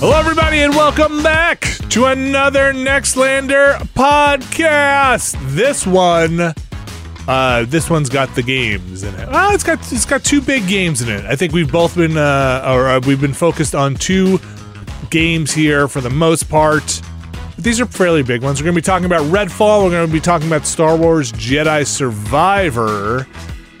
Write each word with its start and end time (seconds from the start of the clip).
Hello, 0.00 0.16
everybody, 0.16 0.60
and 0.60 0.72
welcome 0.76 1.24
back 1.24 1.60
to 1.90 2.04
another 2.04 2.72
Nextlander 2.72 3.78
podcast. 3.94 5.36
This 5.56 5.84
one, 5.84 6.54
uh, 7.26 7.64
this 7.66 7.90
one's 7.90 8.08
got 8.08 8.32
the 8.36 8.42
games 8.44 9.02
in 9.02 9.12
it. 9.16 9.28
Oh, 9.32 9.52
it's 9.52 9.64
got 9.64 9.80
it's 9.92 10.04
got 10.04 10.22
two 10.22 10.40
big 10.40 10.68
games 10.68 11.02
in 11.02 11.08
it. 11.08 11.24
I 11.24 11.34
think 11.34 11.52
we've 11.52 11.70
both 11.70 11.96
been, 11.96 12.16
uh, 12.16 12.62
or 12.64 12.88
uh, 12.88 13.00
we've 13.00 13.20
been 13.20 13.34
focused 13.34 13.74
on 13.74 13.96
two 13.96 14.38
games 15.10 15.52
here 15.52 15.88
for 15.88 16.00
the 16.00 16.10
most 16.10 16.48
part. 16.48 17.02
But 17.56 17.64
these 17.64 17.80
are 17.80 17.86
fairly 17.86 18.22
big 18.22 18.44
ones. 18.44 18.60
We're 18.60 18.66
going 18.66 18.76
to 18.76 18.80
be 18.80 18.84
talking 18.84 19.06
about 19.06 19.22
Redfall. 19.22 19.82
We're 19.82 19.90
going 19.90 20.06
to 20.06 20.12
be 20.12 20.20
talking 20.20 20.46
about 20.46 20.64
Star 20.64 20.96
Wars 20.96 21.32
Jedi 21.32 21.84
Survivor. 21.84 23.26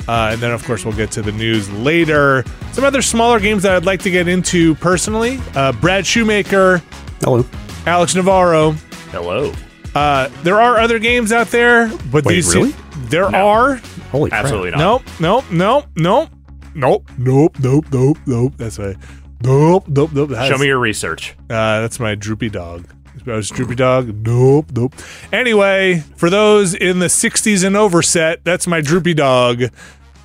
Uh, 0.08 0.30
and 0.32 0.40
then, 0.40 0.50
of 0.52 0.64
course, 0.64 0.84
we'll 0.86 0.96
get 0.96 1.10
to 1.12 1.20
the 1.22 1.32
news 1.32 1.70
later. 1.70 2.42
Some 2.72 2.82
other 2.84 3.02
smaller 3.02 3.38
games 3.40 3.62
that 3.64 3.74
I'd 3.74 3.84
like 3.84 4.00
to 4.02 4.10
get 4.10 4.26
into 4.26 4.74
personally 4.76 5.38
uh, 5.54 5.72
Brad 5.72 6.06
Shoemaker, 6.06 6.82
Hello. 7.20 7.44
Alex 7.86 8.14
Navarro. 8.14 8.72
Hello. 9.10 9.52
Uh, 9.94 10.28
there 10.42 10.60
are 10.60 10.78
other 10.78 10.98
games 10.98 11.30
out 11.32 11.48
there, 11.48 11.88
but 12.10 12.24
Wait, 12.24 12.34
these 12.36 12.54
really? 12.54 12.74
there 13.08 13.30
No. 13.30 13.46
are. 13.48 13.76
Holy 14.10 14.30
crap. 14.30 14.44
Absolutely 14.44 14.70
not. 14.70 14.78
Nope, 14.78 15.02
nope, 15.20 15.44
nope, 15.50 15.86
nope, 15.96 16.30
nope, 16.74 17.10
nope, 17.18 17.56
nope, 17.58 17.84
nope, 17.92 18.18
nope. 18.26 18.52
That's 18.56 18.78
right. 18.78 18.96
Nope, 19.42 19.88
nope, 19.88 20.10
nope. 20.12 20.30
That's, 20.30 20.48
Show 20.48 20.58
me 20.58 20.66
your 20.66 20.78
research. 20.78 21.34
uh, 21.50 21.80
that's 21.80 22.00
my 22.00 22.14
droopy 22.14 22.48
dog. 22.48 22.86
That 23.24 23.34
was 23.34 23.50
droopy 23.50 23.74
dog. 23.74 24.14
Nope, 24.26 24.66
nope. 24.74 24.94
Anyway, 25.32 26.02
for 26.16 26.30
those 26.30 26.74
in 26.74 26.98
the 27.00 27.06
60s 27.06 27.64
and 27.64 27.76
over 27.76 28.00
set, 28.00 28.44
that's 28.44 28.66
my 28.66 28.80
droopy 28.80 29.14
dog. 29.14 29.64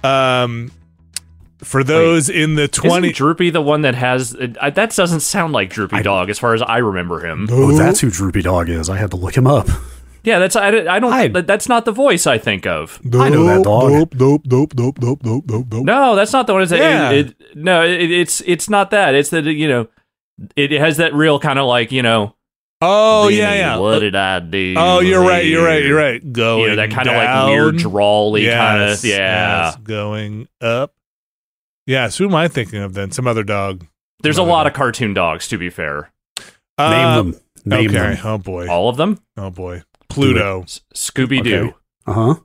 Um, 0.03 0.71
for 1.59 1.83
those 1.83 2.29
in 2.29 2.55
the 2.55 2.67
20, 2.67 3.07
Isn't 3.07 3.15
Droopy 3.15 3.49
the 3.49 3.61
one 3.61 3.83
that 3.83 3.95
has? 3.95 4.35
Uh, 4.35 4.69
that 4.71 4.93
doesn't 4.95 5.21
sound 5.21 5.53
like 5.53 5.69
Droopy 5.69 6.01
Dog 6.03 6.29
as 6.29 6.37
far 6.37 6.53
as 6.53 6.61
I 6.61 6.79
remember 6.79 7.25
him. 7.25 7.47
Oh, 7.49 7.71
that's 7.77 8.01
who 8.01 8.09
Droopy 8.09 8.41
Dog 8.41 8.69
is. 8.69 8.89
I 8.89 8.97
had 8.97 9.11
to 9.11 9.17
look 9.17 9.35
him 9.37 9.47
up. 9.47 9.67
Yeah, 10.25 10.39
that's 10.39 10.55
I, 10.55 10.67
I 10.67 10.99
don't. 10.99 11.11
I- 11.13 11.27
that's 11.27 11.67
not 11.67 11.85
the 11.85 11.91
voice 11.91 12.25
I 12.27 12.37
think 12.37 12.65
of. 12.65 12.99
I 13.13 13.29
know 13.29 13.43
that 13.45 13.63
dog. 13.63 13.91
Nope, 13.91 14.15
nope, 14.15 14.41
nope, 14.45 14.73
nope, 14.75 14.97
nope, 15.01 15.19
nope, 15.23 15.43
nope, 15.47 15.65
nope. 15.69 15.85
No, 15.85 16.15
that's 16.15 16.31
not 16.31 16.47
the 16.47 16.53
one. 16.53 16.61
It's, 16.63 16.71
Yeah. 16.71 17.11
it, 17.11 17.27
it, 17.41 17.55
no, 17.55 17.83
it, 17.83 18.09
it's 18.09 18.41
it's 18.45 18.69
not 18.69 18.91
that. 18.91 19.15
It's 19.15 19.29
that 19.31 19.43
you 19.45 19.67
know, 19.67 19.87
it 20.55 20.71
has 20.71 20.95
that 20.97 21.13
real 21.13 21.39
kind 21.39 21.59
of 21.59 21.65
like 21.67 21.91
you 21.91 22.01
know. 22.01 22.35
Oh 22.85 23.27
yeah, 23.29 23.53
yeah. 23.53 23.77
What 23.77 23.99
did 23.99 24.15
I 24.15 24.39
do? 24.39 24.75
Oh, 24.77 24.99
you're 24.99 25.21
right. 25.21 25.45
You're 25.45 25.63
right. 25.65 25.83
You're 25.83 25.97
right. 25.97 26.33
Going 26.33 26.61
You 26.63 26.67
know 26.69 26.75
that 26.77 26.91
kind 26.91 27.07
of 27.07 27.15
like 27.15 27.27
down. 27.27 27.49
weird 27.49 27.77
drawly 27.77 28.45
kind 28.47 28.81
of. 28.83 28.89
Yes, 28.89 29.03
Yeah. 29.05 29.65
yes, 29.65 29.75
going 29.77 30.47
up. 30.61 30.93
Yes. 31.87 32.17
Who 32.17 32.25
am 32.27 32.35
I 32.35 32.47
thinking 32.47 32.81
of 32.81 32.93
then? 32.93 33.11
Some 33.11 33.27
other 33.27 33.43
dog. 33.43 33.85
There's 34.21 34.37
a 34.37 34.43
lot 34.43 34.61
other 34.61 34.69
of 34.71 34.75
cartoon 34.75 35.13
dogs. 35.13 35.47
To 35.49 35.57
be 35.57 35.69
fair, 35.69 36.11
Uh, 36.77 36.89
Name 36.89 37.31
them. 37.31 37.41
Name 37.65 37.89
okay. 37.91 38.15
them. 38.15 38.17
Oh 38.25 38.37
boy. 38.37 38.67
all 38.67 38.89
of 38.89 38.97
them. 38.97 39.19
Oh 39.37 39.49
boy. 39.49 39.83
Pluto. 40.09 40.63
Scooby 40.93 41.43
Doo. 41.43 41.55
Okay. 41.55 41.73
Uh 42.05 42.13
huh. 42.13 42.35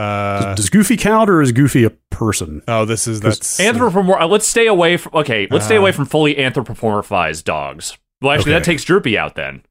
Uh. 0.00 0.54
Does 0.54 0.70
Goofy 0.70 0.96
count 0.96 1.28
or 1.30 1.42
is 1.42 1.52
Goofy 1.52 1.84
a 1.84 1.90
person? 2.10 2.62
Oh, 2.68 2.84
this 2.84 3.06
is 3.08 3.20
that's 3.20 3.58
Anthropomorph. 3.58 4.20
uh, 4.20 4.26
Let's 4.26 4.46
stay 4.46 4.66
away 4.66 4.96
from. 4.96 5.12
Okay, 5.14 5.48
let's 5.50 5.64
stay 5.64 5.76
Uh. 5.76 5.80
away 5.80 5.92
from 5.92 6.04
fully 6.06 6.34
anthropomorphized 6.36 7.44
dogs. 7.44 7.96
Well, 8.20 8.32
actually, 8.32 8.52
that 8.52 8.64
takes 8.64 8.84
Droopy 8.84 9.16
out 9.18 9.34
then. 9.34 9.62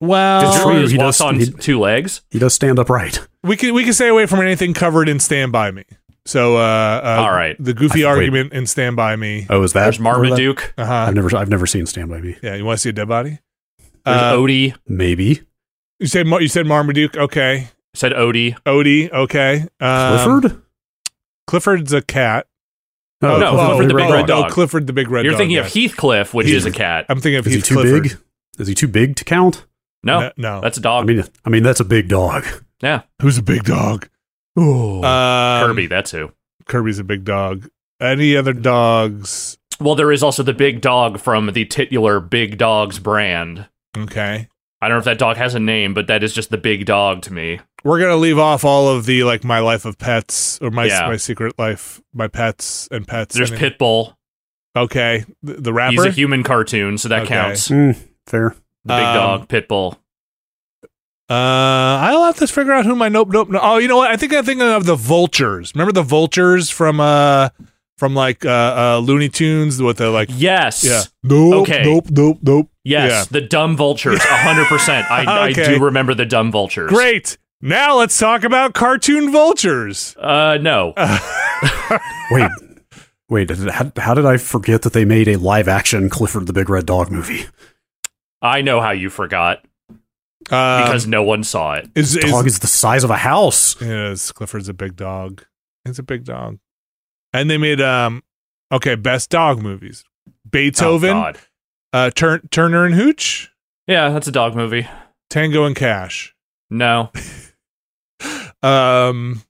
Well, 0.00 0.48
It's 0.52 0.62
true, 0.62 0.86
he 0.86 0.96
walks 0.98 1.18
does- 1.18 1.26
on 1.26 1.38
he- 1.40 1.46
two 1.50 1.78
legs. 1.80 2.22
He 2.30 2.38
does 2.38 2.54
stand 2.54 2.78
upright. 2.78 3.26
we 3.42 3.56
can 3.56 3.74
we 3.74 3.84
can 3.84 3.92
stay 3.92 4.08
away 4.08 4.26
from 4.26 4.40
anything 4.40 4.74
covered 4.74 5.08
in 5.08 5.18
Stand 5.18 5.50
by 5.52 5.70
Me. 5.72 5.84
So, 6.24 6.56
uh, 6.56 6.60
uh 6.60 7.22
All 7.22 7.32
right. 7.32 7.56
the 7.58 7.72
goofy 7.74 8.04
I- 8.04 8.12
wait. 8.12 8.18
argument 8.18 8.52
in 8.52 8.66
Stand 8.66 8.96
by 8.96 9.16
Me. 9.16 9.46
Oh, 9.50 9.62
is 9.62 9.72
that? 9.72 9.84
There's 9.84 9.98
where 9.98 10.12
that- 10.14 10.20
Marmaduke. 10.20 10.74
Uh 10.78 10.84
huh. 10.86 10.94
I've 10.94 11.14
never, 11.14 11.36
I've 11.36 11.48
never 11.48 11.66
seen 11.66 11.86
Stand 11.86 12.10
by 12.10 12.20
Me. 12.20 12.36
Yeah, 12.42 12.54
you 12.54 12.64
want 12.64 12.78
to 12.78 12.82
see 12.82 12.90
a 12.90 12.92
dead 12.92 13.08
body? 13.08 13.38
There's 14.04 14.16
Uh, 14.22 14.34
Odie. 14.34 14.74
Maybe 14.86 15.40
you 15.98 16.06
said 16.06 16.26
you 16.26 16.48
said 16.48 16.66
Marmaduke. 16.66 17.16
Okay. 17.16 17.68
Said 17.94 18.12
Odie. 18.12 18.54
Odie. 18.66 19.10
Okay. 19.10 19.66
Um, 19.80 20.40
Clifford. 20.40 20.62
Clifford's 21.46 21.92
a 21.92 22.02
cat. 22.02 22.46
no, 23.22 23.38
Clifford 23.38 23.48
Clifford 23.48 23.88
the 23.88 23.94
big 23.94 24.04
red 24.04 24.10
red 24.12 24.26
dog. 24.26 24.42
dog. 24.42 24.50
Oh, 24.50 24.54
Clifford 24.54 24.86
the 24.86 24.92
big 24.92 25.10
red 25.10 25.24
You're 25.24 25.32
dog, 25.32 25.38
thinking 25.38 25.56
yes. 25.56 25.66
of 25.66 25.72
Heathcliff, 25.72 26.34
which 26.34 26.46
Heath- 26.46 26.56
is 26.56 26.66
a 26.66 26.70
cat. 26.70 27.06
I'm 27.08 27.20
thinking 27.20 27.38
of 27.40 27.46
Is 27.48 27.54
he 27.54 27.62
too 27.62 27.74
Clifford. 27.74 28.02
big? 28.04 28.18
Is 28.58 28.68
he 28.68 28.74
too 28.74 28.86
big 28.88 29.16
to 29.16 29.24
count? 29.24 29.64
No, 30.02 30.20
No, 30.20 30.32
no. 30.36 30.60
that's 30.60 30.78
a 30.78 30.80
dog. 30.80 31.04
I 31.04 31.06
mean, 31.12 31.24
I 31.44 31.50
mean 31.50 31.62
that's 31.62 31.80
a 31.80 31.84
big 31.84 32.08
dog. 32.08 32.44
yeah. 32.82 33.02
Who's 33.22 33.38
a 33.38 33.42
big 33.42 33.64
dog? 33.64 34.08
Ooh. 34.58 35.02
Um, 35.04 35.66
Kirby, 35.66 35.86
that's 35.86 36.10
who. 36.10 36.32
Kirby's 36.66 36.98
a 36.98 37.04
big 37.04 37.24
dog. 37.24 37.68
Any 38.00 38.36
other 38.36 38.52
dogs? 38.52 39.58
Well, 39.80 39.94
there 39.94 40.12
is 40.12 40.22
also 40.22 40.42
the 40.42 40.52
big 40.54 40.80
dog 40.80 41.20
from 41.20 41.46
the 41.52 41.64
titular 41.64 42.20
Big 42.20 42.58
Dogs 42.58 42.98
brand. 42.98 43.68
Okay. 43.96 44.48
I 44.80 44.88
don't 44.88 44.96
know 44.96 44.98
if 45.00 45.04
that 45.06 45.18
dog 45.18 45.36
has 45.36 45.54
a 45.54 45.60
name, 45.60 45.94
but 45.94 46.06
that 46.08 46.22
is 46.22 46.32
just 46.32 46.50
the 46.50 46.56
big 46.58 46.84
dog 46.86 47.22
to 47.22 47.32
me. 47.32 47.60
We're 47.84 48.00
gonna 48.00 48.16
leave 48.16 48.38
off 48.38 48.64
all 48.64 48.88
of 48.88 49.06
the 49.06 49.24
like 49.24 49.42
my 49.44 49.58
life 49.60 49.84
of 49.84 49.98
pets 49.98 50.58
or 50.60 50.70
my 50.70 50.84
Yeah. 50.86 51.06
my 51.08 51.16
secret 51.16 51.54
life, 51.58 52.00
my 52.12 52.26
pets 52.28 52.88
and 52.90 53.06
pets. 53.06 53.34
There's 53.36 53.50
and- 53.50 53.60
Pitbull. 53.60 54.14
Okay, 54.76 55.24
the, 55.42 55.54
the 55.54 55.72
rapper. 55.72 55.92
He's 55.92 56.04
a 56.04 56.10
human 56.10 56.42
cartoon, 56.44 56.98
so 56.98 57.08
that 57.08 57.22
Okay. 57.22 57.34
counts. 57.34 57.68
Mm, 57.68 57.96
fair. 58.26 58.54
The 58.84 58.94
big 58.94 59.04
Um, 59.04 59.14
dog, 59.16 59.48
Pitbull. 59.48 59.96
Uh, 61.30 62.00
I'll 62.00 62.24
have 62.24 62.36
to 62.36 62.46
figure 62.46 62.72
out 62.72 62.86
who 62.86 62.94
my 62.94 63.08
nope 63.10 63.28
nope. 63.28 63.50
No. 63.50 63.58
Oh, 63.62 63.76
you 63.76 63.86
know 63.86 63.98
what? 63.98 64.10
I 64.10 64.16
think 64.16 64.32
I'm 64.32 64.44
thinking 64.44 64.66
of 64.66 64.86
the 64.86 64.96
vultures. 64.96 65.72
Remember 65.74 65.92
the 65.92 66.02
vultures 66.02 66.70
from 66.70 67.00
uh 67.00 67.50
from 67.98 68.14
like 68.14 68.46
uh, 68.46 68.48
uh 68.96 69.00
Looney 69.04 69.28
Tunes 69.28 69.82
with 69.82 69.98
the 69.98 70.08
like 70.10 70.30
Yes. 70.32 70.82
yeah 70.84 71.02
nope 71.22 71.68
Okay. 71.68 71.82
nope 71.84 72.06
nope 72.10 72.38
nope. 72.40 72.70
Yes, 72.82 73.10
Yeah. 73.10 73.24
the 73.30 73.46
dumb 73.46 73.76
vultures, 73.76 74.20
hundred 74.22 74.66
percent. 74.68 75.10
I, 75.10 75.48
Okay. 75.50 75.64
I 75.64 75.66
do 75.76 75.84
remember 75.84 76.14
the 76.14 76.24
dumb 76.24 76.50
vultures. 76.50 76.88
Great. 76.90 77.36
Now 77.60 77.96
let's 77.98 78.16
talk 78.16 78.42
about 78.44 78.72
cartoon 78.72 79.30
vultures. 79.30 80.16
Uh, 80.18 80.56
no, 80.62 80.94
Wait, 82.30 82.50
wait. 83.28 83.48
did- 83.48 83.68
How, 83.68 83.90
how 83.98 84.14
did 84.14 84.24
I 84.24 84.36
forget 84.38 84.80
that 84.82 84.92
they 84.94 85.04
made 85.04 85.28
a 85.28 85.36
live 85.36 85.68
action 85.68 86.08
Clifford 86.08 86.46
the 86.46 86.52
Big 86.54 86.70
Red 86.70 86.86
Dog 86.86 87.10
movie? 87.10 87.46
I 88.42 88.62
know 88.62 88.80
how 88.80 88.90
you 88.92 89.10
forgot 89.10 89.64
Um, 90.50 90.82
because 90.84 91.06
no 91.06 91.22
one 91.22 91.42
saw 91.44 91.74
it. 91.74 91.88
is, 91.94 92.16
is, 92.16 92.30
Dog 92.30 92.46
is 92.46 92.60
the 92.60 92.66
size 92.66 93.04
of 93.04 93.10
a 93.10 93.16
house. 93.16 93.80
Yes, 93.80 94.30
Clifford's 94.32 94.68
a 94.68 94.74
big 94.74 94.96
dog. 94.96 95.44
It's 95.84 95.98
a 95.98 96.02
big 96.02 96.24
dog. 96.24 96.58
And 97.32 97.50
they 97.50 97.58
made 97.58 97.80
um 97.80 98.22
okay, 98.72 98.94
best 98.94 99.30
dog 99.30 99.60
movies. 99.62 100.04
Oh, 100.28 100.32
Beethoven, 100.50 101.10
God. 101.12 101.38
uh 101.92 102.10
Tur- 102.10 102.42
Turner 102.50 102.84
and 102.86 102.94
Hooch, 102.94 103.50
Yeah, 103.86 104.10
that's 104.10 104.28
a 104.28 104.32
dog 104.32 104.54
movie. 104.54 104.86
Tango 105.30 105.64
and 105.64 105.76
Cash. 105.76 106.34
No, 106.70 107.10
Um 108.62 109.42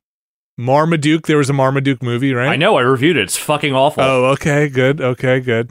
Marmaduke, 0.60 1.26
there 1.26 1.38
was 1.38 1.48
a 1.48 1.52
Marmaduke 1.52 2.02
movie, 2.02 2.34
right? 2.34 2.48
I 2.48 2.56
know. 2.56 2.76
I 2.76 2.80
reviewed 2.82 3.16
it. 3.16 3.22
It's 3.22 3.36
fucking 3.36 3.72
awful. 3.74 4.02
Oh, 4.02 4.24
okay, 4.32 4.68
good. 4.68 5.00
Okay, 5.00 5.38
good. 5.40 5.70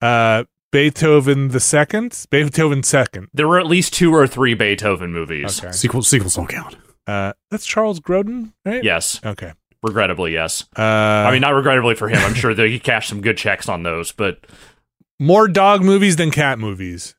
Uh 0.00 0.44
Beethoven 0.72 1.48
the 1.48 1.60
second? 1.60 2.26
Beethoven 2.30 2.82
second. 2.82 3.28
There 3.34 3.48
were 3.48 3.58
at 3.58 3.66
least 3.66 3.92
two 3.92 4.14
or 4.14 4.26
three 4.26 4.54
Beethoven 4.54 5.12
movies. 5.12 5.62
Okay. 5.62 5.72
Sequels, 5.72 6.08
sequels 6.08 6.34
don't 6.34 6.48
count. 6.48 6.76
Uh 7.06 7.32
that's 7.50 7.66
Charles 7.66 7.98
Grodin, 8.00 8.52
right? 8.64 8.84
Yes, 8.84 9.20
Okay. 9.24 9.52
regrettably, 9.82 10.32
yes. 10.32 10.64
Uh 10.76 10.82
I 10.82 11.32
mean, 11.32 11.40
not 11.40 11.50
regrettably 11.54 11.94
for 11.94 12.08
him. 12.08 12.18
I'm 12.18 12.34
sure 12.34 12.54
that 12.54 12.68
he 12.68 12.78
cashed 12.78 13.08
some 13.08 13.20
good 13.20 13.36
checks 13.36 13.68
on 13.68 13.82
those, 13.82 14.12
but 14.12 14.46
more 15.18 15.48
dog 15.48 15.82
movies 15.82 16.16
than 16.16 16.30
cat 16.30 16.58
movies. 16.58 17.14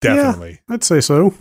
Definitely. 0.00 0.60
I'd 0.68 0.82
say 0.82 1.00
so. 1.00 1.34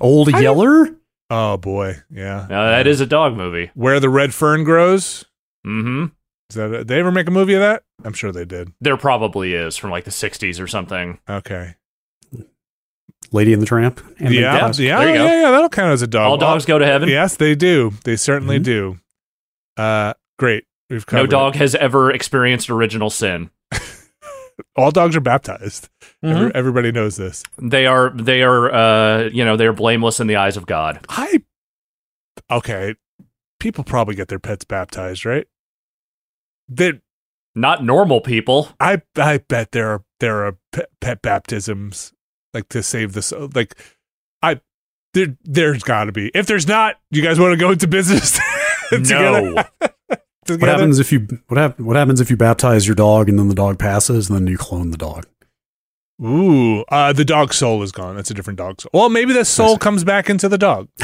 Old 0.00 0.28
I 0.28 0.32
don't- 0.32 0.42
Yeller. 0.42 0.96
Oh 1.30 1.56
boy, 1.56 1.96
yeah. 2.10 2.40
uh, 2.42 2.48
that 2.48 2.86
is 2.86 3.00
a 3.00 3.06
dog 3.06 3.34
movie. 3.36 3.70
Where 3.74 3.98
the 4.00 4.10
Red 4.10 4.34
Fern 4.34 4.62
Grows. 4.64 5.24
hmm 5.64 6.06
Is 6.50 6.56
that 6.56 6.68
did 6.68 6.88
they 6.88 6.98
ever 7.00 7.10
make 7.10 7.26
a 7.28 7.30
movie 7.30 7.54
of 7.54 7.60
that? 7.60 7.84
I'm 8.04 8.12
sure 8.12 8.30
they 8.32 8.44
did. 8.44 8.72
There 8.80 8.96
probably 8.96 9.54
is 9.54 9.76
from 9.76 9.90
like 9.90 10.04
the 10.04 10.10
60s 10.10 10.60
or 10.62 10.66
something. 10.66 11.18
Okay. 11.28 11.74
Lady 13.32 13.52
and 13.52 13.60
the 13.62 13.66
Tramp. 13.66 14.00
And 14.20 14.32
yeah, 14.32 14.58
Class. 14.58 14.78
yeah, 14.78 14.98
There 14.98 15.08
you 15.08 15.14
go. 15.14 15.24
yeah, 15.24 15.40
yeah. 15.42 15.50
That'll 15.50 15.68
count 15.68 15.92
as 15.92 16.02
a 16.02 16.06
dog. 16.06 16.26
All 16.28 16.36
dogs 16.36 16.64
go 16.66 16.78
to 16.78 16.86
heaven. 16.86 17.08
Yes, 17.08 17.36
they 17.36 17.54
do. 17.54 17.92
They 18.04 18.16
certainly 18.16 18.60
Mhm. 18.60 18.64
do. 18.64 18.98
Uh, 19.76 20.14
great. 20.38 20.64
We've 20.90 21.04
No 21.10 21.26
dog 21.26 21.56
has 21.56 21.74
ever 21.74 22.12
experienced 22.12 22.70
original 22.70 23.10
sin. 23.10 23.50
All 24.76 24.90
dogs 24.92 25.16
are 25.16 25.20
baptized. 25.20 25.88
Mm-hmm. 26.22 26.36
Every- 26.36 26.54
everybody 26.54 26.92
knows 26.92 27.16
this. 27.16 27.42
They 27.58 27.86
are 27.86 28.10
they 28.10 28.42
are 28.42 28.72
uh 28.72 29.22
you 29.32 29.44
know, 29.44 29.56
they're 29.56 29.72
blameless 29.72 30.20
in 30.20 30.26
the 30.28 30.36
eyes 30.36 30.56
of 30.56 30.66
God. 30.66 31.04
I. 31.08 31.42
Okay, 32.50 32.94
people 33.58 33.82
probably 33.82 34.14
get 34.14 34.28
their 34.28 34.38
pets 34.38 34.64
baptized, 34.64 35.24
right? 35.24 35.46
That 36.68 37.00
Not 37.54 37.84
normal 37.84 38.20
people. 38.20 38.68
I 38.80 39.02
I 39.16 39.38
bet 39.38 39.72
there 39.72 39.90
are 39.90 40.04
there 40.20 40.44
are 40.46 40.56
pet, 40.72 40.88
pet 41.00 41.22
baptisms 41.22 42.12
like 42.52 42.68
to 42.70 42.82
save 42.82 43.12
this. 43.12 43.32
Like 43.32 43.76
I 44.42 44.60
there 45.12 45.36
there's 45.44 45.82
got 45.82 46.04
to 46.04 46.12
be. 46.12 46.30
If 46.34 46.46
there's 46.46 46.66
not, 46.66 46.96
you 47.10 47.22
guys 47.22 47.38
want 47.38 47.52
to 47.52 47.56
go 47.56 47.70
into 47.70 47.86
business 47.86 48.40
together? 48.90 49.52
No. 49.52 49.64
What 50.46 50.60
happens 50.60 50.98
if 50.98 51.10
you 51.10 51.26
what, 51.48 51.56
hap- 51.56 51.80
what 51.80 51.96
happens 51.96 52.20
if 52.20 52.28
you 52.28 52.36
baptize 52.36 52.86
your 52.86 52.94
dog 52.94 53.30
and 53.30 53.38
then 53.38 53.48
the 53.48 53.54
dog 53.54 53.78
passes 53.78 54.28
and 54.28 54.38
then 54.38 54.46
you 54.46 54.58
clone 54.58 54.90
the 54.90 54.98
dog? 54.98 55.24
Ooh, 56.22 56.82
uh, 56.90 57.14
the 57.14 57.24
dog 57.24 57.54
soul 57.54 57.82
is 57.82 57.92
gone. 57.92 58.14
That's 58.14 58.30
a 58.30 58.34
different 58.34 58.58
dog 58.58 58.80
soul. 58.80 58.90
Well, 58.92 59.08
maybe 59.08 59.32
the 59.32 59.46
soul 59.46 59.78
comes 59.78 60.04
back 60.04 60.28
into 60.28 60.50
the 60.50 60.58
dog. 60.58 60.88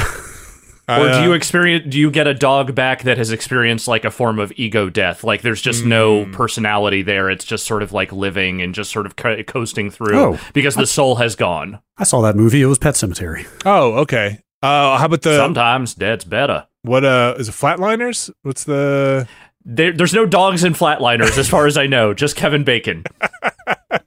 Or 0.99 1.09
Uh, 1.09 1.17
do 1.19 1.23
you 1.23 1.33
experience 1.33 1.85
do 1.89 1.99
you 1.99 2.09
get 2.11 2.27
a 2.27 2.33
dog 2.33 2.73
back 2.75 3.03
that 3.03 3.17
has 3.17 3.31
experienced 3.31 3.87
like 3.87 4.03
a 4.05 4.11
form 4.11 4.39
of 4.39 4.51
ego 4.55 4.89
death? 4.89 5.23
Like 5.23 5.41
there's 5.41 5.61
just 5.61 5.85
no 5.85 6.25
Mm. 6.25 6.33
personality 6.33 7.01
there. 7.01 7.29
It's 7.29 7.45
just 7.45 7.65
sort 7.65 7.83
of 7.83 7.91
like 7.93 8.11
living 8.11 8.61
and 8.61 8.73
just 8.73 8.91
sort 8.91 9.05
of 9.05 9.15
co- 9.15 9.43
coasting 9.43 9.89
through 9.89 10.17
Oh. 10.19 10.39
because 10.53 10.75
the 10.75 10.87
soul 10.87 11.15
has 11.17 11.35
gone. 11.35 11.79
I 11.97 12.03
saw 12.03 12.21
that 12.21 12.35
movie. 12.35 12.61
It 12.61 12.65
was 12.67 12.77
Pet 12.79 12.95
Sematary. 12.95 13.45
Oh, 13.65 13.93
okay. 13.99 14.39
Uh, 14.63 14.97
how 14.97 15.05
about 15.05 15.21
the 15.23 15.35
Sometimes 15.37 15.93
dead's 15.95 16.23
better. 16.23 16.65
what? 16.83 17.03
Uh, 17.03 17.33
is 17.37 17.49
it 17.49 17.55
Flatliners? 17.55 18.29
What's 18.43 18.63
the? 18.63 19.27
There, 19.65 19.91
there's 19.91 20.13
no 20.13 20.25
dogs 20.25 20.63
in 20.63 20.73
Flatliners 20.73 21.37
as 21.37 21.47
far 21.47 21.67
as 21.67 21.77
I 21.77 21.85
know. 21.87 22.13
Just 22.15 22.35
Kevin 22.35 22.63
Bacon. 22.63 23.03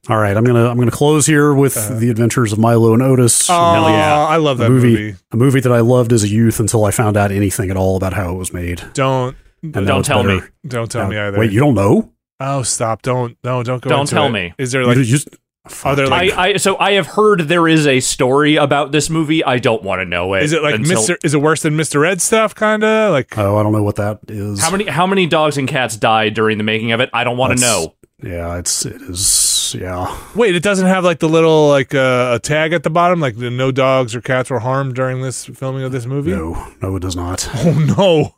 All 0.09 0.19
right, 0.19 0.37
I'm 0.37 0.45
gonna 0.45 0.69
I'm 0.69 0.77
gonna 0.79 0.91
close 0.91 1.25
here 1.27 1.55
with 1.55 1.77
Uh-huh. 1.77 1.95
the 1.99 2.11
Adventures 2.11 2.53
of 2.53 2.59
Milo 2.59 2.93
and 2.93 3.03
Otis. 3.03 3.49
Oh, 3.49 3.73
Hell 3.73 3.89
yeah. 3.91 4.15
I 4.19 4.37
love 4.37 4.61
a 4.61 4.65
that 4.65 4.71
movie, 4.71 4.91
movie. 4.91 5.17
a 5.33 5.37
movie 5.37 5.61
that 5.61 5.73
I 5.73 5.81
loved 5.81 6.13
as 6.13 6.23
a 6.23 6.29
youth 6.29 6.61
until 6.61 6.85
I 6.85 6.91
found 6.91 7.17
out 7.17 7.31
anything 7.33 7.71
at 7.71 7.77
all 7.77 7.97
about 7.97 8.13
how 8.13 8.31
it 8.31 8.35
was 8.37 8.53
made. 8.53 8.83
Don't 8.93 9.35
And 9.63 9.73
Don't 9.87 10.05
tell 10.05 10.23
better. 10.23 10.37
me. 10.37 10.43
don't 10.69 10.91
tell 10.91 11.05
Now- 11.05 11.09
me 11.09 11.17
either. 11.19 11.39
Wait, 11.39 11.53
you 11.53 11.61
don't 11.61 11.75
know? 11.75 12.11
oh, 12.41 12.63
stop! 12.63 13.01
Don't 13.01 13.37
no, 13.43 13.63
don't 13.63 13.81
go. 13.81 13.89
Don't 13.89 14.01
into 14.01 14.15
tell 14.15 14.27
it. 14.27 14.31
me. 14.31 14.53
Is 14.59 14.73
there 14.73 14.83
You 14.83 14.89
like? 14.89 14.99
just 14.99 15.29
Are 15.85 15.97
there, 15.97 16.07
like- 16.09 16.33
I, 16.37 16.51
I 16.51 16.57
so 16.59 16.77
I 16.79 16.93
have 16.93 17.07
heard 17.07 17.41
there 17.49 17.67
is 17.67 17.87
a 17.87 18.01
story 18.01 18.57
about 18.57 18.93
this 18.93 19.09
movie. 19.09 19.43
I 19.43 19.57
don't 19.59 19.83
want 19.83 20.03
to 20.03 20.05
know 20.05 20.35
it. 20.35 20.43
is 20.43 20.53
it 20.53 20.63
like 20.63 20.75
until- 20.75 20.97
Mister? 20.97 21.19
Is 21.25 21.33
it 21.33 21.41
worse 21.41 21.63
than 21.63 21.77
Mister 21.77 22.05
Ed 22.05 22.21
stuff? 22.21 22.55
Kind 22.55 22.85
of 22.85 23.13
like. 23.13 23.39
oh, 23.39 23.57
I 23.57 23.63
don't 23.63 23.73
know 23.73 23.83
what 23.83 23.97
that 23.97 24.19
is. 24.29 24.61
How 24.63 24.71
many 24.71 24.85
how 24.85 25.07
many 25.07 25.27
dogs 25.27 25.57
and 25.57 25.67
cats 25.67 25.97
died 25.97 26.35
during 26.35 26.59
the 26.59 26.65
making 26.65 26.93
of 26.93 27.01
it? 27.01 27.09
I 27.15 27.25
don't 27.25 27.39
want 27.39 27.57
to 27.59 27.65
know. 27.65 27.95
Yeah, 28.23 28.59
it's 28.59 28.85
it 28.85 29.01
is. 29.01 29.44
Yeah, 29.75 30.17
Wait, 30.35 30.55
it 30.55 30.63
doesn't 30.63 30.87
have 30.87 31.05
like 31.05 31.19
the 31.19 31.29
little 31.29 31.69
like 31.69 31.95
uh, 31.95 32.33
a 32.35 32.39
tag 32.39 32.73
at 32.73 32.83
the 32.83 32.91
bottom, 32.91 33.21
like 33.21 33.37
the 33.37 33.51
no 33.51 33.71
dogs 33.73 34.15
or 34.15 34.21
cats 34.21 34.51
were 34.51 34.61
harmed 34.61 34.95
during 34.95 35.21
this 35.23 35.45
filming 35.47 35.83
of 35.83 35.93
this 35.93 36.07
movie. 36.07 36.31
no, 36.31 36.73
no, 36.81 36.97
it 36.97 37.01
does 37.01 37.17
not. 37.17 37.49
Oh 37.57 37.73
no! 37.99 38.35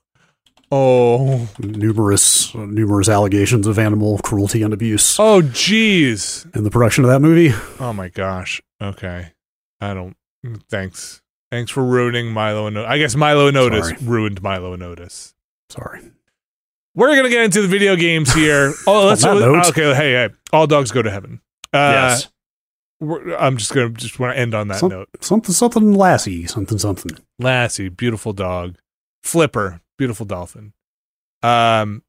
Oh 0.72 1.48
numerous 1.60 2.52
numerous 2.54 3.08
allegations 3.08 3.66
of 3.68 3.78
animal 3.78 4.18
cruelty 4.18 4.62
and 4.62 4.74
abuse 4.74 5.16
oh 5.20 5.40
jeez! 5.40 6.44
in 6.56 6.64
the 6.64 6.70
production 6.70 7.04
of 7.04 7.10
that 7.10 7.20
movie. 7.20 7.54
Oh 7.78 7.92
my 7.92 8.08
gosh. 8.08 8.60
Okay, 8.82 9.32
I 9.80 9.94
don't. 9.94 10.16
Thanks. 10.68 11.22
Thanks 11.52 11.70
for 11.70 11.84
ruining 11.84 12.32
Milo 12.32 12.66
and 12.66 12.76
Otis. 12.76 12.90
I 12.90 12.98
guess 12.98 13.14
Milo 13.14 13.46
and 13.46 13.56
Otis 13.56 13.88
Sorry. 13.88 13.98
ruined 14.02 14.42
Milo 14.42 14.72
and 14.72 14.82
Otis. 14.82 15.34
Sorry. 15.70 16.00
We're 16.96 17.14
gonna 17.14 17.28
get 17.28 17.44
into 17.44 17.62
the 17.62 17.68
video 17.68 17.94
games 17.94 18.32
here. 18.34 18.72
Oh, 18.86 19.06
let's 19.06 19.22
On 19.24 19.38
that 19.38 19.46
note- 19.46 19.68
okay. 19.68 19.94
Hey, 19.94 20.12
hey, 20.12 20.30
all 20.52 20.66
dogs 20.66 20.90
go 20.90 21.02
to 21.02 21.10
heaven. 21.10 21.40
Uh, 21.72 21.92
yes. 21.92 22.28
we're- 23.00 23.36
I'm 23.36 23.56
just 23.58 23.72
gonna 23.74 23.90
just 23.90 24.18
want 24.18 24.34
to 24.34 24.38
end 24.40 24.54
on 24.54 24.68
that 24.68 24.78
Some- 24.78 24.90
note. 24.90 25.08
Something 25.20 25.52
something 25.54 25.92
Lassie, 25.94 26.46
something 26.46 26.78
something. 26.78 27.12
Lassie, 27.38 27.88
beautiful 27.90 28.32
dog. 28.32 28.76
Flipper, 29.22 29.80
beautiful 29.98 30.24
dolphin. 30.26 30.72
Um, 31.42 32.02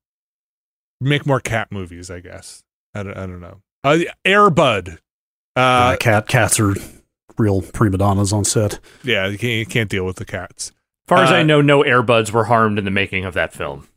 make 1.01 1.25
more 1.25 1.39
cat 1.41 1.71
movies, 1.71 2.09
I 2.09 2.19
guess. 2.21 2.63
I 2.95 3.03
don't, 3.03 3.17
I 3.17 3.25
don't 3.27 3.41
know. 3.41 3.61
Uh, 3.83 3.99
Airbud. 4.25 4.99
Uh, 5.55 5.59
Uh, 5.59 5.97
cat 5.97 6.27
cats 6.27 6.59
are 6.59 6.73
real 7.37 7.61
prima 7.61 7.97
donnas 7.97 8.31
on 8.31 8.45
set. 8.45 8.79
yeah, 9.03 9.27
you 9.27 9.37
can't, 9.37 9.53
you 9.59 9.65
can't 9.65 9.89
deal 9.89 10.05
with 10.05 10.15
the 10.17 10.25
cats. 10.25 10.69
As 10.69 10.73
far 11.09 11.23
as 11.23 11.31
uh, 11.31 11.35
I 11.35 11.43
know, 11.43 11.61
no 11.61 11.83
airbuds 11.83 12.31
were 12.31 12.45
harmed 12.45 12.77
in 12.79 12.85
the 12.85 12.91
making 12.91 13.25
of 13.25 13.33
that 13.33 13.53
film. 13.53 13.87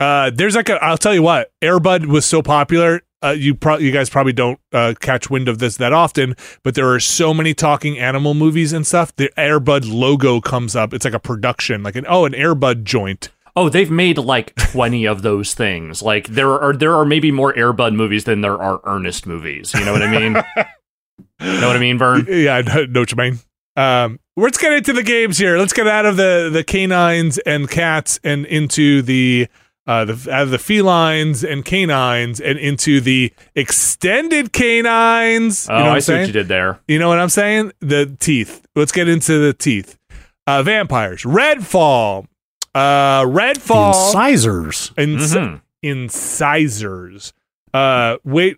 Uh, 0.00 0.30
there's 0.34 0.54
like 0.56 0.68
a. 0.68 0.82
I'll 0.82 0.98
tell 0.98 1.14
you 1.14 1.22
what. 1.22 1.50
Airbud 1.62 2.06
was 2.06 2.26
so 2.26 2.42
popular. 2.42 3.02
Uh, 3.24 3.30
you 3.30 3.54
pro- 3.54 3.78
you 3.78 3.90
guys 3.90 4.10
probably 4.10 4.32
don't 4.32 4.60
uh, 4.72 4.94
catch 5.00 5.30
wind 5.30 5.48
of 5.48 5.58
this 5.58 5.78
that 5.78 5.92
often, 5.92 6.34
but 6.62 6.74
there 6.74 6.90
are 6.92 7.00
so 7.00 7.32
many 7.32 7.54
talking 7.54 7.98
animal 7.98 8.34
movies 8.34 8.72
and 8.72 8.86
stuff. 8.86 9.14
The 9.16 9.30
Airbud 9.38 9.90
logo 9.90 10.40
comes 10.40 10.76
up. 10.76 10.92
It's 10.92 11.04
like 11.04 11.14
a 11.14 11.18
production, 11.18 11.82
like 11.82 11.96
an 11.96 12.04
oh, 12.08 12.24
an 12.24 12.32
Airbud 12.32 12.84
joint. 12.84 13.30
Oh, 13.56 13.70
they've 13.70 13.90
made 13.90 14.18
like 14.18 14.54
twenty 14.56 15.06
of 15.06 15.22
those 15.22 15.54
things. 15.54 16.02
Like 16.02 16.28
there 16.28 16.50
are 16.60 16.74
there 16.74 16.94
are 16.94 17.06
maybe 17.06 17.32
more 17.32 17.54
Airbud 17.54 17.94
movies 17.94 18.24
than 18.24 18.42
there 18.42 18.60
are 18.60 18.80
Ernest 18.84 19.26
movies. 19.26 19.72
You 19.72 19.84
know 19.84 19.92
what 19.92 20.02
I 20.02 20.10
mean? 20.10 20.32
know 21.40 21.66
what 21.68 21.76
I 21.76 21.80
mean, 21.80 21.98
Vern? 21.98 22.26
Yeah, 22.28 22.56
I 22.56 22.62
know 22.62 22.84
know 22.84 23.00
what 23.00 23.10
you 23.10 23.16
mean. 23.16 23.38
Um, 23.76 24.20
let's 24.36 24.58
get 24.58 24.72
into 24.72 24.92
the 24.92 25.02
games 25.02 25.38
here. 25.38 25.58
Let's 25.58 25.72
get 25.72 25.86
out 25.86 26.04
of 26.04 26.16
the 26.16 26.50
the 26.52 26.62
canines 26.62 27.38
and 27.38 27.68
cats 27.68 28.20
and 28.22 28.44
into 28.46 29.00
the 29.02 29.48
uh, 29.86 30.04
the 30.04 30.30
out 30.32 30.42
of 30.44 30.50
the 30.50 30.58
felines 30.58 31.44
and 31.44 31.64
canines 31.64 32.40
and 32.40 32.58
into 32.58 33.00
the 33.00 33.32
extended 33.54 34.52
canines. 34.52 35.68
Oh, 35.70 35.76
you 35.78 35.84
know 35.84 35.90
I 35.90 35.94
I'm 35.96 36.00
see 36.00 36.12
what 36.14 36.26
you 36.26 36.32
did 36.32 36.48
there. 36.48 36.80
You 36.88 36.98
know 36.98 37.08
what 37.08 37.18
I'm 37.20 37.28
saying? 37.28 37.72
The 37.80 38.16
teeth. 38.18 38.66
Let's 38.74 38.92
get 38.92 39.08
into 39.08 39.38
the 39.38 39.52
teeth. 39.52 39.98
Uh, 40.46 40.62
vampires. 40.62 41.22
Redfall. 41.22 42.26
Uh, 42.74 43.24
The 43.24 43.30
Redfall. 43.30 43.88
incisors. 44.08 44.92
Ins- 44.98 45.34
Mhm. 45.34 45.60
incisors. 45.82 47.32
Uh, 47.74 48.16
wait 48.24 48.56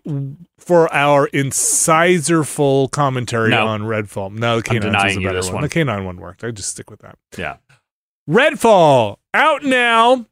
for 0.57 0.93
our 0.93 1.27
incisor-full 1.27 2.87
commentary 2.89 3.49
No. 3.51 3.65
on 3.67 3.81
Redfall. 3.81 4.31
No, 4.31 4.57
the 4.57 4.63
canines 4.63 4.85
denying 4.85 5.05
was 5.07 5.17
a 5.17 5.19
you 5.21 5.27
better 5.27 5.37
this 5.37 5.45
one. 5.47 5.53
one. 5.55 5.63
The 5.63 5.69
canine 5.69 6.05
one 6.05 6.17
worked. 6.17 6.43
I 6.43 6.51
just 6.51 6.69
stick 6.69 6.89
with 6.89 7.01
that. 7.01 7.17
Yeah. 7.37 7.57
Redfall 8.29 9.17
out 9.33 9.63
now 9.63 10.25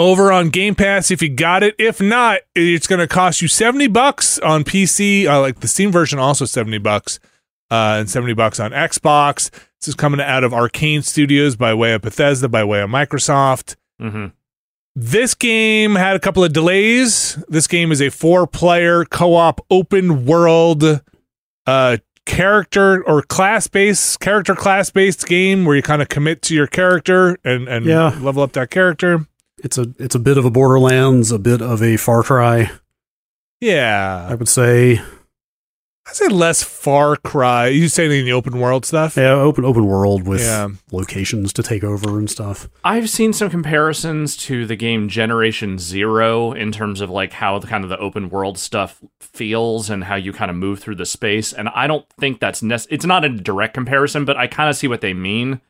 over 0.00 0.32
on 0.32 0.48
Game 0.48 0.74
Pass 0.74 1.10
if 1.10 1.20
you 1.22 1.28
got 1.28 1.62
it. 1.62 1.74
If 1.78 2.00
not, 2.00 2.40
it's 2.54 2.86
going 2.86 2.98
to 3.00 3.06
cost 3.06 3.42
you 3.42 3.48
70 3.48 3.86
bucks 3.88 4.38
on 4.38 4.64
PC. 4.64 5.26
Uh, 5.26 5.40
like 5.40 5.60
the 5.60 5.68
Steam 5.68 5.92
version 5.92 6.18
also 6.18 6.44
70 6.46 6.78
bucks. 6.78 7.20
Uh, 7.70 7.98
and 8.00 8.10
70 8.10 8.32
bucks 8.34 8.58
on 8.58 8.72
Xbox. 8.72 9.50
This 9.80 9.88
is 9.88 9.94
coming 9.94 10.20
out 10.20 10.42
of 10.42 10.50
Arkane 10.52 11.04
Studios 11.04 11.54
by 11.54 11.72
way 11.72 11.92
of 11.92 12.00
Bethesda, 12.02 12.48
by 12.48 12.64
way 12.64 12.80
of 12.80 12.90
Microsoft. 12.90 13.76
hmm 14.00 14.26
This 14.96 15.34
game 15.36 15.94
had 15.94 16.16
a 16.16 16.18
couple 16.18 16.42
of 16.42 16.52
delays. 16.52 17.36
This 17.48 17.68
game 17.68 17.92
is 17.92 18.02
a 18.02 18.08
four 18.10 18.46
player 18.48 19.04
co 19.04 19.34
op 19.36 19.60
open 19.70 20.24
world 20.26 20.82
uh, 21.66 21.98
character 22.26 23.04
or 23.06 23.22
class 23.22 23.68
based 23.68 24.18
character 24.18 24.54
class 24.56 24.90
based 24.90 25.26
game 25.28 25.64
where 25.64 25.76
you 25.76 25.82
kind 25.82 26.02
of 26.02 26.08
commit 26.08 26.42
to 26.42 26.54
your 26.56 26.66
character 26.66 27.38
and, 27.44 27.68
and 27.68 27.84
Yeah. 27.86 28.18
level 28.20 28.42
up 28.42 28.52
that 28.54 28.70
character. 28.70 29.26
It's 29.62 29.78
a 29.78 29.92
it's 29.98 30.14
a 30.14 30.18
bit 30.20 30.38
of 30.38 30.44
a 30.44 30.50
Borderlands, 30.50 31.30
a 31.32 31.38
bit 31.38 31.60
of 31.62 31.82
a 31.82 31.96
Far 31.96 32.22
Cry. 32.22 32.70
Yeah, 33.60 34.26
I 34.30 34.34
would 34.34 34.48
say. 34.48 35.00
I 36.08 36.12
say 36.12 36.26
less 36.28 36.62
Far 36.64 37.14
Cry. 37.16 37.68
You 37.68 37.86
saying 37.86 38.10
in 38.10 38.24
the 38.24 38.32
open 38.32 38.58
world 38.58 38.84
stuff? 38.84 39.16
Yeah, 39.16 39.32
open 39.32 39.64
open 39.64 39.86
world 39.86 40.26
with 40.26 40.40
Yeah. 40.40 40.68
locations 40.90 41.52
to 41.52 41.62
take 41.62 41.84
over 41.84 42.18
and 42.18 42.28
stuff. 42.28 42.68
I've 42.82 43.08
seen 43.08 43.32
some 43.32 43.48
comparisons 43.50 44.36
to 44.38 44.66
the 44.66 44.74
game 44.76 45.08
Generation 45.08 45.78
Zero 45.78 46.52
in 46.52 46.72
terms 46.72 47.00
of 47.00 47.10
like 47.10 47.34
how 47.34 47.58
the 47.60 47.68
kind 47.68 47.84
of 47.84 47.90
the 47.90 47.98
open 47.98 48.28
world 48.28 48.58
stuff 48.58 49.00
feels 49.20 49.88
and 49.88 50.02
how 50.04 50.16
you 50.16 50.32
kind 50.32 50.50
of 50.50 50.56
move 50.56 50.80
through 50.80 50.96
the 50.96 51.06
space. 51.06 51.52
And 51.52 51.68
I 51.68 51.86
don't 51.86 52.06
think 52.18 52.40
that's 52.40 52.60
nec- 52.62 52.86
it's 52.90 53.06
not 53.06 53.24
a 53.24 53.28
direct 53.28 53.74
comparison, 53.74 54.24
but 54.24 54.36
I 54.36 54.48
kind 54.48 54.68
of 54.70 54.76
see 54.76 54.88
what 54.88 55.02
they 55.02 55.14
mean. 55.14 55.60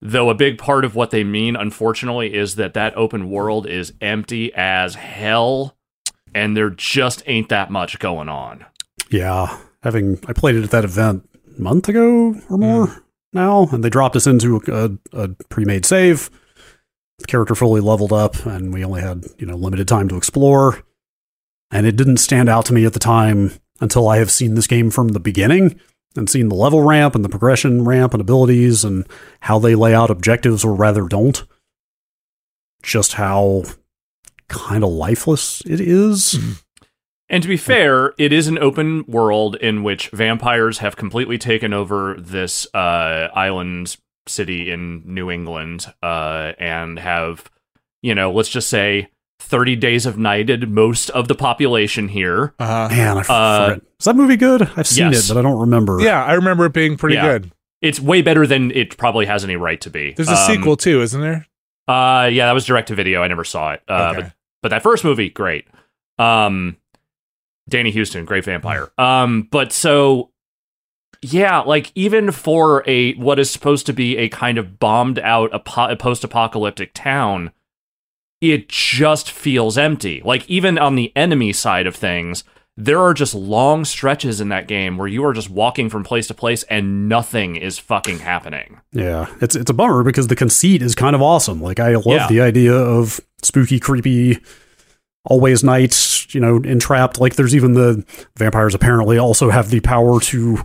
Though 0.00 0.30
a 0.30 0.34
big 0.34 0.58
part 0.58 0.84
of 0.84 0.94
what 0.94 1.10
they 1.10 1.24
mean, 1.24 1.56
unfortunately, 1.56 2.34
is 2.34 2.54
that 2.54 2.74
that 2.74 2.96
open 2.96 3.30
world 3.30 3.66
is 3.66 3.92
empty 4.00 4.54
as 4.54 4.94
hell, 4.94 5.76
and 6.32 6.56
there 6.56 6.70
just 6.70 7.22
ain't 7.26 7.48
that 7.48 7.70
much 7.70 7.98
going 7.98 8.28
on. 8.28 8.64
Yeah, 9.10 9.58
having 9.82 10.20
I 10.28 10.32
played 10.32 10.54
it 10.54 10.62
at 10.62 10.70
that 10.70 10.84
event 10.84 11.28
a 11.56 11.60
month 11.60 11.88
ago 11.88 12.28
or 12.48 12.56
hmm. 12.56 12.60
more 12.60 13.04
now, 13.32 13.68
and 13.72 13.82
they 13.82 13.90
dropped 13.90 14.14
us 14.14 14.26
into 14.26 14.60
a, 14.68 14.90
a 15.12 15.28
pre-made 15.48 15.84
save. 15.84 16.30
The 17.18 17.26
character 17.26 17.56
fully 17.56 17.80
leveled 17.80 18.12
up, 18.12 18.46
and 18.46 18.72
we 18.72 18.84
only 18.84 19.00
had 19.00 19.26
you 19.38 19.46
know 19.46 19.56
limited 19.56 19.88
time 19.88 20.08
to 20.08 20.16
explore. 20.16 20.82
And 21.70 21.86
it 21.86 21.96
didn't 21.96 22.18
stand 22.18 22.48
out 22.48 22.64
to 22.66 22.72
me 22.72 22.86
at 22.86 22.94
the 22.94 22.98
time 22.98 23.52
until 23.80 24.08
I 24.08 24.18
have 24.18 24.30
seen 24.30 24.54
this 24.54 24.66
game 24.66 24.90
from 24.90 25.08
the 25.08 25.20
beginning 25.20 25.78
and 26.16 26.28
seeing 26.28 26.48
the 26.48 26.54
level 26.54 26.82
ramp 26.82 27.14
and 27.14 27.24
the 27.24 27.28
progression 27.28 27.84
ramp 27.84 28.14
and 28.14 28.20
abilities 28.20 28.84
and 28.84 29.06
how 29.40 29.58
they 29.58 29.74
lay 29.74 29.94
out 29.94 30.10
objectives 30.10 30.64
or 30.64 30.74
rather 30.74 31.06
don't. 31.06 31.44
Just 32.82 33.14
how 33.14 33.64
kind 34.48 34.82
of 34.82 34.90
lifeless 34.90 35.62
it 35.66 35.80
is. 35.80 36.38
And 37.28 37.42
to 37.42 37.48
be 37.48 37.58
fair, 37.58 38.14
it 38.16 38.32
is 38.32 38.48
an 38.48 38.58
open 38.58 39.04
world 39.06 39.56
in 39.56 39.82
which 39.82 40.08
vampires 40.08 40.78
have 40.78 40.96
completely 40.96 41.36
taken 41.36 41.74
over 41.74 42.16
this 42.18 42.66
uh, 42.74 43.28
island 43.34 43.98
city 44.26 44.70
in 44.70 45.02
New 45.04 45.30
England 45.30 45.92
uh, 46.02 46.52
and 46.58 46.98
have, 46.98 47.50
you 48.00 48.14
know, 48.14 48.32
let's 48.32 48.48
just 48.48 48.68
say 48.68 49.10
30 49.40 49.76
days 49.76 50.04
of 50.06 50.18
nighted 50.18 50.70
most 50.70 51.10
of 51.10 51.28
the 51.28 51.34
population 51.34 52.08
here. 52.08 52.54
Uh-huh. 52.58 52.88
Man, 52.94 53.16
I 53.16 53.20
f- 53.20 53.30
Uh, 53.30 53.66
forget. 53.68 53.82
Is 54.00 54.04
that 54.04 54.16
movie 54.16 54.36
good? 54.36 54.62
I've 54.76 54.86
seen 54.86 55.12
yes. 55.12 55.30
it, 55.30 55.34
but 55.34 55.38
I 55.38 55.42
don't 55.42 55.60
remember. 55.60 56.00
Yeah, 56.00 56.24
I 56.24 56.34
remember 56.34 56.66
it 56.66 56.72
being 56.72 56.96
pretty 56.96 57.16
Yeah. 57.16 57.22
good. 57.38 57.52
It's 57.80 58.00
way 58.00 58.22
better 58.22 58.46
than 58.46 58.70
it 58.72 58.96
probably 58.98 59.26
has 59.26 59.44
any 59.44 59.56
right 59.56 59.80
to 59.82 59.90
be. 59.90 60.12
There's 60.12 60.28
a 60.28 60.32
Um, 60.32 60.36
sequel 60.46 60.76
too, 60.76 61.00
isn't 61.02 61.20
there? 61.20 61.46
Uh, 61.86 62.28
yeah, 62.32 62.46
that 62.46 62.52
was 62.52 62.64
direct 62.66 62.88
to 62.88 62.94
video. 62.94 63.22
I 63.22 63.28
never 63.28 63.44
saw 63.44 63.72
it. 63.72 63.82
Uh, 63.88 64.10
Okay. 64.12 64.20
but 64.22 64.32
but 64.60 64.68
that 64.70 64.82
first 64.82 65.04
movie, 65.04 65.30
great. 65.30 65.66
Um, 66.18 66.76
Danny 67.68 67.92
Huston, 67.92 68.24
great 68.24 68.44
vampire. 68.44 68.90
Um, 68.98 69.46
but 69.52 69.72
so 69.72 70.30
yeah, 71.22 71.60
like 71.60 71.92
even 71.94 72.30
for 72.32 72.82
a 72.86 73.12
what 73.14 73.38
is 73.38 73.50
supposed 73.50 73.86
to 73.86 73.92
be 73.92 74.16
a 74.16 74.28
kind 74.28 74.58
of 74.58 74.78
bombed 74.80 75.18
out 75.20 75.52
apo- 75.54 75.94
post-apocalyptic 75.96 76.90
town, 76.94 77.52
it 78.40 78.68
just 78.68 79.30
feels 79.30 79.76
empty. 79.78 80.22
Like 80.24 80.48
even 80.48 80.78
on 80.78 80.94
the 80.94 81.12
enemy 81.16 81.52
side 81.52 81.86
of 81.86 81.96
things, 81.96 82.44
there 82.76 83.00
are 83.00 83.12
just 83.12 83.34
long 83.34 83.84
stretches 83.84 84.40
in 84.40 84.50
that 84.50 84.68
game 84.68 84.96
where 84.98 85.08
you 85.08 85.24
are 85.24 85.32
just 85.32 85.50
walking 85.50 85.90
from 85.90 86.04
place 86.04 86.28
to 86.28 86.34
place 86.34 86.62
and 86.64 87.08
nothing 87.08 87.56
is 87.56 87.78
fucking 87.78 88.20
happening. 88.20 88.80
Yeah, 88.92 89.26
it's 89.40 89.56
it's 89.56 89.70
a 89.70 89.74
bummer 89.74 90.04
because 90.04 90.28
the 90.28 90.36
conceit 90.36 90.80
is 90.82 90.94
kind 90.94 91.16
of 91.16 91.22
awesome. 91.22 91.60
Like 91.60 91.80
I 91.80 91.94
love 91.94 92.04
Yeah. 92.06 92.26
the 92.28 92.40
idea 92.40 92.74
of 92.74 93.20
spooky, 93.42 93.80
creepy, 93.80 94.38
always 95.24 95.64
night, 95.64 96.26
You 96.30 96.40
know, 96.40 96.56
entrapped. 96.58 97.18
Like 97.20 97.34
there's 97.34 97.56
even 97.56 97.72
the 97.72 98.04
vampires 98.36 98.74
apparently 98.74 99.18
also 99.18 99.50
have 99.50 99.70
the 99.70 99.80
power 99.80 100.20
to 100.20 100.62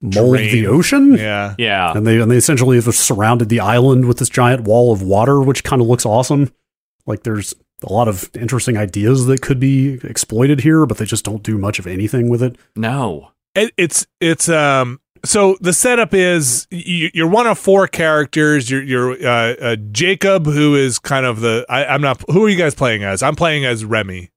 mold 0.00 0.36
Drain. 0.36 0.52
the 0.52 0.66
ocean. 0.68 1.14
Yeah. 1.14 1.54
Yeah. 1.58 1.92
And 1.96 2.06
they 2.06 2.20
and 2.20 2.30
they 2.30 2.36
essentially 2.36 2.76
have 2.80 2.94
surrounded 2.94 3.48
the 3.48 3.58
island 3.60 4.04
with 4.06 4.18
this 4.18 4.28
giant 4.28 4.62
wall 4.62 4.92
of 4.92 5.02
water, 5.02 5.40
which 5.40 5.64
kind 5.64 5.82
of 5.82 5.88
looks 5.88 6.06
awesome. 6.06 6.52
Like 7.08 7.24
there's 7.24 7.54
a 7.82 7.92
lot 7.92 8.06
of 8.08 8.30
interesting 8.36 8.76
ideas 8.76 9.26
that 9.26 9.40
could 9.40 9.58
be 9.58 9.94
exploited 10.04 10.60
here, 10.60 10.84
but 10.86 10.98
they 10.98 11.04
just 11.04 11.24
don't 11.24 11.42
do 11.42 11.58
much 11.58 11.78
of 11.78 11.86
anything 11.86 12.28
with 12.28 12.42
it. 12.42 12.56
No. 12.76 13.30
it, 13.54 13.72
it's 13.76 14.06
it's 14.20 14.48
um 14.48 15.00
so 15.24 15.56
the 15.60 15.72
setup 15.72 16.14
is 16.14 16.66
you, 16.70 17.10
you're 17.12 17.28
one 17.28 17.46
of 17.46 17.58
four 17.58 17.88
characters 17.88 18.70
you're 18.70 18.82
you're 18.82 19.12
uh, 19.26 19.54
uh 19.54 19.76
jacob 19.90 20.46
who 20.46 20.76
is 20.76 20.98
kind 21.00 21.26
of 21.26 21.40
the 21.40 21.66
I, 21.68 21.86
i'm 21.86 22.00
not 22.00 22.22
who 22.30 22.44
are 22.44 22.48
you 22.48 22.56
guys 22.56 22.74
playing 22.76 23.02
as 23.02 23.22
i'm 23.22 23.34
playing 23.34 23.64
as 23.64 23.84
remi 23.84 24.30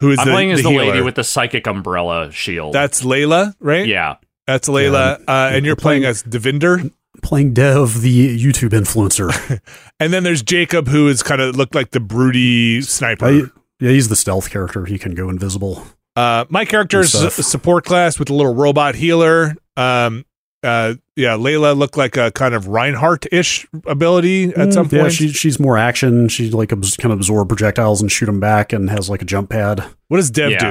who 0.00 0.10
is 0.10 0.18
I'm 0.18 0.26
the, 0.26 0.32
playing 0.32 0.52
as 0.52 0.62
the, 0.62 0.70
lady 0.70 1.00
with 1.00 1.14
the 1.14 1.24
psychic 1.24 1.66
umbrella 1.66 2.30
shield. 2.30 2.74
that's 2.74 3.02
layla 3.02 3.54
right 3.58 3.86
yeah. 3.86 4.16
that's 4.46 4.68
layla 4.68 5.22
uh, 5.26 5.50
and 5.52 5.64
you're 5.64 5.76
playing 5.76 6.02
playing- 6.02 6.10
as 6.10 6.22
devinder 6.22 6.92
Playing 7.22 7.54
Dev, 7.54 8.00
the 8.02 8.36
YouTube 8.38 8.70
influencer. 8.70 9.60
and 10.00 10.12
then 10.12 10.22
there's 10.24 10.42
jacob 10.42 10.88
who 10.88 11.08
is 11.08 11.22
kind 11.22 11.40
of 11.40 11.56
looked 11.56 11.74
like 11.74 11.90
the 11.92 12.00
broody 12.00 12.82
sniper 12.82 13.26
I- 13.26 13.42
yeah, 13.80 13.90
he's 13.90 14.08
the 14.08 14.16
stealth 14.16 14.50
character. 14.50 14.84
He 14.84 14.96
can 14.98 15.14
go 15.14 15.28
invisible. 15.28 15.82
Uh, 16.14 16.44
my 16.48 16.64
character 16.64 17.00
is 17.00 17.14
a 17.14 17.30
support 17.30 17.84
class 17.84 18.16
with 18.18 18.30
a 18.30 18.34
little 18.34 18.54
robot 18.54 18.94
healer. 18.94 19.56
Um, 19.76 20.24
uh, 20.62 20.94
yeah, 21.16 21.30
Layla 21.36 21.76
looked 21.76 21.96
like 21.96 22.16
a 22.16 22.30
kind 22.30 22.54
of 22.54 22.68
Reinhardt-ish 22.68 23.66
ability 23.86 24.50
at 24.50 24.68
Mm, 24.68 24.72
some 24.72 24.88
yeah, 24.92 25.00
point. 25.00 25.12
she, 25.14 25.28
she's 25.32 25.58
more 25.58 25.76
action. 25.78 26.28
She 26.28 26.48
like 26.50 26.70
abs- 26.70 26.96
kind 26.96 27.12
of 27.12 27.18
absorb 27.18 27.48
projectiles 27.48 28.00
and 28.00 28.12
shoot 28.12 28.26
them 28.26 28.38
back, 28.38 28.72
and 28.72 28.88
has 28.88 29.10
like 29.10 29.20
a 29.22 29.24
jump 29.24 29.50
pad. 29.50 29.82
what 30.06 30.18
does 30.18 30.30
Dev 30.30 30.52
Yeah. 30.52 30.70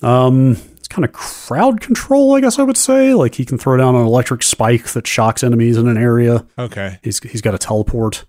do? 0.00 0.06
Um, 0.06 0.52
it's 0.52 0.73
kind 0.94 1.04
of 1.04 1.12
crowd 1.12 1.80
control, 1.80 2.36
I 2.36 2.40
guess 2.40 2.58
I 2.58 2.62
would 2.62 2.76
say. 2.76 3.14
Like 3.14 3.34
he 3.34 3.44
can 3.44 3.58
throw 3.58 3.76
down 3.76 3.96
an 3.96 4.06
electric 4.06 4.42
spike 4.42 4.88
that 4.90 5.06
shocks 5.06 5.42
enemies 5.42 5.76
in 5.76 5.88
an 5.88 5.98
area. 5.98 6.46
Okay. 6.58 6.98
He's 7.02 7.18
he's 7.18 7.40
got 7.40 7.54
a 7.54 7.58
teleport. 7.58 8.24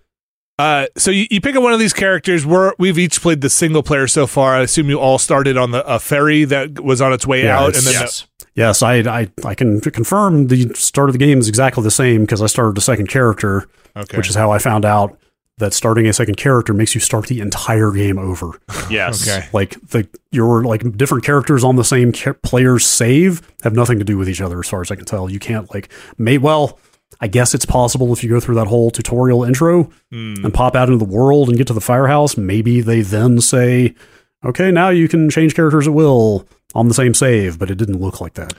Uh, 0.57 0.87
so 0.95 1.11
you, 1.11 1.27
you 1.29 1.41
pick 1.41 1.55
up 1.55 1.61
one 1.61 1.73
of 1.73 1.79
these 1.79 1.93
characters. 1.93 2.45
We're 2.45 2.73
we've 2.79 2.97
each 2.97 3.21
played 3.21 3.41
the 3.41 3.49
single 3.49 3.83
player 3.83 4.07
so 4.07 4.25
far. 4.25 4.55
I 4.55 4.61
assume 4.61 4.89
you 4.89 4.99
all 4.99 5.19
started 5.19 5.57
on 5.57 5.71
the 5.71 5.85
a 5.85 5.99
ferry 5.99 6.45
that 6.45 6.79
was 6.79 7.01
on 7.01 7.13
its 7.13 7.27
way 7.27 7.43
Yeah, 7.43 7.59
out, 7.59 7.75
and 7.75 7.83
then 7.85 7.93
yes. 7.93 8.27
Yes, 8.55 8.81
I 8.81 8.95
I 8.99 9.29
I 9.43 9.53
can 9.53 9.81
confirm 9.81 10.47
the 10.47 10.73
start 10.73 11.09
of 11.09 11.13
the 11.13 11.19
game 11.19 11.39
is 11.39 11.49
exactly 11.49 11.83
the 11.83 11.91
same 11.91 12.21
because 12.21 12.41
I 12.41 12.47
started 12.47 12.77
a 12.77 12.81
second 12.81 13.09
character, 13.09 13.67
okay. 13.95 14.17
which 14.17 14.29
is 14.29 14.35
how 14.35 14.49
I 14.49 14.59
found 14.59 14.85
out 14.85 15.19
that 15.57 15.73
starting 15.73 16.05
a 16.07 16.13
second 16.13 16.35
character 16.35 16.73
makes 16.73 16.93
you 16.95 17.01
start 17.01 17.27
the 17.27 17.39
entire 17.39 17.91
game 17.91 18.17
over. 18.17 18.59
Yes. 18.89 19.27
okay. 19.27 19.47
like 19.53 19.79
the 19.89 20.07
your 20.31 20.63
like 20.63 20.97
different 20.97 21.23
characters 21.23 21.63
on 21.63 21.75
the 21.77 21.83
same 21.83 22.11
ca- 22.11 22.33
player's 22.43 22.85
save 22.85 23.41
have 23.63 23.73
nothing 23.73 23.97
to 23.99 24.05
do 24.05 24.17
with 24.17 24.27
each 24.29 24.41
other 24.41 24.59
as 24.59 24.67
far 24.69 24.81
as 24.81 24.91
I 24.91 24.95
can 24.95 25.05
tell. 25.05 25.29
You 25.29 25.39
can't 25.39 25.73
like 25.73 25.89
may 26.17 26.37
well 26.37 26.77
I 27.21 27.27
guess 27.27 27.53
it's 27.53 27.65
possible 27.65 28.11
if 28.11 28.23
you 28.23 28.29
go 28.29 28.41
through 28.41 28.55
that 28.55 28.67
whole 28.67 28.91
tutorial 28.91 29.43
intro 29.45 29.89
Hmm. 30.11 30.43
and 30.43 30.53
pop 30.53 30.75
out 30.75 30.89
into 30.89 31.03
the 31.03 31.09
world 31.09 31.47
and 31.47 31.57
get 31.57 31.67
to 31.67 31.73
the 31.73 31.79
firehouse, 31.81 32.35
maybe 32.35 32.81
they 32.81 33.01
then 33.01 33.39
say, 33.39 33.95
"Okay, 34.43 34.69
now 34.71 34.89
you 34.89 35.07
can 35.07 35.29
change 35.29 35.55
characters 35.55 35.87
at 35.87 35.93
will 35.93 36.45
on 36.73 36.89
the 36.89 36.93
same 36.93 37.13
save," 37.13 37.57
but 37.57 37.71
it 37.71 37.75
didn't 37.75 38.01
look 38.01 38.19
like 38.19 38.33
that. 38.33 38.53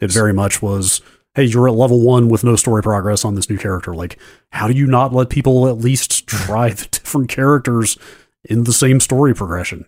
It 0.00 0.12
very 0.12 0.32
much 0.32 0.62
was, 0.62 1.00
hey, 1.36 1.44
you're 1.44 1.68
at 1.68 1.74
level 1.74 2.00
one 2.00 2.28
with 2.28 2.42
no 2.42 2.56
story 2.56 2.82
progress 2.82 3.24
on 3.24 3.34
this 3.36 3.48
new 3.48 3.58
character. 3.58 3.94
Like, 3.94 4.18
how 4.52 4.66
do 4.66 4.72
you 4.74 4.86
not 4.86 5.12
let 5.12 5.28
people 5.30 5.68
at 5.68 5.76
least 5.78 6.26
try 6.26 6.70
the 6.70 6.86
different 6.90 7.28
characters 7.28 7.96
in 8.44 8.64
the 8.64 8.72
same 8.72 8.98
story 8.98 9.34
progression? 9.34 9.84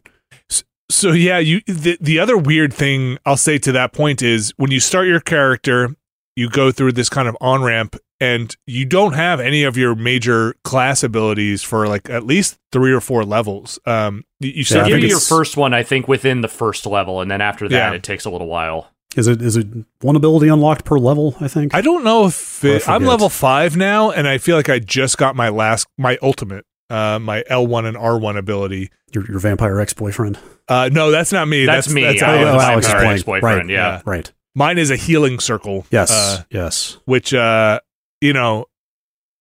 So 0.90 1.12
yeah, 1.12 1.38
you 1.38 1.60
the, 1.66 1.98
the 2.00 2.18
other 2.18 2.36
weird 2.38 2.72
thing 2.72 3.18
I'll 3.26 3.36
say 3.36 3.58
to 3.58 3.72
that 3.72 3.92
point 3.92 4.22
is 4.22 4.52
when 4.56 4.70
you 4.70 4.80
start 4.80 5.06
your 5.06 5.20
character, 5.20 5.94
you 6.36 6.48
go 6.48 6.70
through 6.70 6.92
this 6.92 7.08
kind 7.10 7.28
of 7.28 7.36
on 7.40 7.62
ramp 7.62 7.96
and 8.20 8.56
you 8.66 8.84
don't 8.86 9.12
have 9.12 9.38
any 9.38 9.64
of 9.64 9.76
your 9.76 9.94
major 9.94 10.54
class 10.64 11.02
abilities 11.02 11.62
for 11.62 11.86
like 11.86 12.08
at 12.08 12.24
least 12.24 12.58
three 12.72 12.92
or 12.92 13.00
four 13.00 13.22
levels. 13.24 13.78
Um, 13.86 14.24
you, 14.40 14.48
you 14.50 14.56
Yeah, 14.58 14.64
start 14.64 14.86
I 14.86 14.88
you 14.96 14.96
your 15.08 15.20
first 15.20 15.56
one, 15.56 15.74
I 15.74 15.82
think, 15.82 16.08
within 16.08 16.40
the 16.40 16.48
first 16.48 16.86
level, 16.86 17.20
and 17.20 17.30
then 17.30 17.40
after 17.40 17.68
that, 17.68 17.90
Yeah. 17.90 17.92
it 17.94 18.02
takes 18.02 18.24
a 18.24 18.30
little 18.30 18.48
while. 18.48 18.88
Is 19.16 19.26
it 19.26 19.40
is 19.40 19.56
it 19.56 19.66
one 20.00 20.16
ability 20.16 20.48
unlocked 20.48 20.84
per 20.84 20.98
level? 20.98 21.34
I 21.40 21.48
think. 21.48 21.74
I 21.74 21.80
don't 21.80 22.04
know 22.04 22.26
if 22.26 22.64
I 22.64 22.68
it, 22.68 22.88
I'm 22.88 23.04
level 23.04 23.28
five 23.28 23.76
now, 23.76 24.10
and 24.10 24.28
I 24.28 24.38
feel 24.38 24.56
like 24.56 24.68
I 24.68 24.78
just 24.78 25.16
got 25.16 25.34
my 25.34 25.48
last 25.48 25.86
my 25.96 26.18
ultimate, 26.22 26.66
uh, 26.90 27.18
my 27.18 27.42
L1 27.50 27.86
and 27.86 27.96
R1 27.96 28.36
ability. 28.36 28.90
your 29.12 29.26
your 29.26 29.38
vampire 29.38 29.80
ex 29.80 29.94
boyfriend. 29.94 30.38
Uh, 30.68 30.90
no, 30.92 31.10
that's 31.10 31.32
not 31.32 31.48
me. 31.48 31.64
That's, 31.64 31.90
me. 31.90 32.02
That's 32.02 32.22
I 32.22 32.34
oh, 32.34 32.40
am 32.40 32.46
Alex. 32.48 32.64
Alex 32.64 32.86
is 32.86 32.92
vampire 32.92 33.00
playing. 33.00 33.14
ex-boyfriend, 33.14 33.68
Right, 33.68 33.70
Yeah. 33.70 34.02
Right. 34.04 34.32
Mine 34.54 34.76
is 34.76 34.90
a 34.90 34.96
healing 34.96 35.40
circle. 35.40 35.86
Yes. 35.90 36.10
uh, 36.10 36.42
yes. 36.50 36.98
which 37.06 37.32
uh 37.32 37.80
you 38.20 38.32
know 38.32 38.66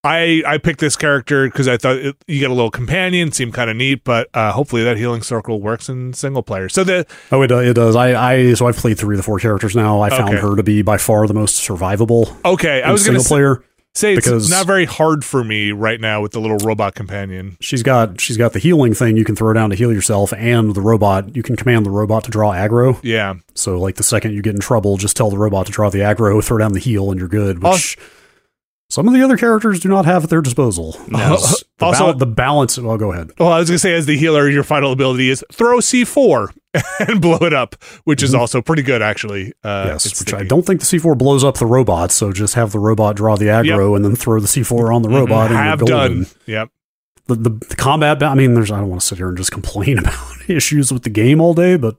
i 0.07 0.41
i 0.45 0.57
picked 0.57 0.79
this 0.79 0.95
character 0.95 1.47
because 1.47 1.67
i 1.67 1.75
thought 1.77 1.97
it, 1.97 2.15
you 2.27 2.39
get 2.39 2.49
a 2.49 2.53
little 2.53 2.71
companion 2.71 3.31
seemed 3.31 3.53
kind 3.53 3.69
of 3.69 3.75
neat 3.75 4.03
but 4.03 4.27
uh 4.33 4.51
hopefully 4.51 4.83
that 4.83 4.97
healing 4.97 5.21
circle 5.21 5.61
works 5.61 5.89
in 5.89 6.13
single 6.13 6.41
player 6.43 6.69
so 6.69 6.83
the 6.83 7.05
Oh, 7.31 7.41
it, 7.41 7.51
it 7.51 7.73
does. 7.73 7.95
I, 7.95 8.31
I 8.33 8.53
so 8.53 8.67
I've 8.67 8.77
played 8.77 8.97
three 8.97 9.15
of 9.15 9.17
the 9.17 9.23
four 9.23 9.39
characters 9.39 9.75
now. 9.75 10.01
I 10.01 10.09
found 10.09 10.29
Okay. 10.35 10.41
her 10.41 10.55
to 10.55 10.63
be 10.63 10.81
by 10.81 10.97
far 10.97 11.27
the 11.27 11.33
most 11.33 11.57
survivable. 11.67 12.35
okay 12.45 12.81
i 12.81 12.91
was 12.91 13.03
single 13.03 13.21
s- 13.21 13.27
player. 13.27 13.63
say 13.95 14.13
it's 14.13 14.25
because- 14.25 14.49
not 14.49 14.65
very 14.67 14.85
hard 14.85 15.25
for 15.25 15.43
me 15.43 15.71
right 15.71 15.99
now 15.99 16.21
with 16.21 16.31
the 16.31 16.39
little 16.39 16.57
robot 16.59 16.95
companion 16.95 17.57
She's 17.59 17.83
got 17.83 18.21
she's 18.21 18.37
got 18.37 18.53
the 18.53 18.59
healing 18.59 18.93
thing 18.93 19.17
you 19.17 19.25
can 19.25 19.35
throw 19.35 19.51
down 19.53 19.69
to 19.71 19.75
heal 19.75 19.91
yourself, 19.91 20.31
and 20.33 20.73
the 20.75 20.81
robot 20.81 21.35
you 21.35 21.43
can 21.43 21.55
command 21.55 21.85
the 21.85 21.89
robot 21.91 22.23
to 22.25 22.31
draw 22.31 22.51
aggro. 22.53 22.99
yeah 23.03 23.33
So 23.55 23.79
like 23.79 23.95
the 23.95 24.03
second 24.03 24.33
you 24.33 24.41
get 24.41 24.53
in 24.55 24.61
trouble, 24.61 24.97
just 24.97 25.17
tell 25.17 25.29
the 25.29 25.37
robot 25.37 25.65
to 25.65 25.71
draw 25.71 25.89
the 25.89 25.99
aggro, 25.99 26.43
throw 26.43 26.57
down 26.59 26.73
the 26.73 26.79
heal, 26.79 27.09
and 27.11 27.19
you're 27.19 27.27
good. 27.29 27.61
Which 27.63 27.97
some 28.89 29.07
of 29.07 29.13
the 29.13 29.21
other 29.21 29.37
characters 29.37 29.79
do 29.79 29.89
not 29.89 30.05
have 30.05 30.23
at 30.23 30.29
their 30.29 30.41
disposal. 30.41 30.95
No. 31.07 31.37
The, 31.79 31.85
Also- 31.85 32.05
bal- 32.05 32.13
the 32.15 32.25
balance. 32.25 32.79
Well, 32.79 32.97
go 32.97 33.11
ahead. 33.11 33.29
well 33.37 33.49
i 33.51 33.59
was 33.59 33.69
gonna 33.69 33.77
say 33.77 33.93
as 33.93 34.07
the 34.07 34.17
healer 34.17 34.49
your 34.49 34.63
final 34.63 34.91
ability 34.91 35.29
is 35.29 35.45
throw 35.53 35.77
c4 35.77 36.51
and 37.07 37.21
blow 37.21 37.37
it 37.41 37.53
up 37.53 37.75
which 38.05 38.23
is 38.23 38.33
Mhm. 38.33 38.39
also 38.39 38.63
pretty 38.63 38.81
good 38.81 39.03
actually 39.03 39.53
uh 39.63 39.83
yes, 39.89 40.19
which 40.19 40.33
I 40.33 40.41
don't 40.43 40.65
think 40.65 40.79
the 40.79 40.87
C4 40.87 41.15
blows 41.15 41.43
up 41.43 41.57
the 41.59 41.67
robot. 41.67 42.11
So 42.11 42.31
just 42.31 42.55
have 42.55 42.71
the 42.71 42.79
robot 42.79 43.15
draw 43.15 43.35
the 43.35 43.45
aggro 43.45 43.95
and 43.95 44.03
then 44.03 44.15
throw 44.15 44.39
the 44.39 44.47
C4 44.47 44.91
on 44.95 45.03
the 45.03 45.09
robot. 45.09 45.51
and 45.51 45.59
Mm-hmm. 45.59 45.67
have 45.69 45.79
done 45.85 46.25
yep 46.47 46.71
the, 47.27 47.35
the, 47.35 47.49
the 47.51 47.75
combat 47.75 48.17
ba- 48.17 48.25
i 48.25 48.33
mean 48.33 48.55
there's 48.55 48.71
i 48.71 48.79
don't 48.79 48.89
want 48.89 49.01
to 49.01 49.05
sit 49.07 49.19
here 49.19 49.27
and 49.27 49.37
just 49.37 49.51
complain 49.59 49.99
about 49.99 50.17
issues 50.47 50.91
with 50.91 51.03
the 51.03 51.11
game 51.11 51.39
all 51.39 51.53
day 51.53 51.77
but 51.77 51.95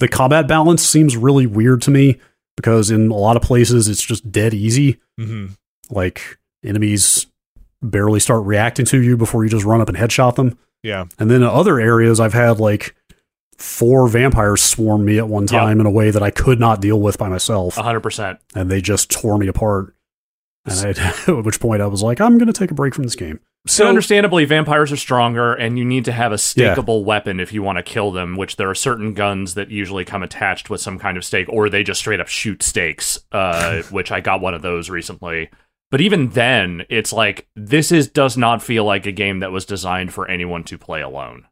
the 0.00 0.08
combat 0.08 0.46
balance 0.46 0.82
seems 0.86 1.16
really 1.16 1.46
weird 1.46 1.80
to 1.80 1.90
me 1.90 2.20
because 2.58 2.90
in 2.90 3.10
a 3.10 3.14
lot 3.14 3.36
of 3.36 3.42
places 3.42 3.88
it's 3.88 4.02
just 4.02 4.30
dead 4.30 4.52
easy 4.52 5.00
hmm 5.16 5.46
like 5.90 6.38
enemies 6.64 7.26
barely 7.82 8.20
start 8.20 8.44
reacting 8.44 8.86
to 8.86 9.02
you 9.02 9.16
before 9.16 9.44
you 9.44 9.50
just 9.50 9.64
run 9.64 9.80
up 9.80 9.88
and 9.88 9.98
headshot 9.98 10.36
them 10.36 10.56
yeah 10.82 11.04
and 11.18 11.30
then 11.30 11.42
in 11.42 11.48
other 11.48 11.78
areas 11.78 12.18
i've 12.20 12.32
had 12.32 12.58
like 12.58 12.94
four 13.58 14.08
vampires 14.08 14.62
swarm 14.62 15.04
me 15.04 15.18
at 15.18 15.28
one 15.28 15.44
Yeah. 15.50 15.60
time 15.60 15.80
in 15.80 15.86
a 15.86 15.90
way 15.90 16.10
that 16.10 16.22
i 16.22 16.30
could 16.30 16.58
not 16.58 16.80
deal 16.80 17.00
with 17.00 17.18
by 17.18 17.28
myself 17.28 17.76
100%. 17.76 18.38
and 18.54 18.70
they 18.70 18.80
just 18.80 19.10
tore 19.10 19.38
me 19.38 19.46
apart 19.48 19.94
and 20.64 20.96
I, 20.98 21.12
at 21.28 21.44
which 21.44 21.60
point 21.60 21.82
i 21.82 21.86
was 21.86 22.02
like 22.02 22.20
i'm 22.20 22.38
going 22.38 22.46
to 22.46 22.52
take 22.58 22.70
a 22.70 22.74
break 22.74 22.94
from 22.94 23.04
this 23.04 23.16
game 23.16 23.40
So 23.66 23.84
so 23.84 23.88
understandably, 23.88 24.44
vampires 24.44 24.92
are 24.92 24.96
stronger, 24.96 25.54
and 25.54 25.78
you 25.78 25.86
need 25.86 26.04
to 26.04 26.12
have 26.12 26.32
a 26.32 26.36
stakeable 26.36 27.02
weapon 27.02 27.40
if 27.40 27.50
you 27.50 27.62
want 27.62 27.78
to 27.78 27.82
kill 27.82 28.10
them. 28.12 28.36
Which 28.36 28.56
there 28.56 28.68
are 28.68 28.74
certain 28.74 29.14
guns 29.14 29.54
that 29.54 29.70
usually 29.70 30.04
come 30.04 30.22
attached 30.22 30.68
with 30.68 30.82
some 30.82 30.98
kind 30.98 31.16
of 31.16 31.24
stake, 31.24 31.48
or 31.48 31.70
they 31.70 31.82
just 31.82 32.00
straight 32.00 32.20
up 32.20 32.28
shoot 32.28 32.62
stakes. 32.62 33.20
Uh, 33.32 33.80
which 33.90 34.12
I 34.12 34.20
got 34.20 34.42
one 34.42 34.52
of 34.52 34.60
those 34.60 34.90
recently. 34.90 35.48
But 35.90 36.00
even 36.00 36.30
then, 36.30 36.84
it's 36.88 37.12
like 37.12 37.48
this 37.54 37.92
is 37.92 38.08
does 38.08 38.36
not 38.36 38.62
feel 38.62 38.84
like 38.84 39.06
a 39.06 39.12
game 39.12 39.40
that 39.40 39.52
was 39.52 39.64
designed 39.64 40.12
for 40.12 40.28
anyone 40.28 40.64
to 40.64 40.78
play 40.78 41.00
alone. 41.00 41.46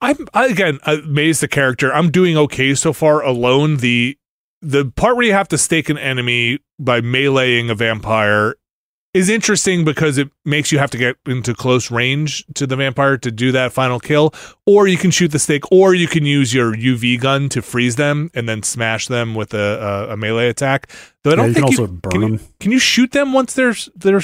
I'm 0.00 0.26
I, 0.34 0.46
again 0.46 0.78
uh, 0.84 0.98
amazed 1.04 1.42
the 1.42 1.48
character. 1.48 1.92
I'm 1.92 2.10
doing 2.10 2.36
okay 2.36 2.74
so 2.74 2.92
far 2.92 3.22
alone. 3.22 3.78
The 3.78 4.18
the 4.60 4.90
part 4.96 5.16
where 5.16 5.26
you 5.26 5.32
have 5.32 5.48
to 5.48 5.58
stake 5.58 5.88
an 5.88 5.98
enemy 5.98 6.58
by 6.78 7.00
meleeing 7.00 7.70
a 7.70 7.74
vampire 7.74 8.56
is 9.16 9.30
interesting 9.30 9.82
because 9.82 10.18
it 10.18 10.30
makes 10.44 10.70
you 10.70 10.78
have 10.78 10.90
to 10.90 10.98
get 10.98 11.16
into 11.24 11.54
close 11.54 11.90
range 11.90 12.44
to 12.54 12.66
the 12.66 12.76
vampire 12.76 13.16
to 13.16 13.30
do 13.30 13.50
that 13.52 13.72
final 13.72 13.98
kill, 13.98 14.34
or 14.66 14.86
you 14.86 14.98
can 14.98 15.10
shoot 15.10 15.28
the 15.28 15.38
stake, 15.38 15.72
or 15.72 15.94
you 15.94 16.06
can 16.06 16.26
use 16.26 16.52
your 16.52 16.74
UV 16.74 17.18
gun 17.18 17.48
to 17.48 17.62
freeze 17.62 17.96
them 17.96 18.30
and 18.34 18.46
then 18.46 18.62
smash 18.62 19.06
them 19.06 19.34
with 19.34 19.54
a, 19.54 20.06
a, 20.08 20.12
a 20.12 20.16
melee 20.18 20.48
attack. 20.48 20.90
Though 21.22 21.32
I 21.32 21.36
don't 21.36 21.48
you 21.48 21.54
can 21.54 21.62
think 21.62 21.78
also 21.78 21.92
you, 21.92 21.98
burn 21.98 22.10
can, 22.10 22.20
you, 22.20 22.36
them. 22.36 22.46
can 22.60 22.72
you 22.72 22.78
shoot 22.78 23.12
them 23.12 23.32
once 23.32 23.54
they're 23.54 23.74
they're 23.94 24.20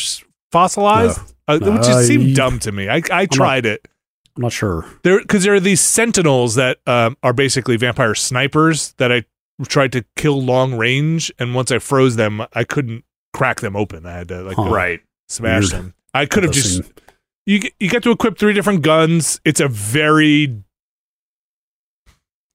fossilized, 0.52 1.34
uh, 1.48 1.56
No, 1.56 1.72
which 1.72 1.84
just 1.84 2.06
seemed 2.06 2.36
dumb 2.36 2.58
to 2.60 2.70
me. 2.70 2.90
I 2.90 3.00
I 3.10 3.24
tried 3.24 3.64
it. 3.64 3.88
I'm 4.36 4.42
not 4.42 4.52
sure. 4.52 4.84
There 5.04 5.20
because 5.20 5.44
there 5.44 5.54
are 5.54 5.60
these 5.60 5.80
sentinels 5.80 6.54
that 6.56 6.78
um, 6.86 7.16
are 7.22 7.32
basically 7.32 7.78
vampire 7.78 8.14
snipers 8.14 8.92
that 8.98 9.10
I 9.10 9.24
tried 9.68 9.92
to 9.92 10.04
kill 10.16 10.42
long 10.42 10.74
range, 10.74 11.32
and 11.38 11.54
once 11.54 11.72
I 11.72 11.78
froze 11.78 12.16
them, 12.16 12.44
I 12.52 12.64
couldn't 12.64 13.04
crack 13.32 13.60
them 13.60 13.76
open. 13.76 14.06
I 14.06 14.12
had 14.12 14.28
to 14.28 14.42
like 14.42 14.56
Huh. 14.56 14.70
Right. 14.70 15.00
smash 15.28 15.70
Weird. 15.72 15.84
them. 15.84 15.94
I 16.14 16.26
could 16.26 16.42
have 16.42 16.52
just 16.52 16.74
seem- 16.76 16.84
you 17.46 17.58
get, 17.60 17.72
you 17.80 17.88
get 17.88 18.02
to 18.04 18.10
equip 18.10 18.38
three 18.38 18.52
different 18.52 18.82
guns. 18.82 19.40
It's 19.44 19.60
a 19.60 19.68
very 19.68 20.62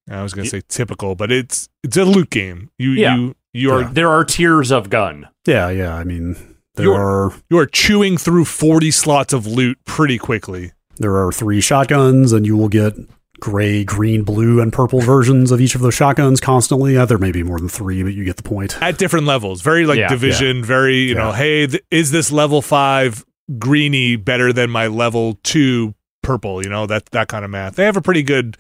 I 0.10 0.24
was 0.24 0.34
gonna 0.34 0.48
say 0.48 0.62
typical, 0.68 1.16
but 1.16 1.32
it's 1.32 1.68
it's 1.84 1.98
a 1.98 2.06
loot 2.06 2.30
game. 2.30 2.70
You 2.78 2.92
Yeah. 2.92 3.16
you 3.18 3.36
you 3.54 3.72
are 3.72 3.82
Yeah. 3.82 3.90
There 3.92 4.10
are 4.10 4.24
tiers 4.24 4.72
of 4.72 4.90
gun. 4.90 5.28
Yeah, 5.46 5.70
yeah. 5.70 5.96
I 5.96 6.04
mean, 6.04 6.36
there 6.76 6.86
You're- 6.86 6.98
are 6.98 7.34
you 7.50 7.58
are 7.58 7.66
chewing 7.66 8.18
through 8.18 8.46
forty 8.46 8.92
slots 8.92 9.34
of 9.34 9.46
loot 9.46 9.78
pretty 9.86 10.18
quickly. 10.18 10.72
there 11.00 11.16
are 11.16 11.32
three 11.32 11.62
shotguns, 11.62 12.32
and 12.34 12.44
you 12.48 12.58
will 12.58 12.70
get 12.70 12.96
gray, 13.40 13.84
green, 13.84 14.24
blue, 14.24 14.60
and 14.62 14.74
purple 14.74 15.00
versions 15.02 15.52
of 15.52 15.62
each 15.62 15.76
of 15.76 15.82
those 15.82 15.94
shotguns 15.94 16.40
constantly. 16.40 16.98
Uh, 16.98 17.06
there 17.06 17.18
may 17.18 17.32
be 17.32 17.44
more 17.44 17.60
than 17.60 17.70
three, 17.70 18.04
but 18.04 18.14
you 18.14 18.24
get 18.26 18.38
the 18.38 18.44
point. 18.44 18.82
at 18.82 18.98
different 18.98 19.26
levels. 19.26 19.62
Very 19.62 19.86
like 19.86 20.00
Yeah, 20.00 20.08
division. 20.08 20.64
Very 20.64 21.02
you 21.02 21.16
know, 21.16 21.32
hey, 21.32 21.68
th- 21.68 21.84
is 21.92 22.12
this 22.12 22.32
level 22.32 22.62
five 22.62 23.26
greeny 23.58 24.16
better 24.16 24.52
than 24.52 24.70
my 24.70 24.88
level 24.88 25.40
two 25.44 25.94
purple? 26.24 26.64
You 26.64 26.70
know 26.70 26.86
that 26.88 27.06
that 27.08 27.28
kind 27.28 27.46
of 27.46 27.52
math. 27.52 27.76
They 27.76 27.86
have 27.86 27.98
a 27.98 28.02
pretty 28.02 28.24
good 28.24 28.58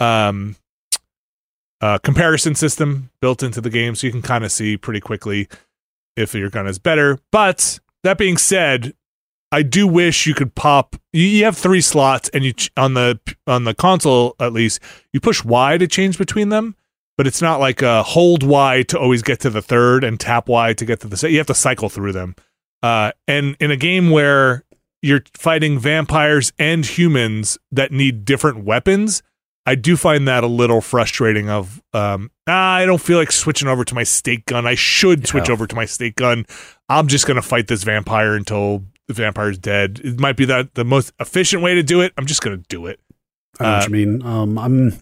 um, 0.00 0.56
uh, 1.80 1.98
comparison 1.98 2.54
system 2.54 3.10
built 3.20 3.42
into 3.42 3.60
the 3.60 3.70
game, 3.70 3.94
so 3.94 4.06
you 4.06 4.12
can 4.12 4.22
kind 4.22 4.44
of 4.44 4.50
see 4.52 4.76
pretty 4.76 5.00
quickly 5.00 5.48
if 6.16 6.34
your 6.34 6.50
gun 6.50 6.66
is 6.66 6.78
better. 6.78 7.18
But 7.30 7.78
that 8.02 8.18
being 8.18 8.36
said. 8.36 8.94
I 9.52 9.62
do 9.62 9.86
wish 9.86 10.26
you 10.26 10.34
could 10.34 10.54
pop. 10.54 10.96
You, 11.12 11.44
have 11.44 11.56
three 11.56 11.80
slots, 11.80 12.28
and 12.30 12.44
you 12.44 12.54
on 12.76 12.94
the 12.94 13.20
on 13.46 13.64
the 13.64 13.74
console 13.74 14.34
at 14.40 14.52
least 14.52 14.80
you 15.12 15.20
push 15.20 15.44
Y 15.44 15.78
to 15.78 15.86
change 15.86 16.18
between 16.18 16.48
them 16.48 16.74
but 17.16 17.26
it's 17.26 17.42
not 17.42 17.60
like 17.60 17.82
a 17.82 18.02
hold 18.02 18.42
Y 18.42 18.82
to 18.88 18.98
always 18.98 19.22
get 19.22 19.40
to 19.40 19.50
the 19.50 19.62
third 19.62 20.04
and 20.04 20.18
tap 20.18 20.48
Y 20.48 20.72
to 20.74 20.84
get 20.84 21.00
to 21.00 21.08
the 21.08 21.16
second. 21.16 21.32
You 21.32 21.38
have 21.38 21.46
to 21.48 21.54
cycle 21.54 21.88
through 21.88 22.12
them. 22.12 22.34
Uh, 22.82 23.12
and 23.28 23.56
in 23.60 23.70
a 23.70 23.76
game 23.76 24.10
where 24.10 24.64
you're 25.00 25.22
fighting 25.34 25.78
vampires 25.78 26.52
and 26.58 26.84
humans 26.84 27.58
that 27.70 27.92
need 27.92 28.24
different 28.24 28.64
weapons, 28.64 29.22
I 29.66 29.74
do 29.74 29.96
find 29.96 30.26
that 30.28 30.44
a 30.44 30.48
little 30.48 30.80
frustrating. 30.80 31.48
Of 31.48 31.82
um, 31.92 32.30
ah, 32.46 32.74
I 32.74 32.84
don't 32.86 33.00
feel 33.00 33.18
like 33.18 33.32
switching 33.32 33.68
over 33.68 33.84
to 33.84 33.94
my 33.94 34.02
stake 34.02 34.46
gun. 34.46 34.66
I 34.66 34.74
should 34.74 35.26
switch 35.26 35.48
Yeah. 35.48 35.52
over 35.54 35.66
to 35.66 35.74
my 35.74 35.84
stake 35.84 36.16
gun. 36.16 36.46
I'm 36.88 37.06
just 37.06 37.26
gonna 37.26 37.42
fight 37.42 37.68
this 37.68 37.84
vampire 37.84 38.34
until 38.34 38.84
the 39.08 39.14
vampire's 39.14 39.58
dead. 39.58 40.00
It 40.04 40.18
might 40.20 40.36
be 40.36 40.44
that 40.46 40.74
the 40.74 40.84
most 40.84 41.12
efficient 41.20 41.62
way 41.62 41.74
to 41.74 41.82
do 41.82 42.00
it. 42.00 42.12
I'm 42.16 42.26
just 42.26 42.42
gonna 42.42 42.56
do 42.68 42.86
it. 42.86 43.00
I 43.60 43.64
know 43.64 43.70
Uh, 43.70 43.78
what 43.78 43.88
you 43.88 43.92
mean. 44.06 44.22
Um, 44.22 44.58
I'm 44.58 44.94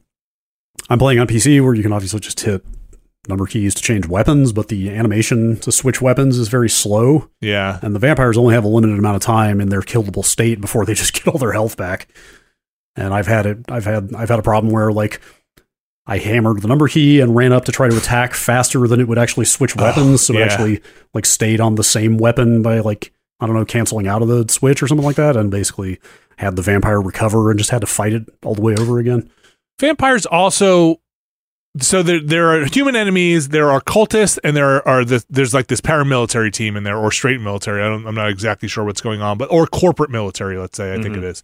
I'm 0.90 0.98
playing 0.98 1.18
on 1.20 1.26
PC 1.26 1.62
where 1.62 1.74
you 1.74 1.82
can 1.82 1.92
obviously 1.92 2.20
just 2.20 2.40
hit 2.40 2.64
number 3.28 3.46
keys 3.46 3.74
to 3.74 3.82
change 3.82 4.06
weapons, 4.08 4.52
but 4.52 4.66
the 4.68 4.90
animation 4.90 5.56
to 5.60 5.70
switch 5.70 6.02
weapons 6.02 6.38
is 6.38 6.48
very 6.48 6.68
slow, 6.68 7.30
Yeah. 7.40 7.78
and 7.80 7.94
the 7.94 8.00
vampires 8.00 8.36
only 8.36 8.52
have 8.54 8.64
a 8.64 8.68
limited 8.68 8.98
amount 8.98 9.14
of 9.14 9.22
time 9.22 9.60
in 9.60 9.68
their 9.68 9.80
killable 9.82 10.24
state 10.24 10.60
before 10.60 10.84
they 10.84 10.94
just 11.02 11.12
get 11.12 11.28
all 11.28 11.38
their 11.38 11.52
health 11.52 11.76
back. 11.76 12.08
And 12.96 13.14
I've 13.14 13.28
had 13.28 13.46
it. 13.46 13.58
I've 13.70 13.84
had 13.84 14.12
I've 14.14 14.28
had 14.28 14.38
a 14.38 14.42
problem 14.42 14.72
where 14.72 14.92
like. 14.92 15.20
I 16.04 16.18
hammered 16.18 16.62
the 16.62 16.66
number 16.68 16.88
key 16.88 17.20
and 17.20 17.36
ran 17.36 17.52
up 17.52 17.64
to 17.66 17.72
try 17.72 17.88
to 17.88 17.96
attack 17.96 18.34
faster 18.34 18.88
than 18.88 18.98
it 18.98 19.06
would 19.06 19.18
actually 19.18 19.44
switch 19.46 19.78
Oh, 19.78 19.84
weapons. 19.84 20.20
so 20.26 20.32
yeah. 20.32 20.40
it 20.40 20.42
actually 20.50 20.80
like 21.14 21.24
stayed 21.24 21.60
on 21.60 21.76
the 21.76 21.84
same 21.84 22.16
weapon 22.18 22.60
by 22.60 22.80
like 22.80 23.12
I 23.42 23.46
don't 23.46 23.56
know 23.56 23.64
canceling 23.64 24.06
out 24.06 24.22
of 24.22 24.28
the 24.28 24.46
switch 24.50 24.82
or 24.82 24.86
something 24.86 25.04
like 25.04 25.16
that, 25.16 25.36
and 25.36 25.50
basically 25.50 25.98
had 26.38 26.56
the 26.56 26.62
vampire 26.62 27.00
recover 27.00 27.50
and 27.50 27.58
just 27.58 27.70
had 27.70 27.80
to 27.82 27.86
fight 27.86 28.12
it 28.12 28.22
all 28.44 28.54
the 28.54 28.62
way 28.62 28.74
over 28.78 28.98
again. 28.98 29.28
vampires 29.80 30.24
also 30.26 31.00
so 31.80 32.02
there 32.02 32.20
there 32.20 32.48
are 32.52 32.66
human 32.66 32.94
enemies, 32.94 33.48
there 33.48 33.70
are 33.70 33.80
cultists, 33.80 34.38
and 34.44 34.54
there 34.56 34.86
are 34.86 35.04
the, 35.04 35.24
there's 35.30 35.54
like 35.54 35.68
this 35.68 35.80
paramilitary 35.80 36.52
team 36.52 36.76
in 36.76 36.84
there, 36.84 36.98
or 36.98 37.10
straight 37.10 37.40
military. 37.40 37.82
I 37.82 37.88
don't, 37.88 38.06
I'm 38.06 38.14
not 38.14 38.28
exactly 38.28 38.68
sure 38.68 38.84
what's 38.84 39.00
going 39.00 39.22
on, 39.22 39.38
but 39.38 39.50
or 39.50 39.66
corporate 39.66 40.10
military, 40.10 40.58
let's 40.58 40.76
say. 40.76 40.92
I 40.92 41.00
think 41.02 41.14
Mhm. 41.14 41.18
it 41.18 41.24
is. 41.24 41.42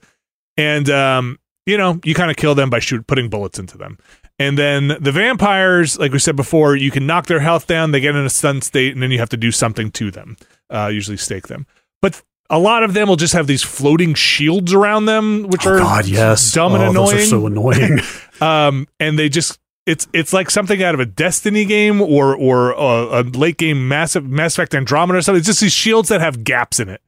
And 0.58 0.90
um, 0.90 1.38
you 1.66 1.76
know, 1.78 1.98
you 2.04 2.14
kind 2.14 2.30
of 2.30 2.37
kill 2.37 2.54
them 2.54 2.68
by 2.70 2.78
shoot 2.78 3.06
putting 3.06 3.28
bullets 3.30 3.58
into 3.58 3.78
them. 3.78 3.98
And 4.38 4.56
then 4.56 4.88
the 5.00 5.11
vampires, 5.12 5.98
like 5.98 6.12
we 6.12 6.18
said 6.20 6.37
before, 6.37 6.76
you 6.76 6.90
can 6.90 7.06
knock 7.06 7.26
their 7.26 7.40
health 7.40 7.66
down. 7.66 7.90
They 7.90 8.00
get 8.00 8.14
in 8.14 8.24
a 8.24 8.30
stun 8.30 8.61
state, 8.61 8.92
and 8.92 9.02
then 9.02 9.11
you 9.11 9.18
have 9.18 9.28
to 9.30 9.37
do 9.37 9.50
something 9.50 9.90
to 9.92 10.11
them. 10.11 10.37
Uh, 10.70 10.90
usually 10.92 11.16
stake 11.16 11.48
them. 11.48 11.66
But 12.02 12.22
a 12.50 12.58
lot 12.58 12.82
of 12.82 12.94
them 12.94 13.08
will 13.08 13.16
just 13.16 13.34
have 13.34 13.46
these 13.46 13.62
floating 13.62 14.14
shields 14.14 14.72
around 14.72 15.06
them, 15.06 15.44
which 15.48 15.66
Oh 15.66 15.72
are 15.74 15.78
God, 15.78 16.06
yes. 16.06 16.52
dumb 16.52 16.74
and 16.74 16.82
Oh, 16.82 16.90
annoying. 16.90 17.16
Those 17.16 17.26
are 17.26 17.26
so 17.26 17.46
annoying. 17.46 17.98
um, 18.40 18.87
and 19.00 19.18
they 19.18 19.28
just 19.28 19.58
it's 19.87 20.06
it's 20.12 20.32
like 20.32 20.50
something 20.50 20.82
out 20.82 20.94
of 20.94 21.00
a 21.00 21.06
Destiny 21.06 21.64
game 21.64 22.00
or 22.00 22.34
or 22.37 22.72
a, 22.72 23.20
a 23.20 23.22
late 23.22 23.56
game 23.58 23.88
Mass 23.88 24.16
Mass 24.16 24.54
Effect 24.54 24.74
Andromeda 24.74 25.18
or 25.18 25.22
something. 25.22 25.38
It's 25.38 25.46
just 25.46 25.61
these 25.61 25.72
shields 25.72 26.08
that 26.11 26.20
have 26.20 26.44
gaps 26.44 26.78
in 26.78 26.88
it, 26.90 27.00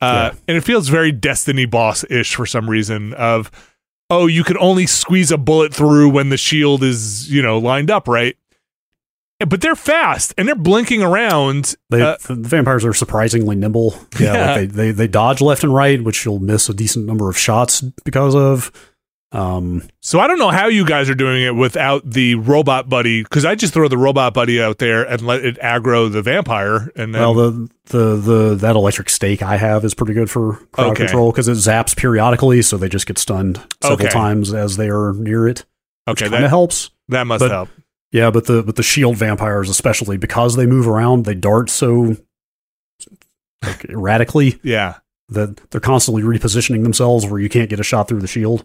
uh, 0.00 0.30
and 0.46 0.56
it 0.56 0.62
feels 0.62 0.88
very 0.88 1.10
Destiny 1.12 1.66
boss 1.66 2.04
ish 2.08 2.34
for 2.36 2.46
some 2.46 2.70
reason. 2.70 3.12
Of 3.14 3.50
oh, 4.08 4.26
you 4.28 4.44
can 4.44 4.56
only 4.58 4.86
squeeze 4.86 5.30
a 5.32 5.36
bullet 5.38 5.74
through 5.74 6.10
when 6.10 6.28
the 6.28 6.36
shield 6.36 6.82
is 6.84 7.30
you 7.30 7.42
know 7.42 7.58
lined 7.58 7.90
up 7.90 8.06
right. 8.08 8.36
But 9.46 9.60
they're 9.60 9.76
fast 9.76 10.34
and 10.36 10.48
they're 10.48 10.54
blinking 10.56 11.02
around. 11.02 11.76
They, 11.90 12.02
Uh, 12.02 12.16
the 12.26 12.34
vampires 12.34 12.84
are 12.84 12.92
surprisingly 12.94 13.54
nimble. 13.56 13.94
Yeah, 14.18 14.32
Yeah. 14.34 14.46
Like 14.54 14.72
they, 14.72 14.86
they 14.86 14.90
they 14.92 15.06
dodge 15.08 15.40
left 15.40 15.62
and 15.62 15.72
right, 15.72 16.02
which 16.02 16.24
you'll 16.24 16.40
miss 16.40 16.68
a 16.68 16.74
decent 16.74 17.06
number 17.06 17.28
of 17.28 17.38
shots 17.38 17.80
because 18.04 18.34
of. 18.34 18.72
Um, 19.30 19.82
So 20.00 20.20
I 20.20 20.26
don't 20.26 20.38
know 20.38 20.48
how 20.48 20.68
you 20.68 20.86
guys 20.86 21.10
are 21.10 21.14
doing 21.14 21.42
it 21.42 21.54
without 21.54 22.02
the 22.10 22.34
robot 22.36 22.88
buddy 22.88 23.22
because 23.22 23.44
I 23.44 23.54
just 23.54 23.74
throw 23.74 23.86
the 23.86 23.98
robot 23.98 24.32
buddy 24.32 24.60
out 24.60 24.78
there 24.78 25.04
and 25.04 25.20
let 25.20 25.44
it 25.44 25.58
aggro 25.60 26.10
the 26.10 26.22
vampire 26.22 26.90
and 26.96 27.14
then 27.14 27.20
well, 27.20 27.34
the 27.34 27.68
the 27.86 28.16
the 28.16 28.54
that 28.56 28.74
electric 28.74 29.10
stake 29.10 29.42
I 29.42 29.58
have 29.58 29.84
is 29.84 29.92
pretty 29.94 30.14
good 30.14 30.30
for 30.30 30.54
crowd 30.72 30.92
Okay. 30.92 31.04
control 31.04 31.30
because 31.30 31.46
it 31.46 31.58
zaps 31.58 31.94
periodically, 31.94 32.62
so 32.62 32.76
they 32.78 32.88
just 32.88 33.06
get 33.06 33.18
stunned 33.18 33.60
several 33.82 34.00
Okay. 34.06 34.08
times 34.08 34.52
as 34.54 34.78
they 34.78 34.88
are 34.88 35.12
near 35.12 35.46
it. 35.46 35.64
okay 36.08 36.26
that, 36.28 36.48
helps. 36.48 36.90
that 37.08 37.26
must 37.26 37.40
but- 37.40 37.50
help. 37.50 37.68
Yeah, 38.12 38.30
but 38.30 38.46
the 38.46 38.62
but 38.62 38.76
the 38.76 38.82
shield 38.82 39.16
vampires, 39.16 39.68
especially 39.68 40.16
because 40.16 40.56
they 40.56 40.66
move 40.66 40.88
around, 40.88 41.24
they 41.24 41.34
dart 41.34 41.68
so 41.70 42.16
like 43.64 43.84
erratically 43.88 44.58
Yeah. 44.62 44.94
that 45.28 45.56
they're 45.70 45.80
constantly 45.80 46.22
repositioning 46.22 46.82
themselves 46.84 47.26
where 47.26 47.40
you 47.40 47.48
can't 47.48 47.68
get 47.68 47.80
a 47.80 47.84
shot 47.84 48.08
through 48.08 48.20
the 48.20 48.26
shield. 48.26 48.64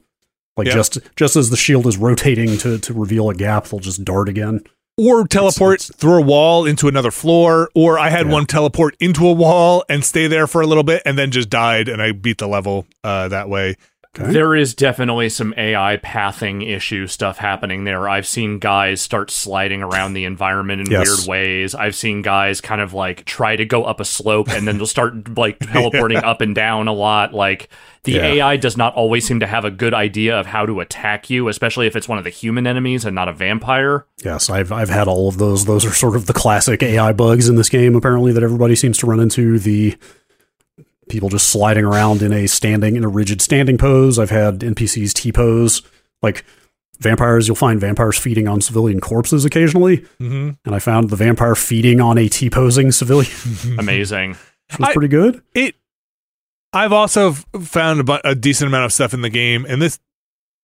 Like 0.56 0.67
Yeah. 0.67 0.73
just 0.75 0.99
just 1.15 1.36
as 1.36 1.49
the 1.49 1.58
shield 1.58 1.88
is 1.88 1.97
rotating 1.97 2.58
to 2.60 2.77
to 2.79 2.93
reveal 2.93 3.29
a 3.29 3.36
gap, 3.36 3.65
they'll 3.67 3.79
just 3.79 4.06
dart 4.06 4.29
again. 4.29 4.62
Or 4.95 5.27
teleport 5.27 5.82
it's- 5.82 5.91
through 5.99 6.19
a 6.19 6.21
wall 6.21 6.65
into 6.67 6.88
another 6.88 7.10
floor. 7.10 7.69
Or 7.73 7.97
I 7.97 8.10
had 8.12 8.27
Yeah. 8.27 8.34
one 8.34 8.45
teleport 8.45 8.95
into 8.99 9.27
a 9.27 9.34
wall 9.34 9.84
and 9.89 10.06
stay 10.06 10.27
there 10.27 10.45
for 10.45 10.62
a 10.62 10.67
little 10.67 10.84
bit 10.84 11.01
and 11.06 11.17
then 11.17 11.32
just 11.32 11.49
died 11.49 11.89
and 11.89 11.99
I 12.01 12.12
beat 12.12 12.38
the 12.38 12.47
level 12.47 12.86
uh, 13.03 13.27
that 13.29 13.49
way. 13.49 13.75
Okay. 14.19 14.32
There 14.32 14.56
is 14.56 14.76
definitely 14.76 15.30
some 15.30 15.56
AI 15.58 15.97
pathing 15.97 16.62
issue 16.62 17.08
stuff 17.08 17.39
happening 17.39 17.84
there. 17.84 18.08
I've 18.08 18.28
seen 18.28 18.60
guys 18.60 19.02
start 19.02 19.32
sliding 19.32 19.82
around 19.82 20.13
the 20.13 20.26
environment 20.26 20.82
in 20.82 20.91
Yes. 20.91 21.08
weird 21.08 21.28
ways. 21.28 21.73
I've 21.73 21.95
seen 21.95 22.21
guys 22.21 22.62
kind 22.62 22.80
of 22.80 22.93
like 22.93 23.26
try 23.26 23.56
to 23.56 23.65
go 23.65 23.86
up 23.86 23.99
a 23.99 24.06
slope 24.06 24.49
and 24.52 24.67
then 24.67 24.78
they'll 24.78 24.86
start 24.86 25.36
like 25.36 25.58
teleporting 25.71 26.17
up 26.19 26.41
and 26.41 26.54
down 26.54 26.88
a 26.88 26.93
lot. 26.93 27.34
Like 27.34 27.69
the 28.04 28.12
Yeah. 28.12 28.26
AI 28.26 28.58
does 28.58 28.78
not 28.78 28.93
always 28.93 29.26
seem 29.26 29.39
to 29.39 29.47
have 29.47 29.65
a 29.65 29.71
good 29.71 29.95
idea 29.95 30.39
of 30.39 30.45
how 30.45 30.67
to 30.67 30.80
attack 30.80 31.32
you, 31.32 31.47
especially 31.47 31.88
if 31.88 31.95
it's 31.95 32.08
one 32.08 32.19
of 32.19 32.23
the 32.23 32.30
human 32.30 32.67
enemies 32.67 33.06
and 33.06 33.15
not 33.15 33.28
a 33.30 33.34
vampire. 33.34 34.06
Yes, 34.23 34.47
I've 34.47 34.71
I've 34.71 34.89
had 34.89 35.08
all 35.08 35.28
of 35.28 35.39
those. 35.39 35.65
Those 35.65 35.86
are 35.86 35.91
sort 35.93 36.15
of 36.15 36.28
the 36.28 36.34
classic 36.34 36.84
AI 36.84 37.13
bugs 37.13 37.49
in 37.49 37.56
this 37.56 37.69
game. 37.69 37.95
Apparently, 37.95 38.32
that 38.32 38.43
everybody 38.43 38.76
seems 38.76 38.99
to 38.99 39.08
run 39.08 39.19
into 39.19 39.58
the 39.58 39.95
people 41.10 41.30
just 41.30 41.48
sliding 41.48 41.86
around 41.86 42.22
in 42.22 42.32
a 42.34 42.48
standing 42.48 42.96
in 42.96 43.04
a 43.04 43.08
rigid 43.10 43.42
standing 43.42 43.78
pose. 43.78 44.18
I've 44.20 44.30
had 44.30 44.60
NPCs 44.60 45.13
T 45.13 45.32
pose 45.32 45.82
like 46.22 46.44
vampires. 47.00 47.48
You'll 47.48 47.56
find 47.56 47.80
vampires 47.80 48.18
feeding 48.18 48.48
on 48.48 48.62
civilian 48.62 49.00
corpses 49.02 49.46
occasionally, 49.46 49.98
Mm-hmm. 50.20 50.52
and 50.66 50.76
I 50.76 50.80
found 50.80 51.10
the 51.10 51.16
vampire 51.16 51.56
feeding 51.56 52.00
on 52.02 52.18
a 52.18 52.28
T 52.30 52.50
posing 52.50 52.92
civilian, 52.92 53.32
Amazing. 53.80 54.32
which 54.70 54.80
was 54.80 54.89
I- 54.89 54.94
pretty 54.94 55.10
good. 55.10 55.42
it 55.54 55.76
i've 56.76 56.92
also 56.94 57.34
found 57.34 58.00
a, 58.00 58.04
bu- 58.04 58.18
a 58.24 58.34
decent 58.34 58.68
amount 58.68 58.84
of 58.86 58.92
stuff 58.92 59.13
in 59.13 59.22
the 59.22 59.30
game 59.30 59.63
and 59.70 59.80
this 59.80 60.00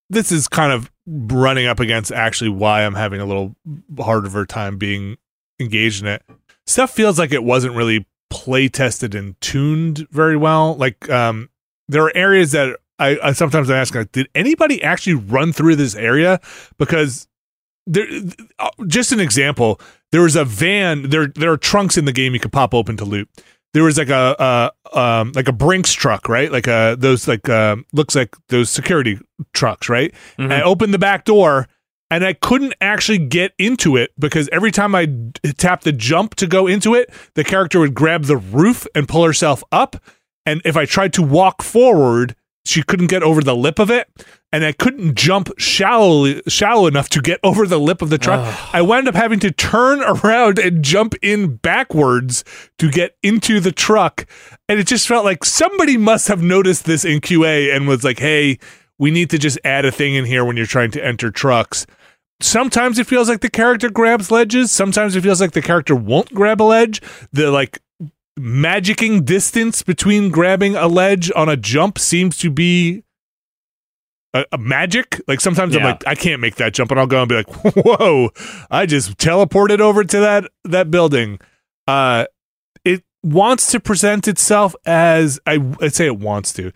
this 0.10 0.32
is 0.32 0.48
kind 0.48 0.72
of 0.72 0.90
running 1.06 1.68
up 1.68 1.80
against 1.80 2.12
actually 2.12 2.50
why 2.50 2.84
i'm 2.84 2.96
having 2.96 3.22
a 3.22 3.26
little 3.26 3.56
harder 4.00 4.26
of 4.26 4.36
a 4.36 4.44
time 4.44 4.80
being 4.80 5.18
engaged 5.60 6.02
in 6.02 6.08
it 6.08 6.24
stuff 6.66 6.90
feels 6.90 7.20
like 7.20 7.32
it 7.32 7.44
wasn't 7.44 7.76
really 7.76 8.08
play 8.30 8.68
tested 8.70 9.16
and 9.16 9.40
tuned 9.42 10.08
very 10.12 10.38
well 10.38 10.76
like 10.76 11.10
um 11.10 11.50
there 11.88 12.04
are 12.04 12.16
areas 12.16 12.52
that 12.52 12.78
i, 13.00 13.18
I 13.24 13.32
sometimes 13.32 13.70
i 13.70 13.78
ask 13.78 13.96
like 13.96 14.12
did 14.12 14.30
anybody 14.36 14.82
actually 14.84 15.16
run 15.16 15.52
through 15.52 15.76
this 15.78 15.96
area 15.96 16.40
because 16.78 17.28
there 17.88 18.06
uh, 18.60 18.70
just 18.88 19.12
an 19.12 19.20
example 19.20 19.80
there 20.12 20.22
was 20.22 20.36
a 20.36 20.46
van 20.46 21.10
there 21.10 21.28
there 21.28 21.52
are 21.52 21.58
trunks 21.58 21.98
in 21.98 22.06
the 22.06 22.14
game 22.14 22.34
you 22.34 22.40
could 22.40 22.52
pop 22.52 22.74
open 22.74 22.98
to 22.98 23.06
loot 23.06 23.28
there 23.74 23.84
was 23.84 23.98
like 23.98 24.10
a, 24.10 24.72
a 24.94 25.00
um 25.00 25.32
like 25.36 25.48
a 25.48 25.52
Brinks 25.54 25.94
truck, 25.94 26.28
right? 26.28 26.52
Like 26.52 26.68
uh 26.68 26.96
those 26.96 27.28
like 27.28 27.48
uh, 27.48 27.76
looks 27.94 28.16
like 28.16 28.36
those 28.48 28.68
security 28.68 29.20
trucks, 29.54 29.90
right? 29.90 30.12
Mhm. 30.40 30.46
And 30.46 30.54
I 30.54 30.64
opened 30.64 30.92
the 30.92 30.98
back 30.98 31.24
door 31.24 31.68
and 32.12 32.26
I 32.26 32.34
couldn't 32.34 32.74
actually 32.82 33.20
get 33.20 33.54
into 33.58 33.96
it 33.96 34.12
because 34.18 34.50
every 34.52 34.72
time 34.72 34.96
I 34.96 35.06
d- 35.06 35.54
tapped 35.54 35.84
the 35.84 35.92
jump 35.92 36.36
to 36.36 36.48
go 36.48 36.68
into 36.68 36.96
it, 36.96 37.12
the 37.36 37.44
character 37.44 37.80
would 37.80 37.94
grab 37.94 38.26
the 38.26 38.38
roof 38.38 38.88
and 38.96 39.08
pull 39.08 39.24
herself 39.24 39.64
up. 39.72 39.98
And 40.46 40.62
if 40.66 40.76
I 40.76 40.86
tried 40.86 41.14
to 41.14 41.24
walk 41.24 41.62
forward, 41.62 42.36
she 42.66 42.84
couldn't 42.84 43.08
get 43.08 43.24
over 43.24 43.42
the 43.42 43.56
lip 43.56 43.80
of 43.80 43.90
it. 43.92 44.08
And 44.52 44.66
I 44.66 44.72
couldn't 44.72 45.16
jump 45.16 45.52
shallowly, 45.60 46.42
shallow 46.48 46.88
enough 46.88 47.10
to 47.10 47.22
get 47.22 47.40
over 47.44 47.68
the 47.68 47.80
lip 47.80 48.02
of 48.02 48.10
the 48.10 48.18
truck. 48.18 48.40
Ugh. 48.44 48.70
I 48.74 48.82
wound 48.82 49.08
up 49.08 49.16
having 49.16 49.40
to 49.42 49.52
turn 49.52 50.02
around 50.24 50.58
and 50.58 50.84
jump 50.84 51.14
in 51.22 51.58
backwards 51.58 52.44
to 52.80 52.90
get 52.90 53.16
into 53.22 53.60
the 53.60 53.72
truck. 53.72 54.26
And 54.68 54.80
it 54.80 54.88
just 54.88 55.08
felt 55.08 55.26
like 55.26 55.46
somebody 55.46 55.98
must 55.98 56.28
have 56.28 56.42
noticed 56.42 56.86
this 56.86 57.06
in 57.06 57.22
QA 57.22 57.76
and 57.76 57.88
was 57.88 58.04
like, 58.04 58.20
hey, 58.20 58.58
we 58.98 59.12
need 59.12 59.30
to 59.30 59.38
just 59.38 59.58
add 59.64 59.86
a 59.86 59.92
thing 59.92 60.16
in 60.16 60.26
here 60.26 60.44
when 60.44 60.58
you're 60.58 60.66
trying 60.66 60.92
to 60.92 61.06
enter 61.06 61.32
trucks. 61.32 61.86
Sometimes 62.42 63.00
it 63.00 63.08
feels 63.08 63.28
like 63.28 63.42
the 63.42 63.50
character 63.50 63.90
grabs 63.90 64.32
ledges. 64.32 64.72
Sometimes 64.72 65.16
it 65.16 65.22
feels 65.22 65.42
like 65.42 65.52
the 65.52 65.62
character 65.62 65.96
won't 65.96 66.34
grab 66.34 66.62
a 66.62 66.64
ledge. 66.64 67.02
The 67.34 67.52
like 67.52 67.80
magicking 68.40 69.26
distance 69.26 69.84
between 69.84 70.30
grabbing 70.30 70.76
a 70.76 70.88
ledge 70.88 71.32
on 71.36 71.50
a 71.50 71.58
jump 71.58 72.00
seems 72.00 72.38
to 72.38 72.50
be 72.50 73.04
a, 74.34 74.46
a 74.54 74.58
magic. 74.58 75.22
Like 75.28 75.42
sometimes 75.42 75.76
I'm 75.76 75.84
like, 75.84 76.08
I 76.08 76.16
can't 76.16 76.42
make 76.42 76.56
that 76.56 76.74
jump, 76.74 76.92
and 76.92 77.00
I'll 77.00 77.08
go 77.08 77.22
and 77.22 77.30
be 77.30 77.36
like, 77.36 77.50
"Whoa!" 77.76 78.30
I 78.72 78.86
just 78.86 79.18
teleported 79.18 79.80
over 79.80 80.04
to 80.04 80.20
that 80.20 80.50
that 80.64 80.90
building. 80.90 81.40
Uh, 81.88 82.26
it 82.86 83.04
wants 83.24 83.72
to 83.72 83.80
present 83.80 84.28
itself 84.28 84.76
as 84.86 85.40
I 85.46 85.60
I'd 85.82 85.94
say 85.94 86.06
it 86.06 86.20
wants 86.20 86.54
to 86.54 86.72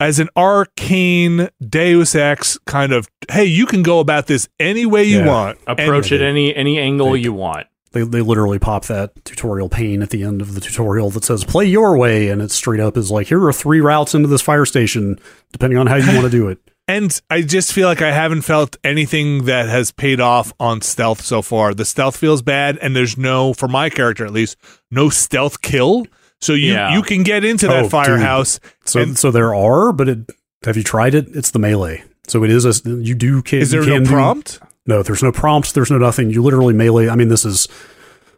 as 0.00 0.18
an 0.18 0.28
Arkane 0.36 1.50
Deus 1.66 2.14
Ex 2.14 2.58
kind 2.66 2.92
of. 2.92 3.08
Hey, 3.30 3.44
you 3.44 3.66
can 3.66 3.82
go 3.82 4.00
about 4.00 4.26
this 4.26 4.48
any 4.60 4.86
way 4.86 5.04
you 5.04 5.18
Yeah. 5.20 5.26
want. 5.26 5.58
Approach 5.66 6.12
And- 6.12 6.22
it 6.22 6.24
any 6.26 6.54
any 6.54 6.78
angle 6.78 7.12
They- 7.12 7.20
you 7.20 7.32
want. 7.32 7.66
They 7.92 8.02
they 8.02 8.20
literally 8.20 8.58
pop 8.58 8.84
that 8.86 9.12
tutorial 9.24 9.68
pane 9.70 10.02
at 10.02 10.10
the 10.10 10.22
end 10.22 10.42
of 10.42 10.54
the 10.54 10.60
tutorial 10.60 11.08
that 11.10 11.24
says 11.24 11.44
"Play 11.44 11.64
your 11.66 11.96
way," 11.96 12.28
and 12.28 12.42
it 12.42 12.50
straight 12.50 12.80
up 12.80 12.96
is 12.96 13.10
like, 13.10 13.28
"Here 13.28 13.42
are 13.46 13.52
three 13.52 13.80
routes 13.80 14.14
into 14.14 14.28
this 14.28 14.42
fire 14.42 14.66
station, 14.66 15.18
depending 15.52 15.78
on 15.78 15.86
how 15.86 15.96
you 15.96 16.06
want 16.08 16.22
to 16.24 16.30
do 16.30 16.48
it." 16.48 16.58
And 16.88 17.20
I 17.30 17.42
just 17.42 17.72
feel 17.72 17.88
like 17.88 18.00
I 18.00 18.12
haven't 18.12 18.42
felt 18.42 18.76
anything 18.84 19.46
that 19.46 19.68
has 19.68 19.90
paid 19.90 20.20
off 20.20 20.52
on 20.60 20.82
stealth 20.82 21.20
so 21.20 21.42
far. 21.42 21.74
The 21.74 21.84
stealth 21.84 22.16
feels 22.16 22.42
bad, 22.42 22.78
and 22.80 22.94
there's 22.94 23.18
no, 23.18 23.52
for 23.54 23.66
my 23.66 23.90
character 23.90 24.24
at 24.24 24.32
least, 24.32 24.56
no 24.88 25.08
stealth 25.08 25.62
kill. 25.62 26.06
So 26.40 26.52
you 26.52 26.72
Yeah. 26.72 26.94
you 26.94 27.02
can 27.02 27.22
get 27.22 27.44
into 27.44 27.66
that 27.66 27.84
Oh, 27.84 27.88
firehouse. 27.88 28.60
So 28.84 29.00
And- 29.00 29.18
so 29.18 29.30
there 29.30 29.54
are, 29.54 29.92
but 29.92 30.08
it, 30.08 30.18
have 30.64 30.76
you 30.76 30.82
tried 30.82 31.14
it? 31.14 31.28
It's 31.34 31.50
the 31.50 31.58
melee. 31.58 32.02
So 32.28 32.44
it 32.44 32.50
is 32.50 32.64
a 32.66 32.90
you 33.00 33.14
do 33.14 33.40
can 33.42 33.60
Is 33.60 33.70
there 33.70 33.82
you 33.82 33.88
no 33.90 33.94
can 33.96 34.04
do- 34.04 34.10
prompt? 34.10 34.60
no, 34.86 35.02
there's 35.02 35.22
no 35.22 35.32
prompts. 35.32 35.72
There's 35.72 35.90
no 35.90 35.98
nothing. 35.98 36.30
You 36.30 36.42
literally 36.42 36.74
melee. 36.74 37.08
I 37.08 37.14
mean, 37.16 37.28
this 37.28 37.44
is 37.44 37.68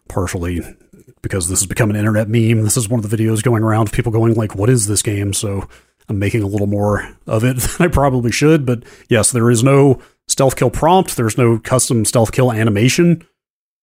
partially 0.09 0.61
because 1.23 1.49
this 1.49 1.61
has 1.61 1.67
become 1.67 1.91
an 1.91 1.97
internet 1.97 2.29
meme. 2.29 2.63
This 2.63 2.77
is 2.77 2.89
one 2.89 3.03
of 3.03 3.09
the 3.11 3.17
videos 3.17 3.43
going 3.43 3.63
around 3.63 3.89
of 3.89 3.93
people 3.93 4.13
going 4.13 4.35
like, 4.35 4.55
"What 4.55 4.71
is 4.71 4.87
this 4.87 5.03
game?" 5.03 5.33
So 5.33 5.67
I'm 6.09 6.19
making 6.19 6.43
a 6.43 6.47
little 6.47 6.67
more 6.67 7.09
of 7.27 7.45
it 7.45 7.57
than 7.59 7.87
I 7.87 7.89
probably 7.89 8.31
should. 8.31 8.65
But 8.65 8.85
yes, 9.09 9.31
there 9.33 9.51
is 9.51 9.63
no 9.65 9.99
stealth 10.27 10.57
kill 10.57 10.71
prompt. 10.71 11.17
There's 11.17 11.37
no 11.39 11.59
custom 11.59 12.05
stealth 12.05 12.33
kill 12.33 12.53
animation. 12.53 13.25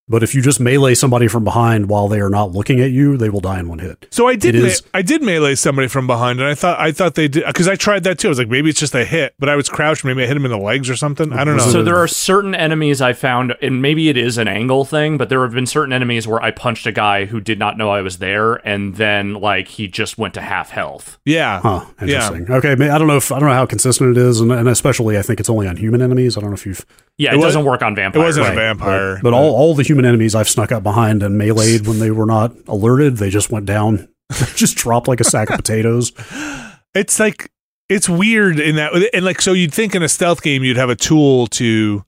But 0.08 0.22
if 0.22 0.36
you 0.36 0.42
just 0.44 0.60
melee 0.60 0.94
somebody 0.94 1.28
from 1.28 1.44
behind 1.44 1.90
while 1.90 2.08
they 2.08 2.20
are 2.20 2.30
not 2.30 2.52
looking 2.52 2.80
at 2.80 2.92
you, 2.92 3.18
they 3.18 3.28
will 3.30 3.40
die 3.40 3.60
in 3.60 3.68
one 3.68 3.80
hit. 3.80 4.06
So 4.12 4.28
I 4.28 4.36
did. 4.36 4.54
Me- 4.54 4.68
is- 4.68 4.84
I 4.94 5.02
did 5.02 5.24
melee 5.24 5.56
somebody 5.56 5.88
from 5.88 6.06
behind, 6.06 6.40
and 6.40 6.48
I 6.48 6.54
thought 6.54 6.80
I 6.80 6.92
thought 6.92 7.16
they 7.16 7.28
did 7.28 7.44
because 7.48 7.68
I 7.68 7.76
tried 7.76 8.04
that 8.04 8.20
too. 8.20 8.28
I 8.28 8.30
was 8.30 8.38
like, 8.38 8.48
maybe 8.48 8.70
it's 8.70 8.80
just 8.80 8.94
a 8.94 9.04
hit, 9.04 9.34
but 9.40 9.50
I 9.50 9.56
was 9.56 9.68
crouched. 9.68 10.06
Maybe 10.06 10.22
I 10.24 10.28
hit 10.28 10.38
him 10.38 10.46
in 10.46 10.52
the 10.52 10.60
legs 10.60 10.92
or 10.92 10.96
something. 10.96 11.34
I 11.34 11.44
don't 11.44 11.58
know. 11.58 11.64
So 11.72 11.82
there 11.82 11.98
are 11.98 12.08
certain 12.08 12.54
enemies 12.54 13.02
I 13.02 13.14
found, 13.14 13.56
and 13.64 13.82
maybe 13.82 14.08
it 14.10 14.16
is 14.18 14.38
an 14.38 14.48
angle 14.48 14.86
thing, 14.86 15.18
but 15.18 15.30
there 15.30 15.42
have 15.42 15.54
been 15.54 15.66
certain 15.66 15.92
enemies 15.92 16.28
where 16.28 16.40
I 16.42 16.52
punched 16.52 16.86
a 16.86 16.92
guy 16.92 17.26
who 17.26 17.42
did 17.42 17.58
not 17.58 17.76
know 17.76 17.90
I 17.90 18.02
was 18.02 18.20
there, 18.20 18.56
and 18.68 18.96
then 18.98 19.34
like 19.34 19.68
he 19.68 19.88
just 19.88 20.20
went 20.20 20.36
to 20.36 20.42
half 20.42 20.70
health. 20.70 21.18
yeah. 21.26 21.62
Huh. 21.62 21.86
Interesting. 22.00 22.52
Okay. 22.52 22.74
I 22.74 22.98
don't 23.00 23.08
know 23.08 23.18
if 23.18 23.32
I 23.32 23.40
don't 23.40 23.50
know 23.50 23.56
how 23.56 23.66
consistent 23.66 24.16
it 24.16 24.22
is, 24.22 24.40
and, 24.40 24.52
and 24.52 24.70
especially 24.70 25.18
I 25.18 25.24
think 25.24 25.40
it's 25.40 25.50
only 25.50 25.68
on 25.68 25.78
human 25.78 26.04
enemies. 26.04 26.38
I 26.38 26.42
don't 26.42 26.52
know 26.52 26.56
if 26.56 26.68
you've. 26.68 26.86
Yeah, 27.18 27.34
It 27.34 27.38
it, 27.38 27.42
doesn't 27.42 27.64
work 27.66 27.82
on 27.82 27.96
vampires. 27.96 28.22
It 28.22 28.26
wasn't 28.42 28.48
a 28.48 28.60
vampire, 28.60 29.16
But, 29.16 29.24
but 29.24 29.34
all, 29.34 29.56
all 29.56 29.74
the 29.74 29.84
human 29.84 30.06
enemies 30.06 30.36
I've 30.36 30.50
snuck 30.50 30.72
up 30.72 30.84
behind 30.84 31.24
and 31.24 31.40
meleeed 31.40 31.88
when 31.88 32.00
they 32.00 32.12
were 32.12 32.26
not 32.26 32.54
alerted, 32.68 33.18
they 33.18 33.30
just 33.30 33.52
went 33.52 33.66
down, 33.66 34.10
just 34.56 34.76
dropped 34.76 35.08
like 35.08 35.20
a 35.22 35.24
sack 35.24 35.50
of 35.50 35.56
potatoes. 35.58 36.12
it's 36.96 37.20
like 37.20 37.50
it's 37.90 38.10
weird 38.10 38.60
in 38.60 38.76
that 38.78 38.92
and 39.14 39.24
like 39.26 39.42
so 39.42 39.54
you'd 39.54 39.74
think 39.74 39.94
in 39.94 40.02
a 40.02 40.10
stealth 40.10 40.42
game 40.42 40.64
you'd 40.64 40.78
have 40.78 40.90
a 40.90 40.96
tool 40.96 41.46
to 41.48 42.04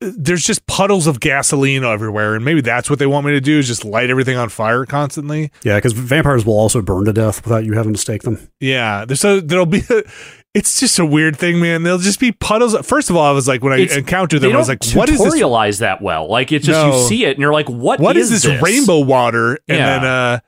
there's 0.00 0.44
just 0.44 0.66
puddles 0.66 1.06
of 1.06 1.20
gasoline 1.20 1.84
everywhere 1.84 2.34
and 2.34 2.44
maybe 2.44 2.60
that's 2.60 2.88
what 2.88 2.98
they 2.98 3.06
want 3.06 3.26
me 3.26 3.32
to 3.32 3.40
do 3.40 3.58
is 3.58 3.66
just 3.66 3.84
light 3.84 4.08
everything 4.08 4.36
on 4.36 4.48
fire 4.48 4.86
constantly 4.86 5.50
Yeah, 5.62 5.76
because 5.76 5.92
vampires 5.92 6.44
will 6.46 6.58
also 6.58 6.80
burn 6.80 7.04
to 7.06 7.12
death 7.12 7.44
without 7.44 7.64
you 7.64 7.74
having 7.74 7.92
to 7.92 7.98
stake 7.98 8.22
them. 8.22 8.38
yeah 8.60 9.04
there's 9.04 9.20
so 9.20 9.40
there'll 9.40 9.66
be 9.66 9.82
it's 10.54 10.78
just 10.80 10.98
a 10.98 11.04
weird 11.04 11.36
thing 11.36 11.60
man 11.60 11.82
They'll 11.82 11.98
just 11.98 12.20
be 12.20 12.32
puddles 12.32 12.74
first 12.86 13.10
of 13.10 13.16
all 13.16 13.24
i 13.24 13.32
was 13.32 13.46
like 13.48 13.62
when 13.62 13.72
i 13.72 13.78
It's- 13.80 13.96
encountered 13.98 14.40
them 14.40 14.52
i 14.52 14.56
was 14.56 14.68
like 14.68 14.84
what 14.94 15.08
is 15.08 15.18
this 15.18 15.34
tutorialize 15.34 15.80
that 15.80 16.00
well. 16.00 16.28
Like 16.28 16.52
it's 16.52 16.64
just 16.66 16.78
No. 16.80 16.96
you 16.96 17.08
see 17.08 17.24
it 17.24 17.30
and 17.32 17.40
you're 17.40 17.52
like, 17.52 17.68
what? 17.68 18.00
what 18.00 18.16
is, 18.16 18.30
this, 18.30 18.46
rainbow 18.62 19.00
water 19.00 19.54
and 19.68 19.78
Yeah. 19.78 19.86
then 19.86 20.04
uh 20.04 20.40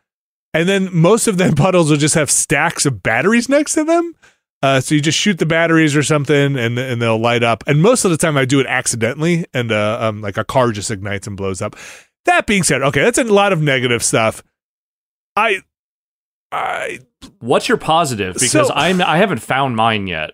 and 0.55 0.69
then 0.69 0.89
most 0.93 1.27
of 1.29 1.37
them 1.39 1.55
puddles 1.57 1.91
will 1.91 1.97
just 1.99 2.15
have 2.15 2.31
stacks 2.31 2.87
of 2.87 3.03
batteries 3.03 3.49
next 3.49 3.75
to 3.75 3.85
them 3.85 4.15
uh, 4.63 4.81
so 4.81 4.95
you 4.95 5.01
just 5.03 5.19
shoot 5.19 5.39
the 5.39 5.45
batteries 5.47 5.95
or 5.95 6.03
something 6.03 6.57
and 6.57 6.79
and 6.79 7.01
they'll 7.03 7.19
light 7.19 7.43
up 7.43 7.63
and 7.67 7.83
most 7.83 8.05
of 8.07 8.11
the 8.11 8.17
time 8.17 8.37
i 8.39 8.45
do 8.45 8.59
it 8.59 8.67
accidentally 8.67 9.45
and 9.53 9.71
uh, 9.71 9.99
um, 10.01 10.23
like 10.23 10.37
a 10.39 10.45
car 10.45 10.73
just 10.73 10.91
ignites 10.91 11.27
and 11.27 11.37
blows 11.37 11.61
up 11.61 11.77
that 12.25 12.47
being 12.47 12.63
said 12.63 12.83
okay 12.83 13.03
that's 13.03 13.19
a 13.19 13.25
lot 13.25 13.53
of 13.53 13.61
negative 13.61 14.03
stuff 14.03 14.43
i 15.37 15.61
i 16.53 16.99
What's 17.41 17.69
your 17.69 17.79
positive? 17.79 18.35
Because 18.35 18.51
So- 18.69 18.73
I'm 18.75 19.03
I 19.03 19.17
haven't 19.19 19.41
found 19.41 19.77
mine 19.77 20.07
yet. 20.07 20.31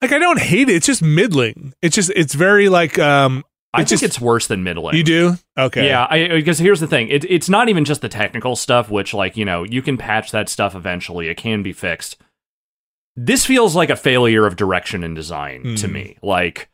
like 0.00 0.12
i 0.12 0.18
don't 0.18 0.40
hate 0.40 0.68
it 0.68 0.74
it's 0.76 0.86
just 0.86 1.02
middling 1.02 1.74
it's 1.82 1.94
just 1.94 2.10
it's 2.16 2.34
very 2.34 2.68
like 2.68 2.98
um 2.98 3.44
I 3.74 3.78
It 3.82 3.88
think 3.88 4.00
just- 4.00 4.02
it's 4.02 4.20
worse 4.20 4.46
than 4.48 4.62
middling. 4.64 4.96
you 4.96 5.02
do 5.02 5.36
okay 5.56 5.86
Yeah, 5.88 6.06
I, 6.10 6.28
because 6.28 6.58
here's 6.58 6.80
the 6.80 6.86
thing: 6.86 7.08
it, 7.08 7.24
it's 7.30 7.48
not 7.48 7.70
even 7.70 7.86
just 7.86 8.02
the 8.02 8.08
technical 8.10 8.54
stuff, 8.54 8.90
which, 8.90 9.14
like, 9.14 9.34
you 9.38 9.46
know, 9.46 9.62
you 9.64 9.80
can 9.80 9.96
patch 9.96 10.30
that 10.32 10.50
stuff 10.50 10.74
eventually. 10.74 11.28
It 11.28 11.38
can 11.38 11.62
be 11.62 11.72
fixed. 11.72 12.18
This 13.16 13.46
feels 13.46 13.74
like 13.74 13.88
a 13.88 13.96
failure 13.96 14.46
of 14.46 14.56
direction 14.56 15.02
and 15.02 15.16
design 15.16 15.76
to 15.76 15.86
Hmm. 15.86 15.92
me. 15.94 16.16
Like, 16.22 16.68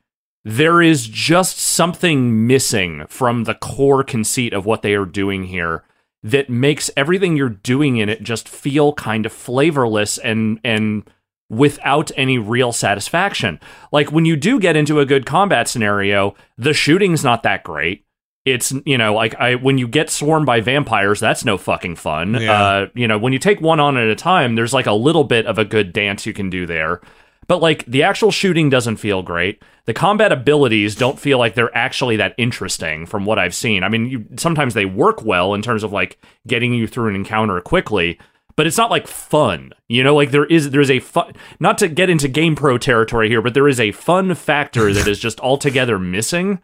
there 0.44 0.82
is 0.82 1.06
just 1.06 1.58
something 1.58 2.48
missing 2.48 3.04
from 3.08 3.44
the 3.44 3.54
core 3.54 4.02
conceit 4.02 4.52
of 4.52 4.66
what 4.66 4.82
they 4.82 4.94
are 4.94 5.04
doing 5.06 5.44
here 5.44 5.84
that 6.30 6.50
makes 6.50 6.90
everything 6.96 7.36
you're 7.36 7.48
doing 7.48 7.96
in 7.96 8.08
it 8.08 8.22
just 8.22 8.48
feel 8.48 8.92
kind 8.92 9.26
of 9.26 9.32
flavorless 9.32 10.18
and 10.18 10.60
and 10.64 11.08
without 11.50 12.10
any 12.16 12.36
real 12.36 12.72
satisfaction. 12.72 13.58
Like 13.90 14.12
when 14.12 14.24
you 14.26 14.36
do 14.36 14.60
get 14.60 14.76
into 14.76 15.00
a 15.00 15.06
good 15.06 15.24
combat 15.24 15.68
scenario, 15.68 16.34
the 16.58 16.74
shooting's 16.74 17.24
not 17.24 17.42
that 17.44 17.64
great. 17.64 18.04
It's 18.44 18.72
you 18.84 18.98
know 18.98 19.14
like 19.14 19.34
I 19.36 19.54
when 19.56 19.78
you 19.78 19.88
get 19.88 20.10
swarmed 20.10 20.46
by 20.46 20.60
vampires, 20.60 21.20
that's 21.20 21.44
no 21.44 21.58
fucking 21.58 21.96
fun. 21.96 22.34
Yeah. 22.34 22.62
Uh, 22.62 22.86
you 22.94 23.08
know 23.08 23.18
when 23.18 23.32
you 23.32 23.38
take 23.38 23.60
one 23.60 23.80
on 23.80 23.96
at 23.96 24.08
a 24.08 24.14
time, 24.14 24.54
there's 24.54 24.72
like 24.74 24.86
a 24.86 24.92
little 24.92 25.24
bit 25.24 25.46
of 25.46 25.58
a 25.58 25.64
good 25.64 25.92
dance 25.92 26.26
you 26.26 26.32
can 26.32 26.50
do 26.50 26.66
there. 26.66 27.00
But 27.48 27.62
like 27.62 27.84
the 27.86 28.02
actual 28.02 28.30
shooting 28.30 28.68
doesn't 28.68 28.96
feel 28.96 29.22
great. 29.22 29.62
The 29.86 29.94
combat 29.94 30.32
abilities 30.32 30.94
don't 30.94 31.18
feel 31.18 31.38
like 31.38 31.54
they're 31.54 31.76
actually 31.76 32.16
that 32.16 32.34
interesting 32.36 33.06
from 33.06 33.24
what 33.24 33.38
I've 33.38 33.54
seen. 33.54 33.82
I 33.82 33.88
mean, 33.88 34.06
you, 34.06 34.26
sometimes 34.36 34.74
they 34.74 34.84
work 34.84 35.24
well 35.24 35.54
in 35.54 35.62
terms 35.62 35.82
of 35.82 35.90
like 35.90 36.18
getting 36.46 36.74
you 36.74 36.86
through 36.86 37.08
an 37.08 37.14
encounter 37.14 37.58
quickly, 37.62 38.18
but 38.54 38.66
it's 38.66 38.76
not 38.76 38.90
like 38.90 39.06
fun. 39.06 39.72
You 39.88 40.04
know, 40.04 40.14
like 40.14 40.30
there 40.30 40.44
is 40.44 40.70
there's 40.70 40.90
a 40.90 41.00
fun 41.00 41.32
not 41.58 41.78
to 41.78 41.88
get 41.88 42.10
into 42.10 42.28
GamePro 42.28 42.78
territory 42.78 43.30
here, 43.30 43.40
but 43.40 43.54
there 43.54 43.68
is 43.68 43.80
a 43.80 43.92
fun 43.92 44.34
factor 44.34 44.92
that 44.92 45.08
is 45.08 45.18
just 45.18 45.40
altogether 45.40 45.98
missing. 45.98 46.60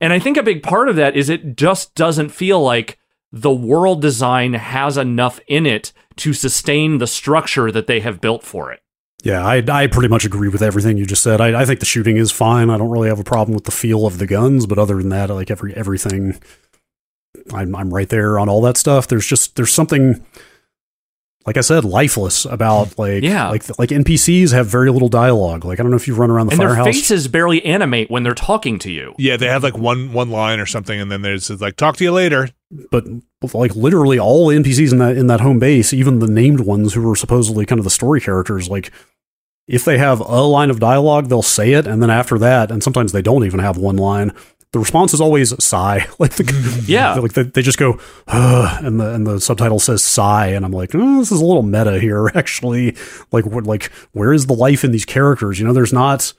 And 0.00 0.12
I 0.12 0.20
think 0.20 0.36
a 0.36 0.42
big 0.42 0.62
part 0.62 0.88
of 0.88 0.96
that 0.96 1.16
is 1.16 1.28
it 1.28 1.56
just 1.56 1.96
doesn't 1.96 2.28
feel 2.28 2.62
like 2.62 2.98
the 3.32 3.52
world 3.52 4.02
design 4.02 4.52
has 4.52 4.96
enough 4.96 5.40
in 5.48 5.66
it 5.66 5.92
to 6.16 6.32
sustain 6.32 6.98
the 6.98 7.06
structure 7.06 7.72
that 7.72 7.86
they 7.86 8.00
have 8.00 8.20
built 8.20 8.44
for 8.44 8.70
it. 8.70 8.81
Yeah, 9.22 9.46
I, 9.46 9.62
I 9.68 9.86
pretty 9.86 10.08
much 10.08 10.24
agree 10.24 10.48
with 10.48 10.62
everything 10.62 10.96
you 10.98 11.06
just 11.06 11.22
said. 11.22 11.40
I, 11.40 11.60
I 11.62 11.64
think 11.64 11.78
the 11.80 11.86
shooting 11.86 12.16
is 12.16 12.32
fine. 12.32 12.70
I 12.70 12.76
don't 12.78 12.90
really 12.90 13.08
have 13.08 13.20
a 13.20 13.24
problem 13.24 13.54
with 13.54 13.64
the 13.64 13.70
feel 13.70 14.04
of 14.06 14.18
the 14.18 14.26
guns, 14.26 14.66
but 14.66 14.78
other 14.78 14.96
than 14.96 15.10
that, 15.10 15.30
like 15.30 15.50
every 15.50 15.72
everything, 15.74 16.40
I'm 17.54 17.74
I'm 17.76 17.94
right 17.94 18.08
there 18.08 18.38
on 18.38 18.48
all 18.48 18.60
that 18.62 18.76
stuff. 18.76 19.06
There's 19.06 19.26
just 19.26 19.54
there's 19.56 19.72
something, 19.72 20.24
like 21.46 21.56
I 21.56 21.60
said, 21.60 21.84
lifeless 21.84 22.44
about 22.44 22.98
like 22.98 23.22
Yeah. 23.22 23.48
like 23.50 23.78
like 23.78 23.90
NPCs 23.90 24.52
have 24.52 24.66
very 24.66 24.90
little 24.90 25.08
dialogue. 25.08 25.64
Like 25.64 25.78
I 25.78 25.82
don't 25.82 25.90
know 25.90 25.96
if 25.96 26.08
you 26.08 26.14
run 26.14 26.30
around 26.30 26.48
the 26.48 26.52
and 26.52 26.60
their 26.60 26.82
faces 26.84 27.28
barely 27.28 27.64
animate 27.64 28.10
when 28.10 28.22
they're 28.24 28.34
talking 28.34 28.78
to 28.80 28.90
you. 28.90 29.14
yeah 29.18 29.36
they 29.36 29.46
have 29.46 29.62
like 29.62 29.76
one 29.78 30.12
one 30.12 30.30
line 30.30 30.58
or 30.60 30.66
something 30.66 31.00
and 31.00 31.10
then 31.12 31.22
there's 31.22 31.48
like 31.60 31.76
talk 31.76 31.96
to 31.98 32.04
you 32.04 32.12
later 32.12 32.48
but 32.90 33.04
like 33.54 33.74
literally 33.76 34.18
all 34.20 34.48
NPCs 34.48 34.92
in 34.92 34.98
that 34.98 35.16
in 35.16 35.26
that 35.28 35.40
home 35.40 35.58
base, 35.58 35.92
even 35.92 36.18
the 36.20 36.26
named 36.28 36.60
ones 36.60 36.94
who 36.94 37.10
are 37.10 37.16
supposedly 37.16 37.66
kind 37.66 37.78
of 37.78 37.84
the 37.84 37.90
story 37.90 38.20
characters, 38.20 38.68
like 38.68 38.92
if 39.72 39.86
they 39.86 39.96
have 39.96 40.20
a 40.20 40.42
line 40.42 40.68
of 40.68 40.78
dialogue, 40.78 41.30
they'll 41.30 41.40
say 41.40 41.72
it, 41.72 41.86
and 41.86 42.02
then 42.02 42.10
after 42.10 42.38
that, 42.38 42.70
and 42.70 42.82
sometimes 42.82 43.12
they 43.12 43.22
don't 43.22 43.44
even 43.44 43.58
have 43.58 43.78
one 43.78 43.96
line. 43.96 44.30
The 44.72 44.78
response 44.78 45.14
is 45.14 45.20
always 45.20 45.64
sigh, 45.64 46.06
like 46.18 46.34
the 46.34 46.44
mm-hmm. 46.44 46.84
Yeah. 46.86 47.14
like 47.14 47.32
they, 47.32 47.44
they 47.44 47.62
just 47.62 47.78
go, 47.78 47.98
and 48.28 49.00
the 49.00 49.14
and 49.14 49.26
the 49.26 49.40
subtitle 49.40 49.78
says 49.78 50.04
sigh, 50.04 50.48
and 50.48 50.66
I'm 50.66 50.72
like, 50.72 50.94
oh, 50.94 51.18
this 51.18 51.32
is 51.32 51.40
a 51.40 51.44
little 51.44 51.62
meta 51.62 51.98
here, 51.98 52.30
actually. 52.34 52.94
Like, 53.32 53.46
what, 53.46 53.64
like 53.64 53.84
where 54.12 54.34
is 54.34 54.46
the 54.46 54.52
life 54.52 54.84
in 54.84 54.92
these 54.92 55.06
characters? 55.06 55.58
You 55.58 55.66
know, 55.66 55.72
there's 55.72 55.92
not 55.92 56.34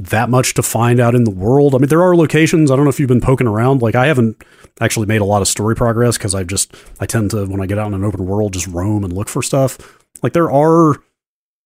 that 0.00 0.28
much 0.28 0.54
to 0.54 0.62
find 0.62 0.98
out 0.98 1.14
in 1.14 1.22
the 1.22 1.30
world. 1.30 1.76
I 1.76 1.78
mean, 1.78 1.88
there 1.88 2.02
are 2.02 2.16
locations. 2.16 2.72
I 2.72 2.76
don't 2.76 2.84
know 2.84 2.90
if 2.90 2.98
you've 2.98 3.08
been 3.08 3.20
poking 3.20 3.46
around. 3.46 3.82
Like, 3.82 3.94
I 3.94 4.06
haven't 4.08 4.42
actually 4.80 5.06
made 5.06 5.20
a 5.20 5.24
lot 5.24 5.42
of 5.42 5.46
story 5.46 5.76
progress 5.76 6.18
because 6.18 6.34
I 6.34 6.42
just 6.42 6.74
I 6.98 7.06
tend 7.06 7.30
to 7.30 7.46
when 7.46 7.60
I 7.60 7.66
get 7.66 7.78
out 7.78 7.86
in 7.86 7.94
an 7.94 8.02
open 8.02 8.26
world 8.26 8.52
just 8.52 8.66
roam 8.66 9.04
and 9.04 9.12
look 9.12 9.28
for 9.28 9.42
stuff. 9.44 9.78
Like, 10.24 10.32
there 10.32 10.50
are. 10.50 10.96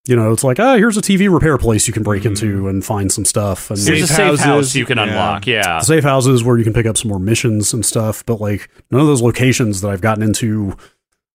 You 0.09 0.17
know, 0.17 0.33
it's 0.33 0.43
like, 0.43 0.59
ah, 0.59 0.77
here's 0.77 0.97
a 0.97 1.03
TV 1.03 1.31
repair 1.31 1.59
place 1.59 1.87
you 1.87 1.93
can 1.93 2.03
break 2.03 2.25
into 2.25 2.67
and 2.67 2.83
find 2.83 3.13
some 3.13 3.27
stuff. 3.27 3.71
And 3.71 3.79
There's 3.79 4.05
a 4.05 4.07
Safe 4.07 4.17
safe 4.17 4.27
houses, 4.27 4.45
house 4.45 4.75
you 4.75 4.87
can 4.87 4.97
yeah. 4.97 5.05
unlock. 5.05 5.47
Yeah. 5.47 5.81
safe 5.81 6.03
houses 6.03 6.43
where 6.43 6.57
you 6.57 6.65
can 6.65 6.73
pick 6.73 6.87
up 6.87 6.97
some 6.97 7.11
more 7.11 7.19
missions 7.19 7.75
and 7.75 7.85
stuff, 7.85 8.25
but 8.25 8.41
like 8.41 8.71
none 8.91 9.03
of 9.03 9.07
those 9.07 9.21
locations 9.21 9.83
that 9.83 9.91
I've 9.91 10.01
gotten 10.01 10.23
into 10.23 10.75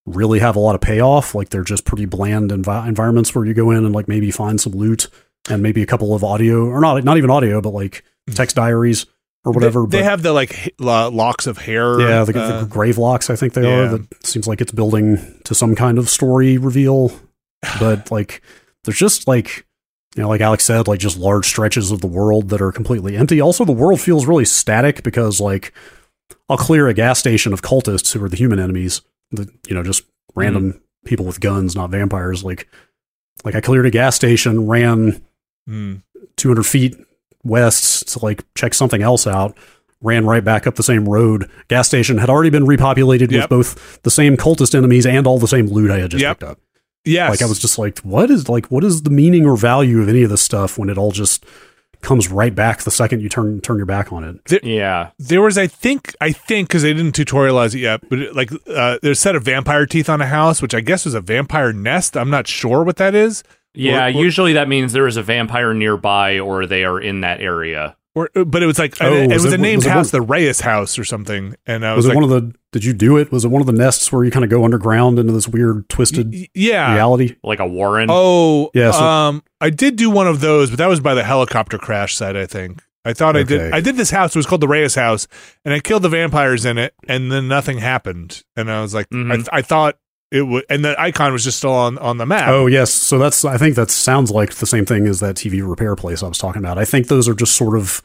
really 0.08 0.40
have 0.40 0.56
a 0.56 0.60
lot 0.60 0.74
of 0.74 0.82
payoff. 0.82 1.36
Like 1.36 1.50
they're 1.50 1.64
just 1.64 1.86
pretty 1.86 2.06
bland 2.06 2.50
envi- 2.50 2.88
environments 2.88 3.36
where 3.36 3.46
you 3.46 3.54
go 3.54 3.70
in 3.70 3.86
and 3.86 3.94
like 3.94 4.08
maybe 4.08 4.32
find 4.32 4.60
some 4.60 4.74
loot 4.74 5.08
and 5.52 5.62
maybe 5.62 5.84
a 5.84 5.86
couple 5.86 6.16
of 6.16 6.24
audio 6.24 6.66
or 6.66 6.82
not 6.82 7.04
not 7.04 7.18
even 7.18 7.30
audio, 7.30 7.62
but 7.62 7.74
like 7.74 8.04
text 8.34 8.56
diaries 8.56 9.06
or 9.46 9.52
whatever. 9.52 9.86
they, 9.86 9.98
they 9.98 10.04
but, 10.04 10.10
have 10.10 10.24
the 10.24 10.34
like 10.34 10.66
h- 10.66 10.74
lo- 10.80 11.10
locks 11.10 11.46
of 11.46 11.60
hair 11.60 12.00
yeah, 12.00 12.24
the, 12.24 12.42
uh, 12.42 12.62
the 12.62 12.66
grave 12.66 12.98
locks. 12.98 13.30
I 13.30 13.36
think 13.36 13.54
they 13.54 13.62
yeah. 13.62 13.82
are. 13.82 13.98
That 13.98 14.26
seems 14.26 14.48
like 14.48 14.62
it's 14.62 14.72
building 14.72 15.40
to 15.44 15.54
some 15.54 15.76
kind 15.76 16.00
of 16.00 16.10
story 16.10 16.58
reveal, 16.58 17.12
but 17.80 18.10
like 18.10 18.42
there's 18.84 18.98
just 18.98 19.28
like 19.28 19.66
you 20.16 20.22
know, 20.22 20.30
like 20.30 20.42
Alex 20.42 20.64
said, 20.66 20.88
like 20.88 21.00
just 21.00 21.18
large 21.18 21.46
stretches 21.48 21.90
of 21.92 22.02
the 22.02 22.08
world 22.08 22.50
that 22.50 22.62
are 22.62 22.72
completely 22.72 23.18
empty. 23.18 23.42
Also, 23.42 23.66
the 23.66 23.72
world 23.72 24.00
feels 24.00 24.28
really 24.28 24.46
static 24.46 25.02
because 25.04 25.42
like 25.42 25.74
I'll 26.50 26.58
clear 26.58 26.88
a 26.88 26.94
gas 26.94 27.20
station 27.20 27.52
of 27.52 27.62
cultists 27.64 28.14
who 28.14 28.24
are 28.24 28.30
the 28.30 28.38
human 28.38 28.60
enemies, 28.60 29.02
the 29.32 29.52
you 29.68 29.74
know 29.74 29.82
just 29.84 30.04
random 30.36 30.82
people 31.06 31.26
with 31.26 31.40
guns, 31.40 31.76
not 31.76 31.90
vampires. 31.90 32.44
Like 32.44 32.68
like 33.44 33.56
I 33.56 33.62
cleared 33.62 33.86
a 33.88 33.92
gas 33.92 34.16
station, 34.16 34.68
ran 34.68 35.22
hmm. 35.68 35.96
200 36.38 36.64
feet 36.64 36.96
west 37.44 38.08
to 38.10 38.20
like 38.20 38.44
check 38.56 38.74
something 38.74 39.02
else 39.02 39.28
out 39.28 39.58
ran 40.02 40.26
right 40.26 40.44
back 40.44 40.66
up 40.68 40.76
the 40.76 40.84
same 40.84 41.08
road 41.08 41.50
gas 41.68 41.88
station 41.88 42.18
had 42.18 42.30
already 42.30 42.50
been 42.50 42.66
repopulated 42.66 43.32
Yep. 43.32 43.42
with 43.42 43.50
both 43.50 44.02
the 44.04 44.10
same 44.10 44.38
cultist 44.38 44.74
enemies 44.76 45.06
and 45.06 45.28
all 45.28 45.40
the 45.40 45.48
same 45.48 45.68
loot 45.68 45.92
i 45.92 46.00
had 46.00 46.12
just 46.12 46.22
Yep. 46.22 46.40
picked 46.40 46.52
up 46.52 46.60
yes 47.06 47.30
like 47.30 47.42
i 47.42 47.46
was 47.46 47.60
just 47.60 47.78
like 47.78 48.00
what 48.00 48.30
is 48.32 48.48
like 48.50 48.66
what 48.68 48.84
is 48.84 49.04
the 49.04 49.10
meaning 49.10 49.46
or 49.46 49.56
value 49.58 50.02
of 50.02 50.08
any 50.10 50.24
of 50.24 50.30
this 50.30 50.42
stuff 50.42 50.78
when 50.78 50.90
it 50.90 50.98
all 50.98 51.12
just 51.12 51.46
comes 52.02 52.28
right 52.30 52.54
back 52.54 52.82
the 52.82 52.92
second 52.92 53.22
you 53.22 53.30
turn 53.30 53.62
turn 53.62 53.78
your 53.78 53.86
back 53.86 54.12
on 54.12 54.24
it 54.50 54.64
Yeah. 54.64 55.12
there 55.20 55.42
was 55.42 55.58
i 55.58 55.68
think 55.68 56.14
i 56.20 56.32
think 56.34 56.68
because 56.68 56.82
they 56.84 56.94
didn't 56.94 57.16
tutorialize 57.16 57.74
it 57.76 57.80
yet 57.80 58.02
but 58.10 58.20
it, 58.20 58.36
like 58.36 58.52
uh, 58.68 58.98
there's 59.02 59.18
a 59.18 59.22
set 59.22 59.36
of 59.36 59.44
vampire 59.44 59.86
teeth 59.86 60.10
on 60.10 60.20
a 60.22 60.28
house 60.28 60.62
which 60.62 60.74
i 60.76 60.82
guess 60.82 61.06
was 61.06 61.14
a 61.14 61.22
vampire 61.22 61.72
nest 61.72 62.18
i'm 62.18 62.30
not 62.30 62.46
sure 62.48 62.84
what 62.84 62.98
that 62.98 63.16
is 63.16 63.44
Yeah, 63.74 64.06
Or- 64.06 64.08
or- 64.10 64.24
usually 64.24 64.54
that 64.54 64.68
means 64.68 64.92
there 64.94 65.08
is 65.08 65.16
a 65.18 65.24
vampire 65.24 65.74
nearby 65.74 66.40
or 66.40 66.66
they 66.68 66.84
are 66.84 67.00
in 67.00 67.22
that 67.22 67.40
area. 67.42 67.96
Or, 68.16 68.30
uh, 68.36 68.44
but 68.44 68.62
it 68.62 68.68
was 68.68 68.78
like 68.78 68.96
Oh, 69.02 69.12
it, 69.14 69.28
was 69.30 69.44
was 69.46 69.54
it- 69.54 69.60
a 69.60 69.62
named 69.62 69.84
was 69.84 69.86
house, 69.92 70.14
one- 70.14 70.22
the 70.22 70.28
Reyes 70.28 70.62
house 70.62 71.00
or 71.00 71.04
something. 71.04 71.56
And 71.66 71.86
I 71.86 71.94
Was, 71.96 72.06
was, 72.06 72.06
it 72.06 72.10
like, 72.10 72.16
one 72.16 72.24
of 72.24 72.30
the? 72.30 72.54
Did 72.72 72.86
you 72.86 72.94
do 72.94 73.18
it? 73.18 73.32
Was 73.32 73.44
it 73.46 73.48
one 73.50 73.62
of 73.62 73.66
the 73.66 73.74
nests 73.74 74.12
where 74.12 74.24
you 74.24 74.30
kind 74.32 74.44
of 74.44 74.50
go 74.52 74.64
underground 74.64 75.18
into 75.20 75.32
this 75.34 75.48
weird 75.48 75.88
twisted 75.90 76.32
y- 76.32 76.48
yeah. 76.54 76.94
reality? 76.94 77.36
Like 77.44 77.60
a 77.60 77.66
Warren. 77.68 78.10
Oh, 78.12 78.70
Yeah, 78.74 78.92
so- 78.92 79.04
um, 79.04 79.44
I 79.62 79.70
did 79.72 79.96
do 79.96 80.10
one 80.10 80.28
of 80.28 80.42
those, 80.42 80.70
but 80.70 80.78
that 80.78 80.88
was 80.88 81.00
by 81.00 81.14
the 81.16 81.24
helicopter 81.24 81.78
crash 81.78 82.16
site. 82.16 82.36
I 82.36 82.46
think 82.46 82.84
I 83.06 83.14
thought 83.14 83.36
I 83.36 83.44
did. 83.44 83.74
I 83.74 83.82
did 83.82 83.98
this 83.98 84.12
house. 84.12 84.36
It 84.36 84.40
was 84.40 84.46
called 84.46 84.62
the 84.62 84.68
Reyes 84.68 84.96
house, 84.96 85.28
and 85.66 85.74
I 85.74 85.80
killed 85.80 86.04
the 86.04 86.10
vampires 86.10 86.66
in 86.66 86.78
it, 86.78 86.94
and 87.08 87.32
then 87.32 87.48
nothing 87.48 87.80
happened. 87.80 88.44
And 88.56 88.72
I 88.72 88.82
was 88.82 88.94
like, 88.94 89.10
Mhm. 89.10 89.48
I, 89.52 89.58
I 89.58 89.62
thought 89.62 89.98
it 90.34 90.42
would, 90.42 90.66
and 90.70 90.84
the 90.84 91.00
icon 91.00 91.32
was 91.32 91.44
just 91.44 91.60
still 91.60 91.72
on 91.74 91.98
on 92.00 92.18
the 92.18 92.26
map. 92.26 92.50
Oh 92.50 92.68
yes, 92.68 92.92
so 92.92 93.18
that's 93.20 93.46
I 93.46 93.58
think 93.58 93.76
that 93.76 93.92
sounds 93.92 94.32
like 94.32 94.56
the 94.56 94.66
same 94.66 94.86
thing 94.86 95.06
as 95.08 95.20
that 95.20 95.36
TV 95.36 95.68
repair 95.68 95.96
place 95.96 96.24
I 96.24 96.28
was 96.28 96.38
talking 96.40 96.60
about. 96.62 96.78
I 96.78 96.86
think 96.86 97.08
those 97.08 97.30
are 97.30 97.36
just 97.36 97.56
sort 97.56 97.78
of 97.78 98.02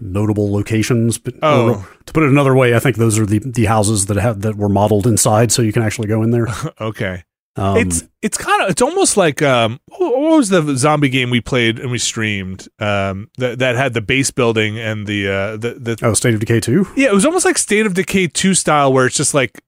notable 0.00 0.52
locations. 0.52 1.18
But 1.18 1.34
Oh. 1.42 1.68
or, 1.70 1.88
to 2.06 2.12
put 2.12 2.22
it 2.24 2.30
another 2.30 2.54
way, 2.54 2.74
I 2.74 2.78
think 2.78 2.96
those 2.96 3.18
are 3.18 3.26
the 3.26 3.38
the 3.38 3.66
houses 3.66 4.06
that 4.06 4.16
have 4.16 4.42
that 4.42 4.56
were 4.56 4.68
modeled 4.68 5.06
inside, 5.06 5.52
so 5.52 5.62
you 5.62 5.72
can 5.72 5.82
actually 5.82 6.08
go 6.08 6.22
in 6.22 6.30
there. 6.32 6.48
okay. 6.80 7.22
Um, 7.56 7.76
it's 7.76 8.04
it's 8.22 8.38
kind 8.38 8.62
of 8.62 8.70
it's 8.70 8.82
almost 8.82 9.16
like 9.16 9.42
um 9.42 9.80
what 9.96 10.16
was 10.16 10.48
the 10.48 10.76
zombie 10.76 11.08
game 11.08 11.28
we 11.30 11.40
played 11.40 11.80
and 11.80 11.90
we 11.90 11.98
streamed 11.98 12.68
um 12.78 13.30
that 13.38 13.58
that 13.58 13.74
had 13.74 13.94
the 13.94 14.00
base 14.00 14.30
building 14.30 14.78
and 14.78 15.08
the 15.08 15.26
uh 15.28 15.56
the 15.56 15.74
the 15.74 15.98
oh, 16.02 16.14
State 16.14 16.34
of 16.34 16.40
Decay 16.40 16.60
two. 16.60 16.86
yeah 16.94 17.08
it 17.08 17.14
was 17.14 17.26
almost 17.26 17.44
like 17.44 17.58
State 17.58 17.84
of 17.84 17.94
Decay 17.94 18.28
2 18.28 18.54
style 18.54 18.92
where 18.92 19.06
it's 19.06 19.16
just 19.16 19.34
like 19.34 19.60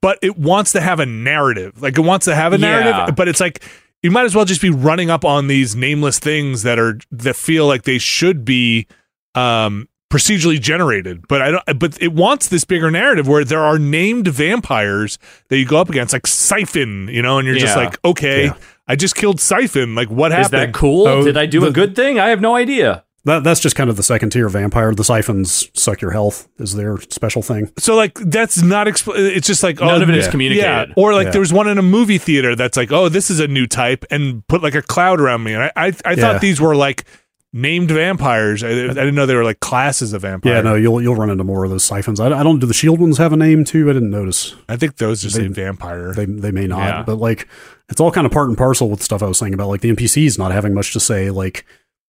but 0.00 0.18
it 0.22 0.36
wants 0.38 0.72
to 0.72 0.80
have 0.80 1.00
a 1.00 1.06
narrative 1.06 1.80
like 1.82 1.96
it 1.96 2.02
wants 2.02 2.24
to 2.26 2.34
have 2.34 2.52
a 2.52 2.58
narrative 2.58 2.94
Yeah. 2.94 3.10
but 3.10 3.28
it's 3.28 3.40
like 3.40 3.62
you 4.02 4.10
might 4.10 4.24
as 4.24 4.34
well 4.34 4.44
just 4.44 4.60
be 4.62 4.70
running 4.70 5.10
up 5.10 5.24
on 5.24 5.46
these 5.48 5.74
nameless 5.74 6.18
things 6.18 6.62
that 6.62 6.78
are 6.78 6.98
that 7.10 7.36
feel 7.36 7.66
like 7.66 7.82
they 7.82 7.98
should 7.98 8.44
be 8.44 8.86
um 9.34 9.88
procedurally 10.10 10.58
generated 10.58 11.26
but 11.28 11.42
i 11.42 11.50
don't 11.50 11.78
but 11.78 12.00
it 12.02 12.12
wants 12.14 12.48
this 12.48 12.64
bigger 12.64 12.90
narrative 12.90 13.28
where 13.28 13.44
there 13.44 13.60
are 13.62 13.78
named 13.78 14.26
vampires 14.28 15.18
that 15.48 15.58
you 15.58 15.66
go 15.66 15.76
up 15.78 15.90
against 15.90 16.12
like 16.14 16.26
siphon 16.26 17.08
you 17.08 17.20
know 17.20 17.38
and 17.38 17.46
you're 17.46 17.58
just 17.58 17.76
like 17.76 18.02
okay 18.04 18.46
Yeah. 18.46 18.54
i 18.86 18.96
just 18.96 19.14
killed 19.14 19.38
siphon 19.38 19.94
like 19.94 20.08
what 20.08 20.32
Is 20.32 20.36
happened 20.48 20.72
that 20.72 20.74
cool? 20.74 21.06
Oh, 21.06 21.24
Did 21.24 21.36
I 21.36 21.44
do 21.46 21.66
a 21.66 21.70
good 21.70 21.94
thing? 21.94 22.18
I 22.18 22.28
have 22.28 22.40
no 22.40 22.56
idea. 22.56 23.04
That 23.24 23.44
that's 23.44 23.60
just 23.60 23.76
kind 23.76 23.90
of 23.90 23.96
the 23.96 24.02
second 24.02 24.30
tier 24.30 24.48
vampire. 24.48 24.94
The 24.94 25.04
siphons 25.04 25.68
suck 25.74 26.00
your 26.00 26.12
health 26.12 26.48
is 26.58 26.74
their 26.74 26.98
special 27.10 27.42
thing. 27.42 27.70
so 27.78 27.94
like 27.96 28.14
that's 28.14 28.62
not 28.62 28.86
expl- 28.86 29.14
it's 29.18 29.46
just 29.46 29.62
like 29.62 29.80
None 29.80 30.00
oh, 30.00 30.02
of 30.02 30.08
it 30.08 30.14
is 30.16 30.26
yeah. 30.26 30.30
communicated. 30.30 30.66
Yeah, 30.88 30.94
or 30.96 31.12
like 31.12 31.26
Yeah. 31.26 31.30
there 31.32 31.40
was 31.40 31.52
one 31.52 31.68
in 31.68 31.78
a 31.78 31.82
movie 31.82 32.18
theater 32.18 32.54
that's 32.56 32.76
like, 32.76 32.90
oh, 32.92 33.08
this 33.08 33.28
is 33.30 33.40
a 33.40 33.48
new 33.48 33.66
type, 33.66 34.04
and 34.10 34.46
put 34.46 34.62
like 34.62 34.74
a 34.74 34.82
cloud 34.82 35.20
around 35.20 35.42
me. 35.42 35.52
And 35.54 35.64
I, 35.64 35.72
I, 35.76 35.86
I 36.04 36.10
Yeah. 36.12 36.14
thought 36.16 36.40
these 36.40 36.60
were 36.60 36.74
like 36.76 37.04
named 37.52 37.90
vampires. 37.90 38.62
I, 38.62 38.68
I 38.68 38.72
didn't 38.72 39.14
know 39.16 39.26
they 39.26 39.34
were 39.34 39.44
like 39.44 39.60
classes 39.60 40.12
of 40.12 40.22
vampires. 40.22 40.54
Yeah, 40.54 40.60
no, 40.62 40.74
you'll 40.76 41.02
you'll 41.02 41.16
run 41.16 41.28
into 41.28 41.44
more 41.44 41.64
of 41.64 41.70
those 41.70 41.84
siphons. 41.84 42.20
I, 42.20 42.26
I 42.28 42.42
don't. 42.42 42.60
Do 42.60 42.66
the 42.66 42.72
shield 42.74 43.00
ones 43.00 43.18
have 43.18 43.32
a 43.32 43.36
name 43.36 43.64
too? 43.64 43.90
I 43.90 43.94
didn't 43.94 44.10
notice. 44.10 44.54
I 44.68 44.76
think 44.76 44.96
those 44.96 45.22
just 45.22 45.36
They- 45.36 45.42
say 45.42 45.48
vampire. 45.48 46.14
They 46.14 46.24
they 46.24 46.52
may 46.52 46.66
not, 46.66 46.78
Yeah. 46.86 47.02
but 47.02 47.16
like 47.16 47.48
it's 47.90 48.00
all 48.00 48.12
kind 48.12 48.26
of 48.26 48.32
part 48.32 48.48
and 48.48 48.56
parcel 48.56 48.88
with 48.88 49.02
stuff 49.02 49.22
I 49.22 49.26
was 49.26 49.38
saying 49.38 49.54
about 49.54 49.68
like 49.68 49.80
the 49.80 49.90
NPCs 49.92 50.38
not 50.38 50.52
having 50.52 50.72
much 50.72 50.92
to 50.92 51.00
say. 51.00 51.30
Like 51.30 51.64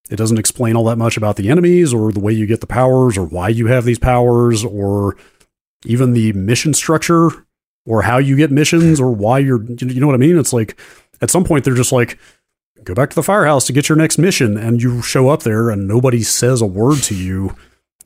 it 0.09 0.15
doesn't 0.15 0.39
explain 0.39 0.75
all 0.75 0.85
that 0.85 0.97
much 0.97 1.17
about 1.17 1.35
the 1.35 1.49
enemies 1.49 1.93
or 1.93 2.11
the 2.11 2.19
way 2.19 2.33
you 2.33 2.45
get 2.47 2.61
the 2.61 2.67
powers 2.67 3.17
or 3.17 3.25
why 3.25 3.47
you 3.49 3.67
have 3.67 3.85
these 3.85 3.99
powers 3.99 4.65
or 4.65 5.15
even 5.85 6.13
the 6.13 6.33
mission 6.33 6.73
structure 6.73 7.29
or 7.85 8.01
how 8.01 8.17
you 8.17 8.35
get 8.35 8.51
missions 8.51 8.99
or 8.99 9.11
why 9.11 9.39
you're 9.39 9.63
you 9.63 9.99
know 9.99 10.07
what 10.07 10.15
I 10.15 10.19
mean? 10.19 10.37
It's 10.37 10.53
like 10.53 10.79
at 11.21 11.29
some 11.31 11.43
point 11.43 11.63
they're 11.63 11.75
just 11.75 11.91
like 11.91 12.17
go 12.83 12.93
back 12.93 13.09
to 13.09 13.15
the 13.15 13.23
firehouse 13.23 13.65
to 13.67 13.73
get 13.73 13.87
your 13.89 13.97
next 13.97 14.17
mission 14.17 14.57
and 14.57 14.81
you 14.81 15.01
show 15.01 15.29
up 15.29 15.43
there 15.43 15.69
and 15.69 15.87
nobody 15.87 16.23
says 16.23 16.61
a 16.61 16.65
word 16.65 16.99
to 17.03 17.15
you. 17.15 17.55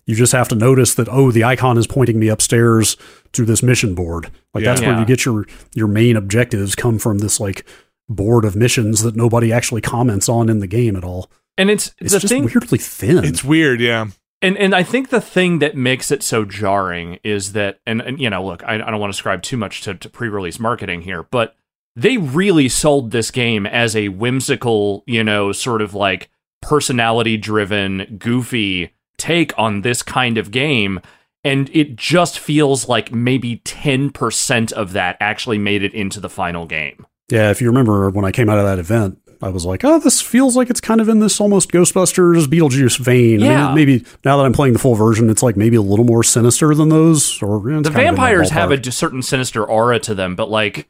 You 0.05 0.15
just 0.15 0.33
have 0.33 0.49
to 0.49 0.55
notice 0.55 0.93
that 0.95 1.07
oh 1.09 1.31
the 1.31 1.43
icon 1.45 1.77
is 1.77 1.87
pointing 1.87 2.19
me 2.19 2.27
upstairs 2.27 2.97
to 3.31 3.45
this 3.45 3.63
mission 3.63 3.95
board. 3.95 4.29
Like 4.53 4.63
Yeah. 4.63 4.71
that's 4.71 4.81
where 4.81 4.99
you 4.99 5.05
get 5.05 5.25
your 5.25 5.45
your 5.73 5.87
main 5.87 6.17
objectives 6.17 6.75
come 6.75 6.99
from 6.99 7.19
this 7.19 7.39
like 7.39 7.65
board 8.09 8.43
of 8.45 8.55
missions 8.55 9.01
that 9.03 9.15
nobody 9.15 9.53
actually 9.53 9.81
comments 9.81 10.27
on 10.27 10.49
in 10.49 10.59
the 10.59 10.67
game 10.67 10.95
at 10.97 11.03
all. 11.05 11.31
And 11.57 11.69
it's, 11.69 11.93
It's 11.99 12.13
the 12.13 12.19
just 12.19 12.33
thing 12.33 12.45
weirdly 12.45 12.77
thin. 12.79 13.23
it's 13.23 13.43
weird. 13.43 13.79
Yeah, 13.79 14.07
and 14.41 14.57
and 14.57 14.73
I 14.73 14.83
think 14.83 15.09
the 15.09 15.21
thing 15.21 15.59
that 15.59 15.75
makes 15.75 16.09
it 16.11 16.23
so 16.23 16.45
jarring 16.45 17.19
is 17.23 17.53
that, 17.53 17.79
and, 17.85 18.01
and 18.01 18.19
you 18.19 18.29
know, 18.29 18.43
look, 18.43 18.63
I, 18.63 18.75
I 18.75 18.77
don't 18.91 18.99
want 18.99 19.13
to 19.13 19.17
ascribe 19.17 19.43
too 19.43 19.57
much 19.57 19.81
to, 19.81 19.93
to 19.93 20.09
pre-release 20.09 20.59
marketing 20.59 21.01
here, 21.03 21.23
but 21.23 21.55
they 21.95 22.17
really 22.17 22.67
sold 22.69 23.11
this 23.11 23.29
game 23.29 23.67
as 23.67 23.95
a 23.95 24.09
whimsical, 24.09 25.03
you 25.05 25.23
know, 25.23 25.51
sort 25.51 25.81
of 25.81 25.93
like 25.93 26.29
personality-driven, 26.61 28.17
goofy 28.17 28.93
take 29.17 29.53
on 29.57 29.81
this 29.81 30.01
kind 30.01 30.37
of 30.37 30.51
game. 30.51 30.99
And 31.43 31.69
it 31.73 31.95
just 31.97 32.39
feels 32.39 32.87
like 32.87 33.11
maybe 33.11 33.57
10% 33.57 34.71
of 34.71 34.93
that 34.93 35.17
actually 35.19 35.57
made 35.57 35.83
it 35.83 35.93
into 35.93 36.19
the 36.19 36.29
final 36.29 36.65
game. 36.65 37.05
yeah, 37.29 37.51
if 37.51 37.61
you 37.61 37.67
remember 37.67 38.09
when 38.09 38.23
I 38.25 38.31
came 38.31 38.49
out 38.49 38.57
of 38.59 38.65
that 38.65 38.79
event, 38.79 39.19
I 39.43 39.49
was 39.49 39.65
like, 39.65 39.84
oh, 39.84 39.99
this 39.99 40.21
feels 40.21 40.56
like 40.56 40.69
it's 40.69 40.82
kind 40.82 41.01
of 41.01 41.10
in 41.10 41.19
this 41.19 41.39
almost 41.41 41.71
Ghostbusters 41.71 42.45
Beetlejuice 42.45 42.97
vein. 42.99 43.43
I 43.43 43.45
Yeah. 43.45 43.65
mean, 43.67 43.75
maybe 43.75 44.06
now 44.23 44.38
that 44.38 44.45
I'm 44.45 44.53
playing 44.53 44.73
the 44.73 44.79
full 44.79 44.95
version, 44.95 45.29
it's 45.29 45.43
like 45.43 45.58
maybe 45.58 45.75
a 45.75 45.82
little 45.82 46.06
more 46.06 46.23
sinister 46.23 46.73
than 46.73 46.89
those. 46.89 47.41
Or 47.43 47.60
you 47.69 47.75
know, 47.75 47.82
the 47.82 47.89
kind 47.89 47.99
of 48.01 48.10
in 48.10 48.15
that 48.15 48.21
vampires 48.21 48.49
have 48.51 48.71
a 48.71 48.91
certain 48.91 49.21
sinister 49.21 49.63
aura 49.65 49.99
to 49.99 50.15
them, 50.15 50.36
but 50.36 50.49
like 50.49 50.88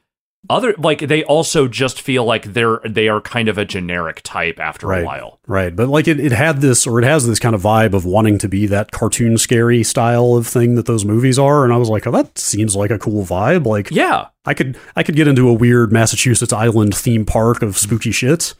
other 0.50 0.74
like 0.78 1.00
they 1.08 1.24
also 1.24 1.68
just 1.68 2.02
feel 2.02 2.26
like 2.26 2.52
they're 2.54 2.80
they 2.86 3.08
are 3.08 3.22
kind 3.22 3.48
of 3.48 3.58
a 3.58 3.64
generic 3.66 4.22
type 4.24 4.60
after 4.60 4.88
Right. 4.88 5.02
a 5.02 5.06
while. 5.06 5.40
Right, 5.48 5.76
but 5.76 5.88
like 5.90 6.08
it, 6.08 6.20
it 6.20 6.32
had 6.34 6.60
this, 6.62 6.86
or 6.86 7.00
it 7.00 7.06
has 7.06 7.26
this 7.28 7.40
kind 7.40 7.56
of 7.56 7.62
vibe 7.62 7.94
of 7.94 8.06
wanting 8.06 8.38
to 8.40 8.48
be 8.50 8.66
that 8.68 8.92
cartoon 8.92 9.38
scary 9.38 9.84
style 9.84 10.36
of 10.36 10.46
thing 10.48 10.76
that 10.76 10.86
those 10.86 11.06
movies 11.06 11.40
are, 11.40 11.64
and 11.64 11.74
I 11.74 11.78
was 11.78 11.90
like, 11.90 12.06
oh, 12.08 12.12
that 12.12 12.38
seems 12.38 12.76
like 12.76 12.92
a 12.92 13.00
cool 13.00 13.26
vibe. 13.26 13.66
Like, 13.66 13.90
Yeah. 13.92 14.28
I 14.46 14.54
could, 14.54 14.78
I 14.96 15.04
could 15.04 15.16
get 15.16 15.28
into 15.30 15.48
a 15.48 15.54
weird 15.54 15.94
Massachusetts 15.94 16.52
island 16.52 16.94
theme 16.96 17.26
park 17.26 17.62
of 17.62 17.78
spooky 17.78 18.12
shit, 18.12 18.54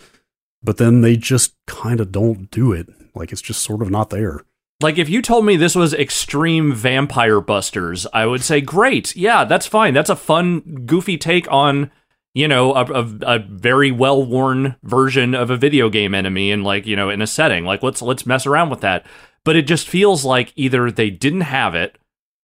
but 0.64 0.78
then 0.78 1.02
they 1.02 1.18
just 1.18 1.54
kind 1.68 2.00
of 2.00 2.12
don't 2.12 2.50
do 2.52 2.72
it. 2.72 2.88
Like, 3.16 3.32
it's 3.34 3.42
just 3.42 3.62
sort 3.64 3.82
of 3.82 3.92
not 3.92 4.10
there. 4.10 4.42
Like 4.84 4.98
if 4.98 5.10
you 5.10 5.22
told 5.22 5.46
me 5.46 5.56
this 5.56 5.76
was 5.76 5.94
extreme 5.94 6.74
vampire 6.74 7.40
busters, 7.40 8.06
I 8.14 8.26
would 8.26 8.44
say 8.44 8.60
great. 8.60 9.16
Yeah, 9.16 9.46
that's 9.46 9.66
fine. 9.66 9.94
That's 9.94 10.10
a 10.10 10.16
fun 10.16 10.84
goofy 10.86 11.18
take 11.18 11.50
on 11.50 11.90
you 12.34 12.48
know 12.48 12.74
a, 12.74 12.84
a, 12.86 13.36
a 13.36 13.40
very 13.40 13.92
well 13.92 14.24
worn 14.24 14.76
version 14.84 15.34
of 15.34 15.50
a 15.50 15.58
video 15.58 15.90
game 15.90 16.14
enemy 16.14 16.52
and 16.52 16.64
like 16.64 16.86
you 16.86 16.96
know 16.96 17.10
in 17.10 17.22
a 17.22 17.28
setting 17.28 17.64
like 17.64 17.84
let's 17.84 18.02
let's 18.02 18.26
mess 18.26 18.46
around 18.46 18.70
with 18.70 18.82
that 18.82 19.06
but 19.44 19.56
it 19.56 19.68
just 19.68 19.88
feels 19.88 20.26
like 20.26 20.52
either 20.56 20.90
they 20.90 21.10
didn't 21.10 21.42
have 21.42 21.76
it 21.76 21.98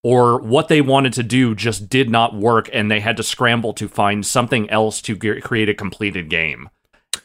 or 0.04 0.40
what 0.40 0.68
they 0.68 0.80
wanted 0.80 1.12
to 1.14 1.24
do 1.24 1.56
just 1.56 1.90
did 1.90 2.10
not 2.10 2.36
work 2.36 2.70
and 2.72 2.90
they 2.90 3.00
had 3.00 3.18
to 3.18 3.24
scramble 3.24 3.74
to 3.74 3.88
find 3.88 4.26
something 4.26 4.70
else 4.70 5.02
to 5.02 5.16
ge- 5.16 5.42
create 5.42 5.70
a 5.70 5.74
completed 5.74 6.30
game 6.30 6.70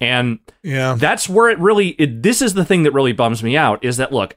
and 0.00 0.38
yeah. 0.62 0.94
that's 0.94 1.28
where 1.28 1.50
it 1.50 1.58
really 1.58 1.88
it, 1.90 2.22
this 2.22 2.40
is 2.40 2.54
the 2.54 2.64
thing 2.64 2.82
that 2.82 2.92
really 2.92 3.12
bums 3.12 3.42
me 3.42 3.56
out 3.56 3.84
is 3.84 3.98
that 3.98 4.10
look 4.10 4.36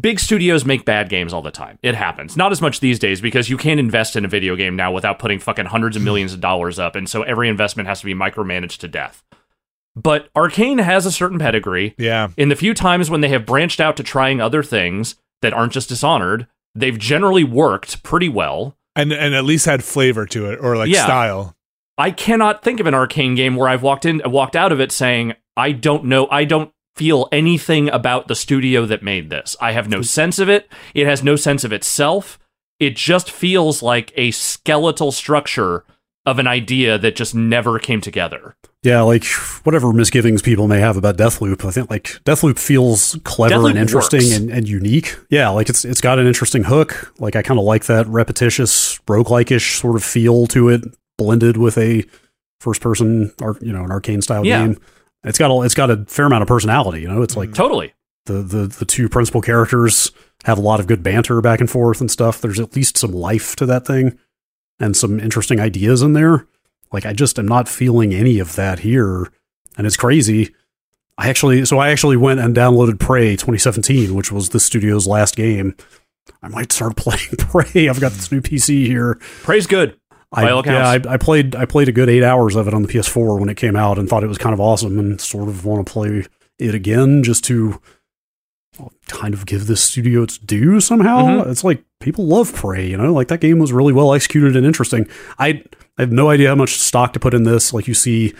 big 0.00 0.20
studios 0.20 0.64
make 0.64 0.84
bad 0.84 1.08
games 1.08 1.32
all 1.32 1.42
the 1.42 1.50
time 1.50 1.78
it 1.82 1.94
happens 1.94 2.36
not 2.36 2.52
as 2.52 2.60
much 2.62 2.80
these 2.80 2.98
days 2.98 3.20
because 3.20 3.50
you 3.50 3.56
can't 3.56 3.80
invest 3.80 4.14
in 4.16 4.24
a 4.24 4.28
video 4.28 4.54
game 4.54 4.76
now 4.76 4.92
without 4.92 5.18
putting 5.18 5.38
fucking 5.38 5.66
hundreds 5.66 5.96
of 5.96 6.02
millions 6.02 6.32
of 6.32 6.40
dollars 6.40 6.78
up 6.78 6.94
and 6.94 7.08
so 7.08 7.22
every 7.22 7.48
investment 7.48 7.88
has 7.88 7.98
to 8.00 8.06
be 8.06 8.14
micromanaged 8.14 8.78
to 8.78 8.86
death 8.88 9.24
but 9.94 10.32
Arkane 10.34 10.82
has 10.82 11.04
a 11.04 11.12
certain 11.12 11.38
pedigree 11.38 11.94
Yeah. 11.98 12.28
in 12.36 12.48
the 12.48 12.56
few 12.56 12.74
times 12.74 13.10
when 13.10 13.20
they 13.20 13.28
have 13.28 13.44
branched 13.44 13.80
out 13.80 13.96
to 13.98 14.02
trying 14.02 14.40
other 14.40 14.62
things 14.62 15.16
that 15.42 15.52
aren't 15.52 15.72
just 15.72 15.88
dishonored 15.88 16.46
they've 16.74 16.98
generally 16.98 17.44
worked 17.44 18.02
pretty 18.02 18.28
well 18.28 18.76
And 18.96 19.12
and 19.12 19.34
at 19.34 19.44
least 19.44 19.66
had 19.66 19.82
flavor 19.82 20.26
to 20.26 20.50
it 20.50 20.58
or 20.62 20.76
like 20.76 20.90
Yeah. 20.90 21.04
style. 21.04 21.56
I 21.98 22.10
cannot 22.10 22.62
think 22.62 22.78
of 22.80 22.86
an 22.86 22.94
Arkane 22.94 23.36
game 23.36 23.54
where 23.56 23.68
I've 23.68 23.82
walked 23.82 24.06
in, 24.06 24.22
walked 24.24 24.56
out 24.56 24.72
of 24.72 24.80
it 24.80 24.90
saying, 24.92 25.34
I 25.56 25.72
don't 25.72 26.04
know, 26.06 26.26
I 26.30 26.44
don't 26.44 26.72
feel 26.94 27.28
anything 27.32 27.88
about 27.88 28.28
the 28.28 28.34
studio 28.34 28.86
that 28.86 29.02
made 29.02 29.30
this. 29.30 29.56
I 29.60 29.72
have 29.72 29.88
no 29.88 29.98
hmm. 29.98 30.02
sense 30.02 30.38
of 30.38 30.48
it. 30.48 30.70
It 30.94 31.06
has 31.06 31.22
no 31.22 31.36
sense 31.36 31.64
of 31.64 31.72
itself. 31.72 32.38
It 32.78 32.96
just 32.96 33.30
feels 33.30 33.82
like 33.82 34.12
a 34.16 34.30
skeletal 34.32 35.12
structure 35.12 35.84
of 36.24 36.38
an 36.38 36.46
idea 36.46 36.98
that 36.98 37.16
just 37.16 37.34
never 37.34 37.78
came 37.78 38.00
together. 38.00 38.56
Yeah, 38.82 39.02
like 39.02 39.24
whatever 39.62 39.92
misgivings 39.92 40.42
people 40.42 40.66
may 40.66 40.80
have 40.80 40.96
about 40.96 41.16
Deathloop, 41.16 41.64
I 41.64 41.70
think 41.70 41.90
like 41.90 42.04
Deathloop 42.24 42.58
feels 42.58 43.16
clever 43.22 43.54
Deathloop 43.54 43.70
and 43.70 43.78
interesting 43.78 44.32
and, 44.32 44.50
and 44.50 44.68
unique. 44.68 45.16
Yeah, 45.30 45.50
like 45.50 45.68
it's 45.68 45.84
it's 45.84 46.00
got 46.00 46.18
an 46.18 46.26
interesting 46.26 46.64
hook. 46.64 47.12
Like 47.18 47.36
I 47.36 47.42
kind 47.42 47.60
of 47.60 47.64
like 47.64 47.84
that 47.86 48.06
repetitious 48.08 48.98
roguelike-ish 49.06 49.78
sort 49.78 49.94
of 49.96 50.02
feel 50.02 50.46
to 50.48 50.68
it, 50.68 50.82
blended 51.16 51.56
with 51.56 51.78
a 51.78 52.04
first 52.60 52.80
person, 52.80 53.32
ar- 53.40 53.58
you 53.60 53.72
know, 53.72 53.84
an 53.84 53.90
Arkane 53.90 54.22
style 54.22 54.44
Yeah. 54.44 54.66
game. 54.66 54.80
It's 55.24 55.38
got 55.38 55.50
a 55.50 55.62
it's 55.62 55.74
got 55.74 55.90
a 55.90 56.04
fair 56.06 56.26
amount 56.26 56.42
of 56.42 56.48
personality. 56.48 57.02
You 57.02 57.08
know, 57.08 57.22
it's 57.22 57.36
like 57.36 57.50
mm-hmm. 57.50 57.56
Totally. 57.56 57.94
the 58.26 58.42
the 58.42 58.66
the 58.66 58.84
two 58.84 59.08
principal 59.08 59.40
characters 59.40 60.10
have 60.44 60.58
a 60.58 60.62
lot 60.62 60.80
of 60.80 60.86
good 60.86 61.02
banter 61.02 61.40
back 61.40 61.60
and 61.60 61.70
forth 61.70 62.00
and 62.00 62.10
stuff. 62.10 62.40
There's 62.40 62.60
at 62.60 62.74
least 62.74 62.98
some 62.98 63.12
life 63.12 63.54
to 63.56 63.66
that 63.66 63.86
thing 63.86 64.18
and 64.80 64.96
some 64.96 65.20
interesting 65.20 65.60
ideas 65.60 66.02
in 66.02 66.12
there. 66.12 66.46
Like 66.92 67.06
I 67.06 67.12
just 67.12 67.38
am 67.38 67.46
not 67.46 67.68
feeling 67.68 68.12
any 68.12 68.38
of 68.38 68.56
that 68.56 68.80
here, 68.80 69.32
and 69.78 69.86
it's 69.86 69.96
crazy. 69.96 70.54
I 71.18 71.28
actually, 71.28 71.64
so 71.66 71.78
I 71.78 71.90
actually 71.90 72.16
went 72.16 72.40
and 72.40 72.56
downloaded 72.56 72.98
Prey 72.98 73.32
2017, 73.32 74.14
which 74.14 74.32
was 74.32 74.48
the 74.48 74.58
studio's 74.58 75.06
last 75.06 75.36
game. 75.36 75.76
I 76.42 76.48
might 76.48 76.72
start 76.72 76.96
playing 76.96 77.36
Prey. 77.38 77.88
I've 77.88 78.00
got 78.00 78.12
this 78.12 78.32
new 78.32 78.40
PC 78.40 78.86
here. 78.86 79.16
Prey's 79.42 79.66
good. 79.66 79.98
I, 80.32 80.44
yeah. 80.66 80.88
I, 81.10 81.14
I 81.14 81.16
played 81.18 81.54
I 81.54 81.64
played 81.66 81.88
a 81.88 81.92
good 81.92 82.08
eight 82.08 82.22
hours 82.22 82.56
of 82.56 82.66
it 82.68 82.74
on 82.74 82.82
the 82.82 82.88
PS4 82.88 83.38
when 83.38 83.48
it 83.48 83.56
came 83.56 83.76
out 83.76 83.98
and 83.98 84.08
thought 84.08 84.24
it 84.24 84.28
was 84.28 84.38
kind 84.38 84.54
of 84.54 84.60
awesome 84.60 84.98
and 84.98 85.20
sort 85.20 85.48
of 85.48 85.64
want 85.64 85.86
to 85.86 85.92
play 85.92 86.24
it 86.58 86.74
again 86.74 87.22
just 87.22 87.44
to 87.44 87.80
kind 89.08 89.34
of 89.34 89.44
give 89.44 89.66
this 89.66 89.82
studio 89.82 90.22
its 90.22 90.38
due 90.38 90.80
somehow. 90.80 91.44
Mhm. 91.44 91.50
It's 91.50 91.62
like 91.64 91.84
people 92.00 92.26
love 92.26 92.54
Prey, 92.54 92.86
you 92.88 92.96
know, 92.96 93.12
like 93.12 93.28
that 93.28 93.40
game 93.40 93.58
was 93.58 93.72
really 93.72 93.92
well 93.92 94.14
executed 94.14 94.56
and 94.56 94.64
interesting. 94.64 95.06
I 95.38 95.62
I 95.98 96.02
have 96.02 96.12
no 96.12 96.30
idea 96.30 96.48
how 96.48 96.54
much 96.54 96.78
stock 96.78 97.12
to 97.12 97.20
put 97.20 97.34
in 97.34 97.44
this. 97.44 97.72
Like 97.74 97.86
you 97.86 97.94
see 97.94 98.32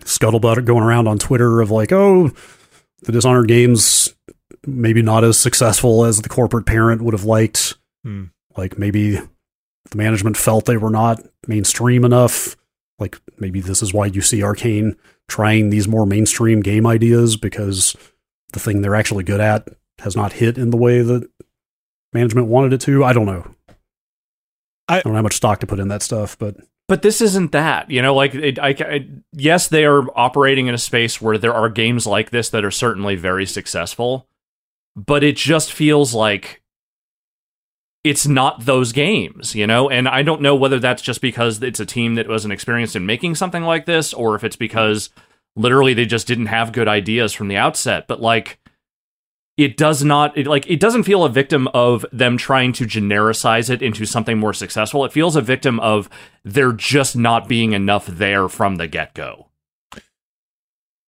scuttlebutt 0.00 0.64
going 0.64 0.84
around 0.84 1.08
on 1.08 1.18
Twitter 1.18 1.60
of 1.60 1.70
like, 1.70 1.92
oh, 1.92 2.30
the 3.02 3.12
Dishonored 3.12 3.48
games 3.48 4.14
maybe 4.66 5.02
not 5.02 5.24
as 5.24 5.38
successful 5.38 6.04
as 6.04 6.20
the 6.20 6.28
corporate 6.28 6.66
parent 6.66 7.02
would 7.02 7.14
have 7.14 7.24
liked. 7.24 7.74
Hmm. 8.04 8.24
Like 8.56 8.78
maybe 8.78 9.18
the 9.90 9.98
management 9.98 10.36
felt 10.36 10.64
they 10.66 10.76
were 10.76 10.90
not 10.90 11.20
mainstream 11.46 12.04
enough. 12.04 12.56
Like 12.98 13.18
maybe 13.38 13.60
this 13.60 13.82
is 13.82 13.94
why 13.94 14.06
you 14.06 14.20
see 14.20 14.40
Arkane 14.40 14.96
trying 15.28 15.70
these 15.70 15.86
more 15.88 16.06
mainstream 16.06 16.60
game 16.60 16.86
ideas 16.86 17.36
because 17.36 17.96
the 18.52 18.60
thing 18.60 18.80
they're 18.80 18.96
actually 18.96 19.24
good 19.24 19.40
at 19.40 19.68
has 20.00 20.16
not 20.16 20.32
hit 20.34 20.58
in 20.58 20.70
the 20.70 20.76
way 20.76 21.02
that 21.02 21.28
management 22.12 22.48
wanted 22.48 22.72
it 22.72 22.80
to. 22.82 23.04
I 23.04 23.12
don't 23.12 23.26
know. 23.26 23.54
I- 24.88 25.00
don't 25.00 25.12
know 25.12 25.18
how 25.18 25.22
much 25.22 25.36
stock 25.36 25.60
to 25.60 25.66
put 25.66 25.80
in 25.80 25.88
that 25.88 26.02
stuff, 26.02 26.38
but 26.38 26.56
But 26.88 27.02
this 27.02 27.20
isn't 27.20 27.52
that, 27.52 27.90
you 27.90 28.00
know. 28.00 28.14
Like, 28.14 28.34
it, 28.34 28.58
I, 28.58 28.70
I, 28.70 29.06
yes, 29.32 29.68
they 29.68 29.84
are 29.84 30.04
operating 30.18 30.66
in 30.66 30.74
a 30.74 30.78
space 30.78 31.20
where 31.20 31.36
there 31.36 31.52
are 31.52 31.68
games 31.68 32.06
like 32.06 32.30
this 32.30 32.48
that 32.50 32.64
are 32.64 32.70
certainly 32.70 33.14
very 33.14 33.44
successful, 33.44 34.26
but 34.96 35.22
it 35.22 35.36
just 35.36 35.70
feels 35.72 36.14
like 36.14 36.62
it's 38.08 38.26
not 38.26 38.64
those 38.64 38.92
games, 38.92 39.54
you 39.54 39.66
know. 39.66 39.90
And 39.90 40.08
I 40.08 40.22
don't 40.22 40.40
know 40.40 40.56
whether 40.56 40.78
that's 40.78 41.02
just 41.02 41.20
because 41.20 41.62
it's 41.62 41.80
a 41.80 41.86
team 41.86 42.14
that 42.14 42.26
wasn't 42.26 42.54
experienced 42.54 42.96
in 42.96 43.04
making 43.04 43.34
something 43.34 43.64
like 43.64 43.84
this, 43.84 44.14
or 44.14 44.34
if 44.34 44.44
it's 44.44 44.56
because 44.56 45.10
literally 45.56 45.92
they 45.92 46.06
just 46.06 46.26
didn't 46.26 46.46
have 46.46 46.72
good 46.72 46.88
ideas 46.88 47.34
from 47.34 47.48
the 47.48 47.58
outset. 47.58 48.08
But 48.08 48.22
like, 48.22 48.58
it 49.58 49.76
does 49.76 50.02
not 50.02 50.38
it, 50.38 50.46
like 50.46 50.70
it 50.70 50.80
doesn't 50.80 51.02
feel 51.02 51.24
a 51.24 51.28
victim 51.28 51.68
of 51.74 52.06
them 52.10 52.38
trying 52.38 52.72
to 52.72 52.86
genericize 52.86 53.68
it 53.68 53.82
into 53.82 54.06
something 54.06 54.38
more 54.38 54.54
successful 54.54 55.04
it 55.04 55.12
feels 55.12 55.34
a 55.34 55.42
victim 55.42 55.80
of 55.80 56.08
there 56.44 56.72
just 56.72 57.16
not 57.16 57.48
being 57.48 57.72
enough 57.72 58.06
there 58.06 58.48
from 58.48 58.76
the 58.76 58.86
get-go 58.86 59.48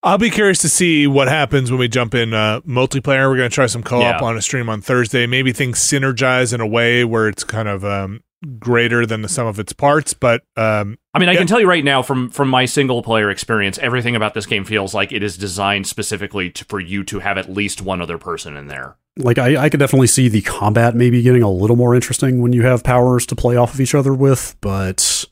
I'll 0.03 0.19
be 0.19 0.31
curious 0.31 0.61
to 0.61 0.69
see 0.69 1.07
what 1.07 1.29
happens 1.29 1.71
when 1.71 1.79
we 1.79 1.87
jump 1.89 2.15
in 2.15 2.33
uh, 2.33 2.61
multiplayer. 2.63 3.29
We're 3.29 3.37
going 3.37 3.51
to 3.51 3.55
try 3.55 3.67
some 3.67 3.83
co-op 3.83 4.21
Yeah. 4.21 4.27
on 4.27 4.37
a 4.37 4.41
stream 4.43 4.69
on 4.71 4.81
Thursday. 4.81 5.27
Maybe 5.27 5.53
things 5.53 5.79
synergize 5.79 6.55
in 6.55 6.61
a 6.63 6.67
way 6.67 7.05
where 7.05 7.29
it's 7.29 7.45
kind 7.45 7.69
of 7.69 7.85
um, 7.85 8.23
greater 8.59 9.05
than 9.05 9.21
the 9.21 9.29
sum 9.29 9.47
of 9.47 9.59
its 9.61 9.75
parts. 9.75 10.15
But 10.15 10.43
um, 10.57 10.97
i 11.13 11.19
mean 11.19 11.29
i 11.29 11.33
Yeah. 11.33 11.39
can 11.39 11.47
tell 11.49 11.61
you 11.61 11.69
right 11.69 11.85
now 11.85 12.03
from 12.03 12.31
from 12.31 12.49
my 12.49 12.65
single 12.65 13.03
player 13.03 13.29
experience 13.31 13.77
everything 13.79 14.15
about 14.17 14.33
this 14.33 14.47
game 14.47 14.65
feels 14.65 14.95
like 14.95 15.11
it 15.13 15.23
is 15.23 15.37
designed 15.37 15.87
specifically 15.87 16.49
to, 16.51 16.65
for 16.67 16.79
you 16.81 17.03
to 17.05 17.19
have 17.19 17.37
at 17.37 17.51
least 17.51 17.83
one 17.83 18.01
other 18.01 18.17
person 18.17 18.57
in 18.57 18.69
there 18.69 18.97
like 19.19 19.37
I, 19.39 19.65
I 19.65 19.69
could 19.69 19.81
definitely 19.81 20.07
see 20.07 20.29
the 20.29 20.41
combat 20.41 20.95
maybe 20.95 21.21
getting 21.21 21.43
a 21.43 21.51
little 21.51 21.75
more 21.77 21.95
interesting 21.97 22.41
when 22.41 22.53
you 22.53 22.63
have 22.63 22.85
powers 22.85 23.27
to 23.27 23.37
play 23.37 23.57
off 23.57 23.75
of 23.75 23.81
each 23.81 23.95
other 23.95 24.15
with, 24.15 24.57
but 24.61 25.25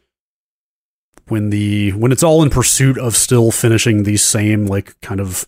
when 1.28 1.50
the 1.50 1.92
when 1.92 2.12
it's 2.12 2.22
all 2.22 2.42
in 2.42 2.50
pursuit 2.50 2.98
of 2.98 3.16
still 3.16 3.50
finishing 3.50 4.02
these 4.04 4.22
same 4.24 4.66
like 4.66 5.00
kind 5.00 5.20
of 5.20 5.46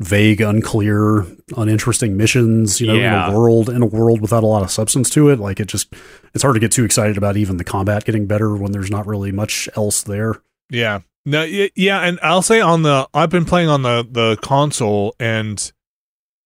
vague, 0.00 0.40
unclear, 0.40 1.24
uninteresting 1.56 2.16
missions, 2.16 2.80
you 2.80 2.86
know, 2.88 2.94
Yeah. 2.94 3.28
in 3.28 3.34
a 3.34 3.38
world 3.38 3.68
in 3.68 3.82
a 3.82 3.86
world 3.86 4.20
without 4.20 4.42
a 4.42 4.46
lot 4.46 4.62
of 4.62 4.70
substance 4.70 5.08
to 5.10 5.28
it, 5.28 5.38
like 5.38 5.60
it 5.60 5.68
just 5.68 5.94
it's 6.34 6.42
hard 6.42 6.54
to 6.54 6.60
get 6.60 6.72
too 6.72 6.84
excited 6.84 7.16
about 7.16 7.36
even 7.36 7.56
the 7.56 7.64
combat 7.64 8.04
getting 8.04 8.26
better 8.26 8.56
when 8.56 8.72
there's 8.72 8.90
not 8.90 9.06
really 9.06 9.30
much 9.32 9.68
else 9.76 10.02
there. 10.02 10.42
yeah, 10.70 11.00
no, 11.24 11.42
yeah, 11.44 12.00
and 12.00 12.18
I'll 12.22 12.42
say 12.42 12.60
on 12.60 12.82
the 12.82 13.08
I've 13.14 13.30
been 13.30 13.44
playing 13.44 13.68
on 13.68 13.82
the 13.82 14.04
the 14.10 14.36
console 14.42 15.14
and 15.20 15.70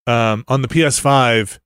um, 0.07 0.45
on 0.49 0.61
the 0.62 0.68
PS5, 0.68 1.59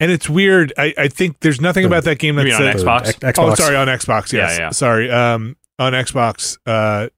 and 0.00 0.10
it's 0.12 0.28
weird. 0.28 0.72
I, 0.78 0.94
I 0.96 1.08
think 1.08 1.40
there's 1.40 1.60
nothing 1.60 1.82
The- 1.82 1.88
about 1.88 2.04
that 2.04 2.18
game 2.18 2.36
that's 2.36 2.54
on 2.54 2.62
Xbox? 2.62 3.08
X- 3.08 3.18
Xbox. 3.18 3.34
Oh, 3.38 3.54
sorry, 3.56 3.76
on 3.76 3.88
Xbox. 3.88 4.32
Yes, 4.32 4.52
Yeah, 4.52 4.58
yeah. 4.66 4.70
sorry. 4.70 5.10
Um, 5.10 5.56
on 5.78 5.92
Xbox, 5.92 6.58
uh, 6.66 7.08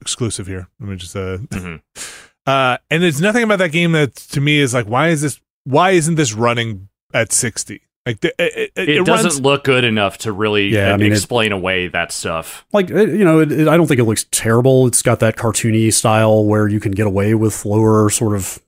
exclusive 0.00 0.46
here. 0.46 0.68
Let 0.80 0.88
me 0.88 0.96
just 0.96 1.16
uh, 1.16 1.38
Mhm. 1.38 1.80
uh, 2.46 2.78
and 2.90 3.02
there's 3.02 3.20
nothing 3.20 3.42
about 3.42 3.58
that 3.60 3.72
game 3.72 3.92
that 3.92 4.14
to 4.16 4.40
me 4.40 4.58
is 4.58 4.74
like, 4.74 4.86
why 4.86 5.08
is 5.08 5.22
this? 5.22 5.40
Why 5.64 5.90
isn't 5.90 6.14
this 6.16 6.32
running 6.32 6.88
at 7.14 7.32
sixty? 7.32 7.82
Like 8.06 8.20
the, 8.20 8.28
it, 8.42 8.52
it, 8.56 8.72
it, 8.76 8.88
it 8.88 9.04
doesn't 9.06 9.26
runs. 9.28 9.40
look 9.42 9.64
good 9.64 9.84
enough 9.84 10.18
to 10.18 10.32
really 10.32 10.68
Yeah, 10.68 10.88
I 10.88 10.92
uh, 10.92 10.96
mean, 10.98 11.12
it- 11.12 11.16
explain 11.16 11.52
away 11.52 11.88
that 11.88 12.12
stuff 12.12 12.64
like 12.72 12.88
you 12.88 13.24
know 13.24 13.40
it, 13.40 13.52
it- 13.52 13.68
i 13.68 13.76
don't 13.76 13.86
think 13.86 14.00
it 14.00 14.04
looks 14.04 14.24
terrible 14.30 14.86
it's 14.86 15.02
got 15.02 15.20
that 15.20 15.36
cartoony 15.36 15.92
style 15.92 16.46
where 16.46 16.66
you 16.66 16.80
can 16.80 16.92
get 16.92 17.06
away 17.06 17.34
with 17.34 17.64
lower 17.66 18.08
sort 18.08 18.34
of 18.34 18.58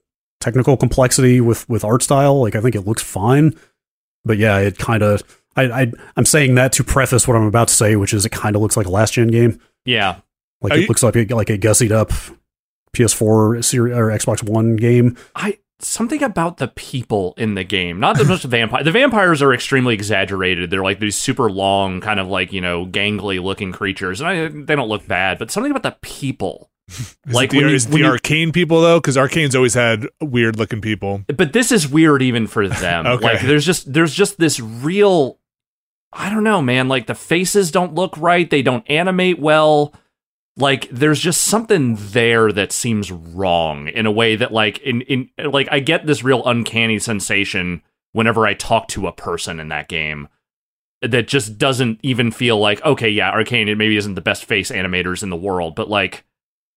technical 0.41 0.77
complexity 0.77 1.41
with 1.41 1.67
with 1.69 1.83
art 1.83 2.03
style 2.03 2.43
like 2.43 2.55
i 2.55 2.61
think 2.61 2.75
it 2.75 2.83
looks 2.83 3.03
fine 3.03 3.55
but 4.23 4.37
yeah 4.37 4.59
it 4.59 4.77
kind 4.77 5.03
of 5.03 5.23
I, 5.57 5.65
I 5.83 5.93
i'm 6.17 6.25
saying 6.25 6.55
that 6.57 6.73
to 6.73 6.85
preface 6.85 7.27
what 7.29 7.37
i'm 7.37 7.45
about 7.45 7.69
to 7.69 7.75
say 7.75 7.97
which 7.97 8.13
is 8.15 8.25
it 8.25 8.31
kind 8.33 8.57
of 8.57 8.63
looks 8.63 8.77
like 8.77 8.87
a 8.87 8.91
last 8.91 9.15
gen 9.15 9.29
game 9.29 9.61
yeah 9.85 10.17
like 10.61 10.73
Are 10.73 10.77
it 10.79 10.81
you- 10.83 10.87
looks 10.89 11.03
like 11.03 11.17
a, 11.17 11.25
like 11.35 11.51
a 11.51 11.59
gussied 11.59 11.91
up 11.93 12.11
ps4 12.97 13.65
series 13.65 13.97
or 13.97 14.07
xbox 14.09 14.43
one 14.49 14.77
game 14.77 15.17
I 15.35 15.59
something 15.81 16.23
about 16.23 16.59
the 16.59 16.69
people 16.69 17.35
in 17.37 17.55
the 17.57 17.65
game, 17.65 17.99
not 17.99 18.21
as 18.21 18.29
much 18.29 18.43
the 18.43 18.49
vampire. 18.49 18.85
The 18.85 18.93
vampires 18.93 19.43
are 19.43 19.53
extremely 19.53 19.95
exaggerated. 19.95 20.71
They're 20.71 20.81
like 20.83 21.01
these 21.01 21.17
super 21.19 21.51
long, 21.51 22.01
kind 22.01 22.21
of 22.21 22.29
like 22.29 22.53
you 22.53 22.61
know, 22.61 22.87
gangly 22.87 23.43
looking 23.43 23.73
creatures, 23.73 24.21
and 24.21 24.29
I, 24.29 24.47
they 24.47 24.77
don't 24.77 24.89
look 24.89 25.09
bad. 25.09 25.41
But 25.41 25.51
something 25.51 25.73
about 25.73 25.83
the 25.83 25.97
people, 26.01 26.71
Is 26.89 27.17
like 27.27 27.49
it 27.49 27.51
the, 27.53 27.57
when 27.59 27.69
you- 27.71 27.75
is 27.75 27.89
when 27.89 28.03
the 28.03 28.07
you- 28.09 28.13
Arkane 28.15 28.53
people 28.53 28.81
though, 28.81 29.01
because 29.01 29.17
Arkane's 29.17 29.57
always 29.57 29.75
had 29.75 30.07
weird 30.21 30.57
looking 30.57 30.81
people. 30.81 31.25
but 31.27 31.53
this 31.53 31.73
is 31.73 31.89
weird 31.89 32.23
even 32.23 32.47
for 32.47 32.69
them. 32.69 33.05
Okay. 33.13 33.25
Like 33.25 33.41
there's 33.41 33.67
just 33.67 33.93
there's 33.93 34.15
just 34.15 34.39
this 34.39 34.61
real, 34.61 35.41
I 36.13 36.29
don't 36.31 36.45
know, 36.45 36.61
man. 36.61 36.89
Like 36.89 37.07
the 37.07 37.15
faces 37.15 37.71
don't 37.71 37.95
look 37.95 38.17
right. 38.19 38.49
They 38.49 38.63
don't 38.63 38.89
animate 38.91 39.39
well. 39.39 39.95
Like 40.57 40.89
there's 40.91 41.21
just 41.21 41.43
something 41.43 41.97
there 41.99 42.53
that 42.53 42.73
seems 42.73 43.11
wrong 43.11 43.89
in 43.89 44.05
a 44.05 44.13
way 44.13 44.37
that 44.37 44.53
like 44.53 44.79
in 44.81 45.01
in 45.03 45.31
like 45.39 45.69
I 45.71 45.81
get 45.81 46.07
this 46.07 46.23
real 46.23 46.45
uncanny 46.45 46.99
sensation 46.99 47.83
whenever 48.13 48.47
I 48.47 48.53
talk 48.53 48.89
to 48.89 49.07
a 49.07 49.13
person 49.13 49.59
in 49.59 49.69
that 49.69 49.89
game 49.89 50.29
that 51.01 51.27
just 51.27 51.57
doesn't 51.57 51.99
even 52.03 52.31
feel 52.31 52.59
like 52.59 52.85
okay, 52.85 53.09
yeah, 53.09 53.33
Arkane 53.33 53.69
it 53.69 53.77
maybe 53.77 53.97
isn't 53.97 54.15
the 54.15 54.21
best 54.21 54.45
face 54.45 54.71
animators 54.71 55.23
in 55.23 55.31
the 55.31 55.37
world, 55.37 55.75
but 55.75 55.89
like 55.89 56.25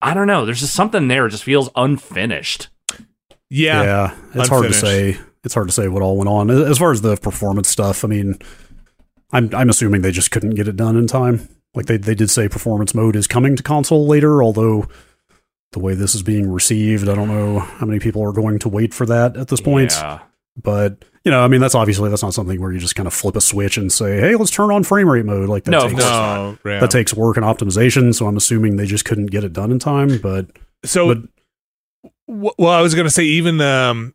I 0.02 0.14
don't 0.14 0.28
know, 0.28 0.46
there's 0.46 0.62
just 0.62 0.74
something 0.74 1.10
there. 1.10 1.26
It 1.26 1.32
just 1.32 1.44
feels 1.44 1.70
unfinished. 1.76 2.70
Yeah, 3.50 3.84
yeah. 3.84 4.16
it's 4.34 4.50
hard 4.50 4.68
to 4.68 4.74
say 4.74 5.18
it's 5.44 5.54
hard 5.54 5.68
to 5.68 5.74
say 5.74 5.90
what 5.90 6.02
all 6.02 6.18
went 6.18 6.30
on 6.30 6.50
as 6.50 6.78
far 6.78 6.92
as 6.92 7.02
the 7.02 7.16
performance 7.18 7.70
stuff 7.70 8.04
i 8.04 8.08
mean 8.08 8.38
i'm 9.32 9.50
i'm 9.54 9.70
assuming 9.70 10.02
they 10.02 10.12
just 10.12 10.32
couldn't 10.32 10.52
get 10.56 10.68
it 10.68 10.76
done 10.76 10.96
in 10.96 11.08
time 11.08 11.48
like 11.74 11.86
they 11.88 11.98
they 11.98 12.16
did 12.16 12.30
say 12.30 12.48
performance 12.48 12.94
mode 12.94 13.16
is 13.16 13.28
coming 13.28 13.56
to 13.56 13.64
console 13.64 14.08
later 14.08 14.42
although 14.44 14.88
the 15.72 15.80
way 15.80 15.94
this 15.96 16.16
is 16.16 16.24
being 16.24 16.50
received 16.52 17.08
i 17.10 17.16
don't 17.16 17.28
know 17.28 17.60
how 17.60 17.86
many 17.86 18.00
people 18.00 18.22
are 18.24 18.32
going 18.32 18.60
to 18.60 18.70
wait 18.70 18.94
for 18.94 19.06
that 19.06 19.36
at 19.38 19.48
this 19.50 19.60
point 19.62 19.92
Yeah. 19.94 20.20
but 20.62 21.04
you 21.26 21.32
know 21.32 21.42
i 21.44 21.48
mean 21.48 21.60
that's 21.60 21.76
obviously 21.76 22.10
that's 22.10 22.24
not 22.24 22.34
something 22.34 22.62
where 22.62 22.72
you 22.72 22.80
just 22.80 22.96
kind 22.96 23.08
of 23.08 23.14
flip 23.14 23.36
a 23.36 23.42
switch 23.42 23.78
and 23.78 23.92
say 23.92 24.20
hey 24.20 24.36
let's 24.36 24.52
turn 24.52 24.72
on 24.72 24.84
frame 24.84 25.10
rate 25.10 25.26
mode 25.26 25.50
like 25.50 25.64
that 25.66 25.72
No, 25.72 25.90
takes, 25.90 26.00
no, 26.00 26.58
yeah. 26.66 26.80
that 26.80 26.92
takes 26.92 27.14
work 27.14 27.36
and 27.38 27.46
optimization 27.46 28.14
so 28.16 28.28
i'm 28.28 28.38
assuming 28.38 28.78
they 28.78 28.86
just 28.86 29.06
couldn't 29.06 29.28
get 29.28 29.44
it 29.44 29.52
done 29.54 29.72
in 29.72 29.80
time 29.80 30.20
but 30.20 30.48
So, 30.86 31.08
But- 31.16 31.24
w- 32.28 32.52
well, 32.60 32.72
I 32.72 32.82
was 32.82 32.94
going 32.94 33.06
to 33.08 33.12
say 33.12 33.24
even 33.24 33.60
um, 33.60 34.14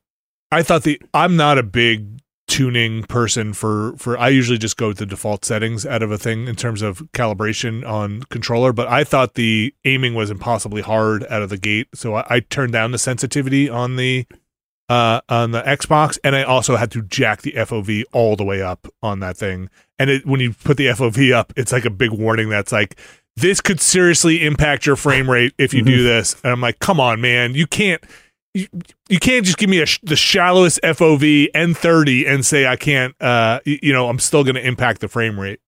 I 0.52 0.62
thought 0.62 0.84
the 0.84 1.00
I'm 1.12 1.36
not 1.36 1.58
a 1.58 1.62
big 1.64 2.19
tuning 2.50 3.04
person 3.04 3.52
for 3.52 3.94
for 3.96 4.18
I 4.18 4.28
usually 4.28 4.58
just 4.58 4.76
go 4.76 4.88
with 4.88 4.98
the 4.98 5.06
default 5.06 5.44
settings 5.44 5.86
out 5.86 6.02
of 6.02 6.10
a 6.10 6.18
thing 6.18 6.48
in 6.48 6.56
terms 6.56 6.82
of 6.82 6.98
calibration 7.12 7.88
on 7.88 8.22
controller, 8.24 8.72
but 8.72 8.88
I 8.88 9.04
thought 9.04 9.34
the 9.34 9.72
aiming 9.84 10.14
was 10.14 10.30
impossibly 10.30 10.82
hard 10.82 11.24
out 11.30 11.42
of 11.42 11.48
the 11.48 11.56
gate, 11.56 11.86
so 11.94 12.16
I, 12.16 12.26
I 12.28 12.40
turned 12.40 12.72
down 12.72 12.90
the 12.90 12.98
sensitivity 12.98 13.70
on 13.70 13.94
the 13.94 14.26
uh 14.88 15.20
on 15.28 15.52
the 15.52 15.62
Xbox 15.62 16.18
and 16.24 16.34
I 16.34 16.42
also 16.42 16.74
had 16.74 16.90
to 16.90 17.02
jack 17.02 17.42
the 17.42 17.52
FOV 17.52 18.02
all 18.12 18.34
the 18.34 18.44
way 18.44 18.60
up 18.60 18.88
on 19.00 19.20
that 19.20 19.36
thing. 19.36 19.70
And 20.00 20.10
it 20.10 20.26
when 20.26 20.40
you 20.40 20.52
put 20.52 20.76
the 20.76 20.86
FOV 20.86 21.32
up, 21.32 21.52
it's 21.56 21.70
like 21.70 21.84
a 21.84 21.90
big 21.90 22.10
warning 22.10 22.48
that's 22.48 22.72
like 22.72 22.98
this 23.36 23.60
could 23.60 23.80
seriously 23.80 24.44
impact 24.44 24.86
your 24.86 24.96
frame 24.96 25.30
rate 25.30 25.54
if 25.56 25.72
you 25.72 25.82
do 25.82 26.02
this. 26.02 26.36
And 26.42 26.52
I'm 26.52 26.60
like, 26.60 26.80
come 26.80 26.98
on, 26.98 27.20
man, 27.20 27.54
you 27.54 27.66
can't. 27.66 28.02
You, 28.54 28.66
you 29.08 29.20
can't 29.20 29.46
just 29.46 29.58
give 29.58 29.70
me 29.70 29.80
a 29.80 29.86
sh- 29.86 30.00
the 30.02 30.16
shallowest 30.16 30.80
FOV 30.82 31.52
N30 31.52 32.28
and 32.28 32.44
say 32.44 32.66
I 32.66 32.76
can't. 32.76 33.14
Uh, 33.20 33.60
y- 33.64 33.78
you 33.82 33.92
know, 33.92 34.08
I'm 34.08 34.18
still 34.18 34.42
going 34.42 34.56
to 34.56 34.66
impact 34.66 35.00
the 35.00 35.08
frame 35.08 35.38
rate. 35.38 35.60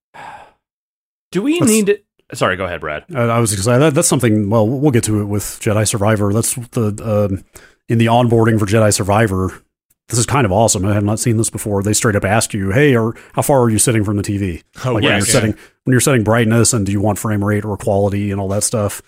Do 1.30 1.42
we 1.42 1.60
Let's- 1.60 1.70
need 1.70 1.86
to 1.86 1.98
Sorry, 2.34 2.56
go 2.56 2.64
ahead, 2.64 2.80
Brad. 2.80 3.04
Uh, 3.14 3.26
I 3.28 3.38
was 3.40 3.50
going 3.50 3.58
to 3.58 3.62
say 3.62 3.78
that 3.78 3.92
that's 3.92 4.08
something. 4.08 4.48
Well, 4.48 4.66
we'll 4.66 4.90
get 4.90 5.04
to 5.04 5.20
it 5.20 5.26
with 5.26 5.42
Jedi 5.60 5.86
Survivor. 5.86 6.32
That's 6.32 6.54
the 6.54 7.28
um, 7.30 7.44
in 7.90 7.98
the 7.98 8.06
onboarding 8.06 8.58
for 8.58 8.64
Jedi 8.64 8.90
Survivor, 8.94 9.62
this 10.08 10.18
is 10.18 10.26
kind 10.26 10.44
of 10.44 10.52
awesome. 10.52 10.84
I 10.84 10.92
have 10.92 11.04
not 11.04 11.18
seen 11.18 11.36
this 11.36 11.50
before. 11.50 11.82
They 11.82 11.92
straight 11.94 12.16
up 12.16 12.24
ask 12.24 12.52
you, 12.52 12.70
"Hey, 12.70 12.94
or 12.96 13.14
how 13.32 13.42
far 13.42 13.62
are 13.62 13.70
you 13.70 13.78
sitting 13.78 14.04
from 14.04 14.16
the 14.16 14.22
TV? 14.22 14.62
Oh, 14.84 14.92
like 14.92 14.94
when 14.94 15.02
you're 15.04 15.12
yeah. 15.14 15.20
setting 15.20 15.52
when 15.84 15.92
you're 15.92 16.00
setting 16.00 16.22
brightness 16.22 16.72
and 16.72 16.84
do 16.84 16.92
you 16.92 17.00
want 17.00 17.18
frame 17.18 17.42
rate 17.44 17.64
or 17.64 17.76
quality 17.76 18.30
and 18.30 18.40
all 18.40 18.48
that 18.48 18.62
stuff? 18.62 19.02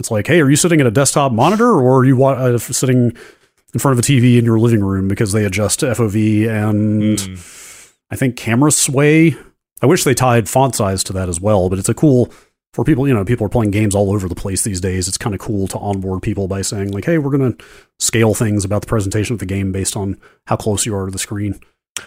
It's 0.00 0.10
like, 0.10 0.26
hey, 0.26 0.40
are 0.40 0.50
you 0.50 0.56
sitting 0.56 0.80
at 0.80 0.86
a 0.86 0.90
desktop 0.90 1.30
monitor 1.32 1.70
or 1.70 1.98
are 2.00 2.04
you 2.04 2.16
wa- 2.16 2.32
uh, 2.32 2.58
sitting 2.58 3.12
in 3.72 3.78
front 3.78 3.96
of 3.98 4.04
a 4.04 4.06
TV 4.06 4.38
in 4.38 4.44
your 4.44 4.58
living 4.58 4.82
room 4.82 5.06
because 5.06 5.32
they 5.32 5.44
adjust 5.44 5.80
FOV 5.82 6.48
and 6.48 7.18
Mm. 7.18 7.92
I 8.10 8.16
think 8.16 8.36
camera 8.36 8.72
sway. 8.72 9.36
I 9.82 9.86
wish 9.86 10.02
they 10.02 10.14
tied 10.14 10.48
font 10.48 10.74
size 10.74 11.04
to 11.04 11.12
that 11.12 11.28
as 11.28 11.40
well, 11.40 11.68
but 11.68 11.78
it's 11.78 11.88
a 11.88 11.94
cool 11.94 12.32
for 12.74 12.82
people. 12.84 13.06
You 13.06 13.14
know, 13.14 13.24
people 13.24 13.46
are 13.46 13.50
playing 13.50 13.70
games 13.70 13.94
all 13.94 14.10
over 14.12 14.28
the 14.28 14.34
place 14.34 14.62
these 14.62 14.80
days. 14.80 15.06
It's 15.06 15.16
kind 15.18 15.34
of 15.34 15.40
cool 15.40 15.68
to 15.68 15.78
onboard 15.78 16.22
people 16.22 16.48
by 16.48 16.62
saying 16.62 16.90
like, 16.92 17.04
"Hey, 17.04 17.18
we're 17.18 17.36
going 17.36 17.52
to 17.54 17.64
scale 18.00 18.34
things 18.34 18.64
about 18.64 18.80
the 18.82 18.86
presentation 18.88 19.34
of 19.34 19.38
the 19.38 19.46
game 19.46 19.70
based 19.70 19.96
on 19.96 20.16
how 20.46 20.56
close 20.56 20.86
you 20.86 20.94
are 20.96 21.06
to 21.06 21.12
the 21.12 21.18
screen," 21.18 21.60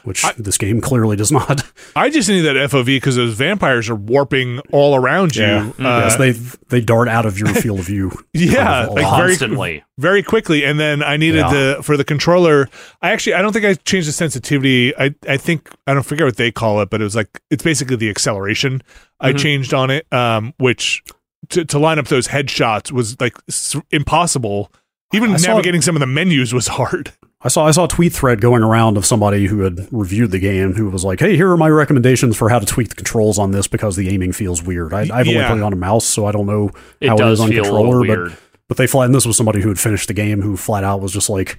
which 0.04 0.26
I- 0.26 0.34
this 0.38 0.58
game 0.58 0.82
clearly 0.82 1.16
does 1.16 1.32
not. 1.32 1.62
I 1.96 2.10
just 2.10 2.28
need 2.28 2.42
that 2.42 2.56
FOV 2.56 2.86
because 2.86 3.16
those 3.16 3.36
vampires 3.36 3.90
are 3.90 3.96
warping 3.96 4.60
all 4.72 4.96
around 4.96 5.36
you. 5.36 5.44
Yeah. 5.44 5.70
Uh, 5.80 6.00
yes, 6.00 6.16
they 6.18 6.32
they 6.32 6.82
dart 6.82 7.08
out 7.08 7.26
of 7.26 7.38
your 7.38 7.48
field 7.54 7.80
of 7.80 7.86
view. 7.86 8.12
yeah, 8.34 8.56
kind 8.56 8.90
of 8.90 8.94
like 8.96 9.04
lot. 9.04 9.18
very 9.18 9.30
Constantly. 9.30 9.84
very 10.00 10.24
quickly 10.24 10.66
and 10.66 10.80
then 10.80 11.04
i 11.04 11.18
needed 11.18 11.38
Yeah. 11.40 11.54
the 11.76 11.84
for 11.84 11.96
the 11.98 12.04
controller 12.04 12.68
i 13.04 13.12
actually 13.12 13.36
i 13.36 13.42
don't 13.44 13.54
think 13.54 13.64
i 13.66 13.76
changed 13.76 14.08
the 14.08 14.12
sensitivity 14.12 14.96
i 14.98 15.14
i 15.30 15.38
think 15.38 15.70
i 15.86 15.94
don't 15.94 16.02
forget 16.04 16.26
what 16.26 16.38
they 16.38 16.52
call 16.52 16.82
it 16.82 16.90
but 16.90 17.00
it 17.00 17.04
was 17.04 17.16
like 17.16 17.30
it's 17.52 17.62
basically 17.64 17.96
the 17.96 18.10
acceleration 18.10 18.82
i 19.20 19.32
Mhm. 19.34 19.38
changed 19.38 19.74
on 19.74 19.92
it 19.92 20.12
um 20.12 20.54
which 20.58 21.04
to, 21.50 21.64
to 21.66 21.78
line 21.78 22.00
up 22.00 22.08
those 22.08 22.28
headshots 22.28 22.92
was 22.92 23.20
like 23.22 23.38
s- 23.48 23.76
impossible 23.92 24.72
even 25.14 25.32
I 25.34 25.38
saw- 25.38 25.50
navigating 25.52 25.82
some 25.82 25.96
of 25.96 26.00
the 26.00 26.08
menus 26.08 26.54
was 26.54 26.68
hard 26.80 27.14
I 27.46 27.50
saw 27.50 27.66
I 27.68 27.72
saw 27.72 27.84
a 27.86 27.88
tweet 27.90 28.14
thread 28.14 28.40
going 28.40 28.64
around 28.64 28.96
of 28.96 29.06
somebody 29.06 29.48
who 29.48 29.62
had 29.62 29.88
reviewed 29.92 30.32
the 30.32 30.40
game 30.40 30.74
who 30.76 30.90
was 30.90 31.04
like, 31.04 31.20
"Hey, 31.20 31.36
here 31.36 31.52
are 31.52 31.58
my 31.58 31.68
recommendations 31.70 32.38
for 32.38 32.50
how 32.50 32.60
to 32.60 32.66
tweak 32.66 32.90
the 32.90 32.96
controls 32.96 33.38
on 33.38 33.52
this 33.52 33.68
because 33.68 33.96
the 33.98 34.10
aiming 34.10 34.32
feels 34.32 34.64
weird. 34.64 34.94
I, 34.94 35.02
I've 35.02 35.28
only 35.28 35.44
played 35.44 35.62
on 35.62 35.74
a 35.74 35.78
mouse, 35.78 36.06
so 36.06 36.26
I 36.26 36.32
don't 36.32 36.46
know 36.46 36.72
It 37.02 37.10
how 37.10 37.16
it 37.16 37.18
does 37.20 37.40
on 37.42 37.52
controller. 37.52 38.06
But 38.30 38.40
but 38.70 38.78
they 38.78 38.88
flat 38.88 39.06
and 39.06 39.16
this 39.16 39.26
was 39.26 39.36
somebody 39.36 39.62
who 39.62 39.68
had 39.68 39.80
finished 39.80 40.08
the 40.08 40.14
game 40.14 40.42
who 40.42 40.56
flat 40.56 40.84
out 40.86 41.02
was 41.02 41.12
just 41.12 41.30
like, 41.30 41.58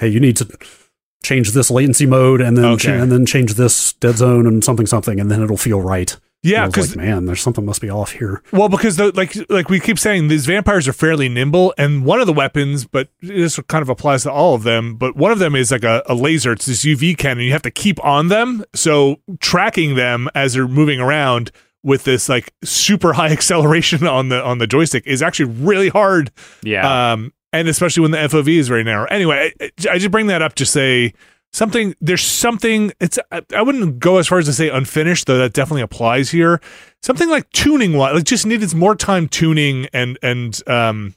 "Hey, 0.00 0.08
you 0.08 0.18
need 0.18 0.36
to 0.38 0.48
change 1.22 1.50
this 1.52 1.70
latency 1.70 2.06
mode 2.06 2.40
and 2.40 2.56
then 2.56 2.64
Okay. 2.64 2.84
cha- 2.86 3.02
and 3.02 3.12
then 3.12 3.26
change 3.26 3.54
this 3.54 3.92
dead 3.94 4.16
zone 4.16 4.46
and 4.46 4.64
something 4.64 4.86
something 4.86 5.20
and 5.20 5.30
then 5.30 5.42
it'll 5.42 5.56
feel 5.58 5.80
right." 5.82 6.16
Yeah 6.42 6.66
because 6.66 6.96
like, 6.96 7.04
man, 7.04 7.26
there's 7.26 7.40
something 7.40 7.64
must 7.64 7.80
be 7.80 7.90
off 7.90 8.12
here. 8.12 8.42
Well, 8.52 8.68
because 8.68 8.96
the, 8.96 9.12
like 9.12 9.36
like 9.50 9.68
we 9.68 9.80
keep 9.80 9.98
saying, 9.98 10.28
these 10.28 10.46
vampires 10.46 10.86
are 10.88 10.92
fairly 10.92 11.28
nimble, 11.28 11.74
and 11.78 12.04
one 12.04 12.20
of 12.20 12.26
the 12.26 12.32
weapons, 12.32 12.84
but 12.84 13.08
this 13.20 13.58
kind 13.68 13.82
of 13.82 13.88
applies 13.88 14.22
to 14.24 14.32
all 14.32 14.54
of 14.54 14.62
them. 14.62 14.96
But 14.96 15.16
one 15.16 15.32
of 15.32 15.38
them 15.38 15.54
is 15.54 15.70
like 15.70 15.84
a, 15.84 16.02
a 16.06 16.14
laser. 16.14 16.52
It's 16.52 16.66
this 16.66 16.84
UV 16.84 17.16
cannon. 17.18 17.44
You 17.44 17.52
have 17.52 17.62
to 17.62 17.70
keep 17.70 18.02
on 18.04 18.28
them, 18.28 18.64
so 18.74 19.20
tracking 19.40 19.94
them 19.94 20.28
as 20.34 20.54
they're 20.54 20.68
moving 20.68 21.00
around 21.00 21.50
with 21.82 22.04
this 22.04 22.28
like 22.28 22.52
super 22.64 23.12
high 23.12 23.28
acceleration 23.32 24.06
on 24.06 24.28
the 24.28 24.42
on 24.44 24.58
the 24.58 24.66
joystick 24.66 25.06
is 25.06 25.22
actually 25.22 25.52
really 25.52 25.88
hard. 25.88 26.30
Yeah. 26.62 27.12
Um, 27.12 27.32
and 27.52 27.66
especially 27.66 28.02
when 28.02 28.10
the 28.10 28.18
FOV 28.18 28.58
is 28.58 28.68
very 28.68 28.84
narrow. 28.84 29.06
Anyway, 29.06 29.52
I, 29.60 29.70
I 29.90 29.98
just 29.98 30.10
bring 30.10 30.26
that 30.26 30.42
up 30.42 30.54
to 30.56 30.66
say 30.66 31.14
something. 31.52 31.94
There's 32.00 32.24
something. 32.24 32.92
It's 33.00 33.18
I, 33.30 33.42
I 33.54 33.62
wouldn't 33.62 33.98
go 33.98 34.18
as 34.18 34.28
far 34.28 34.38
as 34.38 34.46
to 34.46 34.52
say 34.52 34.70
unfinished, 34.70 35.26
though 35.26 35.38
that 35.38 35.52
definitely 35.52 35.82
applies 35.82 36.30
here. 36.30 36.60
Something 37.02 37.28
like 37.28 37.50
tuning, 37.50 37.94
wise, 37.94 38.14
like 38.14 38.24
just 38.24 38.46
needed 38.46 38.74
more 38.74 38.94
time 38.94 39.28
tuning 39.28 39.86
and 39.92 40.18
and 40.22 40.60
um, 40.68 41.14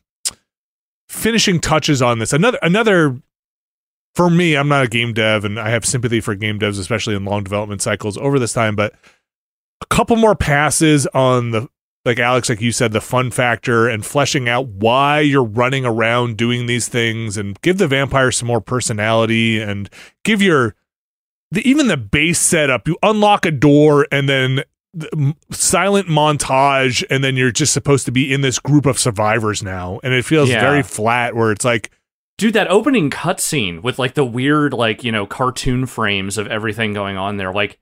finishing 1.10 1.60
touches 1.60 2.02
on 2.02 2.20
this. 2.20 2.34
Another 2.34 2.60
another. 2.62 3.22
For 4.14 4.30
me, 4.30 4.58
I'm 4.58 4.68
not 4.68 4.84
a 4.84 4.90
game 4.90 5.14
dev, 5.14 5.46
and 5.46 5.58
I 5.58 5.70
have 5.70 5.86
sympathy 5.86 6.20
for 6.20 6.36
game 6.36 6.60
devs, 6.60 6.78
especially 6.78 7.16
in 7.16 7.24
long 7.24 7.46
development 7.46 7.82
cycles 7.82 8.18
over 8.18 8.40
this 8.40 8.52
time. 8.52 8.76
But 8.76 8.94
a 9.82 9.86
couple 9.86 10.18
more 10.18 10.36
passes 10.36 11.08
on 11.08 11.52
the 11.52 11.70
like 12.06 12.20
Alex, 12.20 12.50
like 12.50 12.62
you 12.62 12.72
said, 12.72 12.92
the 12.94 13.02
fun 13.02 13.30
factor 13.32 13.88
and 13.88 14.06
fleshing 14.06 14.50
out 14.50 14.68
why 14.68 15.20
you're 15.20 15.44
running 15.44 15.86
around 15.86 16.36
doing 16.38 16.66
these 16.66 16.88
things 16.88 17.38
and 17.38 17.60
give 17.62 17.78
the 17.78 17.88
vampire 17.88 18.32
some 18.32 18.48
more 18.48 18.62
personality 18.62 19.62
and 19.62 19.90
give 20.24 20.42
your 20.42 20.76
the 21.52 21.68
even 21.70 21.88
the 21.88 21.98
base 21.98 22.40
setup. 22.40 22.88
You 22.88 22.98
unlock 23.04 23.46
a 23.46 23.52
door 23.52 24.08
and 24.12 24.28
then 24.28 24.64
the 24.94 25.36
silent 25.52 26.08
montage, 26.10 27.02
and 27.10 27.24
then 27.24 27.38
you're 27.38 27.52
just 27.52 27.72
supposed 27.72 28.06
to 28.06 28.12
be 28.12 28.34
in 28.34 28.42
this 28.42 28.60
group 28.60 28.86
of 28.86 29.00
survivors 29.00 29.64
now, 29.64 30.02
and 30.04 30.14
it 30.14 30.26
feels 30.26 30.50
Yeah. 30.50 30.60
very 30.60 30.84
flat. 30.84 31.34
Where 31.36 31.52
it's 31.52 31.64
like, 31.64 31.92
Dude, 32.38 32.54
that 32.56 32.70
opening 32.70 33.10
cutscene 33.12 33.82
with 33.84 34.00
like 34.00 34.16
the 34.16 34.26
weird, 34.26 34.74
like, 34.74 35.04
you 35.04 35.12
know, 35.12 35.26
cartoon 35.28 35.86
frames 35.86 36.38
of 36.38 36.48
everything 36.48 36.94
going 36.94 37.16
on 37.16 37.38
there, 37.38 37.54
like, 37.54 37.78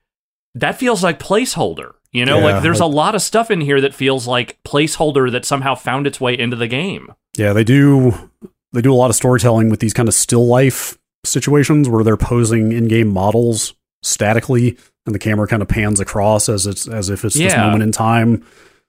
that 0.54 0.78
feels 0.78 1.02
like 1.02 1.18
placeholder. 1.18 1.92
You 2.12 2.24
know, 2.24 2.38
Yeah, 2.38 2.44
like 2.54 2.62
there's 2.62 2.80
like- 2.80 2.90
a 2.90 2.94
lot 2.94 3.14
of 3.14 3.22
stuff 3.22 3.50
in 3.50 3.60
here 3.60 3.80
that 3.80 3.94
feels 3.94 4.26
like 4.26 4.58
placeholder 4.64 5.30
that 5.30 5.44
somehow 5.44 5.74
found 5.76 6.06
its 6.06 6.20
way 6.20 6.36
into 6.36 6.56
the 6.56 6.66
game. 6.66 7.12
Yeah, 7.36 7.52
they 7.52 7.64
do 7.64 8.30
they 8.72 8.80
do 8.82 8.92
a 8.92 8.96
lot 8.96 9.10
of 9.10 9.16
storytelling 9.16 9.68
with 9.68 9.80
these 9.80 9.92
kind 9.94 10.08
of 10.08 10.14
still 10.14 10.46
life 10.46 10.96
situations 11.24 11.88
where 11.88 12.02
they're 12.04 12.16
posing 12.16 12.72
in-game 12.72 13.08
models 13.08 13.74
statically 14.02 14.76
and 15.06 15.14
the 15.14 15.18
camera 15.18 15.46
kind 15.46 15.60
of 15.62 15.68
pans 15.68 16.00
across 16.00 16.48
as 16.48 16.66
it's 16.66 16.88
as 16.88 17.10
if 17.10 17.24
it's 17.24 17.36
this 17.36 17.52
moment 17.56 17.82
in 17.82 17.92
time 17.92 18.44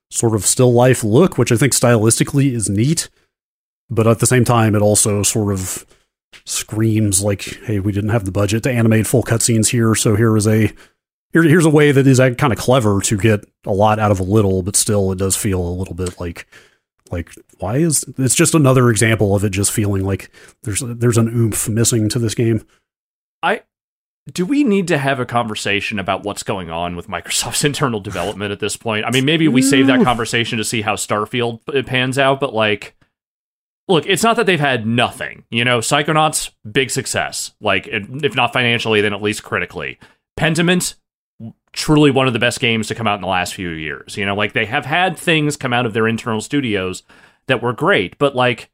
sort 0.09 0.35
of 0.35 0.45
still 0.45 0.71
life 0.73 1.03
look, 1.03 1.37
which 1.37 1.51
I 1.51 1.57
think 1.57 1.73
stylistically 1.73 2.51
is 2.53 2.69
neat, 2.69 3.09
but 3.89 4.07
at 4.07 4.19
the 4.19 4.25
same 4.27 4.43
time 4.45 4.75
it 4.75 4.81
also 4.81 5.23
sort 5.23 5.53
of 5.53 5.85
screams 6.45 7.21
like, 7.21 7.41
hey, 7.65 7.79
we 7.79 7.91
didn't 7.91 8.09
have 8.09 8.25
the 8.25 8.31
budget 8.31 8.63
to 8.63 8.71
animate 8.71 9.07
full 9.07 9.23
cutscenes 9.23 9.67
here, 9.69 9.95
so 9.95 10.15
here 10.15 10.35
is 10.37 10.47
a 10.47 10.71
here, 11.33 11.43
here's 11.43 11.65
a 11.65 11.69
way 11.69 11.91
that 11.91 12.07
is 12.07 12.19
kind 12.19 12.51
of 12.53 12.57
clever 12.57 13.01
to 13.01 13.17
get 13.17 13.45
a 13.65 13.71
lot 13.71 13.99
out 13.99 14.11
of 14.11 14.19
a 14.19 14.23
little, 14.23 14.63
but 14.63 14.75
still 14.75 15.11
it 15.11 15.17
does 15.17 15.35
feel 15.35 15.61
a 15.61 15.71
little 15.71 15.93
bit 15.93 16.19
like 16.19 16.47
like 17.11 17.31
why 17.59 17.77
is 17.77 18.05
it's 18.17 18.35
just 18.35 18.55
another 18.55 18.89
example 18.89 19.35
of 19.35 19.43
it 19.43 19.49
just 19.49 19.71
feeling 19.71 20.03
like 20.03 20.31
there's 20.63 20.81
there's 20.81 21.17
an 21.17 21.27
oomph 21.27 21.67
missing 21.69 22.09
to 22.09 22.19
this 22.19 22.35
game. 22.35 22.65
I 23.43 23.63
do 24.31 24.45
we 24.45 24.63
need 24.63 24.87
to 24.89 24.97
have 24.97 25.19
a 25.19 25.25
conversation 25.25 25.99
about 25.99 26.23
what's 26.23 26.43
going 26.43 26.69
on 26.69 26.95
with 26.95 27.07
Microsoft's 27.07 27.63
internal 27.65 27.99
development 27.99 28.51
at 28.51 28.59
this 28.59 28.77
point? 28.77 29.05
I 29.05 29.11
mean, 29.11 29.25
maybe 29.25 29.47
we 29.47 29.61
save 29.61 29.87
that 29.87 30.03
conversation 30.03 30.57
to 30.57 30.63
see 30.63 30.81
how 30.81 30.95
Starfield 30.95 31.85
pans 31.85 32.17
out, 32.17 32.39
but 32.39 32.53
like 32.53 32.95
look, 33.87 34.05
it's 34.07 34.23
not 34.23 34.37
that 34.37 34.45
they've 34.45 34.59
had 34.59 34.85
nothing. 34.87 35.43
You 35.49 35.65
know, 35.65 35.79
Psychonauts 35.79 36.51
big 36.69 36.89
success. 36.89 37.51
Like 37.59 37.87
if 37.87 38.35
not 38.35 38.53
financially, 38.53 39.01
then 39.01 39.13
at 39.13 39.21
least 39.21 39.43
critically. 39.43 39.99
Pentiment 40.39 40.95
truly 41.73 42.11
one 42.11 42.27
of 42.27 42.33
the 42.33 42.39
best 42.39 42.59
games 42.59 42.87
to 42.87 42.95
come 42.95 43.07
out 43.07 43.15
in 43.15 43.21
the 43.21 43.27
last 43.27 43.53
few 43.53 43.69
years. 43.69 44.17
You 44.17 44.25
know, 44.25 44.35
like 44.35 44.53
they 44.53 44.65
have 44.65 44.85
had 44.85 45.17
things 45.17 45.57
come 45.57 45.73
out 45.73 45.85
of 45.85 45.93
their 45.93 46.07
internal 46.07 46.41
studios 46.41 47.03
that 47.47 47.61
were 47.61 47.73
great, 47.73 48.17
but 48.17 48.35
like 48.35 48.69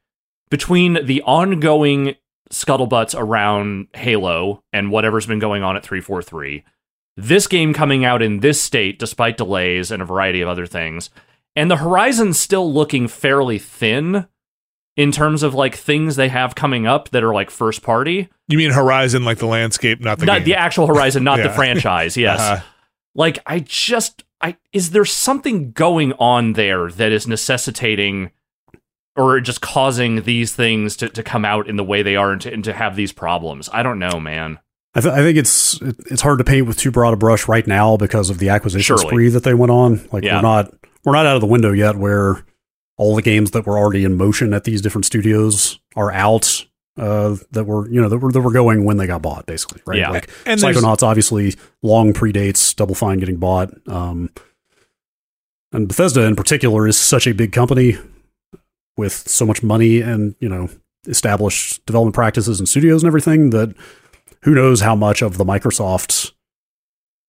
between 0.50 1.04
the 1.06 1.22
ongoing 1.22 2.14
scuttlebutts 2.50 3.18
around 3.18 3.88
Halo 3.94 4.62
and 4.72 4.90
whatever's 4.90 5.26
been 5.26 5.38
going 5.38 5.62
on 5.62 5.76
at 5.76 5.84
343, 5.84 6.64
this 7.16 7.46
game 7.46 7.72
coming 7.74 8.04
out 8.04 8.22
in 8.22 8.40
this 8.40 8.60
state 8.60 8.98
despite 8.98 9.36
delays 9.36 9.90
and 9.90 10.00
a 10.02 10.06
variety 10.06 10.40
of 10.40 10.48
other 10.48 10.66
things, 10.66 11.10
and 11.56 11.70
the 11.70 11.76
horizon 11.76 12.32
still 12.32 12.72
looking 12.72 13.08
fairly 13.08 13.58
thin 13.58 14.26
in 14.96 15.12
terms 15.12 15.42
of 15.44 15.54
like 15.54 15.76
things 15.76 16.16
they 16.16 16.28
have 16.28 16.54
coming 16.56 16.86
up 16.86 17.08
that 17.10 17.22
are 17.22 17.32
like 17.32 17.50
first 17.50 17.82
party. 17.82 18.28
you 18.48 18.58
mean 18.58 18.72
Horizon, 18.72 19.24
like 19.24 19.38
the 19.38 19.46
landscape, 19.46 20.00
not 20.00 20.18
the 20.18 20.26
not 20.26 20.38
game. 20.38 20.44
the 20.46 20.54
actual 20.56 20.88
horizon, 20.88 21.22
not 21.22 21.40
the 21.40 21.50
franchise. 21.54 22.16
Yes. 22.16 22.40
Uh-huh. 22.40 22.62
Like 23.14 23.38
I 23.46 23.60
just 23.60 24.24
I 24.40 24.56
is 24.72 24.90
there 24.90 25.04
something 25.04 25.72
going 25.72 26.12
on 26.14 26.52
there 26.54 26.90
that 26.90 27.12
is 27.12 27.26
necessitating 27.26 28.30
or 29.16 29.40
just 29.40 29.60
causing 29.60 30.22
these 30.22 30.54
things 30.54 30.96
to, 30.96 31.08
to 31.08 31.22
come 31.22 31.44
out 31.44 31.68
in 31.68 31.76
the 31.76 31.82
way 31.84 32.02
they 32.02 32.14
are 32.14 32.32
and 32.32 32.40
to, 32.42 32.52
and 32.52 32.64
to 32.64 32.72
have 32.72 32.94
these 32.96 33.12
problems? 33.12 33.68
I 33.72 33.82
don't 33.82 33.98
know, 33.98 34.20
man. 34.20 34.58
I, 34.94 35.00
th- 35.00 35.12
I 35.12 35.18
think 35.18 35.36
it's 35.38 35.80
it's 36.10 36.22
hard 36.22 36.38
to 36.38 36.44
paint 36.44 36.66
with 36.66 36.78
too 36.78 36.90
broad 36.90 37.12
a 37.14 37.16
brush 37.16 37.48
right 37.48 37.66
now 37.66 37.96
because 37.96 38.30
of 38.30 38.38
the 38.38 38.48
acquisition 38.50 38.96
Surely. 38.96 39.06
spree 39.10 39.28
that 39.30 39.44
they 39.44 39.54
went 39.54 39.70
on. 39.72 40.08
Like 40.12 40.24
Yeah. 40.24 40.36
we're 40.36 40.42
not 40.42 40.72
we're 41.04 41.12
not 41.12 41.26
out 41.26 41.34
of 41.36 41.40
the 41.40 41.46
window 41.46 41.72
yet 41.72 41.96
where 41.96 42.44
all 42.96 43.14
the 43.14 43.22
games 43.22 43.52
that 43.52 43.66
were 43.66 43.78
already 43.78 44.04
in 44.04 44.16
motion 44.16 44.52
at 44.54 44.64
these 44.64 44.80
different 44.82 45.04
studios 45.04 45.78
are 45.94 46.10
out. 46.12 46.64
Uh, 46.98 47.36
that 47.52 47.64
were 47.64 47.88
you 47.90 48.00
know 48.00 48.08
that 48.08 48.18
were 48.18 48.32
that 48.32 48.40
were 48.40 48.50
going 48.52 48.84
when 48.84 48.96
they 48.96 49.06
got 49.06 49.22
bought, 49.22 49.46
basically, 49.46 49.80
right? 49.86 49.98
Yeah. 50.00 50.10
Like 50.10 50.28
And 50.44 50.60
Psychonauts 50.60 51.02
obviously 51.04 51.54
long 51.82 52.12
predates 52.12 52.74
Double 52.74 52.94
Fine 52.96 53.20
getting 53.20 53.36
bought. 53.36 53.70
Um, 53.86 54.30
and 55.72 55.86
Bethesda 55.86 56.22
in 56.24 56.34
particular 56.34 56.88
is 56.88 56.98
such 56.98 57.26
a 57.26 57.32
big 57.34 57.52
company 57.52 57.96
with 58.96 59.12
so 59.12 59.46
much 59.46 59.62
money 59.62 60.00
and 60.00 60.34
you 60.40 60.48
know 60.48 60.68
established 61.06 61.84
development 61.86 62.14
practices 62.14 62.58
and 62.58 62.68
studios 62.68 63.02
and 63.02 63.06
everything 63.08 63.50
that 63.50 63.74
who 64.42 64.54
knows 64.54 64.80
how 64.80 64.96
much 64.96 65.22
of 65.22 65.36
the 65.38 65.44
Microsoft 65.44 66.32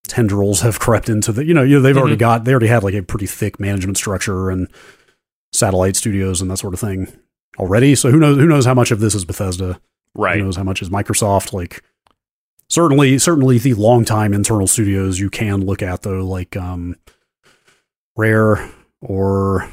tendrils 0.08 0.62
have 0.62 0.80
crept 0.80 1.10
into 1.10 1.32
the 1.32 1.46
you 1.46 1.54
know 1.54 1.62
you 1.62 1.76
know 1.76 1.82
they've 1.82 1.98
already 1.98 2.16
Mhm. 2.16 2.20
got 2.20 2.46
they 2.46 2.52
already 2.52 2.68
had 2.68 2.84
like 2.84 2.96
a 2.96 3.04
pretty 3.04 3.28
thick 3.28 3.60
management 3.60 3.98
structure 3.98 4.50
and 4.50 4.68
satellite 5.54 5.96
studios 5.96 6.42
and 6.42 6.50
that 6.50 6.58
sort 6.58 6.74
of 6.74 6.80
thing 6.80 7.12
already 7.58 7.95
so 7.95 8.12
who 8.12 8.20
knows 8.20 8.38
who 8.38 8.45
knows 8.47 8.66
how 8.66 8.74
much 8.74 8.91
of 8.91 9.00
this 9.00 9.16
is 9.16 9.26
Bethesda 9.26 9.80
Right. 10.16 10.38
Who 10.39 10.45
knows 10.45 10.56
how 10.58 10.64
much 10.64 10.82
is 10.82 10.89
Microsoft? 10.89 11.54
Like 11.54 11.84
certainly, 12.68 13.20
certainly 13.20 13.60
the 13.60 13.76
longtime 13.76 14.34
internal 14.34 14.66
studios 14.68 15.20
you 15.20 15.30
can 15.30 15.64
look 15.66 15.84
at 15.84 16.02
though, 16.02 16.26
like 16.26 16.58
um, 16.58 16.95
Rare 18.18 18.70
or 19.02 19.70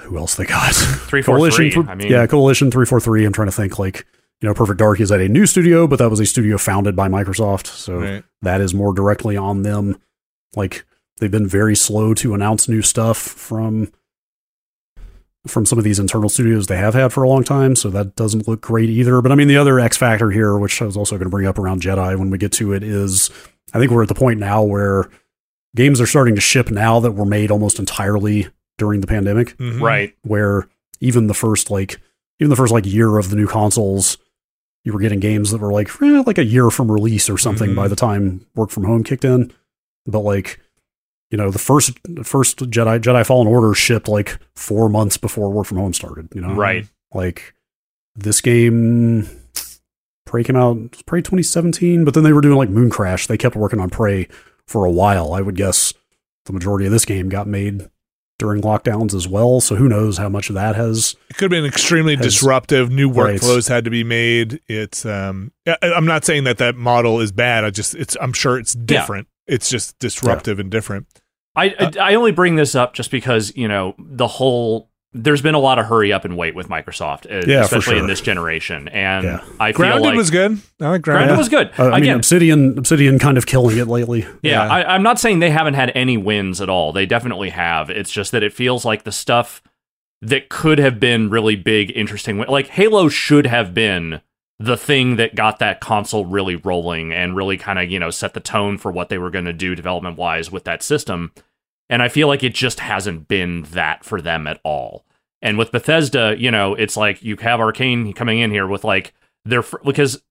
who 0.00 0.16
else 0.18 0.34
they 0.36 0.44
got? 0.44 0.74
Three, 0.74 1.22
four, 1.22 1.36
Coalition. 1.36 1.70
three. 1.70 1.82
th- 1.82 1.86
I 1.88 1.94
mean, 1.94 2.10
yeah, 2.10 2.26
Coalition 2.26 2.70
three 2.70 2.86
four 2.86 3.00
three. 3.00 3.24
I'm 3.24 3.32
trying 3.32 3.48
to 3.48 3.52
think 3.52 3.78
like. 3.78 4.06
You 4.40 4.48
know, 4.48 4.54
Perfect 4.54 4.78
Dark 4.80 5.00
is 5.00 5.10
at 5.10 5.20
a 5.20 5.28
new 5.28 5.46
studio, 5.46 5.86
but 5.86 5.98
that 6.00 6.10
was 6.10 6.20
a 6.20 6.26
studio 6.26 6.58
founded 6.58 6.94
by 6.94 7.08
Microsoft, 7.08 7.66
so 7.66 8.00
Right. 8.00 8.24
that 8.42 8.60
is 8.60 8.74
more 8.74 8.92
directly 8.92 9.36
on 9.38 9.62
them. 9.62 9.96
Like 10.54 10.84
they've 11.18 11.30
been 11.30 11.46
very 11.46 11.74
slow 11.74 12.12
to 12.14 12.34
announce 12.34 12.68
new 12.68 12.82
stuff 12.82 13.16
from 13.16 13.90
from 15.46 15.66
some 15.66 15.78
of 15.78 15.84
these 15.84 15.98
internal 15.98 16.28
studios 16.28 16.66
they 16.66 16.76
have 16.78 16.94
had 16.94 17.12
for 17.12 17.22
a 17.22 17.28
long 17.28 17.44
time, 17.44 17.76
so 17.76 17.90
that 17.90 18.16
doesn't 18.16 18.48
look 18.48 18.60
great 18.62 18.88
either. 18.88 19.20
But 19.20 19.30
I 19.32 19.34
mean, 19.34 19.48
the 19.48 19.56
other 19.58 19.78
X 19.78 19.96
factor 19.96 20.30
here, 20.30 20.56
which 20.56 20.80
I 20.80 20.86
was 20.86 20.96
also 20.96 21.16
going 21.16 21.26
to 21.26 21.30
bring 21.30 21.46
up 21.46 21.58
around 21.58 21.82
Jedi 21.82 22.18
when 22.18 22.30
we 22.30 22.38
get 22.38 22.52
to 22.52 22.72
it, 22.72 22.82
is 22.82 23.30
I 23.74 23.78
think 23.78 23.90
we're 23.90 24.02
at 24.02 24.08
the 24.08 24.14
point 24.14 24.40
now 24.40 24.62
where 24.62 25.10
games 25.76 26.00
are 26.00 26.06
starting 26.06 26.34
to 26.36 26.40
ship 26.40 26.70
now 26.70 27.00
that 27.00 27.12
were 27.12 27.24
made 27.26 27.50
almost 27.50 27.78
entirely 27.78 28.48
during 28.78 29.00
the 29.00 29.06
pandemic 29.06 29.56
Mhm. 29.58 29.80
right. 29.80 30.14
where 30.22 30.68
even 31.00 31.26
the 31.26 31.34
first 31.34 31.70
like 31.70 32.00
even 32.40 32.48
the 32.50 32.56
first 32.56 32.72
like 32.72 32.86
year 32.86 33.18
of 33.18 33.30
the 33.30 33.36
new 33.36 33.46
consoles 33.46 34.16
you 34.84 34.92
were 34.92 35.00
getting 35.00 35.20
games 35.20 35.50
that 35.50 35.60
were 35.60 35.72
like 35.72 35.88
eh, 36.02 36.22
like 36.26 36.38
a 36.38 36.44
year 36.44 36.70
from 36.70 36.90
release 36.90 37.28
or 37.30 37.38
something 37.38 37.70
Mhm. 37.70 37.74
by 37.76 37.88
the 37.88 37.96
time 37.96 38.46
work 38.54 38.70
from 38.70 38.84
home 38.84 39.02
kicked 39.04 39.24
in 39.24 39.52
but 40.06 40.20
like 40.20 40.60
you 41.34 41.38
know 41.38 41.50
the 41.50 41.58
first 41.58 41.98
the 42.04 42.22
first 42.22 42.58
jedi 42.70 43.00
jedi 43.00 43.26
fallen 43.26 43.48
order 43.48 43.74
shipped 43.74 44.06
like 44.06 44.38
four 44.54 44.88
months 44.88 45.16
before 45.16 45.50
work 45.50 45.66
from 45.66 45.78
home 45.78 45.92
started 45.92 46.28
you 46.32 46.40
know 46.40 46.54
Right. 46.54 46.86
like 47.12 47.54
this 48.14 48.40
game 48.40 49.26
prey 50.26 50.44
came 50.44 50.54
out 50.54 50.76
prey 51.06 51.20
2017 51.22 52.04
but 52.04 52.14
then 52.14 52.22
they 52.22 52.32
were 52.32 52.40
doing 52.40 52.56
like 52.56 52.68
Mooncrash 52.68 53.26
they 53.26 53.36
kept 53.36 53.56
working 53.56 53.80
on 53.80 53.90
prey 53.90 54.28
for 54.68 54.84
a 54.84 54.90
while 54.92 55.32
i 55.32 55.40
would 55.40 55.56
guess 55.56 55.92
the 56.46 56.52
majority 56.52 56.86
of 56.86 56.92
this 56.92 57.04
game 57.04 57.28
got 57.28 57.48
made 57.48 57.88
during 58.38 58.62
lockdowns 58.62 59.12
as 59.12 59.26
well 59.26 59.60
so 59.60 59.74
who 59.74 59.88
knows 59.88 60.18
how 60.18 60.28
much 60.28 60.48
of 60.50 60.54
that 60.54 60.76
has 60.76 61.16
It 61.30 61.34
could 61.36 61.50
have 61.52 61.62
been 61.62 61.64
extremely 61.64 62.14
Has- 62.16 62.26
disruptive. 62.26 62.90
New 62.90 63.10
Right. 63.10 63.40
workflows 63.40 63.68
had 63.68 63.84
to 63.86 63.90
be 63.90 64.04
made. 64.04 64.60
It's 64.68 65.04
um, 65.06 65.50
I'm 65.82 66.04
not 66.04 66.24
saying 66.24 66.44
that 66.44 66.58
that 66.58 66.74
model 66.76 67.20
is 67.20 67.30
bad. 67.32 67.64
I 67.64 67.70
just 67.70 67.94
it's 67.94 68.16
I'm 68.20 68.32
sure 68.32 68.58
it's 68.58 68.72
different. 68.74 69.26
It's 69.46 69.68
just 69.70 69.96
disruptive 70.00 70.58
and 70.58 70.68
different. 70.70 71.06
I, 71.56 71.68
Uh, 71.70 71.90
I 72.00 72.12
I 72.12 72.14
only 72.14 72.32
bring 72.32 72.56
this 72.56 72.74
up 72.74 72.94
just 72.94 73.10
because 73.10 73.52
you 73.56 73.68
know 73.68 73.94
the 73.98 74.26
whole. 74.26 74.90
There's 75.16 75.40
been 75.42 75.54
a 75.54 75.60
lot 75.60 75.78
of 75.78 75.86
hurry 75.86 76.12
up 76.12 76.24
and 76.24 76.36
wait 76.36 76.56
with 76.56 76.68
Microsoft, 76.68 77.26
uh, 77.30 77.46
Yeah, 77.46 77.60
for 77.60 77.76
especially 77.76 78.00
in 78.00 78.08
this 78.08 78.20
generation, 78.20 78.88
and 78.88 79.24
Yeah. 79.24 79.40
I 79.60 79.70
feel 79.70 79.76
Grounded 79.76 80.02
like 80.06 80.16
was 80.16 80.30
good. 80.30 80.58
I 80.80 80.88
like 80.90 81.02
Grounded. 81.02 81.28
Grounded 81.28 81.38
was 81.38 81.48
good. 81.48 81.70
Uh, 81.78 81.90
I 81.92 82.00
mean, 82.00 82.10
Obsidian, 82.10 82.76
Obsidian, 82.76 83.20
kind 83.20 83.38
of 83.38 83.46
killing 83.46 83.78
it 83.78 83.86
lately. 83.86 84.22
Yeah, 84.42 84.64
Yeah. 84.66 84.72
I, 84.72 84.94
I'm 84.96 85.04
not 85.04 85.20
saying 85.20 85.38
they 85.38 85.50
haven't 85.50 85.74
had 85.74 85.92
any 85.94 86.16
wins 86.16 86.60
at 86.60 86.68
all. 86.68 86.92
They 86.92 87.06
definitely 87.06 87.50
have. 87.50 87.90
It's 87.90 88.10
just 88.10 88.32
that 88.32 88.42
it 88.42 88.52
feels 88.52 88.84
like 88.84 89.04
the 89.04 89.12
stuff 89.12 89.62
that 90.20 90.48
could 90.48 90.78
have 90.80 90.98
been 90.98 91.30
really 91.30 91.54
big, 91.54 91.92
interesting. 91.94 92.38
Like 92.38 92.66
Halo 92.70 93.08
should 93.08 93.46
have 93.46 93.72
been 93.72 94.20
the 94.64 94.76
thing 94.76 95.16
that 95.16 95.34
got 95.34 95.58
that 95.58 95.80
console 95.80 96.24
really 96.24 96.56
rolling 96.56 97.12
and 97.12 97.36
really 97.36 97.56
kind 97.56 97.78
of 97.78 97.90
you 97.90 97.98
know 97.98 98.10
set 98.10 98.34
the 98.34 98.40
tone 98.40 98.78
for 98.78 98.90
what 98.90 99.08
they 99.08 99.18
were 99.18 99.30
going 99.30 99.44
to 99.44 99.52
do 99.52 99.74
development 99.74 100.16
wise 100.16 100.50
with 100.50 100.64
that 100.64 100.82
system. 100.82 101.32
And 101.90 102.02
I 102.02 102.08
feel 102.08 102.28
like 102.28 102.42
it 102.42 102.54
just 102.54 102.80
hasn't 102.80 103.28
been 103.28 103.64
that 103.72 104.04
for 104.04 104.20
them 104.20 104.46
at 104.46 104.58
all. 104.64 105.04
And 105.42 105.58
with 105.58 105.70
Bethesda, 105.70 106.34
you 106.38 106.50
know, 106.50 106.74
it's 106.74 106.96
like 106.96 107.22
you 107.22 107.36
have 107.36 107.60
Arkane 107.60 108.16
coming 108.16 108.38
in 108.38 108.50
here 108.50 108.66
with 108.66 108.84
like 108.84 109.12
their 109.44 109.62
fr- 109.62 109.76
because 109.84 110.22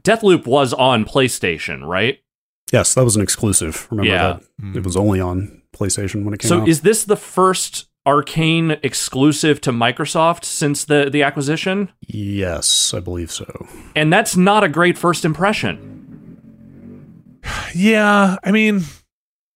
Deathloop 0.00 0.46
was 0.46 0.72
on 0.72 1.04
PlayStation, 1.04 1.86
right? 1.86 2.20
Yes, 2.72 2.94
that 2.94 3.04
was 3.04 3.14
an 3.14 3.22
exclusive. 3.22 3.86
Remember 3.90 4.10
Yeah. 4.10 4.32
that 4.32 4.42
it 4.42 4.62
mm-hmm. 4.62 4.82
was 4.82 4.96
only 4.96 5.20
on 5.20 5.62
PlayStation 5.72 6.24
when 6.24 6.34
it 6.34 6.40
came 6.40 6.48
So 6.48 6.60
out. 6.60 6.64
So 6.64 6.70
is 6.70 6.80
this 6.80 7.04
the 7.04 7.16
first 7.16 7.88
Arkane 8.06 8.78
exclusive 8.82 9.60
to 9.62 9.70
Microsoft 9.70 10.44
since 10.44 10.84
the 10.84 11.08
the 11.10 11.22
acquisition? 11.22 11.90
yes, 12.06 12.92
I 12.94 13.00
believe 13.00 13.30
so. 13.30 13.66
And 13.94 14.12
that's 14.12 14.36
not 14.36 14.64
a 14.64 14.68
great 14.68 14.98
first 14.98 15.24
impression. 15.24 15.88
Yeah, 17.74 18.36
I 18.44 18.52
mean, 18.52 18.82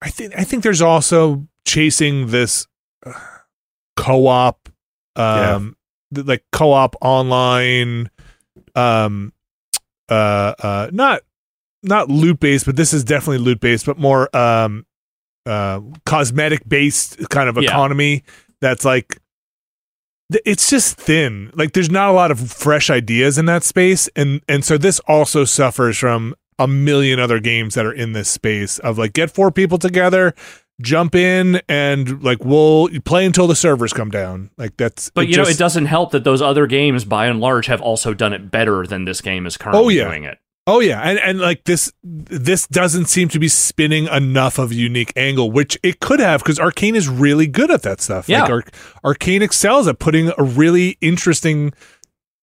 I 0.03 0.09
think 0.09 0.33
I 0.37 0.45
think 0.45 0.63
there's 0.63 0.81
also 0.83 1.47
chasing 1.67 2.29
this 2.29 2.67
uh, 3.05 3.13
co-op, 3.97 4.69
um, 5.17 5.77
th- 6.15 6.27
like 6.27 6.43
co-op 6.51 6.97
online, 7.03 8.11
um, 8.75 9.33
uh, 10.09 10.55
uh, 10.59 10.91
not 10.93 11.21
not 11.83 12.09
loot 12.09 12.41
based, 12.41 12.67
but 12.67 12.77
this 12.77 12.93
is 12.93 13.05
definitely 13.05 13.39
loot 13.39 13.61
based, 13.61 13.87
but 13.87 13.99
more 13.99 14.35
um, 14.35 14.87
uh, 15.47 15.81
cosmetic 16.05 16.69
based 16.69 17.29
kind 17.31 17.49
of 17.49 17.57
Yeah. 17.57 17.71
economy. 17.71 18.25
That's 18.61 18.85
like. 18.85 19.19
It's 20.45 20.69
just 20.69 20.97
thin. 20.97 21.53
Like 21.55 21.73
there's 21.73 21.91
not 21.91 22.09
a 22.09 22.13
lot 22.13 22.33
of 22.33 22.51
fresh 22.51 22.91
ideas 22.91 23.39
in 23.39 23.45
that 23.47 23.63
space, 23.63 24.09
and 24.17 24.41
and 24.49 24.65
so 24.65 24.77
this 24.77 24.99
also 25.07 25.45
suffers 25.45 25.97
from 25.99 26.35
a 26.59 26.67
million 26.67 27.21
other 27.21 27.39
games 27.39 27.75
that 27.75 27.87
are 27.87 27.93
in 27.93 28.13
this 28.13 28.29
space 28.29 28.79
of 28.81 28.99
like 28.99 29.13
get 29.13 29.31
four 29.31 29.51
people 29.53 29.79
together 29.79 30.35
jump 30.83 31.15
in 31.15 31.61
and 31.69 32.23
like 32.23 32.45
we'll 32.45 32.89
play 33.05 33.25
until 33.25 33.47
the 33.47 33.55
servers 33.57 33.93
come 33.95 34.11
down 34.11 34.51
like 34.59 34.77
that's 34.77 35.09
But 35.11 35.29
you 35.29 35.37
know, 35.37 35.45
it 35.45 35.57
doesn't 35.59 35.87
help 35.87 36.11
that 36.13 36.25
those 36.25 36.43
other 36.43 36.67
games, 36.67 37.05
by 37.07 37.27
and 37.29 37.41
large, 37.41 37.67
have 37.67 37.81
also 37.81 38.13
done 38.15 38.33
it 38.35 38.51
better 38.51 38.87
than 38.87 39.05
this 39.07 39.21
game 39.23 39.47
is 39.47 39.57
currently 39.57 39.85
Oh, 39.85 39.89
yeah. 39.89 40.05
doing 40.09 40.25
it. 40.25 40.39
Oh 40.67 40.81
yeah. 40.81 41.01
And 41.01 41.19
and 41.21 41.39
like 41.39 41.65
this 41.65 41.93
this 42.03 42.67
doesn't 42.67 43.07
seem 43.07 43.29
to 43.29 43.39
be 43.39 43.49
spinning 43.49 44.09
enough 44.09 44.59
of 44.59 44.73
a 44.73 44.75
unique 44.75 45.13
angle 45.17 45.51
which 45.53 45.79
it 45.83 46.01
could 46.01 46.19
have 46.21 46.43
because 46.43 46.59
Arkane 46.59 46.97
is 46.97 47.09
really 47.09 47.47
good 47.47 47.71
at 47.71 47.83
that 47.83 48.01
stuff. 48.01 48.29
Yeah. 48.29 48.43
like 48.43 48.51
Ar- 49.05 49.15
Arkane 49.15 49.43
excels 49.43 49.87
at 49.87 49.99
putting 49.99 50.33
a 50.37 50.43
really 50.43 50.99
interesting 51.01 51.73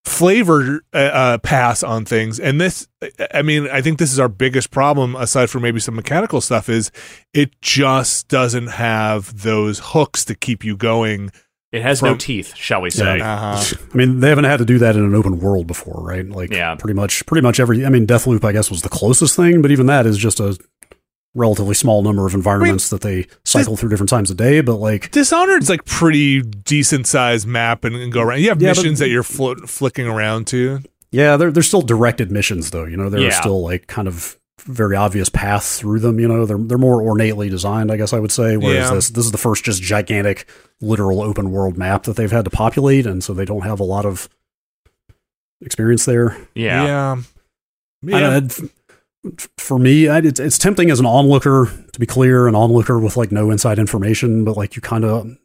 flavor 0.04 0.82
uh, 0.92 0.96
uh, 0.96 1.38
pass 1.38 1.82
on 1.82 2.04
things. 2.04 2.38
And 2.40 2.60
this 2.60 2.88
i 3.34 3.42
mean 3.42 3.68
i 3.68 3.82
think 3.82 3.98
this 3.98 4.12
is 4.12 4.18
our 4.18 4.28
biggest 4.28 4.70
problem 4.70 5.14
aside 5.16 5.50
from 5.50 5.60
maybe 5.60 5.78
some 5.78 5.94
mechanical 5.94 6.40
stuff 6.40 6.70
is 6.70 6.90
it 7.34 7.60
just 7.60 8.28
doesn't 8.28 8.68
have 8.68 9.42
those 9.42 9.78
hooks 9.82 10.24
to 10.24 10.34
keep 10.34 10.64
you 10.64 10.74
going 10.74 11.30
It 11.74 11.82
has 11.82 12.02
no 12.02 12.14
teeth, 12.16 12.54
shall 12.56 12.80
we 12.82 12.90
say? 12.90 13.18
uh-huh. 13.20 13.76
I 13.92 13.96
mean, 13.96 14.20
they 14.20 14.28
haven't 14.28 14.44
had 14.44 14.58
to 14.58 14.64
do 14.64 14.78
that 14.78 14.94
in 14.96 15.04
an 15.04 15.14
open 15.14 15.40
world 15.40 15.66
before, 15.66 16.00
right? 16.02 16.28
Like, 16.28 16.52
Yeah. 16.52 16.74
pretty 16.76 16.94
much, 16.94 17.26
pretty 17.26 17.42
much 17.42 17.58
every. 17.58 17.84
I 17.84 17.88
mean, 17.88 18.06
Deathloop, 18.06 18.44
I 18.44 18.52
guess, 18.52 18.70
was 18.70 18.82
the 18.82 18.88
closest 18.88 19.34
thing, 19.36 19.60
but 19.62 19.70
even 19.70 19.86
that 19.86 20.06
is 20.06 20.16
just 20.16 20.38
a 20.40 20.56
relatively 21.34 21.74
small 21.74 22.02
number 22.02 22.26
of 22.26 22.34
environments 22.34 22.90
that 22.90 23.00
they 23.00 23.26
cycle 23.44 23.76
through 23.76 23.88
different 23.88 24.08
times 24.10 24.30
a 24.30 24.34
day. 24.34 24.60
But 24.60 24.76
like, 24.76 25.10
Dishonored's 25.10 25.68
like 25.68 25.84
pretty 25.84 26.42
decent 26.42 27.06
sized 27.08 27.46
map 27.46 27.84
and, 27.84 27.96
and 27.96 28.12
go 28.12 28.22
around. 28.22 28.40
You 28.40 28.50
have 28.50 28.62
Yeah, 28.62 28.70
but- 28.70 28.76
missions 28.78 28.98
that 29.00 29.08
you're 29.08 29.24
flo- 29.24 29.56
flicking 29.66 30.06
around 30.06 30.46
to. 30.48 30.80
yeah, 31.10 31.36
they're 31.36 31.50
they're 31.50 31.62
still 31.64 31.82
directed 31.82 32.30
missions, 32.30 32.70
though. 32.70 32.84
You 32.84 32.96
know, 32.96 33.10
they're 33.10 33.20
Yeah. 33.20 33.30
still 33.40 33.62
like 33.62 33.88
kind 33.88 34.06
of 34.06 34.38
very 34.64 34.96
obvious 34.96 35.28
path 35.28 35.64
through 35.64 36.00
them. 36.00 36.18
You 36.18 36.28
know, 36.28 36.46
they're 36.46 36.58
they're 36.58 36.78
more 36.78 37.00
ornately 37.02 37.48
designed, 37.48 37.90
I 37.92 37.96
guess 37.96 38.12
I 38.12 38.18
would 38.18 38.32
say. 38.32 38.56
Whereas 38.56 38.88
Yeah. 38.88 38.94
this 38.94 39.10
this 39.10 39.24
is 39.26 39.32
the 39.32 39.38
first 39.38 39.64
just 39.64 39.82
gigantic 39.82 40.48
literal 40.80 41.22
open 41.22 41.50
world 41.50 41.76
map 41.76 42.04
that 42.04 42.16
they've 42.16 42.30
had 42.30 42.44
to 42.46 42.50
populate, 42.50 43.06
and 43.06 43.22
so 43.22 43.34
they 43.34 43.44
don't 43.44 43.62
have 43.62 43.80
a 43.80 43.84
lot 43.84 44.04
of 44.06 44.28
experience 45.60 46.04
there. 46.04 46.36
Yeah. 46.54 46.84
Yeah. 46.84 48.16
I 48.16 48.20
don't 48.20 48.60
know, 48.62 48.68
f- 49.38 49.48
for 49.56 49.78
me, 49.78 50.08
I, 50.08 50.18
it's, 50.18 50.38
it's 50.38 50.58
tempting 50.58 50.90
as 50.90 51.00
an 51.00 51.06
onlooker 51.06 51.72
to 51.92 52.00
be 52.00 52.04
clear, 52.06 52.46
an 52.46 52.54
onlooker 52.54 52.98
with 52.98 53.16
like 53.16 53.32
no 53.32 53.50
inside 53.50 53.78
information, 53.78 54.44
but 54.44 54.56
like 54.58 54.76
you 54.76 54.82
kind 54.82 55.04
of 55.04 55.36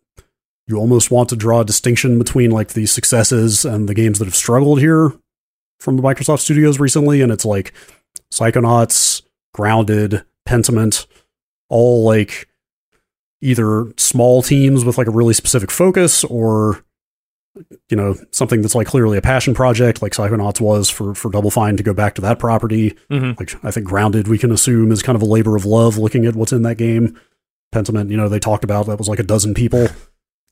you 0.67 0.77
almost 0.77 1.09
want 1.09 1.29
to 1.29 1.35
draw 1.37 1.61
a 1.61 1.65
distinction 1.65 2.19
between 2.19 2.51
like 2.51 2.69
the 2.69 2.85
successes 2.85 3.63
and 3.65 3.87
the 3.87 3.93
games 3.93 4.19
that 4.19 4.25
have 4.25 4.35
struggled 4.35 4.79
here 4.79 5.13
from 5.79 5.95
the 5.95 6.03
Microsoft 6.03 6.39
studios 6.39 6.79
recently, 6.79 7.21
and 7.21 7.31
it's 7.31 7.45
like 7.45 7.71
Psychonauts, 8.31 9.21
Grounded, 9.53 10.23
Pentiment, 10.47 11.05
all 11.69 12.03
like 12.03 12.47
either 13.41 13.85
small 13.97 14.41
teams 14.41 14.83
with 14.83 14.97
like 14.97 15.07
a 15.07 15.11
really 15.11 15.33
specific 15.33 15.71
focus 15.71 16.23
or 16.25 16.83
you 17.89 17.97
know 17.97 18.15
something 18.31 18.61
that's 18.61 18.75
like 18.75 18.87
clearly 18.87 19.17
a 19.17 19.21
passion 19.21 19.53
project 19.53 20.01
like 20.01 20.13
Psychonauts 20.13 20.61
was 20.61 20.89
for 20.89 21.13
for 21.15 21.31
Double 21.31 21.51
Fine 21.51 21.77
to 21.77 21.83
go 21.83 21.93
back 21.93 22.15
to 22.15 22.21
that 22.21 22.39
property. 22.39 22.95
Mhm. 23.09 23.37
like 23.39 23.53
I 23.63 23.71
think 23.71 23.87
Grounded 23.87 24.27
we 24.27 24.37
can 24.37 24.51
assume 24.51 24.91
is 24.91 25.01
kind 25.01 25.15
of 25.15 25.21
a 25.21 25.25
labor 25.25 25.55
of 25.55 25.65
love 25.65 25.97
looking 25.97 26.25
at 26.25 26.35
what's 26.35 26.53
in 26.53 26.61
that 26.63 26.77
game. 26.77 27.17
Pentiment 27.73 28.09
you 28.11 28.17
know 28.17 28.29
they 28.29 28.39
talked 28.39 28.63
about 28.63 28.85
that 28.87 28.97
was 28.97 29.07
like 29.09 29.19
a 29.19 29.23
dozen 29.23 29.53
people 29.53 29.87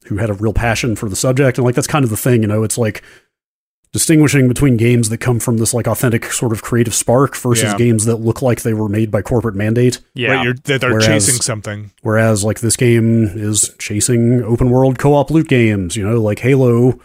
who 0.06 0.18
had 0.18 0.30
a 0.30 0.34
real 0.34 0.54
passion 0.54 0.96
for 0.96 1.10
the 1.10 1.16
subject 1.16 1.58
and 1.58 1.66
like 1.66 1.76
that's 1.76 1.88
kind 1.88 2.04
of 2.06 2.10
the 2.12 2.18
thing 2.18 2.42
you 2.42 2.48
know? 2.48 2.64
It's 2.64 2.78
like 2.78 3.04
distinguishing 3.98 4.48
between 4.48 4.78
games 4.78 5.10
that 5.10 5.18
come 5.18 5.40
from 5.40 5.58
this 5.58 5.74
like 5.74 5.88
authentic 5.88 6.26
sort 6.32 6.52
of 6.52 6.62
creative 6.62 6.94
spark 6.94 7.36
versus 7.36 7.64
Yeah. 7.72 7.78
games 7.78 8.06
that 8.06 8.18
look 8.18 8.42
like 8.42 8.62
they 8.62 8.74
were 8.74 8.88
made 8.90 9.10
by 9.10 9.22
corporate 9.22 9.56
mandate 9.56 10.00
Yeah. 10.14 10.34
Right, 10.34 10.44
you're, 10.46 10.54
that 10.66 10.82
they're 10.82 10.92
Whereas- 10.92 11.06
chasing 11.08 11.42
something. 11.42 11.92
Whereas 12.04 12.44
like 12.44 12.60
this 12.60 12.76
game 12.78 13.24
is 13.34 13.74
chasing 13.80 14.44
open 14.44 14.70
world 14.70 15.00
co-op 15.00 15.32
loot 15.32 15.48
games, 15.48 15.96
you 15.96 16.08
know, 16.08 16.22
like 16.22 16.40
Halo 16.40 17.00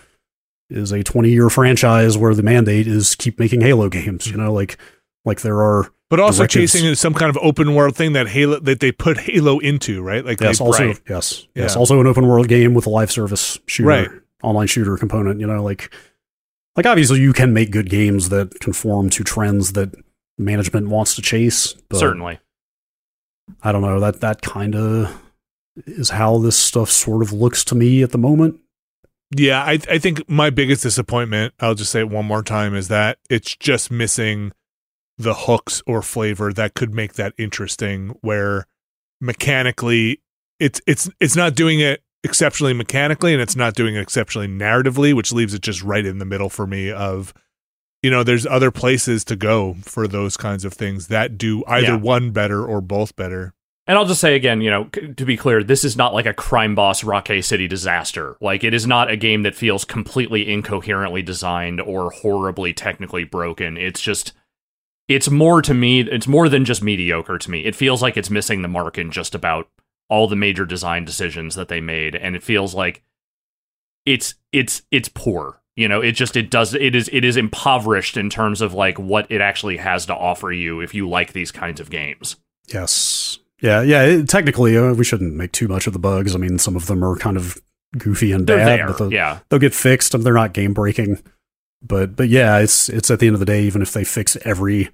is 0.70 0.92
a 0.92 1.02
20 1.02 1.30
year 1.30 1.48
franchise 1.50 2.16
where 2.18 2.34
the 2.34 2.42
mandate 2.42 2.86
is 2.86 3.14
keep 3.14 3.38
making 3.38 3.60
Halo 3.62 3.88
games. 3.88 4.26
You 4.26 4.36
know, 4.36 4.52
like 4.52 4.76
like 5.24 5.40
there 5.42 5.62
are 5.62 5.90
But 6.10 6.20
also 6.20 6.40
directives- 6.42 6.72
chasing 6.72 6.94
some 6.94 7.14
kind 7.14 7.30
of 7.30 7.38
open 7.42 7.74
world 7.74 7.96
thing 7.96 8.12
that 8.12 8.28
Halo 8.28 8.58
that 8.60 8.80
they 8.80 8.92
put 8.92 9.18
Halo 9.18 9.58
into, 9.60 10.02
right? 10.02 10.24
Like 10.24 10.40
yes, 10.40 10.58
they, 10.58 10.64
also 10.64 10.86
right. 10.88 11.00
yes, 11.08 11.46
yes, 11.54 11.74
also 11.76 12.00
an 12.00 12.06
open 12.06 12.26
world 12.26 12.48
game 12.48 12.74
with 12.74 12.86
a 12.86 12.90
live 12.90 13.10
service 13.10 13.58
shooter, 13.66 13.88
Right. 13.88 14.08
online 14.42 14.66
shooter 14.66 14.96
component. 14.96 15.40
You 15.40 15.46
know, 15.46 15.62
like 15.62 15.90
like 16.76 16.86
obviously 16.86 17.20
you 17.20 17.32
can 17.32 17.52
make 17.52 17.70
good 17.70 17.90
games 17.90 18.28
that 18.30 18.58
conform 18.60 19.10
to 19.10 19.24
trends 19.24 19.72
that 19.72 19.94
management 20.38 20.88
wants 20.88 21.14
to 21.16 21.22
chase. 21.22 21.74
But 21.88 21.98
Certainly. 21.98 22.38
I 23.62 23.72
don't 23.72 23.82
know 23.82 24.00
that 24.00 24.20
that 24.20 24.42
kind 24.42 24.74
of 24.74 25.20
is 25.86 26.10
how 26.10 26.38
this 26.38 26.56
stuff 26.56 26.90
sort 26.90 27.22
of 27.22 27.32
looks 27.32 27.64
to 27.64 27.74
me 27.74 28.02
at 28.02 28.10
the 28.10 28.18
moment. 28.18 28.58
Yeah, 29.34 29.62
I 29.62 29.78
I 29.88 29.98
think 29.98 30.28
my 30.28 30.50
biggest 30.50 30.82
disappointment, 30.82 31.54
I'll 31.60 31.74
just 31.74 31.90
say 31.90 32.00
it 32.00 32.10
one 32.10 32.26
more 32.26 32.42
time, 32.42 32.74
is 32.74 32.88
that 32.88 33.18
it's 33.30 33.56
just 33.56 33.90
missing 33.90 34.52
the 35.18 35.34
hooks 35.34 35.82
or 35.86 36.02
flavor 36.02 36.52
that 36.52 36.74
could 36.74 36.94
make 36.94 37.14
that 37.14 37.32
interesting 37.38 38.16
where 38.20 38.66
mechanically 39.20 40.20
it's 40.58 40.80
it's 40.86 41.08
it's 41.20 41.36
not 41.36 41.54
doing 41.54 41.80
it 41.80 42.02
exceptionally 42.24 42.72
mechanically 42.72 43.32
and 43.32 43.42
it's 43.42 43.56
not 43.56 43.74
doing 43.74 43.94
it 43.96 44.00
exceptionally 44.00 44.46
narratively, 44.48 45.14
which 45.14 45.32
leaves 45.32 45.54
it 45.54 45.62
just 45.62 45.82
right 45.82 46.06
in 46.06 46.18
the 46.18 46.24
middle 46.24 46.48
for 46.48 46.66
me 46.66 46.90
of 46.90 47.32
you 48.04 48.10
know, 48.10 48.24
there's 48.24 48.46
other 48.46 48.72
places 48.72 49.22
to 49.24 49.36
go 49.36 49.74
for 49.82 50.08
those 50.08 50.36
kinds 50.36 50.64
of 50.64 50.72
things 50.72 51.06
that 51.06 51.38
do 51.38 51.62
either 51.68 51.86
Yeah. 51.92 51.96
one 51.96 52.30
better 52.32 52.64
or 52.66 52.80
both 52.80 53.14
better. 53.14 53.54
And 53.86 53.96
I'll 53.96 54.04
just 54.06 54.20
say 54.20 54.34
again, 54.34 54.60
you 54.60 54.70
know, 54.70 54.88
c- 54.92 55.12
to 55.14 55.24
be 55.24 55.36
clear, 55.36 55.62
this 55.62 55.84
is 55.84 55.96
not 55.96 56.12
like 56.12 56.26
a 56.26 56.34
crime 56.34 56.74
boss 56.74 57.04
Rockay 57.04 57.40
City 57.42 57.68
disaster. 57.68 58.36
Like, 58.40 58.64
it 58.64 58.74
is 58.74 58.88
not 58.88 59.08
a 59.08 59.16
game 59.16 59.42
that 59.42 59.54
feels 59.54 59.84
completely 59.84 60.52
incoherently 60.52 61.22
designed 61.22 61.80
or 61.80 62.10
horribly 62.10 62.72
technically 62.72 63.22
broken. 63.22 63.76
It's 63.76 64.00
just, 64.00 64.32
it's 65.06 65.30
more 65.30 65.62
to 65.62 65.72
me, 65.74 66.00
it's 66.00 66.26
more 66.26 66.48
than 66.48 66.64
just 66.64 66.82
mediocre 66.82 67.38
to 67.38 67.50
me. 67.52 67.64
It 67.64 67.76
feels 67.76 68.02
like 68.02 68.16
it's 68.16 68.30
missing 68.30 68.62
the 68.62 68.68
mark 68.68 68.98
in 68.98 69.12
just 69.12 69.32
about 69.32 69.68
all 70.12 70.28
the 70.28 70.36
major 70.36 70.66
design 70.66 71.04
decisions 71.06 71.54
that 71.54 71.68
they 71.68 71.80
made. 71.80 72.14
And 72.14 72.36
it 72.36 72.42
feels 72.42 72.74
like 72.74 73.02
it's, 74.04 74.34
it's, 74.52 74.82
it's 74.90 75.08
poor. 75.08 75.62
You 75.74 75.88
know, 75.88 76.02
it 76.02 76.12
just, 76.12 76.36
it 76.36 76.50
does, 76.50 76.74
it 76.74 76.94
is, 76.94 77.08
it 77.12 77.24
is 77.24 77.38
impoverished 77.38 78.18
in 78.18 78.28
terms 78.28 78.60
of 78.60 78.74
like 78.74 78.98
what 78.98 79.26
it 79.30 79.40
actually 79.40 79.78
has 79.78 80.04
to 80.06 80.14
offer 80.14 80.52
you 80.52 80.80
if 80.80 80.92
you 80.94 81.08
like 81.08 81.32
these 81.32 81.50
kinds 81.50 81.80
of 81.80 81.88
games. 81.88 82.36
Yes. 82.68 83.38
Yeah, 83.62 83.80
yeah. 83.80 84.02
It, 84.02 84.28
technically, 84.28 84.76
uh, 84.76 84.92
we 84.92 85.04
shouldn't 85.04 85.34
make 85.34 85.52
too 85.52 85.68
much 85.68 85.86
of 85.86 85.94
the 85.94 85.98
bugs. 85.98 86.34
I 86.34 86.38
mean, 86.38 86.58
some 86.58 86.76
of 86.76 86.86
them 86.86 87.02
are 87.02 87.16
kind 87.16 87.38
of 87.38 87.56
goofy 87.96 88.32
and 88.32 88.46
They're 88.46 88.58
bad, 88.58 88.78
there. 88.80 88.86
but 88.88 88.98
the, 88.98 89.08
yeah. 89.08 89.38
they'll 89.48 89.58
get 89.60 89.74
fixed. 89.74 90.14
and 90.14 90.24
They're 90.24 90.34
not 90.34 90.52
game 90.52 90.74
breaking. 90.74 91.22
But 91.84 92.14
but 92.14 92.28
yeah, 92.28 92.58
it's 92.58 92.88
it's 92.88 93.10
at 93.10 93.18
the 93.18 93.26
end 93.26 93.34
of 93.34 93.40
the 93.40 93.46
day, 93.46 93.62
even 93.64 93.82
if 93.82 93.92
they 93.92 94.04
fix 94.04 94.36
every 94.44 94.90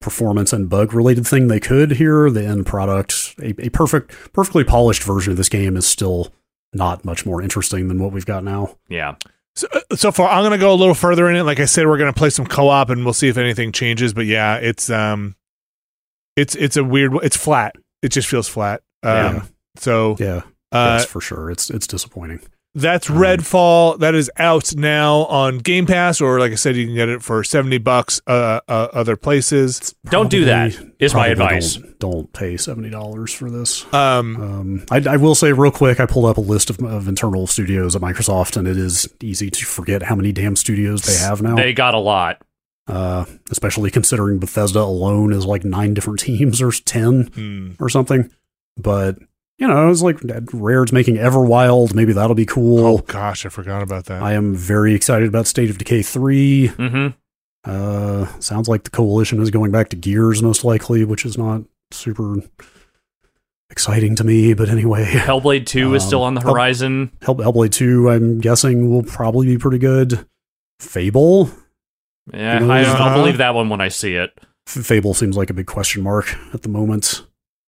performance 0.00 0.52
and 0.52 0.68
bug 0.68 0.92
related 0.92 1.26
thing 1.26 1.48
they 1.48 1.60
could 1.60 1.92
here, 1.92 2.30
the 2.30 2.44
end 2.44 2.66
product, 2.66 3.34
a, 3.40 3.54
a 3.66 3.68
perfect, 3.70 4.10
perfectly 4.32 4.64
polished 4.64 5.02
version 5.02 5.32
of 5.32 5.36
this 5.36 5.48
game 5.48 5.76
is 5.76 5.86
still 5.86 6.32
not 6.72 7.04
much 7.04 7.26
more 7.26 7.42
interesting 7.42 7.88
than 7.88 8.02
what 8.02 8.12
we've 8.12 8.26
got 8.26 8.44
now. 8.44 8.76
Yeah. 8.88 9.16
So, 9.56 9.66
uh, 9.72 9.96
so 9.96 10.12
far, 10.12 10.28
I'm 10.28 10.44
gonna 10.44 10.58
go 10.58 10.72
a 10.72 10.76
little 10.76 10.94
further 10.94 11.28
in 11.28 11.34
it. 11.36 11.42
Like 11.42 11.58
I 11.58 11.64
said, 11.64 11.86
we're 11.86 11.98
gonna 11.98 12.12
play 12.12 12.30
some 12.30 12.46
co-op, 12.46 12.90
and 12.90 13.04
we'll 13.04 13.14
see 13.14 13.28
if 13.28 13.36
anything 13.36 13.72
changes. 13.72 14.14
But 14.14 14.26
yeah, 14.26 14.56
it's 14.56 14.88
um, 14.88 15.34
it's 16.36 16.54
it's 16.54 16.76
a 16.76 16.84
weird. 16.84 17.12
It's 17.24 17.36
flat. 17.36 17.74
It 18.02 18.10
just 18.10 18.28
feels 18.28 18.48
flat. 18.48 18.82
Um, 19.02 19.12
Yeah. 19.12 19.44
So 19.78 20.16
Yeah, 20.20 20.42
uh, 20.70 20.98
yes, 21.00 21.06
for 21.06 21.20
sure. 21.20 21.50
It's 21.50 21.70
it's 21.70 21.88
disappointing. 21.88 22.40
That's 22.74 23.08
um, 23.10 23.16
Redfall. 23.16 23.98
That 23.98 24.14
is 24.14 24.30
out 24.36 24.74
now 24.76 25.24
on 25.24 25.58
Game 25.58 25.86
Pass, 25.86 26.20
or 26.20 26.38
like 26.38 26.52
I 26.52 26.56
said, 26.56 26.76
you 26.76 26.86
can 26.86 26.94
get 26.94 27.08
it 27.08 27.22
for 27.22 27.42
seventy 27.42 27.78
bucks. 27.78 28.20
Uh, 28.26 28.60
uh 28.68 28.88
other 28.92 29.16
places. 29.16 29.94
Don't 30.06 30.30
do 30.30 30.44
that, 30.44 30.74
Probably- 30.74 30.94
is 30.98 31.14
my 31.14 31.26
advice. 31.28 31.76
Don't, 31.76 31.98
don't 31.98 32.32
pay 32.32 32.56
seventy 32.56 32.90
dollars 32.90 33.32
for 33.32 33.50
this. 33.50 33.84
Um, 33.92 34.36
Um, 34.36 34.86
I, 34.90 35.02
I 35.14 35.16
will 35.16 35.34
say 35.34 35.52
real 35.52 35.70
quick, 35.72 35.98
I 36.00 36.06
pulled 36.06 36.26
up 36.26 36.36
a 36.36 36.40
list 36.42 36.70
of, 36.70 36.78
of 36.80 37.08
internal 37.08 37.46
studios 37.46 37.96
at 37.96 38.02
Microsoft, 38.02 38.56
and 38.56 38.68
it 38.68 38.76
is 38.76 39.08
easy 39.22 39.50
to 39.50 39.64
forget 39.64 40.02
how 40.04 40.14
many 40.14 40.32
damn 40.32 40.54
studios 40.56 41.02
they 41.02 41.16
have 41.16 41.42
now. 41.42 41.56
They 41.56 41.72
got 41.72 41.94
a 41.94 41.98
lot. 41.98 42.42
uh, 42.86 43.24
especially 43.50 43.90
considering 43.90 44.38
Bethesda 44.38 44.80
alone 44.80 45.32
is 45.32 45.44
like 45.44 45.64
nine 45.64 45.94
different 45.94 46.20
teams 46.20 46.62
or 46.62 46.70
ten 46.70 47.24
hmm. 47.34 47.72
or 47.80 47.88
something. 47.88 48.30
But 48.76 49.18
you 49.58 49.66
know, 49.66 49.76
I 49.76 49.86
was 49.86 50.02
like 50.02 50.18
Rare's 50.52 50.92
making 50.92 51.16
Everwild. 51.16 51.94
Maybe 51.94 52.12
that'll 52.12 52.34
be 52.36 52.46
cool. 52.46 52.84
Oh 52.86 52.98
gosh, 52.98 53.44
I 53.44 53.48
forgot 53.48 53.82
about 53.82 54.06
that. 54.06 54.22
I 54.22 54.32
am 54.34 54.54
very 54.54 54.94
excited 54.94 55.28
about 55.28 55.46
State 55.46 55.70
of 55.70 55.78
Decay 55.78 56.02
three. 56.02 56.68
hmm 56.68 57.08
Uh, 57.64 58.26
sounds 58.40 58.68
like 58.68 58.84
the 58.84 58.90
coalition 58.90 59.42
is 59.42 59.50
going 59.50 59.70
back 59.72 59.88
to 59.90 59.96
Gears 59.96 60.42
most 60.42 60.64
likely, 60.64 61.04
which 61.04 61.26
is 61.26 61.36
not 61.36 61.62
super 61.90 62.36
exciting 63.70 64.14
to 64.16 64.24
me. 64.24 64.54
But 64.54 64.68
anyway, 64.68 65.04
Hellblade 65.04 65.66
2 65.66 65.94
is 65.94 66.02
Um, 66.02 66.06
still 66.06 66.22
on 66.22 66.34
the 66.34 66.40
Hell- 66.40 66.54
horizon. 66.54 67.10
Hell, 67.22 67.34
Hellblade 67.36 67.72
2, 67.72 68.08
I'm 68.08 68.38
guessing, 68.38 68.90
will 68.90 69.02
probably 69.02 69.46
be 69.46 69.58
pretty 69.58 69.78
good. 69.78 70.24
Fable? 70.80 71.50
Yeah, 72.32 72.60
you 72.60 72.66
know, 72.66 72.72
I. 72.72 72.82
I'll 72.84 73.18
believe 73.18 73.38
that 73.38 73.54
one 73.54 73.68
when 73.68 73.80
I 73.80 73.88
see 73.88 74.14
it. 74.14 74.30
F- 74.66 74.84
Fable 74.86 75.14
seems 75.14 75.36
like 75.36 75.50
a 75.50 75.54
big 75.54 75.66
question 75.66 76.02
mark 76.02 76.34
at 76.54 76.62
the 76.62 76.68
moment. 76.68 77.24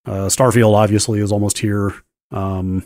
Uh, 0.07 0.27
Starfield, 0.29 0.75
obviously, 0.75 1.21
is 1.21 1.31
almost 1.33 1.59
here. 1.59 1.95
Um, 2.31 2.85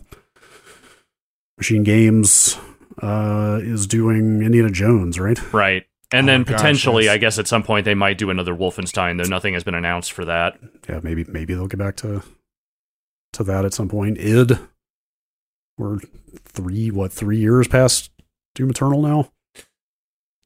Machine 1.59 1.85
Games 1.85 2.59
uh, 3.01 3.61
is 3.63 3.87
doing 3.87 4.43
Indiana 4.43 4.71
Jones, 4.71 5.21
right? 5.21 5.39
Right. 5.53 5.85
And 6.13 6.29
Oh 6.29 6.33
then 6.33 6.41
my 6.41 6.45
gosh, 6.45 6.57
potentially, 6.57 7.05
yes. 7.05 7.15
I 7.15 7.19
guess 7.19 7.39
at 7.39 7.49
some 7.49 7.63
point 7.63 7.85
they 7.85 7.95
might 7.95 8.19
do 8.19 8.31
another 8.31 8.55
Wolfenstein, 8.55 9.17
though 9.23 9.29
nothing 9.29 9.55
has 9.55 9.65
been 9.65 9.75
announced 9.75 10.13
for 10.13 10.25
that. 10.25 10.59
Yeah, 10.89 11.01
maybe 11.03 11.25
maybe 11.25 11.55
they'll 11.55 11.67
get 11.67 11.79
back 11.79 11.97
to 11.97 12.23
to 13.33 13.45
that 13.45 13.65
at 13.65 13.75
some 13.75 13.89
point. 13.89 14.19
Id, 14.19 14.59
we're 15.79 15.99
three 16.45 16.91
what 16.91 17.13
three 17.13 17.39
years 17.39 17.67
past 17.67 18.11
Doom 18.55 18.71
Eternal 18.71 19.03
now, 19.03 19.31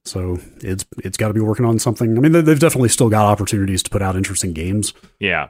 so 0.05 0.39
it's 0.61 0.85
it's 1.03 1.17
got 1.17 1.27
to 1.27 1.33
be 1.35 1.41
working 1.41 1.65
on 1.65 1.77
something. 1.77 2.17
I 2.17 2.21
mean, 2.21 2.31
they've 2.31 2.59
definitely 2.59 2.89
still 2.89 3.09
got 3.09 3.25
opportunities 3.25 3.83
to 3.83 3.89
put 3.91 4.01
out 4.01 4.15
interesting 4.15 4.53
games 4.53 4.93
Yeah. 5.19 5.49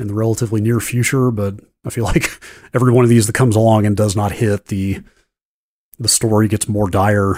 In 0.00 0.08
the 0.08 0.14
relatively 0.14 0.60
near 0.60 0.80
future, 0.80 1.30
but 1.30 1.60
I 1.84 1.90
feel 1.90 2.04
like 2.04 2.30
every 2.74 2.92
one 2.92 3.04
of 3.04 3.10
these 3.10 3.26
that 3.26 3.34
comes 3.34 3.54
along 3.54 3.86
and 3.86 3.96
does 3.96 4.16
not 4.16 4.32
hit 4.32 4.66
the 4.66 5.02
the 5.98 6.08
story 6.08 6.48
gets 6.48 6.66
more 6.66 6.88
dire 6.88 7.36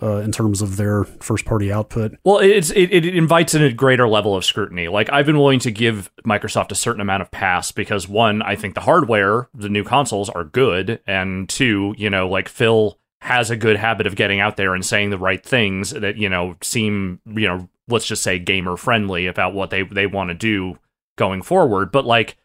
uh, 0.00 0.16
in 0.16 0.32
terms 0.32 0.62
of 0.62 0.76
their 0.76 1.04
first 1.04 1.44
party 1.44 1.70
output. 1.70 2.16
Well, 2.24 2.38
it's 2.38 2.70
it, 2.70 2.92
it 2.92 3.06
invites 3.06 3.54
in 3.54 3.62
a 3.62 3.72
greater 3.72 4.08
level 4.08 4.34
of 4.34 4.44
scrutiny. 4.44 4.88
Like 4.88 5.12
I've 5.12 5.26
been 5.26 5.38
willing 5.38 5.58
to 5.60 5.70
give 5.70 6.10
Microsoft 6.24 6.72
a 6.72 6.76
certain 6.76 7.02
amount 7.02 7.22
of 7.22 7.30
pass 7.30 7.72
because 7.72 8.08
one, 8.08 8.40
I 8.42 8.56
think 8.56 8.74
the 8.74 8.80
hardware, 8.80 9.48
the 9.54 9.68
new 9.68 9.84
consoles 9.84 10.30
are 10.30 10.44
good, 10.44 11.00
and 11.06 11.48
two, 11.48 11.94
you 11.98 12.08
know, 12.08 12.28
like 12.28 12.48
Phil 12.48 12.98
has 13.20 13.50
a 13.50 13.56
good 13.56 13.76
habit 13.76 14.06
of 14.06 14.16
getting 14.16 14.40
out 14.40 14.56
there 14.56 14.74
and 14.74 14.84
saying 14.84 15.10
the 15.10 15.18
right 15.18 15.44
things 15.44 15.90
that 15.90 16.16
you 16.16 16.28
know 16.28 16.56
seem 16.62 17.20
you 17.26 17.46
know 17.46 17.68
let's 17.88 18.06
just 18.06 18.22
say 18.22 18.38
gamer 18.38 18.76
friendly 18.76 19.26
about 19.26 19.52
what 19.52 19.70
they 19.70 19.82
they 19.82 20.06
want 20.06 20.28
to 20.28 20.34
do 20.34 20.78
going 21.20 21.42
forward. 21.42 21.92
But 21.92 22.06
like, 22.06 22.36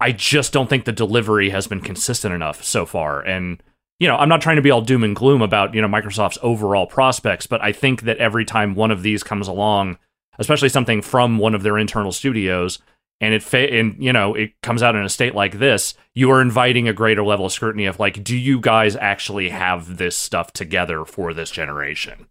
I 0.00 0.12
just 0.12 0.52
don't 0.52 0.70
think 0.70 0.84
the 0.84 0.92
delivery 0.92 1.50
has 1.50 1.66
been 1.66 1.80
consistent 1.80 2.32
enough 2.32 2.64
so 2.64 2.86
far, 2.86 3.20
and 3.20 3.62
you 3.98 4.08
know, 4.08 4.16
I'm 4.16 4.28
not 4.28 4.40
trying 4.40 4.56
to 4.56 4.62
be 4.62 4.70
all 4.70 4.80
doom 4.80 5.04
and 5.04 5.14
gloom 5.14 5.42
about, 5.42 5.74
you 5.74 5.80
know, 5.80 5.88
Microsoft's 5.88 6.38
overall 6.42 6.86
prospects, 6.86 7.46
but 7.46 7.62
I 7.62 7.72
think 7.72 8.02
that 8.02 8.18
every 8.18 8.44
time 8.44 8.74
one 8.74 8.90
of 8.90 9.02
these 9.02 9.22
comes 9.22 9.46
along, 9.46 9.98
especially 10.38 10.68
something 10.68 11.00
from 11.00 11.38
one 11.38 11.54
of 11.54 11.62
their 11.62 11.78
internal 11.78 12.10
studios, 12.10 12.80
and 13.20 13.34
it 13.34 13.42
fa- 13.42 13.72
and 13.72 13.96
you 13.98 14.12
know, 14.12 14.34
it 14.34 14.52
comes 14.62 14.82
out 14.82 14.96
in 14.96 15.04
a 15.04 15.08
state 15.08 15.34
like 15.34 15.58
this, 15.58 15.94
you 16.14 16.30
are 16.30 16.40
inviting 16.40 16.88
a 16.88 16.92
greater 16.92 17.24
level 17.24 17.46
of 17.46 17.52
scrutiny 17.52 17.86
of 17.86 17.98
like, 17.98 18.22
do 18.22 18.36
you 18.36 18.60
guys 18.60 18.96
actually 18.96 19.50
have 19.50 19.96
this 19.96 20.16
stuff 20.16 20.52
together 20.52 21.04
for 21.04 21.32
this 21.32 21.50
generation? 21.50 22.26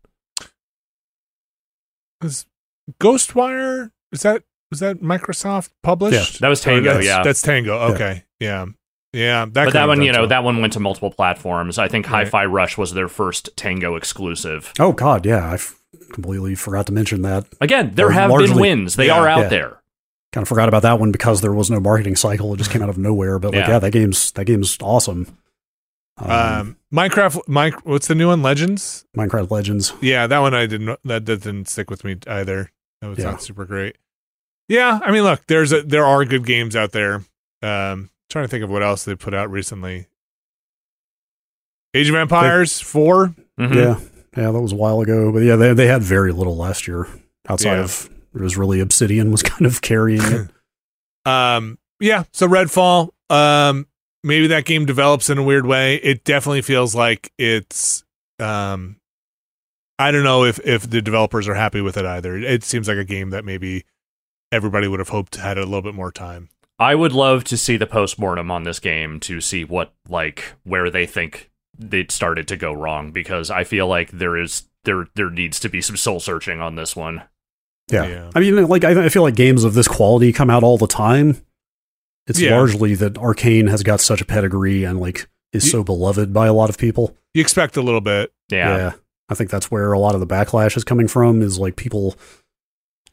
Is 2.21 2.45
Ghostwire 2.99 3.91
is 4.11 4.21
that 4.21 4.43
was 4.73 4.79
that 4.79 5.01
Microsoft 5.01 5.69
published? 5.83 6.39
That 6.41 6.49
was 6.49 6.61
Or 6.65 6.71
Tango, 6.71 6.89
that's- 6.89 7.05
yeah. 7.05 7.21
That's 7.23 7.41
Tango. 7.41 7.77
Okay, 7.93 8.23
yeah, 8.39 8.65
yeah. 9.13 9.45
that 9.45 9.65
but 9.65 9.73
that 9.73 9.87
one, 9.87 10.01
you 10.01 10.11
know, 10.11 10.23
so. 10.23 10.27
that 10.27 10.43
one 10.43 10.61
went 10.61 10.73
to 10.73 10.79
multiple 10.79 11.11
platforms. 11.11 11.77
I 11.77 11.87
think 11.87 12.09
Right. 12.09 12.23
Hi-Fi 12.25 12.45
Rush 12.45 12.77
was 12.77 12.93
their 12.93 13.07
first 13.07 13.49
Tango 13.55 13.95
exclusive. 13.95 14.73
Oh 14.79 14.91
God, 14.93 15.25
yeah, 15.25 15.49
I 15.51 15.53
f- 15.55 15.79
completely 16.11 16.55
forgot 16.55 16.87
to 16.87 16.91
mention 16.91 17.21
that. 17.21 17.45
Again, 17.61 17.91
there 17.93 18.07
Or 18.07 18.11
have 18.11 18.31
been 18.31 18.55
wins. 18.59 18.95
They 18.95 19.07
yeah, 19.07 19.19
are 19.19 19.27
out 19.27 19.41
yeah. 19.43 19.47
there. 19.49 19.79
kind 20.31 20.41
of 20.41 20.47
forgot 20.47 20.67
about 20.67 20.81
that 20.81 20.99
one 20.99 21.11
because 21.11 21.41
there 21.41 21.53
was 21.53 21.69
no 21.69 21.79
marketing 21.79 22.15
cycle. 22.15 22.51
It 22.53 22.57
just 22.57 22.71
came 22.71 22.81
out 22.81 22.89
of 22.89 22.97
nowhere. 22.97 23.37
But 23.37 23.49
like, 23.53 23.65
Yeah. 23.65 23.69
yeah, 23.73 23.79
that 23.79 23.91
game's 23.91 24.31
that 24.31 24.45
game's 24.45 24.75
awesome. 24.81 25.37
Um, 26.17 26.29
Um, 26.31 26.77
Minecraft. 26.93 27.41
Mike, 27.47 27.85
what's 27.85 28.07
the 28.07 28.15
new 28.15 28.27
one? 28.27 28.41
Legends. 28.43 29.05
Minecraft 29.17 29.49
Legends. 29.51 29.93
Yeah, 30.01 30.25
that 30.27 30.39
one 30.39 30.53
I 30.53 30.65
didn't. 30.67 30.87
That, 31.05 31.25
that 31.25 31.41
didn't 31.41 31.67
stick 31.69 31.89
with 31.91 32.03
me 32.03 32.17
either. 32.27 32.71
That 33.01 33.07
was 33.09 33.19
Yeah. 33.19 33.31
not 33.31 33.41
super 33.41 33.65
great. 33.65 33.97
Yeah, 34.69 34.99
I 35.03 35.11
mean, 35.11 35.23
look, 35.23 35.45
there's 35.47 35.71
a 35.71 35.81
there 35.83 36.05
are 36.05 36.23
good 36.25 36.45
games 36.45 36.75
out 36.75 36.91
there. 36.91 37.15
Um, 37.61 38.09
trying 38.29 38.45
to 38.45 38.47
think 38.47 38.63
of 38.63 38.69
what 38.69 38.83
else 38.83 39.03
they 39.05 39.15
put 39.15 39.33
out 39.33 39.49
recently. 39.51 40.07
Age 41.93 42.09
of 42.09 42.15
Empires 42.15 42.79
four. 42.79 43.35
Mhm. 43.59 43.75
Yeah, 43.75 43.99
Yeah, 44.41 44.51
that 44.51 44.61
was 44.61 44.71
a 44.71 44.75
while 44.75 45.01
ago. 45.01 45.31
But 45.31 45.43
yeah, 45.43 45.55
they 45.55 45.73
they 45.73 45.87
had 45.87 46.01
very 46.01 46.31
little 46.31 46.55
last 46.57 46.87
year 46.87 47.07
outside 47.47 47.73
Yeah. 47.75 47.83
of 47.83 48.09
it 48.33 48.41
was 48.41 48.57
really 48.57 48.79
Obsidian 48.79 49.31
was 49.31 49.43
kind 49.43 49.65
of 49.65 49.81
carrying 49.81 50.21
it. 50.21 50.49
Um, 51.25 51.77
yeah. 52.01 52.23
So 52.33 52.49
Redfall. 52.49 53.11
Um, 53.29 53.87
maybe 54.25 54.47
that 54.47 54.65
game 54.65 54.85
develops 54.85 55.29
in 55.29 55.37
a 55.37 55.43
weird 55.43 55.65
way. 55.65 55.95
It 55.95 56.25
definitely 56.25 56.61
feels 56.63 56.93
like 56.93 57.31
it's. 57.37 58.03
Um, 58.39 58.97
I 59.97 60.11
don't 60.11 60.25
know 60.25 60.43
if 60.43 60.59
if 60.65 60.89
the 60.89 61.01
developers 61.01 61.47
are 61.47 61.53
happy 61.53 61.79
with 61.79 61.95
it 61.95 62.05
either. 62.05 62.35
It 62.37 62.65
seems 62.65 62.89
like 62.89 62.97
a 62.97 63.05
game 63.05 63.29
that 63.29 63.45
maybe 63.45 63.85
everybody 64.53 64.87
would 64.87 64.99
have 64.99 65.09
hoped 65.09 65.35
had 65.35 65.57
a 65.57 65.65
little 65.65 65.81
bit 65.81 65.95
more 65.95 66.11
time. 66.11 66.49
I 66.79 66.95
would 66.95 67.11
love 67.13 67.43
to 67.45 67.57
see 67.57 67.77
the 67.77 67.85
postmortem 67.87 68.49
on 68.51 68.63
this 68.63 68.79
game 68.79 69.19
to 69.21 69.41
see 69.41 69.63
what 69.63 69.93
like 70.09 70.53
where 70.63 70.89
they 70.89 71.05
think 71.05 71.49
it 71.91 72.11
started 72.11 72.47
to 72.49 72.57
go 72.57 72.71
wrong 72.73 73.11
because 73.11 73.49
I 73.51 73.63
feel 73.63 73.87
like 73.87 74.11
there 74.11 74.37
is 74.37 74.63
there 74.85 75.07
there 75.15 75.29
needs 75.29 75.59
to 75.61 75.69
be 75.69 75.81
some 75.81 75.97
soul 75.97 76.19
searching 76.19 76.61
on 76.61 76.75
this 76.75 76.95
one. 76.95 77.23
Yeah. 77.91 78.07
Yeah. 78.07 78.31
I 78.35 78.39
mean, 78.39 78.67
like 78.67 78.83
I, 78.83 79.05
I 79.05 79.09
feel 79.09 79.23
like 79.23 79.35
games 79.35 79.63
of 79.63 79.73
this 79.73 79.87
quality 79.87 80.31
come 80.33 80.49
out 80.49 80.63
all 80.63 80.77
the 80.77 80.87
time. 80.87 81.37
It's 82.27 82.39
Yeah. 82.39 82.55
largely 82.57 82.95
that 82.95 83.13
Arkane 83.15 83.69
has 83.69 83.83
got 83.83 83.99
such 84.01 84.21
a 84.21 84.25
pedigree 84.25 84.83
and 84.83 84.99
like 84.99 85.27
is 85.51 85.65
You- 85.65 85.71
so 85.71 85.83
beloved 85.83 86.33
by 86.33 86.47
a 86.47 86.53
lot 86.53 86.69
of 86.69 86.77
people. 86.77 87.15
You 87.33 87.41
expect 87.41 87.77
a 87.77 87.81
little 87.81 88.01
bit. 88.01 88.31
Yeah. 88.49 88.93
I 89.29 89.35
think 89.35 89.49
that's 89.49 89.71
where 89.71 89.91
a 89.93 89.99
lot 89.99 90.15
of 90.15 90.19
the 90.19 90.27
backlash 90.27 90.75
is 90.77 90.83
coming 90.83 91.07
from 91.07 91.41
is 91.41 91.57
like 91.59 91.75
people 91.75 92.15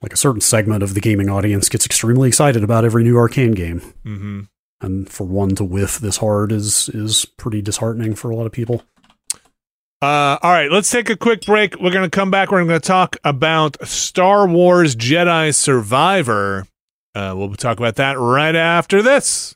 like 0.02 0.12
a 0.12 0.16
certain 0.16 0.40
segment 0.40 0.82
of 0.82 0.94
the 0.94 1.00
gaming 1.00 1.28
audience 1.28 1.68
gets 1.68 1.86
extremely 1.86 2.28
excited 2.28 2.64
about 2.64 2.84
every 2.84 3.04
new 3.04 3.14
Arkane 3.14 3.54
game. 3.54 3.80
hmm 4.04 4.40
And 4.80 5.08
for 5.10 5.24
one 5.24 5.54
to 5.56 5.64
whiff 5.64 5.98
this 5.98 6.18
hard 6.18 6.52
is 6.52 6.88
is 6.90 7.24
pretty 7.24 7.62
disheartening 7.62 8.14
for 8.14 8.30
a 8.30 8.36
lot 8.36 8.46
of 8.46 8.52
people. 8.52 8.82
Uh, 10.02 10.38
all 10.42 10.50
right, 10.50 10.70
let's 10.72 10.90
take 10.90 11.10
a 11.10 11.16
quick 11.16 11.44
break. 11.44 11.78
We're 11.78 11.90
going 11.90 12.08
to 12.08 12.10
come 12.10 12.30
back. 12.30 12.50
We're 12.50 12.64
going 12.64 12.80
to 12.80 12.86
talk 12.86 13.18
about 13.22 13.76
Star 13.86 14.48
Wars 14.48 14.96
Jedi 14.96 15.54
Survivor. 15.54 16.66
Uh, 17.14 17.34
we'll 17.36 17.52
talk 17.54 17.76
about 17.78 17.96
that 17.96 18.18
right 18.18 18.56
after 18.56 19.02
this. 19.02 19.54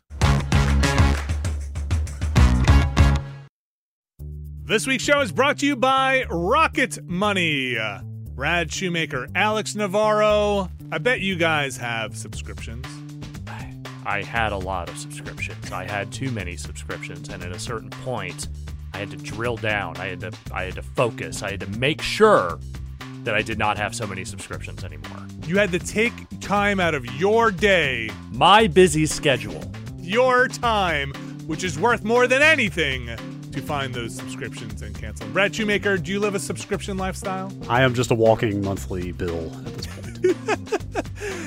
This 4.67 4.87
week's 4.87 5.05
show 5.05 5.21
is 5.23 5.33
brought 5.33 5.59
to 5.59 5.67
you 5.67 5.77
by 5.77 6.25
Rocket 6.29 7.03
Money. 7.05 7.79
Brad 8.35 8.72
Shoemaker, 8.72 9.28
Alex 9.35 9.74
Navarro. 9.74 10.68
I 10.91 10.99
bet 10.99 11.20
you 11.20 11.37
guys 11.37 11.76
have 11.76 12.16
subscriptions. 12.16 12.87
I 14.07 14.22
had 14.22 14.53
a 14.53 14.57
lot 14.59 14.89
of 14.89 14.99
subscriptions. 14.99 15.72
I 15.72 15.85
had 15.85 16.12
too 16.12 16.30
many 16.30 16.57
subscriptions, 16.57 17.28
and 17.28 17.43
at 17.43 17.53
a 17.53 17.59
certain 17.59 17.91
point, 17.91 18.49
I 18.93 18.99
had 18.99 19.11
to 19.12 19.16
drill 19.16 19.57
down. 19.57 19.97
I 19.97 20.09
had 20.09 20.20
to 20.20 20.32
I 20.53 20.64
had 20.64 20.74
to 20.74 20.82
focus. 20.82 21.43
I 21.43 21.53
had 21.53 21.61
to 21.61 21.66
make 21.78 22.03
sure 22.03 22.59
that 23.22 23.35
I 23.35 23.41
did 23.41 23.59
not 23.59 23.78
have 23.78 23.95
so 23.95 24.07
many 24.07 24.24
subscriptions 24.24 24.85
anymore. 24.85 25.26
You 25.47 25.57
had 25.57 25.72
to 25.72 25.78
take 25.78 26.12
time 26.41 26.80
out 26.80 26.95
of 26.95 27.07
your 27.14 27.51
day 27.51 28.11
My 28.32 28.66
busy 28.66 29.07
schedule. 29.07 29.62
your 29.99 30.49
time, 30.49 31.12
which 31.47 31.64
is 31.64 31.78
worth 31.78 32.05
more 32.05 32.26
than 32.26 32.43
anything, 32.43 33.09
to 33.55 33.63
find 33.63 33.95
those 33.95 34.15
subscriptions 34.15 34.83
and 34.83 34.95
cancel. 34.95 35.27
Brad 35.29 35.55
Shoemaker, 35.55 35.99
do 35.99 36.13
you 36.13 36.21
live 36.21 36.35
a 36.35 36.41
subscription 36.41 36.97
lifestyle? 36.97 37.53
I 37.69 37.83
am 37.83 37.95
just 37.95 38.11
a 38.11 38.15
walking 38.15 38.63
monthly 38.63 39.13
bill 39.13 39.53
at 39.67 39.75
this 39.77 39.87
point. 39.87 40.81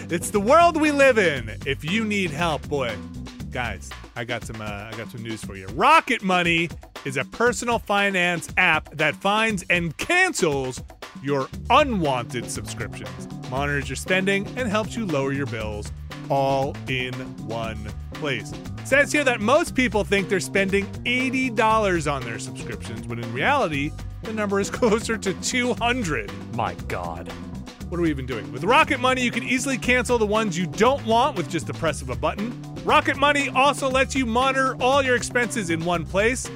It's 0.10 0.30
the 0.30 0.40
world 0.40 0.80
we 0.80 0.92
live 0.92 1.18
in. 1.18 1.58
If 1.66 1.84
you 1.84 2.06
need 2.06 2.32
help, 2.32 2.66
boy, 2.70 2.96
guys, 3.52 3.90
I 4.16 4.24
got 4.24 4.46
some. 4.46 4.62
Uh, 4.62 4.90
I 4.90 4.94
got 4.96 5.12
some 5.12 5.22
news 5.22 5.44
for 5.44 5.58
you. 5.58 5.68
Rocket 5.68 6.24
Money 6.24 6.70
is 7.04 7.18
a 7.18 7.26
personal 7.26 7.78
finance 7.78 8.48
app 8.56 8.90
that 8.96 9.18
finds 9.18 9.66
and 9.70 9.96
cancels 9.98 10.82
your 11.22 11.50
unwanted 11.70 12.50
subscriptions, 12.50 13.28
monitors 13.52 13.90
your 13.90 13.98
spending, 13.98 14.48
and 14.56 14.70
helps 14.70 14.96
you 14.96 15.06
lower 15.06 15.34
your 15.34 15.46
bills 15.46 15.92
all 16.30 16.76
in 16.88 17.14
one 17.48 17.88
place. 18.14 18.52
Says 18.84 19.12
here 19.12 19.24
that 19.24 19.42
most 19.42 19.76
people 19.76 20.04
think 20.04 20.30
they're 20.30 20.40
spending 20.40 20.86
$80 21.04 22.12
on 22.12 22.24
their 22.24 22.40
subscriptions, 22.40 23.08
when 23.08 23.20
in 23.20 23.34
reality, 23.34 23.92
the 24.24 24.34
number 24.34 24.60
is 24.60 24.70
closer 24.72 25.18
to 25.18 25.34
200. 25.34 26.32
My 26.56 26.74
God. 26.88 27.32
What 27.90 28.00
are 28.00 28.04
we 28.04 28.10
even 28.10 28.26
doing? 28.26 28.52
With 28.52 28.66
Rocket 28.66 29.00
Money, 29.00 29.22
you 29.22 29.32
can 29.32 29.44
easily 29.44 29.78
cancel 29.78 30.18
the 30.18 30.26
ones 30.26 30.58
you 30.58 30.68
don't 30.68 31.06
want 31.06 31.38
with 31.38 31.50
just 31.50 31.68
the 31.68 31.74
press 31.74 32.02
of 32.02 32.10
a 32.10 32.16
button. 32.16 32.62
Rocket 32.84 33.16
Money 33.16 33.50
also 33.50 33.90
lets 33.90 34.14
you 34.14 34.26
monitor 34.26 34.76
all 34.82 35.02
your 35.02 35.16
expenses 35.16 35.70
in 35.70 35.86
one 35.86 36.06
place, 36.06 36.50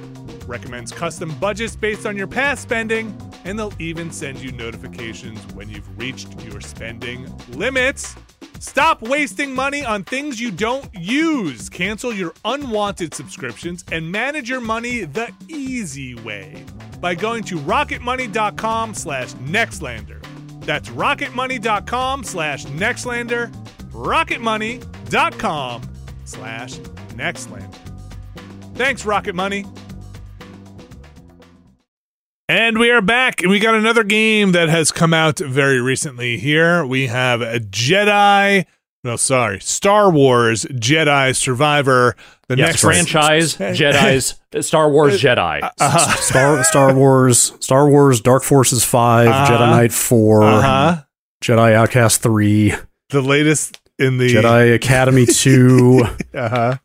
recommends 0.46 0.92
custom 0.92 1.34
budgets 1.38 1.74
based 1.74 2.04
on 2.04 2.16
your 2.16 2.26
past 2.26 2.62
spending, 2.62 3.16
and 3.44 3.58
they'll 3.58 3.72
even 3.78 4.10
send 4.10 4.40
you 4.40 4.52
notifications 4.52 5.38
when 5.54 5.70
you've 5.70 5.98
reached 5.98 6.42
your 6.42 6.60
spending 6.60 7.34
limits. 7.52 8.14
Stop 8.62 9.02
wasting 9.02 9.52
money 9.52 9.84
on 9.84 10.04
things 10.04 10.40
you 10.40 10.52
don't 10.52 10.88
use. 10.94 11.68
Cancel 11.68 12.14
your 12.14 12.32
unwanted 12.44 13.12
subscriptions 13.12 13.84
and 13.90 14.12
manage 14.12 14.48
your 14.48 14.60
money 14.60 15.00
the 15.04 15.34
easy 15.48 16.14
way 16.14 16.64
by 17.00 17.12
going 17.16 17.42
to 17.42 17.56
rocketmoney.com 17.56 18.94
slash 18.94 19.32
nextlander. 19.34 20.24
That's 20.60 20.90
rocketmoney.com 20.90 22.22
slash 22.22 22.64
nextlander, 22.66 23.52
rocketmoney.com 23.90 25.82
slash 26.24 26.74
nextlander. 27.16 27.78
Thanks, 28.76 29.04
Rocket 29.04 29.34
Money. 29.34 29.66
And 32.52 32.76
we 32.76 32.90
are 32.90 33.00
back, 33.00 33.40
and 33.40 33.50
we 33.50 33.58
got 33.60 33.74
another 33.76 34.04
game 34.04 34.52
that 34.52 34.68
has 34.68 34.92
come 34.92 35.14
out 35.14 35.38
very 35.38 35.80
recently 35.80 36.36
here. 36.36 36.84
We 36.84 37.06
have 37.06 37.40
a 37.40 37.58
Jedi, 37.60 38.66
no, 39.02 39.16
sorry, 39.16 39.58
Star 39.60 40.10
Wars 40.12 40.66
Jedi 40.66 41.34
Survivor. 41.34 42.14
The 42.48 42.58
Yes, 42.58 42.68
next 42.68 42.80
franchise 42.82 43.56
Jedi's 43.56 44.38
Star 44.66 44.90
Wars 44.90 45.18
Jedi. 45.18 45.62
Uh-huh. 45.62 46.16
Star 46.16 46.62
Star 46.62 46.94
Wars, 46.94 47.54
Star 47.60 47.88
Wars, 47.88 48.20
Dark 48.20 48.42
Forces 48.42 48.84
5 48.84 49.28
Uh-huh. 49.28 49.46
Jedi 49.50 49.70
Knight 49.70 49.92
four, 49.94 50.42
Uh-huh. 50.42 51.02
Jedi 51.42 51.72
Outcast 51.72 52.20
three, 52.22 52.74
The 53.08 53.22
latest 53.22 53.80
in 53.98 54.18
the 54.18 54.28
Jedi 54.28 54.74
Academy 54.74 55.24
two, 55.34 56.04
Uh-huh. 56.34 56.76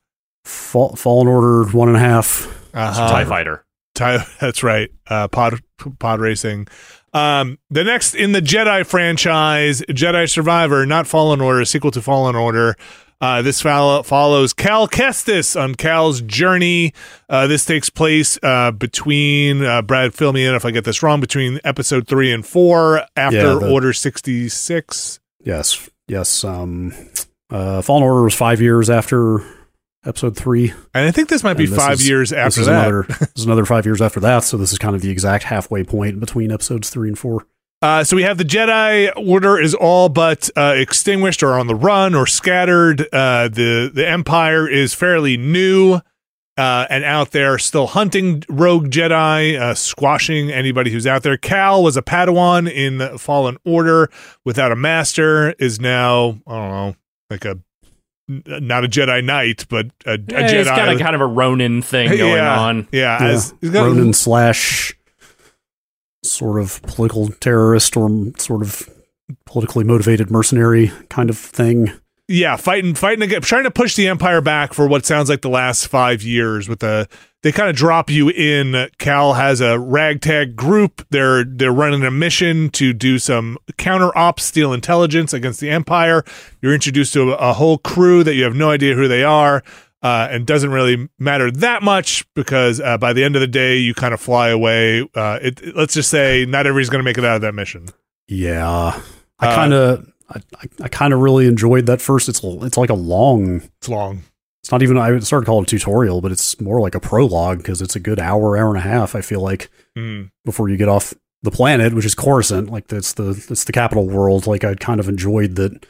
Fall, 0.46 0.96
Fallen 0.96 1.28
Order 1.28 1.70
one 1.72 1.90
and 1.90 1.98
a 1.98 2.00
half. 2.00 2.48
Uh-huh. 2.74 3.10
TIE 3.10 3.26
Fighter. 3.26 3.66
Ty- 3.98 4.26
that's 4.40 4.64
right. 4.64 4.90
Uh, 5.08 5.28
pod 5.28 5.60
pod 6.00 6.20
racing. 6.20 6.68
Um, 7.14 7.58
the 7.70 7.84
next 7.84 8.16
in 8.16 8.32
the 8.32 8.42
Jedi 8.42 8.86
franchise, 8.86 9.82
Jedi 9.90 10.30
Survivor, 10.30 10.86
not 10.86 11.08
Fallen 11.08 11.42
Order, 11.42 11.66
sequel 11.66 11.92
to 11.92 12.02
Fallen 12.02 12.36
Order. 12.36 12.76
Uh, 13.20 13.42
this 13.42 13.60
follow- 13.62 14.04
follows 14.04 14.54
Cal 14.54 14.88
Kestis 14.88 15.60
on 15.60 15.74
Cal's 15.74 16.22
journey. 16.22 16.94
Uh, 17.28 17.48
this 17.48 17.66
takes 17.66 17.90
place 17.90 18.38
uh, 18.44 18.70
between 18.70 19.64
uh, 19.64 19.82
Brad. 19.82 20.14
Fill 20.14 20.34
me 20.34 20.46
in 20.46 20.54
if 20.54 20.66
I 20.66 20.70
get 20.72 20.84
this 20.84 21.02
wrong. 21.02 21.20
Between 21.20 21.60
episode 21.64 22.08
three 22.08 22.32
and 22.32 22.46
four, 22.46 23.02
after 23.16 23.38
Yeah, 23.38 23.54
the- 23.56 23.72
Order 23.72 23.94
sixty 23.94 24.48
six. 24.50 25.20
Yes, 25.44 25.90
yes. 26.08 26.44
Um, 26.44 26.94
uh, 27.50 27.82
Fallen 27.82 28.04
Order 28.04 28.24
was 28.24 28.36
five 28.36 28.62
years 28.62 28.88
after 28.90 29.40
episode 30.08 30.36
three. 30.36 30.72
And 30.94 31.08
I 31.08 31.12
think 31.12 31.30
this 31.30 31.44
might 31.44 31.58
be 31.58 31.66
this 31.66 31.78
five 31.78 31.94
is- 31.96 32.08
years 32.08 32.30
This 32.32 32.38
after 32.40 32.62
is 32.62 32.68
that. 32.68 32.88
another. 32.88 33.04
this 33.20 33.32
is 33.36 33.46
another 33.46 33.66
five 33.66 33.86
years 33.86 34.02
after 34.02 34.20
that. 34.22 34.44
So 34.44 34.58
this 34.58 34.72
is 34.72 34.78
kind 34.80 34.96
of 34.96 35.02
the 35.02 35.10
exact 35.12 35.44
halfway 35.46 35.84
point 35.84 36.20
between 36.20 36.52
episodes 36.52 36.90
three 36.90 37.08
and 37.10 37.18
four. 37.20 37.46
Uh, 37.82 38.04
so 38.04 38.16
we 38.16 38.24
have 38.24 38.40
the 38.40 38.44
Jedi 38.44 39.12
Order 39.16 39.60
is 39.60 39.76
all 39.76 40.10
but 40.10 40.50
uh, 40.58 40.74
extinguished 40.76 41.44
or 41.44 41.60
on 41.60 41.68
the 41.68 41.76
run 41.76 42.16
or 42.16 42.26
scattered. 42.26 43.02
Uh, 43.14 43.50
the 43.50 43.92
the 43.94 44.08
Empire 44.08 44.68
is 44.68 44.96
fairly 44.96 45.38
new 45.38 46.00
uh, 46.58 46.88
and 46.90 47.04
out 47.04 47.34
there, 47.34 47.60
still 47.60 47.86
hunting 47.86 48.44
rogue 48.50 48.90
Jedi, 48.90 49.60
uh, 49.60 49.76
squashing 49.76 50.50
anybody 50.52 50.90
who's 50.90 51.06
out 51.06 51.22
there. 51.22 51.38
Cal 51.38 51.84
was 51.84 51.96
a 51.96 52.02
Padawan 52.02 52.68
in 52.68 53.16
Fallen 53.20 53.58
Order 53.64 54.10
without 54.44 54.72
a 54.72 54.76
master. 54.76 55.52
Is 55.60 55.80
now 55.80 56.40
I 56.48 56.56
don't 56.58 56.70
know 56.72 56.96
like 57.30 57.46
a 57.46 57.60
not 58.28 58.84
a 58.84 58.88
Jedi 58.88 59.24
Knight, 59.24 59.66
but 59.70 59.88
a, 60.06 60.12
a 60.12 60.14
Eh, 60.14 60.18
Jedi. 60.18 60.54
It's 60.54 60.70
got 60.70 60.90
a 60.90 61.00
kind 61.00 61.16
of 61.16 61.22
a 61.22 61.26
Ronin 61.28 61.82
thing 61.82 62.10
going 62.10 62.36
yeah, 62.36 62.60
on. 62.60 62.88
Yeah, 62.92 63.24
Yeah, 63.24 63.30
as, 63.30 63.54
he's 63.62 63.70
got- 63.72 63.86
Ronin 63.88 64.14
slash 64.14 64.94
sort 66.24 66.60
of 66.62 66.82
political 66.84 67.30
terrorist 67.30 67.96
or 67.96 68.10
sort 68.38 68.62
of 68.62 68.90
politically 69.46 69.84
motivated 69.86 70.30
mercenary 70.30 70.92
kind 71.10 71.30
of 71.30 71.38
thing. 71.38 71.92
Yeah, 72.28 72.56
fighting, 72.58 72.94
fighting 72.96 73.24
again, 73.24 73.42
trying 73.42 73.64
to 73.64 73.72
push 73.72 73.96
the 73.96 74.08
empire 74.08 74.42
back 74.42 74.74
for 74.74 74.88
what 74.88 75.06
sounds 75.06 75.30
like 75.30 75.42
the 75.42 75.50
last 75.50 75.88
five 75.88 76.22
years. 76.24 76.68
With 76.68 76.80
the, 76.80 77.08
they 77.44 77.52
kind 77.52 77.70
of 77.70 77.76
drop 77.76 78.10
you 78.10 78.30
in. 78.30 78.88
Cal 78.98 79.34
has 79.36 79.62
a 79.62 79.80
ragtag 79.80 80.56
group. 80.56 81.06
They're 81.10 81.44
they're 81.46 81.72
running 81.72 82.04
a 82.04 82.12
mission 82.12 82.70
to 82.72 82.92
do 82.94 83.18
some 83.20 83.58
counter 83.78 84.16
ops, 84.18 84.44
steal 84.44 84.74
intelligence 84.74 85.34
against 85.34 85.60
the 85.62 85.70
empire. 85.70 86.24
You're 86.62 86.74
introduced 86.74 87.14
to 87.14 87.32
a, 87.34 87.52
a 87.52 87.54
whole 87.54 87.78
crew 87.78 88.24
that 88.24 88.34
you 88.36 88.44
have 88.44 88.56
no 88.56 88.70
idea 88.70 88.96
who 88.96 89.08
they 89.08 89.24
are. 89.24 89.64
uh, 90.04 90.28
and 90.30 90.46
doesn't 90.46 90.70
really 90.72 91.10
matter 91.18 91.50
that 91.50 91.82
much 91.82 92.24
because 92.36 92.80
uh, 92.80 92.98
by 93.00 93.14
the 93.14 93.24
end 93.24 93.36
of 93.36 93.40
the 93.40 93.48
day, 93.48 93.78
you 93.78 93.94
kind 93.96 94.14
of 94.14 94.22
fly 94.22 94.50
away. 94.50 95.02
Uh, 95.16 95.40
it, 95.42 95.76
let's 95.76 95.94
just 95.96 96.10
say 96.12 96.46
not 96.48 96.68
everybody's 96.68 96.90
going 96.90 97.00
to 97.00 97.04
make 97.04 97.18
it 97.18 97.26
out 97.26 97.36
of 97.38 97.42
that 97.42 97.56
mission. 97.56 97.88
Yeah, 98.28 99.02
I 99.40 99.48
Uh, 99.48 99.56
kind 99.56 99.74
of, 99.74 100.08
I, 100.30 100.40
I- 100.62 100.84
I 100.84 100.88
kind 100.90 101.14
of 101.14 101.20
really 101.22 101.48
enjoyed 101.48 101.86
that 101.88 102.02
first. 102.02 102.28
It's 102.30 102.42
it's 102.44 102.78
like 102.78 102.90
a 102.90 102.94
long. 102.96 103.62
It's 103.80 103.90
long. 103.90 104.24
It's 104.64 104.72
not 104.72 104.84
even. 104.84 104.98
I 104.98 105.12
would 105.12 105.26
start 105.26 105.44
to 105.44 105.46
call 105.46 105.60
it 105.62 105.64
a 105.64 105.78
tutorial, 105.78 106.20
but 106.22 106.32
it's 106.32 106.60
more 106.60 106.82
like 106.82 106.96
a 106.96 107.00
prologue 107.00 107.60
because 107.60 107.82
it's 107.82 107.96
a 107.96 108.00
good 108.00 108.20
hour, 108.20 108.58
hour 108.58 108.68
and 108.70 108.78
a 108.78 108.82
half. 108.82 109.16
I 109.16 109.22
feel 109.22 109.42
like 109.42 109.70
Mm. 109.98 110.30
before 110.46 110.70
you 110.70 110.78
get 110.78 110.90
off 110.90 111.14
the 111.44 111.52
planet, 111.52 111.94
which 111.94 112.06
is 112.06 112.14
Coruscant. 112.16 112.70
Like 112.70 112.88
that's 112.88 113.14
the 113.14 113.30
it's 113.50 113.64
the 113.64 113.72
capital 113.72 114.08
world. 114.08 114.46
Like 114.48 114.64
I 114.64 114.76
kind 114.76 115.00
of 115.00 115.08
enjoyed 115.08 115.56
that 115.56 115.86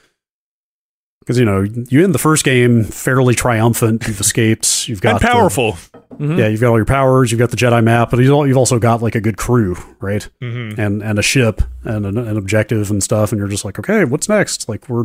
because 1.28 1.38
you 1.38 1.44
know 1.44 1.62
you 1.90 2.06
end 2.06 2.16
the 2.16 2.20
first 2.20 2.46
game 2.46 2.86
fairly 2.86 3.36
triumphant. 3.36 4.08
You've 4.08 4.22
escaped. 4.22 4.88
You've 4.88 5.02
got 5.02 5.16
And 5.16 5.20
the- 5.20 5.28
powerful. 5.28 5.78
Mhm. 6.14 6.40
yeah, 6.40 6.48
you've 6.48 6.62
got 6.62 6.70
all 6.70 6.78
your 6.78 6.86
powers. 6.86 7.32
You've 7.32 7.40
got 7.40 7.52
the 7.52 7.58
Jedi 7.58 7.84
map, 7.84 8.10
but 8.12 8.20
you've 8.22 8.58
also 8.58 8.80
got 8.80 9.02
like 9.04 9.14
a 9.16 9.20
good 9.22 9.36
crew, 9.38 9.76
right? 10.00 10.28
hmm 10.42 10.70
And 10.78 11.04
and 11.04 11.20
a 11.20 11.22
ship 11.22 11.62
and 11.84 12.06
an, 12.06 12.18
an 12.18 12.38
objective 12.38 12.90
and 12.90 13.04
stuff. 13.04 13.32
And 13.34 13.40
you're 13.40 13.50
just 13.50 13.66
like, 13.66 13.78
okay, 13.78 14.06
what's 14.06 14.30
next? 14.30 14.70
Like 14.70 14.88
we're 14.88 15.04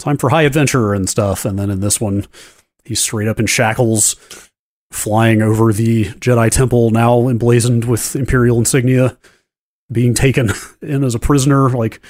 time 0.00 0.18
for 0.18 0.30
high 0.30 0.42
adventure 0.42 0.92
and 0.94 1.08
stuff. 1.08 1.44
And 1.44 1.58
then 1.58 1.70
in 1.70 1.78
this 1.80 2.00
one, 2.00 2.26
he's 2.84 3.00
straight 3.00 3.28
up 3.28 3.38
in 3.38 3.46
shackles, 3.46 4.16
flying 4.90 5.40
over 5.42 5.72
the 5.72 6.06
Jedi 6.06 6.50
Temple, 6.50 6.90
now 6.90 7.28
emblazoned 7.28 7.84
with 7.84 8.16
Imperial 8.16 8.58
insignia, 8.58 9.16
being 9.90 10.12
taken 10.12 10.50
in 10.82 11.04
as 11.04 11.14
a 11.14 11.18
prisoner, 11.20 11.70
like 11.70 12.00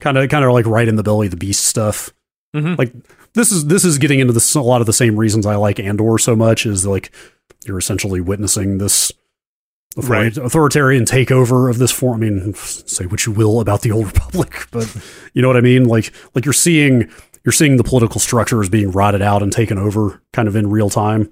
kind 0.00 0.16
of 0.18 0.28
kind 0.30 0.44
of 0.44 0.52
like 0.52 0.66
right 0.66 0.88
in 0.88 0.96
the 0.96 1.02
belly 1.04 1.26
of 1.26 1.30
the 1.32 1.36
beast 1.36 1.64
stuff. 1.66 2.10
Mhm. 2.54 2.76
Like 2.78 2.92
this 3.34 3.50
is 3.50 3.66
this 3.66 3.84
is 3.84 3.98
getting 3.98 4.20
into 4.20 4.32
this 4.32 4.54
a 4.54 4.60
lot 4.60 4.80
of 4.82 4.86
the 4.86 4.92
same 4.92 5.16
reasons 5.16 5.46
I 5.46 5.56
like 5.56 5.80
Andor 5.80 6.18
so 6.18 6.36
much 6.36 6.66
is 6.66 6.86
like 6.86 7.10
you're 7.64 7.78
essentially 7.78 8.20
witnessing 8.20 8.78
this 8.78 9.12
Right. 9.94 10.34
authoritarian 10.38 11.04
takeover 11.04 11.68
of 11.68 11.76
this 11.78 11.90
form. 11.90 12.22
I 12.22 12.30
mean, 12.30 12.54
say 12.54 13.04
what 13.04 13.26
you 13.26 13.32
will 13.32 13.60
about 13.60 13.82
the 13.82 13.90
old 13.92 14.06
republic, 14.14 14.66
but 14.70 14.94
you 15.34 15.42
know 15.42 15.48
what 15.48 15.56
I 15.58 15.60
mean. 15.60 15.84
Like 15.84 16.12
like 16.34 16.44
you're 16.46 16.52
seeing 16.54 17.10
you're 17.44 17.52
seeing 17.52 17.76
the 17.76 17.84
political 17.84 18.20
structures 18.20 18.68
being 18.68 18.90
rotted 18.90 19.20
out 19.20 19.42
and 19.42 19.52
taken 19.52 19.76
over 19.78 20.22
kind 20.32 20.48
of 20.48 20.56
in 20.56 20.70
real 20.70 20.88
time. 20.90 21.30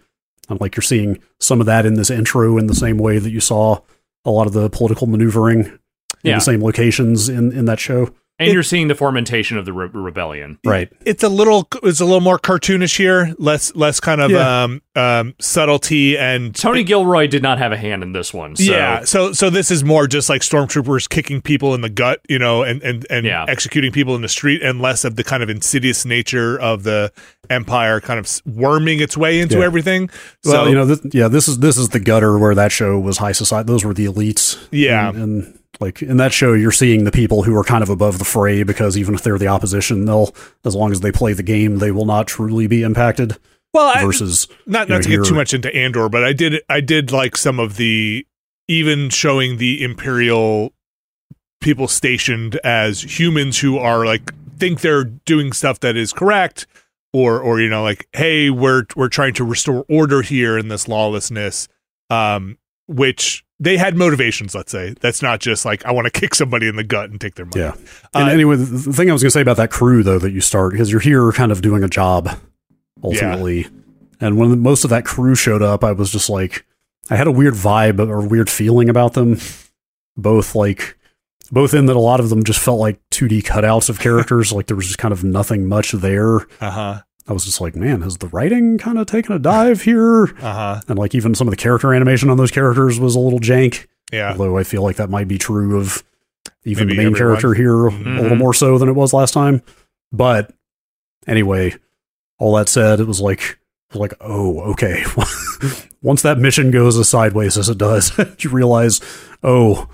And 0.49 0.61
like 0.61 0.75
you're 0.77 0.83
seeing 0.83 1.19
some 1.39 1.61
of 1.61 1.67
that 1.67 1.87
in 1.87 1.95
this 1.95 2.11
intro 2.11 2.59
in 2.59 2.67
the 2.67 2.75
same 2.75 2.99
way 2.99 3.19
that 3.19 3.31
you 3.31 3.41
saw 3.41 3.81
a 4.25 4.31
lot 4.31 4.47
of 4.47 4.53
the 4.53 4.69
political 4.69 5.07
maneuvering 5.07 5.61
in 5.65 5.79
Yeah. 6.25 6.35
the 6.35 6.41
same 6.41 6.63
locations 6.63 7.29
in 7.31 7.53
in 7.53 7.65
that 7.67 7.79
show. 7.81 8.11
And 8.41 8.49
It- 8.49 8.53
you're 8.55 8.63
seeing 8.63 8.89
the 8.89 8.95
formation 8.95 9.59
of 9.59 9.67
the 9.67 9.73
re- 9.73 9.91
rebellion. 9.93 10.59
Right. 10.65 10.89
It's 11.05 11.23
a 11.23 11.29
little. 11.29 11.69
It's 11.83 12.01
a 12.01 12.05
little 12.07 12.23
more 12.23 12.39
cartoonish 12.39 12.97
here. 12.97 13.35
Less. 13.39 13.73
Less 13.77 14.01
kind 14.01 14.21
of 14.21 14.31
Yeah. 14.31 14.65
um, 14.65 14.81
um, 14.97 15.35
subtlety 15.41 16.17
and 16.19 16.55
Tony 16.55 16.83
Gilroy 16.83 17.27
did 17.27 17.43
not 17.43 17.59
have 17.59 17.71
a 17.71 17.77
hand 17.77 18.03
in 18.03 18.13
this 18.13 18.33
one. 18.35 18.57
So 18.57 18.63
yeah. 18.65 19.05
So 19.05 19.33
so 19.33 19.51
this 19.51 19.71
is 19.71 19.85
more 19.85 20.07
just 20.07 20.29
like 20.31 20.41
stormtroopers 20.41 21.09
kicking 21.09 21.41
people 21.43 21.75
in 21.75 21.83
the 21.83 21.91
gut, 21.91 22.21
you 22.29 22.39
know, 22.39 22.63
and 22.63 22.83
and 22.83 23.07
and 23.11 23.27
Yeah. 23.27 23.45
executing 23.47 23.93
people 23.93 24.17
in 24.17 24.23
the 24.23 24.29
street, 24.29 24.63
and 24.63 24.81
less 24.81 25.05
of 25.05 25.17
the 25.17 25.23
kind 25.25 25.43
of 25.43 25.51
insidious 25.51 26.05
nature 26.07 26.59
of 26.59 26.83
the 26.83 27.13
empire 27.51 28.01
kind 28.01 28.19
of 28.19 28.27
worming 28.47 29.01
its 29.01 29.17
way 29.17 29.41
into 29.41 29.59
Yeah. 29.59 29.65
everything. 29.65 30.09
Well, 30.45 30.65
so 30.65 30.69
you 30.71 30.75
know, 30.75 30.87
this, 30.87 31.01
yeah, 31.13 31.29
this 31.29 31.47
is 31.47 31.59
this 31.59 31.77
is 31.77 31.91
the 31.91 32.01
gutter 32.01 32.39
where 32.39 32.55
that 32.55 32.73
show 32.73 32.99
was 32.99 33.19
high 33.19 33.33
society. 33.33 33.67
Those 33.67 33.85
were 33.85 33.93
the 33.95 34.07
elites. 34.07 34.57
Yeah. 34.71 35.11
and, 35.11 35.19
and 35.19 35.59
like 35.81 36.03
in 36.03 36.19
that 36.19 36.33
show, 36.33 36.53
you're 36.53 36.73
seeing 36.73 37.05
the 37.05 37.11
people 37.11 37.43
who 37.43 37.57
are 37.57 37.65
kind 37.65 37.83
of 37.83 37.89
above 37.89 38.19
the 38.19 38.25
fray 38.25 38.63
because 38.63 38.97
even 38.99 39.15
if 39.15 39.23
they're 39.23 39.39
the 39.39 39.49
opposition, 39.49 40.05
they'll 40.05 40.35
as 40.65 40.75
long 40.77 40.93
as 40.93 41.01
they 41.01 41.11
play 41.11 41.33
the 41.33 41.43
game, 41.43 41.79
they 41.79 41.91
will 41.91 42.07
not 42.07 42.27
truly 42.27 42.67
be 42.67 42.83
impacted. 42.83 43.37
well, 43.73 43.93
I, 43.97 44.05
Versus, 44.05 44.47
not 44.67 44.89
not 44.89 44.97
know, 44.97 45.03
to 45.03 45.09
get 45.09 45.25
too 45.25 45.35
much 45.35 45.55
into 45.55 45.75
Andor, 45.75 46.09
but 46.09 46.23
I 46.25 46.33
did 46.33 46.63
I 46.69 46.81
did 46.81 47.13
like 47.13 47.37
some 47.37 47.59
of 47.59 47.77
the 47.77 48.27
even 48.69 49.11
showing 49.11 49.57
the 49.57 49.83
imperial 49.83 50.73
people 51.61 51.89
stationed 51.89 52.57
as 52.63 53.19
humans 53.19 53.59
who 53.59 53.79
are 53.79 54.05
like 54.07 54.33
think 54.59 54.81
they're 54.81 55.05
doing 55.05 55.53
stuff 55.53 55.81
that 55.81 55.97
is 55.97 56.13
correct 56.13 56.67
or 57.13 57.41
or 57.41 57.61
you 57.61 57.69
know 57.69 57.83
like 57.83 58.07
hey 58.13 58.51
we're 58.51 58.85
we're 58.97 59.09
trying 59.09 59.35
to 59.35 59.45
restore 59.45 59.85
order 59.89 60.23
here 60.23 60.57
in 60.57 60.69
this 60.69 60.87
lawlessness 60.89 61.69
um 62.09 62.57
which 62.87 63.45
they 63.61 63.77
had 63.77 63.95
motivations 63.97 64.55
let's 64.55 64.73
say 64.73 64.95
that's 65.01 65.23
not 65.23 65.39
just 65.39 65.65
like 65.65 65.85
i 65.85 65.93
want 65.93 66.07
to 66.07 66.11
kick 66.21 66.35
somebody 66.35 66.67
in 66.67 66.75
the 66.77 66.83
gut 66.83 67.11
and 67.11 67.21
take 67.21 67.35
their 67.37 67.45
money 67.47 67.61
yeah. 67.61 67.75
And 68.15 68.29
Uh, 68.29 68.33
anyway, 68.33 68.57
the 68.57 68.65
the 68.65 68.93
thing 68.93 69.09
I 69.09 69.13
was 69.13 69.23
going 69.23 69.29
to 69.29 69.33
say 69.33 69.43
about 69.43 69.59
that 69.59 69.71
crew 69.71 70.03
though 70.03 70.19
that 70.19 70.33
you 70.33 70.41
start 70.41 70.73
because 70.73 70.91
you're 70.91 71.01
here 71.01 71.31
kind 71.33 71.53
of 71.53 71.63
doing 71.63 71.85
a 71.85 71.89
job 71.89 72.29
ultimately, 73.05 73.69
and 74.21 74.37
when 74.37 74.61
most 74.61 74.83
of 74.85 74.91
that 74.91 75.05
crew 75.05 75.35
showed 75.35 75.63
up, 75.63 75.85
I 75.85 75.93
was 75.93 76.11
just 76.11 76.29
like, 76.29 76.67
I 77.09 77.17
had 77.17 77.27
a 77.27 77.33
weird 77.33 77.55
vibe 77.55 78.01
or 78.09 78.21
weird 78.27 78.51
feeling 78.51 78.89
about 78.89 79.13
them, 79.13 79.39
both 80.17 80.55
like. 80.55 80.97
Both 81.53 81.75
in 81.75 81.87
that 81.87 81.97
a 81.97 82.01
lot 82.01 82.21
of 82.21 82.29
them 82.31 82.45
just 82.45 82.61
felt 82.61 82.79
like 82.79 83.01
2D 83.11 83.43
cutouts 83.43 83.89
of 83.89 83.99
characters, 83.99 84.53
like 84.57 84.67
there 84.69 84.77
was 84.77 84.87
just 84.87 84.99
kind 84.99 85.11
of 85.11 85.25
nothing 85.25 85.69
much 85.69 85.91
there. 85.91 86.47
uh-huh 86.61 87.03
I 87.31 87.33
was 87.33 87.45
just 87.45 87.61
like, 87.61 87.77
man, 87.77 88.03
has 88.03 88.19
the 88.19 88.27
writing 88.29 88.77
kind 88.77 88.99
of 88.99 89.07
taken 89.07 89.33
a 89.35 89.39
dive 89.39 89.83
here? 89.83 90.25
uh-huh 90.25 90.81
And 90.89 90.99
like 90.99 91.15
even 91.15 91.35
some 91.35 91.47
of 91.47 91.53
the 91.53 91.57
character 91.57 91.95
animation 91.95 92.29
on 92.29 92.37
those 92.37 92.51
characters 92.51 92.99
was 92.99 93.15
a 93.15 93.21
little 93.21 93.39
jank. 93.41 93.87
yeah 94.13 94.33
Although 94.33 94.59
I 94.59 94.65
feel 94.65 94.83
like 94.83 94.97
that 94.97 95.09
might 95.11 95.29
be 95.29 95.39
true 95.39 95.79
of 95.79 96.03
even 96.65 96.89
Maybe 96.89 96.97
the 96.97 97.03
main 97.05 97.13
everyone. 97.15 97.39
character 97.41 97.55
here 97.55 97.87
a 97.87 97.91
Mhm. 97.93 98.21
little 98.21 98.37
more 98.37 98.53
so 98.53 98.77
than 98.79 98.89
it 98.89 98.95
was 98.95 99.13
last 99.15 99.33
time. 99.33 99.63
But 100.13 100.53
anyway, 101.27 101.77
all 102.39 102.57
that 102.57 102.69
said, 102.69 102.99
it 103.01 103.07
was 103.07 103.21
like 103.21 103.41
it 103.91 103.95
was 103.95 104.01
like, 104.01 104.15
oh, 104.21 104.61
okay. 104.73 105.05
Once 106.03 106.23
that 106.23 106.39
mission 106.39 106.71
goes 106.71 106.99
as 106.99 107.09
sideways 107.09 107.57
as 107.59 107.69
it 107.69 107.79
does, 107.79 108.13
you 108.39 108.51
realize, 108.51 109.01
oh, 109.43 109.89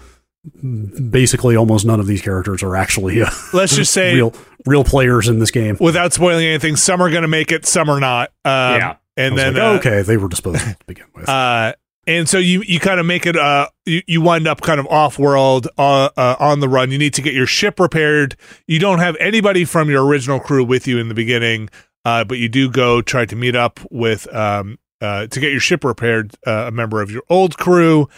basically 1.11 1.57
almost 1.57 1.85
none 1.85 2.01
of 2.01 2.07
these 2.07 2.23
characters 2.23 2.63
are 2.63 2.77
actually 2.77 3.23
uh, 3.23 3.31
let's 3.53 3.75
just 3.75 3.93
say 3.93 4.15
real 4.15 4.35
real 4.65 4.85
players 4.85 5.29
in 5.29 5.39
this 5.39 5.51
game. 5.51 5.77
without 5.81 6.13
spoiling 6.13 6.47
anything 6.47 6.77
some 6.77 7.01
are 7.01 7.11
gonna 7.11 7.29
make 7.29 7.53
it 7.53 7.67
some 7.67 7.89
are 7.89 8.01
not 8.01 8.31
um, 8.45 8.81
Yeah. 8.81 8.97
and 9.17 9.37
then 9.37 9.55
like, 9.55 9.63
uh, 9.63 9.79
okay, 9.79 10.03
they 10.03 10.17
were 10.17 10.29
disposed 10.29 10.61
to 10.61 10.77
begin 10.87 11.07
with. 11.15 11.29
Uh, 11.37 11.73
and 12.09 12.29
so 12.29 12.39
you 12.39 12.63
you 12.63 12.79
kind 12.79 13.01
of 13.01 13.07
make 13.07 13.27
it 13.27 13.37
uh 13.37 13.67
you, 13.85 14.01
you 14.07 14.21
wind 14.21 14.47
up 14.47 14.61
kind 14.61 14.79
of 14.79 14.87
off 14.87 15.19
world 15.19 15.67
uh, 15.77 16.09
uh 16.17 16.37
on 16.39 16.61
the 16.61 16.69
run. 16.69 16.93
You 16.93 16.99
need 16.99 17.15
to 17.15 17.23
get 17.23 17.35
your 17.35 17.47
ship 17.47 17.81
repaired. 17.81 18.37
You 18.69 18.79
don't 18.79 19.01
have 19.01 19.17
anybody 19.19 19.65
from 19.65 19.91
your 19.91 20.07
original 20.07 20.39
crew 20.39 20.63
with 20.65 20.87
you 20.87 20.99
in 20.99 21.09
the 21.09 21.15
beginning, 21.15 21.69
uh, 22.05 22.23
but 22.23 22.39
you 22.39 22.49
do 22.49 22.71
go 22.71 23.03
try 23.03 23.25
to 23.27 23.35
meet 23.35 23.57
up 23.57 23.81
with 23.91 24.33
um 24.33 24.79
uh 25.01 25.27
to 25.27 25.41
get 25.41 25.51
your 25.51 25.61
ship 25.61 25.83
repaired 25.83 26.33
uh, 26.47 26.67
a 26.69 26.71
member 26.71 27.03
of 27.03 27.11
your 27.11 27.23
old 27.29 27.59
crew, 27.59 28.09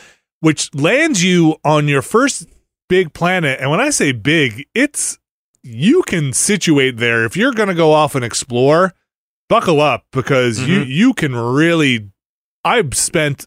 which 0.41 0.74
lands 0.74 1.22
you 1.24 1.57
on 1.64 1.89
your 1.89 2.03
first 2.03 2.47
big 2.89 3.12
planet. 3.12 3.59
And 3.61 3.70
when 3.70 3.80
I 3.80 3.91
say 3.91 4.12
big, 4.12 4.66
it's 4.74 5.18
you 5.62 6.03
can 6.03 6.32
situate 6.32 6.97
there 6.99 7.24
if 7.24 7.36
you're 7.36 7.53
going 7.53 7.68
to 7.68 7.74
go 7.74 7.93
off 7.93 8.14
and 8.14 8.24
explore. 8.24 8.93
Buckle 9.49 9.80
up 9.80 10.05
because 10.12 10.61
you 10.61 10.80
Mhm. 10.80 10.89
you 10.89 11.14
can 11.14 11.34
really 11.34 12.11
I've 12.64 12.95
spent 12.95 13.47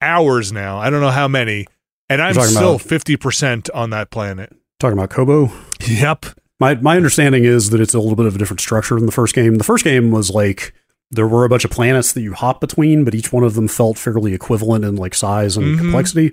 hours 0.00 0.52
now. 0.52 0.78
I 0.78 0.90
don't 0.90 1.00
know 1.00 1.10
how 1.10 1.28
many, 1.28 1.66
and 2.08 2.22
I'm 2.22 2.34
still 2.34 2.74
about- 2.76 2.82
fifty 2.82 3.16
percent 3.16 3.68
on 3.70 3.90
that 3.90 4.10
planet. 4.10 4.52
Talking 4.80 4.98
about 4.98 5.10
Koboh, 5.10 5.52
Yep. 5.88 6.26
My 6.60 6.76
my 6.76 6.96
understanding 6.96 7.44
is 7.44 7.70
that 7.70 7.80
it's 7.80 7.94
a 7.94 7.98
little 7.98 8.14
bit 8.16 8.26
of 8.26 8.36
a 8.36 8.38
different 8.38 8.60
structure 8.60 8.94
than 8.94 9.06
the 9.06 9.12
first 9.12 9.34
game. 9.34 9.56
The 9.56 9.64
first 9.64 9.84
game 9.84 10.10
was 10.12 10.30
like 10.30 10.72
there 11.14 11.26
were 11.28 11.44
a 11.44 11.48
bunch 11.48 11.64
of 11.64 11.70
planets 11.70 12.12
that 12.12 12.22
you 12.22 12.32
hop 12.34 12.60
between, 12.60 13.04
but 13.04 13.14
each 13.14 13.32
one 13.32 13.44
of 13.44 13.54
them 13.54 13.68
felt 13.68 13.98
fairly 13.98 14.34
equivalent 14.34 14.84
in 14.84 14.96
like 14.96 15.14
size 15.14 15.56
and 15.56 15.66
Mhm. 15.76 15.78
complexity. 15.78 16.32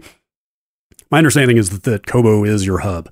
My 1.10 1.18
understanding 1.18 1.58
is 1.58 1.70
that, 1.70 1.84
that 1.84 2.06
Koboh 2.06 2.48
is 2.48 2.66
your 2.66 2.80
hub. 2.80 3.10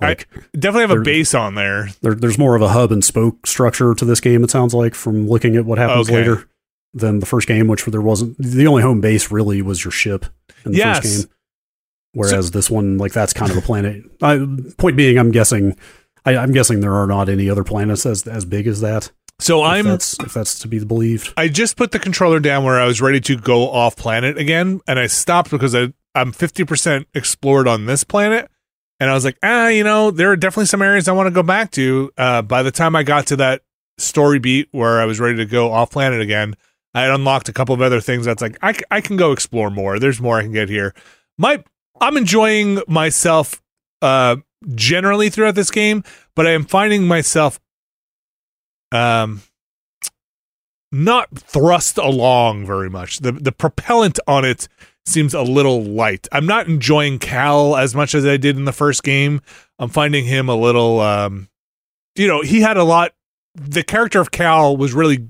I- 0.00 0.08
Like 0.08 0.28
Definitely 0.58 0.88
have 0.88 0.98
a 0.98 1.02
base 1.02 1.34
on 1.34 1.54
there. 1.54 1.88
there, 2.02 2.14
there's 2.14 2.38
more 2.38 2.54
of 2.56 2.62
a 2.62 2.68
hub 2.68 2.92
and 2.92 3.04
spoke 3.04 3.46
structure 3.46 3.94
to 3.94 4.04
this 4.04 4.20
game. 4.20 4.42
It 4.44 4.50
sounds 4.50 4.74
like 4.74 4.94
from 4.94 5.28
looking 5.28 5.56
at 5.56 5.64
what 5.64 5.78
happens 5.78 6.08
Okay. 6.08 6.16
later 6.18 6.48
than 6.94 7.20
the 7.20 7.26
first 7.26 7.46
game, 7.48 7.66
which 7.66 7.84
there 7.84 8.00
wasn't. 8.00 8.36
The 8.38 8.66
only 8.66 8.82
home 8.82 9.00
base 9.00 9.30
really 9.30 9.60
was 9.62 9.84
your 9.84 9.92
ship 9.92 10.26
in 10.64 10.72
the 10.72 10.78
Yes. 10.78 10.98
first 11.00 11.26
game. 11.28 11.32
Whereas 12.14 12.50
this 12.52 12.70
one, 12.70 12.96
like 12.98 13.12
that's 13.12 13.32
kind 13.34 13.50
of 13.50 13.58
a 13.58 13.60
planet. 13.62 14.02
I, 14.22 14.46
point 14.78 14.96
being, 14.96 15.18
I'm 15.18 15.30
guessing, 15.30 15.76
I, 16.24 16.36
I'm 16.36 16.52
guessing 16.52 16.80
there 16.80 16.94
are 16.94 17.06
not 17.06 17.28
any 17.28 17.50
other 17.50 17.64
planets 17.64 18.06
as 18.06 18.26
as 18.26 18.44
big 18.46 18.66
as 18.66 18.80
that. 18.80 19.10
So 19.38 19.64
if 19.64 19.70
I'm 19.70 19.84
that's 19.84 20.18
if 20.20 20.34
that's 20.34 20.58
to 20.60 20.68
be 20.68 20.82
believed. 20.84 21.34
I 21.36 21.48
just 21.48 21.76
put 21.76 21.92
the 21.92 21.98
controller 21.98 22.40
down 22.40 22.64
where 22.64 22.80
I 22.80 22.86
was 22.86 23.00
ready 23.00 23.20
to 23.20 23.36
go 23.36 23.70
off 23.70 23.96
planet 23.96 24.38
again, 24.38 24.80
and 24.86 24.98
I 24.98 25.06
stopped 25.06 25.50
because 25.50 25.74
I 25.74 25.92
I'm 26.14 26.32
50% 26.32 27.04
explored 27.14 27.68
on 27.68 27.84
this 27.84 28.02
planet, 28.02 28.50
and 28.98 29.10
I 29.10 29.14
was 29.14 29.24
like, 29.24 29.36
ah, 29.42 29.68
you 29.68 29.84
know, 29.84 30.10
there 30.10 30.30
are 30.30 30.36
definitely 30.36 30.66
some 30.66 30.80
areas 30.80 31.08
I 31.08 31.12
want 31.12 31.26
to 31.26 31.30
go 31.30 31.42
back 31.42 31.70
to. 31.72 32.10
Uh, 32.16 32.40
by 32.40 32.62
the 32.62 32.70
time 32.70 32.96
I 32.96 33.02
got 33.02 33.26
to 33.26 33.36
that 33.36 33.62
story 33.98 34.38
beat 34.38 34.68
where 34.72 35.00
I 35.00 35.04
was 35.04 35.20
ready 35.20 35.36
to 35.36 35.44
go 35.44 35.70
off 35.70 35.90
planet 35.90 36.20
again, 36.22 36.54
I 36.94 37.02
had 37.02 37.10
unlocked 37.10 37.50
a 37.50 37.52
couple 37.52 37.74
of 37.74 37.82
other 37.82 38.00
things. 38.00 38.24
That's 38.24 38.40
like 38.40 38.56
I 38.62 38.74
I 38.90 39.02
can 39.02 39.18
go 39.18 39.32
explore 39.32 39.70
more. 39.70 39.98
There's 39.98 40.20
more 40.20 40.38
I 40.38 40.42
can 40.42 40.52
get 40.52 40.70
here. 40.70 40.94
My 41.36 41.62
I'm 42.00 42.16
enjoying 42.16 42.80
myself 42.88 43.62
uh 44.00 44.36
generally 44.74 45.28
throughout 45.28 45.54
this 45.54 45.70
game, 45.70 46.02
but 46.34 46.46
I 46.46 46.52
am 46.52 46.64
finding 46.64 47.06
myself 47.06 47.60
um 48.92 49.42
not 50.92 51.36
thrust 51.36 51.98
along 51.98 52.66
very 52.66 52.88
much. 52.90 53.18
The 53.18 53.32
the 53.32 53.52
propellant 53.52 54.18
on 54.26 54.44
it 54.44 54.68
seems 55.04 55.34
a 55.34 55.42
little 55.42 55.82
light. 55.82 56.26
I'm 56.32 56.46
not 56.46 56.66
enjoying 56.66 57.18
Cal 57.18 57.76
as 57.76 57.94
much 57.94 58.14
as 58.14 58.24
I 58.26 58.36
did 58.36 58.56
in 58.56 58.64
the 58.64 58.72
first 58.72 59.02
game. 59.02 59.40
I'm 59.78 59.88
finding 59.88 60.24
him 60.24 60.48
a 60.48 60.56
little 60.56 61.00
um 61.00 61.48
you 62.14 62.26
know, 62.26 62.42
he 62.42 62.60
had 62.60 62.76
a 62.76 62.84
lot 62.84 63.12
the 63.54 63.82
character 63.82 64.20
of 64.20 64.30
Cal 64.30 64.76
was 64.76 64.92
really 64.92 65.28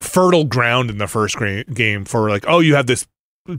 fertile 0.00 0.44
ground 0.44 0.90
in 0.90 0.98
the 0.98 1.06
first 1.06 1.36
game 1.72 2.04
for 2.04 2.28
like 2.28 2.44
oh 2.46 2.60
you 2.60 2.74
have 2.74 2.86
this 2.86 3.06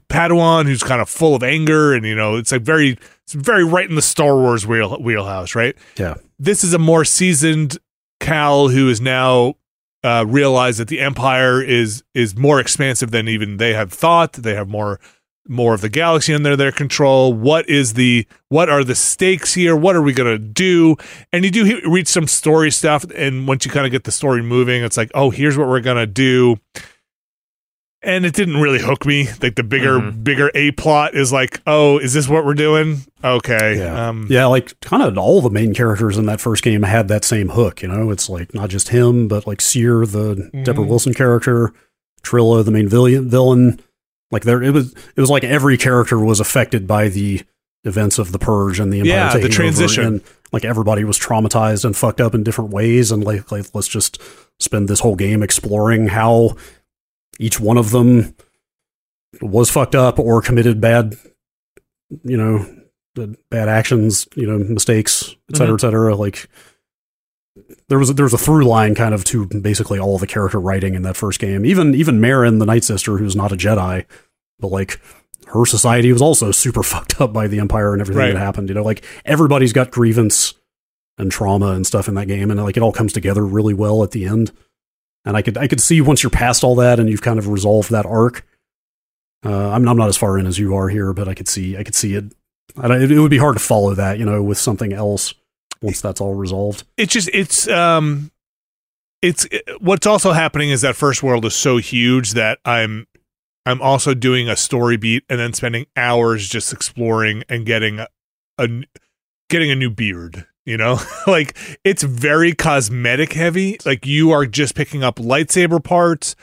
Padawan 0.10 0.66
who's 0.66 0.84
kind 0.84 1.02
of 1.02 1.10
full 1.10 1.36
of 1.36 1.44
anger 1.44 1.94
and 1.94 2.06
you 2.06 2.16
know 2.16 2.38
it's 2.38 2.52
like 2.52 2.62
very 2.62 2.98
it's 3.24 3.34
very 3.34 3.64
right 3.64 3.90
in 3.90 3.96
the 3.96 4.02
Star 4.02 4.36
Wars 4.36 4.68
wheel, 4.68 4.98
wheelhouse, 5.02 5.56
right? 5.56 5.76
Yeah. 5.98 6.16
This 6.38 6.64
is 6.64 6.74
a 6.74 6.80
more 6.80 7.06
seasoned 7.06 7.78
Cal 8.20 8.70
who 8.70 8.90
is 8.90 9.02
now 9.02 9.56
uh, 10.04 10.26
realized 10.28 10.80
that 10.80 10.88
the 10.88 11.00
Empire 11.00 11.62
is 11.62 12.04
is 12.14 12.38
more 12.38 12.60
expansive 12.60 13.12
than 13.12 13.28
even 13.28 13.58
they 13.58 13.74
have 13.74 13.92
thought. 13.92 14.34
They 14.34 14.54
have 14.54 14.68
more 14.68 15.00
more 15.48 15.74
of 15.74 15.82
the 15.82 15.90
galaxy 15.90 16.34
under 16.34 16.56
their 16.56 16.72
control. 16.72 17.34
What 17.34 17.68
is 17.70 17.94
the 17.94 18.28
what 18.50 18.70
are 18.70 18.84
the 18.84 18.96
stakes 18.96 19.54
here? 19.54 19.76
What 19.76 19.96
are 19.96 20.02
we 20.02 20.14
gonna 20.14 20.38
do? 20.38 20.96
And 21.32 21.44
you 21.44 21.52
do 21.52 21.82
read 21.90 22.08
some 22.08 22.28
story 22.28 22.72
stuff, 22.72 23.06
and 23.16 23.48
once 23.48 23.66
you 23.66 23.72
kind 23.72 23.86
of 23.86 23.92
get 23.92 24.04
the 24.04 24.12
story 24.12 24.42
moving, 24.42 24.84
it's 24.84 24.98
like, 24.98 25.12
oh, 25.14 25.30
here's 25.30 25.58
what 25.58 25.68
we're 25.68 25.82
gonna 25.82 26.08
do. 26.08 26.58
And 28.06 28.26
it 28.26 28.34
didn't 28.36 28.58
really 28.58 28.80
hook 28.82 29.06
me. 29.06 29.28
Like 29.42 29.56
the 29.56 29.64
bigger, 29.64 30.00
Mhm. 30.00 30.24
bigger 30.24 30.52
A 30.56 30.72
plot 30.72 31.16
is 31.16 31.34
like, 31.34 31.60
oh, 31.66 31.98
is 31.98 32.14
this 32.14 32.28
what 32.30 32.46
we're 32.46 32.54
doing? 32.54 33.02
Okay, 33.24 33.80
Yeah. 33.80 34.10
um, 34.10 34.28
Yeah, 34.30 34.46
like 34.46 34.80
kind 34.82 35.02
of 35.04 35.18
all 35.18 35.42
the 35.42 35.50
main 35.50 35.74
characters 35.74 36.18
in 36.18 36.26
that 36.28 36.40
first 36.40 36.64
game 36.64 36.84
had 36.84 37.08
that 37.08 37.26
same 37.26 37.50
hook. 37.50 37.82
You 37.82 37.88
know, 37.88 38.12
it's 38.12 38.30
like 38.30 38.54
not 38.54 38.70
just 38.70 38.90
him, 38.90 39.28
but 39.28 39.48
like 39.48 39.60
Cere, 39.62 40.06
the 40.06 40.50
Deborah 40.64 40.86
Mhm. 40.86 40.88
Wilson 40.88 41.14
character, 41.16 41.74
Trilla, 42.24 42.64
the 42.64 42.72
main 42.72 42.88
villain. 42.88 43.30
Villain. 43.30 43.80
Like 44.32 44.44
there, 44.44 44.62
it 44.62 44.72
was. 44.74 44.94
It 45.16 45.22
was 45.22 45.30
like 45.30 45.44
every 45.44 45.78
character 45.78 46.20
was 46.20 46.40
affected 46.40 46.88
by 46.88 47.10
the 47.10 47.42
events 47.84 48.18
of 48.18 48.32
the 48.32 48.40
purge 48.40 48.80
and 48.80 48.92
the 48.92 49.00
empire 49.02 49.14
Yeah, 49.14 49.28
the 49.28 49.34
taking 49.34 49.46
over, 49.46 49.56
transition. 49.56 50.04
and 50.06 50.22
like 50.52 50.66
everybody 50.66 51.04
was 51.04 51.20
traumatized 51.20 51.86
and 51.86 51.96
fucked 51.96 52.20
up 52.20 52.34
in 52.34 52.44
different 52.44 52.72
ways. 52.72 53.12
And 53.12 53.24
like, 53.24 53.52
like 53.52 53.66
let's 53.74 53.88
just 53.88 54.20
spend 54.60 54.88
this 54.88 55.02
whole 55.02 55.16
game 55.16 55.44
exploring 55.44 56.08
how 56.08 56.56
each 57.40 57.60
one 57.60 57.78
of 57.78 57.92
them 57.92 58.36
was 59.42 59.70
fucked 59.70 59.96
up 59.96 60.20
or 60.20 60.42
committed 60.42 60.80
bad, 60.80 61.16
you 62.24 62.38
know, 62.38 62.66
bad 63.50 63.70
actions, 63.70 64.28
you 64.36 64.46
know, 64.48 64.58
mistakes, 64.58 65.36
et 65.50 65.58
cetera, 65.58 65.68
mm-hmm. 65.68 65.76
et 65.76 65.82
cetera. 65.82 66.16
Like 66.16 66.50
there 67.88 68.00
was 68.00 68.10
a, 68.10 68.14
there 68.14 68.26
was 68.26 68.34
a 68.34 68.38
through 68.38 68.66
line 68.66 68.96
kind 68.96 69.14
of 69.14 69.24
to 69.26 69.46
basically 69.46 70.00
all 70.00 70.18
the 70.18 70.28
character 70.28 70.60
writing 70.60 70.96
in 70.96 71.04
that 71.04 71.16
first 71.18 71.40
game. 71.40 71.66
Even 71.66 71.96
even 71.96 72.20
Merrin, 72.20 72.60
the 72.60 72.66
Night 72.66 72.84
Sister, 72.84 73.18
who's 73.18 73.36
not 73.36 73.52
a 73.52 73.56
Jedi, 73.56 74.06
but 74.60 74.68
like 74.68 75.00
her 75.48 75.66
society 75.66 76.12
was 76.12 76.22
also 76.22 76.52
super 76.52 76.84
fucked 76.94 77.20
up 77.22 77.34
by 77.34 77.48
the 77.48 77.60
Empire 77.60 77.94
and 77.94 78.02
everything 78.02 78.20
Right. 78.20 78.34
that 78.34 78.40
happened. 78.40 78.70
You 78.70 78.76
know, 78.76 78.84
like 78.84 79.04
everybody's 79.26 79.74
got 79.74 79.92
grievance 79.92 80.54
and 81.18 81.32
trauma 81.32 81.72
and 81.72 81.88
stuff 81.88 82.08
in 82.10 82.16
that 82.16 82.28
game, 82.28 82.52
and 82.52 82.62
like 82.62 82.78
it 82.78 82.84
all 82.84 82.92
comes 82.92 83.14
together 83.14 83.46
really 83.46 83.74
well 83.74 84.04
at 84.04 84.12
the 84.12 84.26
end. 84.26 84.52
And 85.26 85.36
I 85.36 85.42
could 85.42 85.58
I 85.58 85.68
could 85.68 85.82
see 85.82 86.02
once 86.02 86.24
you're 86.24 86.30
past 86.30 86.64
all 86.64 86.76
that 86.76 87.00
and 87.00 87.10
you've 87.10 87.22
kind 87.22 87.40
of 87.40 87.48
resolved 87.48 87.90
that 87.92 88.06
arc. 88.06 88.46
Uh, 89.44 89.72
I'm 89.72 89.88
I'm 89.88 89.98
not 89.98 90.10
as 90.10 90.18
far 90.18 90.38
in 90.38 90.46
as 90.46 90.60
you 90.60 90.76
are 90.76 90.88
here, 90.90 91.14
but 91.14 91.28
I 91.28 91.34
could 91.34 91.48
see 91.48 91.78
I 91.78 91.84
could 91.84 91.96
see 91.96 92.14
it. 92.16 92.26
It, 92.78 93.12
it 93.12 93.20
would 93.20 93.32
be 93.32 93.38
hard 93.38 93.56
to 93.56 93.64
follow 93.64 93.94
that, 93.94 94.20
you 94.20 94.26
know, 94.26 94.42
with 94.44 94.58
something 94.58 94.92
else 94.94 95.34
once 95.82 96.02
that's 96.02 96.22
all 96.22 96.34
resolved. 96.34 96.84
it's 96.98 97.14
just 97.14 97.30
it's 97.34 97.68
um 97.68 98.32
it's 99.22 99.48
what's 99.80 100.08
also 100.08 100.32
happening 100.32 100.70
is 100.70 100.82
that 100.82 100.96
first 100.96 101.22
world 101.24 101.46
is 101.46 101.54
so 101.54 101.78
huge 101.78 102.32
that 102.32 102.60
i'm 102.66 103.06
i'm 103.66 103.82
also 103.82 104.14
doing 104.14 104.50
a 104.50 104.56
story 104.56 104.98
beat 104.98 105.24
and 105.30 105.40
then 105.40 105.54
spending 105.54 105.86
hours 105.96 106.48
just 106.48 106.74
exploring 106.74 107.44
and 107.50 107.66
getting 107.66 108.00
a, 108.00 108.08
a 108.58 108.68
getting 109.50 109.70
a 109.70 109.76
new 109.76 109.90
beard 109.90 110.46
you 110.66 110.78
know? 110.78 111.00
Like 111.28 111.58
it's 111.84 112.04
very 112.04 112.54
cosmetic 112.54 113.34
heavy. 113.34 113.78
Like 113.84 114.06
you 114.06 114.32
are 114.32 114.46
just 114.46 114.76
picking 114.76 115.04
up 115.04 115.16
lightsaber 115.16 115.84
parts 115.84 116.36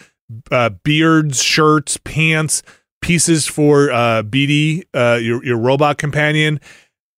uh 0.51 0.71
beards 0.83 1.43
shirts 1.43 1.99
pants 1.99 2.63
pieces 3.01 3.47
for 3.47 3.93
uh 3.93 4.23
BD 4.23 4.83
uh 4.93 5.19
your 5.23 5.45
your 5.45 5.57
robot 5.59 5.99
companion 5.99 6.61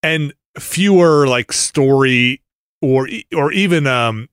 and 0.03 0.35
fewer 0.59 1.27
like 1.27 1.53
story 1.53 2.43
or 2.83 3.09
or 3.35 3.51
even 3.53 3.87
um 3.87 4.29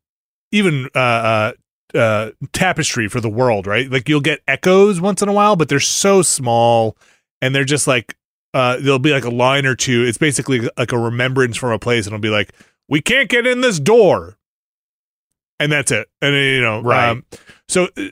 even 0.51 0.89
uh, 0.93 0.99
uh 0.99 1.51
uh 1.95 2.32
tapestry 2.51 3.07
for 3.07 3.22
the 3.22 3.30
world 3.30 3.65
right? 3.65 3.89
Like 3.89 4.09
you'll 4.09 4.19
get 4.19 4.41
echoes 4.47 4.99
once 4.99 5.22
in 5.22 5.30
a 5.30 5.34
while 5.34 5.55
but 5.55 5.69
they're 5.69 5.80
so 5.80 6.22
small 6.22 6.97
and 7.41 7.55
they're 7.55 7.63
just 7.63 7.88
like 7.88 8.17
uh 8.53 8.77
there'll 8.81 8.99
be 8.99 9.11
like 9.11 9.25
a 9.25 9.29
line 9.29 9.65
or 9.65 9.75
two. 9.75 10.03
It's 10.03 10.17
basically 10.17 10.67
like 10.77 10.91
a 10.91 10.97
remembrance 10.97 11.57
from 11.57 11.71
a 11.71 11.79
place 11.79 12.05
and 12.05 12.13
it'll 12.13 12.21
be 12.21 12.29
like 12.29 12.53
we 12.89 13.01
can't 13.01 13.29
get 13.29 13.47
in 13.47 13.61
this 13.61 13.79
door. 13.79 14.37
And 15.59 15.71
that's 15.71 15.91
it. 15.91 16.09
And 16.21 16.35
you 16.35 16.61
know 16.61 16.81
Right. 16.81 17.09
um, 17.09 17.25
so 17.67 17.85
uh, 17.97 18.09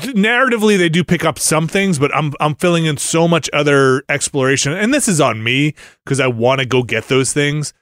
th- 0.00 0.14
narratively 0.14 0.76
they 0.78 0.88
do 0.88 1.02
pick 1.02 1.24
up 1.24 1.38
some 1.38 1.66
things 1.66 1.98
but 1.98 2.14
i'm 2.14 2.32
i'm 2.38 2.54
filling 2.54 2.84
in 2.86 2.96
so 2.96 3.26
much 3.26 3.48
other 3.52 4.02
exploration. 4.08 4.72
And 4.72 4.92
this 4.94 5.08
is 5.08 5.20
on 5.20 5.42
me 5.42 5.74
because 6.04 6.20
i 6.20 6.26
want 6.26 6.60
to 6.60 6.66
go 6.66 6.82
get 6.82 7.08
those 7.08 7.32
things. 7.32 7.72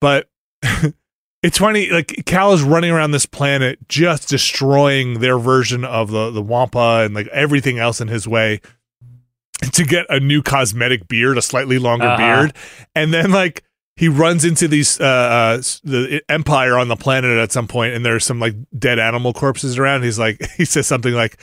But 0.00 0.28
it's 1.42 1.58
funny 1.58 1.90
like 1.90 2.22
cal 2.26 2.52
is 2.52 2.62
running 2.62 2.90
around 2.90 3.10
this 3.10 3.26
planet 3.26 3.78
just 3.88 4.28
destroying 4.28 5.20
their 5.20 5.38
version 5.38 5.84
of 5.84 6.10
the 6.10 6.30
the 6.30 6.40
wampa 6.42 7.02
and 7.04 7.14
like 7.14 7.26
everything 7.28 7.78
else 7.78 8.00
in 8.00 8.08
his 8.08 8.26
way 8.28 8.60
to 9.72 9.84
get 9.84 10.06
a 10.08 10.20
new 10.20 10.42
cosmetic 10.42 11.06
beard 11.08 11.38
a 11.38 11.42
slightly 11.42 11.78
longer 11.78 12.06
Uh-huh. 12.06 12.16
beard 12.16 12.54
and 12.94 13.12
then 13.14 13.30
like 13.30 13.62
he 13.96 14.08
runs 14.08 14.44
into 14.44 14.66
these 14.68 15.00
uh, 15.00 15.04
uh 15.04 15.56
the 15.84 16.22
empire 16.28 16.76
on 16.78 16.88
the 16.88 16.96
planet 16.96 17.38
at 17.38 17.52
some 17.52 17.68
point 17.68 17.94
and 17.94 18.04
there's 18.04 18.24
some 18.24 18.40
like 18.40 18.54
dead 18.78 18.98
animal 18.98 19.32
corpses 19.32 19.78
around 19.78 20.02
he's 20.02 20.18
like 20.18 20.40
he 20.56 20.64
says 20.64 20.86
something 20.86 21.14
like 21.14 21.38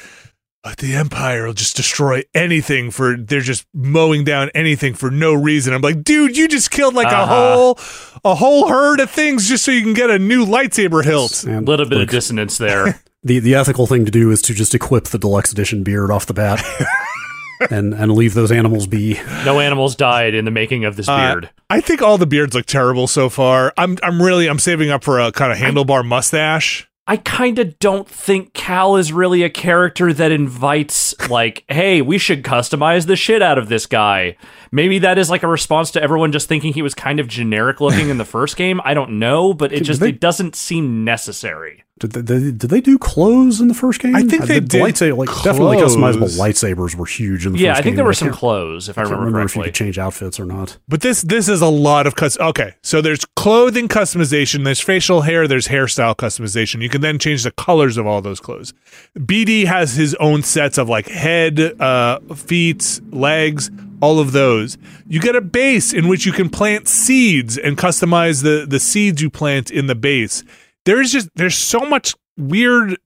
"Uh, 0.64 0.74
the 0.78 0.94
empire 0.94 1.46
will 1.46 1.54
just 1.54 1.76
destroy 1.78 2.22
anything 2.36 2.92
for 2.92 3.16
they're 3.18 3.40
just 3.40 3.66
mowing 3.74 4.24
down 4.26 4.50
anything 4.54 4.94
for 4.94 5.10
no 5.10 5.34
reason 5.34 5.74
i'm 5.74 5.82
like 5.82 6.04
dude 6.04 6.36
you 6.38 6.48
just 6.48 6.70
killed 6.70 6.94
like 6.94 7.08
a 7.08 7.18
Uh-huh. 7.18 7.56
whole 7.56 7.80
a 8.26 8.36
whole 8.36 8.68
herd 8.68 9.00
of 9.00 9.10
things 9.10 9.48
just 9.48 9.64
so 9.66 9.72
you 9.72 9.82
can 9.82 9.94
get 9.94 10.10
a 10.10 10.20
new 10.20 10.46
lightsaber 10.46 11.04
hilt 11.04 11.44
And 11.46 11.66
A 11.68 11.72
little 11.72 11.88
bit 11.88 11.96
like, 12.00 12.08
of 12.10 12.12
dissonance 12.12 12.58
there. 12.60 13.02
the 13.24 13.40
the 13.40 13.56
ethical 13.56 13.88
thing 13.88 14.04
to 14.06 14.12
do 14.12 14.30
is 14.30 14.42
to 14.44 14.54
just 14.54 14.76
equip 14.76 15.06
the 15.06 15.18
deluxe 15.18 15.52
edition 15.52 15.82
beard 15.84 16.12
off 16.12 16.26
the 16.28 16.34
bat, 16.34 16.62
and 17.70 17.94
and 17.94 18.14
leave 18.14 18.34
those 18.34 18.52
animals 18.52 18.88
be. 18.88 19.20
No 19.46 19.60
animals 19.60 19.96
died 19.96 20.34
in 20.34 20.46
the 20.46 20.52
making 20.52 20.86
of 20.86 20.96
this 20.96 21.08
Uh, 21.08 21.18
beard. 21.18 21.50
I 21.70 21.82
think 21.82 22.02
all 22.02 22.18
the 22.18 22.26
beards 22.26 22.54
look 22.56 22.66
terrible 22.66 23.08
so 23.08 23.30
far. 23.30 23.74
I'm 23.78 23.98
I'm 24.04 24.22
really 24.22 24.48
I'm 24.48 24.60
saving 24.60 24.90
up 24.90 25.04
for 25.04 25.20
a 25.20 25.32
kind 25.32 25.52
of 25.52 25.58
handlebar 25.58 26.06
mustache. 26.06 26.88
I 27.08 27.18
kind 27.18 27.60
of 27.60 27.78
don't 27.80 28.08
think 28.08 28.54
Cal 28.54 28.96
is 28.96 29.12
really 29.12 29.44
a 29.44 29.50
character 29.50 30.14
that 30.14 30.32
invites, 30.32 31.14
like, 31.30 31.66
hey, 31.68 32.02
we 32.02 32.18
should 32.18 32.44
customize 32.44 33.08
the 33.08 33.16
shit 33.16 33.42
out 33.42 33.58
of 33.58 33.70
this 33.70 33.86
guy. 33.86 34.38
Maybe 34.74 35.00
that 35.00 35.18
is 35.18 35.30
like 35.30 35.44
a 35.44 35.48
response 35.48 35.92
to 35.92 36.02
everyone 36.02 36.32
just 36.32 36.48
thinking 36.48 36.72
he 36.74 36.82
was 36.82 36.94
kind 36.94 37.20
of 37.20 37.28
generic 37.28 37.82
looking 37.82 38.10
in 38.10 38.18
the 38.18 38.26
first 38.38 38.56
game. 38.56 38.80
I 38.86 38.94
don't 38.94 39.20
know, 39.20 39.54
but 39.54 39.72
it 39.74 39.80
Did 39.80 39.84
just 39.86 40.00
they- 40.00 40.10
it 40.10 40.20
doesn't 40.22 40.56
seem 40.56 41.04
necessary. 41.04 41.84
Did 42.00 42.14
they, 42.14 42.40
did 42.52 42.60
they 42.72 42.82
do 42.82 42.98
clothes 42.98 43.62
in 43.62 43.68
the 43.68 43.76
first 43.76 44.02
game? 44.02 44.16
I 44.16 44.24
think 44.24 44.42
Uh, 44.42 44.46
they 44.48 44.60
the 44.60 44.68
did 44.68 44.82
lightsaber, 44.82 45.18
like 45.18 45.28
definitely 45.44 45.78
customizable 45.78 46.36
lightsabers 46.40 46.96
were 46.96 47.06
huge 47.06 47.46
in 47.46 47.52
the 47.54 47.60
Yeah, 47.60 47.74
first 47.74 47.80
I 47.80 47.84
think 47.84 47.92
game, 47.92 47.96
there 47.98 48.06
were 48.06 48.14
some 48.14 48.30
can't- 48.30 48.40
clothes, 48.40 48.90
if 48.90 48.98
I 48.98 49.02
I 49.02 49.04
can't 49.04 49.12
remember, 49.20 49.26
remember 49.38 49.46
if 49.52 49.56
you 49.56 49.64
could 49.66 49.76
change 49.76 50.00
outfits 50.00 50.40
or 50.40 50.46
not. 50.46 50.78
But 50.88 51.02
this 51.02 51.22
this 51.22 51.48
is 51.48 51.62
a 51.62 51.68
lot 51.68 52.08
of 52.08 52.16
cus. 52.16 52.40
Okay, 52.40 52.74
so 52.82 53.02
there's 53.02 53.24
clothing 53.36 53.88
customization, 53.88 54.64
there's 54.64 54.80
facial 54.80 55.22
hair, 55.22 55.48
there's 55.48 55.68
hairstyle 55.68 56.16
customization. 56.16 56.82
You 56.82 56.90
can 56.90 57.02
then 57.02 57.20
change 57.20 57.44
the 57.44 57.52
colors 57.52 57.98
of 57.98 58.08
all 58.08 58.20
those 58.24 58.40
clothes. 58.40 58.74
BD 59.20 59.66
has 59.66 59.94
his 59.94 60.16
own 60.16 60.42
sets 60.42 60.80
of 60.80 60.90
like 60.90 61.08
head, 61.08 61.60
uh, 61.80 62.18
feet, 62.36 63.00
legs, 63.12 63.70
all 64.02 64.20
of 64.20 64.32
those. 64.32 64.78
You 65.08 65.20
get 65.20 65.36
a 65.36 65.42
base 65.42 65.94
in 65.94 66.08
which 66.08 66.26
you 66.26 66.32
can 66.32 66.50
plant 66.50 66.88
seeds 66.88 67.58
and 67.58 67.78
customize 67.78 68.44
the 68.44 68.66
the 68.68 68.80
seeds 68.80 69.22
you 69.22 69.30
plant 69.30 69.72
in 69.72 69.88
the 69.88 69.96
base. 69.96 70.44
There's 70.86 71.12
just 71.12 71.30
there's 71.36 71.58
so 71.58 71.82
much 71.82 72.16
weird 72.38 72.98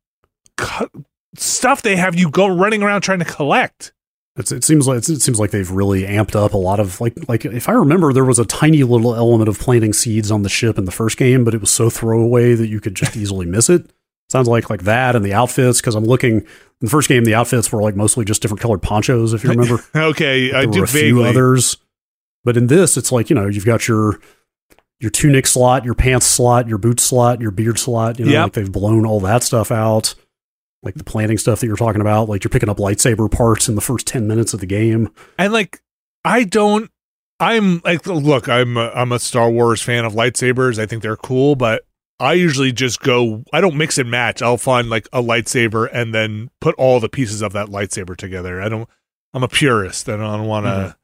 stuff 1.35 1.81
they 1.81 1.95
have 1.95 2.15
you 2.15 2.30
go 2.30 2.47
running 2.47 2.84
around 2.84 3.01
trying 3.01 3.19
to 3.19 3.26
collect. 3.26 3.93
It's, 4.38 4.51
it 4.51 4.65
seems 4.65 4.85
like 4.85 4.97
it 4.97 5.22
seems 5.22 5.39
like 5.39 5.51
they've 5.51 5.72
really 5.72 6.03
amped 6.03 6.35
up 6.35 6.53
a 6.53 6.57
lot 6.57 6.81
of 6.81 6.99
like 6.99 7.13
like 7.30 7.45
if 7.45 7.69
I 7.69 7.72
remember 7.72 8.11
there 8.11 8.26
was 8.26 8.39
a 8.39 8.45
tiny 8.45 8.84
little 8.84 9.15
element 9.15 9.47
of 9.47 9.57
planting 9.59 9.93
seeds 9.93 10.30
on 10.30 10.41
the 10.41 10.49
ship 10.49 10.77
in 10.77 10.84
the 10.84 10.91
first 10.91 11.17
game, 11.17 11.45
but 11.45 11.53
it 11.53 11.61
was 11.61 11.72
so 11.72 11.89
throwaway 11.89 12.53
that 12.53 12.67
you 12.67 12.81
could 12.81 12.95
just 12.95 13.15
easily 13.15 13.45
miss 13.45 13.69
it. 13.69 13.89
Sounds 14.30 14.47
like 14.47 14.69
like 14.69 14.84
that 14.84 15.15
and 15.15 15.23
the 15.23 15.34
outfits 15.34 15.80
because 15.81 15.95
I'm 15.95 16.06
looking 16.06 16.38
in 16.41 16.45
the 16.81 16.89
first 16.89 17.07
game 17.07 17.23
the 17.26 17.35
outfits 17.35 17.72
were 17.72 17.81
like 17.81 17.95
mostly 17.95 18.26
just 18.26 18.41
different 18.41 18.61
colored 18.61 18.81
ponchos 18.81 19.34
if 19.34 19.43
you 19.43 19.52
remember. 19.52 19.84
Okay, 19.95 20.52
I 20.53 20.65
do 20.65 20.84
a 20.84 20.88
few 20.88 21.15
vaguely. 21.18 21.30
others, 21.30 21.77
but 22.43 22.57
in 22.57 22.68
this 22.68 22.97
it's 22.97 23.11
like 23.11 23.30
you 23.30 23.35
know 23.35 23.47
you've 23.47 23.65
got 23.65 23.88
your 23.88 24.19
your 24.99 25.11
tunic 25.11 25.45
slot, 25.45 25.84
your 25.85 25.93
pants 25.93 26.26
slot, 26.26 26.68
your 26.68 26.77
boot 26.77 26.99
slot, 26.99 27.39
your 27.41 27.52
beard 27.52 27.77
slot. 27.77 28.18
You 28.18 28.26
know, 28.26 28.31
Yep. 28.31 28.43
like 28.43 28.53
they've 28.53 28.72
blown 28.72 29.06
all 29.06 29.19
that 29.22 29.43
stuff 29.43 29.72
out. 29.72 30.15
like 30.84 30.95
the 30.95 31.03
planning 31.03 31.38
stuff 31.38 31.60
that 31.60 31.68
you're 31.68 31.76
talking 31.76 31.99
about. 32.02 32.30
Like 32.30 32.43
you're 32.43 32.49
picking 32.49 32.69
up 32.69 32.77
lightsaber 32.77 33.30
parts 33.31 33.68
in 33.68 33.76
the 33.76 33.81
first 33.81 34.06
ten 34.07 34.27
minutes 34.27 34.53
of 34.53 34.60
the 34.60 34.65
game. 34.68 35.10
And 35.38 35.52
like, 35.52 35.81
I 36.23 36.43
don't. 36.45 36.89
I'm 37.39 37.81
like, 37.84 38.06
look, 38.07 38.47
I'm 38.47 38.77
a, 38.77 38.89
I'm 38.95 39.11
a 39.11 39.19
Star 39.19 39.49
Wars 39.49 39.81
fan 39.81 40.06
of 40.06 40.14
lightsabers. 40.14 40.80
I 40.80 40.85
think 40.85 41.02
they're 41.03 41.18
cool, 41.18 41.56
but 41.56 41.85
I 42.19 42.33
usually 42.33 42.71
just 42.71 43.01
go. 43.01 43.43
I 43.51 43.59
don't 43.61 43.75
mix 43.75 43.97
and 43.97 44.09
match. 44.09 44.41
I'll 44.41 44.57
find 44.57 44.89
like 44.89 45.07
a 45.11 45.21
lightsaber 45.21 45.89
and 45.91 46.13
then 46.13 46.49
put 46.61 46.73
all 46.75 46.99
the 46.99 47.09
pieces 47.09 47.41
of 47.41 47.53
that 47.53 47.67
lightsaber 47.67 48.15
together. 48.15 48.61
I 48.61 48.69
don't. 48.69 48.87
I'm 49.33 49.43
a 49.43 49.47
purist. 49.49 50.07
I 50.07 50.13
don't, 50.13 50.21
I 50.25 50.37
don't 50.37 50.47
want 50.47 50.65
to. 50.65 50.69
Mhm. 50.71 50.95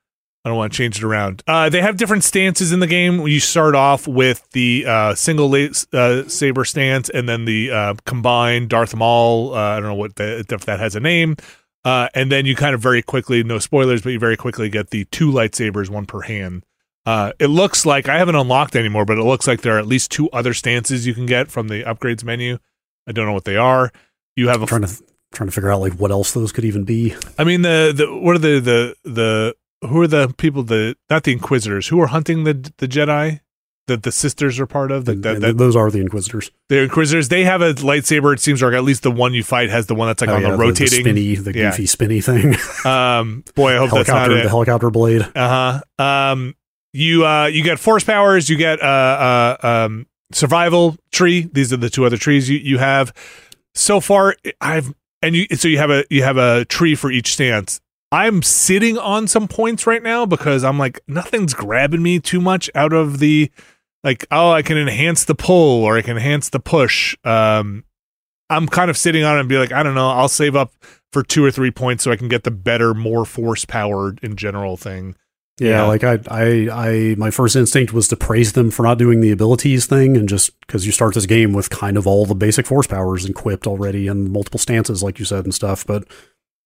I 0.43 0.49
don't 0.49 0.57
want 0.57 0.73
to 0.73 0.77
change 0.77 0.97
it 0.97 1.03
around. 1.03 1.43
Uh, 1.45 1.69
they 1.69 1.81
have 1.81 1.97
different 1.97 2.23
stances 2.23 2.71
in 2.71 2.79
the 2.79 2.87
game. 2.87 3.27
You 3.27 3.39
start 3.39 3.75
off 3.75 4.07
with 4.07 4.47
the 4.53 4.85
uh, 4.87 5.13
single 5.13 5.51
la- 5.51 5.67
uh, 5.93 6.23
saber 6.27 6.65
stance, 6.65 7.09
and 7.11 7.29
then 7.29 7.45
the 7.45 7.69
uh, 7.69 7.93
combined 8.07 8.69
Darth 8.69 8.95
Maul. 8.95 9.53
Uh, 9.53 9.57
I 9.59 9.75
don't 9.75 9.89
know 9.89 9.93
what 9.93 10.15
the, 10.15 10.43
if 10.49 10.65
that 10.65 10.79
has 10.79 10.95
a 10.95 10.99
name. 10.99 11.35
Uh, 11.85 12.07
and 12.15 12.31
then 12.31 12.47
you 12.47 12.55
kind 12.55 12.73
of 12.73 12.81
very 12.81 13.03
quickly, 13.03 13.43
no 13.43 13.59
spoilers, 13.59 14.01
but 14.01 14.09
you 14.13 14.19
very 14.19 14.35
quickly 14.37 14.67
get 14.69 14.89
the 14.89 15.05
two 15.05 15.31
lightsabers, 15.31 15.89
one 15.89 16.07
per 16.07 16.21
hand. 16.21 16.63
Uh, 17.05 17.31
it 17.39 17.47
looks 17.47 17.85
like 17.85 18.07
I 18.07 18.17
haven't 18.19 18.35
unlocked 18.35 18.75
anymore, 18.75 19.05
but 19.05 19.17
it 19.17 19.23
looks 19.23 19.47
like 19.47 19.61
there 19.61 19.75
are 19.75 19.79
at 19.79 19.87
least 19.87 20.11
two 20.11 20.29
other 20.31 20.53
stances 20.53 21.07
you 21.07 21.13
can 21.13 21.25
get 21.25 21.49
from 21.49 21.67
the 21.67 21.83
upgrades 21.83 22.23
menu. 22.23 22.59
I 23.07 23.11
don't 23.11 23.25
know 23.25 23.33
what 23.33 23.45
they 23.45 23.57
are. 23.57 23.91
You 24.35 24.49
have 24.49 24.59
a 24.59 24.63
I'm 24.63 24.67
trying 24.67 24.81
to 24.83 25.03
trying 25.33 25.47
to 25.49 25.51
figure 25.53 25.71
out 25.71 25.81
like 25.81 25.93
what 25.93 26.11
else 26.11 26.31
those 26.33 26.51
could 26.51 26.65
even 26.65 26.83
be. 26.83 27.15
I 27.39 27.43
mean 27.43 27.63
the 27.63 27.91
the 27.95 28.05
what 28.15 28.35
are 28.35 28.39
the 28.39 28.59
the 28.59 28.95
the 29.09 29.55
who 29.87 29.99
are 30.01 30.07
the 30.07 30.33
people 30.37 30.61
the 30.63 30.95
not 31.09 31.23
the 31.23 31.31
Inquisitors 31.31 31.87
who 31.87 31.99
are 32.01 32.07
hunting 32.07 32.43
the 32.43 32.53
the 32.77 32.87
Jedi 32.87 33.39
that 33.87 34.03
the 34.03 34.11
sisters 34.11 34.59
are 34.59 34.67
part 34.67 34.91
of 34.91 35.05
the, 35.05 35.15
the, 35.15 35.33
the, 35.35 35.53
those 35.53 35.75
are 35.75 35.89
the 35.89 35.99
Inquisitors. 35.99 36.51
the 36.69 36.83
Inquisitors 36.83 37.29
they 37.29 37.43
have 37.45 37.61
a 37.63 37.73
lightsaber 37.73 38.31
it 38.33 38.39
seems 38.39 38.61
like 38.61 38.73
at 38.73 38.83
least 38.83 39.01
the 39.03 39.09
one 39.11 39.33
you 39.33 39.43
fight 39.43 39.69
has 39.69 39.87
the 39.87 39.95
one 39.95 40.07
that's 40.07 40.21
like 40.21 40.29
Oh, 40.29 40.35
on 40.35 40.41
yeah, 40.43 40.51
the 40.51 40.57
the 40.57 40.61
rotating 40.61 40.99
spinny, 41.01 41.35
the 41.35 41.57
Yeah. 41.57 41.71
goofy 41.71 41.87
spinny 41.87 42.21
thing. 42.21 42.55
um 42.85 43.43
boy 43.55 43.73
I 43.73 43.77
hope 43.77 43.89
that's 43.91 44.07
not 44.07 44.31
it 44.31 44.43
the 44.43 44.49
helicopter 44.49 44.91
blade. 44.91 45.23
uh 45.35 45.81
huh 45.97 46.03
um 46.31 46.55
you 46.93 47.25
uh 47.25 47.45
you 47.45 47.63
get 47.63 47.79
force 47.79 48.03
powers 48.03 48.49
you 48.49 48.57
get 48.57 48.81
uh 48.81 49.57
uh 49.61 49.67
um 49.67 50.07
survival 50.31 50.97
tree 51.11 51.49
these 51.53 51.71
are 51.71 51.77
the 51.77 51.89
two 51.89 52.05
other 52.05 52.17
trees 52.17 52.49
you 52.49 52.57
you 52.57 52.77
have 52.77 53.13
so 53.73 53.99
far 53.99 54.35
I've 54.59 54.93
and 55.21 55.35
you 55.35 55.47
so 55.53 55.67
you 55.67 55.77
have 55.77 55.89
a 55.89 56.03
you 56.09 56.23
have 56.23 56.37
a 56.37 56.65
tree 56.65 56.95
for 56.95 57.11
each 57.11 57.33
stance 57.33 57.79
I'm 58.11 58.41
sitting 58.41 58.97
on 58.97 59.27
some 59.27 59.47
points 59.47 59.87
right 59.87 60.03
now 60.03 60.25
because 60.25 60.63
I'm 60.63 60.77
like 60.77 60.99
nothing's 61.07 61.53
grabbing 61.53 62.03
me 62.03 62.19
too 62.19 62.41
much 62.41 62.69
out 62.75 62.91
of 62.91 63.19
the 63.19 63.49
like 64.03 64.25
oh 64.31 64.51
I 64.51 64.61
can 64.61 64.77
enhance 64.77 65.23
the 65.23 65.35
pull 65.35 65.83
or 65.83 65.97
I 65.97 66.01
can 66.01 66.17
enhance 66.17 66.49
the 66.49 66.59
push. 66.59 67.15
Um 67.23 67.85
I'm 68.49 68.67
kind 68.67 68.89
of 68.89 68.97
sitting 68.97 69.23
on 69.23 69.37
it 69.37 69.41
and 69.41 69.49
be 69.49 69.57
like 69.57 69.71
I 69.71 69.81
don't 69.81 69.95
know 69.95 70.09
I'll 70.09 70.27
save 70.27 70.57
up 70.57 70.73
for 71.13 71.23
two 71.23 71.43
or 71.43 71.51
three 71.51 71.71
points 71.71 72.03
so 72.03 72.11
I 72.11 72.17
can 72.17 72.27
get 72.27 72.43
the 72.43 72.51
better 72.51 72.93
more 72.93 73.25
force 73.25 73.63
powered 73.63 74.19
in 74.21 74.35
general 74.35 74.75
thing. 74.75 75.15
Yeah, 75.61 75.69
Yeah. 75.69 75.83
like 75.83 76.03
I, 76.03 76.19
I, 76.29 76.69
I, 76.71 77.15
my 77.17 77.29
first 77.31 77.55
instinct 77.55 77.93
was 77.93 78.07
to 78.09 78.15
praise 78.17 78.53
them 78.53 78.71
for 78.71 78.83
not 78.83 78.97
doing 78.97 79.21
the 79.21 79.31
abilities 79.31 79.85
thing, 79.85 80.17
and 80.17 80.27
just 80.27 80.59
because 80.61 80.85
you 80.85 80.91
start 80.91 81.13
this 81.13 81.25
game 81.25 81.53
with 81.53 81.69
kind 81.69 81.97
of 81.97 82.07
all 82.07 82.25
the 82.25 82.35
basic 82.35 82.65
force 82.65 82.87
powers 82.87 83.25
equipped 83.25 83.67
already 83.67 84.07
and 84.07 84.31
multiple 84.31 84.59
stances, 84.59 85.03
like 85.03 85.19
you 85.19 85.25
said, 85.25 85.43
and 85.43 85.53
stuff. 85.53 85.85
But, 85.85 86.05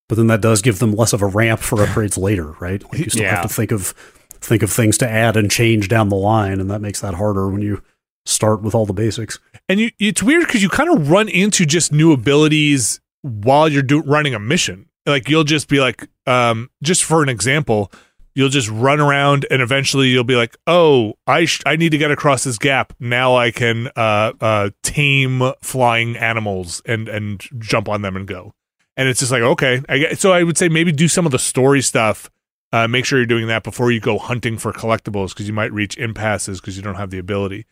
but 0.07 0.15
then 0.15 0.27
that 0.27 0.41
does 0.41 0.61
give 0.61 0.79
them 0.79 0.93
less 0.93 1.13
of 1.13 1.21
a 1.21 1.27
ramp 1.27 1.59
for 1.59 1.77
upgrades 1.79 2.17
later, 2.17 2.51
right? 2.59 2.81
Like 2.83 2.99
you 2.99 3.09
still 3.09 3.23
Yeah. 3.23 3.35
have 3.35 3.47
to 3.47 3.53
think 3.53 3.71
of 3.71 3.93
think 4.41 4.61
of 4.61 4.71
things 4.71 4.97
to 4.99 5.09
add 5.09 5.35
and 5.35 5.49
change 5.49 5.87
down 5.89 6.09
the 6.09 6.15
line, 6.15 6.59
and 6.61 6.69
that 6.71 6.79
makes 6.81 7.01
that 7.01 7.15
harder 7.15 7.49
when 7.49 7.61
you 7.61 7.81
start 8.25 8.61
with 8.61 8.73
all 8.75 8.85
the 8.85 8.93
basics. 8.93 9.39
And 9.67 9.79
you 9.79 9.91
it's 9.99 10.21
weird 10.23 10.45
because 10.45 10.61
you 10.63 10.69
kind 10.69 10.89
of 10.95 11.09
run 11.09 11.27
into 11.29 11.65
just 11.65 11.91
new 11.91 12.11
abilities 12.13 12.99
while 13.23 13.67
you're 13.67 13.81
do, 13.83 14.01
running 14.03 14.35
a 14.35 14.39
mission. 14.39 14.87
Like 15.07 15.27
you'll 15.29 15.43
just 15.43 15.67
be 15.67 15.79
like, 15.79 16.07
um, 16.27 16.69
just 16.83 17.03
for 17.03 17.21
an 17.23 17.29
example, 17.29 17.91
you'll 18.35 18.49
just 18.49 18.69
run 18.69 18.99
around 18.99 19.45
and 19.49 19.61
eventually 19.61 20.09
you'll 20.09 20.23
be 20.23 20.35
like, 20.35 20.55
oh, 20.67 21.13
I 21.25 21.45
sh- 21.45 21.63
I 21.65 21.77
need 21.77 21.89
to 21.89 21.97
get 21.97 22.11
across 22.11 22.43
this 22.43 22.57
gap. 22.57 22.93
Now 22.99 23.35
I 23.35 23.51
can 23.51 23.87
uh 23.95 24.33
uh 24.39 24.69
tame 24.83 25.41
flying 25.61 26.17
animals 26.17 26.81
and 26.85 27.09
and 27.09 27.41
jump 27.57 27.89
on 27.89 28.01
them 28.01 28.15
and 28.15 28.27
go. 28.27 28.53
And 28.97 29.09
it's 29.09 29.19
just 29.19 29.31
like 29.31 29.41
okay, 29.41 29.81
I 29.89 30.13
so 30.13 30.31
I 30.31 30.43
would 30.43 30.57
say 30.57 30.69
maybe 30.69 30.91
do 30.91 31.07
some 31.07 31.25
of 31.25 31.31
the 31.31 31.39
story 31.39 31.81
stuff. 31.81 32.29
Uh, 32.71 32.87
make 32.89 33.05
sure 33.05 33.17
you're 33.17 33.25
doing 33.25 33.47
that 33.47 33.63
before 33.63 33.89
you 33.89 34.01
go 34.01 34.17
hunting 34.17 34.57
for 34.57 34.73
collectibles 34.73 35.29
because 35.29 35.47
you 35.47 35.53
might 35.53 35.71
reach 35.71 35.97
impasses 35.97 36.59
because 36.59 36.75
you 36.75 36.83
don't 36.83 36.95
have 36.95 37.09
the 37.09 37.19
ability. 37.19 37.65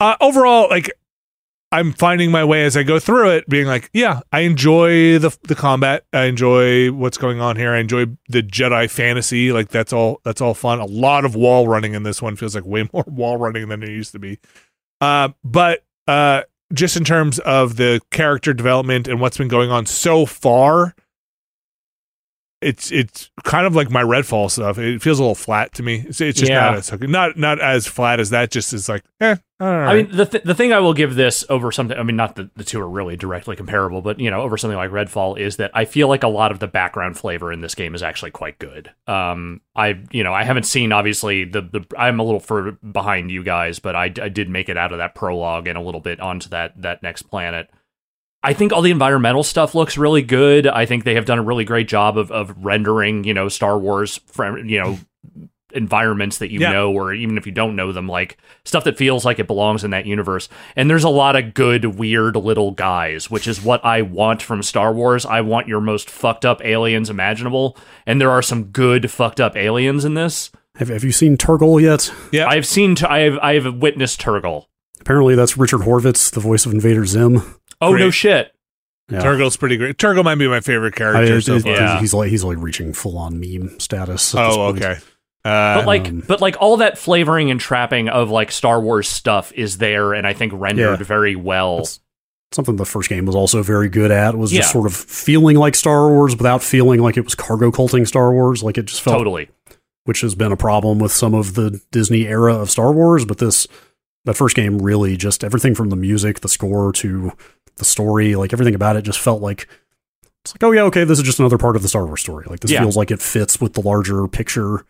Uh, 0.00 0.16
overall, 0.20 0.68
like 0.68 0.90
I'm 1.70 1.92
finding 1.92 2.30
my 2.30 2.44
way 2.44 2.64
as 2.64 2.76
I 2.76 2.82
go 2.82 2.98
through 2.98 3.30
it, 3.30 3.48
being 3.48 3.66
like, 3.66 3.90
yeah, 3.92 4.20
I 4.32 4.40
enjoy 4.40 5.18
the 5.18 5.36
the 5.42 5.54
combat. 5.54 6.04
I 6.12 6.24
enjoy 6.24 6.92
what's 6.92 7.18
going 7.18 7.40
on 7.40 7.56
here. 7.56 7.72
I 7.72 7.78
enjoy 7.78 8.06
the 8.28 8.42
Jedi 8.42 8.90
fantasy. 8.90 9.52
Like 9.52 9.68
that's 9.68 9.92
all 9.92 10.20
that's 10.24 10.40
all 10.40 10.54
fun. 10.54 10.80
A 10.80 10.86
lot 10.86 11.24
of 11.24 11.34
wall 11.34 11.68
running 11.68 11.92
in 11.92 12.04
this 12.04 12.22
one 12.22 12.36
feels 12.36 12.54
like 12.54 12.64
way 12.64 12.88
more 12.92 13.04
wall 13.06 13.36
running 13.36 13.68
than 13.68 13.82
it 13.82 13.90
used 13.90 14.12
to 14.12 14.18
be. 14.18 14.38
Uh, 15.00 15.28
but 15.44 15.84
uh, 16.06 16.42
just 16.72 16.96
in 16.96 17.04
terms 17.04 17.38
of 17.40 17.76
the 17.76 18.00
character 18.10 18.54
development 18.54 19.06
and 19.06 19.20
what's 19.20 19.36
been 19.36 19.48
going 19.48 19.70
on 19.70 19.84
so 19.84 20.24
far, 20.24 20.94
it's 22.60 22.90
it's 22.90 23.30
kind 23.44 23.66
of 23.66 23.76
like 23.76 23.90
my 23.90 24.02
Redfall 24.02 24.50
stuff. 24.50 24.78
It 24.78 25.00
feels 25.00 25.18
a 25.18 25.22
little 25.22 25.34
flat 25.34 25.74
to 25.74 25.82
me. 25.82 26.04
It's, 26.08 26.20
it's 26.20 26.40
just 26.40 26.50
Yeah. 26.50 26.60
not 26.70 26.74
as 26.76 26.92
not 27.00 27.36
not 27.36 27.60
as 27.60 27.86
flat 27.86 28.18
as 28.20 28.30
that. 28.30 28.50
Just 28.50 28.72
is 28.72 28.88
like, 28.88 29.04
eh. 29.20 29.36
Right. 29.60 29.86
I 29.88 29.94
mean, 30.02 30.16
the 30.16 30.24
th- 30.26 30.44
the 30.44 30.54
thing 30.54 30.72
I 30.72 30.78
will 30.78 30.94
give 30.94 31.14
this 31.16 31.44
over 31.48 31.72
something. 31.72 31.96
I 31.98 32.02
mean, 32.04 32.14
not 32.16 32.36
that 32.36 32.54
the 32.54 32.62
two 32.64 32.80
are 32.80 32.88
really 32.88 33.16
directly 33.16 33.56
comparable, 33.56 34.02
but 34.02 34.20
you 34.20 34.30
know, 34.30 34.40
over 34.42 34.56
something 34.56 34.76
like 34.76 34.90
Redfall 34.90 35.38
is 35.38 35.56
that 35.56 35.70
I 35.74 35.84
feel 35.84 36.08
like 36.08 36.22
a 36.22 36.28
lot 36.28 36.50
of 36.52 36.58
the 36.60 36.68
background 36.68 37.16
flavor 37.18 37.52
in 37.52 37.60
this 37.60 37.74
game 37.74 37.94
is 37.94 38.02
actually 38.02 38.30
quite 38.32 38.58
good. 38.58 38.92
Um, 39.06 39.60
I 39.76 40.00
you 40.10 40.24
know 40.24 40.32
I 40.32 40.44
haven't 40.44 40.64
seen 40.66 40.92
obviously 40.92 41.44
the 41.44 41.60
the 41.62 41.84
I'm 41.96 42.18
a 42.20 42.24
little 42.24 42.40
further 42.40 42.72
behind 42.72 43.30
you 43.30 43.42
guys, 43.44 43.78
but 43.78 43.94
I, 43.96 44.04
I 44.20 44.28
did 44.28 44.48
make 44.48 44.68
it 44.68 44.76
out 44.76 44.92
of 44.92 44.98
that 44.98 45.14
prologue 45.14 45.66
and 45.66 45.76
a 45.78 45.82
little 45.82 46.00
bit 46.00 46.20
onto 46.20 46.48
that 46.50 46.80
that 46.82 47.02
next 47.02 47.22
planet. 47.22 47.68
I 48.42 48.52
think 48.52 48.72
all 48.72 48.82
the 48.82 48.90
environmental 48.92 49.42
stuff 49.42 49.74
looks 49.74 49.98
really 49.98 50.22
good. 50.22 50.66
I 50.66 50.86
think 50.86 51.04
they 51.04 51.14
have 51.14 51.24
done 51.26 51.38
a 51.38 51.42
really 51.42 51.64
great 51.64 51.88
job 51.88 52.16
of 52.16 52.30
of 52.30 52.54
rendering 52.64 53.24
you 53.24 53.34
know 53.34 53.48
Star 53.48 53.78
Wars 53.78 54.20
from 54.26 54.68
you 54.68 54.78
know 54.80 54.98
environments 55.74 56.38
that 56.38 56.50
you 56.50 56.60
Yeah. 56.60 56.72
know 56.72 56.92
or 56.92 57.12
even 57.12 57.36
if 57.36 57.44
you 57.44 57.52
don't 57.52 57.76
know 57.76 57.92
them 57.92 58.08
like 58.08 58.38
stuff 58.64 58.84
that 58.84 58.96
feels 58.96 59.26
like 59.26 59.38
it 59.38 59.46
belongs 59.46 59.84
in 59.84 59.90
that 59.90 60.06
universe 60.06 60.48
and 60.76 60.88
there's 60.88 61.04
a 61.04 61.10
lot 61.10 61.36
of 61.36 61.52
good 61.52 61.84
weird 61.84 62.36
little 62.36 62.70
guys 62.70 63.30
which 63.30 63.46
is 63.46 63.62
what 63.62 63.84
i 63.84 64.00
want 64.00 64.40
from 64.40 64.62
star 64.62 64.94
wars 64.94 65.26
i 65.26 65.42
want 65.42 65.68
your 65.68 65.80
most 65.82 66.08
fucked 66.08 66.46
up 66.46 66.64
aliens 66.64 67.10
imaginable 67.10 67.76
and 68.06 68.18
there 68.18 68.30
are 68.30 68.40
some 68.40 68.64
good 68.64 69.10
fucked 69.10 69.42
up 69.42 69.56
aliens 69.58 70.06
in 70.06 70.14
this 70.14 70.50
Have, 70.76 70.88
have 70.88 71.04
you 71.04 71.12
seen 71.12 71.36
Turgle 71.36 71.80
yet? 71.82 72.10
yeah, 72.32 72.48
i've 72.48 72.66
seen 72.66 72.94
t- 72.94 73.04
i've 73.04 73.38
i've 73.42 73.74
witnessed 73.74 74.22
turgle 74.22 74.64
Apparently, 75.02 75.34
that's 75.36 75.56
Richard 75.56 75.82
Horvitz, 75.82 76.30
the 76.30 76.40
voice 76.40 76.66
of 76.66 76.72
Invader 76.72 77.06
Zim. 77.06 77.54
Oh 77.80 77.94
no 77.94 78.10
shit 78.10 78.52
Yeah. 79.10 79.20
Turgle's 79.22 79.56
pretty 79.56 79.76
great. 79.76 79.96
Turgle 79.96 80.24
might 80.24 80.34
be 80.36 80.48
my 80.48 80.60
favorite 80.60 80.94
I- 80.94 80.98
character 80.98 81.36
it- 81.38 81.42
so 81.42 81.54
it- 81.56 81.62
far. 81.62 81.72
Yeah. 81.72 82.00
he's 82.00 82.12
like 82.14 82.30
he's 82.30 82.44
like 82.44 82.58
reaching 82.58 82.92
full 82.92 83.16
on 83.18 83.40
meme 83.40 83.78
status. 83.80 84.34
at 84.34 84.46
this 84.48 84.56
Oh, 84.56 84.72
point. 84.72 84.82
okay. 84.84 84.96
Uh, 85.44 85.76
but 85.78 85.86
like 85.86 86.08
Um, 86.08 86.22
but 86.26 86.40
like 86.40 86.56
all 86.60 86.76
that 86.78 86.98
flavoring 86.98 87.50
and 87.50 87.58
trapping 87.60 88.08
of 88.08 88.28
like 88.30 88.50
star 88.52 88.80
wars 88.80 89.08
stuff 89.08 89.52
is 89.54 89.78
there 89.78 90.12
and 90.12 90.26
i 90.26 90.32
think 90.32 90.52
rendered 90.54 90.98
Yeah. 90.98 91.04
very 91.06 91.36
well 91.36 91.78
That's 91.78 92.00
something 92.52 92.76
the 92.76 92.84
first 92.84 93.08
game 93.08 93.24
was 93.24 93.36
also 93.36 93.62
very 93.62 93.88
good 93.88 94.10
at 94.10 94.36
was 94.36 94.50
just 94.50 94.72
sort 94.72 94.86
of 94.86 94.94
feeling 94.94 95.56
like 95.56 95.74
Star 95.74 96.08
Wars 96.08 96.34
without 96.36 96.62
feeling 96.62 97.00
like 97.00 97.16
it 97.16 97.24
was 97.24 97.34
cargo 97.34 97.70
culting 97.70 98.04
Star 98.06 98.32
Wars. 98.32 98.62
Like 98.62 98.78
it 98.78 98.86
just 98.86 99.00
felt, 99.02 99.18
totally 99.18 99.48
which 100.04 100.22
has 100.22 100.34
been 100.34 100.50
a 100.50 100.56
problem 100.56 100.98
with 100.98 101.12
some 101.12 101.34
of 101.34 101.54
the 101.54 101.80
Disney 101.92 102.26
era 102.26 102.54
of 102.56 102.70
Star 102.70 102.90
Wars. 102.92 103.24
But 103.26 103.36
this 103.38 103.66
that 104.24 104.34
first 104.34 104.56
game 104.56 104.78
really 104.78 105.16
just 105.16 105.44
everything 105.44 105.74
from 105.74 105.90
the 105.90 105.96
music, 105.96 106.40
the 106.40 106.48
score 106.48 106.90
to 106.94 107.32
the 107.78 107.84
story, 107.84 108.36
like 108.36 108.52
everything 108.52 108.74
about 108.74 108.96
it 108.96 109.02
just 109.02 109.18
felt 109.20 109.40
like 109.42 109.68
it's 110.44 110.54
like 110.54 110.62
oh 110.62 110.70
yeah 110.72 110.82
okay 110.82 111.04
this 111.04 111.18
is 111.18 111.24
just 111.24 111.38
another 111.40 111.58
part 111.58 111.74
of 111.76 111.82
the 111.82 111.88
Star 111.88 112.06
Wars 112.06 112.20
story. 112.20 112.44
Like 112.48 112.60
this 112.60 112.70
Yeah. 112.70 112.80
feels 112.80 112.96
like 112.96 113.10
it 113.10 113.20
fits 113.20 113.60
with 113.60 113.74
the 113.74 113.80
larger 113.82 114.26
picture 114.28 114.84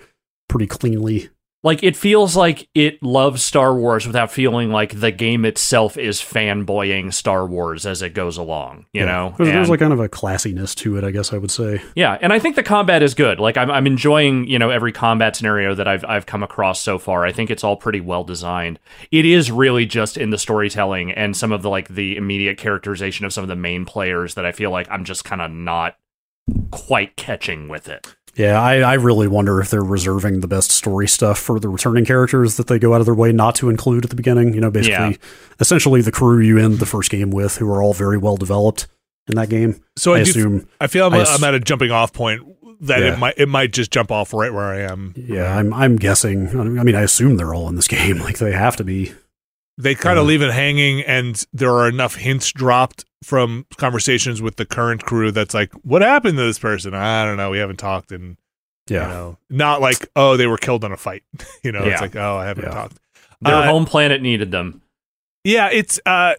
pretty 0.49 0.67
cleanly. 0.67 1.31
Like 1.65 1.83
it 1.83 1.97
feels 1.97 2.37
like 2.37 2.69
it 2.75 3.03
loves 3.03 3.43
Star 3.43 3.75
Wars 3.75 4.07
without 4.07 4.31
feeling 4.31 4.71
like 4.71 5.01
the 5.01 5.11
game 5.11 5.45
itself 5.45 5.97
is 5.99 6.21
fanboying 6.21 7.13
Star 7.13 7.47
Wars 7.47 7.85
as 7.85 8.01
it 8.01 8.15
goes 8.15 8.37
along, 8.37 8.87
you 8.93 9.01
Yeah. 9.01 9.07
know? 9.07 9.35
there's, 9.39 9.51
there's 9.51 9.69
like 9.71 9.81
kind 9.81 9.93
of 9.93 9.99
a 9.99 10.09
classiness 10.09 10.75
to 10.77 10.97
it, 10.97 11.05
I 11.05 11.11
guess 11.11 11.33
I 11.33 11.39
would 11.39 11.51
say. 11.51 11.83
yeah, 11.97 12.17
and 12.21 12.33
I 12.33 12.39
think 12.39 12.55
the 12.57 12.63
combat 12.63 13.03
is 13.03 13.15
good. 13.15 13.41
Like 13.41 13.57
I'm 13.57 13.71
I'm 13.71 13.87
enjoying, 13.89 14.47
you 14.47 14.59
know, 14.59 14.71
every 14.71 14.93
combat 14.93 15.35
scenario 15.35 15.75
that 15.75 15.89
I've 15.89 16.05
I've 16.05 16.27
come 16.27 16.43
across 16.45 16.81
so 16.81 16.99
far. 16.99 17.25
I 17.27 17.33
think 17.33 17.51
it's 17.51 17.65
all 17.65 17.77
pretty 17.77 18.01
well 18.01 18.23
designed. 18.25 18.79
It 19.11 19.25
is 19.25 19.51
really 19.51 19.85
just 19.85 20.17
in 20.17 20.31
the 20.31 20.39
storytelling 20.39 21.11
and 21.13 21.37
some 21.37 21.51
of 21.51 21.63
the 21.63 21.71
like 21.71 21.89
the 21.89 22.17
immediate 22.17 22.59
characterization 22.59 23.27
of 23.27 23.33
some 23.33 23.43
of 23.43 23.49
the 23.49 23.57
main 23.57 23.85
players 23.85 24.35
that 24.35 24.45
I 24.47 24.53
feel 24.53 24.71
like 24.71 24.89
I'm 24.91 25.05
just 25.05 25.25
kind 25.25 25.43
of 25.43 25.51
not 25.51 25.97
quite 26.71 27.17
catching 27.17 27.69
with 27.69 27.89
it. 27.89 28.15
Yeah, 28.39 28.61
I, 28.61 28.77
I 28.81 28.95
really 28.95 29.27
wonder 29.29 29.61
if 29.61 29.69
they're 29.71 29.83
reserving 29.83 30.41
the 30.41 30.49
best 30.49 30.71
story 30.71 31.09
stuff 31.09 31.39
for 31.39 31.59
the 31.61 31.69
returning 31.69 32.05
characters 32.05 32.57
that 32.57 32.69
they 32.69 32.79
go 32.79 32.95
out 32.95 33.01
of 33.01 33.07
their 33.07 33.15
way 33.15 33.33
not 33.33 33.55
to 33.57 33.69
include 33.69 34.05
at 34.05 34.11
the 34.11 34.17
beginning. 34.17 34.55
You 34.55 34.61
know, 34.61 34.71
basically, 34.71 35.11
Yeah. 35.11 35.17
essentially 35.61 36.01
the 36.01 36.13
crew 36.13 36.39
you 36.39 36.59
end 36.59 36.79
the 36.79 36.87
first 36.87 37.11
game 37.11 37.31
with, 37.31 37.57
who 37.57 37.69
are 37.71 37.83
all 37.83 37.93
very 37.95 38.17
well 38.17 38.37
developed, 38.37 38.87
in 39.27 39.35
that 39.35 39.49
game. 39.51 39.81
So 39.97 40.15
I, 40.15 40.21
I 40.21 40.23
do. 40.23 40.31
assume. 40.31 40.69
I 40.81 40.87
feel 40.87 41.07
I'm, 41.07 41.15
i 41.15 41.19
ass- 41.19 41.37
I'm 41.37 41.45
at 41.45 41.53
a 41.55 41.61
jumping 41.61 41.91
off 41.91 42.13
point 42.13 42.43
that 42.83 43.01
Yeah. 43.01 43.15
it 43.15 43.19
might 43.19 43.35
it 43.37 43.49
might 43.49 43.73
just 43.73 43.91
jump 43.91 44.13
off 44.13 44.33
right 44.33 44.53
where 44.55 44.65
I 44.65 44.81
am. 44.83 45.13
Yeah, 45.17 45.55
I'm 45.57 45.75
I'm 45.75 45.97
guessing. 45.97 46.49
I 46.59 46.63
mean, 46.85 46.95
I 46.95 47.03
assume 47.03 47.37
they're 47.37 47.53
all 47.55 47.69
in 47.69 47.75
this 47.77 47.89
game. 47.99 48.19
Like 48.21 48.39
they 48.39 48.53
have 48.53 48.77
to 48.77 48.85
be. 48.85 49.13
They 49.81 49.95
kind 49.95 50.19
of 50.19 50.25
Yeah. 50.25 50.29
leave 50.29 50.43
it 50.43 50.53
hanging, 50.53 51.03
and 51.03 51.43
there 51.53 51.71
are 51.71 51.89
enough 51.89 52.17
hints 52.17 52.51
dropped 52.53 53.05
from 53.25 53.65
conversations 53.77 54.43
with 54.43 54.57
the 54.57 54.67
current 54.67 55.05
crew 55.05 55.31
that's 55.31 55.55
like, 55.55 55.73
"What 55.83 56.03
happened 56.03 56.37
to 56.37 56.45
this 56.45 56.59
person? 56.59 56.95
I 56.95 57.25
don't 57.25 57.37
know. 57.37 57.51
We 57.51 57.59
haven't 57.59 57.79
talked." 57.79 58.11
And 58.13 58.37
Yeah. 58.89 59.03
you 59.07 59.15
know, 59.15 59.39
not 59.49 59.81
like, 59.81 60.09
"Oh, 60.17 60.37
they 60.37 60.47
were 60.49 60.59
killed 60.59 60.85
in 60.85 60.91
a 60.93 60.97
fight." 60.97 61.23
you 61.63 61.71
know, 61.73 61.85
Yeah. 61.85 61.93
it's 61.93 62.01
like, 62.01 62.17
"Oh, 62.17 62.37
I 62.37 62.47
haven't 62.47 62.65
Yeah. 62.65 62.71
talked." 62.75 62.99
Their 63.41 63.55
Uh, 63.55 63.65
home 63.67 63.87
planet 63.87 64.21
needed 64.21 64.51
them. 64.51 64.83
Yeah, 65.45 65.71
it's 65.71 66.01
uh 66.05 66.35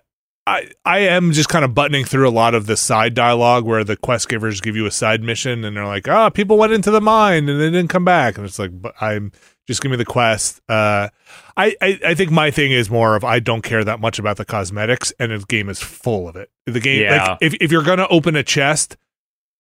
I 0.46 0.70
I 0.84 1.00
am 1.00 1.32
just 1.32 1.48
kind 1.48 1.64
of 1.64 1.74
buttoning 1.74 2.04
through 2.06 2.28
a 2.28 2.32
lot 2.32 2.54
of 2.56 2.66
the 2.66 2.76
side 2.76 3.14
dialogue 3.14 3.64
where 3.66 3.84
the 3.86 3.96
quest 3.96 4.28
givers 4.28 4.60
give 4.62 4.76
you 4.76 4.86
a 4.86 4.92
side 4.92 5.24
mission 5.24 5.64
and 5.64 5.78
they're 5.78 5.86
like, 5.86 6.08
"Oh, 6.10 6.30
people 6.30 6.58
went 6.58 6.74
into 6.74 6.92
the 6.92 7.00
mine 7.02 7.48
and 7.48 7.60
they 7.62 7.70
didn't 7.70 7.88
come 7.90 8.04
back." 8.04 8.38
And 8.38 8.46
it's 8.46 8.60
like, 8.60 8.72
"But 8.82 8.96
I'm 9.00 9.32
just 9.70 9.82
give 9.82 9.92
me 9.92 9.98
the 9.98 10.06
quest." 10.06 10.60
Uh 10.68 11.08
I, 11.56 11.76
I 11.82 12.00
I 12.08 12.14
think 12.16 12.32
my 12.32 12.52
thing 12.52 12.72
is 12.72 12.90
more 12.90 13.16
of 13.16 13.24
I 13.24 13.40
don't 13.40 13.62
care 13.62 13.84
that 13.84 14.00
much 14.00 14.20
about 14.20 14.38
the 14.38 14.46
cosmetics 14.46 15.14
and 15.20 15.32
the 15.32 15.40
game 15.48 15.70
is 15.70 15.80
full 15.80 16.28
of 16.28 16.36
it. 16.36 16.50
The 16.66 16.80
game 16.80 17.02
Yeah. 17.04 17.30
like 17.32 17.38
if 17.42 17.54
if 17.62 17.72
you're 17.72 17.84
going 17.84 17.98
to 18.00 18.08
open 18.08 18.36
a 18.36 18.44
chest, 18.44 18.98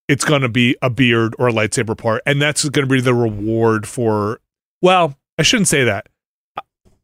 it's 0.07 0.26
going 0.26 0.41
to 0.41 0.49
be 0.49 0.76
a 0.81 0.90
beard 0.90 1.36
or 1.40 1.48
a 1.49 1.52
lightsaber 1.53 1.98
part 1.98 2.22
and 2.26 2.41
that's 2.41 2.68
going 2.68 2.88
to 2.88 2.94
be 2.94 2.99
the 3.02 3.14
reward 3.14 3.88
for 3.88 4.40
well, 4.81 5.15
I 5.38 5.44
shouldn't 5.44 5.68
say 5.68 5.84
that. 5.84 6.07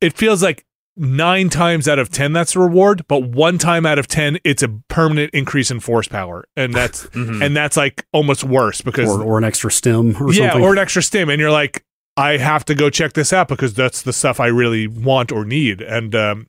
It 0.02 0.14
feels 0.18 0.42
like 0.44 0.66
nine 0.98 1.50
times 1.50 1.88
out 1.90 2.00
of 2.00 2.10
ten 2.10 2.32
that's 2.34 2.54
the 2.54 2.60
reward, 2.62 3.06
but 3.10 3.24
one 3.24 3.58
time 3.58 3.86
out 3.86 4.00
of 4.00 4.08
ten 4.08 4.38
it's 4.46 4.64
a 4.64 4.70
permanent 4.88 5.34
increase 5.34 5.70
in 5.72 5.80
force 5.82 6.08
power, 6.08 6.46
and 6.56 6.74
that's 6.74 7.04
Mhm. 7.08 7.46
and 7.46 7.56
that's 7.56 7.76
like 7.76 8.06
almost 8.14 8.44
worse 8.46 8.82
because 8.82 9.10
Or, 9.10 9.22
or 9.24 9.38
an 9.38 9.44
extra 9.44 9.70
stim 9.72 10.16
or 10.22 10.32
yeah, 10.34 10.52
something. 10.52 10.64
or 10.64 10.72
an 10.74 10.80
extra 10.80 11.04
stim, 11.04 11.30
and 11.30 11.40
you're 11.40 11.52
like, 11.52 11.84
I 12.18 12.38
have 12.38 12.64
to 12.66 12.76
go 12.76 12.90
check 12.90 13.14
this 13.14 13.34
out 13.34 13.48
because 13.48 13.74
that's 13.74 14.02
the 14.02 14.14
stuff 14.14 14.40
I 14.40 14.48
really 14.48 14.88
want 14.88 15.32
or 15.32 15.44
need, 15.44 15.82
and 15.82 16.16
um, 16.16 16.48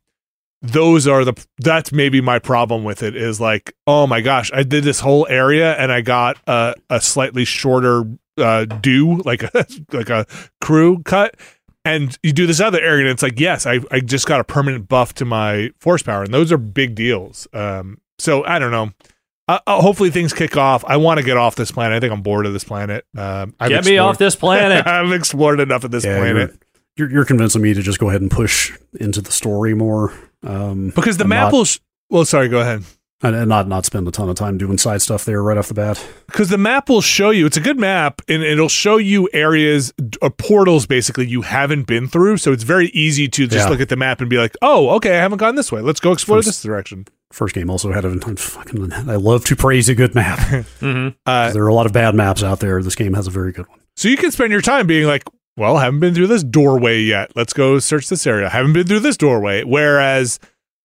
those 0.63 1.07
are 1.07 1.25
the 1.25 1.47
that's 1.59 1.93
maybe 1.93 2.21
my 2.21 2.39
problem 2.39 2.85
with 2.85 3.03
it 3.03 3.17
is 3.17 3.41
like, 3.41 3.75
oh 3.87 4.07
my 4.07 4.21
gosh, 4.21 4.51
I 4.53 4.63
did 4.63 4.85
this 4.85 5.01
whole 5.01 5.27
area 5.29 5.75
and 5.77 5.93
I 5.93 6.01
got 6.01 6.39
a 6.47 6.75
a 6.91 7.01
slightly 7.01 7.45
shorter 7.45 8.05
uh 8.39 8.65
do 8.65 9.19
like 9.23 9.43
a 9.43 9.67
like 9.93 10.11
a 10.11 10.27
crew 10.61 11.03
cut. 11.03 11.37
And 11.85 12.19
you 12.25 12.33
do 12.33 12.49
this 12.49 12.59
other 12.59 12.81
area, 12.81 13.03
and 13.03 13.13
it's 13.13 13.23
like, 13.23 13.39
yes, 13.39 13.65
I, 13.65 13.79
I 13.93 14.01
just 14.01 14.27
got 14.27 14.41
a 14.41 14.45
permanent 14.45 14.89
buff 14.89 15.15
to 15.15 15.25
my 15.25 15.71
force 15.79 16.03
power, 16.03 16.25
and 16.25 16.35
those 16.35 16.51
are 16.51 16.59
big 16.59 16.97
deals. 16.97 17.47
Um, 17.53 18.01
so 18.19 18.45
I 18.45 18.59
don't 18.59 18.73
know. 18.73 18.91
Uh, 19.49 19.61
uh, 19.67 19.81
hopefully 19.81 20.11
things 20.11 20.33
kick 20.33 20.57
off. 20.57 20.85
I 20.87 20.97
want 20.97 21.19
to 21.21 21.25
get 21.25 21.37
off 21.37 21.55
this 21.55 21.71
planet. 21.71 21.97
I 21.97 22.01
think 22.01 22.13
I'm 22.13 22.23
bored 22.23 22.47
of 22.47 22.53
this 22.53 22.65
planet. 22.65 23.05
Um, 23.17 23.55
I've 23.61 23.69
Get 23.69 23.85
me 23.85 23.99
off 23.99 24.19
this 24.19 24.35
planet. 24.35 24.87
I've 24.89 25.13
explored 25.13 25.61
enough 25.61 25.85
of 25.85 25.93
this 25.93 26.05
Yeah, 26.05 26.19
planet 26.19 26.59
You're, 26.97 27.11
you're 27.11 27.25
convincing 27.25 27.63
me 27.63 27.73
to 27.75 27.83
just 27.83 27.99
go 28.01 28.09
ahead 28.09 28.23
and 28.23 28.31
push 28.31 28.77
into 28.99 29.21
the 29.21 29.31
story 29.31 29.73
more. 29.75 30.13
Um, 30.43 30.91
because 30.97 31.17
the 31.17 31.23
and 31.25 31.29
map 31.31 31.45
not, 31.45 31.53
will. 31.53 31.65
Sh- 31.65 31.79
well, 32.11 32.25
sorry, 32.25 32.49
go 32.49 32.61
ahead. 32.61 32.83
and, 33.23 33.35
and 33.37 33.49
not 33.49 33.69
not 33.69 33.85
spend 33.87 34.07
a 34.09 34.11
ton 34.11 34.29
of 34.29 34.35
time 34.37 34.59
doing 34.59 34.79
side 34.79 35.01
stuff 35.01 35.25
there 35.25 35.41
right 35.43 35.57
off 35.57 35.69
the 35.69 35.75
bat. 35.75 36.05
Because 36.27 36.49
the 36.49 36.59
map 36.59 36.89
will 36.89 37.01
show 37.01 37.31
you. 37.31 37.47
It's 37.47 37.57
a 37.57 37.61
good 37.61 37.79
map, 37.79 38.23
and 38.29 38.43
it'll 38.43 38.69
show 38.69 38.97
you 38.97 39.29
areas 39.33 39.93
or 40.23 40.31
portals 40.31 40.87
basically 40.87 41.27
you 41.29 41.43
haven't 41.43 41.87
been 41.87 42.09
through. 42.09 42.39
So 42.39 42.53
it's 42.53 42.65
very 42.65 42.89
easy 42.89 43.29
to 43.29 43.47
just 43.47 43.67
Yeah. 43.67 43.71
look 43.71 43.81
at 43.81 43.89
the 43.91 43.97
map 43.97 44.21
and 44.21 44.29
be 44.29 44.39
like, 44.39 44.57
"Oh, 44.61 44.91
okay, 44.97 45.13
I 45.17 45.21
haven't 45.21 45.39
gone 45.39 45.55
this 45.55 45.71
way. 45.71 45.81
Let's 45.83 46.01
go 46.01 46.11
explore 46.13 46.39
First- 46.39 46.49
this 46.49 46.63
direction." 46.63 47.07
First 47.33 47.55
game 47.55 47.71
also 47.71 47.93
had 47.93 48.05
a 48.05 48.19
fucking. 48.37 48.93
I 48.93 49.17
love 49.17 49.45
to 49.47 49.57
praise 49.57 49.89
a 49.89 49.95
good 49.95 50.15
map. 50.15 50.39
hmm 50.81 51.09
Uh, 51.27 51.53
there 51.53 51.65
are 51.65 51.69
a 51.69 51.75
lot 51.75 51.87
of 51.87 51.93
bad 51.93 52.15
maps 52.15 52.43
out 52.43 52.61
there. 52.61 52.83
This 52.83 52.95
game 52.95 53.15
has 53.15 53.27
a 53.27 53.31
very 53.31 53.53
good 53.53 53.69
one. 53.69 53.81
So 53.97 54.09
you 54.09 54.17
can 54.17 54.31
spend 54.31 54.53
your 54.53 54.61
time 54.61 54.87
being 54.87 55.07
like, 55.07 55.25
well, 55.57 55.79
haven't 55.79 56.01
been 56.01 56.15
through 56.15 56.27
this 56.27 56.45
doorway 56.45 57.01
yet. 57.01 57.33
Let's 57.35 57.53
go 57.55 57.79
search 57.79 58.09
this 58.09 58.27
area. 58.27 58.49
Haven't 58.51 58.75
been 58.75 58.87
through 58.87 59.01
this 59.01 59.17
doorway. 59.17 59.65
Whereas 59.65 60.39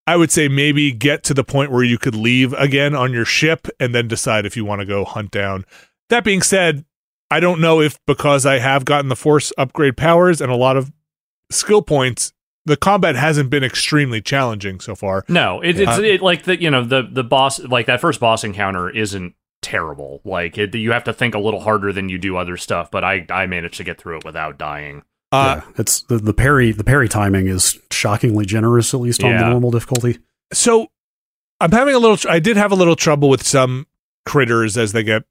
I 0.08 0.16
would 0.16 0.32
say 0.32 0.48
maybe 0.48 0.92
get 0.92 1.24
to 1.26 1.34
the 1.34 1.44
point 1.44 1.72
where 1.72 1.84
you 1.84 1.98
could 1.98 2.16
leave 2.16 2.54
again 2.54 2.96
on 2.96 3.12
your 3.12 3.26
ship 3.26 3.68
and 3.80 3.94
then 3.94 4.08
decide 4.08 4.46
if 4.46 4.56
you 4.58 4.64
want 4.66 4.80
to 4.80 4.86
go 4.86 5.04
hunt 5.06 5.32
down. 5.32 5.66
That 6.10 6.24
being 6.24 6.42
said, 6.42 6.86
I 7.30 7.40
don't 7.40 7.62
know 7.62 7.82
if 7.82 8.00
because 8.08 8.46
I 8.46 8.60
have 8.60 8.84
gotten 8.86 9.10
the 9.10 9.16
force 9.16 9.54
upgrade 9.58 9.96
powers 9.98 10.42
and 10.42 10.52
a 10.52 10.56
lot 10.56 10.76
of 10.78 10.92
skill 11.50 11.82
points, 11.82 12.34
the 12.66 12.78
combat 12.78 13.16
hasn't 13.16 13.50
been 13.50 13.64
extremely 13.64 14.22
challenging 14.22 14.80
so 14.80 14.96
far. 14.96 15.24
No, 15.28 15.62
it, 15.62 15.80
it's 15.80 15.98
Uh, 15.98 16.02
it, 16.02 16.22
like 16.22 16.44
the 16.44 16.62
you 16.62 16.70
know 16.70 16.84
the 16.84 17.04
the 17.12 17.24
boss 17.24 17.60
like 17.60 17.86
that 17.88 18.02
first 18.02 18.20
boss 18.20 18.44
encounter 18.44 18.90
isn't 18.90 19.34
terrible. 19.62 20.22
Like 20.24 20.58
it, 20.58 20.74
you 20.76 20.92
have 20.92 21.04
to 21.06 21.14
think 21.14 21.36
a 21.36 21.40
little 21.40 21.60
harder 21.62 21.92
than 21.94 22.10
you 22.10 22.18
do 22.18 22.38
other 22.38 22.58
stuff, 22.58 22.92
but 22.92 23.04
I 23.04 23.26
I 23.30 23.46
managed 23.48 23.78
to 23.78 23.84
get 23.84 24.00
through 24.00 24.18
it 24.18 24.26
without 24.26 24.58
dying. 24.58 25.04
Uh, 25.32 25.62
yeah, 25.64 25.72
it's 25.78 26.02
the, 26.04 26.18
the 26.18 26.34
parry. 26.34 26.72
The 26.72 26.84
parry 26.84 27.08
timing 27.08 27.48
is 27.48 27.80
shockingly 27.90 28.46
generous, 28.46 28.94
at 28.94 29.00
least 29.00 29.24
on 29.24 29.32
the 29.38 29.50
normal 29.50 29.72
difficulty. 29.72 30.20
so 30.52 30.88
I'm 31.60 31.72
having 31.72 31.96
a 31.96 32.00
little. 32.00 32.18
tr- 32.18 32.30
I 32.30 32.40
did 32.40 32.58
have 32.58 32.72
a 32.72 32.76
little 32.76 32.96
trouble 32.96 33.30
with 33.30 33.46
some 33.46 33.88
critters 34.26 34.78
as 34.78 34.92
they 34.92 35.04
get 35.04 35.24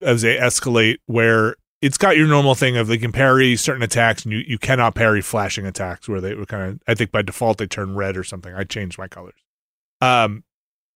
as 0.00 0.22
they 0.22 0.36
escalate, 0.36 0.98
where 1.06 1.56
it's 1.82 1.98
got 1.98 2.16
your 2.16 2.26
normal 2.26 2.54
thing 2.54 2.76
of 2.76 2.86
they 2.86 2.98
can 2.98 3.12
parry 3.12 3.54
certain 3.56 3.82
attacks, 3.82 4.24
and 4.24 4.32
you 4.32 4.38
you 4.46 4.58
cannot 4.58 4.94
parry 4.94 5.20
flashing 5.22 5.66
attacks, 5.66 6.08
where 6.08 6.20
they 6.20 6.34
were 6.34 6.46
kind 6.46 6.62
of. 6.72 6.80
I 6.88 6.94
think 6.94 7.10
by 7.12 7.22
default 7.22 7.58
they 7.58 7.66
turn 7.66 7.94
red 7.94 8.16
or 8.16 8.24
something. 8.24 8.54
I 8.54 8.64
changed 8.64 8.98
my 8.98 9.08
colors. 9.08 9.34
Um, 10.00 10.44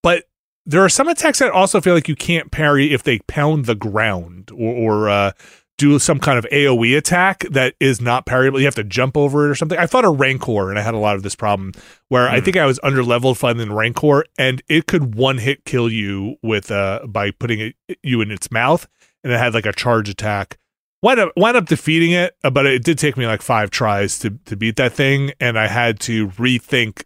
but 0.03 0.25
there 0.67 0.83
are 0.85 0.89
some 0.89 1.09
attacks 1.09 1.39
that 1.39 1.51
also 1.51 1.81
feel 1.81 1.95
like 1.95 2.09
you 2.09 2.17
can't 2.17 2.51
parry 2.51 2.93
if 2.93 3.03
they 3.03 3.19
pound 3.21 3.65
the 3.67 3.75
ground 3.75 4.51
or, 4.53 5.05
or 5.05 5.09
uh, 5.09 5.33
do 5.79 5.99
some 5.99 6.19
kind 6.19 6.39
of 6.39 6.45
AOE 6.53 6.97
attack 6.97 7.41
that 7.51 7.75
is 7.81 8.01
not 8.01 8.27
parryable. 8.27 8.61
You 8.61 8.67
have 8.67 8.75
to 8.75 8.85
jump 8.85 9.17
over 9.17 9.47
it 9.47 9.51
or 9.51 9.55
something. 9.55 9.79
I 9.79 9.87
fought 9.87 10.05
a 10.05 10.11
Rancor 10.11 10.69
and 10.69 10.79
I 10.79 10.83
had 10.83 10.93
a 10.95 10.99
lot 10.99 11.17
of 11.17 11.23
this 11.23 11.35
problem 11.35 11.73
where 12.09 12.29
I 12.29 12.39
Hmm. 12.39 12.45
think 12.45 12.57
I 12.59 12.67
was 12.67 12.79
under 12.83 13.03
leveled 13.03 13.39
fighting 13.39 13.73
Rancor 13.73 14.27
and 14.39 14.63
it 14.69 14.87
could 14.87 15.15
one 15.15 15.39
hit 15.39 15.65
kill 15.65 15.91
you 15.91 16.37
with 16.43 16.71
uh 16.71 17.07
by 17.07 17.31
putting 17.31 17.61
it, 17.61 17.75
you 18.03 18.21
in 18.21 18.31
its 18.31 18.51
mouth 18.51 18.87
and 19.25 19.33
it 19.33 19.39
had 19.39 19.55
like 19.55 19.67
a 19.67 19.73
charge 19.73 20.11
attack. 20.11 20.59
Wound 21.03 21.21
up 21.21 21.33
wound 21.37 21.57
up 21.57 21.67
defeating 21.67 22.11
it, 22.11 22.37
uh, 22.45 22.51
but 22.51 22.67
it 22.67 22.85
did 22.85 22.99
take 22.99 23.17
me 23.17 23.27
like 23.27 23.41
five 23.41 23.71
tries 23.71 24.19
to 24.19 24.31
to 24.45 24.57
beat 24.57 24.77
that 24.77 24.93
thing, 24.93 25.33
and 25.41 25.59
I 25.59 25.67
had 25.67 25.99
to 26.01 26.29
rethink 26.29 27.05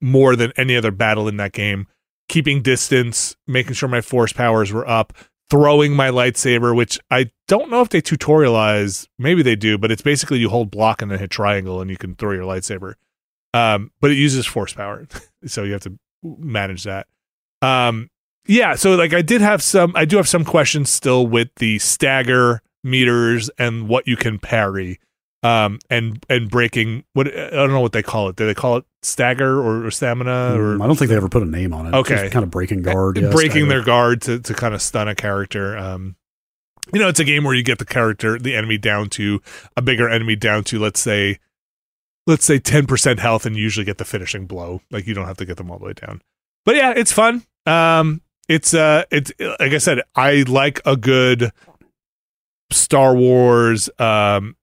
more 0.00 0.36
than 0.36 0.52
any 0.56 0.76
other 0.76 0.90
battle 0.90 1.26
in 1.28 1.36
that 1.38 1.52
game. 1.52 1.86
Keeping 2.28 2.62
distance, 2.62 3.36
making 3.46 3.72
sure 3.74 3.88
my 3.88 4.02
force 4.02 4.32
powers 4.32 4.72
were 4.72 4.86
up, 4.86 5.14
throwing 5.48 5.94
my 5.94 6.10
lightsaber, 6.10 6.74
which 6.76 6.98
I 7.10 7.30
don't 7.48 7.70
know 7.70 7.80
if 7.80 7.88
they 7.88 8.02
tutorialize. 8.02 9.08
Maybe 9.18 9.42
they 9.42 9.56
do, 9.56 9.78
but 9.78 9.90
it's 9.90 10.02
basically 10.02 10.38
you 10.38 10.50
hold 10.50 10.70
block 10.70 11.00
and 11.02 11.10
then 11.10 11.18
hit 11.18 11.30
triangle 11.30 11.80
and 11.80 11.90
you 11.90 11.96
can 11.96 12.14
throw 12.14 12.32
your 12.32 12.44
lightsaber. 12.44 12.94
Um, 13.52 13.90
but 14.00 14.10
it 14.10 14.16
uses 14.16 14.46
force 14.46 14.72
power, 14.74 15.06
so 15.46 15.64
you 15.64 15.72
have 15.72 15.82
to 15.82 15.98
manage 16.22 16.84
that. 16.84 17.06
Um, 17.62 18.10
yeah, 18.46 18.74
so 18.74 18.94
like 18.96 19.12
I 19.12 19.22
did 19.22 19.40
have 19.40 19.62
some, 19.62 19.92
I 19.96 20.04
do 20.04 20.16
have 20.16 20.28
some 20.28 20.44
questions 20.44 20.90
still 20.90 21.26
with 21.26 21.48
the 21.56 21.78
stagger 21.78 22.62
meters 22.82 23.50
and 23.58 23.88
what 23.88 24.06
you 24.06 24.16
can 24.16 24.38
parry, 24.38 24.98
um, 25.42 25.78
and 25.88 26.24
and 26.28 26.50
breaking. 26.50 27.04
What 27.12 27.28
I 27.28 27.50
don't 27.50 27.70
know 27.70 27.80
what 27.80 27.92
they 27.92 28.02
call 28.02 28.28
it. 28.28 28.36
Do 28.36 28.46
they 28.46 28.54
call 28.54 28.76
it 28.76 28.84
stagger 29.02 29.60
or, 29.60 29.86
or 29.86 29.90
stamina 29.90 30.54
or 30.54 30.76
Mm, 30.76 30.82
I 30.82 30.86
don't 30.86 30.96
think 30.96 31.08
they 31.08 31.16
ever 31.16 31.28
put 31.28 31.42
a 31.42 31.46
name 31.46 31.72
on 31.72 31.86
it. 31.86 31.94
Okay. 31.94 32.16
Just 32.16 32.32
kind 32.32 32.42
of 32.42 32.50
breaking 32.50 32.82
guard, 32.82 33.18
uh, 33.18 33.22
yeah, 33.22 33.30
breaking 33.30 33.50
stagger. 33.50 33.68
their 33.68 33.84
guard 33.84 34.22
to, 34.22 34.40
to 34.40 34.54
kind 34.54 34.74
of 34.74 34.82
stun 34.82 35.08
a 35.08 35.14
character. 35.14 35.76
Um, 35.76 36.16
you 36.92 37.00
know, 37.00 37.08
it's 37.08 37.20
a 37.20 37.24
game 37.24 37.44
where 37.44 37.54
you 37.54 37.62
get 37.62 37.78
the 37.78 37.84
character, 37.84 38.38
the 38.38 38.54
enemy 38.54 38.78
down 38.78 39.08
to 39.10 39.40
a 39.76 39.82
bigger 39.82 40.08
enemy 40.08 40.36
down 40.36 40.64
to 40.64 40.78
let's 40.78 41.00
say, 41.00 41.38
let's 42.26 42.44
say 42.44 42.58
ten 42.58 42.86
percent 42.86 43.20
health, 43.20 43.46
and 43.46 43.56
you 43.56 43.62
usually 43.62 43.84
get 43.84 43.98
the 43.98 44.04
finishing 44.04 44.46
blow. 44.46 44.80
Like 44.90 45.06
you 45.06 45.14
don't 45.14 45.26
have 45.26 45.36
to 45.38 45.46
get 45.46 45.56
them 45.56 45.70
all 45.70 45.78
the 45.78 45.86
way 45.86 45.92
down. 45.92 46.20
But 46.64 46.76
yeah, 46.76 46.92
it's 46.96 47.12
fun. 47.12 47.44
Um, 47.64 48.22
it's 48.48 48.74
uh, 48.74 49.04
it's 49.10 49.32
like 49.38 49.72
I 49.72 49.78
said, 49.78 50.02
I 50.14 50.44
like 50.48 50.80
a 50.84 50.96
good 50.96 51.52
Star 52.72 53.14
Wars 53.16 53.88
um 53.98 54.56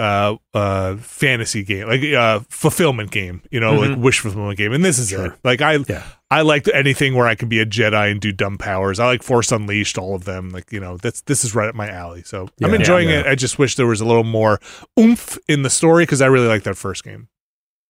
uh 0.00 0.36
uh 0.54 0.94
fantasy 0.98 1.64
game 1.64 1.88
like 1.88 2.00
uh 2.04 2.38
fulfillment 2.48 3.10
game 3.10 3.42
you 3.50 3.58
know 3.58 3.74
like 3.74 3.90
Mhm. 3.90 3.98
wish 3.98 4.20
fulfillment 4.20 4.56
game 4.56 4.72
and 4.72 4.84
this 4.84 4.96
is 4.96 5.08
Sure. 5.08 5.26
it 5.26 5.32
like 5.42 5.60
i 5.60 5.72
Yeah. 5.88 6.04
i 6.30 6.42
like 6.42 6.68
anything 6.72 7.16
where 7.16 7.26
i 7.26 7.34
can 7.34 7.48
be 7.48 7.58
a 7.58 7.66
jedi 7.66 8.08
and 8.08 8.20
do 8.20 8.30
dumb 8.30 8.58
powers 8.58 9.00
i 9.00 9.06
like 9.06 9.24
force 9.24 9.50
unleashed 9.50 9.98
all 9.98 10.14
of 10.14 10.24
them 10.24 10.50
like 10.50 10.70
you 10.70 10.78
know 10.78 10.98
that's 10.98 11.22
this 11.22 11.44
is 11.44 11.52
right 11.52 11.68
up 11.68 11.74
my 11.74 11.88
alley 11.90 12.22
so 12.22 12.48
i'm 12.62 12.74
enjoying 12.74 13.08
Yeah. 13.08 13.22
it 13.22 13.26
i 13.26 13.34
just 13.34 13.58
wish 13.58 13.74
there 13.74 13.88
was 13.88 14.00
a 14.00 14.04
little 14.04 14.22
more 14.22 14.60
oomph 15.00 15.36
in 15.48 15.62
the 15.64 15.70
story 15.70 16.04
because 16.04 16.22
i 16.22 16.26
really 16.26 16.46
like 16.46 16.62
that 16.62 16.76
first 16.76 17.02
game 17.02 17.26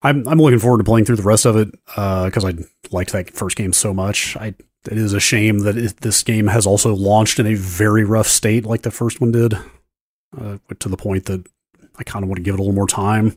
I'm 0.01 0.27
I'm 0.29 0.39
looking 0.39 0.61
forward 0.61 0.79
to 0.79 0.85
playing 0.85 1.05
through 1.07 1.17
the 1.17 1.23
rest 1.25 1.45
of 1.45 1.57
it 1.57 1.73
because 1.85 2.45
I 2.45 2.55
liked 2.93 3.11
that 3.13 3.33
first 3.35 3.57
game 3.57 3.73
so 3.73 3.93
much. 3.93 4.37
I 4.37 4.55
it 4.87 4.97
is 4.99 5.13
a 5.13 5.21
shame 5.21 5.61
that 5.61 5.77
it, 5.77 5.97
this 5.99 6.23
game 6.23 6.47
has 6.49 6.67
also 6.67 6.95
launched 6.95 7.39
in 7.39 7.47
a 7.47 7.55
very 7.55 8.05
rough 8.05 8.29
state 8.29 8.65
like 8.65 8.83
the 8.83 8.91
first 8.91 9.21
one 9.21 9.33
did, 9.33 9.55
uh, 10.39 10.59
to 10.79 10.89
the 10.89 10.97
point 10.97 11.27
that 11.27 11.47
I 11.99 12.05
kind 12.05 12.23
of 12.23 12.29
want 12.29 12.37
to 12.39 12.43
give 12.43 12.55
it 12.55 12.61
a 12.61 12.63
little 12.63 12.75
more 12.75 12.87
time. 12.87 13.37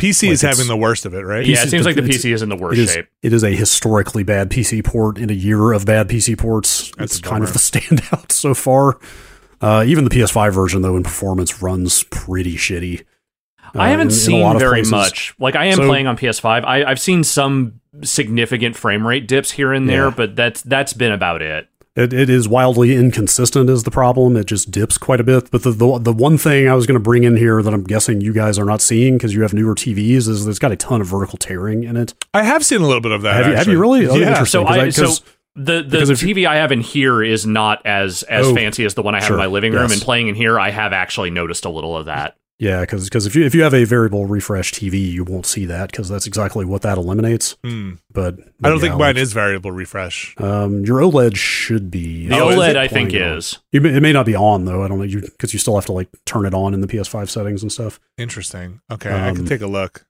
PC 0.00 0.24
Like 0.24 0.32
is 0.32 0.42
having 0.42 0.66
the 0.66 0.76
worst 0.76 1.06
of 1.06 1.14
it, 1.14 1.20
right? 1.20 1.44
yeah, 1.46 1.56
PC 1.56 1.64
it 1.64 1.70
seems 1.70 1.86
like 1.86 1.96
the 1.96 2.02
PC 2.02 2.32
is 2.32 2.42
in 2.42 2.48
the 2.48 2.56
worst 2.56 2.78
It 2.78 2.82
is, 2.84 2.92
shape. 2.92 3.06
it 3.22 3.32
is 3.32 3.44
a 3.44 3.50
historically 3.50 4.22
bad 4.22 4.50
PC 4.50 4.82
port 4.84 5.18
in 5.18 5.30
a 5.30 5.34
year 5.34 5.72
of 5.72 5.84
bad 5.86 6.08
PC 6.08 6.36
ports. 6.36 6.90
That's 6.98 7.18
it's 7.18 7.20
kind 7.20 7.44
of 7.44 7.50
bummer. 7.50 7.52
the 7.52 7.58
standout 7.58 8.32
so 8.32 8.54
far. 8.54 8.98
Uh, 9.60 9.84
even 9.86 10.02
the 10.04 10.10
PS5 10.10 10.52
version, 10.52 10.82
though, 10.82 10.96
in 10.96 11.04
performance 11.04 11.62
runs 11.62 12.02
pretty 12.04 12.56
shitty. 12.56 13.04
Uh, 13.74 13.78
I 13.80 13.90
haven't 13.90 14.08
in- 14.08 14.12
in 14.12 14.18
seen 14.18 14.40
lot 14.40 14.56
of 14.56 14.60
very 14.60 14.78
places. 14.78 14.90
much. 14.90 15.34
Like 15.38 15.54
I 15.54 15.66
am 15.66 15.76
So- 15.76 15.86
playing 15.86 16.06
on 16.08 16.16
PS5. 16.16 16.64
I, 16.64 16.84
I've 16.84 17.00
seen 17.00 17.22
some 17.22 17.80
significant 18.02 18.76
frame 18.76 19.06
rate 19.06 19.26
dips 19.28 19.52
here 19.52 19.72
and 19.72 19.88
there, 19.88 20.06
Yeah. 20.06 20.14
but 20.16 20.36
that's 20.36 20.62
that's 20.62 20.92
been 20.92 21.12
about 21.12 21.42
it. 21.42 21.68
It, 21.94 22.14
it 22.14 22.30
is 22.30 22.48
wildly 22.48 22.94
inconsistent 22.96 23.68
is 23.68 23.82
the 23.82 23.90
problem. 23.90 24.34
It 24.38 24.46
just 24.46 24.70
dips 24.70 24.96
quite 24.96 25.20
a 25.20 25.24
bit. 25.24 25.50
But 25.50 25.62
the 25.62 25.72
the, 25.72 25.98
the 25.98 26.12
one 26.12 26.38
thing 26.38 26.66
I 26.68 26.74
was 26.74 26.86
going 26.86 26.94
to 26.98 27.02
bring 27.02 27.24
in 27.24 27.36
here 27.36 27.62
that 27.62 27.74
I'm 27.74 27.84
guessing 27.84 28.22
you 28.22 28.32
guys 28.32 28.58
are 28.58 28.64
not 28.64 28.80
seeing 28.80 29.18
because 29.18 29.34
you 29.34 29.42
have 29.42 29.52
newer 29.52 29.74
TVs 29.74 30.26
is 30.28 30.46
it's 30.46 30.58
got 30.58 30.72
a 30.72 30.76
ton 30.76 31.02
of 31.02 31.06
vertical 31.08 31.36
tearing 31.36 31.84
in 31.84 31.98
it. 31.98 32.14
I 32.32 32.44
have 32.44 32.64
seen 32.64 32.80
a 32.80 32.86
little 32.86 33.02
bit 33.02 33.12
of 33.12 33.20
that. 33.22 33.34
Have 33.36 33.46
you, 33.46 33.56
have 33.56 33.66
you 33.68 33.78
really? 33.78 34.08
Oh, 34.08 34.14
yeah. 34.14 34.28
interesting. 34.30 34.62
So 34.62 34.64
'cause 34.66 34.76
I, 34.78 34.84
'cause- 34.86 35.16
so 35.18 35.24
the 35.54 35.82
the 35.82 35.98
because 36.00 36.22
you- 36.22 36.34
TV 36.34 36.46
I 36.46 36.56
have 36.56 36.72
in 36.72 36.80
here 36.80 37.22
is 37.22 37.46
not 37.46 37.84
as 37.84 38.22
as 38.22 38.46
Oh, 38.46 38.54
fancy 38.54 38.86
as 38.86 38.94
the 38.94 39.02
one 39.02 39.14
I 39.14 39.18
have 39.18 39.26
sure, 39.26 39.36
in 39.36 39.40
my 39.40 39.46
living 39.48 39.74
room. 39.74 39.82
yes. 39.82 39.92
And 39.92 40.00
playing 40.00 40.28
in 40.28 40.34
here, 40.34 40.58
I 40.58 40.70
have 40.70 40.94
actually 40.94 41.28
noticed 41.30 41.66
a 41.66 41.68
little 41.68 41.94
of 41.94 42.06
that. 42.06 42.36
Yeah, 42.62 42.82
because 42.82 43.04
because 43.06 43.26
if 43.26 43.34
you 43.34 43.44
if 43.44 43.56
you 43.56 43.62
have 43.64 43.74
a 43.74 43.82
variable 43.82 44.26
refresh 44.26 44.70
TV, 44.72 45.10
you 45.10 45.24
won't 45.24 45.46
see 45.46 45.64
that 45.66 45.90
because 45.90 46.08
that's 46.08 46.28
exactly 46.28 46.64
what 46.64 46.82
that 46.82 46.96
eliminates. 46.96 47.56
Hmm. 47.64 47.94
But, 48.12 48.34
I 48.62 48.68
don't 48.68 48.76
but 48.76 48.80
think 48.80 48.90
mine 48.92 49.00
like, 49.00 49.16
is 49.16 49.32
variable 49.32 49.72
refresh. 49.72 50.36
Um, 50.38 50.84
your 50.84 51.00
OLED 51.00 51.34
should 51.34 51.90
be 51.90 52.28
The 52.28 52.38
Oh, 52.38 52.50
is 52.50 52.56
OLED, 52.58 52.76
I 52.76 52.86
think, 52.86 53.10
on? 53.14 53.20
is. 53.20 53.58
You 53.72 53.80
may, 53.80 53.96
it 53.96 54.00
may 54.00 54.12
not 54.12 54.26
be 54.26 54.36
on 54.36 54.64
though. 54.64 54.84
I 54.84 54.86
don't 54.86 54.98
know 54.98 55.04
you 55.04 55.22
because 55.22 55.52
you 55.52 55.58
still 55.58 55.74
have 55.74 55.86
to 55.86 55.92
like 55.92 56.08
turn 56.24 56.46
it 56.46 56.54
on 56.54 56.72
in 56.72 56.80
the 56.80 56.86
PS5 56.86 57.28
settings 57.30 57.62
and 57.62 57.72
stuff. 57.72 57.98
Interesting. 58.16 58.80
Okay, 58.92 59.10
I 59.10 59.30
can 59.32 59.40
Um, 59.40 59.46
take 59.46 59.62
a 59.62 59.66
look. 59.66 60.06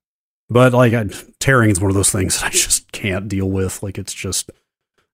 But 0.51 0.75
like 0.75 0.93
I, 0.93 1.07
tearing 1.41 1.71
is 1.71 1.81
one 1.81 1.91
of 1.91 1.95
those 1.95 2.11
things 2.11 2.39
that 2.43 2.49
I 2.49 2.51
just 2.51 2.93
can't 2.93 3.29
deal 3.29 3.49
with. 3.49 3.83
Like 3.83 3.97
it's 3.97 4.13
just 4.13 4.51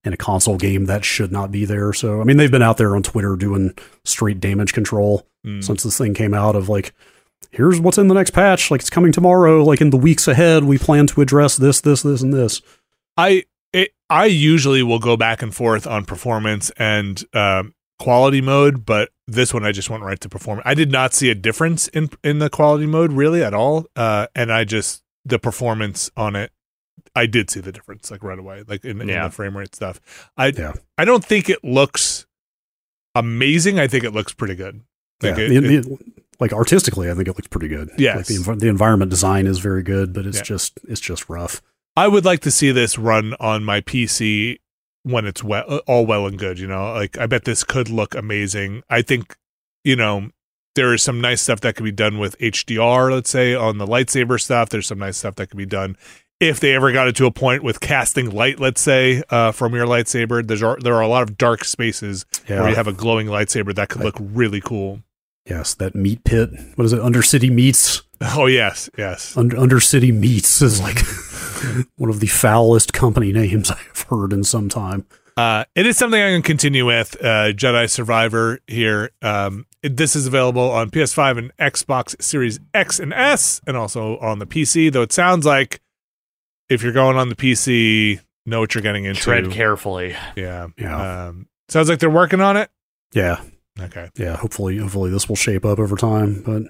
in 0.03 0.13
a 0.13 0.17
console 0.17 0.57
game 0.57 0.87
that 0.87 1.05
should 1.05 1.31
not 1.31 1.53
be 1.53 1.65
there. 1.65 1.93
So 1.93 2.21
I 2.21 2.25
mean 2.25 2.37
they've 2.37 2.51
been 2.51 2.63
out 2.63 2.79
there 2.79 2.97
on 2.97 3.05
Twitter 3.05 3.37
doing 3.37 3.75
straight 4.05 4.41
damage 4.41 4.73
control 4.73 5.25
Hmm. 5.45 5.61
since 5.61 5.85
this 5.85 5.97
thing 5.97 6.15
came 6.15 6.35
out 6.35 6.57
of 6.57 6.69
like 6.69 6.93
here's 7.51 7.81
what's 7.81 7.99
in 7.99 8.09
the 8.09 8.15
next 8.15 8.31
patch 8.31 8.71
like 8.71 8.81
it's 8.81 8.91
coming 8.91 9.11
tomorrow 9.13 9.65
like 9.65 9.81
in 9.81 9.91
the 9.91 9.97
weeks 9.97 10.29
ahead 10.29 10.65
we 10.65 10.77
plan 10.79 11.07
to 11.07 11.21
address 11.21 11.57
this 11.57 11.81
this 11.81 12.03
this 12.03 12.23
and 12.23 12.33
this 12.33 12.61
I 13.17 13.45
it, 13.73 13.91
I 14.09 14.27
usually 14.27 14.83
will 14.83 14.99
go 14.99 15.17
back 15.17 15.43
and 15.43 15.55
forth 15.55 15.87
on 15.87 16.05
performance 16.07 16.71
and 16.79 17.23
um, 17.35 17.75
quality 17.99 18.41
mode, 18.41 18.87
but 18.87 19.11
this 19.27 19.53
one 19.53 19.65
I 19.67 19.73
just 19.73 19.91
went 19.91 20.03
right 20.05 20.19
to 20.21 20.29
performance. 20.29 20.65
I 20.67 20.73
did 20.75 20.91
not 20.91 21.13
see 21.13 21.29
a 21.29 21.35
difference 21.35 21.89
in 21.89 22.09
in 22.25 22.39
the 22.39 22.49
quality 22.49 22.87
mode 22.87 23.13
really 23.13 23.43
at 23.43 23.53
all, 23.53 23.85
uh, 23.97 24.29
and 24.35 24.51
I 24.53 24.65
just 24.65 25.03
the 25.27 25.39
performance 25.39 26.11
on 26.17 26.35
it. 26.37 26.51
I 27.15 27.27
did 27.27 27.51
see 27.51 27.61
the 27.61 27.73
difference 27.73 28.11
like 28.11 28.23
right 28.23 28.39
away, 28.39 28.63
like 28.67 28.85
in, 28.87 29.01
in 29.03 29.09
the 29.25 29.31
frame 29.31 29.55
rate 29.57 29.75
stuff. 29.75 30.01
I 30.37 30.47
Yeah. 30.47 30.73
I 30.97 31.05
don't 31.05 31.25
think 31.25 31.51
it 31.51 31.63
looks 31.63 32.25
amazing. 33.15 33.79
I 33.79 33.87
think 33.89 34.05
it 34.05 34.13
looks 34.13 34.33
pretty 34.33 34.55
good. 34.55 34.81
Like 35.23 35.37
yeah, 35.37 35.45
it- 35.45 35.49
the- 35.61 35.77
it- 35.77 35.83
the- 35.85 36.18
like 36.41 36.53
artistically 36.53 37.11
i 37.11 37.15
think 37.15 37.29
it 37.29 37.37
looks 37.37 37.49
pretty 37.49 37.69
good 37.69 37.91
Yes. 37.99 38.17
like 38.17 38.27
the, 38.27 38.35
env- 38.37 38.59
the 38.61 38.69
environment 38.69 39.11
design 39.11 39.47
is 39.47 39.59
very 39.59 39.83
good 39.83 40.13
but 40.13 40.27
it's 40.27 40.39
Yeah. 40.39 40.43
just 40.45 40.79
it's 40.89 41.01
just 41.01 41.29
rough 41.29 41.61
I 41.97 42.07
would 42.07 42.25
like 42.25 42.41
to 42.41 42.53
see 42.53 42.71
this 42.71 42.97
run 42.97 43.35
on 43.41 43.65
my 43.65 43.81
PC 43.81 44.59
when 45.03 45.27
it's 45.27 45.43
well, 45.43 45.79
all 45.89 46.07
well 46.07 46.29
and 46.29 46.39
good. 46.39 46.61
You 46.61 46.69
know, 46.69 46.93
like 46.93 47.19
I 47.19 47.27
bet 47.27 47.45
this 47.45 47.65
could 47.65 47.89
look 47.89 48.15
amazing. 48.15 48.85
I 48.89 49.03
think, 49.03 49.37
you 49.83 49.97
know, 49.97 50.31
there 50.77 50.95
is 50.95 51.03
some 51.03 51.21
nice 51.21 51.41
stuff 51.43 51.59
that 51.63 51.75
could 51.75 51.83
be 51.83 51.91
done 51.91 52.19
with 52.21 52.39
HDR. 52.39 53.11
Let's 53.13 53.31
say 53.31 53.53
on 53.53 53.79
the 53.79 53.87
lightsaber 53.87 54.41
stuff, 54.41 54.69
there's 54.69 54.87
some 54.87 55.01
nice 55.01 55.17
stuff 55.17 55.35
that 55.37 55.49
could 55.49 55.57
be 55.59 55.67
done. 55.67 55.97
If 56.39 56.61
they 56.61 56.73
ever 56.77 56.93
got 56.93 57.09
it 57.09 57.17
to 57.17 57.27
a 57.27 57.33
point 57.33 57.65
with 57.65 57.81
casting 57.81 58.31
light, 58.31 58.61
let's 58.61 58.81
say 58.81 59.25
uh, 59.31 59.51
from 59.51 59.75
your 59.75 59.87
lightsaber, 59.87 60.47
there's 60.47 60.61
there 60.85 60.95
are 60.95 61.03
a 61.03 61.09
lot 61.09 61.25
of 61.25 61.37
dark 61.37 61.65
spaces 61.65 62.27
yeah 62.49 62.61
where 62.61 62.69
you 62.71 62.77
have 62.77 62.87
a 62.87 62.93
glowing 62.93 63.27
lightsaber 63.27 63.75
that 63.75 63.89
could 63.89 64.03
I- 64.03 64.05
look 64.05 64.17
really 64.21 64.61
cool. 64.61 65.03
Yes 65.49 65.75
that 65.75 65.95
meat 65.95 66.23
pit 66.25 66.51
what 66.77 66.85
is 66.85 66.93
it 66.93 67.01
undercity 67.01 67.51
meats 67.51 68.03
Oh 68.21 68.47
yes, 68.47 68.91
yes. 68.99 69.37
Under, 69.37 69.57
undercity 69.57 70.13
meats 70.13 70.61
is 70.61 70.81
like 70.81 70.99
one 71.97 72.11
of 72.11 72.19
the 72.19 72.27
foulest 72.27 72.93
company 72.93 73.33
names 73.33 73.71
i've 73.71 74.07
heard 74.11 74.33
in 74.33 74.43
some 74.45 74.69
time 74.69 75.07
Uh, 75.37 75.65
it 75.77 75.87
is 75.87 75.97
something 75.97 76.21
I 76.21 76.33
can 76.33 76.43
continue 76.43 76.85
with. 76.85 77.15
Uh, 77.23 77.53
Jedi 77.55 77.89
Survivor 77.89 78.59
here. 78.67 79.11
Um, 79.23 79.67
it- 79.85 79.97
this 79.97 80.17
is 80.17 80.27
available 80.27 80.69
on 80.69 80.91
PS5 80.91 81.39
and 81.39 81.57
Xbox 81.59 82.21
Series 82.21 82.59
X 82.75 82.99
and 82.99 83.13
S, 83.15 83.61
and 83.65 83.77
also 83.77 84.19
on 84.19 84.41
the 84.41 84.47
PC. 84.47 84.91
Though 84.93 85.03
it 85.03 85.13
sounds 85.13 85.47
like 85.47 85.81
if 86.69 86.83
you're 86.83 86.93
going 86.93 87.17
on 87.17 87.29
the 87.29 87.37
PC, 87.37 88.19
know 88.47 88.59
what 88.59 88.75
you're 88.75 88.83
getting 88.83 89.05
into. 89.05 89.21
Tread 89.21 89.49
carefully. 89.53 90.17
Yeah. 90.35 90.67
Yeah. 90.77 91.27
Um, 91.29 91.47
sounds 91.69 91.89
like 91.89 92.01
they're 92.01 92.11
working 92.11 92.41
on 92.41 92.57
it. 92.57 92.69
yeah 93.15 93.41
Okay. 93.81 94.09
yeah 94.17 94.37
hopefully 94.37 94.79
hopefully 94.79 95.11
this 95.11 95.29
will 95.29 95.37
shape 95.37 95.65
up 95.65 95.79
over 95.79 95.97
time 95.97 96.43
but 96.45 96.63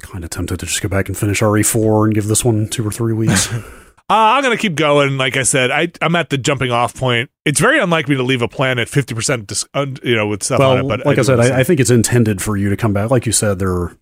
kind 0.00 0.24
of 0.24 0.30
tempted 0.30 0.58
to 0.60 0.66
just 0.66 0.82
go 0.82 0.88
back 0.88 1.08
and 1.08 1.16
finish 1.16 1.40
re4 1.40 2.04
and 2.04 2.14
give 2.14 2.26
this 2.26 2.44
one 2.44 2.68
two 2.68 2.86
or 2.86 2.90
three 2.90 3.12
weeks 3.12 3.48
Uh, 4.10 4.34
I'm 4.36 4.42
gonna 4.42 4.58
keep 4.58 4.74
going. 4.74 5.16
Like 5.16 5.38
I 5.38 5.42
said, 5.42 5.70
I 5.70 5.90
I'm 6.02 6.14
at 6.16 6.28
the 6.28 6.36
jumping 6.36 6.70
off 6.70 6.94
point. 6.94 7.30
It's 7.46 7.60
very 7.60 7.78
unlikely 7.80 8.16
to 8.16 8.22
leave 8.22 8.42
a 8.42 8.48
planet 8.48 8.86
50 8.88 9.14
percent, 9.14 9.46
dis- 9.46 9.64
un- 9.72 9.96
you 10.02 10.14
know, 10.14 10.26
with 10.26 10.42
stuff 10.42 10.60
on 10.60 10.80
it. 10.80 10.88
But 10.88 11.06
like 11.06 11.16
I, 11.16 11.22
do 11.22 11.24
said 11.24 11.40
I, 11.40 11.60
I 11.60 11.64
think 11.64 11.80
it's 11.80 11.88
intended 11.88 12.42
for 12.42 12.56
you 12.58 12.68
to 12.68 12.76
come 12.76 12.92
back 12.92 13.10
like 13.10 13.24
you 13.24 13.32
said 13.32 13.58
there 13.58 13.72
are 13.72 13.96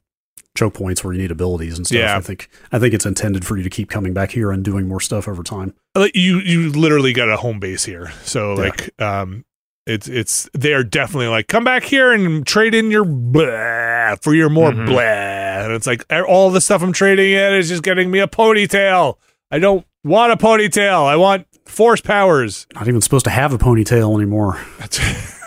choke 0.57 0.75
points 0.75 1.05
where 1.05 1.13
you 1.13 1.21
need 1.21 1.31
abilities 1.31 1.77
and 1.77 1.87
stuff 1.87 1.97
Yeah. 1.99 2.17
i 2.17 2.21
think 2.21 2.49
i 2.73 2.79
think 2.81 2.93
it's 2.93 3.07
intended 3.07 3.45
for 3.47 3.57
you 3.57 3.63
to 3.63 3.71
keep 3.71 3.89
coming 3.89 4.13
back 4.13 4.33
here 4.33 4.51
and 4.51 4.65
doing 4.65 4.89
more 4.89 5.01
stuff 5.01 5.29
over 5.29 5.45
time 5.45 5.75
you 6.13 6.41
you 6.41 6.71
literally 6.73 7.13
got 7.13 7.29
a 7.29 7.37
home 7.37 7.61
base 7.61 7.85
here 7.85 8.11
so 8.25 8.55
Yeah. 8.55 8.59
like 8.65 9.01
um 9.01 9.45
it's 9.87 10.09
it's 10.09 10.49
they're 10.55 10.85
definitely 10.85 11.29
like 11.29 11.49
come 11.49 11.65
back 11.65 11.83
here 11.85 12.13
and 12.13 12.47
trade 12.47 12.75
in 12.75 12.91
your 12.91 13.05
blah 13.05 14.17
for 14.21 14.35
your 14.35 14.49
more 14.51 14.71
Mhm. 14.73 14.87
blah. 14.87 15.01
And 15.01 15.73
it's 15.73 15.87
like 15.87 16.05
all 16.29 16.51
the 16.51 16.61
stuff 16.61 16.83
i'm 16.83 16.93
trading 16.93 17.33
in 17.33 17.53
is 17.55 17.69
just 17.69 17.83
getting 17.83 18.11
me 18.11 18.19
a 18.21 18.27
ponytail. 18.29 19.17
I 19.51 19.59
don't 19.59 19.85
want 20.05 20.33
a 20.33 20.37
ponytail. 20.37 21.07
I 21.07 21.17
want 21.17 21.47
force 21.67 22.01
powers. 22.01 22.67
Not 22.75 22.89
even 22.89 23.01
supposed 23.01 23.25
to 23.25 23.31
have 23.31 23.53
a 23.53 23.59
ponytail 23.59 24.15
anymore. 24.17 24.61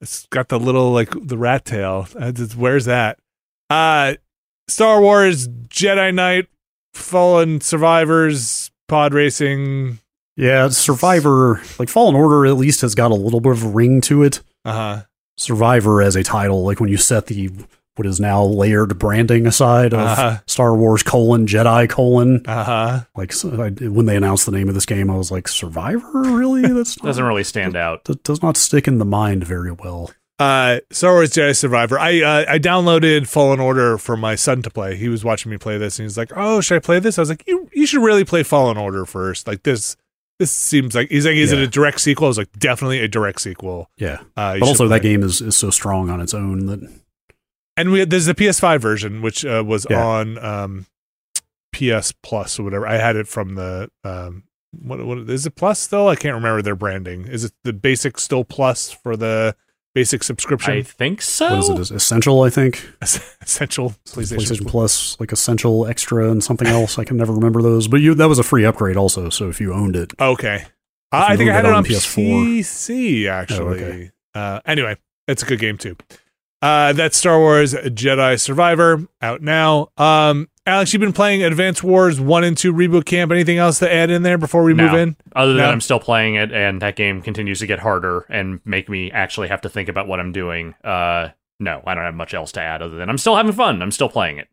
It's 0.00 0.26
got 0.30 0.48
the 0.48 0.58
little 0.60 0.92
like 0.92 1.10
the 1.20 1.36
rat 1.38 1.64
tail. 1.64 2.06
Just- 2.32 2.56
where's 2.56 2.84
that? 2.86 3.18
Uh 3.70 4.14
star 4.68 5.00
wars 5.00 5.48
jedi 5.48 6.12
knight 6.14 6.46
fallen 6.94 7.60
survivors 7.60 8.70
pod 8.88 9.14
racing 9.14 9.98
yeah 10.38 10.68
survivor 10.68 11.60
like 11.78 11.88
fallen 11.90 12.14
order 12.14 12.46
at 12.46 12.56
least 12.56 12.80
has 12.80 12.94
got 12.94 13.10
a 13.10 13.14
little 13.14 13.40
bit 13.40 13.52
of 13.52 13.64
a 13.64 13.68
ring 13.68 14.00
to 14.00 14.22
it 14.22 14.40
uh-huh 14.64 15.02
Survivor 15.36 16.02
as 16.02 16.16
a 16.16 16.24
title, 16.24 16.64
like 16.64 16.80
when 16.80 16.88
you 16.88 16.96
set 16.96 17.26
the 17.26 17.48
what 17.94 18.06
is 18.06 18.18
now 18.18 18.42
layered 18.42 18.98
branding 18.98 19.46
aside 19.46 19.94
of 19.94 20.00
Uh-huh. 20.00 20.38
Star 20.46 20.74
Wars 20.74 21.04
colon 21.04 21.46
Jedi 21.46 21.88
colon, 21.88 22.42
uh-huh 22.44 23.02
like 23.16 23.32
so 23.32 23.50
I, 23.62 23.68
when 23.70 24.06
they 24.06 24.16
announced 24.16 24.46
the 24.46 24.52
name 24.52 24.68
of 24.68 24.74
this 24.74 24.84
game, 24.84 25.08
I 25.12 25.16
was 25.16 25.30
like, 25.30 25.46
Survivor, 25.46 26.22
really? 26.22 26.62
That's 26.62 26.96
not, 27.02 27.06
Doesn't 27.06 27.24
really 27.24 27.44
stand 27.44 27.76
out. 27.76 28.02
that 28.06 28.24
does 28.24 28.42
not 28.42 28.56
stick 28.56 28.88
in 28.88 28.98
the 28.98 29.04
mind 29.04 29.44
very 29.44 29.70
well. 29.70 30.10
uh 30.40 30.80
Star 30.90 31.12
Wars 31.14 31.30
Jedi 31.30 31.54
Survivor. 31.56 32.00
I 32.00 32.20
uh, 32.20 32.44
I 32.48 32.58
downloaded 32.58 33.28
Fallen 33.28 33.60
Order 33.60 33.96
for 33.96 34.16
my 34.16 34.34
son 34.34 34.62
to 34.62 34.70
play. 34.70 34.96
He 34.96 35.08
was 35.08 35.24
watching 35.24 35.50
me 35.52 35.56
play 35.56 35.78
this 35.78 36.00
and 36.00 36.04
he's 36.04 36.18
like, 36.18 36.32
"Oh, 36.34 36.60
should 36.60 36.74
I 36.78 36.80
play 36.80 36.98
this?" 36.98 37.16
I 37.16 37.22
was 37.22 37.28
like, 37.30 37.44
"You 37.46 37.70
you 37.72 37.86
should 37.86 38.02
really 38.02 38.24
play 38.24 38.42
Fallen 38.42 38.76
Order 38.76 39.04
first. 39.06 39.46
Like 39.46 39.62
this 39.62 39.96
this 40.38 40.50
seems 40.50 40.94
like 40.94 41.10
he's 41.10 41.26
like, 41.26 41.36
"Is 41.36 41.52
it 41.52 41.58
a 41.58 41.66
direct 41.66 42.00
sequel?" 42.00 42.26
I 42.26 42.28
was 42.28 42.38
like, 42.38 42.52
"Definitely 42.58 43.00
a 43.00 43.08
direct 43.08 43.40
sequel." 43.40 43.90
Yeah, 43.98 44.18
Uh, 44.36 44.58
but 44.58 44.62
also 44.62 44.88
that 44.88 45.02
game 45.02 45.22
is, 45.22 45.40
is 45.40 45.56
so 45.56 45.70
strong 45.70 46.10
on 46.10 46.20
its 46.20 46.34
own 46.34 46.66
that 46.66 46.80
And 47.76 47.90
we 47.92 48.04
there's 48.04 48.26
the 48.26 48.34
PS5 48.34 48.80
version 48.80 49.22
which 49.22 49.44
uh, 49.44 49.62
was 49.66 49.86
Yeah. 49.90 50.04
on 50.04 50.38
um 50.38 50.86
PS 51.74 52.12
Plus 52.22 52.58
or 52.58 52.62
whatever. 52.64 52.86
I 52.86 52.96
had 52.96 53.16
it 53.16 53.28
from 53.28 53.54
the 53.54 53.90
um 54.04 54.44
what 54.72 55.04
what 55.04 55.18
is 55.30 55.46
it 55.46 55.54
Plus 55.56 55.78
still? 55.78 56.08
I 56.08 56.16
can't 56.16 56.34
remember 56.34 56.62
their 56.62 56.76
branding. 56.76 57.26
Is 57.26 57.44
it 57.44 57.52
the 57.64 57.72
basic 57.72 58.18
still 58.18 58.44
Plus 58.44 58.90
for 58.90 59.16
the 59.16 59.54
basic 59.94 60.22
subscription? 60.22 60.72
I 60.74 60.82
think 60.82 61.22
so. 61.22 61.48
what 61.50 61.58
is 61.58 61.68
it? 61.70 61.78
Is 61.80 61.90
essential? 61.90 62.42
I 62.42 62.50
think 62.50 62.86
Essential 63.02 63.94
PlayStation, 64.06 64.36
PlayStation 64.38 64.68
Plus, 64.68 65.18
like 65.20 65.32
essential, 65.32 65.86
extra, 65.86 66.30
and 66.30 66.42
something 66.42 66.68
else. 66.68 66.98
I 66.98 67.04
can 67.04 67.16
never 67.16 67.32
remember 67.32 67.62
those. 67.62 67.88
But 67.88 68.00
you 68.00 68.14
that 68.14 68.28
was 68.28 68.38
a 68.38 68.42
free 68.44 68.64
upgrade 68.64 68.96
also. 68.96 69.28
So 69.30 69.48
if 69.48 69.60
you 69.60 69.72
owned 69.72 69.96
it, 69.96 70.12
Okay. 70.20 70.64
I 71.10 71.36
think 71.36 71.48
I 71.48 71.54
had 71.54 71.64
it 71.64 71.68
it 71.68 71.72
on 71.72 71.78
on 71.78 71.84
PS4. 71.84 72.44
PC 72.58 73.28
actually. 73.28 73.58
Oh, 73.58 73.68
okay. 73.70 74.10
uh, 74.34 74.60
anyway, 74.66 74.96
it's 75.26 75.42
a 75.42 75.46
good 75.46 75.58
game 75.58 75.78
too. 75.78 75.96
Uh, 76.60 76.92
that's 76.92 77.16
Star 77.16 77.38
Wars 77.38 77.72
Jedi 77.74 78.38
Survivor 78.40 79.06
out 79.22 79.42
now. 79.42 79.88
Um, 79.96 80.48
Alex, 80.66 80.92
you've 80.92 81.00
been 81.00 81.12
playing 81.12 81.42
Advance 81.42 81.82
Wars 81.82 82.20
one 82.20 82.44
and 82.44 82.56
two 82.58 82.72
reboot 82.74 83.04
camp. 83.06 83.30
Anything 83.32 83.58
else 83.58 83.78
to 83.78 83.90
add 83.92 84.10
in 84.10 84.22
there 84.22 84.36
before 84.38 84.64
we 84.64 84.74
move 84.74 84.92
in? 84.92 85.16
Other 85.34 85.52
than 85.54 85.62
No. 85.62 85.70
I'm 85.70 85.80
still 85.80 86.00
playing 86.00 86.34
it, 86.34 86.52
and 86.52 86.82
that 86.82 86.96
game 86.96 87.22
continues 87.22 87.60
to 87.60 87.66
get 87.66 87.78
harder 87.78 88.26
and 88.28 88.60
make 88.64 88.88
me 88.88 89.10
actually 89.10 89.48
have 89.48 89.60
to 89.62 89.68
think 89.68 89.88
about 89.88 90.08
what 90.08 90.20
I'm 90.20 90.32
doing. 90.32 90.74
Uh, 90.84 91.28
no, 91.60 91.80
I 91.86 91.94
don't 91.94 92.04
have 92.04 92.14
much 92.14 92.34
else 92.34 92.52
to 92.52 92.60
add 92.60 92.82
other 92.82 92.96
than 92.96 93.08
I'm 93.08 93.18
still 93.18 93.36
having 93.36 93.52
fun. 93.52 93.80
I'm 93.80 93.90
still 93.92 94.08
playing 94.08 94.38
it. 94.38 94.48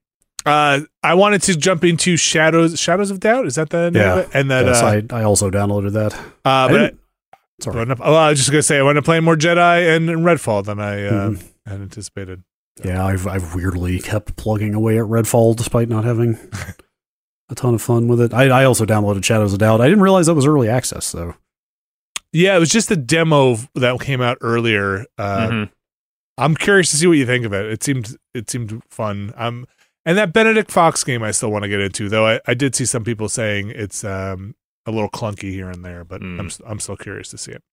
Uh, 0.45 0.81
I 1.03 1.15
wanted 1.15 1.41
to 1.43 1.57
jump 1.57 1.83
into 1.83 2.17
Shadows 2.17 2.79
Shadows 2.79 3.09
of 3.11 3.19
Doubt. 3.19 3.47
Is 3.47 3.55
that 3.55 3.71
the 3.71 3.89
name 3.91 4.01
Yeah. 4.01 4.13
of 4.13 4.19
it? 4.19 4.29
And 4.33 4.51
that 4.51 4.65
yes, 4.65 4.81
uh, 4.81 5.01
I, 5.11 5.21
I 5.21 5.23
also 5.23 5.49
downloaded 5.49 5.93
that. 5.93 6.13
uh, 6.13 6.17
I 6.45 6.67
but 6.67 6.75
I, 6.75 6.83
didn't- 6.85 6.99
Sorry. 7.61 7.75
wound 7.77 7.91
up- 7.91 7.99
oh, 8.01 8.13
I 8.13 8.29
was 8.29 8.37
just 8.39 8.51
gonna 8.51 8.61
say 8.61 8.77
I 8.77 8.83
wanted 8.83 9.01
to 9.01 9.05
play 9.05 9.19
more 9.19 9.35
Jedi 9.35 9.95
and, 9.95 10.07
and 10.09 10.19
Redfall 10.23 10.63
than 10.63 10.79
I 10.79 11.05
uh, 11.07 11.29
Mhm. 11.31 11.43
Had 11.65 11.81
anticipated. 11.81 12.43
Yeah, 12.83 13.05
I've 13.05 13.25
I've 13.27 13.55
weirdly 13.55 13.99
kept 13.99 14.35
plugging 14.35 14.73
away 14.73 14.97
at 14.97 15.05
Redfall 15.05 15.55
despite 15.55 15.87
not 15.89 16.03
having 16.03 16.37
a 17.49 17.55
ton 17.55 17.73
of 17.73 17.81
fun 17.81 18.07
with 18.07 18.19
it. 18.21 18.33
I, 18.33 18.47
I 18.49 18.63
also 18.65 18.85
downloaded 18.85 19.23
Shadows 19.23 19.53
of 19.53 19.59
Doubt. 19.59 19.81
I 19.81 19.85
didn't 19.85 20.01
realize 20.03 20.25
that 20.25 20.33
was 20.35 20.45
early 20.45 20.67
access 20.69 21.11
though. 21.11 21.35
Yeah, 22.33 22.57
it 22.57 22.59
was 22.59 22.69
just 22.69 22.91
a 22.91 22.97
demo 22.97 23.55
that 23.75 23.99
came 24.01 24.21
out 24.21 24.37
earlier. 24.41 25.05
Uh, 25.17 25.47
Mhm. 25.49 25.69
I'm 26.37 26.53
curious 26.55 26.91
to 26.91 26.97
see 26.97 27.07
what 27.07 27.13
you 27.17 27.25
think 27.25 27.45
of 27.45 27.53
it. 27.53 27.65
It 27.67 27.81
seemed 27.81 28.17
it 28.33 28.49
seemed 28.49 28.81
fun. 28.89 29.31
Um, 29.37 29.65
and 30.05 30.17
that 30.17 30.33
Benedict 30.33 30.69
Fox 30.69 31.01
game 31.05 31.23
I 31.23 31.31
still 31.31 31.49
want 31.49 31.63
to 31.63 31.69
get 31.69 31.79
into, 31.79 32.09
though. 32.09 32.27
I, 32.27 32.41
I 32.45 32.53
did 32.53 32.75
see 32.75 32.83
some 32.85 33.05
people 33.05 33.29
saying 33.29 33.69
it's 33.73 34.03
um 34.03 34.53
a 34.85 34.91
little 34.91 35.09
clunky 35.09 35.51
here 35.51 35.69
and 35.69 35.83
there, 35.85 36.03
but 36.03 36.19
Mm. 36.21 36.39
I'm 36.41 36.45
s- 36.47 36.61
I'm 36.67 36.79
still 36.81 36.97
curious 36.97 37.29
to 37.29 37.37
see 37.37 37.53
it. 37.53 37.63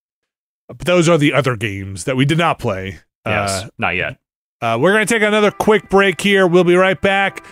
But 0.69 0.79
those 0.79 1.09
are 1.09 1.17
the 1.17 1.33
other 1.33 1.57
games 1.57 2.05
that 2.05 2.15
we 2.15 2.23
did 2.23 2.37
not 2.37 2.57
play. 2.57 2.99
Yes, 3.25 3.69
not 3.77 3.95
yet. 3.95 4.17
Uh, 4.61 4.65
uh, 4.65 4.77
we're 4.77 4.93
gonna 4.93 5.05
take 5.05 5.21
another 5.21 5.51
quick 5.51 5.89
break 5.89 6.21
here. 6.21 6.47
We'll 6.47 6.63
be 6.63 6.75
right 6.75 6.99
back. 6.99 7.45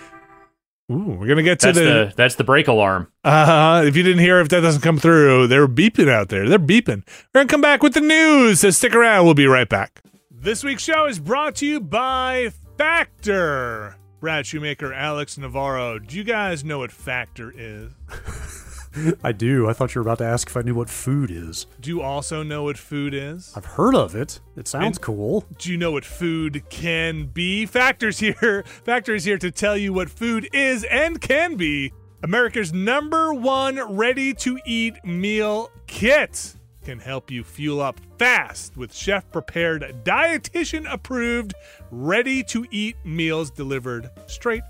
Ooh, 0.91 1.15
we're 1.19 1.27
gonna 1.27 1.43
get 1.43 1.60
to 1.61 1.68
That's 1.68 1.77
the. 1.77 1.84
the 1.84 2.14
that's 2.15 2.35
the 2.35 2.43
break 2.43 2.68
alarm. 2.68 3.11
Uh, 3.23 3.84
if 3.85 3.95
you 3.95 4.03
didn't 4.03 4.19
hear, 4.19 4.39
if 4.39 4.49
that 4.49 4.61
doesn't 4.61 4.81
come 4.81 4.98
through, 4.98 5.48
they're 5.48 5.68
beeping 5.68 6.10
out 6.10 6.30
there. 6.30 6.48
They're 6.49 6.60
beeping. 6.60 7.03
We're 7.34 7.41
gonna 7.41 7.48
come 7.48 7.61
back 7.61 7.84
with 7.84 7.93
the 7.93 8.02
news. 8.02 8.60
So 8.61 8.69
stick 8.72 8.93
around. 8.95 9.26
We'll 9.26 9.34
be 9.34 9.45
right 9.45 9.69
back. 9.69 10.02
This 10.30 10.64
week's 10.64 10.84
show 10.84 11.06
is 11.06 11.19
brought 11.19 11.56
to 11.57 11.65
you 11.65 11.80
by 11.80 12.52
Factor. 12.77 13.95
Brad 14.19 14.45
Shoemaker, 14.45 14.93
Alex 14.93 15.38
Navarro. 15.38 15.99
Do 15.99 16.18
you 16.18 16.23
guys 16.23 16.64
know 16.64 16.80
what 16.80 16.91
Factor 16.91 17.53
is? 17.56 17.91
I 19.23 19.31
do. 19.31 19.69
I 19.69 19.73
thought 19.73 19.95
you 19.95 19.99
were 20.01 20.07
about 20.07 20.18
to 20.19 20.26
ask 20.26 20.49
if 20.49 20.57
I 20.57 20.61
knew 20.61 20.76
what 20.76 20.89
food 20.89 21.31
is. 21.31 21.65
Do 21.80 21.89
you 21.89 22.01
also 22.01 22.43
know 22.43 22.63
what 22.63 22.77
food 22.77 23.13
is? 23.13 23.53
I've 23.55 23.65
heard 23.65 23.95
of 23.95 24.15
it. 24.15 24.39
It 24.55 24.68
sounds 24.68 24.97
And- 24.97 25.01
cool. 25.01 25.45
Do 25.57 25.72
you 25.72 25.77
know 25.77 25.91
what 25.91 26.05
food 26.05 26.63
can 26.69 27.26
be? 27.27 27.65
Factors 27.65 28.19
here. 28.19 28.63
Factors 28.84 29.23
here 29.23 29.38
to 29.38 29.51
tell 29.51 29.77
you 29.77 29.93
what 29.93 30.09
food 30.09 30.49
is 30.53 30.84
and 30.85 31.22
can 31.22 31.55
be. 31.55 31.93
America's 32.23 32.72
number 32.73 33.34
one 33.34 33.80
ready 33.95 34.34
to 34.35 34.59
eat 34.65 35.03
meal 35.03 35.72
kit 35.88 36.55
can 36.84 36.99
help 36.99 37.30
you 37.31 37.43
fuel 37.43 37.80
up 37.81 37.99
fast 38.18 38.76
with 38.76 38.93
chef 38.93 39.30
prepared, 39.31 39.81
dietitian 40.03 40.91
approved, 40.91 41.53
ready 41.91 42.43
to 42.43 42.65
eat 42.72 42.95
meals 43.03 43.51
delivered 43.51 44.09
straight 44.27 44.63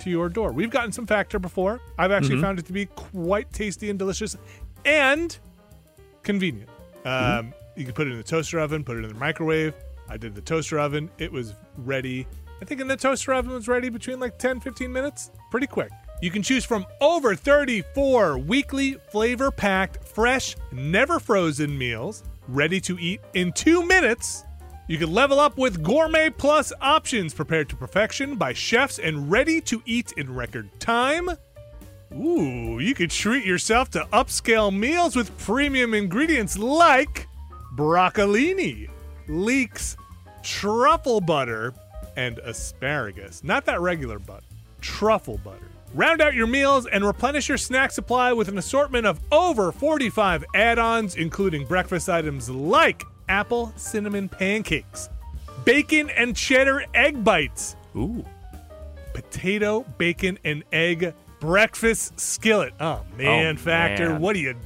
to 0.00 0.10
your 0.10 0.28
door. 0.28 0.52
We've 0.52 0.70
gotten 0.70 0.92
some 0.92 1.06
Factor 1.06 1.38
before. 1.38 1.80
I've 1.98 2.12
actually 2.12 2.40
found 2.40 2.58
it 2.58 2.66
to 2.66 2.72
be 2.72 2.86
quite 2.86 3.52
tasty 3.52 3.90
and 3.90 3.98
delicious 3.98 4.36
and 4.84 5.36
convenient. 6.22 6.70
Um, 7.04 7.52
You 7.76 7.84
can 7.84 7.92
put 7.94 8.06
it 8.06 8.10
in 8.12 8.16
the 8.18 8.22
toaster 8.22 8.60
oven, 8.60 8.84
put 8.84 8.96
it 8.96 9.04
in 9.04 9.08
the 9.08 9.18
microwave. 9.18 9.74
I 10.08 10.16
did 10.16 10.34
the 10.34 10.40
toaster 10.40 10.78
oven. 10.78 11.10
It 11.18 11.32
was 11.32 11.54
ready. 11.78 12.26
I 12.62 12.64
think 12.64 12.80
in 12.80 12.86
the 12.88 12.96
toaster 12.96 13.34
oven 13.34 13.52
was 13.52 13.66
ready 13.68 13.88
between 13.88 14.20
like 14.20 14.38
10, 14.38 14.60
15 14.60 14.92
minutes. 14.92 15.30
Pretty 15.50 15.66
quick. 15.66 15.90
You 16.22 16.30
can 16.30 16.42
choose 16.42 16.64
from 16.64 16.86
over 17.00 17.34
34 17.34 18.38
weekly 18.38 18.96
flavor 19.10 19.50
packed, 19.50 20.06
fresh, 20.06 20.54
never 20.72 21.18
frozen 21.18 21.76
meals 21.76 22.22
ready 22.46 22.80
to 22.82 22.98
eat 22.98 23.20
in 23.34 23.52
two 23.52 23.84
minutes. 23.84 24.44
You 24.86 24.98
can 24.98 25.12
level 25.12 25.40
up 25.40 25.56
with 25.56 25.82
Gourmet 25.82 26.28
Plus 26.28 26.70
options 26.78 27.32
prepared 27.32 27.70
to 27.70 27.76
perfection 27.76 28.36
by 28.36 28.52
chefs 28.52 28.98
and 28.98 29.30
ready 29.30 29.62
to 29.62 29.82
eat 29.86 30.12
in 30.18 30.34
record 30.34 30.68
time. 30.78 31.30
Ooh, 32.12 32.78
you 32.78 32.94
could 32.94 33.10
treat 33.10 33.46
yourself 33.46 33.90
to 33.92 34.06
upscale 34.12 34.76
meals 34.76 35.16
with 35.16 35.36
premium 35.38 35.94
ingredients 35.94 36.58
like 36.58 37.26
broccolini, 37.74 38.90
leeks, 39.26 39.96
truffle 40.42 41.22
butter, 41.22 41.72
and 42.16 42.38
asparagus. 42.40 43.42
Not 43.42 43.64
that 43.64 43.80
regular 43.80 44.18
butter, 44.18 44.44
truffle 44.82 45.38
butter. 45.38 45.70
Round 45.94 46.20
out 46.20 46.34
your 46.34 46.46
meals 46.46 46.86
and 46.86 47.04
replenish 47.06 47.48
your 47.48 47.56
snack 47.56 47.90
supply 47.90 48.34
with 48.34 48.48
an 48.48 48.58
assortment 48.58 49.06
of 49.06 49.18
over 49.32 49.72
45 49.72 50.44
add 50.54 50.78
ons, 50.78 51.16
including 51.16 51.64
breakfast 51.64 52.10
items 52.10 52.50
like 52.50 53.02
apple 53.28 53.72
cinnamon 53.76 54.28
pancakes, 54.28 55.08
bacon 55.64 56.10
and 56.10 56.36
cheddar 56.36 56.84
egg 56.94 57.22
bites, 57.24 57.76
Ooh. 57.96 58.24
potato, 59.12 59.84
bacon, 59.98 60.38
and 60.44 60.64
egg 60.72 61.14
breakfast 61.40 62.18
skillet. 62.18 62.72
Oh 62.80 63.00
man, 63.16 63.56
Oh, 63.56 63.60
Factor, 63.60 64.10
man. 64.10 64.20
what 64.20 64.36
are 64.36 64.40
you 64.40 64.56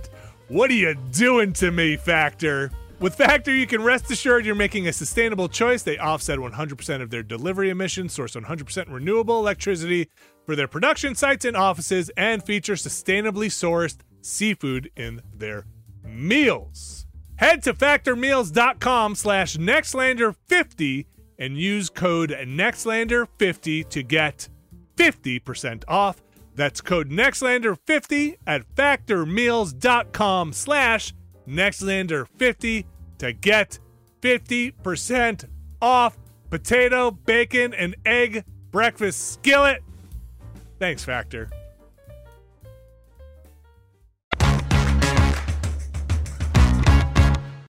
what 0.48 0.70
are 0.70 0.74
you 0.74 0.94
doing 1.12 1.52
to 1.55 1.70
me, 1.70 1.97
Factor? 1.97 2.70
With 3.01 3.14
Factor, 3.14 3.55
you 3.55 3.66
can 3.66 3.82
rest 3.82 4.10
assured 4.10 4.44
you're 4.44 4.55
making 4.56 4.89
a 4.89 4.93
sustainable 4.93 5.48
choice. 5.48 5.82
They 5.85 5.98
offset 5.98 6.39
100% 6.40 7.02
of 7.02 7.10
their 7.10 7.22
delivery 7.22 7.70
emissions, 7.70 8.12
source 8.12 8.35
100% 8.35 8.93
renewable 8.93 9.39
electricity 9.39 10.09
for 10.47 10.56
their 10.56 10.66
production 10.66 11.14
sites 11.14 11.44
and 11.44 11.56
offices, 11.56 12.10
and 12.16 12.43
feature 12.43 12.72
sustainably 12.74 13.48
sourced 13.51 13.98
seafood 14.22 14.90
in 14.97 15.20
their 15.32 15.64
meals. 16.02 17.06
Head 17.39 17.62
to 17.62 17.74
factormeals.com 17.74 19.15
slash 19.15 19.56
nextlander50 19.56 21.06
and 21.39 21.56
use 21.56 21.89
code 21.89 22.31
nextlander50 22.31 23.89
to 23.89 24.02
get 24.02 24.48
50% 24.97 25.85
off. 25.86 26.20
That's 26.56 26.81
code 26.81 27.10
nextlander50 27.10 28.39
at 28.44 28.74
factormeals.com 28.74 30.52
slash 30.52 31.15
nextlander50 31.48 32.85
to 33.19 33.32
get 33.32 33.78
50% 34.20 35.44
off 35.81 36.19
potato, 36.51 37.12
bacon, 37.12 37.73
and 37.73 37.94
egg 38.05 38.44
breakfast 38.73 39.35
skillet. 39.35 39.82
Thanks, 40.81 41.05
Factor. 41.05 41.48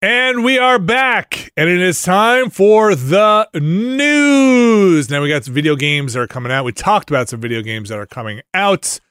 And 0.01 0.45
we 0.45 0.57
are 0.57 0.79
back, 0.79 1.51
and 1.57 1.69
it 1.69 1.81
is 1.81 2.01
time 2.01 2.49
for 2.49 2.95
the 2.95 3.49
news. 3.53 5.09
Now 5.09 5.21
we 5.21 5.27
got 5.27 5.43
some 5.43 5.53
video 5.53 5.75
games 5.75 6.13
that 6.13 6.21
are 6.21 6.27
coming 6.27 6.53
out. 6.53 6.63
We 6.63 6.71
talked 6.71 7.09
about 7.09 7.27
some 7.27 7.41
video 7.41 7.61
games 7.61 7.89
that 7.89 7.99
are 7.99 8.05
coming 8.05 8.39
out. 8.53 9.01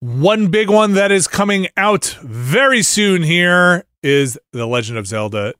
One 0.00 0.48
big 0.50 0.68
one 0.68 0.92
that 0.92 1.10
is 1.10 1.28
coming 1.28 1.68
out 1.78 2.18
very 2.22 2.82
soon 2.82 3.22
here 3.22 3.86
is 4.02 4.38
The 4.52 4.66
Legend 4.66 4.98
of 4.98 5.06
Zelda 5.06 5.54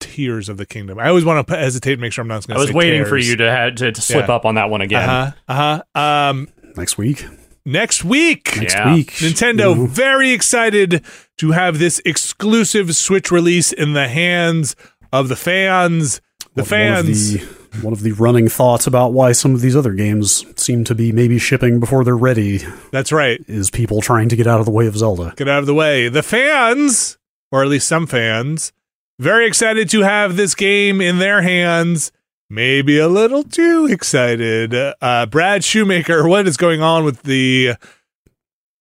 Tears 0.00 0.48
of 0.48 0.56
the 0.56 0.64
Kingdom. 0.64 0.98
I 0.98 1.08
always 1.08 1.26
want 1.26 1.46
to 1.46 1.56
hesitate 1.56 1.92
and 1.92 2.00
make 2.00 2.14
sure 2.14 2.22
I'm 2.22 2.28
not 2.28 2.46
going 2.46 2.56
to 2.56 2.62
I 2.62 2.66
to 2.66 2.72
was 2.72 2.74
waiting 2.74 3.04
for 3.04 3.18
you 3.18 3.36
to 3.36 3.50
have 3.50 3.74
to, 3.74 3.92
to 3.92 4.00
slip 4.00 4.28
Yeah. 4.28 4.34
up 4.36 4.46
on 4.46 4.54
that 4.54 4.70
one 4.70 4.80
again. 4.80 5.06
Uh 5.08 5.32
huh. 5.48 5.52
Uh 5.52 5.82
huh. 5.94 6.30
Um, 6.30 6.48
Next 6.78 6.96
week. 6.96 7.26
Next 7.66 8.04
week. 8.04 8.56
Next 8.56 8.74
Yeah. 8.74 8.94
week. 8.94 9.12
Nintendo 9.16 9.74
you 9.74 9.82
know. 9.82 9.86
very 9.86 10.30
excited 10.32 11.04
to 11.38 11.50
have 11.50 11.78
this 11.78 12.00
exclusive 12.06 12.96
Switch 12.96 13.30
release 13.30 13.72
in 13.72 13.92
the 13.92 14.08
hands 14.08 14.74
of 15.12 15.28
the 15.28 15.36
fans. 15.36 16.20
The 16.54 16.62
One- 16.62 16.68
fans. 16.68 17.32
One 17.34 17.42
of 17.42 17.70
the, 17.72 17.78
one 17.82 17.92
of 17.92 18.02
the 18.02 18.12
running 18.12 18.48
thoughts 18.48 18.86
about 18.86 19.12
why 19.12 19.32
some 19.32 19.54
of 19.54 19.60
these 19.60 19.76
other 19.76 19.92
games 19.92 20.46
seem 20.56 20.84
to 20.84 20.94
be 20.94 21.12
maybe 21.12 21.38
shipping 21.38 21.78
before 21.78 22.04
they're 22.04 22.16
ready 22.16 22.60
That's 22.92 23.12
right. 23.12 23.38
is 23.46 23.68
people 23.70 24.00
trying 24.00 24.30
to 24.30 24.36
get 24.36 24.46
out 24.46 24.60
of 24.60 24.64
the 24.64 24.72
way 24.72 24.86
of 24.86 24.96
Zelda. 24.96 25.34
Get 25.36 25.48
out 25.48 25.58
of 25.58 25.66
the 25.66 25.74
way. 25.74 26.08
The 26.08 26.22
fans, 26.22 27.18
or 27.52 27.62
at 27.62 27.68
least 27.68 27.86
some 27.86 28.06
fans, 28.06 28.72
very 29.18 29.46
excited 29.46 29.90
to 29.90 30.00
have 30.02 30.36
this 30.36 30.54
game 30.54 31.02
in 31.02 31.18
their 31.18 31.42
hands. 31.42 32.12
Maybe 32.48 32.98
a 32.98 33.08
little 33.08 33.42
too 33.42 33.88
excited. 33.90 34.72
Uh, 35.00 35.26
Brad 35.26 35.64
Shoemaker, 35.64 36.28
what 36.28 36.46
is 36.46 36.56
going 36.56 36.80
on 36.80 37.04
with 37.04 37.22
the? 37.24 37.74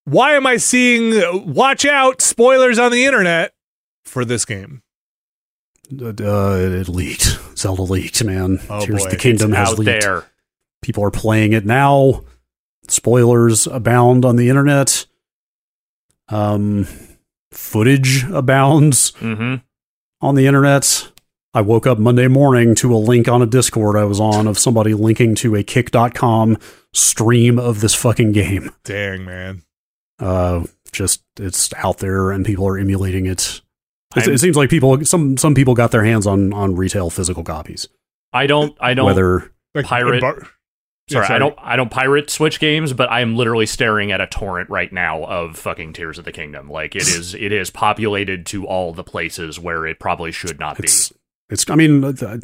Why 0.06 0.34
am 0.34 0.46
I 0.46 0.58
seeing? 0.58 1.52
Watch 1.52 1.84
out! 1.86 2.22
Spoilers 2.22 2.78
on 2.78 2.92
the 2.92 3.06
internet 3.06 3.54
for 4.04 4.24
this 4.24 4.46
game. 4.46 4.84
Uh, 5.92 6.14
it 6.60 6.88
leaked. 6.90 7.40
Zelda 7.58 7.82
leaked, 7.82 8.24
man. 8.24 8.60
Oh, 8.70 8.86
Tears 8.86 9.00
boy. 9.02 9.06
of 9.06 9.12
the 9.12 9.18
Kingdom 9.18 9.52
It's 9.52 9.58
has 9.58 9.70
out 9.72 9.80
leaked. 9.80 10.02
there. 10.02 10.26
People 10.84 11.04
are 11.04 11.12
playing 11.12 11.54
it 11.54 11.66
now. 11.66 12.24
Spoilers 12.88 13.66
abound 13.66 14.26
on 14.26 14.36
the 14.36 14.50
internet. 14.50 15.08
Um, 16.30 16.88
footage 17.52 18.24
abounds 18.26 19.10
hmm 19.18 19.56
on 20.22 20.36
the 20.36 20.46
internet. 20.48 21.12
I 21.56 21.62
woke 21.62 21.88
up 21.88 21.98
Monday 21.98 22.28
morning 22.28 22.76
to 22.76 22.94
a 22.94 22.98
link 22.98 23.30
on 23.30 23.42
a 23.42 23.46
Discord 23.46 23.96
I 23.96 24.04
was 24.04 24.20
on 24.20 24.46
of 24.46 24.60
somebody 24.60 24.94
linking 24.94 25.36
to 25.36 25.56
a 25.56 25.64
kick.com 25.64 26.58
stream 26.92 27.58
of 27.58 27.80
this 27.80 27.96
fucking 27.96 28.34
game. 28.34 28.72
Dang 28.84 29.24
man. 29.24 29.64
Uh, 30.20 30.66
just 30.92 31.24
it's 31.40 31.74
out 31.76 32.00
there 32.00 32.32
and 32.32 32.46
people 32.46 32.68
are 32.68 32.78
emulating 32.78 33.26
it. 33.26 33.62
It, 34.18 34.28
it 34.28 34.40
seems 34.40 34.58
like 34.58 34.70
people 34.70 35.06
some 35.06 35.38
some 35.38 35.56
people 35.56 35.76
got 35.76 35.92
their 35.92 36.04
hands 36.04 36.28
on 36.28 36.52
on 36.52 36.76
retail 36.76 37.10
physical 37.10 37.44
copies. 37.44 37.88
I 38.34 38.48
don't. 38.48 38.76
I 38.82 38.94
don't. 38.94 39.06
Whether 39.06 39.50
Like 39.74 39.86
Pirate- 39.86 40.20
bar- 40.22 40.48
Yeah, 41.08 41.24
Sorry, 41.24 41.36
I 41.36 41.40
don't 41.40 41.56
I 41.58 41.78
don't 41.78 41.90
pirate 41.92 42.30
Switch 42.30 42.60
games, 42.60 42.92
but 42.92 43.10
I 43.10 43.22
am 43.22 43.38
literally 43.38 43.66
staring 43.66 44.12
at 44.12 44.20
a 44.20 44.28
torrent 44.28 44.70
right 44.70 44.92
now 44.92 45.24
of 45.24 45.56
fucking 45.58 45.94
Tears 45.94 46.18
of 46.18 46.26
the 46.26 46.34
Kingdom. 46.34 46.70
Like 46.70 46.98
it 46.98 47.04
is 47.08 47.34
it 47.34 47.54
is 47.54 47.70
populated 47.70 48.46
to 48.48 48.66
all 48.66 48.92
the 48.92 49.06
places 49.06 49.58
where 49.58 49.88
it 49.88 50.02
probably 50.02 50.34
should 50.34 50.60
not 50.60 50.78
be. 50.78 50.90
It's 51.50 51.64
it's. 51.64 51.70
I 51.70 51.76
mean, 51.76 52.04
uh, 52.04 52.38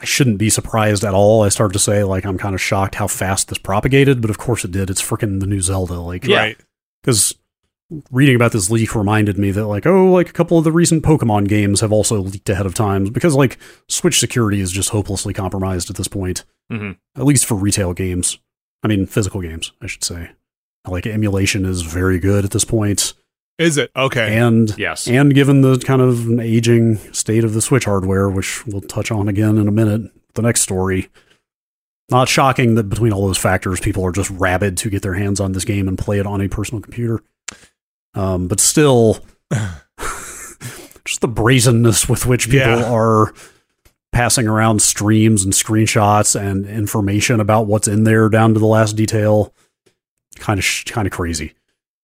I 0.00 0.04
shouldn't 0.04 0.38
be 0.38 0.50
surprised 0.50 1.04
at 1.04 1.14
all. 1.14 1.42
I 1.42 1.48
started 1.48 1.72
to 1.74 1.78
say 1.78 2.04
like 2.04 2.24
I'm 2.26 2.38
kind 2.38 2.54
of 2.54 2.60
shocked 2.60 2.96
how 2.96 3.06
fast 3.06 3.48
this 3.48 3.58
propagated, 3.58 4.20
but 4.20 4.30
of 4.30 4.38
course 4.38 4.64
it 4.64 4.70
did. 4.72 4.90
It's 4.90 5.02
freaking 5.02 5.40
the 5.40 5.46
new 5.46 5.60
Zelda. 5.60 5.94
Like, 6.00 6.26
Yeah. 6.26 6.36
Right. 6.38 6.56
because 7.02 7.34
reading 8.10 8.34
about 8.36 8.52
this 8.52 8.70
leak 8.70 8.94
reminded 8.94 9.36
me 9.38 9.50
that 9.50 9.66
like 9.66 9.86
oh 9.86 10.10
like 10.10 10.30
a 10.30 10.32
couple 10.32 10.56
of 10.56 10.64
the 10.64 10.72
recent 10.72 11.02
pokemon 11.02 11.46
games 11.46 11.82
have 11.82 11.92
also 11.92 12.20
leaked 12.22 12.48
ahead 12.48 12.64
of 12.64 12.72
time 12.74 13.04
because 13.04 13.34
like 13.34 13.58
switch 13.86 14.18
security 14.18 14.60
is 14.62 14.72
just 14.72 14.88
hopelessly 14.90 15.34
compromised 15.34 15.90
at 15.90 15.96
this 15.96 16.08
point 16.08 16.42
Mhm. 16.72 16.96
at 17.18 17.24
least 17.26 17.44
for 17.44 17.54
retail 17.54 17.92
games 17.92 18.38
i 18.82 18.88
mean 18.88 19.04
physical 19.04 19.42
games 19.42 19.72
i 19.82 19.86
should 19.86 20.02
say 20.04 20.30
like 20.88 21.06
emulation 21.06 21.66
is 21.66 21.82
very 21.82 22.18
good 22.18 22.46
at 22.46 22.52
this 22.52 22.64
point 22.64 23.12
Is 23.58 23.76
it 23.78 23.90
okay? 23.94 24.36
and 24.38 24.74
Yes. 24.78 25.06
and 25.06 25.34
given 25.34 25.60
the 25.62 25.78
kind 25.78 26.02
of 26.02 26.40
aging 26.40 26.96
state 27.12 27.44
of 27.44 27.52
the 27.54 27.60
switch 27.62 27.84
hardware 27.84 28.28
which 28.28 28.66
we'll 28.66 28.80
touch 28.80 29.10
on 29.10 29.28
again 29.28 29.58
in 29.58 29.68
a 29.68 29.72
minute 29.72 30.10
the 30.34 30.42
next 30.42 30.62
story 30.62 31.08
not 32.10 32.28
shocking 32.28 32.74
that 32.74 32.84
between 32.88 33.12
all 33.12 33.26
those 33.26 33.38
factors 33.38 33.78
people 33.80 34.04
are 34.04 34.12
just 34.12 34.30
rabid 34.30 34.76
to 34.78 34.90
get 34.90 35.02
their 35.02 35.14
hands 35.14 35.38
on 35.40 35.52
this 35.52 35.64
game 35.64 35.86
and 35.88 35.98
play 35.98 36.18
it 36.18 36.26
on 36.26 36.40
a 36.40 36.48
personal 36.48 36.80
computer 36.82 37.22
um, 38.14 38.48
but 38.48 38.58
still 38.60 39.20
just 41.04 41.20
the 41.20 41.28
brazenness 41.28 42.08
with 42.08 42.26
which 42.26 42.46
people 42.46 42.58
Yeah. 42.80 42.90
are 42.92 43.32
passing 44.12 44.46
around 44.46 44.82
streams 44.82 45.44
and 45.44 45.52
screenshots 45.52 46.38
and 46.38 46.66
information 46.66 47.40
about 47.40 47.66
what's 47.66 47.88
in 47.88 48.04
there 48.04 48.28
down 48.28 48.52
to 48.54 48.60
the 48.60 48.66
last 48.66 48.94
detail 48.94 49.54
kind 50.36 50.58
of 50.58 50.64
sh- 50.64 50.84
kind 50.84 51.06
of 51.06 51.12
crazy 51.12 51.52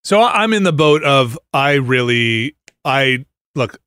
So 0.09 0.23
I- 0.23 0.43
I'm 0.43 0.55
in 0.55 0.63
the 0.63 0.73
boat 0.73 1.03
of 1.05 1.39
I 1.53 1.73
really 1.75 2.57
I 2.83 3.27
look 3.55 3.79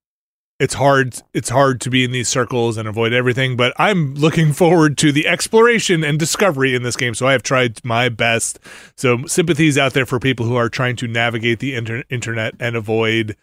it's 0.59 0.75
hard 0.75 1.15
it's 1.33 1.49
hard 1.49 1.81
to 1.81 1.89
be 1.89 2.03
in 2.03 2.11
these 2.11 2.27
circles 2.27 2.77
and 2.77 2.87
avoid 2.87 3.11
everything 3.11 3.57
but 3.57 3.73
I'm 3.77 4.13
looking 4.13 4.53
forward 4.53 4.99
to 4.99 5.11
the 5.11 5.25
exploration 5.27 6.03
and 6.03 6.19
discovery 6.19 6.75
in 6.75 6.83
this 6.83 6.95
game 6.95 7.15
so 7.15 7.25
I 7.25 7.31
have 7.31 7.41
tried 7.41 7.83
my 7.83 8.07
best 8.07 8.59
so 8.95 9.25
sympathies 9.25 9.79
out 9.79 9.93
there 9.93 10.05
for 10.05 10.19
people 10.19 10.45
who 10.45 10.55
are 10.55 10.69
trying 10.69 10.95
to 10.97 11.07
navigate 11.07 11.57
the 11.57 11.73
inter- 11.73 12.03
internet 12.11 12.53
and 12.59 12.75
avoid 12.75 13.35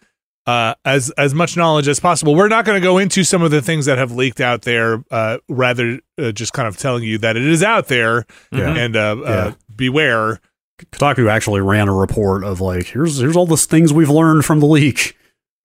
uh, 0.47 0.75
as 0.85 1.09
as 1.17 1.33
much 1.33 1.57
knowledge 1.57 1.87
as 1.89 1.99
possible. 1.99 2.33
We're 2.33 2.47
not 2.47 2.63
going 2.63 2.81
to 2.81 2.83
go 2.83 2.97
into 2.97 3.25
some 3.25 3.41
of 3.43 3.51
the 3.51 3.61
things 3.61 3.85
that 3.87 3.97
have 3.99 4.13
leaked 4.13 4.39
out 4.41 4.61
there. 4.63 5.03
Uh, 5.11 5.39
rather, 5.47 5.99
uh, 6.17 6.31
just 6.31 6.53
kind 6.53 6.67
of 6.67 6.75
telling 6.77 7.03
you 7.03 7.19
that 7.19 7.35
it 7.37 7.43
is 7.45 7.61
out 7.61 7.87
there 7.87 8.25
Yeah. 8.51 8.73
and 8.75 8.95
uh, 8.95 8.99
uh, 8.99 9.15
Yeah. 9.27 9.53
beware. 9.75 10.39
Kotaku 10.91 11.29
actually 11.29 11.61
ran 11.61 11.87
a 11.87 11.93
report 11.93 12.43
of 12.43 12.61
like 12.61 12.87
here's 12.87 13.17
here's 13.19 13.35
all 13.35 13.45
the 13.45 13.57
things 13.57 13.91
we've 13.93 14.09
learned 14.09 14.45
from 14.45 14.59
the 14.59 14.65
leak 14.65 15.15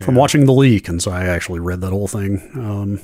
from 0.03 0.15
Yeah. 0.15 0.20
watching 0.20 0.45
the 0.47 0.53
leak 0.53 0.89
and 0.89 1.01
so 1.03 1.11
I 1.11 1.24
actually 1.27 1.61
read 1.61 1.81
that 1.82 1.91
whole 1.91 2.09
thing 2.09 2.41
um 2.55 3.01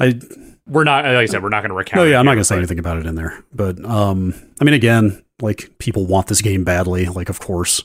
I 0.00 0.20
We're 0.66 0.84
not 0.84 1.04
like 1.04 1.14
I 1.16 1.26
said, 1.26 1.42
we're 1.42 1.48
not 1.50 1.62
gonna 1.62 1.74
recount. 1.74 1.96
no 2.02 2.04
yeah 2.10 2.18
I'm 2.18 2.24
not 2.24 2.32
going 2.32 2.40
to 2.40 2.44
say 2.44 2.56
anything 2.56 2.78
about 2.78 2.98
it 2.98 3.06
in 3.06 3.14
there 3.14 3.42
but 3.52 3.82
um 3.84 4.34
I 4.60 4.64
mean 4.64 4.74
again 4.74 5.22
like 5.40 5.70
people 5.78 6.06
want 6.06 6.26
this 6.28 6.42
game 6.42 6.64
badly 6.64 7.06
like 7.06 7.28
of 7.28 7.40
course 7.40 7.82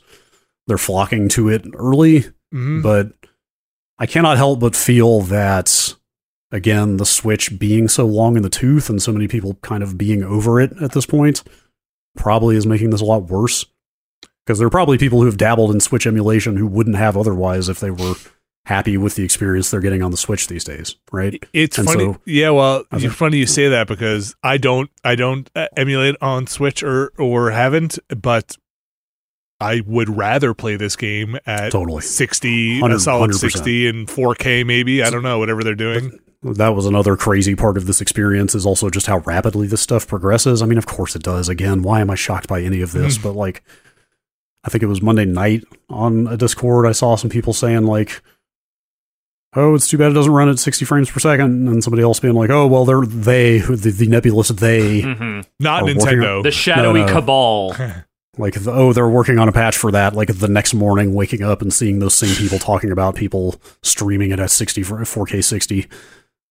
they're 0.68 0.78
flocking 0.78 1.30
to 1.30 1.50
it 1.50 1.66
early 1.76 2.26
Mhm. 2.54 2.82
but 2.82 3.12
I 4.00 4.06
cannot 4.08 4.38
help 4.38 4.60
but 4.60 4.76
feel 4.76 5.22
that 5.22 5.94
again 6.52 6.98
the 6.98 7.06
Switch 7.06 7.60
being 7.60 7.88
so 7.88 8.06
long 8.08 8.36
in 8.38 8.42
the 8.44 8.50
tooth 8.50 8.90
and 8.90 9.00
so 9.02 9.12
many 9.12 9.28
people 9.28 9.56
kind 9.62 9.84
of 9.84 9.98
being 10.00 10.24
over 10.24 10.60
it 10.60 10.74
at 10.82 10.94
this 10.94 11.06
point 11.06 11.44
probably 12.16 12.56
is 12.56 12.66
making 12.66 12.90
this 12.90 13.02
a 13.02 13.06
lot 13.06 13.24
worse 13.24 13.66
because 14.46 14.58
there 14.60 14.68
are 14.68 14.72
probably 14.72 14.98
people 14.98 15.20
who 15.20 15.26
have 15.26 15.38
dabbled 15.38 15.72
in 15.72 15.80
Switch 15.80 16.08
emulation 16.08 16.58
who 16.58 16.66
wouldn't 16.68 16.96
have 16.96 17.16
otherwise 17.16 17.70
if 17.70 17.80
they 17.80 17.92
were 17.92 18.16
happy 18.66 18.98
with 18.98 19.16
the 19.16 19.24
experience 19.24 19.72
they're 19.72 19.80
getting 19.80 20.02
on 20.04 20.12
the 20.12 20.18
Switch 20.18 20.48
these 20.48 20.64
days, 20.64 20.96
right? 21.12 21.42
It's 21.54 21.78
And 21.78 21.88
funny. 21.88 22.04
so- 22.14 22.22
yeah, 22.26 22.50
well, 22.52 22.84
it's 22.92 23.14
funny 23.16 23.38
you 23.38 23.46
say 23.48 23.70
that 23.70 23.88
because 23.88 24.36
I 24.44 24.58
don't, 24.58 24.90
I 25.04 25.16
don't 25.16 25.50
uh, 25.56 25.68
emulate 25.78 26.16
on 26.22 26.46
Switch 26.48 26.84
or 26.84 27.12
or 27.18 27.52
haven't, 27.52 27.98
but 28.16 28.56
I 29.62 29.82
would 29.86 30.16
rather 30.16 30.54
play 30.54 30.78
this 30.78 30.96
game 30.96 31.38
at 31.46 31.72
Totally. 31.72 32.02
sixty, 32.02 32.80
a 32.80 33.00
solid 33.00 33.32
100%. 33.32 33.34
sixty 33.36 33.88
and 33.88 34.10
four 34.10 34.34
K, 34.36 34.64
maybe. 34.64 35.04
I 35.04 35.10
don't 35.10 35.24
know, 35.24 35.38
whatever 35.40 35.64
they're 35.64 35.76
doing. 35.76 36.18
That 36.42 36.70
was 36.70 36.86
another 36.86 37.18
crazy 37.18 37.54
part 37.56 37.76
of 37.76 37.86
this 37.86 38.00
experience 38.00 38.56
is 38.56 38.66
also 38.66 38.90
just 38.90 39.08
how 39.08 39.18
rapidly 39.20 39.68
this 39.68 39.82
stuff 39.82 40.08
progresses. 40.08 40.62
I 40.62 40.66
mean, 40.66 40.78
of 40.78 40.86
course 40.86 41.16
it 41.16 41.22
does. 41.24 41.50
Again, 41.50 41.82
why 41.82 42.00
am 42.00 42.10
I 42.10 42.16
shocked 42.16 42.48
by 42.48 42.62
any 42.62 42.82
of 42.82 42.94
this? 42.94 43.18
but 43.18 43.34
like, 43.34 43.62
I 44.64 44.70
think 44.70 44.82
it 44.84 44.88
was 44.88 45.02
Monday 45.02 45.26
night 45.26 45.64
on 45.90 46.28
a 46.28 46.38
Discord. 46.38 46.86
I 46.86 46.94
saw 46.94 47.16
some 47.16 47.30
people 47.30 47.52
saying 47.52 47.86
like, 47.86 48.22
"Oh, 49.54 49.76
it's 49.76 49.90
too 49.90 49.98
bad 49.98 50.12
it 50.12 50.14
doesn't 50.16 50.32
run 50.32 50.48
at 50.50 50.60
60 50.60 50.86
frames 50.86 51.10
per 51.10 51.20
second. 51.20 51.68
and 51.68 51.84
somebody 51.84 52.04
else 52.04 52.20
being 52.22 52.36
like, 52.36 52.50
"Oh, 52.50 52.68
well, 52.68 52.86
they're 52.86 53.02
they 53.06 53.60
the, 53.60 53.76
the 53.92 54.08
nebulous 54.08 54.48
they 54.50 55.02
Mhm. 55.02 55.46
Not 55.60 55.84
Or 55.84 55.86
working 55.88 56.00
Nintendo. 56.02 56.44
The 56.44 56.52
shadowy 56.52 57.02
no. 57.06 57.08
cabal. 57.12 57.76
like 58.38 58.54
the, 58.62 58.72
oh 58.72 58.94
they're 58.94 59.10
working 59.10 59.40
on 59.40 59.50
a 59.50 59.52
patch 59.52 59.76
for 59.76 59.92
that 59.92 60.16
like 60.16 60.30
the 60.34 60.48
next 60.48 60.74
morning 60.74 61.14
waking 61.14 61.42
up 61.44 61.62
and 61.62 61.74
seeing 61.74 62.00
those 62.00 62.14
same 62.14 62.34
people 62.36 62.58
talking 62.60 62.90
about 62.92 63.16
people 63.16 63.56
streaming 63.84 64.32
it 64.32 64.40
at 64.40 64.50
60 64.52 64.84
for 64.84 64.98
4k 65.00 65.44
60 65.44 65.88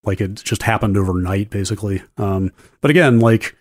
like 0.05 0.21
it 0.21 0.35
just 0.37 0.63
happened 0.63 0.97
overnight 0.97 1.51
basically 1.51 2.03
um 2.17 2.51
but 2.81 2.91
again 2.91 3.21
like 3.21 3.55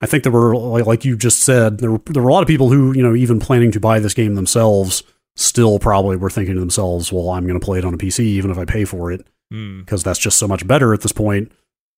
i 0.00 0.06
think 0.06 0.22
there 0.22 0.32
were 0.32 0.56
like, 0.56 0.86
like 0.86 1.04
you 1.04 1.16
just 1.16 1.40
said 1.42 1.78
there 1.78 1.92
were, 1.92 2.00
there 2.06 2.22
were 2.22 2.28
a 2.30 2.32
lot 2.32 2.42
of 2.42 2.48
people 2.48 2.70
who 2.70 2.92
you 2.92 3.02
know 3.02 3.14
even 3.14 3.38
planning 3.38 3.70
to 3.70 3.80
buy 3.80 3.98
this 3.98 4.14
game 4.14 4.34
themselves 4.34 5.02
still 5.36 5.78
probably 5.78 6.16
were 6.16 6.30
thinking 6.30 6.54
to 6.54 6.60
themselves 6.60 7.12
well 7.12 7.30
i'm 7.30 7.46
going 7.46 7.58
to 7.58 7.64
play 7.64 7.78
it 7.78 7.84
on 7.84 7.94
a 7.94 7.98
pc 7.98 8.20
even 8.20 8.50
if 8.50 8.58
i 8.58 8.64
pay 8.64 8.84
for 8.84 9.12
it 9.12 9.26
Hmm. 9.52 9.80
because 9.80 10.02
that's 10.02 10.18
just 10.18 10.38
so 10.38 10.48
much 10.48 10.66
better 10.66 10.94
at 10.94 11.02
this 11.02 11.12
point. 11.12 11.52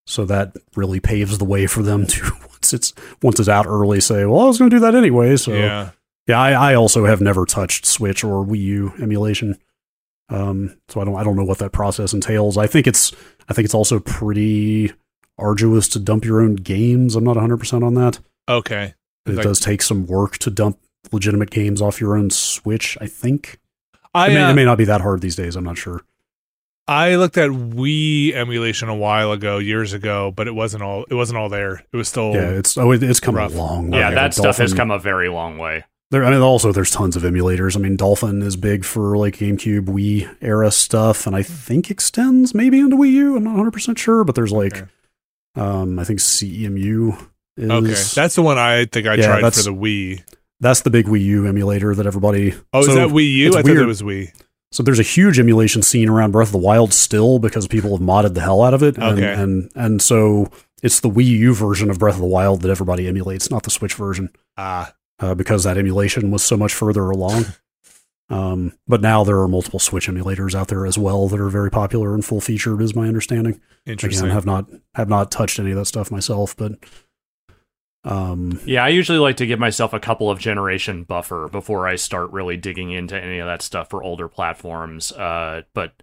So 0.09 0.25
that 0.25 0.57
really 0.75 0.99
paves 0.99 1.39
the 1.39 1.45
way 1.45 1.69
for 1.69 1.85
them 1.85 2.05
to 2.05 2.23
once 2.41 2.75
it's 2.75 2.93
once 3.23 3.39
it's 3.39 3.49
out 3.49 3.67
early 3.69 4.01
say, 4.01 4.25
well, 4.27 4.41
I 4.41 4.47
was 4.47 4.59
going 4.59 4.71
to 4.71 4.77
do 4.77 4.81
that 4.81 4.97
anyway. 4.97 5.37
So 5.37 5.53
yeah, 5.53 5.91
yeah, 6.27 6.41
I, 6.41 6.73
I 6.73 6.75
also 6.75 7.05
have 7.05 7.21
never 7.21 7.47
touched 7.47 7.87
Switch 7.87 8.25
or 8.25 8.45
Wii 8.45 8.59
U 8.61 8.93
emulation. 9.01 9.57
Um, 10.31 10.77
so 10.89 11.01
I 11.01 11.05
don't 11.05 11.17
I 11.17 11.23
don't 11.25 11.37
know 11.37 11.45
what 11.45 11.59
that 11.59 11.73
process 11.73 12.13
entails. 12.13 12.57
I 12.57 12.67
think 12.67 12.87
it's 12.87 13.13
I 13.49 13.53
think 13.55 13.65
it's 13.67 13.75
also 13.75 14.01
pretty 14.01 14.93
arduous 15.39 15.89
to 15.89 15.99
dump 15.99 16.25
your 16.25 16.41
own 16.41 16.55
games. 16.57 17.15
I'm 17.17 17.25
not 17.25 17.37
100 17.37 17.59
percent 17.59 17.85
on 17.85 17.95
that. 17.95 18.21
okay. 18.49 18.95
It 19.27 19.37
Like- 19.37 19.45
does 19.45 19.59
take 19.61 19.81
some 19.83 20.07
work 20.07 20.37
to 20.39 20.51
dump 20.51 20.79
legitimate 21.13 21.51
games 21.51 21.81
off 21.81 21.99
your 22.01 22.15
own 22.17 22.29
Switch. 22.31 22.99
I 23.01 23.07
think 23.07 23.59
I 24.15 24.29
it, 24.31 24.35
may, 24.35 24.43
uh, 24.43 24.51
it 24.51 24.55
may 24.55 24.65
not 24.67 24.77
be 24.79 24.85
that 24.85 25.01
hard 25.01 25.21
these 25.23 25.35
days. 25.37 25.57
I'm 25.57 25.65
not 25.65 25.79
sure. 25.79 26.03
I 26.87 27.15
looked 27.17 27.39
at 27.39 27.49
Wii 27.51 28.35
emulation 28.35 28.91
a 28.91 28.95
while 28.95 29.33
ago, 29.33 29.57
years 29.57 29.95
ago, 29.95 30.31
but 30.31 30.47
it 30.47 30.55
wasn't 30.55 30.83
all 30.83 31.05
it 31.11 31.15
wasn't 31.15 31.39
all 31.39 31.49
there. 31.49 31.85
It 31.93 31.97
was 31.97 32.09
still 32.09 32.33
Yeah, 32.35 32.51
it's 32.51 32.77
oh, 32.77 32.93
it, 32.93 33.03
it's 33.03 33.21
come 33.21 33.35
rough. 33.37 33.55
a 33.55 33.57
long 33.59 33.91
way. 33.91 33.99
yeah, 34.01 34.11
that 34.11 34.35
stuff 34.35 34.59
has 34.59 34.75
come 34.75 34.91
a 34.91 34.99
very 34.99 35.29
long 35.31 35.57
way. 35.57 35.85
There, 36.15 36.25
I 36.25 36.31
mean, 36.31 36.41
also 36.43 36.71
there's 36.71 36.93
tons 36.93 37.17
of 37.17 37.25
emulators. 37.25 37.77
I 37.77 37.81
mean, 37.81 37.97
Dolphin 37.97 38.41
is 38.41 38.55
big 38.55 38.85
for 38.85 39.17
like 39.19 39.37
GameCube, 39.39 39.87
Wii 39.87 40.37
era 40.41 40.71
stuff, 40.71 41.27
and 41.27 41.35
I 41.35 41.43
think 41.43 41.91
extends 41.91 42.55
maybe 42.55 42.79
into 42.79 42.97
Wii 42.97 43.11
U. 43.11 43.37
I'm 43.37 43.43
not 43.43 43.51
100 43.51 43.73
percent 43.73 43.99
sure, 43.99 44.23
but 44.23 44.37
there's 44.37 44.53
like, 44.53 44.77
Okay. 44.77 44.87
um, 45.57 45.99
I 45.99 46.05
think 46.05 46.21
CEMU 46.21 47.19
is 47.57 47.69
okay. 47.71 48.03
That's 48.15 48.37
the 48.37 48.43
one 48.43 48.59
I 48.59 48.85
think 48.85 49.09
I 49.09 49.15
Yeah, 49.17 49.39
tried 49.41 49.55
for 49.55 49.63
the 49.63 49.75
Wii. 49.75 50.23
that's 50.61 50.83
the 50.83 50.91
big 50.91 51.07
Wii 51.07 51.23
U 51.25 51.47
emulator 51.49 51.95
that 51.97 52.07
everybody. 52.07 52.55
Oh, 52.73 52.81
is 52.81 52.87
that 52.95 53.09
Wii 53.09 53.33
U? 53.33 53.49
I 53.57 53.63
thought 53.63 53.71
it 53.77 53.85
was 53.87 54.03
Wii. 54.03 54.31
So 54.71 54.83
there's 54.85 55.01
a 55.01 55.05
huge 55.05 55.39
emulation 55.41 55.83
scene 55.83 56.09
around 56.09 56.31
Breath 56.31 56.49
of 56.49 56.53
the 56.53 56.59
Wild 56.59 56.93
still 56.93 57.41
because 57.41 57.67
people 57.69 57.91
have 57.97 58.07
modded 58.07 58.35
the 58.35 58.41
hell 58.41 58.63
out 58.63 58.75
of 58.75 58.83
it, 58.85 58.97
and 58.99 59.19
Okay. 59.19 59.33
and 59.33 59.69
and 59.75 60.01
so 60.01 60.49
it's 60.81 61.01
the 61.01 61.11
Wii 61.11 61.27
U 61.27 61.55
version 61.55 61.91
of 61.91 61.99
Breath 61.99 62.15
of 62.15 62.21
the 62.21 62.27
Wild 62.27 62.63
that 62.63 62.71
everybody 62.71 63.09
emulates, 63.09 63.51
not 63.51 63.65
the 63.65 63.71
Switch 63.71 63.95
version. 63.95 64.31
Ah, 64.57 64.93
uh, 65.21 65.35
because 65.35 65.65
that 65.65 65.79
emulation 65.79 66.31
was 66.31 66.43
so 66.43 66.57
much 66.57 66.75
further 66.75 67.11
along. 67.11 67.47
Um, 68.31 68.73
but 68.89 69.03
now 69.03 69.23
there 69.23 69.39
are 69.41 69.49
multiple 69.49 69.79
Switch 69.79 70.09
emulators 70.09 70.55
out 70.55 70.69
there 70.69 70.87
as 70.87 70.97
well 70.97 71.29
that 71.29 71.39
are 71.39 71.51
very 71.51 71.71
popular 71.71 72.15
and 72.15 72.25
full 72.25 72.41
featured, 72.41 72.81
is 72.81 72.97
my 72.97 73.07
understanding. 73.07 73.61
interesting. 73.85 74.25
Again, 74.25 74.35
have 74.35 74.47
not 74.47 74.67
have 74.95 75.11
not 75.11 75.31
touched 75.31 75.59
any 75.59 75.73
of 75.73 75.77
that 75.77 75.85
stuff 75.85 76.11
myself, 76.11 76.57
but 76.57 76.73
um, 78.05 78.61
Yeah, 78.65 78.85
I 78.85 78.89
usually 78.89 79.19
like 79.19 79.37
to 79.37 79.47
give 79.47 79.59
myself 79.59 79.93
a 79.93 80.01
couple 80.01 80.31
of 80.31 80.39
generation 80.39 81.05
buffer 81.05 81.49
before 81.51 81.87
I 81.87 81.97
start 81.97 82.33
really 82.33 82.57
digging 82.57 82.91
into 82.91 83.15
any 83.21 83.39
of 83.39 83.47
that 83.47 83.63
stuff 83.63 83.91
for 83.91 84.03
older 84.03 84.29
platforms. 84.29 85.13
Uh, 85.13 85.63
but 85.75 86.03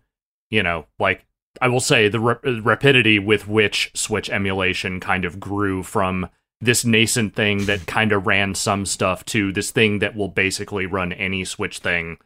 you 0.49 0.63
know, 0.63 0.85
like 0.99 1.25
I 1.59 1.67
will 1.69 1.79
say, 1.79 2.07
the 2.07 2.19
rap- 2.19 2.43
rapidity 2.43 3.19
with 3.19 3.47
which 3.47 3.91
Switch 3.95 4.29
emulation 4.29 4.99
kind 4.99 5.25
of 5.25 5.39
grew 5.39 5.83
from 5.83 6.29
this 6.61 6.85
nascent 6.85 7.35
thing 7.35 7.65
that 7.65 7.87
kind 7.87 8.11
of 8.11 8.27
ran 8.27 8.55
some 8.55 8.85
stuff 8.85 9.25
to 9.25 9.51
this 9.51 9.71
thing 9.71 9.99
that 9.99 10.15
will 10.15 10.27
basically 10.27 10.85
run 10.85 11.11
any 11.13 11.43
Switch 11.43 11.79
thing 11.79 12.17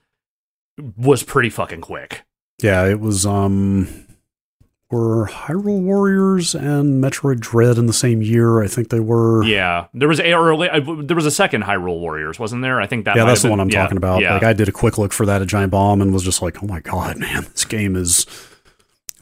was 0.98 1.24
pretty 1.24 1.50
fucking 1.50 1.82
quick. 1.82 2.24
yeah, 2.62 2.86
it 2.86 3.00
was. 3.00 3.26
Um, 3.26 4.06
were 4.92 5.28
Hyrule 5.28 5.82
Warriors 5.82 6.54
and 6.54 7.04
Metroid 7.04 7.40
Dread 7.40 7.78
in 7.78 7.86
the 7.86 7.94
same 7.94 8.22
year. 8.22 8.64
I 8.64 8.68
think 8.68 8.90
they 8.90 9.00
were. 9.00 9.44
Yeah, 9.44 9.88
there 9.94 10.08
was 10.08 10.20
a 10.20 10.34
early, 10.34 10.70
uh, 10.70 10.80
there 11.04 11.16
was 11.16 11.26
a 11.26 11.32
second 11.32 11.64
Hyrule 11.64 12.00
Warriors, 12.00 12.40
wasn't 12.40 12.62
there? 12.62 12.80
I 12.80 12.88
think 12.88 13.06
that. 13.06 13.16
yeah, 13.16 13.26
that's 13.26 13.42
the 13.42 13.50
one 13.50 13.60
I'm 13.60 13.70
yeah, 13.70 13.82
talking 13.82 13.98
about. 13.98 14.22
Yeah, 14.22 14.34
Like 14.36 14.44
I 14.44 14.54
did 14.54 14.70
a 14.70 14.72
quick 14.72 14.98
look 14.98 15.12
for 15.12 15.26
that 15.26 15.42
at 15.42 15.48
Giant 15.48 15.72
Bomb 15.72 16.02
and 16.02 16.14
was 16.14 16.24
just 16.24 16.42
like, 16.42 16.62
oh 16.64 16.68
my 16.68 16.80
god, 16.82 17.18
man, 17.18 17.44
this 17.52 17.66
game 17.66 17.96
is 17.96 18.26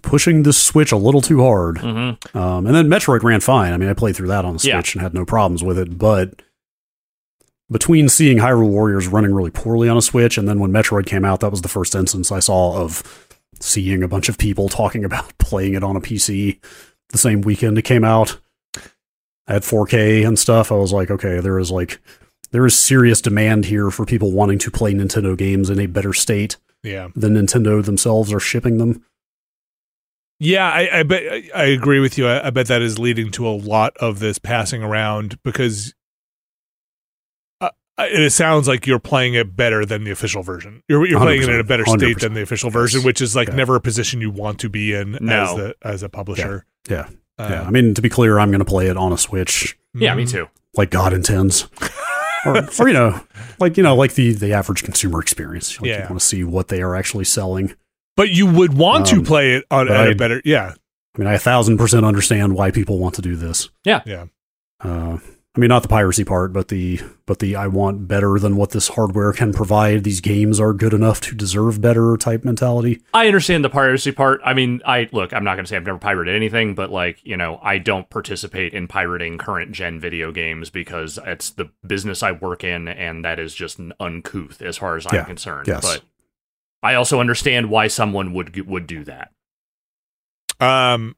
pushing 0.04 0.44
the 0.44 0.54
Switch 0.54 0.92
a 0.92 0.98
little 0.98 1.22
too 1.22 1.42
hard. 1.42 1.78
Mhm. 1.78 2.36
Um, 2.36 2.68
and 2.68 2.76
then 2.76 2.88
Metroid 2.88 3.24
ran 3.24 3.40
fine. 3.40 3.74
I 3.74 3.78
mean, 3.78 3.90
I 3.90 3.94
played 3.94 4.16
through 4.16 4.28
that 4.28 4.46
on 4.46 4.54
the 4.54 4.60
Switch 4.60 4.96
Yeah. 4.96 5.00
and 5.00 5.02
had 5.02 5.14
no 5.16 5.26
problems 5.26 5.64
with 5.64 5.80
it. 5.80 5.98
But 5.98 6.42
between 7.72 8.10
seeing 8.10 8.38
Hyrule 8.38 8.70
Warriors 8.70 9.08
running 9.08 9.34
really 9.34 9.50
poorly 9.50 9.90
on 9.90 9.98
a 9.98 10.02
Switch 10.02 10.38
and 10.38 10.48
then 10.48 10.60
when 10.60 10.72
Metroid 10.72 11.06
came 11.06 11.26
out, 11.26 11.40
that 11.40 11.52
was 11.52 11.62
the 11.62 11.68
first 11.70 11.96
instance 11.96 12.32
I 12.32 12.40
saw 12.40 12.76
of 12.78 13.02
seeing 13.60 14.04
a 14.04 14.08
bunch 14.08 14.30
of 14.30 14.38
people 14.38 14.70
talking 14.70 15.04
about 15.06 15.36
playing 15.38 15.74
it 15.74 15.84
on 15.84 15.96
a 15.96 16.02
PC 16.02 16.60
the 17.10 17.18
same 17.18 17.42
weekend 17.42 17.78
it 17.78 17.84
came 17.84 18.04
out 18.04 18.38
at 19.48 19.64
4K 19.64 20.26
and 20.26 20.38
stuff. 20.38 20.72
I 20.72 20.76
was 20.76 20.92
like, 20.94 21.10
okay, 21.12 21.40
there 21.40 21.60
is 21.60 21.72
like 21.72 22.00
there 22.52 22.66
is 22.66 22.78
serious 22.78 23.20
demand 23.22 23.66
here 23.66 23.90
for 23.90 24.06
people 24.06 24.32
wanting 24.32 24.60
to 24.60 24.70
play 24.70 24.94
Nintendo 24.94 25.36
games 25.36 25.70
in 25.72 25.80
a 25.80 25.88
better 25.88 26.14
state 26.14 26.58
Yeah. 26.84 27.08
than 27.16 27.34
Nintendo 27.34 27.84
themselves 27.84 28.32
are 28.32 28.40
shipping 28.40 28.78
them. 28.78 29.04
Yeah, 30.44 30.70
I, 30.70 31.00
I 31.00 31.04
bet 31.04 31.24
I- 31.32 31.50
I 31.56 31.64
agree 31.66 32.00
with 32.00 32.18
you. 32.18 32.28
I, 32.28 32.48
I 32.48 32.50
bet 32.50 32.68
that 32.68 32.82
is 32.82 33.00
leading 33.00 33.32
to 33.32 33.48
a 33.48 33.52
lot 33.56 33.96
of 33.98 34.20
this 34.20 34.38
passing 34.40 34.84
around 34.84 35.42
because 35.44 35.94
uh, 37.62 37.70
it 38.00 38.32
sounds 38.32 38.68
like 38.68 38.86
you're 38.88 39.00
playing 39.00 39.36
it 39.36 39.56
better 39.56 39.86
than 39.86 40.04
the 40.04 40.12
official 40.12 40.42
version. 40.44 40.84
You're, 40.90 41.06
you're 41.08 41.20
playing 41.20 41.44
it 41.44 41.50
in 41.50 41.60
a 41.60 41.64
100%, 41.64 41.68
better 41.68 41.86
state 41.86 42.20
than 42.20 42.34
the 42.34 42.42
official 42.42 42.70
version, 42.70 43.00
Yes. 43.02 43.06
which 43.06 43.22
is 43.22 43.36
like 43.36 43.50
Yeah. 43.50 43.56
never 43.56 43.76
a 43.76 43.82
position 43.82 44.20
you 44.20 44.32
want 44.32 44.60
to 44.60 44.70
be 44.70 44.94
in 44.94 45.18
No. 45.22 45.44
as 45.44 45.56
the 45.56 45.76
as 45.82 46.04
a 46.04 46.10
publisher. 46.10 46.66
Yeah. 46.90 47.08
Uh, 47.38 47.48
yeah. 47.50 47.62
I 47.64 47.70
mean, 47.72 47.94
to 47.94 48.02
be 48.02 48.10
clear, 48.10 48.38
I'm 48.40 48.50
going 48.50 48.60
to 48.60 48.66
play 48.66 48.88
it 48.88 48.98
on 48.98 49.12
a 49.14 49.18
Switch 49.18 49.78
yeah, 49.94 50.14
me 50.16 50.24
mhm. 50.26 50.30
too. 50.32 50.48
like 50.76 50.90
God 50.92 51.14
intends. 51.14 51.68
or, 52.46 52.58
or 52.80 52.88
you 52.88 52.94
know, 52.94 53.22
like 53.60 53.78
you 53.78 53.84
know, 53.84 53.96
like 53.96 54.16
the 54.16 54.34
the 54.34 54.54
average 54.54 54.84
consumer 54.84 55.22
experience. 55.22 55.80
Like 55.80 55.88
Yeah. 55.90 56.04
you 56.04 56.10
want 56.10 56.20
to 56.20 56.26
see 56.26 56.44
what 56.44 56.68
they 56.68 56.82
are 56.82 56.96
actually 56.96 57.26
selling. 57.26 57.76
But 58.16 58.30
you 58.30 58.46
would 58.46 58.74
want 58.76 59.08
to 59.08 59.18
Um, 59.18 59.24
play 59.26 59.54
it 59.56 59.66
on 59.72 59.88
but 59.88 59.96
at 59.98 60.08
a 60.08 60.10
I- 60.12 60.14
better. 60.14 60.42
Yeah, 60.46 60.74
I 61.16 61.20
mean, 61.20 61.28
I 61.28 61.34
a 61.34 61.40
thousand 61.40 61.78
percent 61.78 62.06
understand 62.06 62.54
why 62.54 62.72
people 62.72 63.00
want 63.00 63.16
to 63.16 63.22
do 63.22 63.36
this. 63.36 63.70
Yeah. 63.84 64.02
Yeah. 64.06 64.26
Uh, 64.84 65.18
I 65.56 65.60
mean, 65.60 65.68
not 65.68 65.84
the 65.84 65.88
piracy 65.88 66.24
part, 66.24 66.52
but 66.52 66.70
the 66.70 67.00
but 67.28 67.38
the 67.38 67.56
I 67.56 67.68
want 67.68 68.08
better 68.08 68.40
than 68.40 68.56
what 68.56 68.72
this 68.72 68.88
hardware 68.90 69.32
can 69.34 69.54
provide. 69.54 70.04
These 70.04 70.20
games 70.20 70.60
are 70.60 70.74
good 70.74 70.94
enough 70.96 71.22
to 71.22 71.36
deserve 71.36 71.80
better 71.80 72.18
type 72.18 72.44
mentality. 72.44 73.02
I 73.14 73.28
understand 73.28 73.64
the 73.64 73.70
piracy 73.70 74.12
part. 74.12 74.42
I 74.44 74.56
mean, 74.56 74.82
I 74.84 75.10
look, 75.12 75.32
I'm 75.32 75.44
not 75.44 75.54
going 75.54 75.66
to 75.66 75.70
say 75.70 75.76
I've 75.78 75.86
never 75.86 76.00
pirated 76.00 76.36
anything, 76.36 76.74
but 76.74 76.90
like, 76.92 77.20
you 77.24 77.38
know, 77.38 77.60
I 77.62 77.78
don't 77.78 78.10
participate 78.10 78.74
in 78.74 78.88
pirating 78.88 79.38
current 79.38 79.72
gen 79.74 80.00
video 80.00 80.32
games 80.32 80.72
because 80.72 81.20
it's 81.24 81.52
the 81.52 81.70
business 81.86 82.24
I 82.24 82.32
work 82.32 82.64
in 82.64 82.88
and 82.88 83.24
that 83.24 83.40
is 83.40 83.54
just 83.54 83.78
an 83.78 83.94
uncouth 84.00 84.60
as 84.62 84.78
far 84.78 84.98
as 84.98 85.06
I'm 85.06 85.14
Yeah, 85.16 85.24
concerned. 85.26 85.68
yes. 85.68 85.82
But 85.84 86.02
I 86.84 86.96
also 86.96 87.20
understand 87.20 87.70
why 87.70 87.88
someone 87.88 88.34
would 88.34 88.68
would 88.68 88.86
do 88.88 89.04
that. 89.06 89.32
um, 90.60 91.16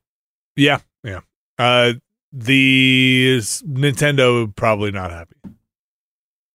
yeah, 0.55 0.79
yeah. 1.03 1.19
Uh, 1.59 1.93
the 2.31 3.37
Nintendo 3.39 4.53
probably 4.55 4.91
not 4.91 5.11
happy. 5.11 5.35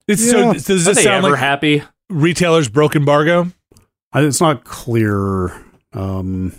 It's 0.08 0.24
Yeah. 0.24 0.52
so. 0.52 0.52
Does 0.54 0.70
Are 0.70 0.74
this 0.90 0.96
they 0.98 1.02
sound 1.04 1.24
ever 1.24 1.32
like 1.32 1.40
happy? 1.40 1.82
retailers 2.08 2.68
broke 2.68 2.96
embargo? 2.96 3.50
I, 4.12 4.22
it's 4.22 4.40
not 4.40 4.64
clear. 4.64 5.52
Um, 5.92 6.54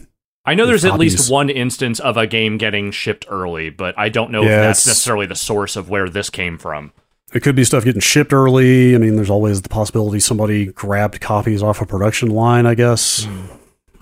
I 0.45 0.55
know 0.55 0.65
there's 0.65 0.85
If 0.85 0.93
at 0.93 0.99
least 0.99 1.31
one 1.31 1.49
instance 1.49 1.99
of 1.99 2.17
a 2.17 2.25
game 2.27 2.57
getting 2.57 2.91
shipped 2.91 3.25
early, 3.29 3.69
but 3.69 3.97
I 3.97 4.09
don't 4.09 4.31
know 4.31 4.41
if 4.43 4.49
that's 4.49 4.87
necessarily 4.87 5.25
the 5.25 5.35
source 5.35 5.75
of 5.75 5.89
where 5.89 6.09
this 6.09 6.29
came 6.29 6.57
from. 6.57 6.91
It 7.33 7.41
could 7.43 7.55
be 7.55 7.63
stuff 7.63 7.83
getting 7.85 8.01
shipped 8.01 8.33
early. 8.33 8.93
I 8.93 8.97
mean, 8.97 9.15
there's 9.15 9.29
always 9.29 9.61
the 9.61 9.69
possibility 9.69 10.19
somebody 10.19 10.65
grabbed 10.67 11.21
copies 11.21 11.63
off 11.63 11.81
a 11.81 11.85
production 11.85 12.29
line. 12.29 12.65
I 12.65 12.75
guess. 12.75 13.25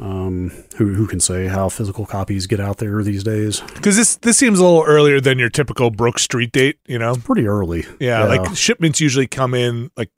Um, 0.02 0.52
who 0.78 0.94
who 0.94 1.08
can 1.08 1.20
say 1.20 1.48
how 1.48 1.68
physical 1.68 2.06
copies 2.06 2.48
get 2.48 2.60
out 2.62 2.78
there 2.78 3.04
these 3.04 3.24
days? 3.24 3.60
Because 3.76 3.98
this 3.98 4.16
this 4.16 4.38
seems 4.38 4.58
a 4.60 4.64
little 4.64 4.84
earlier 4.88 5.20
than 5.20 5.38
your 5.38 5.50
typical 5.50 5.92
broke 5.92 6.20
street 6.20 6.54
date. 6.54 6.78
You 6.88 6.98
know, 7.00 7.16
Pretty 7.16 7.48
early. 7.48 7.86
yeah, 8.00 8.24
like 8.24 8.56
shipments 8.56 9.02
usually 9.02 9.28
come 9.28 9.54
in 9.54 9.92
like 9.98 10.10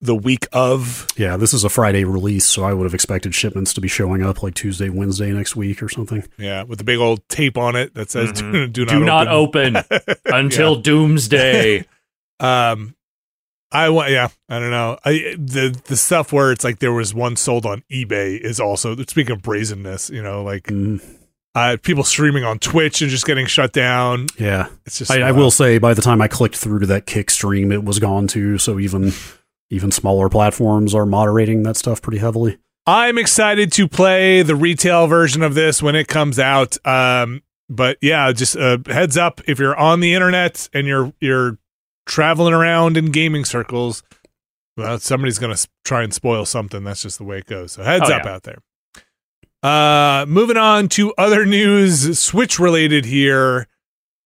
the 0.00 0.16
week 0.16 0.48
of. 0.52 1.06
yeah, 1.16 1.36
this 1.36 1.54
is 1.54 1.62
a 1.62 1.68
Friday 1.68 2.02
release, 2.02 2.44
so 2.44 2.64
I 2.64 2.74
would 2.74 2.84
have 2.84 2.92
expected 2.94 3.36
shipments 3.36 3.72
to 3.74 3.80
be 3.80 3.86
showing 3.88 4.24
up 4.24 4.42
like 4.42 4.54
Tuesday, 4.54 4.88
Wednesday 4.88 5.30
next 5.32 5.54
week 5.54 5.80
or 5.80 5.88
something. 5.88 6.24
Yeah, 6.36 6.64
with 6.64 6.78
the 6.78 6.84
big 6.84 6.98
old 6.98 7.26
tape 7.28 7.56
on 7.56 7.76
it 7.76 7.94
that 7.94 8.10
says 8.10 8.32
Mhm. 8.42 8.72
"Do 8.72 8.84
not 8.84 8.90
Do 8.92 9.04
not 9.04 9.28
open." 9.28 9.76
open 9.76 10.14
until 10.26 10.74
doomsday. 10.74 11.86
Um, 12.40 12.94
I 13.72 13.88
want. 13.88 14.10
Yeah, 14.10 14.28
I 14.48 14.58
don't 14.58 14.70
know. 14.70 14.98
I 15.04 15.34
the 15.38 15.78
the 15.86 15.96
stuff 15.96 16.32
where 16.32 16.52
it's 16.52 16.64
like 16.64 16.78
there 16.78 16.92
was 16.92 17.12
one 17.14 17.36
sold 17.36 17.66
on 17.66 17.82
eBay 17.90 18.38
is 18.38 18.60
also 18.60 18.96
speaking 19.08 19.32
of 19.32 19.42
brazenness. 19.42 20.10
You 20.10 20.22
know, 20.22 20.42
like 20.44 20.64
Mm, 20.64 21.02
uh, 21.56 21.76
people 21.82 22.04
streaming 22.04 22.44
on 22.44 22.58
Twitch 22.58 23.02
and 23.02 23.10
just 23.10 23.26
getting 23.26 23.46
shut 23.46 23.72
down. 23.72 24.26
yeah, 24.38 24.68
It's 24.86 24.98
just. 24.98 25.10
I, 25.10 25.22
I 25.22 25.32
will 25.32 25.50
say 25.50 25.78
by 25.78 25.94
the 25.94 26.02
time 26.02 26.20
I 26.22 26.28
clicked 26.28 26.56
through 26.56 26.80
to 26.80 26.86
that 26.86 27.06
kick 27.06 27.30
stream, 27.30 27.72
it 27.72 27.84
was 27.84 27.98
gone 27.98 28.26
too. 28.28 28.58
So 28.58 28.78
even 28.78 29.12
even 29.70 29.90
smaller 29.90 30.28
platforms 30.28 30.94
are 30.94 31.06
moderating 31.06 31.62
that 31.64 31.76
stuff 31.76 32.00
pretty 32.00 32.18
heavily. 32.18 32.58
I'm 32.86 33.16
excited 33.18 33.72
to 33.72 33.88
play 33.88 34.42
the 34.42 34.54
retail 34.54 35.06
version 35.06 35.42
of 35.42 35.54
this 35.54 35.82
when 35.82 35.96
it 35.96 36.06
comes 36.06 36.38
out. 36.38 36.76
Um, 36.86 37.42
but 37.70 37.96
yeah, 38.02 38.30
just 38.30 38.56
uh, 38.56 38.78
heads 38.86 39.16
up 39.16 39.40
if 39.48 39.58
you're 39.58 39.74
on 39.74 40.00
the 40.00 40.14
internet 40.14 40.68
and 40.74 40.86
you're 40.86 41.12
you're 41.18 41.58
traveling 42.06 42.54
around 42.54 42.96
in 42.96 43.06
gaming 43.06 43.44
circles, 43.44 44.02
well, 44.76 44.98
somebody's 44.98 45.38
gonna 45.38 45.56
try 45.84 46.02
and 46.02 46.12
spoil 46.12 46.44
something. 46.44 46.84
That's 46.84 47.02
just 47.02 47.18
the 47.18 47.24
way 47.24 47.38
it 47.38 47.46
goes. 47.46 47.72
So 47.72 47.82
heads 47.84 48.08
Oh, 48.08 48.14
up 48.14 48.24
yeah. 48.24 48.32
out 48.32 48.42
there. 48.42 48.58
Uh, 49.62 50.26
moving 50.28 50.56
on 50.58 50.88
to 50.90 51.14
other 51.16 51.46
news, 51.46 52.18
Switch 52.18 52.58
related 52.58 53.06
here. 53.06 53.66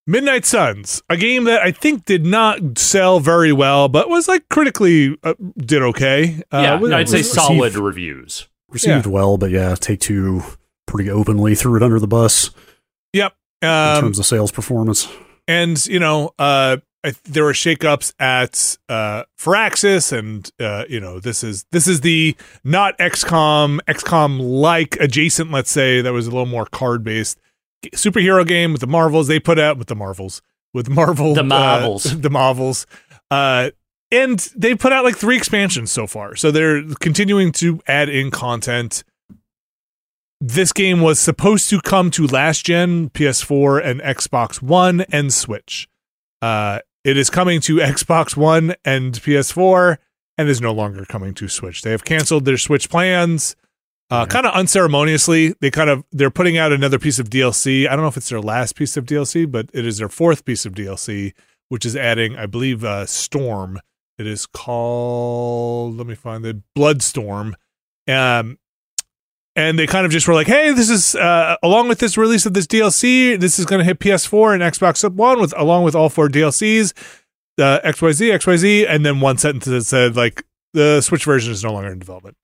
Midnight 0.06 0.46
Suns, 0.46 1.02
a 1.10 1.16
game 1.18 1.44
that 1.44 1.60
I 1.60 1.70
think 1.70 2.06
did 2.06 2.24
not 2.24 2.78
sell 2.78 3.20
very 3.20 3.52
well, 3.52 3.88
but 3.88 4.08
was 4.08 4.26
like 4.26 4.48
critically 4.48 5.16
uh, 5.22 5.34
did 5.58 5.82
okay. 5.82 6.42
Uh, 6.50 6.58
yeah, 6.62 6.74
was- 6.76 6.90
no, 6.90 6.96
I'd 6.96 7.08
say 7.10 7.18
was- 7.18 7.30
solid 7.32 7.74
reviews. 7.76 8.48
Received 8.70 9.06
well, 9.06 9.38
but 9.38 9.50
yeah, 9.50 9.74
Take 9.76 10.00
Two 10.00 10.42
pretty 10.86 11.10
openly 11.10 11.54
threw 11.54 11.76
it 11.76 11.82
under 11.82 11.98
the 12.00 12.06
bus 12.08 12.50
Yep. 13.14 13.34
in 13.62 13.68
Um, 13.68 14.00
terms 14.00 14.18
of 14.18 14.26
sales 14.26 14.50
performance. 14.50 15.08
and 15.46 15.86
you 15.86 15.98
know 15.98 16.32
uh 16.38 16.78
I, 17.04 17.12
there 17.24 17.44
were 17.44 17.52
shakeups 17.52 18.12
at 18.18 18.76
uh 18.88 19.22
Firaxis 19.38 20.12
and 20.12 20.50
uh 20.58 20.84
you 20.88 20.98
know 20.98 21.20
this 21.20 21.44
is 21.44 21.64
this 21.70 21.86
is 21.86 22.00
the 22.00 22.36
not 22.64 22.98
XCOM 22.98 23.78
XCOM 23.86 24.40
like 24.40 24.96
adjacent 25.00 25.52
let's 25.52 25.70
say 25.70 26.00
that 26.00 26.12
was 26.12 26.26
a 26.26 26.30
little 26.30 26.46
more 26.46 26.66
card 26.66 27.04
based 27.04 27.38
superhero 27.94 28.46
game 28.46 28.72
with 28.72 28.80
the 28.80 28.88
Marvels 28.88 29.28
they 29.28 29.38
put 29.38 29.58
out 29.58 29.78
with 29.78 29.86
the 29.86 29.94
Marvels 29.94 30.42
with 30.74 30.88
Marvel 30.88 31.34
The 31.34 31.42
uh, 31.42 31.44
Marvels. 31.44 32.02
the 32.20 32.30
Marvels 32.30 32.86
uh 33.30 33.70
and 34.10 34.38
they 34.56 34.74
put 34.74 34.92
out 34.92 35.04
like 35.04 35.16
three 35.16 35.36
expansions 35.36 35.92
so 35.92 36.06
far 36.08 36.34
so 36.34 36.50
they're 36.50 36.82
continuing 37.00 37.52
to 37.52 37.80
add 37.86 38.08
in 38.08 38.32
content 38.32 39.04
this 40.40 40.72
game 40.72 41.00
was 41.00 41.18
supposed 41.18 41.68
to 41.70 41.80
come 41.80 42.10
to 42.12 42.26
last 42.26 42.64
gen 42.66 43.10
PS4 43.10 43.84
and 43.84 44.00
Xbox 44.00 44.62
One 44.62 45.00
and 45.10 45.34
Switch. 45.34 45.88
Uh, 46.40 46.78
it 47.08 47.16
is 47.16 47.30
coming 47.30 47.58
to 47.62 47.76
Xbox 47.76 48.36
One 48.36 48.74
and 48.84 49.14
PS4 49.14 49.96
and 50.36 50.46
is 50.46 50.60
no 50.60 50.72
longer 50.72 51.06
coming 51.06 51.32
to 51.34 51.48
Switch. 51.48 51.80
They 51.80 51.90
have 51.90 52.04
canceled 52.04 52.44
their 52.44 52.58
Switch 52.58 52.90
plans. 52.90 53.56
Uh, 54.10 54.26
kind 54.26 54.44
of 54.44 54.52
unceremoniously, 54.52 55.54
they 55.60 55.70
kind 55.70 55.88
of 55.88 56.04
they're 56.12 56.30
putting 56.30 56.58
out 56.58 56.70
another 56.70 56.98
piece 56.98 57.18
of 57.18 57.30
DLC. 57.30 57.88
I 57.88 57.96
don't 57.96 58.02
know 58.02 58.08
if 58.08 58.18
it's 58.18 58.28
their 58.28 58.42
last 58.42 58.74
piece 58.74 58.98
of 58.98 59.06
DLC, 59.06 59.50
but 59.50 59.70
it 59.72 59.86
is 59.86 59.96
their 59.96 60.10
fourth 60.10 60.44
piece 60.44 60.66
of 60.66 60.74
DLC, 60.74 61.32
which 61.70 61.86
is 61.86 61.96
adding, 61.96 62.36
I 62.36 62.44
believe, 62.44 62.84
uh, 62.84 63.06
Storm. 63.06 63.80
It 64.18 64.26
is 64.26 64.44
called. 64.44 65.96
Let 65.96 66.06
me 66.06 66.14
find 66.14 66.44
the 66.44 66.62
Bloodstorm. 66.76 67.54
Um, 68.06 68.58
and 69.58 69.76
they 69.78 69.86
kind 69.88 70.06
of 70.06 70.12
just 70.12 70.28
were 70.28 70.34
like, 70.34 70.46
"Hey, 70.46 70.72
this 70.72 70.88
is 70.88 71.14
uh, 71.16 71.56
along 71.62 71.88
with 71.88 71.98
this 71.98 72.16
release 72.16 72.46
of 72.46 72.54
this 72.54 72.66
DLC, 72.66 73.38
this 73.38 73.58
is 73.58 73.64
going 73.66 73.80
to 73.80 73.84
hit 73.84 73.98
PS4 73.98 74.54
and 74.54 74.62
Xbox 74.62 75.10
One 75.12 75.40
with 75.40 75.52
along 75.58 75.82
with 75.82 75.94
all 75.96 76.08
four 76.08 76.28
DLCs, 76.28 76.92
uh, 77.58 77.80
XYZ, 77.84 78.32
XYZ." 78.38 78.86
And 78.88 79.04
then 79.04 79.20
one 79.20 79.36
sentence 79.36 79.64
that 79.64 79.82
said 79.84 80.14
like, 80.16 80.44
"The 80.74 81.00
Switch 81.00 81.24
version 81.24 81.52
is 81.52 81.64
no 81.64 81.72
longer 81.72 81.90
in 81.90 81.98
development." 81.98 82.36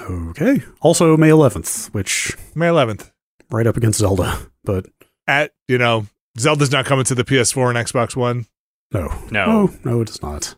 Okay. 0.00 0.62
Also 0.80 1.16
May 1.16 1.28
11th, 1.28 1.92
which 1.94 2.36
May 2.54 2.66
11th. 2.68 3.10
right 3.50 3.66
up 3.66 3.76
against 3.76 3.98
Zelda, 3.98 4.38
but 4.64 4.86
At 5.26 5.52
you 5.68 5.78
know, 5.78 6.06
Zelda's 6.38 6.70
not 6.72 6.84
coming 6.84 7.04
to 7.06 7.14
the 7.14 7.24
PS4 7.24 7.70
and 7.74 7.78
Xbox 7.86 8.16
One. 8.16 8.46
no, 8.92 9.08
No. 9.30 9.46
no, 9.46 9.74
no, 9.84 10.00
it 10.02 10.10
is 10.10 10.20
not. 10.22 10.54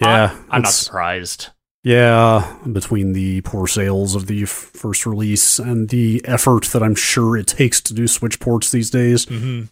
Yeah, 0.00 0.36
I'm 0.50 0.62
not 0.62 0.72
surprised. 0.72 1.48
Yeah, 1.84 2.56
between 2.70 3.12
the 3.12 3.40
poor 3.40 3.66
sales 3.66 4.14
of 4.14 4.26
the 4.28 4.44
f- 4.44 4.48
first 4.48 5.04
release 5.04 5.58
and 5.58 5.88
the 5.88 6.22
effort 6.24 6.66
that 6.66 6.82
I'm 6.82 6.94
sure 6.94 7.36
it 7.36 7.48
takes 7.48 7.80
to 7.82 7.94
do 7.94 8.06
Switch 8.06 8.38
ports 8.38 8.70
these 8.70 8.90
days, 8.90 9.24
hmm 9.24 9.64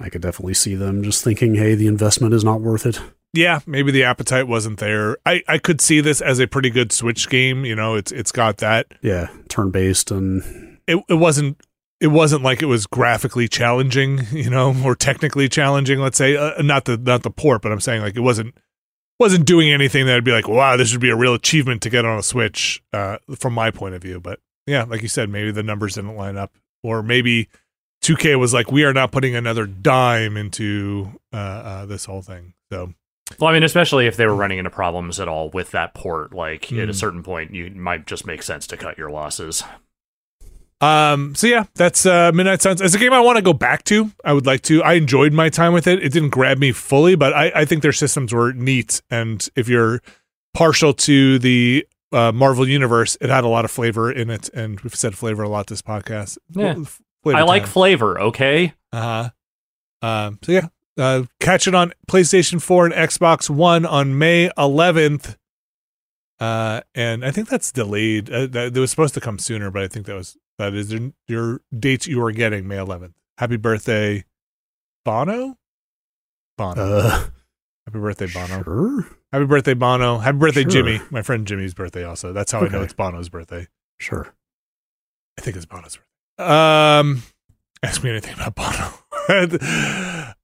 I 0.00 0.10
could 0.10 0.22
definitely 0.22 0.54
see 0.54 0.76
them 0.76 1.02
just 1.02 1.24
thinking, 1.24 1.56
hey, 1.56 1.74
the 1.74 1.88
investment 1.88 2.32
is 2.32 2.44
not 2.44 2.60
worth 2.60 2.86
it. 2.86 3.00
Yeah, 3.32 3.58
maybe 3.66 3.90
the 3.90 4.04
appetite 4.04 4.46
wasn't 4.46 4.78
there. 4.78 5.16
I, 5.26 5.42
I 5.48 5.58
could 5.58 5.80
see 5.80 6.00
this 6.00 6.20
as 6.20 6.38
a 6.38 6.46
pretty 6.46 6.70
good 6.70 6.92
Switch 6.92 7.28
game. 7.28 7.64
You 7.64 7.74
know, 7.74 7.96
it's 7.96 8.12
it's 8.12 8.30
got 8.30 8.58
that. 8.58 8.86
Yeah, 9.02 9.26
turn 9.48 9.70
based 9.72 10.12
and 10.12 10.78
It 10.86 11.02
it 11.08 11.14
wasn't 11.14 11.60
it 12.00 12.06
wasn't 12.08 12.44
like 12.44 12.62
it 12.62 12.66
was 12.66 12.86
graphically 12.86 13.48
challenging, 13.48 14.20
you 14.30 14.50
know, 14.50 14.72
or 14.84 14.94
technically 14.94 15.48
challenging. 15.48 15.98
Let's 15.98 16.16
say 16.18 16.36
uh, 16.36 16.62
not 16.62 16.84
the 16.84 16.96
not 16.96 17.24
the 17.24 17.30
port, 17.30 17.62
but 17.62 17.72
I'm 17.72 17.80
saying 17.80 18.00
like 18.02 18.16
it 18.16 18.20
wasn't 18.20 18.54
wasn't 19.18 19.46
doing 19.46 19.70
anything 19.70 20.06
that'd 20.06 20.24
be 20.24 20.32
like, 20.32 20.48
wow, 20.48 20.76
this 20.76 20.92
would 20.92 21.00
be 21.00 21.10
a 21.10 21.16
real 21.16 21.34
achievement 21.34 21.82
to 21.82 21.90
get 21.90 22.04
on 22.04 22.18
a 22.18 22.22
Switch, 22.22 22.82
uh, 22.92 23.18
from 23.38 23.52
my 23.52 23.70
point 23.70 23.94
of 23.94 24.02
view. 24.02 24.20
But 24.20 24.40
yeah, 24.66 24.84
like 24.84 25.02
you 25.02 25.08
said, 25.08 25.28
maybe 25.28 25.50
the 25.50 25.62
numbers 25.62 25.94
didn't 25.94 26.16
line 26.16 26.36
up, 26.36 26.52
or 26.82 27.02
maybe 27.02 27.48
2K 28.02 28.38
was 28.38 28.54
like, 28.54 28.70
we 28.70 28.84
are 28.84 28.92
not 28.92 29.10
putting 29.12 29.34
another 29.34 29.66
dime 29.66 30.36
into 30.36 31.18
uh, 31.32 31.36
uh, 31.36 31.86
this 31.86 32.04
whole 32.04 32.22
thing. 32.22 32.54
So 32.70 32.94
Well, 33.40 33.50
I 33.50 33.52
mean, 33.52 33.62
especially 33.64 34.06
if 34.06 34.16
they 34.16 34.26
were 34.26 34.34
running 34.36 34.58
into 34.58 34.70
problems 34.70 35.18
at 35.18 35.26
all 35.28 35.50
with 35.50 35.70
that 35.72 35.94
port, 35.94 36.32
like 36.32 36.72
at 36.72 36.78
a 36.78 36.84
Hmm. 36.86 36.92
certain 36.92 37.22
point, 37.22 37.52
you 37.54 37.70
might 37.70 38.06
just 38.06 38.24
make 38.26 38.42
sense 38.42 38.66
to 38.68 38.76
cut 38.76 38.96
your 38.98 39.10
losses. 39.10 39.62
Um. 40.80 41.34
So 41.34 41.46
yeah, 41.46 41.64
that's 41.74 42.06
uh, 42.06 42.30
Midnight 42.32 42.62
Suns. 42.62 42.80
It's 42.80 42.94
a 42.94 42.98
game 42.98 43.12
I 43.12 43.20
want 43.20 43.36
to 43.36 43.42
go 43.42 43.52
back 43.52 43.82
to. 43.84 44.12
I 44.24 44.32
would 44.32 44.46
like 44.46 44.62
to. 44.62 44.82
I 44.82 44.94
enjoyed 44.94 45.32
my 45.32 45.48
time 45.48 45.72
with 45.72 45.86
it. 45.86 46.02
It 46.02 46.12
didn't 46.12 46.30
grab 46.30 46.58
me 46.58 46.70
fully, 46.72 47.16
but 47.16 47.32
I, 47.32 47.50
I 47.54 47.64
think 47.64 47.82
their 47.82 47.92
systems 47.92 48.32
were 48.32 48.52
neat. 48.52 49.02
And 49.10 49.46
if 49.56 49.68
you're 49.68 50.00
partial 50.54 50.92
to 50.94 51.38
the 51.40 51.86
uh, 52.12 52.30
Marvel 52.30 52.68
universe, 52.68 53.16
it 53.20 53.28
had 53.28 53.42
a 53.42 53.48
lot 53.48 53.64
of 53.64 53.72
flavor 53.72 54.12
in 54.12 54.30
it. 54.30 54.48
And 54.50 54.78
we've 54.80 54.94
said 54.94 55.16
flavor 55.18 55.42
a 55.42 55.48
lot 55.48 55.66
this 55.66 55.82
podcast. 55.82 56.38
Yeah. 56.50 56.74
Flavor 57.24 57.38
I 57.38 57.42
like 57.42 57.62
time. 57.62 57.72
flavor, 57.72 58.20
okay? 58.20 58.74
Uh 58.92 59.30
huh. 60.02 60.06
Um. 60.06 60.38
So 60.42 60.52
yeah, 60.52 60.68
uh, 60.96 61.24
catch 61.40 61.66
it 61.66 61.74
on 61.74 61.92
PlayStation 62.08 62.62
Four 62.62 62.86
and 62.86 62.94
Xbox 62.94 63.50
One 63.50 63.84
on 63.84 64.16
May 64.16 64.48
11th. 64.56 65.36
Uh, 66.38 66.82
and 66.94 67.24
I 67.24 67.32
think 67.32 67.48
that's 67.48 67.72
delayed. 67.72 68.30
Uh, 68.30 68.46
that, 68.46 68.74
that 68.74 68.80
was 68.80 68.90
supposed 68.90 69.14
to 69.14 69.20
come 69.20 69.40
sooner, 69.40 69.72
but 69.72 69.82
I 69.82 69.88
think 69.88 70.06
that 70.06 70.14
was 70.14 70.36
that 70.58 70.74
is 70.74 70.92
your, 70.92 71.10
your 71.26 71.60
dates 71.78 72.06
you 72.06 72.22
are 72.22 72.32
getting 72.32 72.66
May 72.68 72.76
11th. 72.76 73.12
Happy 73.38 73.56
birthday, 73.56 74.24
Bono. 75.04 75.56
Bono. 76.56 76.82
uh, 76.82 77.24
Happy 77.86 77.98
birthday, 78.00 78.26
Bono. 78.26 78.62
sure, 78.64 79.06
Happy 79.32 79.44
birthday, 79.46 79.74
Bono. 79.74 80.18
Happy 80.18 80.38
birthday, 80.38 80.62
Sure. 80.62 80.70
Jimmy. 80.70 81.00
My 81.10 81.22
friend 81.22 81.46
Jimmy's 81.46 81.74
birthday 81.74 82.04
also. 82.04 82.32
That's 82.32 82.52
how 82.52 82.60
I 82.60 82.68
know 82.68 82.82
it's 82.82 82.92
Bono's 82.92 83.28
birthday. 83.28 83.66
sure. 83.98 84.34
I 85.38 85.40
think 85.40 85.56
it's 85.56 85.66
Bono's 85.66 85.96
birthday. 85.96 86.52
Um, 86.52 87.22
ask 87.82 88.02
me 88.02 88.10
anything 88.10 88.34
about 88.34 88.54
Bono. 88.56 88.92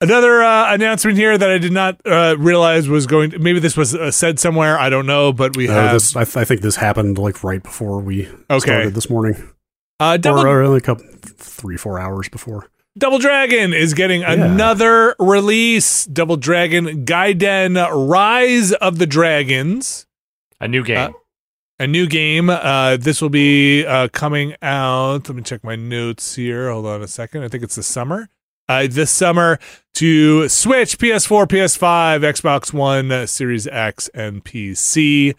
Another 0.00 0.42
uh, 0.42 0.72
announcement 0.74 1.16
here 1.18 1.36
that 1.36 1.50
I 1.50 1.58
did 1.58 1.72
not 1.72 2.00
uh, 2.06 2.36
realize 2.38 2.88
was 2.88 3.06
going. 3.06 3.32
To, 3.32 3.38
maybe 3.40 3.58
this 3.58 3.76
was 3.76 3.94
uh, 3.96 4.12
said 4.12 4.38
somewhere. 4.38 4.78
I 4.78 4.88
don't 4.90 5.06
know, 5.06 5.32
but 5.32 5.56
we 5.56 5.68
Uh, 5.68 5.72
have 5.72 5.92
this, 5.94 6.14
I, 6.14 6.22
th- 6.24 6.36
I 6.36 6.44
think 6.44 6.60
this 6.60 6.76
happened 6.76 7.18
like 7.18 7.42
right 7.42 7.60
before 7.62 7.98
we 8.00 8.28
okay. 8.48 8.58
started 8.60 8.94
this 8.94 9.10
morning, 9.10 9.50
Uh, 9.98 10.16
Double 10.16 10.46
or 10.46 10.62
uh, 10.62 10.68
like 10.68 10.82
a 10.84 10.86
couple, 10.86 11.04
three, 11.36 11.76
four 11.76 11.98
hours 11.98 12.28
before. 12.28 12.68
Double 12.96 13.18
Dragon 13.18 13.72
is 13.72 13.92
getting 13.94 14.20
Yeah. 14.20 14.32
another 14.34 15.16
release. 15.18 16.04
Double 16.06 16.36
Dragon 16.36 17.04
Gaiden 17.04 18.08
Rise 18.08 18.72
of 18.74 18.98
the 18.98 19.06
Dragons. 19.06 20.06
A 20.60 20.68
new 20.68 20.84
game. 20.84 21.12
a 21.80 21.86
new 21.88 22.06
game. 22.06 22.50
Uh, 22.50 22.96
this 22.96 23.20
will 23.22 23.28
be 23.30 23.84
uh, 23.86 24.06
coming 24.12 24.54
out. 24.62 25.28
Let 25.28 25.34
me 25.36 25.42
check 25.42 25.62
my 25.64 25.74
notes 25.76 26.36
here. 26.36 26.70
Hold 26.70 26.86
on 26.86 27.02
a 27.02 27.08
second. 27.08 27.42
I 27.42 27.48
think 27.48 27.62
it's 27.64 27.74
the 27.76 27.82
summer. 27.84 28.28
Uh, 28.68 28.86
this 28.90 29.10
summer 29.10 29.58
to 29.94 30.46
Switch, 30.48 30.98
PS4, 30.98 31.46
PS5, 31.46 32.20
Xbox 32.20 32.72
One, 32.72 33.10
uh, 33.10 33.26
Series 33.26 33.66
X, 33.66 34.08
and 34.08 34.44
PC. 34.44 35.34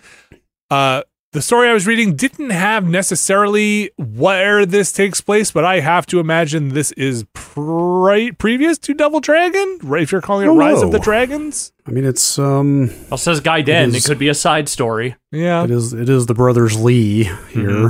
Uh, 0.71 1.03
the 1.31 1.41
story 1.43 1.69
I 1.69 1.73
was 1.73 1.85
reading 1.85 2.15
didn't 2.15 2.49
have 2.49 2.87
necessarily 2.89 3.91
where 3.97 4.65
this 4.65 4.91
takes 4.91 5.21
place, 5.21 5.51
but 5.51 5.63
I 5.63 5.79
have 5.79 6.07
to 6.07 6.19
imagine 6.19 6.69
this 6.69 6.91
is 6.93 7.23
pre- 7.33 8.31
previous 8.31 8.79
to 8.79 8.95
Double 8.95 9.19
Dragon, 9.19 9.77
right? 9.83 10.01
If 10.01 10.11
you're 10.11 10.21
calling 10.21 10.47
it 10.47 10.49
Oh, 10.49 10.55
Rise 10.57 10.81
of 10.81 10.91
the. 10.91 10.97
Dragons, 10.97 11.71
I 11.85 11.91
mean, 11.91 12.03
it's 12.05 12.39
um, 12.39 12.87
well, 13.11 13.17
says 13.19 13.41
Gaiden. 13.41 13.67
It, 13.89 13.95
is- 13.95 14.05
it 14.05 14.07
could 14.09 14.17
be 14.17 14.27
a 14.29 14.33
side 14.33 14.67
story. 14.67 15.15
yeah. 15.31 15.63
it 15.63 15.69
is 15.69 15.93
it 15.93 16.09
is 16.09 16.25
the 16.25 16.33
brothers 16.33 16.79
Lee 16.81 17.25
here, 17.25 17.35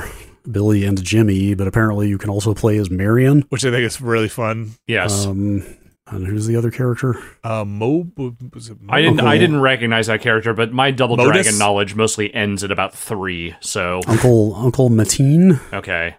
Mm-hmm. 0.01 0.18
Billy 0.49 0.85
and 0.85 1.01
Jimmy, 1.03 1.53
but 1.53 1.67
apparently 1.67 2.07
you 2.09 2.17
can 2.17 2.29
also 2.29 2.53
play 2.53 2.77
as 2.77 2.89
Marion. 2.89 3.45
Which 3.49 3.65
I 3.65 3.71
think 3.71 3.83
is 3.85 3.99
really 4.01 4.29
fun. 4.29 4.71
Yes. 4.87 5.25
Um, 5.25 5.63
and 6.07 6.25
who's 6.25 6.47
the 6.47 6.55
other 6.55 6.71
character? 6.71 7.15
Uh, 7.43 7.63
Mo, 7.65 8.07
was 8.53 8.69
it 8.69 8.81
Mo? 8.81 8.91
I 8.93 9.01
didn't. 9.01 9.19
I 9.21 9.37
didn't 9.37 9.59
recognize 9.61 10.07
that 10.07 10.21
character, 10.21 10.53
but 10.53 10.71
my 10.73 10.89
Double 10.91 11.17
Modus? 11.17 11.33
Dragon 11.43 11.59
knowledge 11.59 11.93
mostly 11.95 12.33
ends 12.33 12.63
at 12.63 12.71
about 12.71 12.95
three. 12.95 13.55
So 13.59 14.01
Uncle 14.07 14.55
Uncle 14.55 14.89
Mateen. 14.89 15.59
okay, 15.71 16.15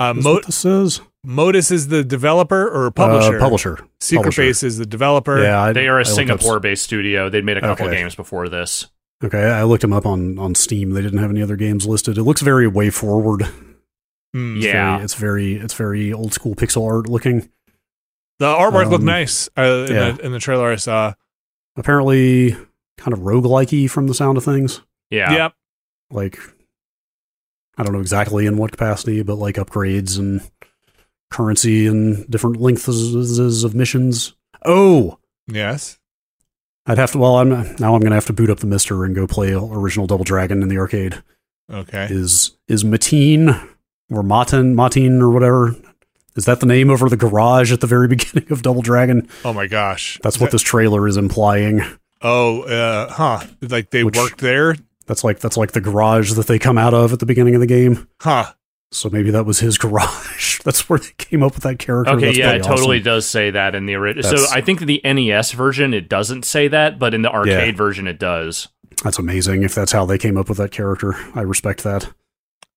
Uh, 0.00 0.14
Is 0.16 0.24
Mo- 0.24 0.32
what 0.34 0.46
this 0.46 0.56
says? 0.56 1.00
Modus 1.24 1.70
is 1.70 1.88
the 1.88 2.02
developer 2.04 2.68
or 2.68 2.90
publisher. 2.90 3.36
Uh, 3.36 3.40
publisher. 3.40 3.78
Secret 4.00 4.22
publisher. 4.22 4.42
Base 4.42 4.62
is 4.62 4.78
the 4.78 4.86
developer. 4.86 5.42
Yeah, 5.42 5.60
I, 5.62 5.72
they 5.72 5.88
are 5.88 5.98
a 6.00 6.04
Singapore-based 6.04 6.82
studio. 6.82 7.28
They'd 7.28 7.44
made 7.44 7.58
a 7.58 7.60
couple 7.60 7.86
Okay. 7.86 7.96
games 7.96 8.14
before 8.14 8.48
this. 8.48 8.86
Okay, 9.24 9.44
I 9.50 9.64
looked 9.64 9.82
them 9.82 9.92
up 9.92 10.06
on 10.06 10.38
on 10.38 10.54
Steam. 10.54 10.90
They 10.90 11.02
didn't 11.02 11.18
have 11.18 11.30
any 11.30 11.42
other 11.42 11.56
games 11.56 11.86
listed. 11.86 12.18
It 12.18 12.22
looks 12.22 12.40
very 12.42 12.68
way 12.68 12.90
forward. 12.90 13.40
Mm. 14.34 14.56
It's 14.58 14.66
Yeah. 14.66 14.92
very, 14.96 15.04
it's 15.04 15.14
very 15.14 15.52
it's 15.54 15.74
very 15.74 16.12
old 16.12 16.32
school 16.32 16.54
pixel 16.54 16.86
art 16.86 17.08
looking. 17.08 17.48
The 18.38 18.46
artwork 18.46 18.90
looked 18.90 19.00
Um, 19.00 19.06
nice 19.06 19.48
uh, 19.58 19.86
in, 19.88 19.94
yeah. 19.94 20.10
the, 20.12 20.26
in 20.26 20.32
the 20.32 20.38
trailer 20.38 20.70
I 20.70 20.76
saw. 20.76 21.14
Apparently, 21.76 22.52
kind 22.96 23.12
of 23.12 23.20
roguelikey 23.20 23.90
from 23.90 24.06
the 24.06 24.14
sound 24.14 24.38
of 24.38 24.44
things. 24.44 24.82
Yeah. 25.10 25.32
Yep. 25.32 25.54
Like, 26.10 26.38
I 27.76 27.82
don't 27.82 27.92
know 27.92 28.00
exactly 28.00 28.46
in 28.46 28.56
what 28.56 28.70
capacity, 28.70 29.22
but 29.22 29.36
like 29.36 29.56
upgrades 29.56 30.18
and 30.18 30.40
currency 31.30 31.86
and 31.88 32.28
different 32.30 32.60
lengths 32.60 32.86
of 33.64 33.74
missions. 33.74 34.34
Oh, 34.64 35.18
Yes. 35.48 35.98
I'd 36.88 36.98
have 36.98 37.12
to. 37.12 37.18
Well, 37.18 37.36
I'm 37.36 37.50
now. 37.78 37.94
I'm 37.94 38.00
gonna 38.00 38.14
have 38.16 38.26
to 38.26 38.32
boot 38.32 38.50
up 38.50 38.58
the 38.58 38.66
MiSTer 38.66 39.04
and 39.06 39.14
go 39.14 39.26
play 39.26 39.52
original 39.52 40.06
Double 40.06 40.24
Dragon 40.24 40.62
in 40.62 40.68
the 40.68 40.78
arcade. 40.78 41.22
Okay. 41.70 42.08
Is 42.10 42.56
is 42.66 42.82
Mateen 42.82 43.68
or 44.10 44.22
Matin 44.22 44.74
Matin 44.74 45.20
or 45.22 45.30
whatever? 45.30 45.76
Is 46.34 46.44
that 46.46 46.60
the 46.60 46.66
name 46.66 46.88
over 46.90 47.08
the 47.08 47.16
garage 47.16 47.72
at 47.72 47.80
the 47.80 47.86
very 47.86 48.08
beginning 48.16 48.50
of 48.50 48.62
Double 48.62 48.80
Dragon? 48.82 49.28
Oh 49.44 49.52
my 49.52 49.66
gosh. 49.66 50.18
That's 50.22 50.36
Is 50.36 50.40
what 50.40 50.46
that- 50.50 50.52
this 50.52 50.62
trailer 50.62 51.06
is 51.06 51.16
implying. 51.16 51.82
Oh, 52.22 52.62
uh, 52.62 53.08
huh. 53.12 53.46
Like 53.62 53.90
they 53.90 54.02
Which- 54.02 54.16
worked 54.16 54.38
there. 54.40 54.74
That's 55.06 55.24
like 55.24 55.40
that's 55.40 55.56
like 55.56 55.72
the 55.72 55.80
garage 55.80 56.32
that 56.34 56.46
they 56.48 56.58
come 56.58 56.76
out 56.78 56.92
of 56.94 57.12
at 57.12 57.18
the 57.18 57.26
beginning 57.26 57.54
of 57.54 57.60
the 57.60 57.66
game. 57.66 58.08
Huh. 58.20 58.52
So 58.90 59.10
maybe 59.10 59.30
that 59.32 59.44
was 59.44 59.60
his 59.60 59.76
garage. 59.78 60.60
That's 60.64 60.88
where 60.88 60.98
they 60.98 61.12
came 61.18 61.42
up 61.42 61.54
with 61.54 61.62
that 61.64 61.78
character. 61.78 62.12
Okay, 62.12 62.26
That's 62.26 62.38
yeah, 62.38 62.50
it 62.52 62.62
pretty 62.62 62.68
totally 62.76 63.00
does 63.00 63.28
say 63.28 63.50
that 63.50 63.74
in 63.74 63.86
the 63.86 63.94
original. 63.94 64.36
So 64.38 64.46
I 64.50 64.60
think 64.62 64.80
the 64.80 65.00
NES 65.04 65.52
version 65.52 65.92
it 65.92 66.08
doesn't 66.08 66.44
say 66.44 66.68
that, 66.68 66.98
but 66.98 67.12
in 67.14 67.22
the 67.22 67.30
arcade 67.30 67.74
Yeah. 67.74 67.76
version 67.76 68.06
it 68.06 68.18
does. 68.18 68.68
That's 69.04 69.18
amazing. 69.18 69.62
If 69.62 69.74
that's 69.74 69.92
how 69.92 70.06
they 70.06 70.18
came 70.18 70.36
up 70.36 70.48
with 70.48 70.58
that 70.58 70.70
character, 70.70 71.14
I 71.34 71.42
respect 71.42 71.84
that. 71.84 72.12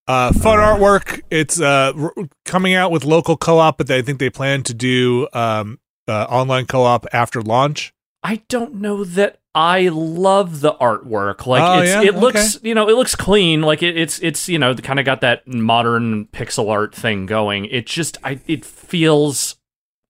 Uh, 0.08 0.34
fun 0.34 0.60
Uh, 0.60 0.76
artwork. 0.76 1.22
It's 1.32 1.60
uh, 1.62 1.94
r- 1.98 2.14
coming 2.46 2.74
out 2.74 2.92
with 2.92 3.06
local 3.06 3.38
co-op, 3.38 3.78
but 3.78 3.90
I 3.90 4.02
think 4.02 4.20
they 4.20 4.30
plan 4.30 4.64
to 4.64 4.74
do 4.74 5.28
um, 5.34 5.80
uh, 6.08 6.24
online 6.26 6.66
co-op 6.66 7.06
after 7.14 7.42
launch. 7.42 7.94
I 8.24 8.42
don't 8.50 8.76
know 8.76 9.04
that 9.04 9.40
I 9.53 9.90
love 9.90 10.61
the 10.61 10.73
artwork. 10.73 11.45
Like 11.45 11.61
Oh, 11.61 11.82
it's, 11.82 11.90
yeah? 11.91 12.02
it 12.02 12.15
looks, 12.15 12.60
you 12.64 12.73
know, 12.73 12.88
it 12.88 12.95
looks 12.95 13.15
clean. 13.15 13.61
Like 13.61 13.84
it, 13.84 13.98
it's, 13.98 14.19
it's, 14.19 14.48
you 14.48 14.57
know, 14.57 14.73
kind 14.76 14.99
of 14.99 15.06
got 15.06 15.22
that 15.22 15.45
modern 15.48 16.26
pixel 16.28 16.69
art 16.69 16.95
thing 16.95 17.26
going. 17.26 17.65
It 17.65 17.86
just, 17.86 18.18
I, 18.23 18.40
it 18.48 18.64
feels, 18.64 19.57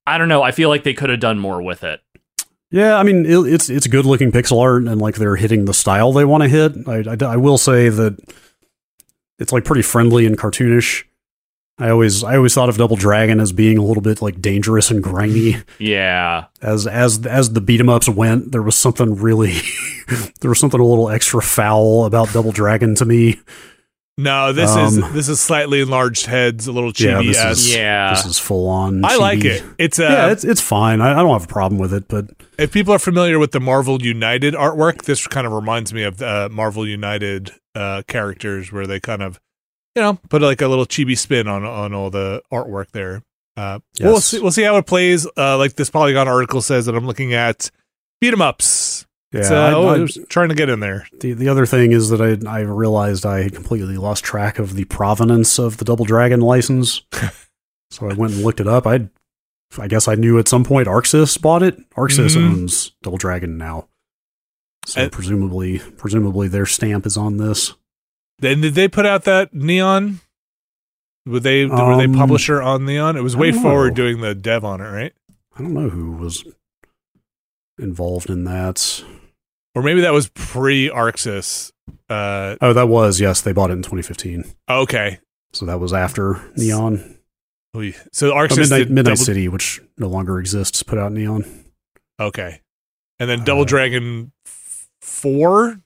I 0.06 0.18
don't 0.18 0.28
know. 0.30 0.44
I 0.44 0.52
feel 0.52 0.70
like 0.70 0.84
they 0.84 0.94
could 0.94 1.10
have 1.10 1.20
done 1.20 1.40
more 1.40 1.62
with 1.62 1.84
it. 1.84 2.02
Yeah, 2.74 2.96
I 2.96 3.04
mean 3.04 3.26
it, 3.26 3.38
it's 3.54 3.70
it's 3.70 3.86
good 3.88 4.06
looking 4.06 4.32
pixel 4.32 4.62
art 4.62 4.84
and 4.84 5.02
like 5.02 5.16
they're 5.16 5.36
hitting 5.36 5.66
the 5.66 5.74
style 5.74 6.14
they 6.14 6.24
want 6.24 6.44
to 6.44 6.48
hit. 6.50 6.88
I, 6.88 7.04
I, 7.12 7.34
I 7.34 7.36
will 7.36 7.58
say 7.58 7.90
that 7.90 8.18
it's 9.40 9.52
like 9.52 9.66
pretty 9.66 9.82
friendly 9.82 10.26
and 10.26 10.38
cartoonish. 10.38 11.04
I 11.82 11.90
always 11.90 12.24
I 12.24 12.36
always 12.38 12.54
thought 12.54 12.70
of 12.70 12.78
Double 12.78 12.96
Dragon 12.96 13.40
as 13.40 13.52
being 13.52 13.78
a 13.78 13.82
little 13.84 14.04
bit 14.04 14.22
like 14.22 14.40
dangerous 14.42 14.92
and 14.92 15.02
grimy. 15.04 15.58
Yeah, 15.80 16.46
As 16.62 16.86
as 16.88 17.26
as 17.26 17.54
the 17.54 17.62
beat 17.62 17.80
'em 17.80 17.90
ups 17.90 18.08
went, 18.08 18.52
there 18.52 18.62
was 18.62 18.76
something 18.76 19.16
really 19.16 19.54
there 20.42 20.50
was 20.50 20.60
something 20.60 20.80
a 20.80 20.86
little 20.86 21.10
extra 21.10 21.42
foul 21.42 22.06
about 22.06 22.32
Double 22.34 22.52
Dragon 22.52 22.96
to 22.96 23.06
me. 23.06 23.40
No, 24.18 24.52
this 24.54 24.70
is 24.76 25.02
Um, 25.02 25.14
this 25.14 25.30
is 25.30 25.40
slightly 25.40 25.82
enlarged 25.82 26.26
heads, 26.28 26.68
a 26.68 26.72
little 26.72 26.92
Yeah, 26.96 27.22
chibi 27.22 27.28
this 27.28 27.44
is- 27.68 27.76
Yeah. 27.76 28.12
This 28.14 28.26
is 28.26 28.38
full 28.38 28.68
on. 28.68 29.04
I 29.06 29.16
like 29.16 29.44
it. 29.44 29.64
It's 29.80 30.00
uh, 30.00 30.04
yeah, 30.04 30.32
it's 30.32 30.44
it's 30.44 30.62
fine. 30.62 31.02
I, 31.02 31.14
I 31.14 31.24
don't 31.24 31.32
have 31.32 31.46
a 31.46 31.48
problem 31.48 31.80
with 31.80 31.94
it, 31.94 32.08
but 32.08 32.26
if 32.60 32.72
people 32.72 32.94
are 32.94 33.00
familiar 33.00 33.40
with 33.40 33.52
the 33.52 33.60
Marvel 33.60 34.02
United 34.02 34.54
artwork, 34.54 35.04
this 35.06 35.26
kind 35.28 35.48
of 35.48 35.54
reminds 35.54 35.94
me 35.94 36.04
of 36.04 36.18
the 36.18 36.28
uh, 36.28 36.50
Marvel 36.52 36.88
United 36.88 37.52
uh, 37.74 38.04
characters, 38.08 38.72
where 38.72 38.86
they 38.86 39.00
kind 39.00 39.24
of, 39.24 39.40
you 39.96 40.02
know, 40.02 40.14
put 40.30 40.42
like 40.42 40.62
a 40.62 40.68
little 40.68 40.86
chibi 40.86 41.18
spin 41.18 41.48
on 41.48 41.64
on 41.66 41.94
all 41.94 42.10
the 42.10 42.42
artwork 42.52 42.92
there. 42.92 43.24
Uh, 43.58 43.80
We'll 44.00 44.22
see. 44.22 44.40
We'll 44.40 44.52
see 44.52 44.64
how 44.64 44.78
it 44.78 44.86
plays. 44.86 45.28
Uh, 45.38 45.58
like 45.58 45.74
this 45.76 45.90
Polygon 45.90 46.28
article 46.28 46.62
says 46.62 46.86
that 46.86 46.96
I'm 46.96 47.06
looking 47.06 47.34
at 47.34 47.70
beat 48.22 48.32
'em 48.34 48.42
ups. 48.42 49.06
yeah. 49.34 49.40
It's, 49.42 49.52
uh, 49.52 49.56
I- 49.56 49.74
oh, 49.74 49.88
I- 49.88 49.98
was 50.00 50.18
trying 50.30 50.50
to 50.50 50.56
get 50.56 50.70
in 50.70 50.80
there. 50.80 51.06
the 51.20 51.34
the 51.34 51.50
other 51.50 51.66
thing 51.66 51.92
is 51.92 52.10
that 52.10 52.22
I 52.22 52.38
I 52.50 52.62
realized 52.62 53.26
I 53.26 53.44
had 53.44 53.54
completely 53.54 53.98
lost 53.98 54.24
track 54.24 54.58
of 54.60 54.76
the 54.76 54.86
provenance 54.86 55.60
of 55.60 55.78
the 55.78 55.86
Double 55.86 56.06
Dragon 56.06 56.40
license, 56.40 57.02
so 57.92 58.10
I 58.10 58.14
went 58.14 58.34
and 58.34 58.44
looked 58.44 58.62
it 58.62 58.68
up. 58.68 58.88
I 58.88 59.10
I 59.78 59.88
guess 59.88 60.08
I 60.08 60.16
knew 60.16 60.40
at 60.40 60.48
some 60.48 60.64
point 60.64 60.88
Arc 60.88 61.06
Sys 61.06 61.40
bought 61.42 61.64
it. 61.64 61.78
Arc 61.98 62.12
Sys 62.12 62.36
Mhm. 62.38 62.46
owns 62.52 62.92
Double 63.04 63.18
Dragon 63.18 63.58
now, 63.58 63.88
so 64.86 65.02
And- 65.02 65.12
presumably 65.12 65.80
presumably 65.98 66.48
their 66.48 66.66
stamp 66.66 67.06
is 67.06 67.18
on 67.18 67.36
this. 67.38 67.74
Then 68.42 68.62
did 68.62 68.74
they 68.76 68.88
put 68.88 69.06
out 69.06 69.24
that 69.24 69.54
Neon? 69.54 70.20
Were 71.26 71.40
they 71.40 71.66
were 71.66 71.98
they 71.98 72.06
Um, 72.06 72.14
publisher 72.14 72.62
on 72.62 72.86
Neon? 72.86 73.16
It 73.16 73.22
was 73.22 73.36
WayForward 73.36 73.94
doing 73.96 74.22
the 74.22 74.34
dev 74.36 74.66
on 74.66 74.82
it, 74.82 74.90
right? 74.90 75.14
I 75.58 75.62
don't 75.62 75.74
know 75.74 75.90
who 75.90 76.12
was 76.14 76.44
involved 77.78 78.30
in 78.30 78.44
that. 78.46 79.04
Or 79.76 79.82
maybe 79.82 80.02
that 80.02 80.14
was 80.14 80.30
pre 80.30 80.90
Arc 80.90 81.16
Sys. 81.18 81.72
Uh, 82.10 82.56
Oh, 82.62 82.74
that 82.74 82.88
was 82.88 83.20
yes, 83.22 83.42
they 83.42 83.54
bought 83.54 83.70
it 83.70 83.74
in 83.74 83.84
2015. 83.84 84.44
okay. 84.70 85.20
So 85.54 85.66
that 85.66 85.80
was 85.80 85.92
after 85.94 86.42
Neon. 86.56 87.18
So 88.12 88.34
Arc 88.34 88.52
Sys 88.52 88.58
Midnight, 88.58 88.78
did 88.80 88.92
Midnight 88.92 89.12
double, 89.16 89.26
City, 89.26 89.48
which 89.48 89.82
no 89.98 90.08
longer 90.08 90.40
exists, 90.40 90.82
put 90.84 90.98
out 90.98 91.12
Neon. 91.12 91.44
Okay, 92.20 92.62
and 93.20 93.30
then 93.30 93.44
Double 93.44 93.62
Uh, 93.64 93.66
Dragon 93.66 94.32
Four 95.02 95.82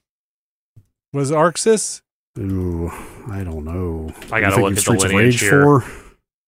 was 1.12 1.30
Arc 1.32 1.56
Sys. 1.56 2.02
Ooh, 2.38 2.90
I 3.30 3.42
don't 3.44 3.64
know. 3.64 4.12
I 4.30 4.40
gotta 4.40 4.56
think 4.56 4.62
look 4.62 4.66
of 4.66 4.72
at 4.72 4.74
the 4.74 4.80
Streets 4.80 5.04
of 5.04 5.12
Rage 5.12 5.40
here. 5.40 5.62
4? 5.62 5.84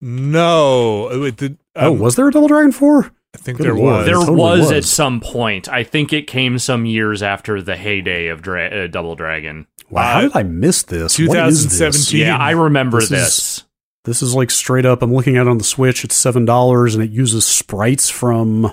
No, 0.01 1.09
it 1.25 1.37
did, 1.37 1.59
oh, 1.77 1.93
um, 1.93 1.99
was 1.99 2.17
there 2.17 2.29
a 2.29 2.33
Double 2.33 2.49
Dragon 2.49 2.73
4? 2.73 3.05
I 3.35 3.39
think 3.39 3.59
Good 3.59 3.65
there 3.67 3.75
lord. 3.75 3.97
was. 3.99 4.07
There 4.07 4.15
totally 4.15 4.37
was, 4.39 4.61
was. 4.61 4.71
at 4.73 4.85
some 4.85 5.21
point. 5.21 5.69
I 5.69 5.85
think 5.85 6.13
it 6.13 6.27
came 6.27 6.59
some 6.59 6.87
years 6.87 7.23
after 7.23 7.61
the 7.61 7.77
heyday 7.77 8.29
of 8.29 8.41
Dra- 8.43 8.85
uh, 8.85 8.87
Double 8.87 9.17
Dragon. 9.17 9.67
Wow, 9.91 10.03
Uh, 10.03 10.13
how 10.15 10.21
did 10.23 10.37
I 10.37 10.43
miss 10.45 10.83
this? 10.85 11.19
What 11.19 11.37
is 11.49 11.65
this? 11.65 11.79
2017. 11.79 12.21
Yeah, 12.21 12.37
I 12.39 12.51
remember 12.53 13.01
This 13.01 13.09
this. 13.09 13.39
is- 13.39 13.65
This 14.05 14.23
is 14.23 14.35
like 14.35 14.51
straight 14.51 14.87
up. 14.87 15.03
I'm 15.03 15.13
looking 15.13 15.37
at 15.37 15.43
it 15.47 15.51
on 15.51 15.59
the 15.59 15.65
Switch. 15.65 16.05
It's 16.05 16.15
seven 16.15 16.45
dollars, 16.47 16.95
and 16.95 17.05
it 17.05 17.11
uses 17.11 17.45
sprites 17.47 18.09
from. 18.09 18.73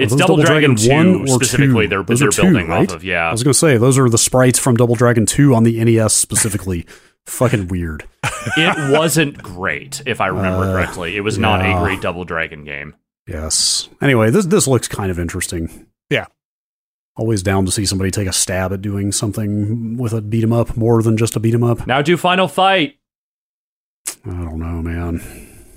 Are 0.00 0.02
It's 0.04 0.12
those 0.12 0.20
Double, 0.20 0.36
Dragon, 0.38 0.74
2 0.76 0.88
1 0.90 1.14
or 1.22 1.26
specifically 1.28 1.84
2? 1.84 1.88
they're, 1.88 2.02
Those 2.02 2.18
they're 2.20 2.28
are 2.28 2.32
two, 2.32 2.42
building 2.42 2.68
right? 2.68 2.88
off 2.88 2.96
of. 2.96 3.04
Yeah. 3.04 3.28
I 3.28 3.32
was 3.32 3.42
gonna 3.42 3.54
say 3.54 3.76
those 3.76 3.98
are 3.98 4.08
the 4.08 4.18
sprites 4.18 4.58
from 4.58 4.76
Double 4.76 4.94
Dragon 4.94 5.26
2 5.26 5.54
on 5.54 5.62
the 5.64 5.82
NES 5.84 6.12
specifically. 6.14 6.86
Fucking 7.26 7.68
weird. 7.68 8.04
it 8.56 8.98
wasn't 8.98 9.42
great, 9.42 10.02
if 10.06 10.20
I 10.20 10.28
remember 10.28 10.64
Uh, 10.64 10.72
correctly. 10.72 11.16
It 11.16 11.20
was 11.20 11.38
not 11.38 11.60
a 11.60 11.78
great 11.84 12.00
Double 12.00 12.24
Dragon 12.24 12.64
game. 12.64 12.94
Yes. 13.28 13.88
Anyway, 14.00 14.30
this 14.30 14.46
this 14.46 14.66
looks 14.66 14.88
kind 14.88 15.10
of 15.10 15.18
interesting. 15.18 15.86
Yeah. 16.08 16.26
Always 17.16 17.42
down 17.42 17.66
to 17.66 17.70
see 17.70 17.84
somebody 17.84 18.10
take 18.10 18.26
a 18.26 18.32
stab 18.32 18.72
at 18.72 18.80
doing 18.80 19.12
something 19.12 19.98
with 19.98 20.12
a 20.14 20.22
beat 20.22 20.42
'em 20.42 20.52
up 20.54 20.76
more 20.76 21.02
than 21.02 21.16
just 21.18 21.36
a 21.36 21.40
beat 21.40 21.54
'em 21.54 21.62
up. 21.62 21.86
Now 21.86 22.00
do 22.02 22.16
Final 22.16 22.48
Fight. 22.48 22.96
I 24.24 24.30
don't 24.30 24.58
know, 24.58 24.82
man. 24.82 25.20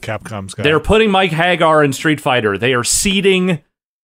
Capcom's 0.01 0.53
got. 0.53 0.63
They're 0.63 0.79
putting 0.79 1.11
Mike 1.11 1.31
Haggar 1.31 1.83
in 1.83 1.93
Street 1.93 2.19
Fighter. 2.21 2.57
They 2.57 2.73
are 2.73 2.83
seeding 2.83 3.59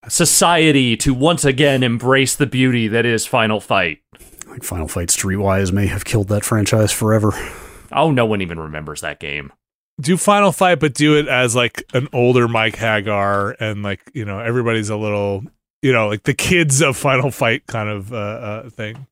society 0.07 0.95
to 0.97 1.13
once 1.13 1.43
again 1.45 1.84
embrace 1.84 2.35
the 2.35 2.45
beauty 2.47 2.88
that 2.88 3.05
is 3.05 3.26
Final 3.26 3.59
Fight. 3.59 3.99
I 4.15 4.17
think 4.53 4.63
Final 4.63 4.88
Fight 4.88 5.09
Streetwise 5.09 5.71
may 5.71 5.88
have 5.88 6.05
killed 6.05 6.27
that 6.30 6.43
franchise 6.45 6.91
forever. 6.91 7.31
Oh, 7.91 8.11
no 8.11 8.26
one 8.26 8.41
even 8.41 8.59
remembers 8.59 9.01
that 9.01 9.19
game. 9.19 9.51
do 9.99 10.15
Final 10.17 10.51
Fight, 10.51 10.80
but 10.80 10.93
do 10.93 11.17
it 11.17 11.27
as 11.27 11.55
like 11.55 11.84
an 11.93 12.07
older 12.13 12.47
Mike 12.47 12.76
Haggar, 12.76 13.55
and 13.59 13.84
like 13.84 13.99
you 14.13 14.26
know 14.26 14.39
everybody's 14.39 14.89
a 14.89 14.95
little, 14.95 15.43
you 15.81 15.91
know, 15.91 16.07
like 16.07 16.23
the 16.23 16.34
kids 16.34 16.81
of 16.81 16.95
Final 16.97 17.31
Fight 17.31 17.67
kind 17.67 17.89
of 17.89 18.13
uh, 18.13 18.15
uh 18.15 18.69
thing. 18.69 19.05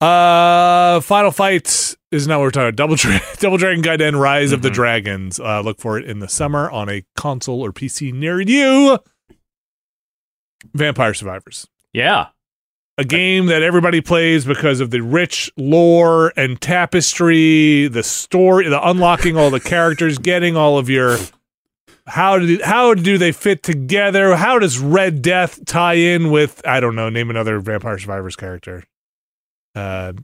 Uh, 0.00 1.00
Final 1.00 1.30
Fight 1.30 1.94
is 2.10 2.26
not 2.26 2.38
what 2.38 2.44
we're 2.44 2.50
talking 2.50 2.68
about. 2.68 2.76
Double 2.76 2.96
Dra- 2.96 3.20
Double 3.38 3.58
Dragon 3.58 3.82
Gaiden: 3.84 4.18
Rise 4.18 4.52
of 4.52 4.62
the 4.62 4.70
Mhm. 4.70 4.74
Dragons. 4.74 5.38
Uh, 5.38 5.60
look 5.60 5.78
for 5.78 5.98
it 5.98 6.06
in 6.06 6.20
the 6.20 6.28
summer 6.28 6.70
on 6.70 6.88
a 6.88 7.04
console 7.16 7.62
or 7.64 7.72
PC 7.72 8.12
near 8.12 8.40
you. 8.40 8.98
Vampire 10.74 11.14
Survivors 11.14 11.66
Yeah. 11.92 12.28
a 12.98 13.04
game 13.04 13.46
that 13.46 13.62
everybody 13.62 14.00
plays 14.00 14.44
because 14.44 14.80
of 14.80 14.90
the 14.90 15.00
rich 15.00 15.50
lore 15.56 16.32
and 16.36 16.60
tapestry, 16.60 17.88
the 17.88 18.02
story, 18.02 18.68
the 18.68 18.88
unlocking 18.88 19.36
all 19.36 19.50
the 19.50 19.60
characters, 19.60 20.18
getting 20.30 20.56
all 20.56 20.76
of 20.78 20.88
your 20.90 21.16
how 22.06 22.38
do 22.38 22.58
how 22.64 22.94
do 22.94 23.18
they 23.18 23.32
fit 23.32 23.62
together? 23.62 24.34
How 24.36 24.58
does 24.58 24.78
Red 24.78 25.22
Death 25.22 25.64
tie 25.64 25.94
in 25.94 26.30
with 26.30 26.60
I 26.66 26.80
don't 26.80 26.94
know, 26.96 27.08
name 27.08 27.30
another 27.30 27.60
Vampire 27.60 27.98
Survivors 27.98 28.36
character. 28.36 28.84
Uh 29.74 30.14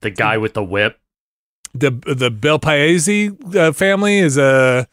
The 0.00 0.10
guy 0.10 0.36
with 0.38 0.54
the 0.54 0.62
whip. 0.64 0.98
the 1.74 1.90
the 1.90 2.30
Belpaese 2.30 3.56
uh, 3.56 3.72
family 3.72 4.18
is 4.18 4.36
a 4.36 4.86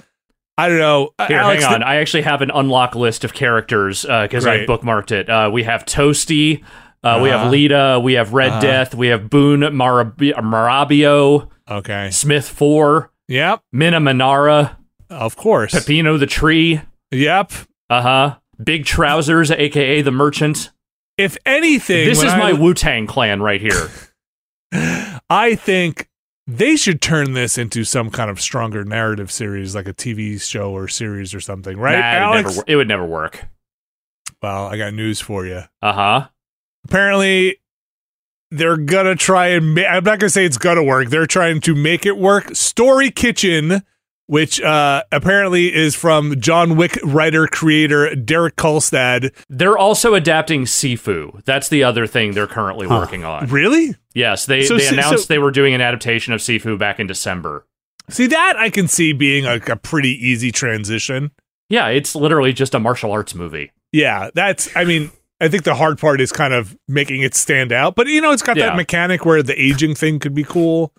I 0.58 0.70
don't 0.70 0.80
know. 0.80 1.10
Here, 1.28 1.38
Alex, 1.38 1.64
hang 1.64 1.76
on. 1.76 1.84
I 1.84 1.98
actually 1.98 2.24
have 2.24 2.42
an 2.42 2.50
unlock 2.52 2.96
list 2.96 3.24
of 3.24 3.34
characters 3.34 4.02
because 4.04 4.46
I 4.46 4.66
bookmarked 4.66 5.12
it. 5.12 5.30
Uh, 5.30 5.50
we 5.54 5.64
have 5.64 5.86
Toastie. 5.86 6.64
Uh, 7.04 7.20
We 7.22 7.30
have 7.30 7.42
Uh-huh. 7.42 7.50
Lita. 7.52 8.02
We 8.04 8.14
have 8.14 8.34
Red 8.34 8.50
Uh-huh. 8.54 8.60
Death. 8.62 8.96
We 8.96 9.08
have 9.10 9.30
Boon 9.30 9.60
Marab- 9.62 10.18
Marrabbio. 10.18 11.50
Okay. 11.70 12.10
Smith 12.12 12.50
4. 12.50 13.12
Yep. 13.28 13.62
Minnah 13.74 14.02
Mannarah. 14.02 14.78
Of 15.10 15.36
course. 15.36 15.74
Peppino 15.74 16.18
the 16.18 16.26
Tree. 16.26 16.82
Yep. 17.12 17.52
Uh 17.90 18.02
huh. 18.02 18.36
Big 18.62 18.86
Trousers, 18.86 19.52
aka 19.58 20.02
the 20.02 20.12
Merchant. 20.12 20.72
If 21.18 21.38
anything, 21.46 22.08
this 22.08 22.22
is 22.24 22.34
I- 22.34 22.40
my 22.40 22.54
Wu 22.54 22.74
Tang 22.74 23.06
clan 23.08 23.42
right 23.42 23.62
here. 23.62 23.90
I 25.30 25.56
think 25.56 26.07
they 26.48 26.76
should 26.78 27.02
turn 27.02 27.34
this 27.34 27.58
into 27.58 27.84
some 27.84 28.10
kind 28.10 28.30
of 28.32 28.40
stronger 28.40 28.84
narrative 28.86 29.32
series, 29.32 29.76
like 29.76 29.88
a 29.88 29.94
TV 29.94 30.42
show 30.42 30.72
or 30.72 30.88
series 30.88 31.34
or 31.36 31.40
something, 31.42 31.78
right, 31.78 32.00
Nah, 32.00 32.08
it, 32.08 32.30
would 32.30 32.36
Alex? 32.38 32.56
never, 32.56 32.64
it 32.68 32.76
would 32.78 32.88
never 32.88 33.06
work. 33.06 33.46
Well, 34.42 34.68
I 34.68 34.78
got 34.78 34.94
news 34.94 35.20
for 35.20 35.46
you. 35.46 35.64
Uh 35.82 35.94
huh. 35.94 36.28
Apparently, 36.86 37.58
they're 38.52 38.78
gonna 38.78 39.16
try 39.16 39.48
and. 39.48 39.76
Ma- 39.76 39.82
I'm 39.82 40.04
not 40.04 40.20
gonna 40.20 40.30
say 40.30 40.46
it's 40.46 40.58
gonna 40.58 40.84
work. 40.84 41.10
They're 41.10 41.26
trying 41.26 41.60
to 41.62 41.76
make 41.76 42.06
it 42.06 42.18
work. 42.18 42.56
Story 42.56 43.12
Kitchen, 43.12 43.84
which 44.28 44.62
uh, 44.62 45.04
apparently 45.12 45.74
is 45.74 45.96
from 45.96 46.40
John 46.40 46.76
Wick 46.78 46.98
writer 47.04 47.48
creator 47.48 48.14
Derek 48.16 48.56
Kolstad. 48.56 49.34
They're 49.50 49.78
also 49.78 50.14
adapting 50.14 50.64
Sifu. 50.66 51.44
That's 51.46 51.70
the 51.70 51.84
other 51.84 52.06
thing 52.08 52.32
they're 52.34 52.46
currently 52.48 52.88
Huh. 52.88 53.00
working 53.00 53.24
on. 53.24 53.48
Really? 53.48 53.96
Yes, 54.14 54.46
they, 54.46 54.64
So 54.64 54.78
they 54.78 54.88
announced 54.88 55.28
so- 55.28 55.34
they 55.34 55.40
were 55.40 55.52
doing 55.52 55.74
an 55.74 55.82
adaptation 55.82 56.34
of 56.34 56.40
Sifu 56.42 56.78
back 56.78 57.00
in 57.00 57.08
December. 57.08 57.66
See 58.10 58.28
that 58.28 58.56
I 58.58 58.70
can 58.70 58.88
see 58.88 59.12
being 59.14 59.46
a, 59.46 59.56
a 59.68 59.76
pretty 59.76 60.12
easy 60.12 60.52
transition. 60.52 61.32
Yeah, 61.70 61.88
it's 61.88 62.16
literally 62.16 62.54
just 62.54 62.74
a 62.74 62.80
martial 62.80 63.12
arts 63.12 63.36
movie. 63.36 63.72
Yeah, 63.92 64.30
that's. 64.34 64.70
I 64.78 64.86
mean, 64.86 65.12
I 65.42 65.50
think 65.50 65.64
the 65.64 65.76
hard 65.76 66.00
part 66.00 66.22
is 66.22 66.32
kind 66.32 66.54
of 66.54 66.78
making 66.88 67.22
it 67.22 67.36
stand 67.36 67.74
out. 67.74 67.96
But 67.96 68.08
you 68.08 68.22
know, 68.22 68.32
it's 68.32 68.42
got 68.42 68.56
Yeah. 68.56 68.68
that 68.68 68.76
mechanic 68.78 69.26
where 69.26 69.44
the 69.44 69.62
aging 69.62 69.96
thing 69.96 70.20
could 70.20 70.34
be 70.34 70.44
cool. 70.46 70.94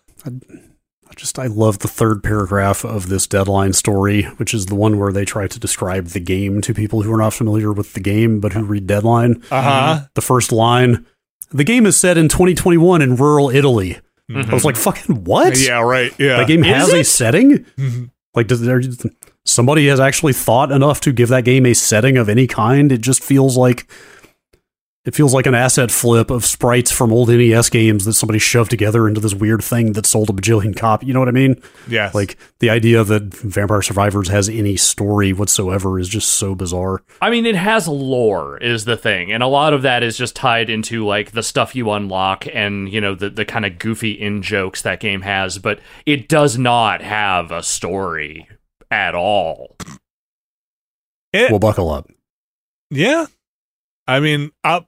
I 1.10 1.14
just 1.14 1.38
I 1.38 1.46
love 1.46 1.78
the 1.78 1.88
third 1.88 2.22
paragraph 2.22 2.84
of 2.84 3.08
this 3.08 3.26
deadline 3.26 3.72
story, 3.72 4.22
which 4.36 4.52
is 4.52 4.66
the 4.66 4.74
one 4.74 4.98
where 4.98 5.12
they 5.12 5.24
try 5.24 5.46
to 5.46 5.58
describe 5.58 6.08
the 6.08 6.20
game 6.20 6.60
to 6.62 6.74
people 6.74 7.02
who 7.02 7.12
are 7.12 7.16
not 7.18 7.32
familiar 7.34 7.72
with 7.72 7.94
the 7.94 8.00
game 8.00 8.40
but 8.40 8.52
who 8.52 8.62
read 8.62 8.86
deadline. 8.86 9.42
Uh 9.50 9.62
huh. 9.62 10.00
The 10.14 10.20
first 10.20 10.52
line, 10.52 11.06
the 11.50 11.64
game 11.64 11.86
is 11.86 11.96
set 11.96 12.18
in 12.18 12.28
2021 12.28 13.00
in 13.02 13.16
rural 13.16 13.48
Italy. 13.50 13.98
I 14.34 14.52
was 14.52 14.64
like, 14.64 14.76
fucking 14.76 15.24
what? 15.24 15.58
Yeah. 15.58 15.80
Right. 15.80 16.12
Yeah. 16.18 16.40
The 16.40 16.44
game 16.44 16.62
has 16.62 16.92
a 16.92 16.98
it? 16.98 17.04
setting? 17.06 17.64
Mhm. 17.78 18.10
Like, 18.34 18.46
does 18.46 18.60
there 18.60 18.80
somebody 19.46 19.88
has 19.88 19.98
actually 19.98 20.34
thought 20.34 20.70
enough 20.70 21.00
to 21.00 21.12
give 21.12 21.30
that 21.30 21.44
game 21.46 21.64
a 21.64 21.74
setting 21.74 22.18
of 22.18 22.28
any 22.28 22.46
kind? 22.46 22.92
It 22.92 23.00
just 23.00 23.24
feels 23.24 23.56
like 23.56 23.90
It 25.08 25.14
feels 25.14 25.32
like 25.32 25.46
an 25.46 25.54
asset 25.54 25.90
flip 25.90 26.28
of 26.30 26.44
sprites 26.44 26.92
from 26.92 27.14
old 27.14 27.30
NES 27.30 27.70
games 27.70 28.04
that 28.04 28.12
somebody 28.12 28.38
shoved 28.38 28.68
together 28.68 29.08
into 29.08 29.22
this 29.22 29.32
weird 29.32 29.64
thing 29.64 29.94
that 29.94 30.04
sold 30.04 30.28
a 30.28 30.34
bajillion 30.34 30.76
copy. 30.76 31.06
You 31.06 31.14
know 31.14 31.20
what 31.20 31.30
I 31.30 31.32
mean? 31.32 31.62
Yeah. 31.88 32.10
Like 32.12 32.36
the 32.58 32.68
idea 32.68 33.02
that 33.04 33.34
Vampire 33.34 33.80
Survivors 33.80 34.28
has 34.28 34.50
any 34.50 34.76
story 34.76 35.32
whatsoever 35.32 35.98
is 35.98 36.10
just 36.10 36.28
so 36.28 36.54
bizarre. 36.54 37.02
I 37.22 37.30
mean, 37.30 37.46
it 37.46 37.54
has 37.56 37.88
lore, 37.88 38.58
is 38.58 38.84
the 38.84 38.98
thing, 38.98 39.32
and 39.32 39.42
a 39.42 39.46
lot 39.46 39.72
of 39.72 39.80
that 39.80 40.02
is 40.02 40.18
just 40.18 40.36
tied 40.36 40.68
into 40.68 41.06
like 41.06 41.30
the 41.32 41.42
stuff 41.42 41.74
you 41.74 41.90
unlock 41.90 42.44
and 42.52 42.92
you 42.92 43.00
know 43.00 43.14
the 43.14 43.30
the 43.30 43.46
kind 43.46 43.64
of 43.64 43.78
goofy 43.78 44.10
in 44.12 44.42
jokes 44.42 44.82
that 44.82 45.00
game 45.00 45.22
has, 45.22 45.56
but 45.56 45.80
it 46.04 46.28
does 46.28 46.58
not 46.58 47.00
have 47.00 47.50
a 47.50 47.62
story 47.62 48.46
at 48.90 49.14
all. 49.14 49.74
It- 51.32 51.50
Well, 51.50 51.58
buckle 51.60 51.90
up. 51.90 52.10
yeah. 52.90 53.24
I 54.06 54.20
mean, 54.20 54.50
I'll 54.64 54.86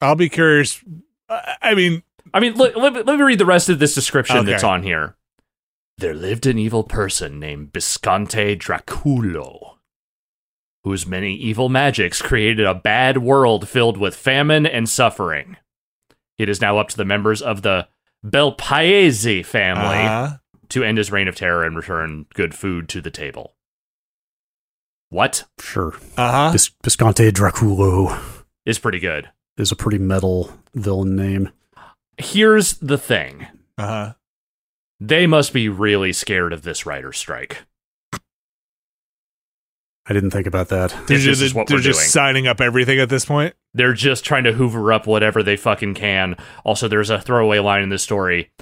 I'll 0.00 0.14
be 0.16 0.28
curious. 0.28 0.82
I 1.28 1.56
I 1.62 1.74
mean, 1.74 2.02
I 2.34 2.40
mean, 2.40 2.54
let, 2.54 2.76
let, 2.76 2.92
me- 2.92 3.02
let 3.02 3.16
me 3.16 3.22
read 3.22 3.38
the 3.38 3.46
rest 3.46 3.68
of 3.68 3.78
this 3.78 3.94
description 3.94 4.38
Okay. 4.38 4.50
that's 4.50 4.64
on 4.64 4.82
here. 4.82 5.16
There 5.98 6.14
lived 6.14 6.44
an 6.46 6.58
evil 6.58 6.84
person 6.84 7.40
named 7.40 7.72
Bisconte 7.72 8.56
Draculo, 8.56 9.76
whose 10.84 11.06
many 11.06 11.34
evil 11.34 11.68
magics 11.70 12.20
created 12.20 12.66
a 12.66 12.74
bad 12.74 13.18
world 13.18 13.66
filled 13.68 13.96
with 13.96 14.14
famine 14.14 14.66
and 14.66 14.88
suffering. 14.88 15.56
It 16.38 16.50
is 16.50 16.60
now 16.60 16.76
up 16.78 16.88
to 16.90 16.96
the 16.98 17.06
members 17.06 17.40
of 17.40 17.62
the 17.62 17.88
Belpaese 18.24 19.46
family 19.46 20.04
uh, 20.04 20.30
to 20.68 20.84
end 20.84 20.98
his 20.98 21.10
reign 21.10 21.28
of 21.28 21.34
terror 21.36 21.64
and 21.64 21.74
return 21.76 22.26
good 22.34 22.54
food 22.54 22.90
to 22.90 23.00
the 23.00 23.10
table. 23.10 23.54
What 25.08 25.44
Sure. 25.60 25.94
uh-huh. 26.16 26.52
Bis- 26.52 26.68
Bisconte 26.82 27.30
Draculo 27.32 28.44
is 28.66 28.78
pretty 28.78 28.98
good. 28.98 29.30
Is 29.56 29.72
a 29.72 29.76
pretty 29.76 29.98
metal 29.98 30.52
villain 30.74 31.16
name. 31.16 31.50
Here's 32.18 32.74
the 32.74 32.98
thing 32.98 33.46
Uh-huh. 33.78 34.14
they 35.00 35.26
must 35.26 35.52
be 35.52 35.68
really 35.68 36.12
scared 36.12 36.52
of 36.52 36.62
this 36.62 36.86
writer's 36.86 37.18
strike. 37.18 37.64
I 40.08 40.12
didn't 40.12 40.30
think 40.30 40.46
about 40.46 40.68
that. 40.68 40.90
They're, 41.08 41.18
just, 41.18 41.40
this 41.40 41.42
is 41.42 41.54
what 41.54 41.66
they're 41.66 41.78
we're 41.78 41.82
just 41.82 41.98
doing. 41.98 42.08
signing 42.08 42.46
up 42.46 42.60
everything 42.60 43.00
at 43.00 43.08
this 43.08 43.24
point. 43.24 43.54
They're 43.74 43.92
just 43.92 44.24
trying 44.24 44.44
to 44.44 44.52
hoover 44.52 44.92
up 44.92 45.06
whatever 45.06 45.42
they 45.42 45.56
fucking 45.56 45.94
can. 45.94 46.36
Also, 46.64 46.86
there's 46.86 47.10
a 47.10 47.20
throwaway 47.20 47.58
line 47.58 47.82
in 47.82 47.88
this 47.88 48.04
story. 48.04 48.52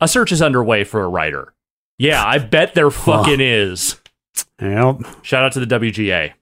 A 0.00 0.08
search 0.08 0.32
is 0.32 0.42
underway 0.42 0.82
for 0.82 1.02
a 1.04 1.08
writer. 1.08 1.54
Yeah, 1.98 2.24
I 2.24 2.38
bet 2.38 2.74
there 2.74 2.90
fucking 2.90 3.40
is. 3.40 4.00
Yep. 4.60 5.02
Shout 5.22 5.44
out 5.44 5.52
to 5.52 5.64
the 5.64 5.78
WGA. 5.78 6.32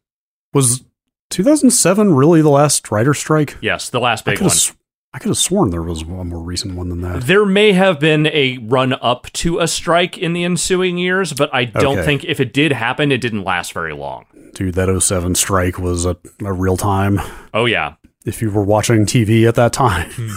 Was 0.55 0.83
2007 1.31 2.15
really 2.15 2.43
the 2.43 2.48
last 2.51 2.90
writer 2.90 3.15
strike? 3.15 3.57
Yes, 3.61 3.90
the 3.90 4.01
last 4.01 4.27
I 4.27 4.32
big 4.32 4.39
could 4.39 4.44
one. 4.44 4.51
have 4.51 4.57
s- 4.57 4.73
I 5.15 5.19
could 5.19 5.28
have 5.28 5.39
sworn 5.39 5.70
there 5.70 5.82
was 5.82 6.03
a 6.03 6.05
more 6.05 6.43
recent 6.43 6.74
one 6.74 6.90
than 6.90 7.01
that. 7.01 7.23
There 7.23 7.47
may 7.47 7.73
have 7.73 7.98
been 7.98 8.27
a 8.27 8.59
run 8.59 8.93
up 9.01 9.32
to 9.35 9.61
a 9.61 9.66
strike 9.66 10.19
in 10.19 10.35
the 10.35 10.44
ensuing 10.44 10.98
years, 10.98 11.32
but 11.32 11.48
I 11.55 11.65
don't 11.65 11.98
Okay. 11.98 12.05
think 12.07 12.24
if 12.24 12.39
it 12.39 12.53
did 12.53 12.73
happen, 12.73 13.11
it 13.11 13.23
didn't 13.23 13.43
last 13.44 13.73
very 13.73 13.94
long. 13.94 14.27
Dude, 14.55 14.74
that 14.74 14.90
07 15.01 15.35
strike 15.35 15.78
was 15.78 16.05
a, 16.05 16.19
a 16.44 16.53
real 16.53 16.77
time. 16.77 17.19
Oh, 17.55 17.65
yeah. 17.65 17.94
If 18.27 18.43
you 18.43 18.51
were 18.51 18.62
watching 18.65 19.07
TV 19.07 19.48
at 19.48 19.55
that 19.55 19.73
time, 19.73 20.11
hmm. 20.11 20.35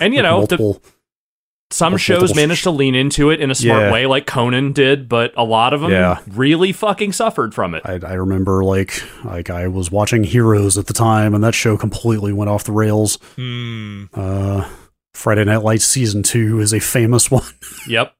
And, 0.00 0.14
you 0.14 0.22
know, 0.22 0.44
the, 0.46 0.58
multiple, 0.58 0.82
some 1.70 1.96
shows 1.98 2.30
sh- 2.30 2.34
managed 2.34 2.62
to 2.64 2.70
lean 2.70 2.94
into 2.94 3.30
it 3.30 3.40
in 3.40 3.50
a 3.50 3.54
smart 3.54 3.82
Yeah. 3.84 3.92
way, 3.92 4.06
like 4.06 4.26
Conan 4.26 4.72
did, 4.72 5.08
but 5.08 5.32
a 5.36 5.44
lot 5.44 5.74
of 5.74 5.80
them 5.82 5.90
Yeah. 5.90 6.18
really 6.26 6.72
fucking 6.72 7.12
suffered 7.12 7.54
from 7.54 7.74
it. 7.74 7.82
I, 7.84 8.00
I 8.06 8.14
remember 8.14 8.64
like 8.64 9.02
like 9.24 9.50
I 9.50 9.68
was 9.68 9.90
watching 9.90 10.24
Heroes 10.24 10.78
at 10.78 10.86
the 10.86 10.94
time, 10.94 11.34
and 11.34 11.44
that 11.44 11.54
show 11.54 11.76
completely 11.76 12.32
went 12.32 12.48
off 12.50 12.64
the 12.64 12.72
rails. 12.72 13.18
Hmm. 13.36 14.04
Uh, 14.14 14.64
Friday 15.14 15.44
Night 15.44 15.62
Lights 15.62 15.84
season 15.84 16.22
two 16.22 16.60
is 16.60 16.72
a 16.72 16.78
famous 16.80 17.30
one 17.30 17.42
Yep. 17.88 18.12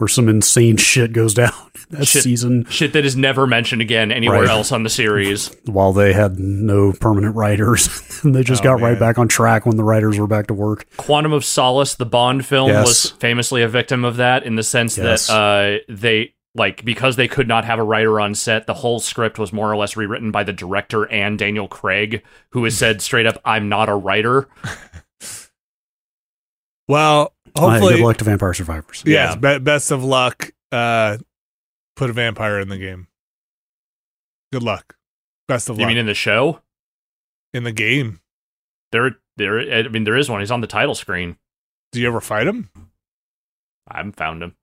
Where 0.00 0.08
some 0.08 0.28
insane 0.28 0.76
shit 0.76 1.12
goes 1.12 1.34
down 1.34 1.52
that 1.90 2.06
Shit. 2.06 2.22
season 2.22 2.64
Shit 2.70 2.92
that 2.94 3.04
is 3.04 3.16
never 3.16 3.46
mentioned 3.46 3.82
again 3.82 4.10
anywhere 4.10 4.40
Right. 4.40 4.48
else 4.50 4.72
on 4.72 4.82
the 4.82 4.90
series. 4.90 5.54
while 5.66 5.92
they 5.92 6.12
had 6.12 6.38
no 6.38 6.92
permanent 6.92 7.36
writers. 7.36 7.88
and 8.24 8.34
they 8.34 8.42
just 8.42 8.62
Oh, 8.62 8.64
got 8.64 8.80
right 8.80 8.98
back 8.98 9.18
on 9.18 9.28
track 9.28 9.66
when 9.66 9.76
the 9.76 9.84
writers 9.84 10.18
were 10.18 10.26
back 10.26 10.46
to 10.48 10.54
work. 10.54 10.86
Quantum 10.96 11.32
of 11.32 11.44
Solace, 11.44 11.94
the 11.94 12.06
Bond 12.06 12.46
film, 12.46 12.68
Yes. 12.68 12.86
was 12.86 13.10
famously 13.10 13.62
a 13.62 13.68
victim 13.68 14.04
of 14.04 14.16
that 14.16 14.44
in 14.44 14.56
the 14.56 14.62
sense 14.62 14.96
Yes. 14.96 15.26
that 15.28 15.32
uh, 15.34 15.78
they 15.92 16.34
like 16.54 16.84
because 16.84 17.14
they 17.16 17.28
could 17.28 17.46
not 17.46 17.64
have 17.64 17.78
a 17.78 17.82
writer 17.84 18.18
on 18.20 18.34
set, 18.34 18.66
the 18.66 18.74
whole 18.74 18.98
script 18.98 19.38
was 19.38 19.52
more 19.52 19.70
or 19.70 19.76
less 19.76 19.96
rewritten 19.96 20.30
by 20.32 20.42
the 20.42 20.52
director 20.52 21.04
and 21.10 21.38
Daniel 21.38 21.68
Craig, 21.68 22.22
who 22.50 22.64
has 22.64 22.76
said 22.76 23.00
straight 23.02 23.26
up, 23.26 23.40
"I'm 23.44 23.68
not 23.68 23.88
a 23.88 23.94
writer." 23.94 24.48
Well, 26.88 27.32
Hey, 27.56 27.60
hopefully, 27.62 27.94
good 27.96 28.04
luck 28.04 28.16
to 28.18 28.24
Vampire 28.24 28.54
Survivors. 28.54 29.02
yes, 29.06 29.36
be- 29.36 29.58
best 29.58 29.90
of 29.90 30.02
luck. 30.04 30.50
Uh, 30.72 31.18
put 31.96 32.10
a 32.10 32.12
vampire 32.12 32.60
in 32.60 32.68
the 32.68 32.78
game. 32.78 33.08
Good 34.52 34.62
luck. 34.62 34.96
Best 35.48 35.68
of 35.68 35.76
You 35.76 35.82
luck 35.82 35.90
You 35.90 35.94
mean 35.96 36.00
in 36.00 36.06
the 36.06 36.14
show? 36.14 36.60
in 37.52 37.64
the 37.64 37.72
game. 37.72 38.20
There, 38.92 39.16
there. 39.36 39.58
I 39.60 39.88
mean, 39.88 40.04
there 40.04 40.16
is 40.16 40.28
one. 40.30 40.40
He's 40.40 40.50
on 40.52 40.60
the 40.60 40.66
title 40.68 40.94
screen. 40.94 41.36
Do 41.92 42.00
you 42.00 42.06
ever 42.08 42.20
fight 42.20 42.46
him? 42.46 42.70
I 43.88 43.96
haven't 43.98 44.16
found 44.16 44.42
him. 44.42 44.54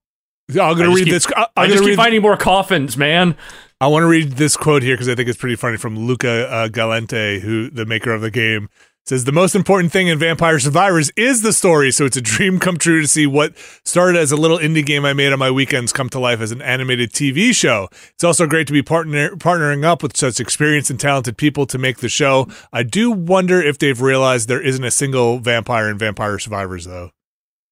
I'm 0.52 0.56
gonna 0.56 0.86
just 0.86 0.96
read 0.96 1.04
keep- 1.06 1.14
this. 1.14 1.28
I, 1.36 1.42
I 1.42 1.64
I'm 1.64 1.70
just 1.70 1.80
gonna 1.80 1.90
keep 1.92 1.98
read. 2.00 2.04
finding 2.04 2.22
more 2.22 2.38
coffins, 2.38 2.96
man. 2.98 3.36
I 3.82 3.88
want 3.88 4.04
to 4.04 4.08
read 4.08 4.32
this 4.34 4.56
quote 4.56 4.82
here 4.82 4.96
because 4.96 5.10
I 5.10 5.16
think 5.16 5.28
it's 5.30 5.38
pretty 5.38 5.58
funny 5.58 5.76
from 5.78 6.00
Luca 6.00 6.50
uh, 6.50 6.68
Galante, 6.70 7.40
who 7.42 7.70
the 7.70 7.86
maker 7.86 8.12
of 8.14 8.22
the 8.22 8.32
game 8.32 8.70
says 9.08 9.24
the 9.24 9.32
most 9.32 9.56
important 9.56 9.92
thing 9.92 10.08
in 10.08 10.20
Vampire 10.20 10.60
Survivors 10.60 11.10
is 11.16 11.42
the 11.42 11.54
story. 11.54 11.92
So 11.92 12.06
it's 12.06 12.18
a 12.18 12.22
dream 12.22 12.60
come 12.60 12.78
true 12.78 13.02
to 13.02 13.08
see 13.08 13.26
what 13.26 13.54
started 13.86 14.20
as 14.20 14.32
a 14.32 14.36
little 14.36 14.58
indie 14.58 14.86
game 14.86 15.06
I 15.06 15.14
made 15.14 15.32
on 15.32 15.40
my 15.40 15.50
weekends 15.50 15.94
come 15.94 16.10
to 16.10 16.20
life 16.20 16.42
as 16.42 16.52
an 16.52 16.62
animated 16.62 17.14
TV 17.14 17.56
show. 17.56 17.88
It's 18.16 18.24
also 18.24 18.46
great 18.48 18.68
to 18.68 18.74
be 18.74 18.82
partner 18.84 19.32
partnering 19.38 19.86
up 19.86 20.04
with 20.04 20.18
such 20.18 20.40
experienced 20.40 20.90
and 20.90 21.00
talented 21.00 21.38
people 21.38 21.66
to 21.68 21.78
make 21.78 21.98
the 21.98 22.10
show. 22.10 22.48
I 22.74 22.84
do 22.84 23.10
wonder 23.12 23.62
if 23.62 23.78
they've 23.80 24.00
realized 24.00 24.50
there 24.50 24.62
isn't 24.62 24.84
a 24.84 24.92
single 24.92 25.40
vampire 25.40 25.90
in 25.90 25.98
Vampire 25.98 26.38
Survivors 26.40 26.86
though. 26.86 27.12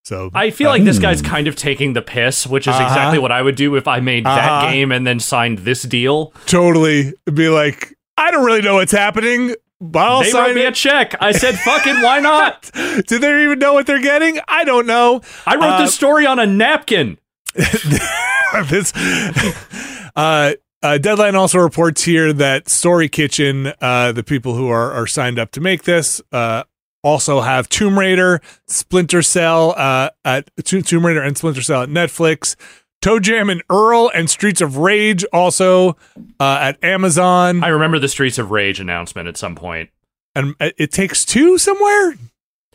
So 0.05 0.29
I 0.35 0.51
feel 0.51 0.69
like 0.69 0.83
this 0.83 0.97
Hmm. 0.97 1.01
guy's 1.01 1.21
kind 1.21 1.47
of 1.47 1.55
taking 1.55 1.93
the 1.93 2.01
piss, 2.01 2.45
which 2.47 2.67
is 2.67 2.75
Uh-huh. 2.75 2.85
exactly 2.85 3.19
what 3.19 3.31
I 3.31 3.41
would 3.41 3.55
do 3.55 3.75
if 3.75 3.87
I 3.87 3.99
made 3.99 4.23
that 4.25 4.39
Uh-huh. 4.51 4.71
game 4.71 4.91
and 4.91 5.05
then 5.05 5.19
signed 5.19 5.59
this 5.59 5.81
deal. 5.81 6.31
totally 6.45 7.11
be 7.33 7.49
like, 7.49 7.93
I 8.17 8.31
don't 8.31 8.45
really 8.45 8.61
know 8.61 8.75
what's 8.75 8.91
happening. 8.93 9.55
I'll 9.93 10.21
they 10.23 10.29
sign 10.31 10.47
wrote 10.49 10.55
me 10.55 10.61
it. 10.63 10.69
a 10.69 10.71
check. 10.71 11.15
I 11.19 11.31
said, 11.31 11.55
"Fucking 11.59 12.01
why 12.01 12.19
not?" 12.19 12.69
Do 13.07 13.19
they 13.19 13.43
even 13.43 13.59
know 13.59 13.73
what 13.73 13.85
they're 13.87 14.01
getting? 14.01 14.39
I 14.47 14.63
don't 14.63 14.85
know. 14.87 15.21
I 15.45 15.55
wrote 15.55 15.63
Uh, 15.63 15.81
this 15.83 15.93
story 15.93 16.25
on 16.25 16.39
a 16.39 16.45
napkin. 16.45 17.17
this, 18.69 18.93
uh, 20.15 20.53
uh, 20.83 20.97
Deadline 20.97 21.35
also 21.35 21.57
reports 21.59 22.03
here 22.03 22.33
that 22.33 22.69
Story 22.69 23.09
Kitchen, 23.09 23.73
uh, 23.81 24.11
the 24.11 24.23
people 24.23 24.55
who 24.55 24.69
are, 24.69 24.91
are 24.91 25.07
signed 25.07 25.39
up 25.39 25.51
to 25.51 25.61
make 25.61 25.83
this, 25.83 26.21
uh, 26.31 26.63
also 27.03 27.41
have 27.41 27.69
Tomb 27.69 27.97
Raider, 27.97 28.41
Splinter 28.67 29.21
Cell 29.21 29.73
uh, 29.77 30.09
at 30.23 30.49
Tomb 30.65 31.05
Raider 31.05 31.21
and 31.21 31.37
Splinter 31.37 31.61
Cell 31.61 31.83
at 31.83 31.89
Netflix, 31.89 32.55
ToeJam 33.05 33.51
and 33.51 33.61
Earl 33.69 34.09
and 34.15 34.29
Streets 34.29 34.61
of 34.61 34.77
Rage 34.77 35.23
also 35.31 35.95
uh, 36.39 36.57
at 36.61 36.83
Amazon, 36.83 37.63
I 37.63 37.67
remember 37.67 37.99
the 37.99 38.07
Streets 38.07 38.37
of 38.37 38.51
Rage 38.51 38.79
announcement 38.79 39.27
at 39.27 39.37
some 39.37 39.55
point. 39.55 39.89
and 40.35 40.55
it 40.59 40.73
it 40.77 40.91
takes 40.91 41.23
two 41.25 41.57
somewhere. 41.57 42.15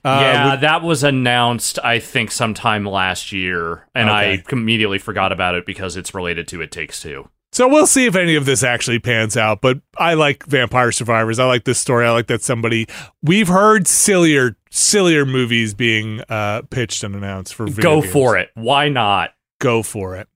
Uh, 0.05 0.19
yeah, 0.23 0.51
with- 0.52 0.61
that 0.62 0.82
was 0.82 1.05
announced, 1.05 1.78
I 1.85 1.98
think, 1.98 2.31
sometime 2.31 2.86
last 2.86 3.32
year, 3.32 3.86
and 3.94 4.09
Okay. 4.09 4.43
I 4.48 4.52
immediately 4.52 4.98
forgot 4.98 5.31
about 5.32 5.55
it 5.57 5.66
because 5.66 5.97
it's 5.97 6.15
related 6.15 6.48
to 6.48 6.61
It 6.62 6.70
Takes 6.70 7.02
Two. 7.02 7.28
So 7.52 7.66
we'll 7.69 7.89
see 7.89 8.07
if 8.07 8.15
any 8.15 8.36
of 8.36 8.47
this 8.47 8.62
actually 8.62 9.01
pans 9.01 9.36
out. 9.36 9.61
But 9.61 9.81
I 9.98 10.15
like 10.15 10.47
Vampire 10.47 10.93
Survivors. 10.93 11.40
I 11.40 11.44
like 11.47 11.65
this 11.65 11.81
story. 11.81 12.07
I 12.07 12.12
like 12.12 12.28
that 12.28 12.43
somebody 12.43 12.86
we've 13.23 13.48
heard 13.48 13.89
sillier, 13.89 14.57
sillier 14.70 15.27
movies 15.27 15.74
being 15.74 16.23
uh, 16.28 16.62
pitched 16.70 17.02
and 17.02 17.15
announced 17.16 17.52
for. 17.55 17.66
Video 17.66 17.82
Go 17.82 18.01
games. 18.01 18.12
for 18.12 18.36
it. 18.39 18.51
Why 18.55 18.89
not? 18.89 19.31
Go 19.60 19.84
for 19.84 20.16
it. 20.16 20.28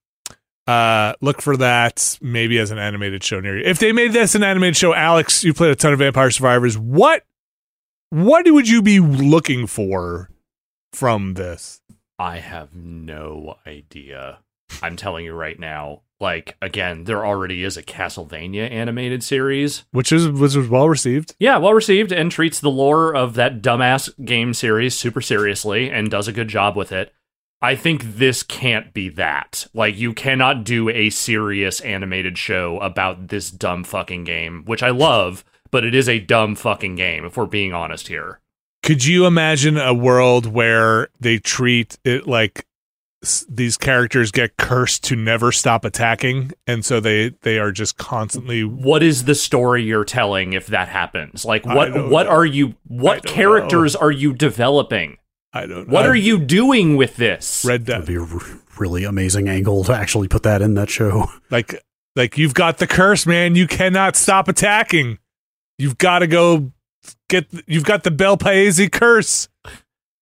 Uh, 0.66 1.14
look 1.20 1.42
for 1.42 1.56
that 1.56 2.18
maybe 2.22 2.58
as 2.58 2.70
an 2.70 2.78
animated 2.78 3.22
show 3.22 3.40
near 3.40 3.58
you. 3.58 3.64
If 3.64 3.78
they 3.80 3.92
made 3.92 4.12
this 4.12 4.34
an 4.34 4.42
animated 4.42 4.76
show, 4.76 4.94
Alex, 4.94 5.44
you 5.44 5.52
played 5.52 5.72
a 5.72 5.76
ton 5.76 5.92
of 5.92 5.98
Vampire 5.98 6.30
Survivors. 6.30 6.78
What, 6.78 7.24
what 8.10 8.50
would 8.50 8.68
you 8.68 8.80
be 8.80 9.00
looking 9.00 9.66
for 9.66 10.30
from 10.92 11.34
this? 11.34 11.82
I 12.18 12.38
have 12.38 12.74
no 12.74 13.58
idea. 13.66 14.38
I'm 14.82 14.96
telling 14.96 15.24
you 15.24 15.34
right 15.34 15.58
now. 15.58 16.02
Like 16.20 16.56
again, 16.62 17.04
there 17.04 17.26
already 17.26 17.64
is 17.64 17.76
a 17.76 17.82
Castlevania 17.82 18.70
animated 18.70 19.22
series. 19.22 19.84
Which 19.90 20.12
is 20.12 20.28
which 20.28 20.54
was 20.54 20.68
well 20.68 20.88
received. 20.88 21.34
Yeah, 21.38 21.58
well 21.58 21.74
received 21.74 22.12
and 22.12 22.30
treats 22.30 22.60
the 22.60 22.70
lore 22.70 23.14
of 23.14 23.34
that 23.34 23.60
dumbass 23.60 24.08
game 24.24 24.54
series 24.54 24.96
super 24.96 25.20
seriously 25.20 25.90
and 25.90 26.10
does 26.10 26.28
a 26.28 26.32
good 26.32 26.48
job 26.48 26.76
with 26.76 26.92
it. 26.92 27.12
I 27.62 27.76
think 27.76 28.02
this 28.16 28.42
can't 28.42 28.92
be 28.92 29.08
that. 29.10 29.66
Like, 29.72 29.96
you 29.96 30.12
cannot 30.12 30.64
do 30.64 30.90
a 30.90 31.08
serious 31.10 31.80
animated 31.80 32.36
show 32.36 32.78
about 32.80 33.28
this 33.28 33.50
dumb 33.50 33.84
fucking 33.84 34.24
game, 34.24 34.64
which 34.66 34.82
I 34.82 34.90
love, 34.90 35.44
but 35.70 35.84
it 35.84 35.94
is 35.94 36.08
a 36.08 36.18
dumb 36.18 36.56
fucking 36.56 36.96
game, 36.96 37.24
if 37.24 37.36
we're 37.36 37.46
being 37.46 37.72
honest 37.72 38.08
here. 38.08 38.40
Could 38.82 39.06
you 39.06 39.24
imagine 39.24 39.78
a 39.78 39.94
world 39.94 40.44
where 40.44 41.08
they 41.18 41.38
treat 41.38 41.96
it 42.04 42.26
like 42.26 42.66
s- 43.22 43.46
these 43.48 43.78
characters 43.78 44.30
get 44.30 44.58
cursed 44.58 45.02
to 45.04 45.16
never 45.16 45.50
stop 45.50 45.86
attacking, 45.86 46.52
and 46.66 46.84
so 46.84 47.00
they 47.00 47.30
they 47.40 47.58
are 47.58 47.72
just 47.72 47.96
constantly 47.96 48.62
what 48.62 49.02
is 49.02 49.24
the 49.24 49.34
story 49.34 49.82
you're 49.82 50.04
telling 50.04 50.52
if 50.52 50.66
that 50.66 50.88
happens? 50.88 51.46
Like 51.46 51.64
what 51.64 52.10
what 52.10 52.26
know. 52.26 52.32
are 52.32 52.44
you 52.44 52.74
what 52.86 53.24
characters 53.24 53.96
are 53.96 54.10
you 54.10 54.34
developing? 54.34 55.16
I 55.54 55.66
don't. 55.66 55.88
What 55.88 56.04
I 56.04 56.08
are 56.08 56.16
you 56.16 56.38
doing 56.38 56.96
with 56.96 57.16
this? 57.16 57.64
read 57.64 57.86
That'd 57.86 58.06
be 58.06 58.16
a 58.16 58.22
r- 58.22 58.60
really 58.78 59.04
amazing 59.04 59.48
angle 59.48 59.84
to 59.84 59.92
actually 59.92 60.26
put 60.26 60.42
that 60.42 60.60
in 60.60 60.74
that 60.74 60.90
show. 60.90 61.30
like 61.50 61.80
like 62.16 62.36
you've 62.36 62.54
got 62.54 62.78
the 62.78 62.88
curse, 62.88 63.24
man. 63.24 63.54
You 63.54 63.68
cannot 63.68 64.16
stop 64.16 64.48
attacking. 64.48 65.18
You've 65.78 65.96
got 65.96 66.18
to 66.18 66.26
go 66.26 66.72
get. 67.28 67.46
You've 67.66 67.84
got 67.84 68.02
the 68.02 68.10
Bel 68.10 68.36
Paese 68.36 68.88
curse. 68.90 69.48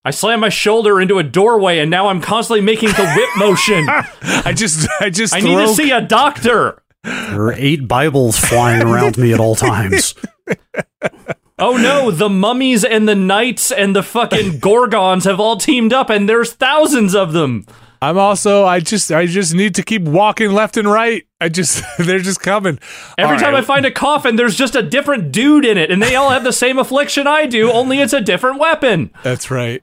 I 0.05 0.11
slammed 0.11 0.41
my 0.41 0.49
shoulder 0.49 1.01
into 1.01 1.19
a 1.19 1.23
doorway 1.23 1.79
and 1.79 1.91
now 1.91 2.09
I'm 2.09 2.21
constantly 2.21 2.61
making 2.61 2.89
the 2.91 3.13
whip 3.15 3.29
motion. 3.37 3.87
I 4.45 4.53
just 4.53 4.89
I 5.01 5.11
just 5.11 5.33
I 5.33 5.41
need 5.41 5.55
to 5.55 5.69
see 5.69 5.93
a 5.93 6.01
doctor. 6.01 6.83
There 7.05 7.47
are 7.47 7.53
eight 7.53 7.87
Bibles 7.89 8.37
flying 8.39 8.83
around 8.83 9.17
me 9.17 9.33
at 9.33 9.41
all 9.41 9.55
times. 9.55 10.15
Oh 11.65 11.77
no, 11.77 12.11
the 12.11 12.29
mummies 12.29 12.85
and 12.85 13.09
the 13.09 13.15
knights 13.15 13.71
and 13.71 13.95
the 13.95 14.03
fucking 14.03 14.59
gorgons 14.61 15.25
have 15.25 15.39
all 15.39 15.57
teamed 15.57 15.93
up 15.93 16.11
and 16.11 16.29
there's 16.29 16.53
thousands 16.53 17.15
of 17.15 17.33
them. 17.33 17.65
I'm 18.01 18.19
also 18.19 18.65
I 18.65 18.81
just 18.81 19.13
I 19.13 19.27
just 19.27 19.55
need 19.55 19.77
to 19.77 19.83
keep 19.85 20.03
walking 20.03 20.51
left 20.51 20.77
and 20.77 20.91
right. 20.91 21.25
I 21.41 21.49
just 21.49 21.85
they're 21.99 22.19
just 22.19 22.41
coming. 22.41 22.81
Every 23.17 23.37
All 23.37 23.41
time 23.41 23.55
right. 23.55 23.63
I 23.63 23.67
find 23.67 23.87
a 23.87 23.93
coffin, 23.93 24.35
there's 24.35 24.57
just 24.57 24.75
a 24.75 24.83
different 24.83 25.31
dude 25.31 25.65
in 25.65 25.79
it, 25.79 25.91
and 25.93 26.03
they 26.03 26.17
all 26.17 26.31
have 26.31 26.43
the 26.43 26.53
same 26.53 26.79
affliction 26.79 27.29
I 27.29 27.47
do, 27.47 27.71
only 27.71 28.01
it's 28.01 28.13
a 28.13 28.21
different 28.21 28.59
weapon. 28.59 29.11
That's 29.23 29.51
right. 29.51 29.83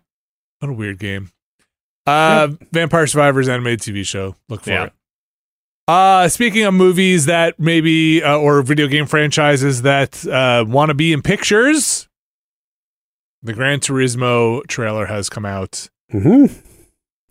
What 0.60 0.70
a 0.70 0.74
weird 0.74 1.00
game. 1.00 1.32
Uh 2.06 2.50
Vampire 2.74 3.08
Survivors 3.08 3.48
animated 3.48 3.80
TV 3.80 4.06
show. 4.06 4.36
Look 4.50 4.64
for 4.64 4.72
Yeah. 4.72 4.84
it. 4.86 4.94
Uh 5.90 6.30
speaking 6.30 6.64
of 6.66 6.74
movies 6.74 7.26
that 7.26 7.60
maybe 7.60 8.22
uh, 8.24 8.38
or 8.38 8.62
video 8.62 8.88
game 8.88 9.06
franchises 9.08 9.82
that 9.82 10.26
uh 10.28 10.64
want 10.68 10.90
to 10.90 10.94
be 10.94 11.14
in 11.14 11.22
pictures, 11.22 12.08
the 13.42 13.54
Gran 13.54 13.80
Turismo 13.80 14.66
trailer 14.68 15.08
has 15.08 15.30
come 15.30 15.46
out. 15.46 15.90
hmm 16.12 16.46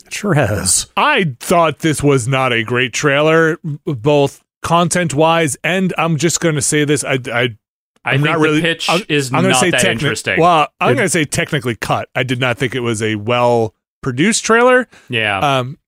It 0.05 0.13
sure 0.15 0.35
has. 0.35 0.87
I 0.97 1.37
thought 1.39 1.81
this 1.81 2.03
was 2.03 2.27
not 2.27 2.53
a 2.53 2.65
great 2.65 2.93
trailer, 2.93 3.59
both 3.85 4.43
content 4.63 5.15
wise, 5.15 5.57
and 5.63 5.93
I'm 5.99 6.17
just 6.17 6.41
going 6.41 6.55
to 6.57 6.63
say 6.63 6.85
this. 6.85 7.05
I, 7.05 7.19
I 7.33 7.57
I 8.05 8.13
I'm 8.13 8.23
think 8.23 8.25
not 8.25 8.39
the 8.39 8.43
really- 8.45 8.61
pitch 8.63 8.89
I'm- 8.89 9.03
is 9.09 9.29
I'm 9.33 9.43
going 9.43 9.45
to 9.45 9.51
not 9.51 9.61
say 9.61 9.71
that 9.71 9.83
techni- 9.83 9.93
interesting. 9.93 10.41
Well, 10.41 10.69
I'm 10.81 10.95
going 10.97 11.05
to 11.05 11.11
say 11.11 11.25
technically 11.25 11.77
cut. 11.77 12.09
I 12.15 12.23
did 12.23 12.41
not 12.41 12.57
think 12.59 12.75
it 12.75 12.81
was 12.81 13.03
a 13.03 13.15
well 13.17 13.75
produced 14.03 14.45
trailer. 14.45 14.89
yeah. 15.09 15.39
Um, 15.59 15.79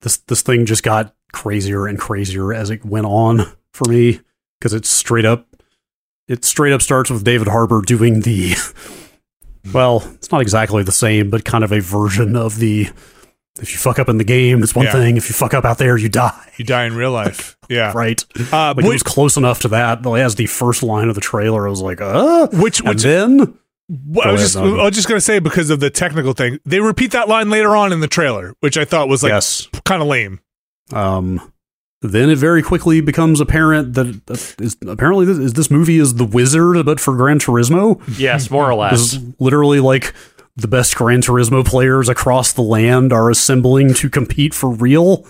This 0.00 0.16
this 0.16 0.42
thing 0.42 0.64
just 0.66 0.82
got 0.82 1.14
crazier 1.32 1.86
and 1.86 1.98
crazier 1.98 2.52
as 2.52 2.70
it 2.70 2.84
went 2.84 3.06
on 3.06 3.46
for 3.72 3.88
me 3.90 4.20
because 4.58 4.72
it's 4.74 4.90
straight 4.90 5.24
up. 5.24 5.46
It 6.28 6.44
straight 6.44 6.72
up 6.72 6.82
starts 6.82 7.10
with 7.10 7.24
David 7.24 7.48
Harbour 7.48 7.82
doing 7.82 8.20
the. 8.20 8.54
Well, 9.72 10.02
it's 10.14 10.32
not 10.32 10.40
exactly 10.40 10.82
the 10.82 10.90
same, 10.92 11.30
but 11.30 11.44
kind 11.44 11.62
of 11.62 11.70
a 11.72 11.80
version 11.80 12.34
of 12.34 12.58
the. 12.58 12.88
If 13.60 13.70
you 13.70 13.78
fuck 13.78 13.98
up 14.00 14.08
in 14.08 14.16
the 14.18 14.24
game, 14.24 14.62
it's 14.62 14.74
one 14.74 14.86
Yeah. 14.86 14.92
thing. 14.92 15.16
If 15.16 15.28
you 15.28 15.34
fuck 15.34 15.54
up 15.54 15.64
out 15.64 15.78
there, 15.78 15.96
you 15.96 16.08
die. 16.08 16.50
you 16.56 16.64
die 16.64 16.84
in 16.84 16.96
real 16.96 17.12
life. 17.12 17.56
Yeah. 17.68 17.92
Right. 17.94 18.22
Uh, 18.52 18.74
Like 18.76 18.84
it 18.84 18.88
was 18.88 19.02
close 19.02 19.36
enough 19.38 19.60
to 19.60 19.68
that. 19.68 20.02
Like, 20.02 20.20
As 20.20 20.34
the 20.34 20.46
first 20.46 20.82
line 20.82 21.08
of 21.08 21.14
the 21.14 21.20
trailer, 21.22 21.66
I 21.66 21.70
was 21.70 21.80
like, 21.80 22.00
uh. 22.02 22.48
which, 22.52 22.80
And 22.80 22.88
which 22.88 23.02
then 23.02 23.56
well, 23.88 24.28
I 24.28 24.32
was 24.32 24.40
just, 24.42 24.56
I 24.56 24.62
was 24.84 24.94
just 24.94 25.06
going 25.08 25.16
to 25.16 25.22
say 25.24 25.38
because 25.38 25.70
of 25.70 25.80
the 25.80 25.88
technical 25.88 26.32
thing, 26.34 26.58
they 26.66 26.80
repeat 26.80 27.12
that 27.12 27.28
line 27.28 27.48
later 27.50 27.74
on 27.76 27.92
in 27.92 28.00
the 28.00 28.08
trailer, 28.08 28.54
which 28.60 28.76
I 28.76 28.84
thought 28.84 29.08
was 29.08 29.22
like 29.22 29.30
yes, 29.30 29.68
kind 29.86 30.02
of 30.02 30.08
lame. 30.08 30.40
Um, 30.92 31.52
then 32.02 32.30
it 32.30 32.38
very 32.38 32.62
quickly 32.62 33.00
becomes 33.00 33.40
apparent 33.40 33.94
that 33.94 34.26
that 34.26 34.60
is 34.60 34.76
apparently 34.86 35.24
this, 35.24 35.38
is 35.38 35.52
this 35.52 35.70
movie 35.70 35.98
is 35.98 36.14
the 36.14 36.24
Wizard, 36.24 36.84
but 36.84 36.98
for 36.98 37.16
Gran 37.16 37.38
Turismo. 37.38 38.02
yes, 38.18 38.50
more 38.50 38.68
or 38.68 38.74
less. 38.74 39.14
is 39.14 39.20
literally 39.38 39.80
like 39.80 40.12
the 40.56 40.68
best 40.68 40.96
Gran 40.96 41.22
Turismo 41.22 41.64
players 41.64 42.08
across 42.08 42.52
the 42.52 42.62
land 42.62 43.12
are 43.12 43.30
assembling 43.30 43.94
to 43.94 44.10
compete 44.10 44.52
for 44.52 44.70
real. 44.70 45.26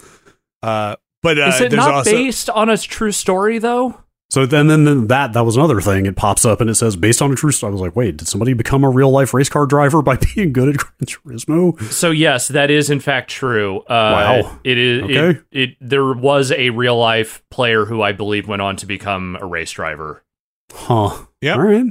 Uh, 0.63 0.97
but 1.23 1.39
uh, 1.39 1.47
Is 1.49 1.61
it 1.61 1.73
not 1.73 1.93
also 1.93 2.11
based 2.11 2.51
on 2.51 2.69
a 2.69 2.79
true 2.79 3.13
story 3.13 3.59
though? 3.59 4.02
So 4.33 4.47
then, 4.47 4.69
then, 4.69 4.85
then 4.85 5.09
that 5.09 5.35
that 5.35 5.45
was 5.45 5.59
another 5.59 5.83
thing. 5.83 6.07
It 6.07 6.17
pops 6.17 6.47
up 6.47 6.63
and 6.63 6.71
it 6.71 6.75
says 6.77 6.97
based 6.97 7.21
on 7.21 7.31
a 7.31 7.35
true 7.35 7.53
story. 7.53 7.69
I 7.69 7.73
was 7.75 7.83
like, 7.83 7.95
wait, 7.95 8.17
did 8.17 8.29
somebody 8.29 8.55
become 8.55 8.83
a 8.83 8.89
real 8.89 9.11
life 9.11 9.35
race 9.35 9.51
car 9.51 9.67
driver 9.67 10.01
by 10.01 10.17
being 10.35 10.55
good 10.55 10.71
at 10.71 10.77
Gran 10.79 11.01
Turismo? 11.05 11.79
So 11.93 12.11
yes, 12.11 12.49
that 12.49 12.71
is 12.71 12.89
in 12.89 12.99
fact 12.99 13.31
true. 13.31 13.81
Uh, 13.81 14.41
Wow. 14.43 14.59
It 14.65 14.79
is. 14.79 15.03
Okay. 15.03 15.41
It, 15.51 15.61
it 15.61 15.77
there 15.83 16.15
was 16.15 16.51
a 16.51 16.71
real 16.71 16.97
life 16.97 17.43
player 17.51 17.85
who 17.85 18.01
I 18.01 18.13
believe 18.13 18.49
went 18.49 18.63
on 18.63 18.77
to 18.77 18.87
become 18.87 19.37
a 19.39 19.45
race 19.45 19.73
driver. 19.73 20.25
Huh. 20.73 21.27
Yep. 21.43 21.57
All 21.59 21.63
right. 21.65 21.87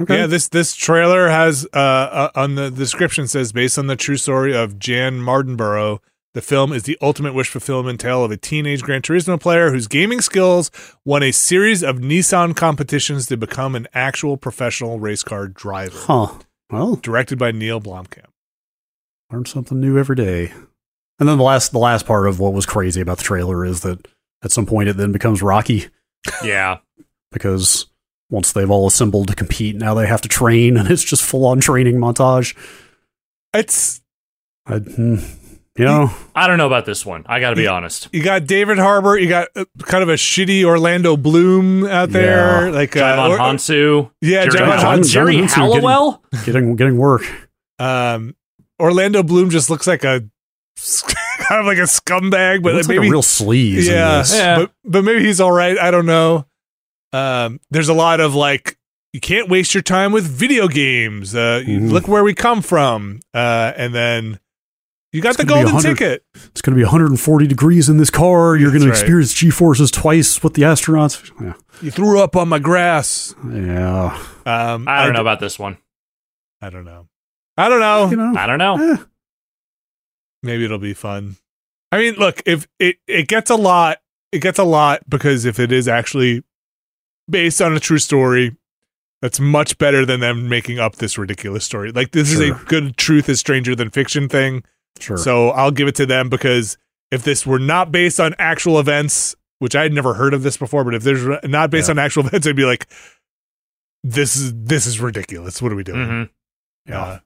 Okay. 0.00 0.16
Yeah, 0.16 0.26
this 0.26 0.48
this 0.48 0.74
trailer 0.74 1.28
has 1.28 1.66
uh, 1.74 1.78
uh 1.78 2.30
on 2.34 2.54
the 2.54 2.70
description 2.70 3.28
says 3.28 3.52
based 3.52 3.78
on 3.78 3.86
the 3.86 3.96
true 3.96 4.16
story 4.16 4.56
of 4.56 4.78
Jan 4.78 5.20
Mardenborough. 5.20 5.98
The 6.36 6.42
film 6.42 6.74
is 6.74 6.82
the 6.82 6.98
ultimate 7.00 7.32
wish 7.32 7.48
fulfillment 7.48 7.98
tale 7.98 8.22
of 8.22 8.30
a 8.30 8.36
teenage 8.36 8.82
Gran 8.82 9.00
Turismo 9.00 9.40
player 9.40 9.70
whose 9.70 9.86
gaming 9.88 10.20
skills 10.20 10.70
won 11.02 11.22
a 11.22 11.32
series 11.32 11.82
of 11.82 11.96
Nissan 11.96 12.54
competitions 12.54 13.24
to 13.28 13.38
become 13.38 13.74
an 13.74 13.88
actual 13.94 14.36
professional 14.36 15.00
race 15.00 15.22
car 15.22 15.48
driver. 15.48 15.96
huh. 15.98 16.34
Well, 16.70 16.96
Directed 16.96 17.38
by 17.38 17.52
Neill 17.52 17.80
Blomkamp. 17.80 18.26
learn 19.32 19.46
something 19.46 19.80
new 19.80 19.98
every 19.98 20.14
day. 20.14 20.52
And 21.18 21.26
then 21.26 21.38
the 21.38 21.42
last 21.42 21.72
the 21.72 21.78
last 21.78 22.04
part 22.04 22.28
of 22.28 22.38
what 22.38 22.52
was 22.52 22.66
crazy 22.66 23.00
about 23.00 23.16
the 23.16 23.24
trailer 23.24 23.64
is 23.64 23.80
that 23.80 24.06
at 24.44 24.52
some 24.52 24.66
point 24.66 24.90
it 24.90 24.98
then 24.98 25.12
becomes 25.12 25.40
Rocky 25.40 25.86
Yeah. 26.44 26.80
because 27.32 27.86
once 28.28 28.52
they've 28.52 28.70
all 28.70 28.86
assembled 28.86 29.28
to 29.28 29.34
compete, 29.34 29.76
now 29.76 29.94
they 29.94 30.06
have 30.06 30.20
to 30.20 30.28
train, 30.28 30.76
and 30.76 30.90
it's 30.90 31.02
just 31.02 31.22
full 31.22 31.46
on 31.46 31.60
training 31.60 31.96
montage. 31.96 32.54
It's 33.54 34.02
I, 34.66 34.80
hmm, 34.80 35.16
you 35.78 35.84
know, 35.84 36.10
I 36.34 36.46
don't 36.46 36.58
know 36.58 36.66
about 36.66 36.86
this 36.86 37.04
one. 37.04 37.24
I 37.26 37.40
got 37.40 37.50
to 37.50 37.56
be 37.56 37.66
honest. 37.66 38.08
you 38.12 38.22
got 38.22 38.46
David 38.46 38.78
Harbour, 38.78 39.18
you 39.18 39.28
got 39.28 39.48
uh, 39.56 39.64
kind 39.82 40.02
of 40.02 40.08
a 40.08 40.14
shitty 40.14 40.64
Orlando 40.64 41.16
Bloom 41.16 41.84
out 41.86 42.10
there, 42.10 42.66
Yeah. 42.66 42.72
like 42.74 42.96
uh, 42.96 43.00
Djimon 43.16 43.30
or- 43.30 43.38
Hounsou, 43.38 44.10
yeah, 44.20 44.44
Jerry, 44.46 44.56
Djimon 44.66 44.78
Hounsou. 44.78 45.10
Jerry 45.12 45.34
Hansu 45.34 45.40
getting- 45.40 45.52
Halliwell. 45.62 46.22
getting 46.44 46.76
getting 46.76 46.96
work. 46.96 47.22
Um, 47.78 48.34
Orlando 48.80 49.22
Bloom 49.22 49.50
just 49.50 49.68
looks 49.70 49.86
like 49.86 50.04
a 50.04 50.22
kind 51.38 51.60
of 51.60 51.66
like 51.66 51.78
a 51.78 51.82
scumbag, 51.82 52.62
But 52.62 52.70
but 52.70 52.74
looks 52.74 52.88
maybe 52.88 53.00
like 53.00 53.08
a 53.08 53.12
real 53.12 53.22
sleaze. 53.22 53.86
yeah, 53.86 54.12
in 54.14 54.18
this. 54.20 54.34
Yeah. 54.34 54.56
but 54.58 54.72
but 54.84 55.02
maybe 55.04 55.24
he's 55.24 55.40
all 55.40 55.52
right. 55.52 55.78
I 55.78 55.90
don't 55.90 56.06
know. 56.06 56.46
Um, 57.12 57.60
there's 57.70 57.88
a 57.88 57.94
lot 57.94 58.20
of 58.20 58.34
like 58.34 58.76
you 59.12 59.20
can't 59.20 59.48
waste 59.48 59.72
your 59.74 59.82
time 59.82 60.12
with 60.12 60.24
video 60.26 60.68
games. 60.68 61.34
Uh, 61.34 61.62
you- 61.66 61.80
Mhm. 61.80 61.90
look 61.92 62.08
where 62.08 62.22
we 62.24 62.34
come 62.34 62.60
from. 62.60 63.20
Uh, 63.32 63.72
and 63.76 63.94
then 63.94 64.38
you 65.16 65.22
got 65.22 65.30
It's 65.30 65.38
the 65.38 65.44
golden 65.44 65.78
ticket. 65.80 66.24
It's 66.34 66.60
going 66.60 66.74
to 66.74 66.76
be 66.76 66.84
140 66.84 67.46
degrees 67.46 67.88
in 67.88 67.96
this 67.96 68.10
car. 68.10 68.56
You're 68.56 68.70
going 68.70 68.82
to 68.82 68.86
That's 68.88 68.98
right. 69.00 69.04
experience 69.04 69.34
G 69.34 69.50
forces 69.50 69.90
twice 69.90 70.42
with 70.42 70.54
the 70.54 70.62
astronauts. 70.62 71.30
Yeah, 71.40 71.54
You 71.82 71.90
threw 71.90 72.20
up 72.20 72.36
on 72.36 72.48
my 72.48 72.58
grass. 72.58 73.34
yeah. 73.50 74.16
Um, 74.44 74.86
I 74.88 75.04
don't 75.04 75.12
know 75.12 75.18
d- 75.18 75.20
about 75.22 75.40
this 75.40 75.58
one. 75.58 75.78
I 76.60 76.70
don't 76.70 76.84
know. 76.84 77.08
I 77.56 77.68
don't 77.68 77.80
know. 77.80 78.10
You 78.10 78.16
know, 78.16 78.34
I 78.38 78.46
don't 78.46 78.58
know. 78.58 78.92
eh, 78.92 78.96
maybe 80.42 80.64
it'll 80.64 80.78
be 80.78 80.94
fun. 80.94 81.36
I 81.92 81.98
mean, 81.98 82.14
look, 82.14 82.42
if 82.46 82.66
it 82.78 82.96
it 83.06 83.28
gets 83.28 83.50
a 83.50 83.56
lot, 83.56 83.98
it 84.32 84.40
gets 84.40 84.58
a 84.58 84.64
lot 84.64 85.08
because 85.08 85.44
if 85.44 85.58
it 85.58 85.72
is 85.72 85.88
actually 85.88 86.42
based 87.28 87.60
on 87.62 87.74
a 87.74 87.80
true 87.80 87.98
story, 87.98 88.56
that's 89.22 89.40
much 89.40 89.78
better 89.78 90.04
than 90.04 90.20
them 90.20 90.48
making 90.48 90.78
up 90.78 90.96
this 90.96 91.16
ridiculous 91.16 91.64
story. 91.64 91.92
Like 91.92 92.10
this 92.12 92.30
is 92.32 92.40
a 92.40 92.50
good 92.66 92.96
truth 92.96 93.28
is 93.28 93.40
stranger 93.40 93.74
than 93.74 93.90
fiction 93.90 94.28
thing. 94.28 94.62
Sure. 95.00 95.16
So 95.18 95.50
I'll 95.50 95.70
give 95.70 95.88
it 95.88 95.94
to 95.96 96.06
them 96.06 96.28
because 96.28 96.78
if 97.10 97.22
this 97.22 97.46
were 97.46 97.58
not 97.58 97.92
based 97.92 98.18
on 98.20 98.34
actual 98.38 98.78
events, 98.80 99.34
which 99.58 99.74
I 99.76 99.82
had 99.82 99.92
never 99.92 100.14
heard 100.14 100.34
of 100.34 100.42
this 100.42 100.56
before, 100.56 100.84
but 100.84 100.94
if 100.94 101.02
there's 101.02 101.24
not 101.44 101.70
based 101.70 101.88
Yeah. 101.88 101.92
on 101.92 101.98
actual 101.98 102.26
events, 102.26 102.46
I'd 102.46 102.56
be 102.56 102.64
like, 102.64 102.86
this 104.04 104.36
is 104.36 104.52
this 104.54 104.86
is 104.86 105.00
ridiculous. 105.00 105.60
What 105.62 105.72
are 105.72 105.76
we 105.76 105.82
doing? 105.84 106.06
hmm 106.06 106.22
yeah. 106.90 107.02
Uh, 107.02 107.18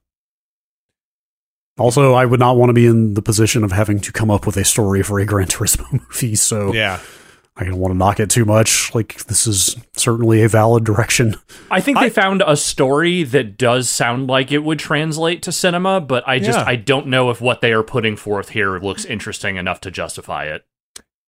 Also, 1.78 2.12
I 2.14 2.24
would 2.26 2.40
not 2.40 2.56
want 2.56 2.68
to 2.70 2.74
be 2.74 2.86
in 2.86 3.14
the 3.14 3.22
position 3.22 3.64
of 3.64 3.72
having 3.72 4.00
to 4.00 4.12
come 4.12 4.30
up 4.30 4.44
with 4.46 4.56
a 4.56 4.64
story 4.64 5.02
for 5.02 5.18
a 5.18 5.24
Gran 5.24 5.46
Turismo 5.48 5.90
movie. 6.10 6.34
So 6.36 6.72
yeah. 6.72 7.00
I 7.60 7.64
don't 7.64 7.76
want 7.76 7.92
to 7.92 7.98
knock 7.98 8.18
it 8.20 8.30
too 8.30 8.44
much. 8.46 8.94
Like 8.94 9.22
this 9.26 9.46
is 9.46 9.76
certainly 9.96 10.42
a 10.42 10.48
valid 10.48 10.82
direction. 10.84 11.34
I 11.70 11.80
think 11.80 11.98
I- 11.98 12.04
they 12.08 12.10
found 12.10 12.42
a 12.46 12.56
story 12.56 13.22
that 13.22 13.58
does 13.58 13.88
sound 13.90 14.28
like 14.28 14.50
it 14.50 14.64
would 14.64 14.78
translate 14.78 15.42
to 15.42 15.52
cinema, 15.52 16.00
but 16.00 16.24
I 16.26 16.38
just 16.38 16.58
Yeah. 16.58 16.64
I 16.66 16.76
don't 16.76 17.06
know 17.08 17.28
if 17.30 17.40
what 17.40 17.60
they 17.60 17.72
are 17.72 17.82
putting 17.82 18.16
forth 18.16 18.48
here 18.50 18.78
looks 18.78 19.04
interesting 19.04 19.56
enough 19.56 19.80
to 19.82 19.90
justify 19.90 20.44
it. 20.46 20.64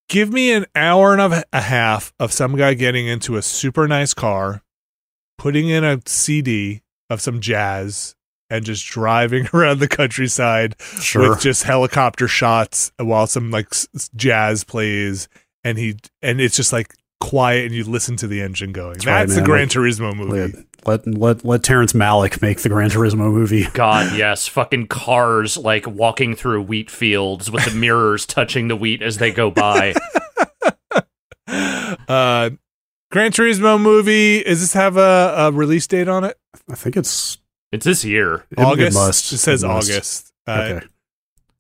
give 0.09 0.31
me 0.33 0.53
an 0.53 0.67
hour 0.75 1.13
and 1.15 1.21
a 1.35 1.45
a 1.55 1.61
half 1.63 2.13
of 2.19 2.33
some 2.33 2.57
guy 2.57 2.75
getting 2.75 3.07
into 3.07 3.37
a 3.37 3.43
super 3.43 3.87
nice 3.89 4.13
car, 4.15 4.63
putting 5.39 5.69
in 5.69 5.85
a 5.85 6.01
CD 6.07 6.83
of 7.09 7.21
some 7.21 7.41
jazz 7.41 8.15
and 8.51 8.65
just 8.65 8.85
driving 8.87 9.49
around 9.55 9.79
the 9.81 9.89
countryside 9.89 10.77
Sure. 11.01 11.31
with 11.31 11.41
just 11.41 11.63
helicopter 11.63 12.29
shots 12.29 12.93
while 12.99 13.27
some 13.27 13.51
like 13.51 13.69
s- 13.73 13.87
s- 13.95 14.11
jazz 14.15 14.65
plays 14.65 15.29
and 15.65 15.79
he 15.79 15.97
and 16.23 16.41
it's 16.41 16.57
just 16.57 16.73
like 16.73 16.95
quiet 17.21 17.67
and 17.67 17.75
you 17.75 17.85
listen 17.85 18.17
to 18.17 18.27
the 18.27 18.41
engine 18.41 18.73
going. 18.73 18.95
That's, 18.95 19.07
right, 19.07 19.29
the 19.29 19.37
man. 19.37 19.45
Gran 19.45 19.61
Like- 19.63 19.69
Turismo 19.71 20.15
movie. 20.17 20.57
let, 20.85 21.07
let 21.07 21.07
let 21.19 21.45
let 21.45 21.63
Terrence 21.63 21.93
Malick 21.93 22.43
make 22.43 22.61
the 22.63 22.69
Gran 22.69 22.91
Turismo 22.91 23.33
movie. 23.33 23.67
God, 23.73 24.17
yes, 24.17 24.49
fucking 24.49 24.89
cars 24.89 25.57
like 25.57 25.87
walking 25.87 26.35
through 26.35 26.63
wheat 26.63 26.91
fields 26.91 27.51
with 27.51 27.65
the 27.65 27.71
mirrors 27.79 28.27
touching 28.27 28.67
the 28.69 28.77
wheat 28.77 29.03
as 29.03 29.19
they 29.19 29.31
go 29.31 29.51
by. 29.51 29.95
uh 32.09 32.51
Gran 33.11 33.31
Turismo 33.31 33.79
movie, 33.81 34.43
does 34.43 34.61
this 34.61 34.73
have 34.73 34.97
a, 34.97 35.35
a 35.37 35.53
release 35.53 35.87
date 35.87 36.09
on 36.09 36.25
it? 36.25 36.39
I 36.71 36.75
think 36.75 36.97
it's 36.97 37.37
It's 37.71 37.85
this 37.85 38.05
year. 38.07 38.47
it, 38.51 38.59
August. 38.59 38.97
It, 38.97 39.01
must. 39.01 39.33
It 39.35 39.39
says 39.39 39.63
It 39.63 39.67
must. 39.69 39.91
August. 39.91 40.33
Uh, 40.47 40.69
Okay. 40.79 40.87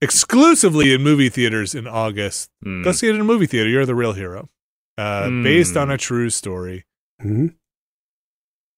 Exclusively 0.03 0.93
in 0.93 1.03
movie 1.03 1.29
theaters 1.29 1.74
in 1.74 1.87
August. 1.87 2.51
Hmm. 2.62 2.83
Go 2.83 2.93
see 2.93 3.09
it 3.09 3.15
in 3.15 3.20
a 3.20 3.24
movie 3.24 3.47
theater. 3.47 3.69
You're 3.70 3.87
the 3.87 3.95
real 3.95 4.12
hero. 4.12 4.51
Uh, 4.99 5.29
Hmm. 5.29 5.43
Based 5.43 5.77
on 5.77 5.91
a 5.91 5.97
true 5.97 6.29
story. 6.29 6.85
Mhm. 7.24 7.55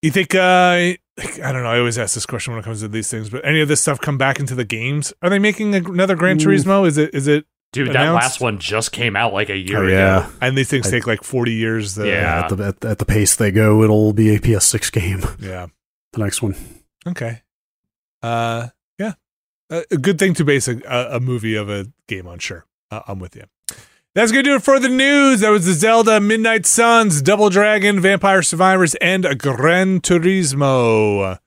You 0.02 0.10
think? 0.10 0.34
Uh, 0.34 0.38
I 0.38 0.98
don't 1.38 1.62
know. 1.62 1.70
I 1.70 1.78
always 1.78 1.98
ask 1.98 2.14
this 2.14 2.26
question 2.26 2.52
when 2.52 2.60
it 2.60 2.64
comes 2.64 2.80
to 2.80 2.88
these 2.88 3.10
things. 3.10 3.30
But 3.30 3.44
any 3.44 3.60
of 3.60 3.68
this 3.68 3.80
stuff 3.80 4.00
come 4.00 4.18
back 4.18 4.38
into 4.38 4.54
the 4.54 4.64
games? 4.64 5.12
Are 5.22 5.30
they 5.30 5.38
making 5.38 5.74
another 5.74 6.14
Gran 6.14 6.38
Mm. 6.38 6.42
Turismo? 6.44 6.86
Is 6.86 6.98
it? 6.98 7.14
Is 7.14 7.26
it? 7.26 7.46
Dude, 7.72 7.88
that 7.92 8.10
last 8.12 8.40
one 8.40 8.58
just 8.60 8.92
came 8.92 9.16
out 9.16 9.32
like 9.32 9.48
a 9.48 9.56
year 9.56 9.78
Oh 9.78 9.86
ago. 9.86 9.92
yeah. 9.92 10.30
And 10.40 10.56
these 10.56 10.68
things 10.68 10.86
I- 10.86 10.90
take 10.90 11.06
like 11.08 11.24
forty 11.24 11.54
years. 11.54 11.94
To, 11.94 12.06
Yeah. 12.06 12.42
At 12.44 12.56
the 12.56 12.64
at, 12.64 12.84
at 12.84 12.98
the 12.98 13.04
pace 13.04 13.34
they 13.34 13.50
go, 13.50 13.82
it'll 13.82 14.12
be 14.12 14.34
a 14.34 14.38
PS6 14.38 14.90
game. 14.92 15.22
Yeah. 15.40 15.66
The 16.12 16.20
next 16.20 16.42
one. 16.42 16.54
Okay. 17.06 17.40
Uh. 18.22 18.68
A, 19.70 19.84
a 19.90 19.96
good 19.96 20.18
thing 20.18 20.34
to 20.34 20.44
base 20.44 20.68
a, 20.68 20.78
a, 20.86 21.20
movie 21.20 21.54
of 21.54 21.68
a 21.68 21.86
game 22.06 22.26
on. 22.26 22.38
Sure. 22.38 22.66
Uh, 22.90 23.00
I'm 23.06 23.18
with 23.18 23.34
you. 23.34 23.44
That's 24.14 24.30
going 24.30 24.44
to 24.44 24.50
do 24.50 24.56
it 24.56 24.62
for 24.62 24.78
the 24.78 24.88
news. 24.88 25.40
That 25.40 25.50
was 25.50 25.66
the 25.66 25.72
Zelda 25.72 26.20
Midnight 26.20 26.66
Suns, 26.66 27.20
Double 27.20 27.50
Dragon, 27.50 27.98
Vampire 28.00 28.42
Survivors, 28.42 28.94
and 28.96 29.24
a 29.24 29.34
Gran 29.34 30.00
Turismo. 30.00 31.38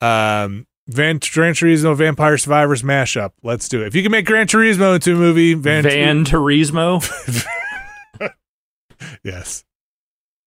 Um, 0.00 0.66
Van, 0.88 1.20
Gran 1.20 1.54
Turismo 1.54 1.96
Vampire 1.96 2.38
Survivors 2.38 2.82
mashup. 2.82 3.32
Let's 3.42 3.68
do 3.68 3.82
it. 3.82 3.86
If 3.86 3.94
you 3.94 4.02
can 4.02 4.10
make 4.10 4.26
Gran 4.26 4.48
Turismo 4.48 4.96
into 4.96 5.12
a 5.12 5.16
movie, 5.16 5.54
Van, 5.54 5.84
Van 5.84 6.24
Turismo. 6.24 7.00
Yes. 9.22 9.64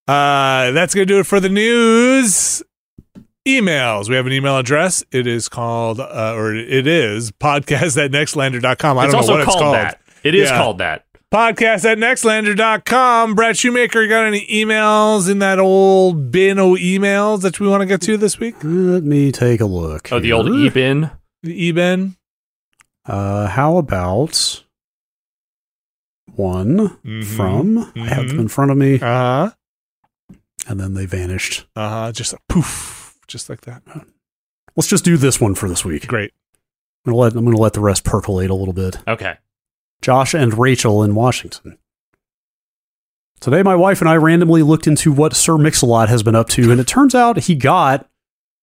Uh, 0.08 0.72
that's 0.72 0.94
going 0.94 1.08
to 1.08 1.14
do 1.14 1.20
it 1.20 1.26
for 1.26 1.40
the 1.40 1.50
news. 1.50 2.62
Emails. 3.48 4.10
We 4.10 4.16
have 4.16 4.26
an 4.26 4.34
email 4.34 4.58
address. 4.58 5.04
It 5.12 5.28
is 5.28 5.48
called, 5.50 6.00
uh, 6.00 6.34
or 6.36 6.56
it 6.56 6.88
is 6.88 7.32
podcast 7.32 8.04
at 8.04 8.12
nextlander.com. 8.12 8.98
I 8.98 9.06
it's 9.06 9.12
don't 9.14 9.14
know 9.14 9.18
also 9.20 9.32
what 9.34 9.42
it's 9.42 9.50
called, 9.50 9.60
called. 9.62 9.76
that. 9.76 10.02
It 10.24 10.34
is 10.34 10.50
Yeah. 10.50 10.58
called 10.58 10.78
that. 10.80 11.06
Podcast 11.32 11.86
at 11.86 11.98
nextlander.com. 12.00 13.36
Brad 13.36 13.56
Shoemaker, 13.58 14.02
you 14.02 14.10
got 14.10 14.26
any 14.26 14.48
emails 14.48 15.30
in 15.30 15.40
that 15.40 15.60
old 15.60 16.32
bin 16.32 16.58
of 16.58 16.78
emails 16.78 17.42
that 17.42 17.60
we 17.60 17.68
want 17.68 17.82
to 17.82 17.86
get 17.86 18.02
to 18.02 18.18
this 18.18 18.40
week? 18.40 18.56
Let 18.64 19.04
me 19.04 19.32
take 19.32 19.62
a 19.62 19.66
look. 19.66 20.12
Oh, 20.12 20.20
the 20.20 20.32
old 20.32 20.48
here. 20.48 20.66
e-bin. 20.68 21.12
The 21.44 21.66
e-bin? 21.68 22.16
Uh, 23.06 23.48
how 23.50 23.78
about 23.78 24.64
one 26.36 26.98
Mhm. 27.06 27.24
from 27.24 27.92
I 27.96 28.08
have 28.08 28.28
them 28.30 28.38
Mhm. 28.38 28.42
in 28.42 28.48
front 28.48 28.72
of 28.72 28.78
me, 28.78 28.96
Uh-huh. 28.96 29.52
and 30.68 30.80
then 30.80 30.96
they 30.96 31.06
vanished. 31.06 31.66
Uh-huh. 31.76 32.12
Just 32.12 32.34
a 32.34 32.38
poof. 32.50 33.05
Just 33.28 33.50
like 33.50 33.62
that. 33.62 33.82
Let's 34.76 34.88
just 34.88 35.06
do 35.06 35.18
this 35.18 35.40
one 35.40 35.56
for 35.56 35.70
this 35.70 35.84
week. 35.86 36.08
Great. 36.08 36.34
I'm 37.06 37.12
gonna 37.12 37.18
let 37.18 37.34
I'm 37.36 37.46
gonna 37.46 37.58
let 37.58 37.74
the 37.74 37.80
rest 37.80 38.04
percolate 38.04 38.50
a 38.50 38.56
little 38.56 38.74
bit. 38.74 38.98
Okay. 39.08 39.38
Josh 40.02 40.34
and 40.34 40.58
Rachel 40.58 41.04
in 41.04 41.16
Washington. 41.16 41.78
Today, 43.40 43.64
my 43.64 43.76
wife 43.76 44.02
and 44.02 44.10
I 44.10 44.16
randomly 44.16 44.64
looked 44.64 44.88
into 44.88 45.12
what 45.12 45.36
Sir 45.36 45.58
Mix-a-Lot 45.58 46.10
has 46.10 46.24
been 46.24 46.36
up 46.36 46.50
to, 46.50 46.72
and 46.72 46.80
it 46.80 46.88
turns 46.88 47.14
out 47.14 47.38
he 47.38 47.56
got, 47.56 48.10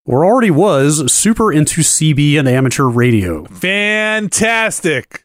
or 0.04 0.24
already 0.24 0.50
was, 0.50 1.12
super 1.12 1.52
into 1.52 1.82
CB 1.82 2.38
and 2.38 2.48
amateur 2.48 2.84
radio. 2.84 3.44
Fantastic. 3.44 5.24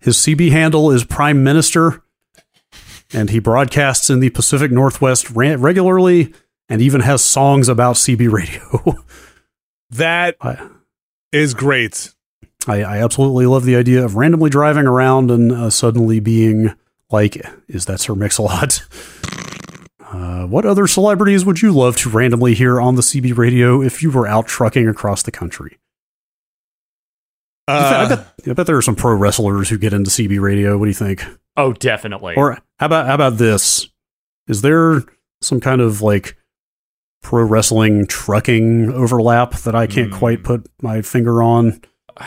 His 0.00 0.16
CB 0.16 0.50
handle 0.50 0.90
is 0.90 1.04
Prime 1.04 1.44
Minister, 1.44 2.02
and 3.12 3.30
he 3.30 3.38
broadcasts 3.38 4.10
in 4.10 4.20
the 4.20 4.30
Pacific 4.30 4.70
Northwest 4.70 5.30
regularly 5.30 6.34
and 6.68 6.80
even 6.82 7.00
has 7.00 7.22
songs 7.22 7.68
about 7.68 7.96
CB 7.96 8.30
radio. 8.30 8.96
That 9.90 10.36
I, 10.40 10.70
is 11.32 11.52
great. 11.52 12.14
I, 12.66 12.82
I 12.82 13.02
absolutely 13.04 13.44
love 13.44 13.64
the 13.66 13.76
idea 13.76 14.02
of 14.02 14.16
randomly 14.16 14.48
driving 14.48 14.86
around 14.86 15.30
and 15.30 15.52
uh, 15.52 15.68
suddenly 15.68 16.18
being 16.18 16.74
like, 17.10 17.36
is 17.68 17.84
that 17.84 18.00
Sir 18.00 18.14
Mix-a-Lot? 18.14 18.82
Uh, 20.00 20.44
what 20.46 20.66
other 20.66 20.86
celebrities 20.86 21.42
would 21.46 21.62
you 21.62 21.72
love 21.72 21.96
to 21.96 22.10
randomly 22.10 22.52
hear 22.52 22.78
on 22.78 22.96
the 22.96 23.00
CB 23.02 23.34
radio 23.34 23.80
if 23.80 24.02
you 24.02 24.10
were 24.10 24.26
out 24.26 24.46
trucking 24.46 24.86
across 24.86 25.22
the 25.22 25.30
country? 25.30 25.78
I, 27.66 27.78
Uh, 28.04 28.08
bet, 28.08 28.26
I 28.46 28.52
bet 28.52 28.66
there 28.66 28.76
are 28.76 28.82
some 28.82 28.94
pro 28.96 29.14
wrestlers 29.14 29.70
who 29.70 29.78
get 29.78 29.94
into 29.94 30.10
CB 30.10 30.38
radio. 30.38 30.76
What 30.76 30.84
do 30.84 30.90
you 30.90 30.94
think? 30.94 31.24
Oh, 31.56 31.72
definitely. 31.72 32.34
Or 32.36 32.58
how 32.78 32.86
about 32.86 33.06
how 33.06 33.14
about 33.14 33.38
this? 33.38 33.88
Is 34.48 34.60
there 34.60 35.02
some 35.40 35.60
kind 35.60 35.80
of 35.80 36.02
like 36.02 36.36
pro 37.22 37.44
wrestling 37.44 38.06
trucking 38.06 38.92
overlap 38.92 39.52
that 39.60 39.74
I 39.74 39.86
can't 39.86 40.10
Hmm. 40.12 40.18
quite 40.18 40.42
put 40.44 40.66
my 40.82 41.00
finger 41.02 41.42
on? 41.42 41.80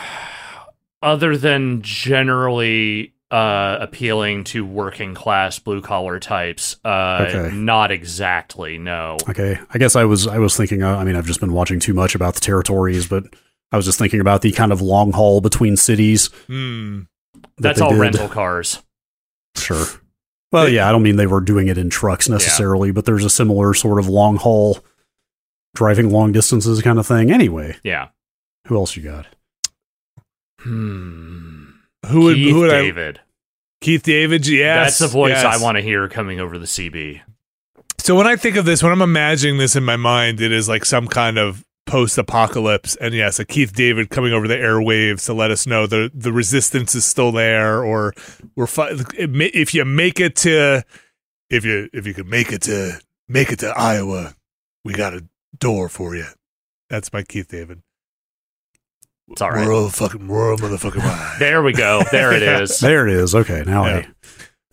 Other 1.02 1.36
than 1.36 1.82
generally 1.82 3.12
uh, 3.30 3.76
appealing 3.80 4.44
to 4.44 4.64
working 4.64 5.14
class 5.14 5.58
blue 5.58 5.80
collar 5.80 6.18
types, 6.18 6.76
uh, 6.84 7.26
Okay. 7.28 7.54
not 7.54 7.90
exactly. 7.90 8.78
No. 8.78 9.16
Okay, 9.28 9.58
I 9.72 9.78
guess 9.78 9.94
I 9.96 10.04
was 10.04 10.26
I 10.26 10.38
was 10.38 10.56
thinking. 10.56 10.82
Uh, 10.82 10.96
I 10.96 11.04
mean, 11.04 11.16
I've 11.16 11.26
just 11.26 11.40
been 11.40 11.52
watching 11.52 11.78
too 11.80 11.92
much 11.94 12.14
about 12.14 12.34
the 12.34 12.40
territories, 12.40 13.06
but 13.06 13.24
I 13.72 13.76
was 13.76 13.84
just 13.84 13.98
thinking 13.98 14.20
about 14.20 14.42
the 14.42 14.52
kind 14.52 14.72
of 14.72 14.80
long 14.80 15.12
haul 15.12 15.40
between 15.40 15.76
cities. 15.76 16.28
hmm. 16.46 17.00
that 17.34 17.42
That's 17.58 17.80
all 17.80 17.90
did. 17.90 17.98
rental 18.00 18.28
cars. 18.28 18.82
Sure. 19.56 19.84
Well, 20.52 20.68
yeah, 20.68 20.88
I 20.88 20.92
don't 20.92 21.02
mean 21.02 21.16
they 21.16 21.26
were 21.26 21.40
doing 21.40 21.68
it 21.68 21.76
in 21.78 21.90
trucks 21.90 22.28
necessarily, 22.28 22.90
but 22.92 23.04
there's 23.04 23.24
a 23.24 23.30
similar 23.30 23.74
sort 23.74 23.98
of 23.98 24.08
long 24.08 24.36
haul, 24.36 24.78
driving 25.74 26.10
long 26.10 26.32
distances 26.32 26.80
kind 26.82 26.98
of 26.98 27.06
thing. 27.06 27.30
Anyway, 27.30 27.76
Yeah. 27.82 28.08
who 28.68 28.76
else 28.76 28.96
you 28.96 29.02
got? 29.02 29.26
Hmm. 30.60 31.64
Who 32.08 32.22
would 32.22 32.36
Keith 32.36 32.52
who 32.52 32.60
would 32.60 32.70
I 32.72 32.82
David. 32.82 33.20
Keith 33.80 34.02
David, 34.02 34.46
yes. 34.46 34.98
That's 34.98 35.10
the 35.10 35.18
voice 35.18 35.30
yes. 35.30 35.44
I 35.44 35.62
want 35.62 35.76
to 35.76 35.82
hear 35.82 36.08
coming 36.08 36.40
over 36.40 36.58
the 36.58 36.66
CB. 36.66 37.20
So 37.98 38.14
when 38.14 38.26
I 38.26 38.36
think 38.36 38.56
of 38.56 38.64
this, 38.64 38.82
when 38.82 38.92
I'm 38.92 39.02
imagining 39.02 39.58
this 39.58 39.76
in 39.76 39.84
my 39.84 39.96
mind, 39.96 40.40
it 40.40 40.52
is 40.52 40.68
like 40.68 40.84
some 40.84 41.08
kind 41.08 41.38
of 41.38 41.64
post-apocalypse, 41.86 42.96
and 42.96 43.14
yes, 43.14 43.38
a 43.38 43.44
Keith 43.44 43.72
David 43.72 44.10
coming 44.10 44.32
over 44.32 44.46
the 44.46 44.56
airwaves 44.56 45.24
to 45.26 45.32
let 45.34 45.50
us 45.50 45.66
know 45.66 45.86
the 45.86 46.10
the 46.14 46.32
resistance 46.32 46.94
is 46.94 47.04
still 47.04 47.32
there, 47.32 47.82
or 47.82 48.12
we're 48.56 48.66
fi- 48.66 48.90
if 49.18 49.72
you 49.74 49.84
make 49.84 50.20
it 50.20 50.36
to 50.36 50.82
if 51.50 51.64
you 51.64 51.88
if 51.92 52.06
you 52.06 52.12
could 52.14 52.26
make 52.28 52.52
it 52.52 52.62
to 52.62 53.00
make 53.28 53.50
it 53.50 53.60
to 53.60 53.68
Iowa, 53.68 54.34
we 54.84 54.92
got 54.92 55.14
a 55.14 55.24
door 55.58 55.88
for 55.88 56.14
you. 56.14 56.26
That's 56.90 57.12
my 57.12 57.22
Keith 57.22 57.48
David. 57.48 57.82
It's 59.28 59.40
all 59.42 59.50
right. 59.50 59.66
World 59.66 59.92
fucking 59.94 60.28
world 60.28 60.60
motherfucking 60.60 60.98
wide. 61.04 61.36
There 61.40 61.62
we 61.62 61.72
go. 61.72 62.02
There 62.12 62.32
it 62.32 62.42
is. 62.62 62.78
There 62.78 63.06
it 63.08 63.12
is. 63.14 63.34
Okay, 63.34 63.62
now 63.66 63.86
Yeah. 63.86 63.96
I 63.96 64.08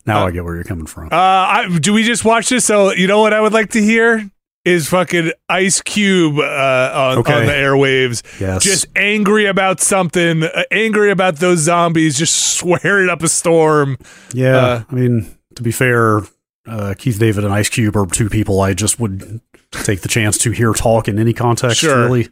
now 0.06 0.24
Uh, 0.24 0.28
I 0.28 0.32
get 0.32 0.44
where 0.44 0.54
you're 0.56 0.64
coming 0.64 0.86
from. 0.86 1.08
Uh, 1.08 1.10
I, 1.16 1.80
do 1.82 1.94
we 1.94 2.04
just 2.04 2.26
watch 2.26 2.50
this? 2.50 2.66
So 2.66 2.92
you 2.92 3.08
know 3.08 3.22
what 3.22 3.34
I 3.34 3.40
would 3.42 3.54
like 3.54 3.70
to 3.72 3.82
hear 3.82 4.30
is 4.66 4.88
fucking 4.90 5.32
Ice 5.50 5.82
Cube 5.82 6.38
uh, 6.40 6.92
on, 6.96 7.18
Okay. 7.20 7.34
on 7.34 7.46
the 7.46 7.52
airwaves, 7.52 8.24
yes, 8.40 8.64
just 8.64 8.86
angry 8.96 9.46
about 9.46 9.80
something, 9.82 10.44
uh, 10.44 10.64
angry 10.72 11.12
about 11.12 11.38
those 11.38 11.60
zombies, 11.60 12.18
just 12.18 12.36
swearing 12.58 13.10
up 13.10 13.22
a 13.24 13.28
storm. 13.28 13.98
yeah. 14.34 14.58
uh, 14.58 14.84
I 14.90 14.96
mean, 14.96 15.38
to 15.56 15.64
be 15.64 15.72
fair, 15.72 16.22
uh, 16.66 16.94
Keith 16.98 17.20
David 17.20 17.44
and 17.44 17.54
Ice 17.54 17.70
Cube 17.70 17.96
are 17.98 18.06
two 18.06 18.30
people 18.30 18.62
I 18.62 18.74
just 18.74 19.00
would 19.00 19.42
take 19.72 20.02
the 20.02 20.08
chance 20.08 20.38
to 20.40 20.52
hear 20.52 20.72
talk 20.74 21.08
in 21.08 21.20
any 21.20 21.34
context. 21.34 21.80
Sure. 21.80 22.06
Really, 22.06 22.30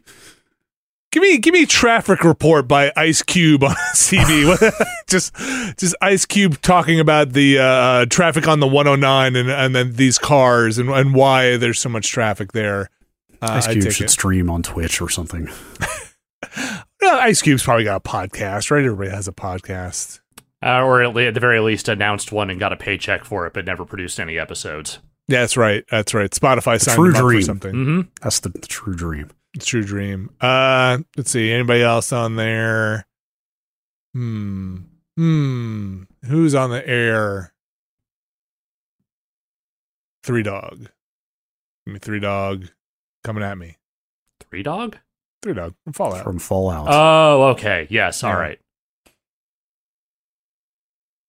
Give 1.12 1.22
me, 1.22 1.38
give 1.38 1.52
me 1.52 1.66
traffic 1.66 2.24
report 2.24 2.66
by 2.66 2.90
Ice 2.96 3.22
Cube 3.22 3.62
on 3.62 3.74
CB. 3.94 4.72
just, 5.08 5.34
just 5.78 5.94
Ice 6.00 6.24
Cube 6.24 6.60
talking 6.62 6.98
about 6.98 7.34
the 7.34 7.58
uh, 7.58 8.06
traffic 8.06 8.48
on 8.48 8.60
the 8.60 8.66
109 8.66 9.36
and 9.36 9.50
and 9.50 9.74
then 9.74 9.92
these 9.94 10.18
cars 10.18 10.78
and 10.78 10.88
and 10.88 11.14
why 11.14 11.56
there's 11.58 11.78
so 11.78 11.88
much 11.90 12.08
traffic 12.10 12.52
there. 12.52 12.88
Uh, 13.42 13.52
Ice 13.52 13.66
Cube 13.66 13.92
should 13.92 14.04
it. 14.06 14.10
stream 14.10 14.48
on 14.50 14.62
Twitch 14.62 15.00
or 15.00 15.08
something. 15.08 15.48
Well, 17.00 17.18
Ice 17.20 17.42
Cube's 17.42 17.62
probably 17.64 17.84
got 17.84 17.96
a 17.96 18.00
podcast, 18.00 18.70
right? 18.70 18.84
Everybody 18.84 19.10
has 19.10 19.26
a 19.26 19.32
podcast. 19.32 20.20
Uh, 20.62 20.82
or 20.84 21.02
at, 21.02 21.12
le- 21.14 21.24
at 21.24 21.34
the 21.34 21.40
very 21.40 21.58
least, 21.58 21.88
announced 21.88 22.30
one 22.30 22.48
and 22.50 22.60
got 22.60 22.72
a 22.72 22.76
paycheck 22.76 23.24
for 23.24 23.46
it, 23.46 23.52
but 23.52 23.64
never 23.64 23.84
produced 23.84 24.20
any 24.20 24.38
episodes. 24.38 25.00
Yeah, 25.26 25.40
that's 25.40 25.56
right. 25.56 25.84
That's 25.90 26.14
right. 26.14 26.30
Spotify 26.30 26.80
signed 26.80 26.96
true 26.96 27.06
him 27.10 27.16
up 27.16 27.20
for 27.22 27.28
dream. 27.30 27.42
something. 27.42 27.72
hmm 27.72 28.00
That's 28.22 28.38
the, 28.40 28.50
the 28.50 28.60
true 28.68 28.94
dream. 28.94 29.30
True 29.58 29.82
Dream. 29.84 30.30
Uh, 30.40 30.98
let's 31.16 31.30
see. 31.30 31.50
Anybody 31.52 31.82
else 31.82 32.12
on 32.12 32.36
there? 32.36 33.06
Hmm. 34.14 34.76
Hmm. 35.16 36.02
Who's 36.26 36.54
on 36.54 36.70
the 36.70 36.86
air? 36.88 37.52
Three 40.24 40.42
Dog. 40.42 40.88
Give 41.86 41.92
me 41.94 41.98
Three 41.98 42.20
Dog 42.20 42.68
coming 43.24 43.42
at 43.42 43.58
me. 43.58 43.76
Three 44.40 44.62
Dog? 44.62 44.96
Three 45.42 45.54
Dog 45.54 45.74
from 45.84 45.92
Fallout. 45.92 46.24
from 46.24 46.38
Fallout. 46.38 46.86
Oh, 46.90 47.48
okay. 47.48 47.86
Yes. 47.90 48.22
All 48.22 48.30
Yeah. 48.30 48.38
right. 48.38 48.58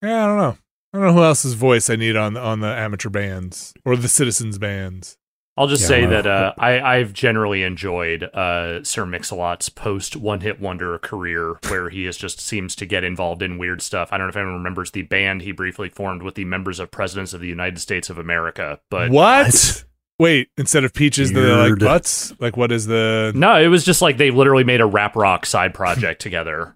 Yeah, 0.01 0.23
I 0.23 0.27
don't 0.27 0.37
know. 0.37 0.57
I 0.93 0.97
don't 0.97 1.07
know 1.07 1.13
who 1.13 1.23
else's 1.23 1.53
voice 1.55 1.89
I 1.89 1.95
need 1.95 2.15
on 2.15 2.37
on 2.37 2.59
the 2.59 2.67
amateur 2.67 3.09
bands 3.09 3.73
or 3.83 3.95
the 3.95 4.07
citizens 4.07 4.57
bands. 4.59 5.17
I'll 5.55 5.67
just 5.67 5.83
Yeah, 5.83 5.87
say 5.87 6.05
that 6.07 6.25
uh, 6.25 6.53
I, 6.57 6.79
I've 6.79 7.13
generally 7.13 7.63
enjoyed 7.63 8.23
uh, 8.23 8.83
Sir 8.83 9.05
Mix-a-Lot's 9.05 9.69
post 9.69 10.15
One 10.15 10.41
Hit 10.41 10.59
Wonder 10.59 10.97
career, 10.97 11.59
where 11.67 11.89
he 11.89 12.07
is 12.07 12.17
just 12.17 12.39
seems 12.39 12.75
to 12.77 12.85
get 12.85 13.03
involved 13.03 13.41
in 13.41 13.57
weird 13.57 13.81
stuff. 13.81 14.09
I 14.11 14.17
don't 14.17 14.27
know 14.27 14.31
if 14.31 14.37
anyone 14.37 14.55
remembers 14.55 14.91
the 14.91 15.03
band 15.03 15.41
he 15.43 15.51
briefly 15.51 15.89
formed 15.89 16.23
with 16.23 16.35
the 16.35 16.45
members 16.45 16.79
of 16.79 16.89
Presidents 16.89 17.33
of 17.33 17.41
the 17.41 17.47
United 17.47 17.79
States 17.79 18.09
of 18.09 18.17
America, 18.17 18.79
but 18.89 19.11
what? 19.11 19.45
What? 19.45 19.85
Wait, 20.19 20.49
instead 20.57 20.83
of 20.85 20.93
peaches, 20.93 21.33
they're 21.33 21.69
like 21.69 21.79
butts. 21.79 22.33
Like, 22.39 22.55
what 22.55 22.71
is 22.71 22.85
the? 22.85 23.31
no, 23.35 23.59
it 23.59 23.67
was 23.67 23.83
just 23.83 24.01
like 24.01 24.17
they 24.17 24.31
literally 24.31 24.63
made 24.63 24.79
a 24.79 24.85
rap 24.85 25.15
rock 25.15 25.45
side 25.45 25.73
project 25.73 26.21
together. 26.21 26.75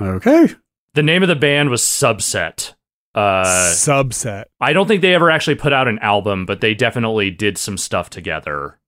Okay. 0.00 0.48
The 0.92 1.02
name 1.02 1.22
of 1.22 1.28
the 1.28 1.34
band 1.34 1.70
was 1.70 1.82
Subset. 1.82 2.74
Uh, 3.14 3.44
subset. 3.44 4.44
I 4.60 4.72
don't 4.72 4.88
think 4.88 5.02
they 5.02 5.14
ever 5.14 5.30
actually 5.30 5.54
put 5.54 5.72
out 5.72 5.86
an 5.86 5.98
album, 6.00 6.46
but 6.46 6.60
they 6.60 6.74
definitely 6.74 7.30
did 7.30 7.56
some 7.56 7.78
stuff 7.78 8.10
together. 8.10 8.78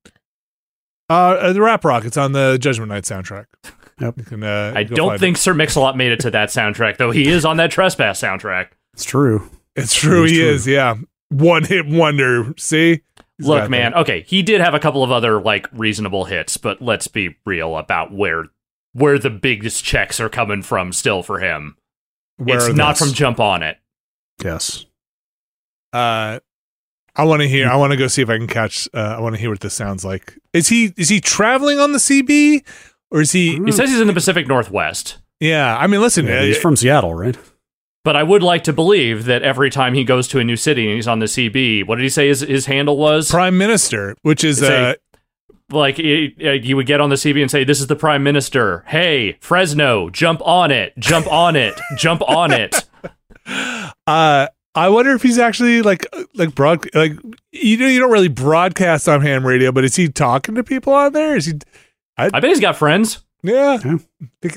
Uh, 1.09 1.53
the 1.53 1.61
rap 1.61 1.85
rock. 1.85 2.05
It's 2.05 2.17
on 2.17 2.33
the 2.33 2.59
Judgment 2.61 2.89
Night 2.91 3.05
soundtrack. 3.05 3.47
Yep. 3.99 4.27
Can, 4.27 4.43
uh, 4.43 4.75
I 4.77 4.83
don't 4.83 5.13
find 5.13 5.21
think 5.21 5.37
Sir 5.39 5.55
Mix-a-Lot 5.55 5.97
made 5.97 6.13
it 6.13 6.21
to 6.21 6.31
that 6.33 6.51
soundtrack, 6.51 6.99
though 6.99 7.13
he 7.13 7.29
is 7.29 7.47
on 7.47 7.57
that 7.57 7.71
Trespass 7.71 8.21
soundtrack. 8.21 8.73
It's 8.93 9.05
true. 9.05 9.51
it's 9.75 9.95
true. 9.95 10.25
It's 10.25 10.33
he 10.33 10.39
true. 10.41 10.49
is. 10.51 10.67
Yeah, 10.67 10.97
one 11.31 11.65
hit 11.65 11.87
wonder. 11.87 12.53
See, 12.59 13.01
He's 13.39 13.47
Look, 13.47 13.69
man, 13.69 13.93
that. 13.93 14.01
okay, 14.01 14.23
he 14.27 14.43
did 14.43 14.61
have 14.63 14.75
a 14.75 14.79
couple 14.79 15.03
of 15.03 15.11
other 15.11 15.41
like 15.41 15.67
reasonable 15.73 16.25
hits, 16.25 16.57
but 16.57 16.81
let's 16.81 17.07
be 17.07 17.37
real 17.45 17.77
about 17.77 18.13
where 18.13 18.47
where 18.93 19.19
the 19.19 19.31
biggest 19.31 19.85
checks 19.85 20.21
are 20.21 20.31
coming 20.31 20.63
from 20.63 20.93
still 20.93 21.23
for 21.23 21.39
him. 21.39 21.77
Where 22.39 22.57
it's 22.57 22.77
not 22.77 22.99
those? 22.99 23.09
from 23.09 23.15
Jump 23.15 23.41
On 23.41 23.63
It. 23.63 23.77
Yes. 24.45 24.85
Uh, 25.93 26.41
I 27.15 27.25
want 27.25 27.43
to 27.43 27.49
hear. 27.49 27.69
I 27.69 27.77
want 27.77 27.93
to 27.93 27.97
go 27.97 28.07
see 28.09 28.23
if 28.23 28.29
I 28.29 28.37
can 28.37 28.47
catch. 28.47 28.89
Uh, 28.93 28.99
I 29.17 29.21
want 29.21 29.35
to 29.35 29.41
hear 29.41 29.49
what 29.51 29.61
this 29.61 29.75
sounds 29.75 30.05
like. 30.05 30.39
Is 30.53 30.69
he 30.69 30.93
is 30.97 31.09
he 31.09 31.21
traveling 31.21 31.79
on 31.79 31.93
the 31.93 31.99
CB 31.99 32.63
or 33.11 33.23
is 33.23 33.33
he? 33.33 33.57
He 33.65 33.73
says 33.73 33.89
he's 33.91 34.01
in 34.01 34.07
the 34.07 34.13
Pacific 34.13 34.47
Northwest. 34.47 35.19
Yeah, 35.41 35.77
I 35.77 35.87
mean, 35.87 36.01
listen. 36.01 36.27
Yeah, 36.27 36.41
uh, 36.41 36.43
he's 36.45 36.59
from 36.59 36.77
Seattle, 36.77 37.15
right? 37.15 37.37
But 38.05 38.17
I 38.17 38.23
would 38.23 38.43
like 38.43 38.65
to 38.65 38.73
believe 38.73 39.25
that 39.25 39.43
every 39.43 39.69
time 39.71 39.95
he 39.95 40.05
goes 40.05 40.29
to 40.29 40.39
a 40.39 40.45
new 40.45 40.57
city 40.57 40.87
and 40.87 40.95
he's 40.95 41.09
on 41.09 41.19
the 41.19 41.27
CB, 41.27 41.87
what 41.87 41.97
did 41.97 42.03
he 42.05 42.09
say 42.09 42.29
his, 42.29 42.41
his 42.41 42.67
handle 42.67 42.97
was? 42.97 43.31
Prime 43.31 43.59
Minister, 43.59 44.15
which 44.23 44.45
is 44.45 44.63
uh, 44.63 44.95
a- 44.95 45.75
like 45.75 45.97
he- 45.97 46.35
uh, 46.45 46.51
you 46.53 46.77
would 46.77 46.87
get 46.87 47.01
on 47.01 47.11
the 47.11 47.17
CB 47.17 47.41
and 47.43 47.51
say, 47.51 47.65
"This 47.65 47.81
is 47.81 47.89
the 47.89 47.97
Prime 47.97 48.23
Minister. 48.23 48.85
Hey, 48.87 49.39
Fresno, 49.41 50.09
jump 50.11 50.41
on 50.47 50.71
it, 50.71 50.93
jump 50.99 51.27
on 51.33 51.57
it, 51.57 51.81
jump 51.97 52.23
on 52.29 52.53
it." 52.53 52.85
Uh, 53.47 54.49
I 54.75 54.89
wonder 54.89 55.13
if 55.13 55.23
he's 55.23 55.39
actually 55.39 55.83
like 55.83 56.07
like 56.35 56.55
broad 56.55 56.87
like 56.95 57.13
you 57.53 57.77
know 57.79 57.87
you 57.87 57.99
don't 57.99 58.11
really 58.11 58.29
broadcast 58.29 59.09
on 59.09 59.21
ham 59.23 59.47
radio, 59.47 59.73
but 59.73 59.85
is 59.85 59.97
he 59.97 60.09
talking 60.09 60.55
to 60.57 60.65
people 60.65 60.93
on 60.93 61.13
there? 61.13 61.37
Is 61.37 61.47
he? 61.47 61.55
I 62.19 62.29
bet 62.31 62.45
he's 62.45 62.61
got 62.61 62.77
friends. 62.77 63.23
Yeah, 63.43 63.79
Yeah. 63.85 63.97
I. 64.43 64.49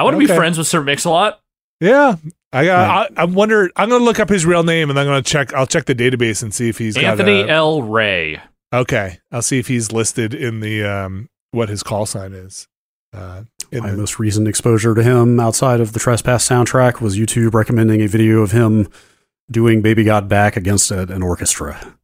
I 0.00 0.02
want 0.04 0.14
to 0.14 0.18
Okay. 0.18 0.26
be 0.26 0.34
friends 0.36 0.56
with 0.56 0.66
Sir 0.66 0.82
Mix-a-Lot. 0.82 1.40
Yeah, 1.80 2.16
I 2.52 2.64
got. 2.64 3.12
I, 3.18 3.22
I 3.22 3.24
wonder. 3.26 3.70
I'm 3.76 3.88
gonna 3.90 4.02
look 4.04 4.18
up 4.20 4.28
his 4.28 4.44
real 4.46 4.62
name 4.62 4.90
and 4.90 4.98
I'm 4.98 5.06
gonna 5.06 5.22
check. 5.22 5.52
I'll 5.52 5.66
check 5.66 5.84
the 5.84 5.94
database 5.94 6.42
and 6.42 6.52
see 6.54 6.68
if 6.68 6.78
he's 6.78 6.96
Anthony 6.96 7.42
Got 7.42 7.50
L. 7.50 7.82
Ray. 7.82 8.40
okay, 8.72 9.18
I'll 9.30 9.42
see 9.42 9.58
if 9.58 9.68
he's 9.68 9.92
listed 9.92 10.34
in 10.34 10.60
the 10.60 10.82
um 10.84 11.28
what 11.52 11.68
his 11.68 11.82
call 11.82 12.06
sign 12.06 12.32
is. 12.32 12.66
Uh, 13.12 13.42
in 13.70 13.82
My 13.82 13.90
the, 13.90 13.96
most 13.96 14.18
recent 14.18 14.48
exposure 14.48 14.94
to 14.94 15.02
him 15.02 15.38
outside 15.40 15.80
of 15.80 15.92
the 15.92 15.98
Trespass 15.98 16.48
soundtrack 16.48 17.00
was 17.00 17.18
YouTube 17.18 17.54
recommending 17.54 18.00
a 18.02 18.06
video 18.08 18.40
of 18.40 18.52
him 18.52 18.88
doing 19.50 19.82
Baby 19.82 20.04
Got 20.04 20.28
Back 20.28 20.56
against 20.56 20.90
a, 20.90 21.02
an 21.12 21.22
orchestra. 21.22 21.94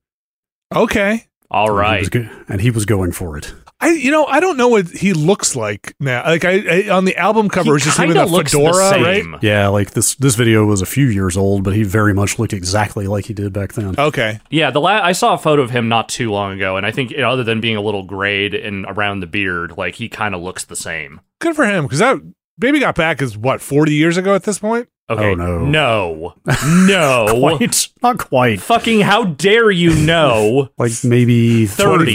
okay, 0.74 1.27
All 1.51 1.70
right. 1.70 1.89
And 1.91 1.97
he 1.97 2.01
was 2.01 2.09
go- 2.09 2.45
and 2.49 2.61
he 2.61 2.70
was 2.70 2.85
going 2.86 3.12
for 3.12 3.36
it. 3.39 3.53
I 3.85 3.89
you 3.93 4.11
know 4.11 4.24
I 4.27 4.40
don't 4.40 4.56
know 4.56 4.69
what 4.69 4.89
he 4.89 5.12
looks 5.12 5.55
like 5.56 5.94
now. 6.01 6.24
Like 6.24 6.44
I, 6.44 6.86
I 6.86 6.90
on 6.90 7.05
the 7.05 7.16
album 7.16 7.48
cover, 7.48 7.70
He 7.73 7.77
it's 7.77 7.85
just 7.85 7.98
him 7.98 8.09
with 8.09 8.16
kinda 8.16 8.31
a 8.31 8.32
looks 8.32 8.52
the 8.52 8.59
fedora, 8.59 9.02
right? 9.02 9.24
Yeah, 9.43 9.69
like 9.69 9.90
this 9.93 10.15
this 10.16 10.35
video 10.35 10.65
was 10.65 10.81
a 10.82 10.86
few 10.86 11.06
years 11.06 11.36
old, 11.36 11.65
but 11.65 11.74
he 11.74 11.82
very 11.82 12.15
much 12.15 12.39
looked 12.39 12.52
exactly 12.52 13.06
like 13.06 13.27
he 13.27 13.35
did 13.35 13.52
back 13.52 13.74
then. 13.74 13.94
Okay, 13.98 14.40
Yeah, 14.51 14.70
the 14.70 14.81
la- 14.81 15.02
I 15.02 15.12
saw 15.12 15.35
a 15.35 15.39
photo 15.39 15.62
of 15.62 15.70
him 15.70 15.89
not 15.89 16.09
too 16.09 16.31
long 16.32 16.52
ago, 16.52 16.77
and 16.77 16.86
I 16.86 16.90
think 16.90 17.11
you 17.11 17.19
know, 17.19 17.31
other 17.31 17.44
than 17.44 17.61
being 17.61 17.77
a 17.77 17.81
little 17.82 18.02
grayed 18.05 18.55
and 18.55 18.86
around 18.89 19.20
the 19.20 19.27
beard, 19.27 19.77
like 19.77 19.97
he 19.97 20.09
kind 20.09 20.35
of 20.35 20.40
looks 20.40 20.65
the 20.65 20.77
same. 20.77 21.20
good 21.40 21.55
for 21.55 21.66
him 21.66 21.85
because 21.85 21.98
that 21.98 22.16
baby 22.59 22.81
got 22.81 22.95
back 22.95 23.21
is 23.23 23.37
what 23.37 23.61
40 23.61 23.93
years 23.95 24.17
ago 24.17 24.35
at 24.35 24.43
this 24.45 24.59
point. 24.59 24.89
Okay, 25.11 25.33
Oh, 25.33 25.35
no. 25.35 25.65
no, 25.67 26.35
no, 26.87 27.27
Quite, 27.39 27.89
not 28.03 28.17
quite. 28.19 28.61
fucking 28.61 29.01
how 29.03 29.25
dare 29.25 29.71
you 29.71 29.95
know? 29.95 30.71
Like 30.79 30.93
maybe 31.05 31.67
30. 31.67 32.13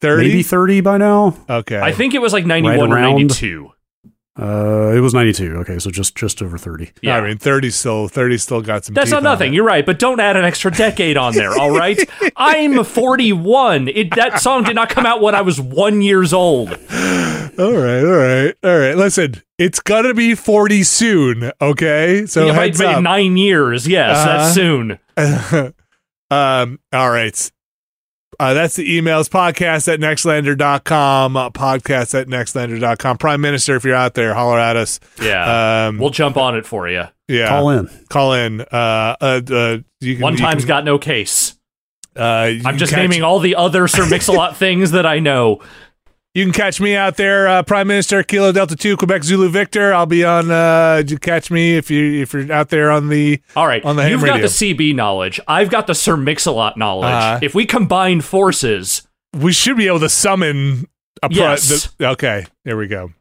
30. 0.00 0.28
maybe 0.28 0.42
thirty 0.44 0.80
by 0.80 0.96
now. 0.96 1.36
Okay, 1.50 1.78
I 1.80 1.92
think 1.92 2.14
it 2.14 2.20
was 2.20 2.32
like 2.32 2.46
ninety 2.46 2.68
one 2.68 2.92
or 2.92 3.00
ninety 3.00 3.26
two. 3.26 3.72
Uh, 4.40 4.92
it 4.94 5.00
was 5.00 5.12
ninety 5.12 5.32
two. 5.34 5.56
Okay, 5.58 5.78
so 5.78 5.90
just 5.90 6.14
just 6.16 6.40
over 6.40 6.56
thirty. 6.56 6.92
Yeah, 7.02 7.16
I 7.18 7.20
mean 7.20 7.36
30 7.36 7.68
still 7.70 8.08
30 8.08 8.38
still 8.38 8.62
got 8.62 8.84
some. 8.86 8.94
That's 8.94 9.10
not 9.10 9.22
nothing. 9.22 9.52
it. 9.52 9.56
You're 9.56 9.64
right, 9.66 9.84
but 9.84 9.98
don't 9.98 10.18
add 10.20 10.36
an 10.36 10.44
extra 10.44 10.70
decade 10.70 11.16
on 11.18 11.34
there. 11.34 11.50
All 11.58 11.70
right, 11.76 11.98
I'm 12.36 12.82
41. 12.82 13.88
It, 13.88 14.14
that 14.14 14.40
song 14.40 14.62
did 14.62 14.76
not 14.76 14.88
come 14.88 15.04
out 15.04 15.20
when 15.20 15.34
I 15.34 15.42
was 15.42 15.60
one 15.60 16.00
years 16.00 16.32
old. 16.32 16.70
All 16.70 16.76
right, 16.78 18.04
all 18.04 18.16
right, 18.16 18.54
all 18.64 18.78
right. 18.78 18.96
Listen, 18.96 19.34
it's 19.60 19.78
gonna 19.78 20.14
be 20.14 20.34
40 20.34 20.82
soon. 20.82 21.52
Okay, 21.60 22.24
so 22.26 22.46
Yeah, 22.46 22.52
by- 22.56 22.62
heads 22.64 22.78
by 22.78 22.94
up. 22.94 23.02
nine 23.02 23.36
years. 23.36 23.86
Yes, 23.86 24.16
Uh-huh. 24.16 24.38
that's 24.38 24.54
soon. 24.54 24.98
um, 26.30 26.78
all 26.92 27.10
right. 27.10 27.52
Uh, 28.38 28.54
that's 28.54 28.76
the 28.76 28.98
emails 28.98 29.28
podcast 29.28 29.92
at 29.92 30.00
nextlander.com, 30.00 31.36
uh, 31.36 31.50
podcast 31.50 32.18
at 32.18 32.26
nextlander.com. 32.26 33.18
Prime 33.18 33.40
Minister, 33.42 33.76
if 33.76 33.84
you're 33.84 33.94
out 33.94 34.14
there, 34.14 34.32
holler 34.32 34.58
at 34.58 34.76
us. 34.76 34.98
Yeah, 35.20 35.88
Um, 35.88 35.98
we'll 35.98 36.08
jump 36.08 36.38
on 36.38 36.56
it 36.56 36.64
for 36.64 36.88
you. 36.88 37.04
yeah, 37.28 37.48
Call 37.48 37.68
in. 37.70 37.90
Call 38.08 38.32
in. 38.32 38.62
Uh, 38.62 39.16
uh, 39.20 39.40
uh, 39.50 39.78
you 40.00 40.14
can, 40.14 40.22
One 40.22 40.32
you 40.34 40.38
time's 40.38 40.62
can, 40.62 40.68
got 40.68 40.84
no 40.86 40.96
case. 40.98 41.54
Uh, 42.16 42.52
I'm 42.64 42.78
just 42.78 42.92
catch- 42.92 43.00
naming 43.02 43.22
all 43.22 43.40
the 43.40 43.56
other 43.56 43.86
Sir 43.86 44.06
Mix-a-Lot 44.10 44.56
things 44.56 44.92
that 44.92 45.04
I 45.04 45.18
know. 45.18 45.60
You 46.34 46.44
can 46.44 46.52
catch 46.52 46.80
me 46.80 46.94
out 46.94 47.16
there, 47.16 47.48
uh, 47.48 47.62
Prime 47.64 47.88
Minister 47.88 48.22
Kilo 48.22 48.52
Delta 48.52 48.76
Two 48.76 48.96
Quebec 48.96 49.24
Zulu 49.24 49.48
Victor. 49.48 49.92
I'll 49.92 50.06
be 50.06 50.24
on. 50.24 50.48
Uh, 50.48 51.02
you 51.04 51.18
catch 51.18 51.50
me 51.50 51.76
if 51.76 51.90
you 51.90 52.22
if 52.22 52.32
you're 52.32 52.52
out 52.52 52.68
there 52.68 52.90
on 52.92 53.08
the. 53.08 53.40
All 53.56 53.66
right, 53.66 53.84
On 53.84 53.96
the 53.96 54.02
ham 54.02 54.12
you've 54.12 54.22
radio. 54.22 54.36
got 54.36 54.42
the 54.42 54.46
CB 54.74 54.94
knowledge. 54.94 55.40
I've 55.48 55.70
got 55.70 55.88
the 55.88 55.94
Sir 55.94 56.16
Mix-a-Lot 56.16 56.76
knowledge. 56.76 57.12
Uh-huh. 57.12 57.38
if 57.42 57.52
we 57.54 57.66
combine 57.66 58.20
forces, 58.20 59.08
We 59.36 59.52
should 59.52 59.76
be 59.76 59.88
able 59.88 60.00
to 60.00 60.08
summon 60.08 60.86
a. 61.20 61.28
Pro- 61.28 61.36
Yes. 61.36 61.88
the- 61.98 62.06
okay, 62.10 62.46
there 62.64 62.76
we 62.76 62.86
go. 62.86 63.12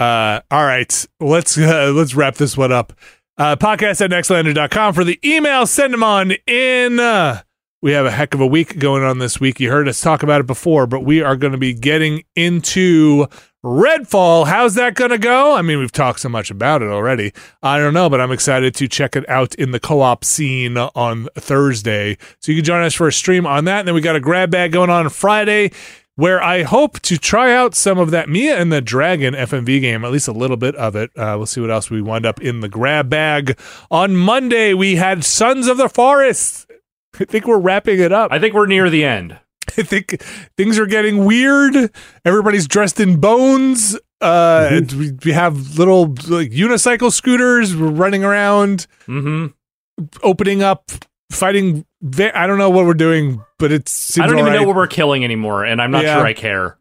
Uh, 0.00 0.40
all 0.50 0.64
right, 0.64 1.06
let's 1.20 1.58
uh, 1.58 1.92
let's 1.94 2.14
wrap 2.14 2.36
this 2.36 2.56
one 2.56 2.72
up. 2.72 2.94
Uh, 3.36 3.56
podcast 3.56 4.00
at 4.02 4.10
nextlander.com 4.10 4.94
for 4.94 5.04
the 5.04 5.18
email. 5.22 5.66
Send 5.66 5.92
them 5.92 6.02
on 6.02 6.32
in. 6.46 6.98
Uh, 6.98 7.42
we 7.82 7.90
have 7.92 8.06
a 8.06 8.12
heck 8.12 8.32
of 8.32 8.40
a 8.40 8.46
week 8.46 8.78
going 8.78 9.02
on 9.02 9.18
this 9.18 9.40
week. 9.40 9.58
You 9.58 9.70
heard 9.70 9.88
us 9.88 10.00
talk 10.00 10.22
about 10.22 10.40
it 10.40 10.46
before, 10.46 10.86
but 10.86 11.00
we 11.00 11.20
are 11.20 11.34
going 11.34 11.50
to 11.50 11.58
be 11.58 11.74
getting 11.74 12.22
into 12.36 13.26
Redfall. 13.64 14.46
How's 14.46 14.74
that 14.74 14.94
going 14.94 15.10
to 15.10 15.18
go? 15.18 15.56
I 15.56 15.62
mean, 15.62 15.80
we've 15.80 15.90
talked 15.90 16.20
so 16.20 16.28
much 16.28 16.50
about 16.50 16.82
it 16.82 16.88
already. 16.88 17.32
I 17.60 17.78
don't 17.78 17.92
know, 17.92 18.08
but 18.08 18.20
I'm 18.20 18.30
excited 18.30 18.76
to 18.76 18.86
check 18.86 19.16
it 19.16 19.28
out 19.28 19.56
in 19.56 19.72
the 19.72 19.80
co 19.80 20.00
op 20.00 20.24
scene 20.24 20.78
on 20.78 21.28
Thursday. 21.34 22.16
So 22.38 22.52
you 22.52 22.58
can 22.58 22.64
join 22.64 22.84
us 22.84 22.94
for 22.94 23.08
a 23.08 23.12
stream 23.12 23.46
on 23.46 23.64
that. 23.64 23.80
And 23.80 23.88
then 23.88 23.96
we 23.96 24.00
got 24.00 24.16
a 24.16 24.20
grab 24.20 24.52
bag 24.52 24.70
going 24.70 24.90
on 24.90 25.08
Friday 25.08 25.72
where 26.14 26.40
I 26.40 26.62
hope 26.62 27.00
to 27.00 27.18
try 27.18 27.52
out 27.52 27.74
some 27.74 27.98
of 27.98 28.12
that 28.12 28.28
Mia 28.28 28.60
and 28.60 28.72
the 28.72 28.80
Dragon 28.80 29.34
FMV 29.34 29.80
game, 29.80 30.04
at 30.04 30.12
least 30.12 30.28
a 30.28 30.32
little 30.32 30.56
bit 30.56 30.76
of 30.76 30.94
it. 30.94 31.10
Uh, 31.16 31.34
we'll 31.36 31.46
see 31.46 31.60
what 31.60 31.70
else 31.70 31.90
we 31.90 32.00
wind 32.00 32.26
up 32.26 32.40
in 32.40 32.60
the 32.60 32.68
grab 32.68 33.08
bag. 33.08 33.58
On 33.90 34.14
Monday, 34.14 34.72
we 34.72 34.96
had 34.96 35.24
Sons 35.24 35.66
of 35.66 35.78
the 35.78 35.88
Forest. 35.88 36.66
I 37.20 37.24
think 37.24 37.46
we're 37.46 37.58
wrapping 37.58 38.00
it 38.00 38.12
up. 38.12 38.32
I 38.32 38.38
think 38.38 38.54
we're 38.54 38.66
near 38.66 38.88
the 38.90 39.04
end. 39.04 39.38
I 39.78 39.82
think 39.82 40.20
things 40.56 40.78
are 40.78 40.86
getting 40.86 41.24
weird. 41.24 41.90
Everybody's 42.24 42.66
dressed 42.66 43.00
in 43.00 43.20
bones. 43.20 43.98
Uh, 44.20 44.68
and 44.70 44.92
we, 44.92 45.12
we 45.24 45.32
have 45.32 45.78
little 45.78 46.06
like 46.28 46.50
unicycle 46.50 47.12
scooters. 47.12 47.74
We're 47.76 47.88
running 47.90 48.22
around, 48.24 48.86
hmm 49.06 49.46
opening 50.22 50.62
up, 50.62 50.90
fighting. 51.30 51.84
Va- 52.02 52.36
I 52.38 52.46
don't 52.46 52.58
know 52.58 52.70
what 52.70 52.86
we're 52.86 52.94
doing, 52.94 53.42
but 53.58 53.72
it's. 53.72 54.18
I 54.18 54.26
don't 54.26 54.34
even 54.34 54.46
alright. 54.46 54.60
know 54.60 54.66
what 54.66 54.76
we're 54.76 54.86
killing 54.86 55.24
anymore, 55.24 55.64
and 55.64 55.80
I'm 55.82 55.90
not 55.90 56.04
Yeah. 56.04 56.16
sure 56.16 56.26
I 56.26 56.32
care. 56.34 56.76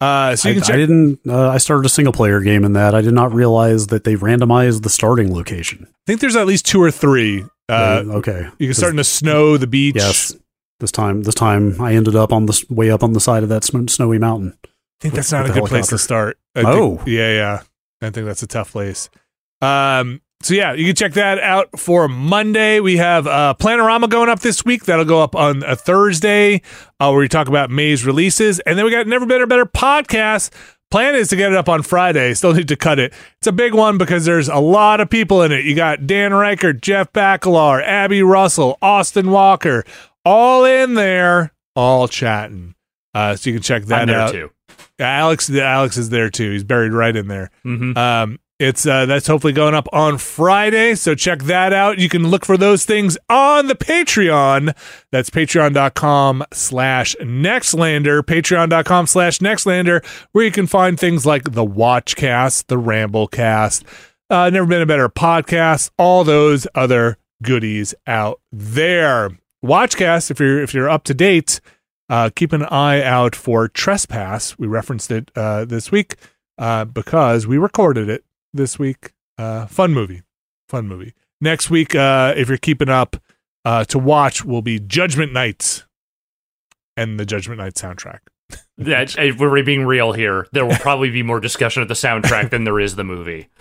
Uh, 0.00 0.34
so 0.34 0.48
I, 0.48 0.52
you 0.52 0.60
can 0.60 0.72
I 0.72 0.76
didn't. 0.76 1.20
Uh, 1.28 1.48
I 1.50 1.58
started 1.58 1.86
a 1.86 1.88
single 1.88 2.12
player 2.12 2.40
game 2.40 2.64
in 2.64 2.72
that. 2.72 2.94
I 2.94 3.00
did 3.00 3.14
not 3.14 3.32
realize 3.32 3.86
that 3.88 4.02
they 4.04 4.16
randomized 4.16 4.82
the 4.82 4.90
starting 4.90 5.32
location. 5.32 5.86
I 5.88 5.94
think 6.06 6.20
there's 6.20 6.36
at 6.36 6.46
least 6.46 6.66
two 6.66 6.82
or 6.82 6.90
three. 6.90 7.44
Uh, 7.72 8.04
okay. 8.18 8.48
you 8.58 8.66
can 8.68 8.74
start 8.74 8.96
to 8.96 9.04
snow, 9.04 9.56
the 9.56 9.66
beach. 9.66 9.96
Yes. 9.96 10.36
This 10.80 10.90
time, 10.92 11.22
this 11.22 11.34
time, 11.34 11.80
I 11.80 11.94
ended 11.94 12.16
up 12.16 12.32
on 12.32 12.46
the 12.46 12.64
way 12.68 12.90
up 12.90 13.02
on 13.04 13.12
the 13.12 13.20
side 13.20 13.42
of 13.44 13.48
that 13.50 13.62
snowy 13.64 14.18
mountain. 14.18 14.56
I 14.64 14.68
think 15.00 15.14
that's 15.14 15.30
With- 15.32 15.40
not 15.40 15.40
a 15.40 15.48
with 15.48 15.54
the 15.54 15.60
good 15.60 15.68
place 15.68 15.86
to 15.88 15.98
start. 15.98 16.38
I 16.56 16.62
Oh. 16.64 16.96
think, 16.96 17.08
yeah, 17.08 17.32
yeah. 17.32 17.62
I 18.00 18.10
think 18.10 18.26
that's 18.26 18.42
a 18.42 18.46
tough 18.48 18.72
place. 18.72 19.08
Um, 19.60 20.20
so 20.42 20.54
yeah, 20.54 20.72
you 20.72 20.84
can 20.86 20.96
check 20.96 21.12
that 21.12 21.38
out 21.38 21.78
for 21.78 22.08
Monday. 22.08 22.80
We 22.80 22.96
have 22.96 23.28
uh, 23.28 23.54
Planorama 23.60 24.10
going 24.10 24.28
up 24.28 24.40
this 24.40 24.64
week. 24.64 24.86
That'll 24.86 25.04
go 25.04 25.22
up 25.22 25.36
on 25.36 25.62
a 25.62 25.76
Thursday, 25.76 26.62
uh, 26.98 27.10
where 27.10 27.20
we 27.20 27.28
talk 27.28 27.46
about 27.46 27.70
May's 27.70 28.04
releases, 28.04 28.58
and 28.60 28.76
then 28.76 28.84
we 28.84 28.90
got 28.90 29.06
Never 29.06 29.24
Better 29.24 29.46
Better 29.46 29.66
podcast. 29.66 30.50
Plan 30.92 31.14
is 31.14 31.28
to 31.28 31.36
get 31.36 31.50
it 31.50 31.56
up 31.56 31.70
on 31.70 31.82
Friday. 31.82 32.34
Still 32.34 32.52
need 32.52 32.68
to 32.68 32.76
cut 32.76 32.98
it. 32.98 33.14
It's 33.38 33.46
a 33.46 33.52
big 33.52 33.72
one 33.72 33.96
because 33.96 34.26
there's 34.26 34.48
a 34.48 34.58
lot 34.58 35.00
of 35.00 35.08
people 35.08 35.40
in 35.42 35.50
it. 35.50 35.64
You 35.64 35.74
got 35.74 36.06
Dan 36.06 36.32
Ryckert, 36.32 36.82
Jeff 36.82 37.10
Bakalar, 37.14 37.82
Abby 37.82 38.22
Russell, 38.22 38.76
Austin 38.82 39.30
Walker, 39.30 39.84
all 40.26 40.66
in 40.66 40.92
there, 40.92 41.54
all 41.74 42.08
chatting. 42.08 42.74
Uh, 43.14 43.34
so 43.36 43.48
you 43.48 43.56
can 43.56 43.62
check 43.62 43.84
that 43.86 44.02
I'm 44.02 44.06
there 44.08 44.20
out. 44.20 44.32
too. 44.32 44.50
Alex, 44.98 45.50
Alex 45.50 45.96
is 45.96 46.10
there 46.10 46.28
too. 46.28 46.50
He's 46.52 46.62
buried 46.64 46.92
right 46.92 47.16
in 47.16 47.26
there. 47.26 47.50
hmm 47.62 47.96
Um, 47.96 48.38
it's 48.58 48.86
uh, 48.86 49.06
that's 49.06 49.26
hopefully 49.26 49.52
going 49.52 49.74
up 49.74 49.88
on 49.92 50.18
Friday, 50.18 50.94
so 50.94 51.14
check 51.14 51.42
that 51.44 51.72
out. 51.72 51.98
You 51.98 52.08
can 52.08 52.28
look 52.28 52.44
for 52.44 52.56
those 52.56 52.84
things 52.84 53.18
on 53.28 53.66
the 53.66 53.74
Patreon. 53.74 54.76
That's 55.10 55.30
patreon.com 55.30 56.44
slash 56.52 57.16
nextlander, 57.20 58.22
patreon.com 58.22 59.06
slash 59.08 59.38
nextlander, 59.40 60.04
where 60.30 60.44
you 60.44 60.52
can 60.52 60.66
find 60.66 60.98
things 60.98 61.26
like 61.26 61.42
the 61.52 61.64
Watchcast, 61.64 62.66
the 62.66 62.76
Ramblecast, 62.76 63.84
uh, 64.30 64.48
Never 64.50 64.66
Been 64.66 64.82
a 64.82 64.86
Better 64.86 65.08
podcast, 65.08 65.90
all 65.98 66.22
those 66.22 66.66
other 66.74 67.18
goodies 67.42 67.94
out 68.06 68.40
there. 68.52 69.30
Watchcast, 69.64 70.30
if 70.30 70.38
you're 70.38 70.62
if 70.62 70.72
you're 70.72 70.88
up 70.88 71.02
to 71.04 71.14
date, 71.14 71.60
uh, 72.08 72.30
keep 72.34 72.52
an 72.52 72.64
eye 72.64 73.02
out 73.02 73.34
for 73.34 73.66
Trespass. 73.66 74.56
We 74.58 74.66
referenced 74.68 75.10
it 75.10 75.30
uh, 75.34 75.64
this 75.64 75.90
week 75.90 76.16
uh, 76.58 76.84
because 76.84 77.46
we 77.46 77.58
recorded 77.58 78.08
it 78.08 78.24
this 78.52 78.78
week. 78.78 79.12
Uh, 79.38 79.66
fun 79.66 79.92
movie, 79.92 80.22
fun 80.68 80.86
movie. 80.86 81.14
Next 81.40 81.70
week, 81.70 81.94
uh, 81.94 82.34
if 82.36 82.48
you're 82.48 82.58
keeping 82.58 82.88
up 82.88 83.16
uh, 83.64 83.84
to 83.86 83.98
watch, 83.98 84.44
will 84.44 84.62
be 84.62 84.78
Judgment 84.78 85.32
Night 85.32 85.84
and 86.96 87.18
the 87.18 87.26
Judgment 87.26 87.58
Night 87.60 87.74
soundtrack. 87.74 88.18
That 88.78 89.16
if 89.18 89.38
we're 89.38 89.62
being 89.62 89.84
real 89.86 90.12
here, 90.12 90.48
there 90.52 90.66
will 90.66 90.76
probably 90.76 91.10
be 91.10 91.22
more 91.22 91.38
discussion 91.40 91.82
of 91.82 91.88
the 91.88 91.94
soundtrack 91.94 92.50
than 92.50 92.64
there 92.64 92.80
is 92.80 92.96
the 92.96 93.04
movie. 93.04 93.48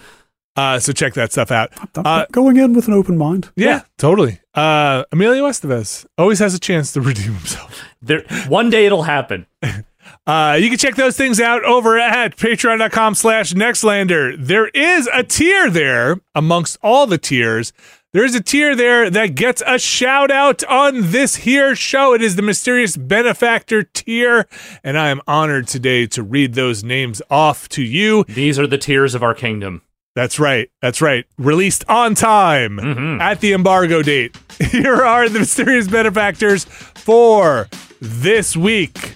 Uh, 0.57 0.77
so 0.79 0.91
check 0.91 1.13
that 1.13 1.31
stuff 1.31 1.49
out. 1.49 1.71
I'm 1.95 2.05
Uh, 2.05 2.25
going 2.29 2.57
in 2.57 2.73
with 2.73 2.89
an 2.89 2.93
open 2.93 3.17
mind. 3.17 3.49
Yeah, 3.55 3.83
totally. 3.97 4.41
Uh, 4.53 5.05
Emilio 5.09 5.45
Estevez 5.47 6.05
always 6.17 6.39
has 6.39 6.53
a 6.53 6.59
chance 6.59 6.91
to 6.91 6.99
redeem 7.09 7.35
himself. 7.35 7.85
There, 8.01 8.23
one 8.49 8.69
day 8.69 8.85
it'll 8.85 9.03
happen. 9.03 9.45
Uh, 10.27 10.57
you 10.59 10.69
can 10.69 10.77
check 10.77 10.95
those 10.95 11.17
things 11.17 11.39
out 11.39 11.63
over 11.63 11.97
at 11.97 12.37
patreon.com 12.37 13.15
slash 13.15 13.53
nextlander. 13.53 14.35
There 14.37 14.67
is 14.69 15.09
a 15.11 15.23
tier 15.23 15.69
there 15.69 16.19
amongst 16.35 16.77
all 16.83 17.07
the 17.07 17.17
tiers. 17.17 17.73
There's 18.13 18.35
a 18.35 18.41
tier 18.41 18.75
there 18.75 19.09
that 19.09 19.35
gets 19.35 19.63
a 19.65 19.79
shout 19.79 20.29
out 20.31 20.63
on 20.65 21.11
this 21.11 21.37
here 21.37 21.75
show. 21.75 22.13
It 22.13 22.21
is 22.21 22.35
the 22.35 22.41
mysterious 22.41 22.97
benefactor 22.97 23.83
tier, 23.83 24.47
and 24.83 24.97
I 24.97 25.09
am 25.09 25.21
honored 25.27 25.67
today 25.67 26.05
to 26.07 26.21
read 26.21 26.53
those 26.53 26.83
names 26.83 27.21
off 27.31 27.67
to 27.69 27.81
you. 27.81 28.25
These 28.25 28.59
are 28.59 28.67
the 28.67 28.77
tears 28.77 29.15
of 29.15 29.23
our 29.23 29.33
kingdom. 29.33 29.81
That's 30.13 30.39
right. 30.39 30.69
That's 30.81 31.01
right. 31.01 31.25
Released 31.37 31.85
on 31.87 32.13
time 32.15 32.77
Mhm. 32.77 33.21
at 33.21 33.39
the 33.39 33.53
embargo 33.53 34.01
date. 34.03 34.35
Here 34.59 35.03
are 35.05 35.29
the 35.29 35.39
mysterious 35.39 35.87
benefactors 35.87 36.65
for 36.65 37.69
this 38.01 38.57
week. 38.57 39.15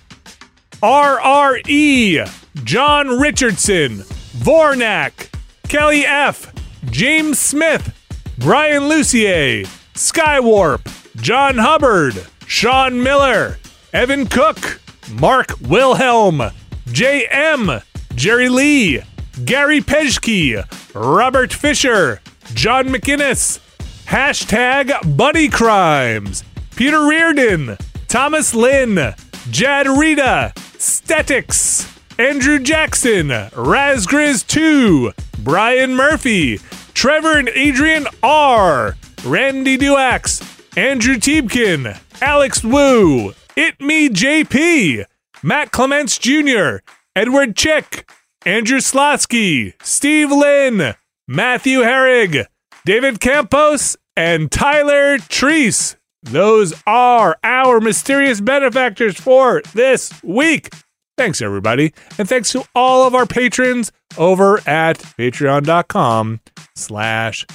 RRE, 0.81 2.30
John 2.64 3.19
Richardson, 3.19 3.97
Vornak, 4.38 5.30
Kelly 5.68 6.06
F, 6.06 6.53
James 6.91 7.39
Smith, 7.39 7.93
Brian 8.38 8.88
Lucier, 8.88 9.64
Skywarp, 9.93 10.85
John 11.22 11.57
Hubbard, 11.57 12.26
Sean 12.45 13.02
Miller, 13.02 13.57
Evan 13.93 14.27
Cook, 14.27 14.80
Mark 15.11 15.53
Wilhelm, 15.61 16.41
JM, 16.88 17.81
Jerry 18.14 18.49
Lee, 18.49 19.02
Gary 19.43 19.81
Pejke, 19.81 20.65
Robert 20.93 21.53
Fisher, 21.53 22.22
John 22.53 22.88
McInnes, 22.89 23.60
hashtag 24.06 25.18
Buddy 25.18 25.49
Crimes, 25.49 26.43
Peter 26.76 27.06
Reardon, 27.06 27.77
Thomas 28.07 28.53
Lynn, 28.53 29.15
Jad 29.51 29.88
Rita, 29.88 30.53
Statics, 30.77 31.88
Andrew 32.17 32.57
Jackson, 32.59 33.27
Razgriz2, 33.27 35.13
Brian 35.43 35.95
Murphy, 35.95 36.59
Trevor 36.93 37.38
and 37.38 37.49
Adrian 37.49 38.07
R, 38.23 38.95
Randy 39.23 39.77
Duax, 39.77 40.41
Andrew 40.77 41.15
Tiebkin, 41.15 41.97
Alex 42.22 42.63
Wu, 42.63 43.34
It 43.55 43.80
Me 43.80 44.09
JP, 44.09 45.05
Matt 45.43 45.72
Clements 45.72 46.17
Jr., 46.17 46.77
Edward 47.15 47.55
Chick, 47.55 48.09
Andrew 48.45 48.80
Slotsky, 48.80 49.73
Steve 49.84 50.31
Lynn, 50.31 50.95
Matthew 51.27 51.80
Herrig, 51.80 52.47
David 52.84 53.19
Campos, 53.19 53.95
and 54.17 54.51
Tyler 54.51 55.17
Treese. 55.17 55.95
Those 56.26 56.73
are 56.88 57.38
our 57.43 57.80
mysterious 57.80 58.41
benefactors 58.41 59.19
for 59.19 59.61
this 59.73 60.11
week. 60.23 60.73
Thanks, 61.18 61.41
everybody. 61.41 61.93
And 62.18 62.27
thanks 62.27 62.52
to 62.52 62.65
all 62.73 63.07
of 63.07 63.14
our 63.14 63.26
patrons 63.26 63.91
over 64.18 64.57
at 64.68 64.97
patreon.com 64.97 66.41
slash 66.76 67.45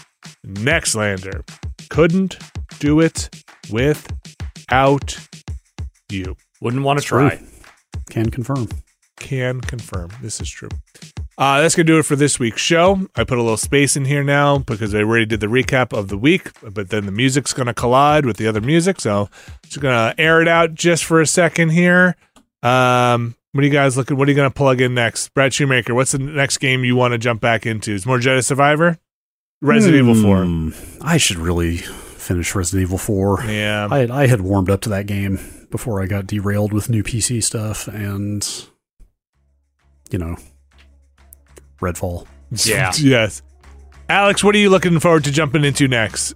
nextlander. 0.46 1.46
Couldn't 1.90 2.38
do 2.78 3.00
it 3.00 3.28
without 3.70 5.18
you. 6.08 6.36
Wouldn't 6.60 6.84
want 6.84 7.00
to 7.00 7.04
try. 7.04 7.42
Can 8.08 8.30
confirm. 8.30 8.68
Can 9.18 9.60
confirm. 9.60 10.10
This 10.22 10.40
is 10.40 10.48
true. 10.48 10.70
Uh, 11.40 11.62
that's 11.62 11.74
going 11.74 11.86
to 11.86 11.92
do 11.94 11.98
it 11.98 12.02
for 12.02 12.16
this 12.16 12.38
week's 12.38 12.60
show. 12.60 13.08
I 13.16 13.24
put 13.24 13.38
a 13.38 13.42
little 13.42 13.56
space 13.56 13.96
in 13.96 14.04
here 14.04 14.22
now 14.22 14.58
because 14.58 14.94
I 14.94 14.98
already 14.98 15.24
did 15.24 15.40
the 15.40 15.46
recap 15.46 15.96
of 15.96 16.08
the 16.08 16.18
week, 16.18 16.50
but 16.60 16.90
then 16.90 17.06
the 17.06 17.12
music's 17.12 17.54
going 17.54 17.66
to 17.66 17.72
collide 17.72 18.26
with 18.26 18.36
the 18.36 18.46
other 18.46 18.60
music. 18.60 19.00
So 19.00 19.30
just 19.62 19.80
going 19.80 19.94
to 19.94 20.20
air 20.20 20.42
it 20.42 20.48
out 20.48 20.74
just 20.74 21.02
for 21.02 21.18
a 21.18 21.26
second 21.26 21.70
here. 21.70 22.14
Um, 22.62 23.36
what 23.52 23.62
are 23.62 23.66
you 23.66 23.72
guys 23.72 23.96
looking? 23.96 24.18
What 24.18 24.28
are 24.28 24.30
you 24.32 24.36
going 24.36 24.50
to 24.50 24.54
plug 24.54 24.82
in 24.82 24.92
next? 24.92 25.32
Brad 25.32 25.54
Shoemaker, 25.54 25.94
what's 25.94 26.12
the 26.12 26.18
next 26.18 26.58
game 26.58 26.84
you 26.84 26.94
want 26.94 27.12
to 27.12 27.18
jump 27.18 27.40
back 27.40 27.64
into? 27.64 27.94
Is 27.94 28.04
more 28.04 28.18
Jedi 28.18 28.44
Survivor? 28.44 28.98
Resident 29.62 29.98
Evil 29.98 30.22
4. 30.22 30.44
Hmm, 30.44 30.70
I 31.00 31.16
should 31.16 31.38
really 31.38 31.78
finish 31.78 32.54
Resident 32.54 32.82
Evil 32.82 32.98
4. 32.98 33.44
Yeah. 33.44 33.88
I 33.90 34.24
I 34.24 34.26
had 34.26 34.42
warmed 34.42 34.68
up 34.68 34.82
to 34.82 34.90
that 34.90 35.06
game 35.06 35.66
before 35.70 36.02
I 36.02 36.06
got 36.06 36.26
derailed 36.26 36.74
with 36.74 36.90
new 36.90 37.02
PC 37.02 37.42
stuff 37.42 37.88
and, 37.88 38.46
you 40.10 40.18
know, 40.18 40.36
Redfall. 41.80 42.26
Yeah. 42.64 42.92
yes. 42.98 43.42
Alex, 44.08 44.42
what 44.42 44.54
are 44.54 44.58
you 44.58 44.70
looking 44.70 44.98
forward 45.00 45.24
to 45.24 45.30
jumping 45.30 45.64
into 45.64 45.86
next? 45.88 46.34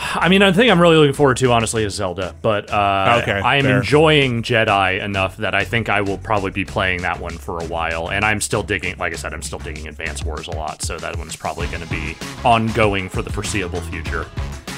I 0.00 0.28
mean, 0.28 0.42
I 0.42 0.52
think 0.52 0.70
I'm 0.70 0.80
really 0.80 0.96
looking 0.96 1.12
forward 1.14 1.38
to 1.38 1.50
honestly 1.50 1.82
is 1.82 1.94
Zelda, 1.94 2.32
but 2.40 2.70
uh, 2.70 3.18
Okay, 3.22 3.32
I 3.32 3.56
am 3.56 3.64
fair. 3.64 3.78
enjoying 3.78 4.42
Jedi 4.44 5.02
enough 5.02 5.36
that 5.38 5.56
I 5.56 5.64
think 5.64 5.88
I 5.88 6.02
will 6.02 6.18
probably 6.18 6.52
be 6.52 6.64
playing 6.64 7.02
that 7.02 7.18
one 7.18 7.36
for 7.36 7.58
a 7.58 7.64
while. 7.64 8.08
And 8.10 8.24
I'm 8.24 8.40
still 8.40 8.62
digging, 8.62 8.96
like 8.98 9.12
I 9.12 9.16
said, 9.16 9.32
I'm 9.34 9.42
still 9.42 9.58
digging 9.58 9.88
Advance 9.88 10.24
Wars 10.24 10.46
a 10.46 10.52
lot, 10.52 10.82
so 10.82 10.98
that 10.98 11.16
one's 11.18 11.34
probably 11.34 11.66
going 11.66 11.82
to 11.82 11.88
be 11.90 12.16
ongoing 12.44 13.08
for 13.08 13.22
the 13.22 13.30
foreseeable 13.30 13.80
future. 13.80 14.26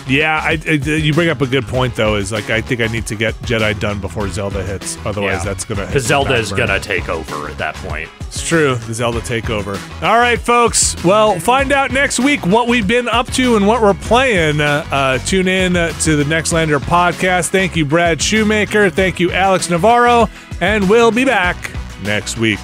Yeah, 0.09 0.40
I, 0.43 0.59
I- 0.66 0.72
you 0.72 1.12
bring 1.12 1.28
up 1.28 1.40
a 1.40 1.47
good 1.47 1.66
point 1.66 1.94
though. 1.94 2.16
Is 2.16 2.32
like 2.32 2.51
I 2.51 2.60
think 2.60 2.81
I 2.81 2.86
need 2.89 3.06
to 3.06 3.14
get 3.14 3.35
Jedi 3.43 3.78
done 3.78 4.01
before 4.01 4.28
Zelda 4.28 4.62
hits. 4.62 4.97
Otherwise, 5.05 5.39
Yeah. 5.39 5.44
that's 5.44 5.64
gonna 5.64 5.86
Because 5.86 6.06
Zelda 6.06 6.35
is 6.35 6.52
gonna 6.52 6.81
take 6.81 7.09
over 7.09 7.48
at 7.48 7.59
that 7.59 7.74
point. 7.77 8.09
It's 8.28 8.47
true. 8.47 8.74
The 8.77 8.94
Zelda 8.94 9.20
takeover. 9.20 9.77
All 10.02 10.18
right, 10.18 10.39
folks. 10.39 10.97
Well, 11.05 11.39
find 11.40 11.72
out 11.72 11.90
next 11.93 12.18
week 12.20 12.44
what 12.47 12.68
we've 12.68 12.86
been 12.86 13.09
up 13.09 13.27
to 13.32 13.56
and 13.56 13.66
what 13.66 13.82
we're 13.82 13.94
playing. 13.94 14.60
Uh, 14.60 14.86
uh, 14.90 15.18
tune 15.18 15.48
in 15.48 15.77
uh, 15.77 15.90
to 16.01 16.16
the 16.16 16.24
Nextlander 16.24 16.78
podcast. 16.78 17.48
Thank 17.48 17.77
you, 17.77 17.85
Brad 17.85 18.20
Shoemaker. 18.22 18.89
Thank 18.90 19.18
you, 19.20 19.31
Alex 19.32 19.68
Navarro, 19.70 20.28
and 20.60 20.89
we'll 20.89 21.10
be 21.10 21.24
back 21.24 21.70
next 22.05 22.39
week. 22.39 22.59